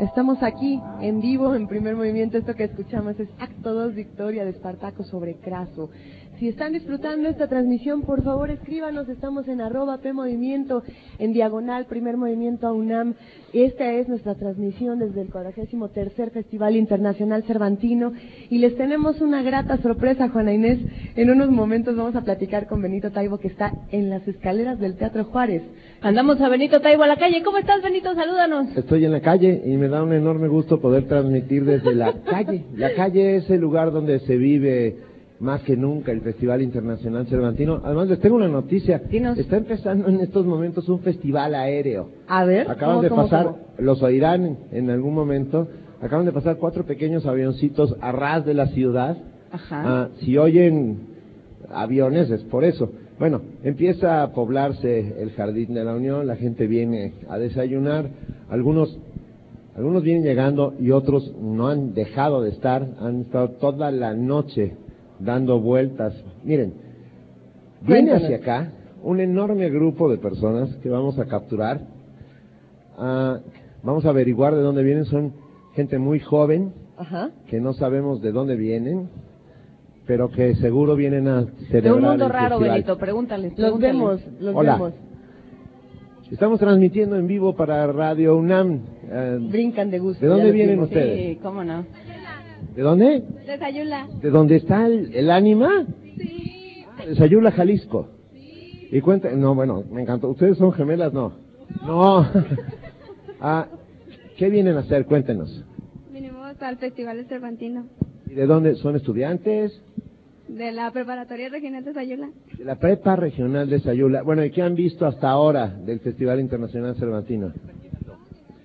Estamos 0.00 0.42
aquí 0.42 0.82
en 1.00 1.20
vivo 1.20 1.54
en 1.54 1.68
primer 1.68 1.94
movimiento. 1.94 2.38
Esto 2.38 2.54
que 2.56 2.64
escuchamos 2.64 3.20
es 3.20 3.28
Acto 3.38 3.72
2 3.72 3.94
Victoria 3.94 4.44
de 4.44 4.50
Espartaco 4.50 5.04
sobre 5.04 5.36
Craso. 5.36 5.88
Si 6.38 6.48
están 6.48 6.74
disfrutando 6.74 7.30
esta 7.30 7.48
transmisión, 7.48 8.02
por 8.02 8.22
favor 8.22 8.50
escríbanos. 8.50 9.08
Estamos 9.08 9.48
en 9.48 9.62
arroba 9.62 9.98
P 9.98 10.12
Movimiento, 10.12 10.82
en 11.18 11.32
diagonal 11.32 11.86
Primer 11.86 12.18
Movimiento 12.18 12.66
a 12.66 12.74
UNAM. 12.74 13.14
Esta 13.54 13.90
es 13.92 14.06
nuestra 14.06 14.34
transmisión 14.34 14.98
desde 14.98 15.22
el 15.22 15.30
43 15.30 16.32
Festival 16.34 16.76
Internacional 16.76 17.44
Cervantino. 17.44 18.12
Y 18.50 18.58
les 18.58 18.76
tenemos 18.76 19.22
una 19.22 19.40
grata 19.42 19.78
sorpresa, 19.78 20.28
Juana 20.28 20.52
Inés. 20.52 20.78
En 21.16 21.30
unos 21.30 21.48
momentos 21.48 21.96
vamos 21.96 22.14
a 22.16 22.20
platicar 22.20 22.66
con 22.66 22.82
Benito 22.82 23.10
Taibo, 23.12 23.38
que 23.38 23.48
está 23.48 23.72
en 23.90 24.10
las 24.10 24.28
escaleras 24.28 24.78
del 24.78 24.96
Teatro 24.96 25.24
Juárez. 25.24 25.62
Andamos 26.02 26.38
a 26.42 26.50
Benito 26.50 26.82
Taibo 26.82 27.02
a 27.04 27.06
la 27.06 27.16
calle. 27.16 27.42
¿Cómo 27.42 27.56
estás, 27.56 27.82
Benito? 27.82 28.14
Salúdanos. 28.14 28.76
Estoy 28.76 29.06
en 29.06 29.12
la 29.12 29.22
calle 29.22 29.62
y 29.64 29.74
me 29.78 29.88
da 29.88 30.02
un 30.02 30.12
enorme 30.12 30.48
gusto 30.48 30.82
poder 30.82 31.08
transmitir 31.08 31.64
desde 31.64 31.94
la 31.94 32.12
calle. 32.30 32.66
La 32.74 32.94
calle 32.94 33.36
es 33.36 33.48
el 33.48 33.62
lugar 33.62 33.90
donde 33.90 34.18
se 34.20 34.36
vive 34.36 35.15
más 35.40 35.62
que 35.62 35.76
nunca 35.76 36.12
el 36.12 36.20
Festival 36.20 36.62
Internacional 36.62 37.26
Cervantino. 37.26 37.80
Además, 37.84 38.08
les 38.08 38.20
tengo 38.20 38.36
una 38.36 38.48
noticia. 38.48 39.02
Está 39.36 39.56
empezando 39.56 40.08
en 40.08 40.20
estos 40.20 40.46
momentos 40.46 40.88
un 40.88 41.00
festival 41.00 41.54
aéreo. 41.54 42.08
A 42.26 42.44
ver. 42.44 42.70
Acaban 42.70 43.02
de 43.02 43.10
pasar, 43.10 43.54
los 43.78 44.02
oirán 44.02 44.58
en 44.72 44.90
algún 44.90 45.14
momento, 45.14 45.68
acaban 46.00 46.26
de 46.26 46.32
pasar 46.32 46.56
cuatro 46.56 46.84
pequeños 46.84 47.26
avioncitos 47.26 47.96
a 48.00 48.12
ras 48.12 48.44
de 48.44 48.54
la 48.54 48.68
ciudad. 48.68 49.16
Ajá. 49.50 49.82
Ah, 49.86 50.08
si 50.20 50.36
oyen 50.38 50.98
aviones 51.70 52.30
es 52.30 52.42
por 52.44 52.64
eso. 52.64 52.90
Bueno, 53.18 53.40
empieza 53.62 54.22
a 54.22 54.32
poblarse 54.32 55.22
el 55.22 55.30
Jardín 55.32 55.72
de 55.74 55.84
la 55.84 55.94
Unión, 55.94 56.26
la 56.26 56.36
gente 56.36 56.66
viene 56.66 57.14
a 57.28 57.38
desayunar, 57.38 58.10
algunos 58.50 58.98
algunos 59.74 60.02
vienen 60.02 60.22
llegando 60.22 60.72
y 60.80 60.90
otros 60.90 61.34
no 61.38 61.68
han 61.68 61.92
dejado 61.92 62.40
de 62.42 62.48
estar, 62.48 62.86
han 62.98 63.22
estado 63.22 63.50
toda 63.50 63.90
la 63.90 64.14
noche 64.14 64.74
dando 65.18 65.60
vueltas. 65.60 66.14
Miren, 66.44 66.74
viene 67.82 68.12
hacia 68.12 68.36
acá 68.36 68.72
un 69.02 69.20
enorme 69.20 69.68
grupo 69.70 70.10
de 70.10 70.18
personas 70.18 70.74
que 70.76 70.88
vamos 70.88 71.18
a 71.18 71.26
capturar. 71.26 71.80
Ah, 72.98 73.38
vamos 73.82 74.04
a 74.04 74.10
averiguar 74.10 74.54
de 74.54 74.62
dónde 74.62 74.82
vienen. 74.82 75.04
Son 75.04 75.32
gente 75.74 75.98
muy 75.98 76.20
joven, 76.20 76.72
Ajá. 76.96 77.30
que 77.48 77.60
no 77.60 77.72
sabemos 77.74 78.22
de 78.22 78.32
dónde 78.32 78.56
vienen, 78.56 79.08
pero 80.06 80.30
que 80.30 80.54
seguro 80.56 80.96
vienen 80.96 81.28
a 81.28 81.44
celebrar 81.68 81.82
De 81.82 81.92
un 81.92 82.02
mundo 82.02 82.24
el 82.26 82.30
raro, 82.32 82.56
festival. 82.56 82.70
Benito. 82.70 82.98
Pregúntales. 82.98 83.58
Los 83.58 83.78
vemos, 83.78 84.20
los 84.40 84.54
Hola. 84.54 84.72
vemos. 84.74 84.92
Estamos 86.30 86.58
transmitiendo 86.58 87.16
en 87.16 87.28
vivo 87.28 87.54
para 87.54 87.86
Radio 87.86 88.36
UNAM. 88.36 88.80
Eh, 89.08 89.38
Brincan 89.48 89.90
de 89.90 89.98
gusto. 90.00 90.20
¿De 90.20 90.26
dónde 90.26 90.50
vienen 90.50 90.74
vimos. 90.74 90.88
ustedes? 90.88 91.18
Sí, 91.36 91.38
cómo 91.40 91.62
no. 91.62 91.84
¿De 92.76 92.82
dónde? 92.82 93.24
De 93.46 93.58
Sayula. 93.58 94.06
¿De 94.20 94.28
dónde 94.28 94.56
está 94.56 94.86
el, 94.86 95.14
el 95.14 95.30
ánima? 95.30 95.86
De 97.06 97.14
Sayula, 97.16 97.50
Jalisco. 97.50 98.08
Y 98.92 99.00
cuenta, 99.00 99.30
no, 99.30 99.54
bueno, 99.54 99.82
me 99.90 100.02
encantó. 100.02 100.28
¿Ustedes 100.28 100.58
son 100.58 100.72
gemelas? 100.72 101.10
No. 101.12 101.32
No. 101.86 102.28
ah, 103.40 103.66
¿Qué 104.36 104.50
vienen 104.50 104.76
a 104.76 104.80
hacer? 104.80 105.06
Cuéntenos. 105.06 105.64
Vinimos 106.12 106.60
al 106.60 106.76
Festival 106.76 107.16
de 107.16 107.24
Cervantino. 107.24 107.86
¿Y 108.26 108.34
de 108.34 108.46
dónde 108.46 108.74
son 108.76 108.94
estudiantes? 108.94 109.80
De 110.46 110.70
la 110.70 110.90
Preparatoria 110.90 111.48
Regional 111.48 111.82
de 111.82 111.94
Sayula. 111.94 112.30
De 112.58 112.64
la 112.64 112.76
Prepa 112.76 113.16
Regional 113.16 113.70
de 113.70 113.80
Sayula. 113.80 114.22
Bueno, 114.22 114.44
¿y 114.44 114.50
qué 114.50 114.60
han 114.60 114.74
visto 114.74 115.06
hasta 115.06 115.30
ahora 115.30 115.68
del 115.68 116.00
Festival 116.00 116.40
Internacional 116.40 116.94
Cervantino? 116.96 117.52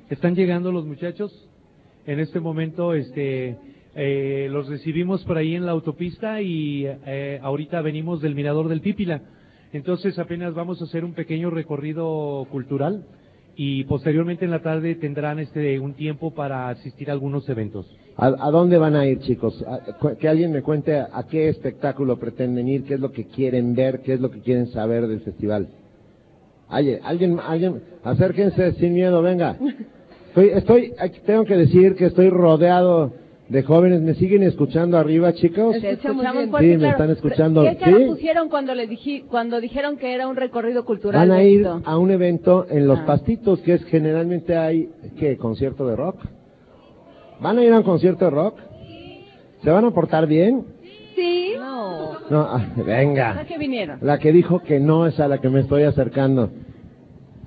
Están 0.10 0.36
llegando 0.36 0.74
los 0.74 0.86
muchachos. 0.86 1.48
En 2.06 2.20
este 2.20 2.40
momento, 2.40 2.94
este, 2.94 3.56
eh, 3.96 4.48
los 4.50 4.68
recibimos 4.70 5.24
por 5.26 5.38
ahí 5.38 5.56
en 5.56 5.66
la 5.66 5.72
autopista 5.74 6.42
y 6.42 6.86
eh, 7.06 7.40
ahorita 7.42 7.82
venimos 7.82 8.22
del 8.22 8.36
Mirador 8.36 8.68
del 8.70 8.82
Pípila. 8.82 9.22
Entonces 9.74 10.18
apenas 10.20 10.54
vamos 10.54 10.82
a 10.82 10.86
hacer 10.86 11.04
un 11.06 11.14
pequeño 11.14 11.50
recorrido 11.50 12.46
cultural 12.52 13.04
y 13.56 13.84
posteriormente 13.86 14.46
en 14.46 14.52
la 14.52 14.62
tarde 14.62 14.96
tendrán 14.96 15.40
este 15.40 15.80
un 15.80 15.94
tiempo 15.94 16.32
para 16.34 16.70
asistir 16.70 17.10
a 17.10 17.14
algunos 17.14 17.48
eventos. 17.50 17.86
¿A, 18.18 18.28
a 18.28 18.52
dónde 18.52 18.78
van 18.78 18.96
a 18.96 19.06
ir, 19.06 19.20
chicos? 19.20 19.64
A- 19.68 20.16
que 20.18 20.28
alguien 20.28 20.52
me 20.52 20.62
cuente 20.62 20.98
a, 20.98 21.10
a 21.14 21.28
qué 21.28 21.48
espectáculo 21.50 22.18
pretenden 22.18 22.68
ir, 22.68 22.84
qué 22.84 22.96
es 22.96 23.00
lo 23.00 23.12
que 23.12 23.26
quieren 23.28 23.74
ver, 23.76 24.02
qué 24.02 24.14
es 24.14 24.20
lo 24.22 24.30
que 24.32 24.40
quieren 24.40 24.68
saber 24.68 25.08
del 25.08 25.22
festival. 25.22 25.70
Oye, 26.70 27.00
alguien, 27.04 27.38
alguien, 27.46 27.82
acérquense 28.04 28.74
sin 28.74 28.94
miedo, 28.94 29.22
venga. 29.22 29.58
Estoy, 30.34 30.50
estoy, 30.50 30.94
aquí 30.98 31.20
tengo 31.26 31.44
que 31.44 31.58
decir 31.58 31.96
que 31.96 32.06
estoy 32.06 32.30
rodeado 32.30 33.12
de 33.52 33.64
jóvenes. 33.64 34.02
¿Me 34.02 34.14
siguen 34.16 34.44
escuchando 34.44 34.98
arriba, 34.98 35.34
chicos? 35.34 35.76
Te 35.80 35.92
escuchamos 35.92 36.44
Sí, 36.44 36.50
fuerte, 36.50 36.68
me 36.70 36.78
claro. 36.78 36.92
están 36.92 37.10
escuchando. 37.12 37.64
¿Qué 37.64 37.76
cara 37.78 37.98
¿Sí? 37.98 38.06
pusieron 38.06 38.50
cuando, 38.50 38.74
les 38.74 38.90
dije, 38.90 39.26
cuando 39.30 39.60
dijeron 39.60 39.98
que 39.98 40.14
era 40.14 40.28
un 40.28 40.36
recorrido 40.38 40.86
cultural? 40.86 41.28
Van 41.28 41.38
a 41.38 41.44
ir 41.44 41.68
a 41.84 41.98
un 41.98 42.12
evento 42.12 42.66
en 42.70 42.88
Los 42.88 43.00
Ah. 43.00 43.06
Pastitos, 43.06 43.60
que 43.60 43.74
es 43.74 43.84
generalmente 43.86 44.56
hay, 44.56 44.90
¿qué? 45.20 45.36
¿Concierto 45.38 45.86
de 45.86 45.96
rock? 45.98 46.18
¿Van 47.42 47.58
a 47.58 47.64
ir 47.64 47.74
a 47.74 47.78
un 47.80 47.84
concierto 47.84 48.26
de 48.26 48.32
rock? 48.32 48.58
¿Se 49.64 49.70
van 49.70 49.84
a 49.86 49.92
portar 49.92 50.28
bien? 50.28 50.64
Sí. 51.16 51.54
No. 51.58 52.12
No, 52.30 52.40
ah, 52.42 52.68
venga. 52.86 53.40
¿A 53.42 53.46
qué 53.46 53.58
vinieron? 53.58 54.00
La 54.02 54.18
que 54.18 54.32
dijo 54.32 54.60
que 54.60 54.80
no 54.80 55.06
es 55.08 55.20
a 55.20 55.28
la 55.28 55.40
que 55.40 55.50
me 55.50 55.60
estoy 55.60 55.84
acercando. 55.84 56.50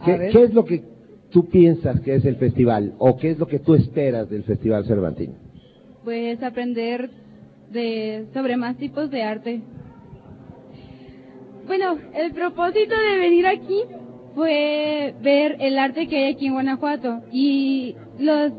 ¿Qué, 0.04 0.28
qué 0.32 0.42
es 0.42 0.52
lo 0.52 0.64
que 0.66 0.84
tú 1.30 1.48
piensas 1.48 1.98
que 2.00 2.14
es 2.16 2.24
el 2.26 2.36
festival? 2.36 2.92
¿O 2.98 3.16
qué 3.16 3.30
es 3.30 3.38
lo 3.38 3.46
que 3.46 3.58
tú 3.58 3.74
esperas 3.74 4.28
del 4.28 4.42
Festival 4.44 4.84
Cervantino? 4.84 5.43
Pues 6.04 6.42
aprender 6.42 7.10
de, 7.70 8.26
sobre 8.34 8.56
más 8.56 8.76
tipos 8.76 9.10
de 9.10 9.22
arte. 9.22 9.62
Bueno, 11.66 11.96
el 12.14 12.32
propósito 12.32 12.94
de 12.94 13.18
venir 13.18 13.46
aquí 13.46 13.80
fue 14.34 15.14
ver 15.22 15.56
el 15.60 15.78
arte 15.78 16.06
que 16.06 16.16
hay 16.18 16.34
aquí 16.34 16.46
en 16.46 16.52
Guanajuato. 16.52 17.22
Y 17.32 17.96
los, 18.18 18.52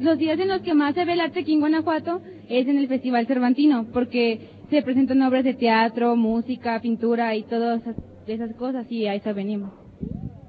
los 0.00 0.16
días 0.16 0.40
en 0.40 0.48
los 0.48 0.62
que 0.62 0.72
más 0.72 0.94
se 0.94 1.04
ve 1.04 1.12
el 1.12 1.20
arte 1.20 1.40
aquí 1.40 1.52
en 1.52 1.60
Guanajuato 1.60 2.22
es 2.48 2.66
en 2.66 2.78
el 2.78 2.88
Festival 2.88 3.26
Cervantino, 3.26 3.86
porque 3.92 4.48
se 4.70 4.82
presentan 4.82 5.20
obras 5.22 5.44
de 5.44 5.54
teatro, 5.54 6.16
música, 6.16 6.80
pintura 6.80 7.34
y 7.36 7.42
todas 7.42 7.82
esas, 7.82 7.96
esas 8.26 8.54
cosas, 8.56 8.90
y 8.90 9.06
a 9.06 9.14
eso 9.14 9.34
venimos. 9.34 9.72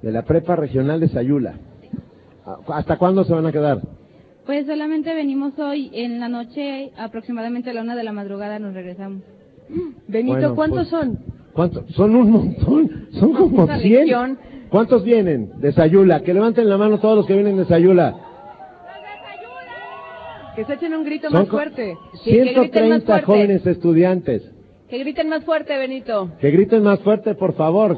De 0.01 0.11
la 0.11 0.23
Prepa 0.23 0.55
Regional 0.55 1.01
de 1.01 1.09
Sayula. 1.09 1.55
¿Hasta 2.67 2.97
cuándo 2.97 3.25
se 3.25 3.33
van 3.33 3.45
a 3.45 3.51
quedar? 3.51 3.81
Pues 4.49 4.65
solamente 4.65 5.13
venimos 5.13 5.53
hoy, 5.59 5.91
en 5.93 6.19
la 6.19 6.27
noche, 6.27 6.89
aproximadamente 6.97 7.69
a 7.69 7.73
la 7.75 7.83
una 7.83 7.95
de 7.95 8.03
la 8.03 8.11
madrugada 8.13 8.57
nos 8.57 8.73
regresamos. 8.73 9.21
Benito, 10.07 10.33
Bueno, 10.39 10.55
¿cuántos 10.55 10.89
pues, 10.89 10.89
son? 10.89 11.19
¿Cuántos? 11.53 11.85
Son 11.93 12.15
un 12.15 12.31
montón. 12.31 13.07
Son 13.11 13.31
como 13.33 13.65
Una 13.65 13.77
100. 13.77 13.99
legión. 13.99 14.39
¿Cuántos 14.71 15.03
vienen 15.03 15.51
de 15.59 15.71
Sayula? 15.71 16.23
Que 16.23 16.33
levanten 16.33 16.67
la 16.67 16.79
mano 16.79 16.99
todos 16.99 17.17
los 17.17 17.27
que 17.27 17.35
vienen 17.35 17.57
de 17.57 17.65
Sayula. 17.65 18.15
Que 20.55 20.65
se 20.65 20.73
echen 20.73 20.95
un 20.95 21.03
grito 21.03 21.29
Son 21.29 21.41
más 21.41 21.47
fuerte. 21.47 21.95
Sí, 22.23 22.31
que 22.31 22.39
griten 22.39 22.55
más 22.57 22.71
130 22.71 23.05
fuerte. 23.05 23.25
jóvenes 23.27 23.67
estudiantes. 23.67 24.51
Que 24.89 24.97
griten 24.97 25.29
más 25.29 25.45
fuerte, 25.45 25.77
Benito. 25.77 26.31
Que 26.41 26.49
griten 26.49 26.81
más 26.81 26.99
fuerte, 27.01 27.35
por 27.35 27.53
favor. 27.53 27.95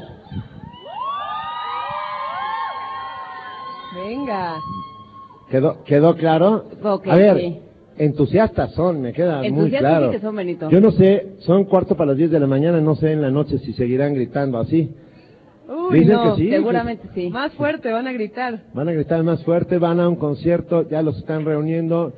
Venga. 3.94 4.56
¿Quedó, 5.52 5.84
quedó 5.84 6.16
claro? 6.16 6.64
A 7.04 7.14
ver, 7.14 7.36
sí. 7.38 7.58
entusiastas 7.98 8.72
son, 8.72 9.02
me 9.02 9.12
queda 9.12 9.42
muy 9.50 9.70
claro. 9.70 10.06
sí 10.06 10.16
que 10.16 10.22
son, 10.22 10.34
Benito. 10.34 10.70
Yo 10.70 10.80
no 10.80 10.92
sé, 10.92 11.34
son 11.40 11.64
cuarto 11.64 11.94
para 11.94 12.12
las 12.12 12.16
10 12.16 12.30
de 12.30 12.40
la 12.40 12.46
mañana, 12.46 12.80
no 12.80 12.94
sé 12.94 13.12
en 13.12 13.20
la 13.20 13.30
noche 13.30 13.58
si 13.58 13.74
seguirán 13.74 14.14
gritando 14.14 14.58
así. 14.58 14.94
Uy, 15.68 16.00
Dicen 16.00 16.14
no, 16.14 16.34
que 16.34 16.42
sí, 16.42 16.48
Seguramente 16.48 17.06
sí. 17.14 17.28
Más 17.28 17.52
fuerte, 17.52 17.92
van 17.92 18.08
a 18.08 18.14
gritar. 18.14 18.62
Van 18.72 18.88
a 18.88 18.92
gritar 18.92 19.22
más 19.24 19.44
fuerte, 19.44 19.76
van 19.76 20.00
a 20.00 20.08
un 20.08 20.16
concierto, 20.16 20.88
ya 20.88 21.02
los 21.02 21.18
están 21.18 21.44
reuniendo. 21.44 22.14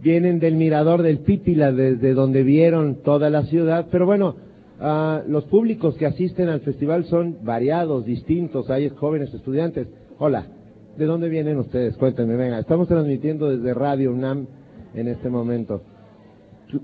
Vienen 0.00 0.38
del 0.38 0.56
mirador 0.56 1.00
del 1.00 1.20
Pípila, 1.20 1.72
desde 1.72 2.12
donde 2.12 2.42
vieron 2.42 3.02
toda 3.02 3.30
la 3.30 3.44
ciudad. 3.44 3.86
Pero 3.90 4.04
bueno, 4.04 4.36
ah, 4.78 5.22
los 5.26 5.44
públicos 5.44 5.96
que 5.96 6.04
asisten 6.04 6.50
al 6.50 6.60
festival 6.60 7.06
son 7.06 7.38
variados, 7.44 8.04
distintos. 8.04 8.68
Hay 8.68 8.90
jóvenes 8.90 9.32
estudiantes. 9.32 9.88
Hola, 10.18 10.48
¿de 10.96 11.04
dónde 11.06 11.28
vienen 11.28 11.58
ustedes? 11.58 11.96
Cuéntenme, 11.96 12.36
venga. 12.36 12.58
Estamos 12.58 12.88
transmitiendo 12.88 13.48
desde 13.48 13.74
Radio 13.74 14.12
UNAM 14.12 14.46
en 14.94 15.08
este 15.08 15.28
momento. 15.28 15.82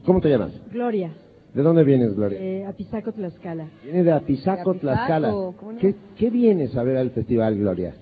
¿Cómo 0.04 0.20
te 0.20 0.28
llamas? 0.28 0.52
Gloria, 0.70 1.12
¿De 1.54 1.62
dónde 1.62 1.82
vienes, 1.82 2.14
Gloria? 2.14 2.38
eh, 2.38 2.66
Apizaco, 2.66 3.12
Tlaxcala. 3.12 3.68
Viene 3.82 4.04
de 4.04 4.12
Apizaco, 4.12 4.56
De 4.56 4.60
Apizaco, 4.60 4.74
Tlaxcala. 4.74 5.30
¿cómo 5.30 5.72
no? 5.72 5.78
¿Qué, 5.78 5.94
¿Qué 6.16 6.30
vienes 6.30 6.76
a 6.76 6.82
ver 6.82 6.98
al 6.98 7.10
festival, 7.10 7.56
Gloria? 7.56 7.94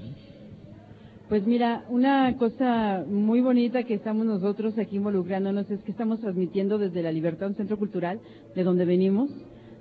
Pues 1.28 1.44
mira, 1.46 1.84
una 1.88 2.36
cosa 2.38 3.04
muy 3.08 3.40
bonita 3.40 3.82
que 3.84 3.94
estamos 3.94 4.26
nosotros 4.26 4.78
aquí 4.78 4.96
involucrándonos 4.96 5.68
es 5.70 5.80
que 5.82 5.90
estamos 5.90 6.20
transmitiendo 6.20 6.78
desde 6.78 7.02
La 7.02 7.10
Libertad, 7.10 7.48
un 7.48 7.54
centro 7.56 7.76
cultural, 7.78 8.20
de 8.54 8.62
donde 8.62 8.84
venimos, 8.84 9.30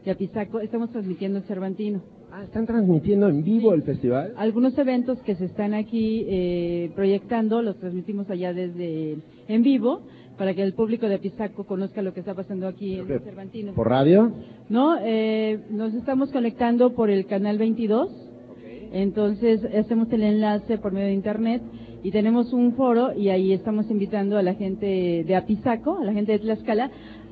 de 0.03 0.11
Apizaco, 0.11 0.59
estamos 0.59 0.91
transmitiendo 0.91 1.39
el 1.39 1.43
Cervantino. 1.45 2.01
Ah, 2.37 2.43
¿están 2.43 2.65
transmitiendo 2.65 3.29
en 3.29 3.45
vivo 3.45 3.73
el 3.73 3.83
festival? 3.83 4.33
Algunos 4.35 4.77
eventos 4.77 5.17
que 5.21 5.35
se 5.35 5.45
están 5.45 5.73
aquí 5.73 6.25
eh, 6.27 6.91
proyectando 6.93 7.61
los 7.61 7.77
transmitimos 7.77 8.29
allá 8.29 8.51
desde 8.51 9.19
en 9.47 9.63
vivo 9.63 10.01
para 10.37 10.53
que 10.53 10.61
el 10.61 10.73
público 10.73 11.07
de 11.07 11.15
Apizaco 11.15 11.63
conozca 11.63 12.01
lo 12.01 12.13
que 12.13 12.19
está 12.19 12.33
pasando 12.33 12.67
aquí 12.67 12.95
en 12.95 13.07
Cervantino. 13.07 13.73
¿Por 13.73 13.87
radio? 13.87 14.33
No, 14.67 14.97
eh, 15.01 15.61
nos 15.69 15.93
estamos 15.93 16.29
conectando 16.33 16.93
por 16.93 17.09
el 17.09 17.25
canal 17.25 17.57
22 17.57 18.09
entonces, 18.95 19.61
hacemos 19.77 20.09
el 20.13 20.23
enlace 20.23 20.77
por 20.77 20.93
medio 20.93 21.07
de 21.07 21.13
internet 21.13 21.61
y 22.01 22.11
tenemos 22.11 22.53
un 22.53 22.75
foro 22.75 23.13
y 23.13 23.27
ahí 23.27 23.51
estamos 23.51 23.91
invitando 23.91 24.37
a 24.37 24.41
la 24.41 24.53
gente 24.53 25.25
de 25.27 25.35
Apizaco, 25.35 25.97
a 25.97 26.05
la 26.05 26.13
gente 26.13 26.31
de 26.31 26.39
Tlaxcala, 26.39 26.89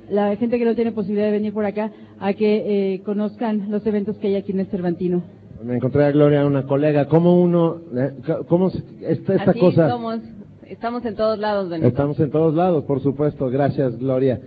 la 0.09 0.35
gente 0.35 0.59
que 0.59 0.65
no 0.65 0.75
tiene 0.75 0.91
posibilidad 0.91 1.27
de 1.27 1.31
venir 1.31 1.53
por 1.53 1.65
acá, 1.65 1.91
a 2.19 2.33
que 2.33 2.93
eh, 2.95 3.01
conozcan 3.03 3.69
los 3.69 3.85
eventos 3.85 4.17
que 4.17 4.27
hay 4.27 4.35
aquí 4.35 4.51
en 4.51 4.61
el 4.61 4.67
Cervantino. 4.67 5.23
Me 5.63 5.75
encontré 5.75 6.03
a 6.03 6.11
Gloria, 6.11 6.45
una 6.45 6.63
colega. 6.63 7.07
¿Cómo 7.07 7.41
uno, 7.41 7.77
eh, 7.95 8.13
cómo 8.47 8.69
esta, 9.01 9.35
esta 9.35 9.51
Así 9.51 9.59
cosa? 9.59 9.89
Somos, 9.89 10.19
estamos 10.67 11.05
en 11.05 11.15
todos 11.15 11.39
lados, 11.39 11.69
Benito. 11.69 11.87
Estamos 11.87 12.19
en 12.19 12.31
todos 12.31 12.53
lados, 12.53 12.83
por 12.83 13.01
supuesto. 13.01 13.49
Gracias, 13.49 13.97
Gloria. 13.97 14.41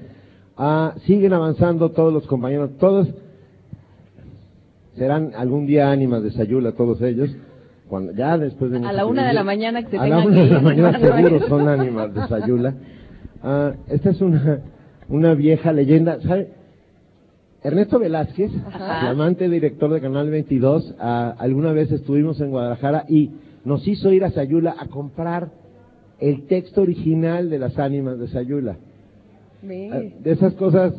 Ah, 0.59 0.95
siguen 1.07 1.33
avanzando 1.33 1.91
todos 1.91 2.13
los 2.13 2.27
compañeros, 2.27 2.71
todos 2.79 3.09
serán 4.97 5.33
algún 5.37 5.67
día 5.67 5.91
ánimas 5.91 6.23
de 6.23 6.31
Sayula 6.31 6.73
todos 6.73 7.01
ellos. 7.03 7.31
Cuando, 7.89 8.13
ya 8.13 8.37
después 8.37 8.71
de 8.73 8.79
A 8.79 8.93
la 8.93 9.07
una 9.07 9.27
de 9.27 9.33
la 9.33 9.45
mañana 9.45 9.83
que 9.83 9.91
se 9.91 9.99
A 9.99 10.09
la 10.09 10.19
una 10.19 10.35
que 10.35 10.41
de 10.41 10.51
la 10.51 10.61
mañana 10.61 10.99
seguro 10.99 11.47
son 11.47 11.69
ánimas 11.69 12.13
de 12.13 12.27
Sayula. 12.27 12.75
Ah, 13.43 13.73
esta 13.89 14.11
es 14.11 14.21
una, 14.21 14.61
una 15.09 15.35
vieja 15.35 15.73
leyenda. 15.73 16.21
¿Sabe? 16.23 16.49
Ernesto 17.63 17.99
Velázquez, 17.99 18.53
Ajá. 18.67 19.01
flamante 19.01 19.49
director 19.49 19.93
de 19.93 20.01
Canal 20.01 20.31
22, 20.31 20.95
ah, 21.01 21.35
alguna 21.39 21.73
vez 21.73 21.91
estuvimos 21.91 22.41
en 22.41 22.51
Guadalajara 22.51 23.07
y 23.09 23.33
nos 23.65 23.87
hizo 23.89 24.13
ir 24.13 24.25
a 24.25 24.31
Sayula 24.31 24.77
a 24.79 24.87
comprar 24.87 25.51
el 26.21 26.47
texto 26.47 26.83
original 26.83 27.51
de 27.51 27.59
las 27.59 27.77
ánimas 27.79 28.19
de 28.19 28.29
Sayula. 28.29 28.77
Ah, 29.65 30.01
De 30.21 30.31
esas 30.31 30.55
cosas. 30.55 30.95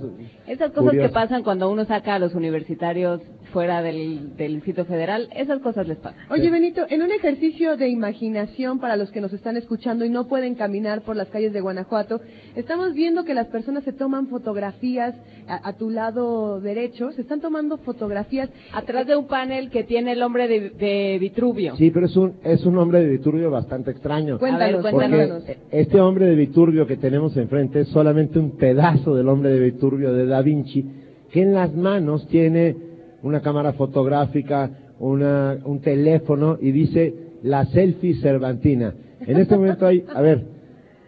Esas 0.46 0.72
cosas 0.72 0.92
que 0.92 1.10
pasan 1.10 1.44
cuando 1.44 1.72
uno 1.72 1.86
saca 1.86 2.16
a 2.16 2.20
los 2.20 2.36
universitarios 2.36 3.22
fuera 3.58 3.82
del, 3.82 4.36
del 4.38 4.54
Distrito 4.54 4.86
Federal, 4.86 5.30
esas 5.36 5.60
cosas 5.62 5.88
les 5.88 5.98
pasan. 5.98 6.20
Oye, 6.30 6.52
Benito, 6.52 6.86
en 6.92 7.02
un 7.02 7.10
ejercicio 7.12 7.76
de 7.76 7.90
imaginación 7.90 8.78
para 8.78 8.96
los 8.98 9.10
que 9.10 9.20
nos 9.20 9.34
están 9.34 9.58
escuchando 9.58 10.06
y 10.06 10.12
no 10.12 10.28
pueden 10.28 10.54
caminar 10.54 11.02
por 11.02 11.16
las 11.16 11.28
calles 11.30 11.54
de 11.54 11.62
Guanajuato, 11.62 12.22
estamos 12.56 12.94
viendo 12.94 13.24
que 13.24 13.34
las 13.34 13.48
personas 13.48 13.84
se 13.84 13.94
toman 13.94 14.28
fotografías 14.28 15.16
a, 15.48 15.70
a 15.70 15.74
tu 15.74 15.90
lado 15.90 16.62
derecho, 16.62 17.12
se 17.14 17.22
están 17.22 17.42
tomando 17.42 17.80
fotografías 17.80 18.48
Atrás 18.74 19.08
de 19.08 19.16
un 19.16 19.26
panel 19.26 19.72
que 19.72 19.84
tiene 19.84 20.12
el 20.12 20.22
hombre 20.22 20.48
de, 20.48 20.70
de 20.70 21.18
Vitruvio. 21.20 21.76
Sí, 21.78 21.90
pero 21.90 22.06
es 22.06 22.16
un, 22.16 22.34
es 22.44 22.64
un 22.64 22.78
hombre 22.78 23.00
de 23.02 23.08
Viturbio 23.08 23.50
bastante 23.50 23.90
extraño. 23.90 24.38
Cuéntanos, 24.38 24.84
Porque 24.84 24.96
cuéntanos. 24.98 25.44
este 25.72 26.00
hombre 26.00 26.28
de 26.28 26.36
Viturbio 26.36 26.86
que 26.86 26.98
tenemos 26.98 27.36
enfrente 27.38 27.80
es 27.82 27.88
solamente 27.88 28.38
un 28.38 28.52
pedazo 28.52 29.16
del 29.16 29.28
hombre 29.30 29.50
de 29.50 29.60
Viturbio 29.62 30.14
de 30.14 30.28
Da 30.28 30.44
Vinci, 30.44 30.86
que 31.32 31.42
en 31.42 31.56
las 31.56 31.74
manos 31.74 32.28
tiene 32.28 32.87
una 33.24 33.42
cámara 33.42 33.74
fotográfica, 33.74 34.70
una, 35.00 35.58
un 35.66 35.80
teléfono 35.82 36.58
y 36.62 36.72
dice 36.72 37.14
la 37.44 37.66
selfie 37.66 38.16
cervantina. 38.16 38.94
En 39.22 39.38
este 39.38 39.56
momento 39.58 39.86
hay, 39.86 40.04
a 40.14 40.22
ver, 40.22 40.46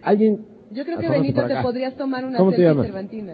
alguien... 0.02 0.40
Yo 0.72 0.86
creo 0.86 1.00
que 1.00 1.10
Benito 1.10 1.46
te 1.48 1.56
podrías 1.62 1.96
tomar 1.96 2.26
una 2.26 2.38
¿Cómo 2.38 2.52
te 2.52 2.58
selfie 2.58 2.70
llamas? 2.72 2.86
cervantina. 2.86 3.34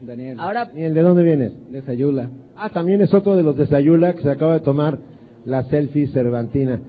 Daniel. 0.00 0.40
Ahora, 0.40 0.64
Daniel, 0.66 0.94
¿de 0.94 1.02
dónde 1.02 1.22
vienes? 1.22 1.52
De 1.70 1.82
Sayula. 1.82 2.30
Ah, 2.56 2.70
también 2.70 3.00
es 3.02 3.12
otro 3.14 3.36
de 3.36 3.42
los 3.42 3.56
de 3.56 3.66
Sayula 3.66 4.14
que 4.14 4.22
se 4.22 4.30
acaba 4.30 4.54
de 4.54 4.60
tomar 4.60 4.98
la 5.44 5.64
selfie 5.64 6.08
cervantina. 6.08 6.80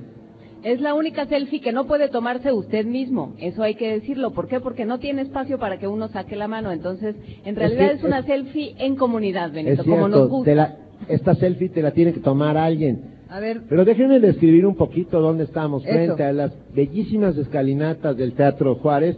Es 0.64 0.80
la 0.80 0.93
única 0.93 1.26
selfie 1.27 1.60
que 1.60 1.74
no 1.74 1.85
puede 1.85 2.08
tomarse 2.08 2.53
usted 2.53 2.85
mismo. 2.85 3.34
Eso 3.38 3.61
hay 3.64 3.76
que 3.76 3.92
decirlo. 3.92 4.32
¿Por 4.32 4.48
qué? 4.48 4.61
Porque 4.61 4.85
no 4.85 4.98
tiene 4.98 5.22
espacio 5.22 5.60
para 5.60 5.77
que 5.77 5.88
uno 5.90 6.08
saque 6.08 6.38
la 6.38 6.48
mano. 6.48 6.72
Entonces, 6.72 7.16
en 7.43 7.56
realidad 7.58 7.90
que 7.90 7.95
es, 7.98 8.03
una 8.03 8.19
es- 8.19 8.26
selfie 8.26 8.74
en 8.80 8.95
comunidad, 8.95 9.52
Benito, 9.52 9.82
es 9.82 9.88
como 9.88 10.08
nos 10.08 10.30
gusta. 10.30 10.50
te 10.52 10.56
la- 10.56 10.77
esta 11.07 11.35
selfie 11.35 11.69
te 11.69 11.82
la 11.82 11.91
tiene 11.91 12.14
que 12.14 12.19
tomar 12.19 12.57
alguien. 12.57 13.14
A 13.30 13.40
ver, 13.40 13.61
Pero 13.67 13.83
déjenme 13.83 14.19
describir 14.19 14.65
un 14.65 14.75
poquito 14.75 15.19
dónde 15.19 15.45
estamos, 15.45 15.83
Eso. 15.83 15.91
frente 15.91 16.23
a 16.23 16.32
las 16.33 16.51
bellísimas 16.75 17.35
escalinatas 17.35 18.15
del 18.15 18.33
Teatro 18.33 18.75
Juárez, 18.75 19.17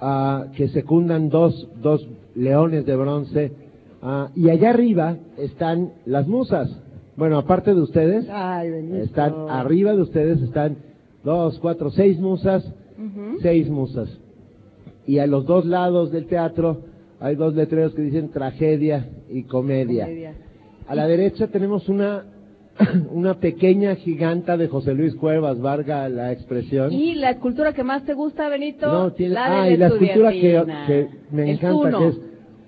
ah, 0.00 0.46
que 0.56 0.68
secundan 0.68 1.28
dos, 1.28 1.68
dos 1.82 2.08
leones 2.34 2.86
de 2.86 2.96
bronce, 2.96 3.52
ah, 4.00 4.30
y 4.34 4.48
allá 4.48 4.70
arriba 4.70 5.18
están 5.36 5.92
las 6.06 6.26
musas. 6.26 6.74
Bueno, 7.16 7.36
aparte 7.36 7.74
de 7.74 7.82
ustedes, 7.82 8.26
Ay, 8.30 8.70
están 9.02 9.34
arriba 9.50 9.92
de 9.92 10.02
ustedes, 10.02 10.40
están 10.40 10.76
dos, 11.24 11.58
cuatro, 11.58 11.90
seis 11.90 12.18
musas, 12.18 12.64
seis 13.42 13.68
musas. 13.68 14.08
Y 15.06 15.18
a 15.18 15.26
los 15.26 15.44
dos 15.44 15.66
lados 15.66 16.12
del 16.12 16.26
teatro 16.26 16.82
hay 17.20 17.34
dos 17.34 17.54
letreros 17.54 17.94
que 17.94 18.02
dicen 18.02 18.30
tragedia 18.30 19.08
y 19.28 19.42
comedia. 19.42 20.04
Comedia. 20.04 20.34
A 20.88 20.94
la 20.94 21.06
derecha 21.06 21.48
tenemos 21.48 21.86
una, 21.90 22.24
una 23.12 23.34
pequeña 23.34 23.94
giganta 23.96 24.56
de 24.56 24.68
José 24.68 24.94
Luis 24.94 25.14
Cuevas, 25.16 25.60
Varga 25.60 26.08
la 26.08 26.32
expresión. 26.32 26.90
Y 26.90 27.14
la 27.14 27.30
escultura 27.30 27.74
que 27.74 27.84
más 27.84 28.06
te 28.06 28.14
gusta, 28.14 28.48
Benito, 28.48 28.90
No, 28.90 29.12
tiene, 29.12 29.34
la 29.34 29.62
ah, 29.62 29.64
de 29.66 29.74
y 29.74 29.76
la 29.76 29.86
escultura 29.88 30.30
que, 30.32 31.08
me 31.30 31.52
encanta, 31.52 31.98
que 31.98 32.08
es 32.08 32.20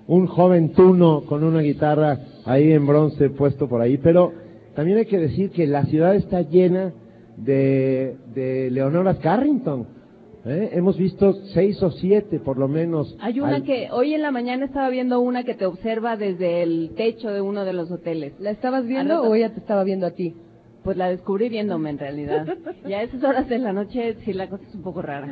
un 0.05 0.27
joven 0.27 0.71
tuno 0.73 1.23
con 1.25 1.43
una 1.43 1.61
guitarra 1.61 2.19
ahí 2.45 2.71
en 2.71 2.85
bronce 2.85 3.31
puesto 3.31 3.67
por 3.67 3.81
ahí. 3.81 3.97
Pero 3.97 4.31
también 4.75 4.99
hay 4.99 5.07
que 5.07 5.17
decir 5.17 5.49
que 5.49 5.65
la 5.65 5.85
ciudad 5.85 6.13
está 6.13 6.43
llena 6.43 6.93
de, 7.37 8.17
de 8.35 8.69
Leonoras 8.69 9.17
Carrington. 9.17 9.87
¿Eh? 10.45 10.69
Hemos 10.73 10.97
visto 10.97 11.33
seis 11.53 11.81
o 11.83 11.91
siete, 11.91 12.39
por 12.39 12.57
lo 12.57 12.67
menos. 12.67 13.15
Hay 13.21 13.39
una 13.39 13.55
al- 13.55 13.63
que 13.63 13.89
hoy 13.91 14.13
en 14.13 14.21
la 14.21 14.31
mañana 14.31 14.65
estaba 14.65 14.89
viendo 14.89 15.19
una 15.19 15.43
que 15.43 15.53
te 15.55 15.65
observa 15.65 16.17
desde 16.17 16.63
el 16.63 16.91
techo 16.95 17.29
de 17.29 17.41
uno 17.41 17.65
de 17.65 17.73
los 17.73 17.91
hoteles. 17.91 18.33
¿La 18.39 18.51
estabas 18.51 18.85
viendo 18.85 19.13
Al 19.15 19.19
rato- 19.21 19.31
o 19.31 19.35
ella 19.35 19.53
te 19.53 19.59
estaba 19.59 19.83
viendo 19.83 20.05
a 20.07 20.11
ti? 20.11 20.35
Pues 20.83 20.97
la 20.97 21.09
descubrí 21.09 21.49
viéndome 21.49 21.91
en 21.91 21.99
realidad. 21.99 22.47
y 22.87 22.93
a 22.93 23.03
esas 23.03 23.23
horas 23.23 23.47
de 23.47 23.59
la 23.59 23.71
noche 23.73 24.15
sí 24.25 24.33
la 24.33 24.49
cosa 24.49 24.63
es 24.67 24.75
un 24.75 24.81
poco 24.81 25.01
rara. 25.01 25.27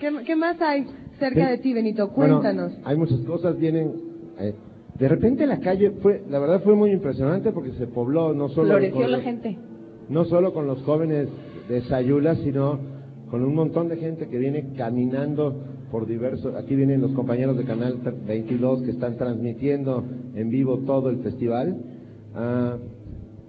¿Qué, 0.00 0.10
qué 0.26 0.36
más 0.36 0.60
hay 0.60 0.86
cerca 1.18 1.44
Sí. 1.46 1.50
de 1.50 1.58
ti, 1.58 1.72
Benito? 1.72 2.08
Bueno, 2.08 2.40
Cuéntanos. 2.40 2.72
hay 2.84 2.96
muchas 2.96 3.20
cosas, 3.20 3.58
vienen... 3.58 3.92
eh, 4.38 4.54
de 4.98 5.08
repente 5.08 5.46
la 5.46 5.60
calle 5.60 5.92
fue, 6.02 6.22
la 6.28 6.40
verdad 6.40 6.60
fue 6.64 6.74
muy 6.74 6.90
impresionante 6.90 7.52
porque 7.52 7.70
se 7.72 7.86
pobló 7.86 8.34
no 8.34 8.48
solo 8.48 8.68
Floreció 8.70 9.00
con 9.02 9.10
la 9.10 9.16
los- 9.18 9.24
gente. 9.24 9.58
no 10.08 10.24
solo 10.24 10.52
con 10.52 10.66
los 10.66 10.82
jóvenes 10.82 11.28
de 11.68 11.82
Sayula, 11.82 12.34
sino 12.36 12.80
con 13.30 13.44
un 13.44 13.54
montón 13.54 13.88
de 13.88 13.96
gente 13.96 14.28
que 14.28 14.38
viene 14.38 14.72
caminando 14.76 15.54
por 15.90 16.06
diversos. 16.06 16.54
Aquí 16.54 16.74
vienen 16.74 17.00
los 17.00 17.12
compañeros 17.12 17.56
de 17.56 17.64
Canal 17.64 17.98
22 18.26 18.82
que 18.82 18.90
están 18.90 19.16
transmitiendo 19.16 20.04
en 20.34 20.50
vivo 20.50 20.78
todo 20.78 21.10
el 21.10 21.18
festival. 21.18 21.76
Ah, 22.34 22.76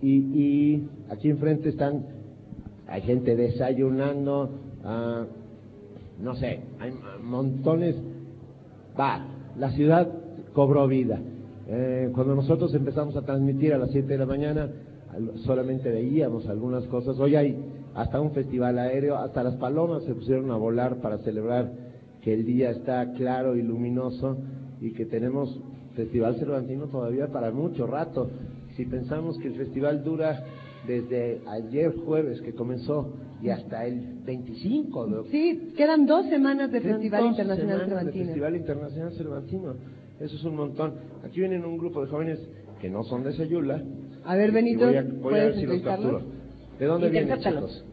y, 0.01 0.88
aquí 1.09 1.30
enfrente 1.30 1.69
están, 1.69 2.06
hay 2.88 3.01
gente 3.01 3.35
desayunando, 3.35 4.49
ah, 4.83 5.25
no 6.22 6.35
sé, 6.35 6.61
hay 6.80 6.93
montones. 7.22 7.95
Va, 8.98 9.25
la 9.58 9.72
ciudad 9.72 10.09
cobró 10.53 10.88
vida. 10.88 11.19
Eh, 11.67 12.09
cuando 12.14 12.35
nosotros 12.35 12.74
empezamos 12.74 13.16
a 13.16 13.22
transmitir 13.22 13.74
a 13.74 13.77
las 13.77 13.91
7 13.91 14.08
de 14.08 14.17
la 14.17 14.25
mañana, 14.25 14.69
solamente 15.45 15.91
veíamos 15.91 16.48
algunas 16.48 16.85
cosas. 16.85 17.19
Hoy 17.19 17.35
hay 17.35 17.56
hasta 17.99 18.21
un 18.21 18.31
festival 18.31 18.79
aéreo, 18.79 19.17
hasta 19.17 19.43
las 19.43 19.55
palomas 19.55 20.05
se 20.05 20.15
pusieron 20.15 20.51
a 20.51 20.55
volar 20.55 21.01
para 21.01 21.17
celebrar 21.17 21.69
que 22.21 22.33
el 22.33 22.45
día 22.45 22.69
está 22.69 23.11
claro 23.11 23.57
y 23.57 23.61
luminoso 23.61 24.37
y 24.79 24.93
que 24.93 25.05
tenemos 25.05 25.61
Festival 25.95 26.35
Cervantino 26.35 26.87
todavía 26.87 27.27
para 27.27 27.51
mucho 27.51 27.85
rato. 27.87 28.31
Si 28.77 28.85
pensamos 28.85 29.37
que 29.39 29.49
el 29.49 29.55
festival 29.55 30.01
dura 30.05 30.45
desde 30.87 31.41
ayer 31.45 31.93
jueves 32.05 32.39
que 32.41 32.53
comenzó 32.53 33.15
y 33.41 33.49
hasta 33.49 33.85
el 33.85 34.21
25 34.23 35.07
de 35.07 35.29
Sí, 35.29 35.73
quedan 35.75 36.05
dos 36.05 36.25
semanas 36.27 36.71
de 36.71 36.79
Festival 36.79 37.21
dos 37.21 37.31
Internacional 37.31 37.79
semanas 37.79 37.89
de 37.89 37.95
Cervantino. 37.95 38.25
Festival 38.27 38.55
Internacional 38.55 39.13
Cervantino. 39.13 39.75
Eso 40.21 40.35
es 40.37 40.43
un 40.45 40.55
montón. 40.55 40.93
Aquí 41.25 41.41
vienen 41.41 41.65
un 41.65 41.77
grupo 41.77 42.01
de 42.01 42.07
jóvenes 42.07 42.39
que 42.79 42.89
no 42.89 43.03
son 43.03 43.25
de 43.25 43.33
Sayula. 43.33 43.83
A 44.23 44.37
ver, 44.37 44.53
Benito, 44.53 44.85
voy 44.85 44.95
a, 44.95 45.01
voy 45.01 45.17
a 45.17 45.21
¿puedes 45.21 45.45
ver 45.47 45.55
si 45.55 45.65
los 45.65 45.81
capturo. 45.81 46.21
¿De 46.79 46.85
dónde 46.85 47.09
vienen, 47.09 47.39
chicos? 47.39 47.85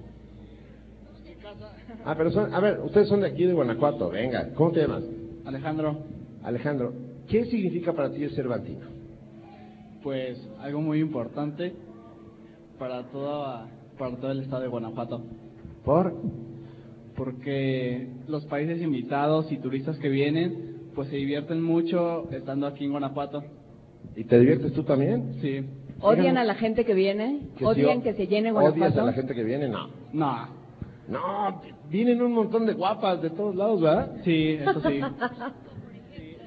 Ah, 2.06 2.14
pero 2.16 2.30
son, 2.30 2.54
a 2.54 2.60
ver, 2.60 2.80
ustedes 2.80 3.08
son 3.08 3.20
de 3.20 3.26
aquí 3.26 3.44
de 3.44 3.52
Guanajuato. 3.52 4.10
Venga, 4.10 4.50
¿cómo 4.54 4.70
te 4.70 4.80
llamas? 4.80 5.02
Alejandro, 5.44 5.98
Alejandro, 6.42 6.92
¿qué 7.28 7.44
significa 7.46 7.92
para 7.92 8.10
ti 8.12 8.22
el 8.24 8.30
Cervantino? 8.30 8.96
pues 10.02 10.38
algo 10.60 10.80
muy 10.80 11.00
importante 11.00 11.72
para 12.78 13.02
toda 13.10 13.66
para 13.98 14.14
todo 14.18 14.30
el 14.30 14.40
estado 14.42 14.62
de 14.62 14.68
Guanajuato. 14.68 15.20
¿Por? 15.84 16.14
Porque 17.16 18.06
los 18.28 18.44
países 18.46 18.80
invitados 18.80 19.50
y 19.50 19.56
turistas 19.56 19.98
que 19.98 20.08
vienen, 20.08 20.90
pues 20.94 21.08
se 21.08 21.16
divierten 21.16 21.60
mucho 21.60 22.30
estando 22.30 22.68
aquí 22.68 22.84
en 22.84 22.92
Guanajuato. 22.92 23.42
¿Y 24.14 24.22
te 24.22 24.38
diviertes 24.38 24.72
tú 24.74 24.84
también? 24.84 25.38
Sí. 25.40 25.64
¿Odian 26.00 26.38
a 26.38 26.44
la 26.44 26.54
gente 26.54 26.84
que 26.84 26.94
viene? 26.94 27.48
Que 27.56 27.64
¿Odian 27.66 27.98
si 27.98 28.04
que 28.04 28.14
se 28.14 28.26
llene 28.28 28.52
¿Odias 28.52 28.74
Guanajuato? 28.76 29.00
a 29.00 29.04
la 29.06 29.12
gente 29.12 29.34
que 29.34 29.42
viene? 29.42 29.68
No. 29.68 29.88
No. 30.12 30.48
No, 31.08 31.62
vienen 31.88 32.20
un 32.20 32.32
montón 32.32 32.66
de 32.66 32.72
guapas 32.72 33.22
de 33.22 33.30
todos 33.30 33.54
lados, 33.54 33.80
¿verdad? 33.80 34.10
Sí, 34.24 34.58
eso 34.60 34.80
sí. 34.88 35.00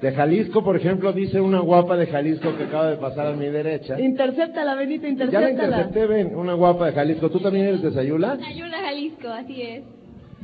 De 0.00 0.12
Jalisco, 0.12 0.64
por 0.64 0.76
ejemplo, 0.76 1.12
dice 1.12 1.40
una 1.40 1.60
guapa 1.60 1.96
de 1.96 2.06
Jalisco 2.06 2.56
que 2.56 2.64
acaba 2.64 2.90
de 2.90 2.96
pasar 2.96 3.26
a 3.26 3.32
mi 3.32 3.46
derecha. 3.46 4.00
Intercéptala, 4.00 4.74
Benito, 4.74 5.06
Ya 5.30 5.40
la 5.40 5.50
intercepté, 5.50 6.06
ven, 6.06 6.34
una 6.34 6.54
guapa 6.54 6.86
de 6.86 6.92
Jalisco. 6.92 7.30
¿Tú 7.30 7.38
también 7.40 7.66
eres 7.66 7.82
de 7.82 7.92
Sayula? 7.92 8.38
Ayula, 8.46 8.78
Jalisco, 8.78 9.28
así 9.28 9.60
es. 9.60 9.84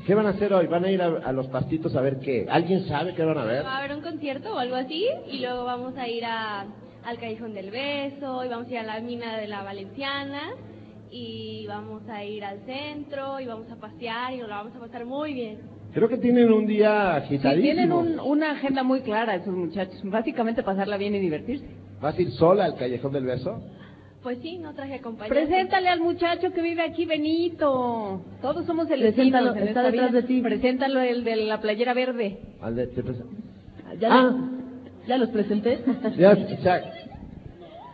¿Qué 0.07 0.15
van 0.15 0.27
a 0.27 0.31
hacer 0.31 0.53
hoy? 0.53 0.67
¿Van 0.67 0.85
a 0.85 0.91
ir 0.91 1.01
a, 1.01 1.07
a 1.07 1.33
los 1.33 1.47
pastitos 1.49 1.97
a 1.97 2.01
ver 2.03 2.21
qué? 2.21 2.47
¿Alguien 2.51 2.87
sabe 2.87 3.15
qué 3.15 3.25
van 3.25 3.39
a 3.39 3.45
ver? 3.45 3.65
Va 3.65 3.77
a 3.77 3.79
haber 3.79 3.97
un 3.97 4.03
concierto 4.03 4.55
o 4.55 4.59
algo 4.59 4.77
así 4.77 5.07
y 5.31 5.41
luego 5.41 5.65
vamos 5.65 5.97
a 5.97 6.07
ir 6.07 6.25
a, 6.27 6.67
al 7.05 7.19
Callejón 7.19 7.55
del 7.55 7.71
Beso 7.71 8.45
y 8.45 8.49
vamos 8.49 8.69
a 8.69 8.71
ir 8.71 8.79
a 8.79 8.83
la 8.83 9.01
mina 9.01 9.39
de 9.39 9.49
la 9.49 9.63
Valenciana 9.63 10.43
y 11.19 11.67
vamos 11.67 12.03
a 12.09 12.25
ir 12.25 12.45
al 12.45 12.59
centro 12.67 13.41
y 13.41 13.47
vamos 13.47 13.71
a 13.71 13.77
pasear 13.77 14.35
y 14.35 14.39
nos 14.39 14.49
la 14.49 14.57
vamos 14.59 14.77
a 14.77 14.81
pasar 14.81 15.05
muy 15.07 15.33
bien. 15.35 15.59
Creo 15.95 16.09
que 16.09 16.19
tienen 16.19 16.53
un 16.53 16.67
día 16.67 17.21
Sí, 17.21 17.37
agitadísimo. 17.37 17.63
tienen 17.63 17.93
un- 17.93 18.21
una 18.21 18.51
agenda 18.53 18.83
muy 18.83 19.01
clara 19.01 19.35
esos 19.37 19.55
muchachos. 19.55 19.99
Básicamente 20.05 20.63
pasarla 20.63 20.97
bien 20.99 21.15
y 21.15 21.19
divertirse. 21.21 21.67
¿Vas 22.03 22.19
a 22.19 22.23
ir 22.23 22.31
sola 22.33 22.65
al 22.67 22.77
Callejón 22.77 23.13
del 23.13 23.25
Beso? 23.25 23.63
Pues 24.23 24.39
sí, 24.43 24.59
no 24.59 24.75
traje 24.75 24.95
acompañante. 24.97 25.35
Preséntale 25.35 25.89
al 25.89 26.01
muchacho 26.01 26.53
que 26.53 26.61
vive 26.61 26.83
aquí, 26.83 27.07
Benito. 27.07 28.21
Todos 28.43 28.67
somos 28.67 28.91
el 28.91 29.01
Preséntalo, 29.01 29.55
está 29.55 29.83
detrás 29.85 30.13
de 30.13 30.23
ti. 30.25 30.41
Preséntalo 30.43 31.01
el 31.01 31.25
de 31.25 31.37
la 31.37 31.61
playera 31.61 31.95
verde. 31.95 32.39
Al 32.61 32.75
de- 32.77 32.89
te 32.89 33.03
pres- 33.03 33.23
¿Ya, 34.01 34.09
Ah. 34.11 34.37
¿Ya 35.07 35.17
los 35.17 35.29
presenté? 35.31 35.79
Ya, 36.19 36.35
ya. 36.35 36.83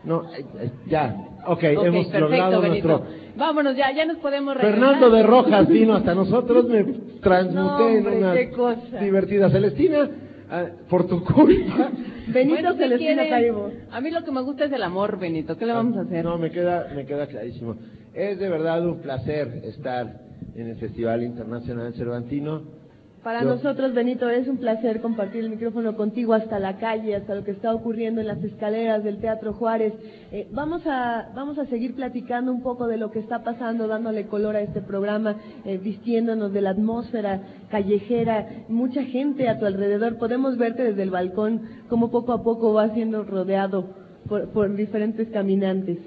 No, 0.05 0.25
eh, 0.35 0.45
eh, 0.61 0.71
ya. 0.89 1.15
Ok, 1.47 1.51
Ok, 1.51 1.63
hemos 1.85 2.07
perfecto, 2.07 2.19
logrado 2.21 2.61
Benito. 2.61 2.89
nuestro... 2.89 3.23
Vámonos, 3.37 3.77
ya, 3.77 3.91
ya 3.93 4.05
nos 4.05 4.19
podemos 4.19 4.55
regresar. 4.55 4.79
Fernando 4.79 5.11
de 5.11 5.23
Rojas 5.23 5.69
vino 5.69 5.95
hasta 5.95 6.15
nosotros, 6.15 6.69
me 6.69 6.85
transmuté 7.21 7.55
No, 7.55 7.77
hombre, 7.87 7.99
en 7.99 8.25
una 8.25 8.35
qué 8.35 8.51
cosa. 8.51 8.99
divertida 9.01 9.51
Celestina, 9.51 10.11
ah, 10.51 10.67
por 10.89 11.07
tu 11.07 11.25
culpa. 11.25 11.91
Benito 12.29 12.55
Bueno, 12.55 12.73
¿qué 12.73 12.79
Celestina? 12.79 13.29
Taibo. 13.29 13.71
A 13.91 14.01
mí 14.01 14.11
lo 14.11 14.23
que 14.23 14.31
me 14.31 14.43
gusta 14.43 14.67
es 14.67 14.73
el 14.73 14.83
amor, 14.83 15.19
Benito. 15.19 15.57
¿Qué 15.57 15.67
le 15.67 15.73
vamos 15.73 15.97
a 15.97 16.03
hacer? 16.03 16.25
No, 16.25 16.39
me 16.39 16.51
queda, 16.51 16.89
me 16.95 17.05
queda 17.07 17.27
clarísimo. 17.27 17.77
Es 18.15 18.39
de 18.39 18.49
verdad 18.49 18.87
un 18.87 19.01
placer 19.01 19.63
estar 19.65 20.21
en 20.55 20.69
el 20.69 20.77
Festival 20.77 21.23
Internacional 21.23 21.95
Cervantino. 21.95 22.63
Para 23.23 23.43
Yo- 23.43 23.51
nosotros, 23.51 23.95
Benito, 23.95 24.29
es 24.29 24.49
un 24.49 24.57
placer 24.57 25.01
compartir 25.01 25.45
el 25.45 25.51
micrófono 25.51 25.97
contigo 25.97 26.35
hasta 26.35 26.59
la 26.59 26.79
calle, 26.79 27.15
hasta 27.15 27.37
lo 27.37 27.45
que 27.45 27.53
está 27.53 27.73
ocurriendo 27.73 28.21
en 28.21 28.27
las 28.27 28.43
escaleras 28.43 29.05
del 29.05 29.19
Teatro 29.21 29.53
Juárez. 29.53 29.93
Eh, 30.33 30.49
vamos, 30.51 30.83
a, 30.87 31.31
vamos 31.33 31.57
a 31.59 31.67
seguir 31.67 31.95
platicando 31.95 32.51
un 32.53 32.63
poco 32.63 32.89
de 32.89 32.97
lo 32.97 33.13
que 33.13 33.21
está 33.21 33.45
pasando, 33.45 33.87
dándole 33.87 34.27
color 34.27 34.57
a 34.57 34.61
este 34.63 34.81
programa, 34.83 35.37
eh, 35.65 35.79
vistiéndonos 35.79 36.53
de 36.53 36.63
la 36.63 36.71
atmósfera 36.71 37.43
callejera, 37.71 38.65
mucha 38.69 39.05
gente 39.05 39.49
a 39.49 39.59
tu 39.61 39.67
alrededor. 39.67 40.19
Podemos 40.19 40.59
verte 40.59 40.83
desde 40.83 41.05
el 41.05 41.11
balcón 41.11 41.63
como 41.89 42.11
poco 42.11 42.33
a 42.33 42.43
poco 42.43 42.73
vas 42.73 42.93
siendo 42.93 43.23
rodeado 43.23 43.95
por, 44.29 44.49
por 44.51 44.75
diferentes 44.75 45.29
caminantes. 45.29 45.99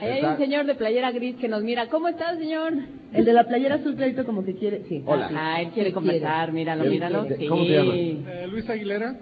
Ahí 0.00 0.10
hay 0.10 0.24
un 0.24 0.36
señor 0.38 0.66
de 0.66 0.74
playera 0.74 1.10
gris 1.12 1.36
que 1.36 1.48
nos 1.48 1.62
mira. 1.62 1.88
¿Cómo 1.88 2.08
está, 2.08 2.36
señor? 2.36 2.72
El 3.12 3.24
de 3.24 3.32
la 3.32 3.44
playera 3.44 3.76
azul 3.76 3.94
clarito 3.96 4.24
como 4.24 4.44
que 4.44 4.54
quiere, 4.54 4.84
sí. 4.88 5.02
Hola. 5.06 5.30
Ah, 5.34 5.60
él 5.62 5.70
quiere 5.70 5.92
conversar, 5.92 6.52
míralo, 6.52 6.84
¿De- 6.84 6.90
míralo. 6.90 7.24
de- 7.24 7.36
Sí. 7.36 7.46
cómo 7.46 7.64
se 7.64 7.70
llama? 7.72 7.92
Eh, 7.96 8.46
Luis 8.50 8.68
Aguilera, 8.70 9.16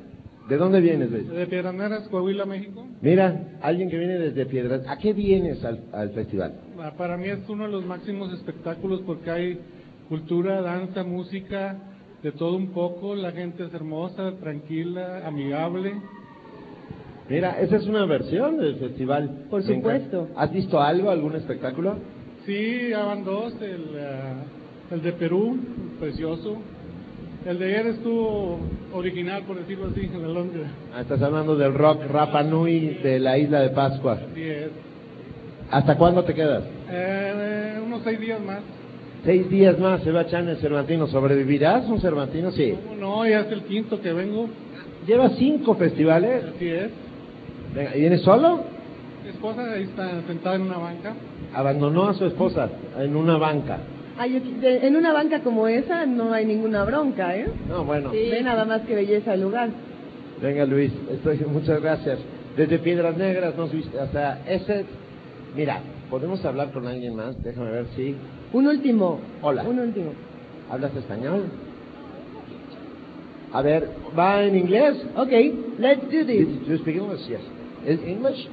¿De 0.49 0.57
dónde 0.57 0.81
vienes, 0.81 1.11
Luis? 1.11 1.29
de 1.29 1.47
Piedraneras, 1.47 2.07
Coahuila, 2.09 2.45
México. 2.47 2.87
Mira, 3.01 3.41
alguien 3.63 3.89
que 3.91 3.99
viene 3.99 4.19
desde 4.19 4.45
Piedras. 4.47 4.83
¿A 4.89 4.99
qué 4.99 5.13
vienes 5.13 5.65
al, 5.65 5.81
al 5.93 6.11
festival? 6.11 6.53
Ah, 6.81 6.93
Para 6.97 7.17
mí 7.17 7.29
es 7.29 7.49
uno 7.49 7.65
de 7.65 7.73
los 7.73 7.85
máximos 7.87 8.33
espectáculos 8.35 9.01
porque 9.07 9.31
hay 9.31 9.59
cultura, 10.09 10.61
danza, 10.63 11.03
música, 11.05 11.77
de 12.23 12.33
todo 12.33 12.57
un 12.57 12.69
poco. 12.69 13.15
La 13.15 13.33
gente 13.33 13.65
es 13.65 13.73
hermosa, 13.75 14.33
tranquila, 14.41 15.27
amigable. 15.27 15.95
Mira, 17.29 17.61
esa 17.61 17.77
es 17.77 17.87
una 17.87 18.05
versión 18.07 18.59
del 18.59 18.77
festival. 18.77 19.47
Por 19.51 19.65
Me 19.65 19.75
encanta. 19.75 19.99
supuesto. 20.07 20.29
¿Has 20.37 20.53
visto 20.53 20.81
algo, 20.81 21.11
algún 21.11 21.35
espectáculo? 21.35 21.97
Sí, 22.45 22.89
ya 22.91 23.05
van 23.05 23.25
dos, 23.25 23.53
el, 23.61 23.83
el 24.93 25.03
de 25.03 25.13
Perú, 25.13 25.59
precioso. 25.99 26.57
El 27.45 27.59
de 27.59 27.65
ayer 27.67 27.87
estuvo 27.89 28.59
original, 28.93 29.43
por 29.45 29.57
decirlo 29.59 29.89
así, 29.89 30.03
en 30.13 30.23
la 30.23 30.29
Londres. 30.29 30.67
Ah, 30.95 31.01
estás 31.01 31.21
hablando 31.23 31.57
del 31.57 31.75
rock 31.75 32.03
Rapa 32.11 32.43
Nui 32.43 32.99
de 33.03 33.19
la 33.21 33.39
isla 33.39 33.61
de 33.61 33.71
Pascua. 33.71 34.21
Así 34.31 34.43
es. 34.43 34.71
¿Hasta 35.71 35.97
cuándo 35.97 36.23
te 36.25 36.35
quedas? 36.35 36.63
Eh, 36.91 37.81
unos 37.85 38.03
seis 38.05 38.21
días 38.21 38.41
más. 38.41 38.61
Seis 39.25 39.49
días 39.51 39.79
más 39.81 40.03
se 40.03 40.13
va 40.13 40.21
a 40.21 40.23
echar 40.23 40.49
el 40.49 40.57
Cervantino. 40.59 41.09
¿Sobrevivirás 41.09 41.89
un 41.89 42.01
Cervantino? 42.01 42.53
Sí. 42.53 42.75
No, 43.01 43.27
ya 43.27 43.41
es 43.41 43.51
el 43.51 43.63
quinto 43.63 44.01
que 44.01 44.13
vengo. 44.13 44.49
Lleva 45.07 45.31
cinco 45.31 45.75
festivales. 45.75 46.45
Así 46.55 46.69
es. 46.69 46.91
Venga, 47.77 47.95
¿y 47.95 48.01
¿Vienes 48.01 48.23
solo? 48.23 48.65
Mi 49.23 49.29
esposa 49.29 49.71
ahí 49.71 49.83
está 49.83 50.23
sentada 50.27 50.57
en 50.57 50.63
una 50.63 50.79
banca. 50.79 51.13
Abandonó 51.55 52.09
a 52.09 52.15
su 52.15 52.25
esposa 52.25 52.71
en 52.99 53.15
una 53.15 53.37
banca. 53.37 53.79
Ay, 54.17 54.43
en 54.63 54.97
una 54.97 55.13
banca 55.13 55.41
como 55.41 55.69
esa 55.69 56.07
no 56.07 56.33
hay 56.33 56.47
ninguna 56.47 56.85
bronca, 56.85 57.37
¿eh? 57.37 57.47
No, 57.69 57.85
bueno. 57.85 58.13
Ve 58.13 58.41
nada 58.43 58.65
más 58.65 58.81
que 58.83 58.95
belleza 58.95 59.35
el 59.35 59.43
lugar. 59.43 59.69
Venga, 60.41 60.65
Luis, 60.65 60.91
estoy, 61.11 61.39
muchas 61.47 61.83
gracias. 61.83 62.19
Desde 62.57 62.79
Piedras 62.79 63.15
Negras 63.19 63.55
nos 63.57 63.71
viste 63.71 64.01
hasta 64.01 64.41
ese. 64.49 64.87
Mira, 65.55 65.81
¿podemos 66.09 66.43
hablar 66.47 66.73
con 66.73 66.87
alguien 66.87 67.15
más? 67.15 67.43
Déjame 67.43 67.73
ver 67.73 67.87
si. 67.95 68.17
Un 68.55 68.69
último. 68.69 69.21
Hola. 69.43 69.65
Un 69.65 69.81
último. 69.81 70.13
¿Hablas 70.71 70.97
español? 70.97 71.45
A 73.53 73.61
ver, 73.61 73.91
¿va 74.19 74.43
en 74.45 74.57
inglés? 74.57 74.97
Ok, 75.15 75.31
let's 75.79 76.03
do 76.05 76.25
this. 76.25 76.47
Do 76.67 76.73
you 76.73 76.79
speak 76.79 76.97
English? 76.97 77.27
Yes. 77.29 77.56
Is 77.87 78.01
English? 78.01 78.47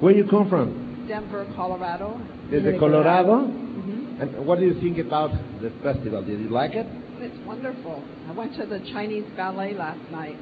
Where 0.00 0.14
you 0.14 0.26
come 0.28 0.48
from? 0.48 1.04
Denver, 1.06 1.46
Colorado. 1.54 2.18
Is 2.50 2.64
it 2.64 2.78
Colorado. 2.78 3.46
Mm-hmm. 3.46 4.22
And 4.22 4.46
what 4.46 4.58
do 4.58 4.64
you 4.64 4.80
think 4.80 4.98
about 4.98 5.30
the 5.60 5.70
festival? 5.82 6.24
Did 6.24 6.40
you 6.40 6.48
like 6.48 6.72
it? 6.72 6.86
It's 7.18 7.46
wonderful. 7.46 8.02
I 8.28 8.32
went 8.32 8.56
to 8.56 8.64
the 8.64 8.78
Chinese 8.92 9.24
ballet 9.36 9.74
last 9.74 10.00
night. 10.10 10.38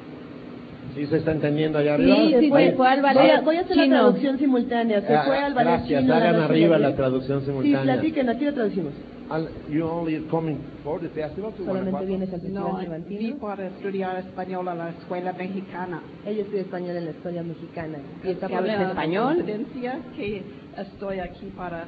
¿Sí 0.95 1.05
se 1.07 1.17
está 1.17 1.31
entendiendo 1.31 1.77
allá 1.79 1.93
arriba? 1.95 2.15
Sí, 2.15 2.31
se 2.39 2.49
fue, 2.49 2.71
fue 2.73 2.87
al 2.87 3.01
Voy 3.01 3.13
ballet 3.13 3.31
a, 3.31 3.41
voy 3.41 3.55
a 3.57 3.61
hacer 3.61 3.77
la 3.77 3.87
traducción 3.87 4.37
simultánea. 4.39 5.01
Se 5.01 5.15
Ah, 5.15 5.23
fue 5.25 5.37
al 5.37 5.53
ballet 5.53 5.71
gracias, 5.77 6.01
chino, 6.01 6.13
hagan 6.15 6.37
la 6.39 6.45
arriba 6.45 6.77
la 6.79 6.95
traducción 6.95 7.45
simultánea. 7.45 7.79
Sí, 7.79 7.83
platiquen, 7.85 8.29
aquí 8.29 8.45
lo 8.45 8.53
traducimos. 8.53 8.93
And 9.31 9.47
you 9.69 9.85
only 9.85 10.21
coming 10.31 10.57
for 10.83 10.99
the 10.99 11.07
festival 11.09 11.53
to 11.53 11.63
Solamente 11.63 12.03
vienes 12.05 12.33
al 12.33 12.41
Festival 12.41 12.63
No, 12.73 12.79
Cervantino. 12.79 13.37
para 13.37 13.67
estudiar 13.67 14.17
español 14.17 14.67
en 14.67 14.77
la 14.79 14.89
escuela 14.89 15.33
mexicana. 15.33 16.01
Ella 16.25 16.41
estudia 16.41 16.61
español 16.61 16.97
en 16.97 17.05
la 17.05 17.11
escuela 17.11 17.43
mexicana. 17.43 17.97
Y 18.23 18.29
está 18.31 18.47
¿Que 18.47 18.53
por 18.55 18.61
hablas 18.63 18.89
español. 18.89 19.33
coincidencia 19.35 19.99
que 20.17 20.43
estoy 20.77 21.19
aquí 21.19 21.45
para 21.55 21.85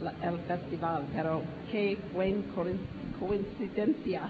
la- 0.00 0.14
el 0.30 0.38
festival, 0.46 1.02
pero 1.16 1.42
qué 1.72 1.98
buena 2.14 2.38
coincidencia. 3.18 4.20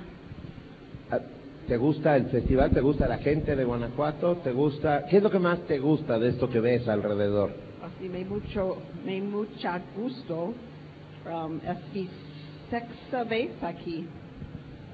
¿Te 1.66 1.76
gusta 1.76 2.16
el 2.16 2.26
festival? 2.26 2.70
¿Te 2.72 2.80
gusta 2.80 3.06
la 3.06 3.18
gente 3.18 3.54
de 3.54 3.64
Guanajuato? 3.64 4.36
¿Te 4.36 4.52
gusta? 4.52 5.06
¿Qué 5.08 5.18
es 5.18 5.22
lo 5.22 5.30
que 5.30 5.38
más 5.38 5.60
te 5.60 5.78
gusta 5.78 6.18
de 6.18 6.30
esto 6.30 6.48
que 6.50 6.60
ves 6.60 6.88
alrededor? 6.88 7.50
Así 7.82 8.08
me 8.08 8.24
mucho, 8.24 8.78
me 9.04 9.20
mucha 9.20 9.80
gusto. 9.96 10.54
Um, 11.24 11.58
es 11.58 11.94
mi 11.94 12.08
sexta 12.68 13.24
vez 13.24 13.50
aquí. 13.62 14.06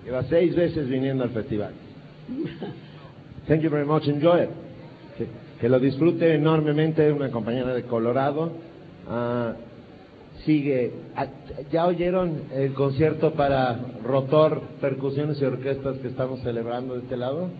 Lleva 0.05 0.23
seis 0.25 0.55
veces 0.55 0.89
viniendo 0.89 1.25
al 1.25 1.31
festival. 1.31 1.73
Thank 3.47 3.63
you 3.63 3.71
very 3.71 3.87
much. 3.87 4.07
Enjoy 4.07 4.43
it. 4.43 4.51
Que, 5.17 5.27
que 5.59 5.69
lo 5.69 5.81
disfrute 5.81 6.35
enormemente 6.35 7.11
una 7.11 7.31
compañera 7.31 7.73
de 7.73 7.85
Colorado. 7.85 8.53
Ah, 9.09 9.55
sigue. 10.49 10.93
Ah, 11.15 11.27
¿Ya 11.71 11.85
oyeron 11.87 12.45
el 12.55 12.73
concierto 12.73 13.35
para 13.35 13.79
rotor, 14.03 14.63
percusiones 14.81 15.41
y 15.43 15.45
orquestas 15.45 15.99
que 15.99 16.09
estamos 16.09 16.41
celebrando 16.41 16.95
de 16.95 17.01
este 17.01 17.19
lado? 17.19 17.51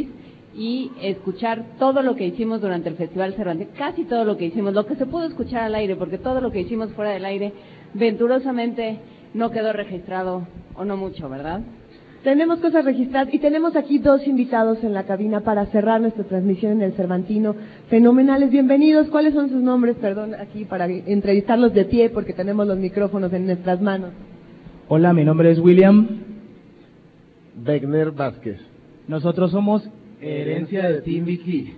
y 0.54 0.90
escuchar 1.00 1.64
todo 1.78 2.02
lo 2.02 2.14
que 2.16 2.26
hicimos 2.26 2.60
durante 2.60 2.88
el 2.88 2.96
Festival 2.96 3.34
Cervantes, 3.34 3.68
casi 3.78 4.04
todo 4.04 4.24
lo 4.24 4.36
que 4.36 4.46
hicimos, 4.46 4.74
lo 4.74 4.84
que 4.84 4.96
se 4.96 5.06
pudo 5.06 5.22
escuchar 5.24 5.62
al 5.62 5.76
aire, 5.76 5.94
porque 5.96 6.18
todo 6.18 6.40
lo 6.40 6.50
que 6.50 6.60
hicimos 6.60 6.92
fuera 6.92 7.12
del 7.12 7.24
aire, 7.24 7.52
venturosamente 7.94 8.98
no 9.34 9.50
quedó 9.50 9.72
registrado, 9.72 10.46
o 10.74 10.84
no 10.84 10.96
mucho, 10.96 11.28
¿verdad? 11.28 11.60
Tenemos 12.22 12.60
cosas 12.60 12.84
registradas 12.84 13.34
y 13.34 13.40
tenemos 13.40 13.74
aquí 13.74 13.98
dos 13.98 14.24
invitados 14.28 14.84
en 14.84 14.94
la 14.94 15.02
cabina 15.04 15.40
para 15.40 15.66
cerrar 15.66 16.00
nuestra 16.00 16.22
transmisión 16.22 16.72
en 16.74 16.82
el 16.82 16.92
Cervantino. 16.92 17.56
Fenomenales, 17.88 18.50
bienvenidos. 18.50 19.08
¿Cuáles 19.08 19.34
son 19.34 19.48
sus 19.48 19.60
nombres? 19.60 19.96
Perdón, 20.00 20.36
aquí 20.36 20.64
para 20.64 20.86
entrevistarlos 20.86 21.74
de 21.74 21.84
pie 21.84 22.10
porque 22.10 22.32
tenemos 22.32 22.68
los 22.68 22.78
micrófonos 22.78 23.32
en 23.32 23.46
nuestras 23.46 23.80
manos. 23.80 24.10
Hola, 24.86 25.12
mi 25.12 25.24
nombre 25.24 25.50
es 25.50 25.58
William. 25.58 26.06
Wegner 27.66 28.12
Vázquez. 28.12 28.60
Nosotros 29.08 29.50
somos 29.50 29.82
Herencia 30.20 30.88
de 30.90 31.00
Team 31.02 31.24
Vicky. 31.24 31.74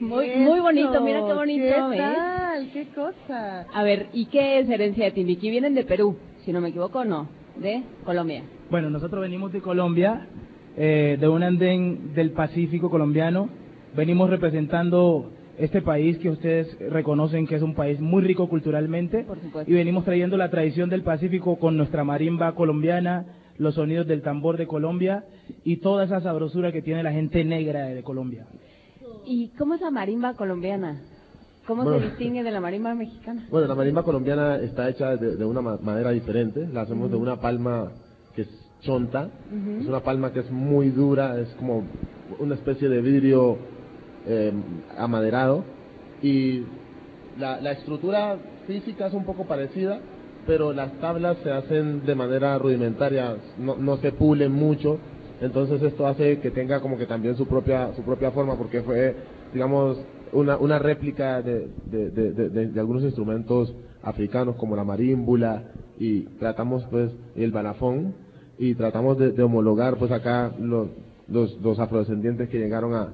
Muy, 0.00 0.28
muy 0.36 0.60
bonito, 0.60 1.00
mira 1.00 1.20
qué 1.26 1.32
bonito, 1.32 1.64
¿Qué 1.64 1.88
¿ves? 1.90 1.98
tal? 1.98 2.70
¿Qué 2.72 2.86
cosa? 2.94 3.60
A 3.72 3.82
ver, 3.82 4.08
¿y 4.12 4.26
qué 4.26 4.58
es 4.58 4.68
herencia 4.68 5.04
de 5.06 5.10
Timbiquí? 5.12 5.48
Vienen 5.48 5.74
de 5.74 5.84
Perú, 5.84 6.16
si 6.44 6.52
no 6.52 6.60
me 6.60 6.70
equivoco, 6.70 7.04
no, 7.04 7.28
de 7.56 7.82
Colombia. 8.04 8.42
Bueno, 8.70 8.90
nosotros 8.90 9.20
venimos 9.22 9.52
de 9.52 9.60
Colombia, 9.60 10.26
eh, 10.76 11.16
de 11.20 11.28
un 11.28 11.42
andén 11.42 12.14
del 12.14 12.32
Pacífico 12.32 12.90
colombiano. 12.90 13.48
Venimos 13.96 14.28
representando 14.28 15.30
este 15.58 15.80
país 15.82 16.18
que 16.18 16.30
ustedes 16.30 16.76
reconocen 16.90 17.46
que 17.46 17.54
es 17.56 17.62
un 17.62 17.74
país 17.74 18.00
muy 18.00 18.22
rico 18.22 18.48
culturalmente. 18.48 19.24
Por 19.24 19.40
supuesto. 19.40 19.70
Y 19.70 19.74
venimos 19.74 20.04
trayendo 20.04 20.36
la 20.36 20.50
tradición 20.50 20.90
del 20.90 21.02
Pacífico 21.02 21.56
con 21.58 21.76
nuestra 21.76 22.04
marimba 22.04 22.54
colombiana, 22.54 23.24
los 23.58 23.74
sonidos 23.76 24.06
del 24.06 24.20
tambor 24.22 24.56
de 24.58 24.66
Colombia 24.66 25.24
y 25.64 25.76
toda 25.78 26.04
esa 26.04 26.20
sabrosura 26.20 26.72
que 26.72 26.82
tiene 26.82 27.02
la 27.02 27.12
gente 27.12 27.42
negra 27.44 27.86
de 27.86 28.02
Colombia. 28.02 28.46
¿Y 29.24 29.48
cómo 29.56 29.74
es 29.74 29.80
la 29.80 29.90
marimba 29.90 30.34
colombiana? 30.34 31.00
¿Cómo 31.66 31.82
Bueno. 31.84 32.00
se 32.00 32.06
distingue 32.06 32.42
de 32.44 32.50
la 32.50 32.60
marimba 32.60 32.94
mexicana? 32.94 33.46
Bueno, 33.50 33.66
la 33.66 33.74
marimba 33.74 34.02
colombiana 34.02 34.56
está 34.56 34.88
hecha 34.88 35.16
de, 35.16 35.36
de 35.36 35.44
una 35.44 35.62
ma- 35.62 35.78
madera 35.82 36.10
diferente. 36.10 36.68
La 36.72 36.82
hacemos 36.82 37.10
de 37.10 37.16
una 37.16 37.40
palma 37.40 37.90
chonta. 38.82 39.30
Es 39.80 39.86
una 39.88 40.00
palma 40.00 40.32
que 40.32 40.40
es 40.40 40.50
muy 40.50 40.90
dura, 40.90 41.38
es 41.40 41.48
como 41.56 41.86
una 42.38 42.54
especie 42.54 42.88
de 42.88 43.00
vidrio 43.00 43.58
eh, 44.26 44.52
amaderado. 44.96 45.64
Y 46.22 46.62
la, 47.38 47.60
la 47.60 47.72
estructura 47.72 48.38
física 48.66 49.06
es 49.06 49.14
un 49.14 49.24
poco 49.24 49.46
parecida, 49.46 50.00
pero 50.46 50.72
las 50.72 50.92
tablas 51.00 51.36
se 51.42 51.50
hacen 51.50 52.04
de 52.06 52.14
manera 52.14 52.56
rudimentaria, 52.58 53.36
no, 53.58 53.76
no 53.76 53.96
se 53.98 54.12
pulen 54.12 54.52
mucho. 54.52 54.98
Entonces 55.40 55.82
esto 55.82 56.06
hace 56.06 56.38
que 56.40 56.50
tenga 56.50 56.80
como 56.80 56.96
que 56.96 57.06
también 57.06 57.36
su 57.36 57.46
propia 57.46 57.92
su 57.94 58.02
propia 58.02 58.30
forma, 58.30 58.56
porque 58.56 58.82
fue, 58.82 59.14
digamos, 59.52 59.98
una, 60.32 60.56
una 60.56 60.78
réplica 60.78 61.42
de, 61.42 61.68
de, 61.90 62.10
de, 62.10 62.32
de- 62.32 62.48
de- 62.48 62.66
de 62.68 62.80
algunos 62.80 63.02
instrumentos 63.02 63.74
africanos 64.02 64.56
como 64.56 64.74
la 64.76 64.84
marímbula 64.84 65.62
y 65.98 66.22
tratamos 66.38 66.84
pues 66.90 67.10
el 67.36 67.50
balafón 67.52 68.14
y 68.58 68.74
tratamos 68.74 69.18
de, 69.18 69.32
de 69.32 69.42
homologar 69.42 69.96
pues 69.96 70.10
acá 70.12 70.52
los, 70.58 70.88
los, 71.28 71.60
los 71.60 71.78
afrodescendientes 71.78 72.48
que 72.48 72.58
llegaron 72.58 72.94
a, 72.94 73.08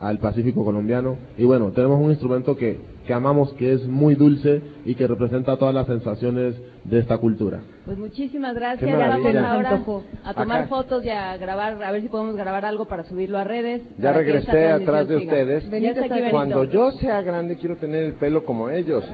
al 0.00 0.18
Pacífico 0.18 0.64
colombiano. 0.64 1.16
Y 1.38 1.44
bueno, 1.44 1.70
tenemos 1.72 2.00
un 2.00 2.10
instrumento 2.10 2.56
que, 2.56 2.78
que 3.06 3.14
amamos, 3.14 3.52
que 3.54 3.72
es 3.72 3.86
muy 3.86 4.14
dulce 4.14 4.60
y 4.84 4.94
que 4.94 5.06
representa 5.06 5.56
todas 5.56 5.74
las 5.74 5.86
sensaciones 5.86 6.54
de 6.84 6.98
esta 6.98 7.18
cultura. 7.18 7.60
Pues 7.84 7.96
muchísimas 7.98 8.54
gracias. 8.54 8.90
Ya 8.90 8.96
vamos 9.08 9.34
ahora 9.36 9.82
a 10.24 10.34
tomar 10.34 10.58
Acá. 10.60 10.68
fotos 10.68 11.04
y 11.04 11.10
a 11.10 11.36
grabar, 11.36 11.82
a 11.82 11.92
ver 11.92 12.02
si 12.02 12.08
podemos 12.08 12.36
grabar 12.36 12.64
algo 12.64 12.86
para 12.86 13.04
subirlo 13.04 13.38
a 13.38 13.44
redes. 13.44 13.82
Ya 13.98 14.12
regresé 14.12 14.68
atrás 14.70 15.08
de 15.08 15.20
siga. 15.20 15.32
ustedes. 15.32 15.64
Aquí. 16.02 16.30
Cuando 16.30 16.64
yo 16.64 16.90
sea 16.92 17.22
grande 17.22 17.56
quiero 17.56 17.76
tener 17.76 18.02
el 18.04 18.12
pelo 18.14 18.44
como 18.44 18.68
ellos. 18.70 19.04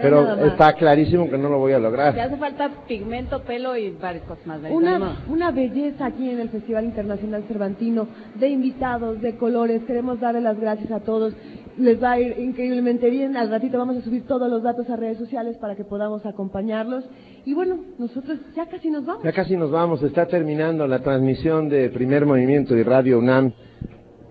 Pero 0.00 0.22
más. 0.22 0.38
está 0.40 0.74
clarísimo 0.74 1.28
que 1.30 1.38
no 1.38 1.48
lo 1.48 1.58
voy 1.58 1.72
a 1.72 1.76
Te 1.76 1.82
lograr. 1.82 2.20
hace 2.20 2.36
falta 2.36 2.70
pigmento, 2.86 3.40
pelo 3.42 3.76
y 3.78 3.90
varias 3.92 4.24
cosas 4.24 4.46
más. 4.46 4.60
Una, 4.70 5.22
una 5.28 5.50
belleza 5.50 6.04
aquí 6.06 6.28
en 6.28 6.38
el 6.38 6.50
Festival 6.50 6.84
Internacional 6.84 7.44
Cervantino, 7.48 8.06
de 8.34 8.48
invitados, 8.48 9.22
de 9.22 9.36
colores. 9.36 9.82
Queremos 9.86 10.20
darle 10.20 10.42
las 10.42 10.60
gracias 10.60 10.90
a 10.90 11.00
todos. 11.00 11.32
Les 11.78 12.02
va 12.02 12.12
a 12.12 12.20
ir 12.20 12.38
increíblemente 12.38 13.10
bien. 13.10 13.36
Al 13.36 13.50
ratito 13.50 13.78
vamos 13.78 13.96
a 13.96 14.02
subir 14.02 14.26
todos 14.26 14.50
los 14.50 14.62
datos 14.62 14.88
a 14.88 14.96
redes 14.96 15.18
sociales 15.18 15.56
para 15.58 15.76
que 15.76 15.84
podamos 15.84 16.24
acompañarlos. 16.24 17.04
Y 17.44 17.54
bueno, 17.54 17.78
nosotros 17.98 18.38
ya 18.54 18.66
casi 18.66 18.90
nos 18.90 19.04
vamos. 19.04 19.22
Ya 19.22 19.32
casi 19.32 19.56
nos 19.56 19.70
vamos, 19.70 20.02
está 20.02 20.26
terminando 20.26 20.86
la 20.86 21.00
transmisión 21.00 21.68
de 21.68 21.90
Primer 21.90 22.24
Movimiento 22.26 22.76
y 22.76 22.82
Radio 22.82 23.18
UNAM 23.18 23.52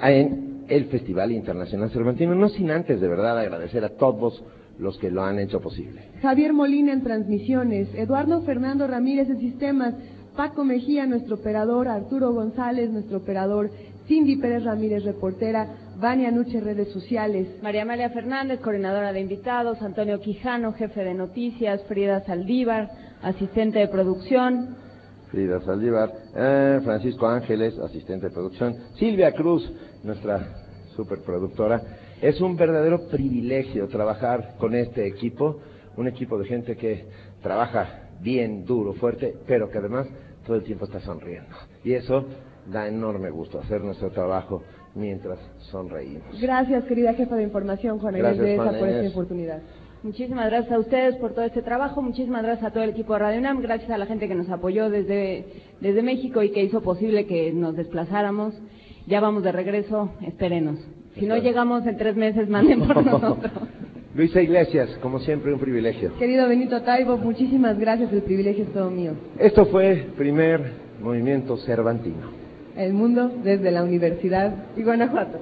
en 0.02 0.66
el 0.68 0.86
Festival 0.86 1.32
Internacional 1.32 1.92
Cervantino, 1.92 2.36
no 2.36 2.50
sin 2.50 2.72
antes 2.72 3.00
de 3.00 3.08
verdad 3.08 3.38
agradecer 3.40 3.86
a 3.86 3.90
todos 3.90 4.44
los 4.80 4.98
que 4.98 5.12
lo 5.12 5.24
han 5.24 5.40
hecho 5.40 5.62
posible. 5.62 6.02
Javier 6.22 6.54
Molina 6.54 6.92
en 6.92 7.04
transmisiones, 7.04 7.88
Eduardo 7.96 8.42
Fernando 8.42 8.88
Ramírez 8.88 9.30
en 9.30 9.40
sistemas, 9.40 9.94
Paco 10.36 10.66
Mejía, 10.66 11.06
nuestro 11.06 11.36
operador, 11.36 11.88
Arturo 11.88 12.34
González, 12.34 12.90
nuestro 12.90 13.20
operador, 13.20 13.72
Cindy 14.08 14.36
Pérez 14.36 14.64
Ramírez, 14.64 15.04
reportera, 15.04 15.68
Vania 16.06 16.30
Nuche, 16.30 16.62
redes 16.62 16.90
sociales. 16.90 17.48
María 17.64 17.82
Amalia 17.82 18.12
Fernández, 18.12 18.60
coordinadora 18.60 19.12
de 19.12 19.22
invitados, 19.22 19.82
Antonio 19.82 20.20
Quijano, 20.20 20.72
jefe 20.74 21.04
de 21.04 21.16
noticias, 21.16 21.84
Frida 21.86 22.24
Saldívar, 22.26 22.92
asistente 23.24 23.80
de 23.80 23.88
producción, 23.88 24.78
Frida 25.32 25.60
Saldívar, 25.62 26.14
eh, 26.36 26.80
Francisco 26.84 27.26
Ángeles, 27.26 27.80
asistente 27.80 28.28
de 28.28 28.32
producción, 28.32 28.76
Silvia 29.00 29.32
Cruz, 29.32 29.68
nuestra 30.04 30.48
superproductora. 30.96 31.82
Es 32.22 32.40
un 32.40 32.56
verdadero 32.56 33.08
privilegio 33.08 33.88
trabajar 33.88 34.58
con 34.60 34.76
este 34.76 35.08
equipo, 35.08 35.60
un 35.98 36.08
equipo 36.08 36.38
de 36.38 36.46
gente 36.46 36.78
que 36.78 37.08
trabaja 37.42 38.12
bien, 38.22 38.64
duro, 38.64 38.94
fuerte, 38.94 39.38
pero 39.48 39.72
que 39.72 39.80
además 39.80 40.06
todo 40.46 40.58
el 40.58 40.64
tiempo 40.64 40.86
está 40.86 41.00
sonriendo. 41.00 41.56
Y 41.84 41.94
eso 41.94 42.26
da 42.68 42.88
enorme 42.88 43.32
gusto, 43.32 43.60
hacer 43.60 43.82
nuestro 43.82 44.12
trabajo 44.12 44.62
mientras 44.96 45.38
sonreímos. 45.72 46.42
Gracias, 46.42 46.86
querida 46.86 47.14
jefa 47.14 47.36
de 47.36 47.44
información, 47.44 48.00
Juana 48.00 48.20
Inés 48.20 48.38
de 48.38 48.56
esa, 48.56 48.72
por 48.72 48.88
esta 48.88 49.10
oportunidad. 49.10 49.62
Muchísimas 50.04 50.46
gracias 50.50 50.72
a 50.72 50.80
ustedes 50.80 51.16
por 51.16 51.34
todo 51.34 51.46
este 51.46 51.62
trabajo, 51.62 52.02
muchísimas 52.02 52.44
gracias 52.44 52.68
a 52.68 52.72
todo 52.72 52.84
el 52.84 52.92
equipo 52.92 53.14
de 53.14 53.20
Radio 53.20 53.40
UNAM, 53.40 53.62
gracias 53.62 53.90
a 53.90 53.98
la 53.98 54.06
gente 54.06 54.28
que 54.28 54.36
nos 54.36 54.50
apoyó 54.50 54.90
desde, 54.90 55.46
desde 55.82 56.04
México 56.04 56.44
y 56.44 56.52
que 56.52 56.64
hizo 56.64 56.82
posible 56.82 57.26
que 57.26 57.52
nos 57.52 57.76
desplazáramos. 57.76 58.54
Ya 59.08 59.20
vamos 59.20 59.44
de 59.44 59.52
regreso, 59.52 60.12
espérenos. 60.22 60.80
Si 61.16 61.26
no 61.26 61.38
llegamos 61.38 61.86
en 61.88 61.98
tres 61.98 62.16
meses, 62.16 62.48
manden 62.50 62.82
por 62.88 63.04
nosotros. 63.06 63.52
Luisa 64.16 64.42
Iglesias, 64.42 64.90
como 65.02 65.20
siempre, 65.20 65.52
un 65.52 65.60
privilegio. 65.60 66.16
Querido 66.18 66.48
Benito 66.48 66.82
Taibo, 66.84 67.18
muchísimas 67.18 67.78
gracias, 67.78 68.14
el 68.14 68.22
privilegio 68.22 68.64
es 68.64 68.74
todo 68.74 68.90
mío. 68.90 69.14
Esto 69.40 69.66
fue 69.66 70.08
primer 70.16 70.72
movimiento 71.02 71.58
cervantino. 71.58 72.45
El 72.76 72.94
mundo 72.94 73.32
desde 73.44 73.72
la 73.72 73.84
Universidad 73.84 74.54
y 74.76 74.84
Guanajuato. 74.84 75.40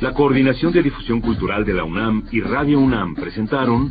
La 0.00 0.12
Coordinación 0.14 0.72
de 0.72 0.82
Difusión 0.82 1.20
Cultural 1.20 1.64
de 1.64 1.74
la 1.74 1.84
UNAM 1.84 2.24
y 2.32 2.40
Radio 2.40 2.80
UNAM 2.80 3.14
presentaron 3.14 3.90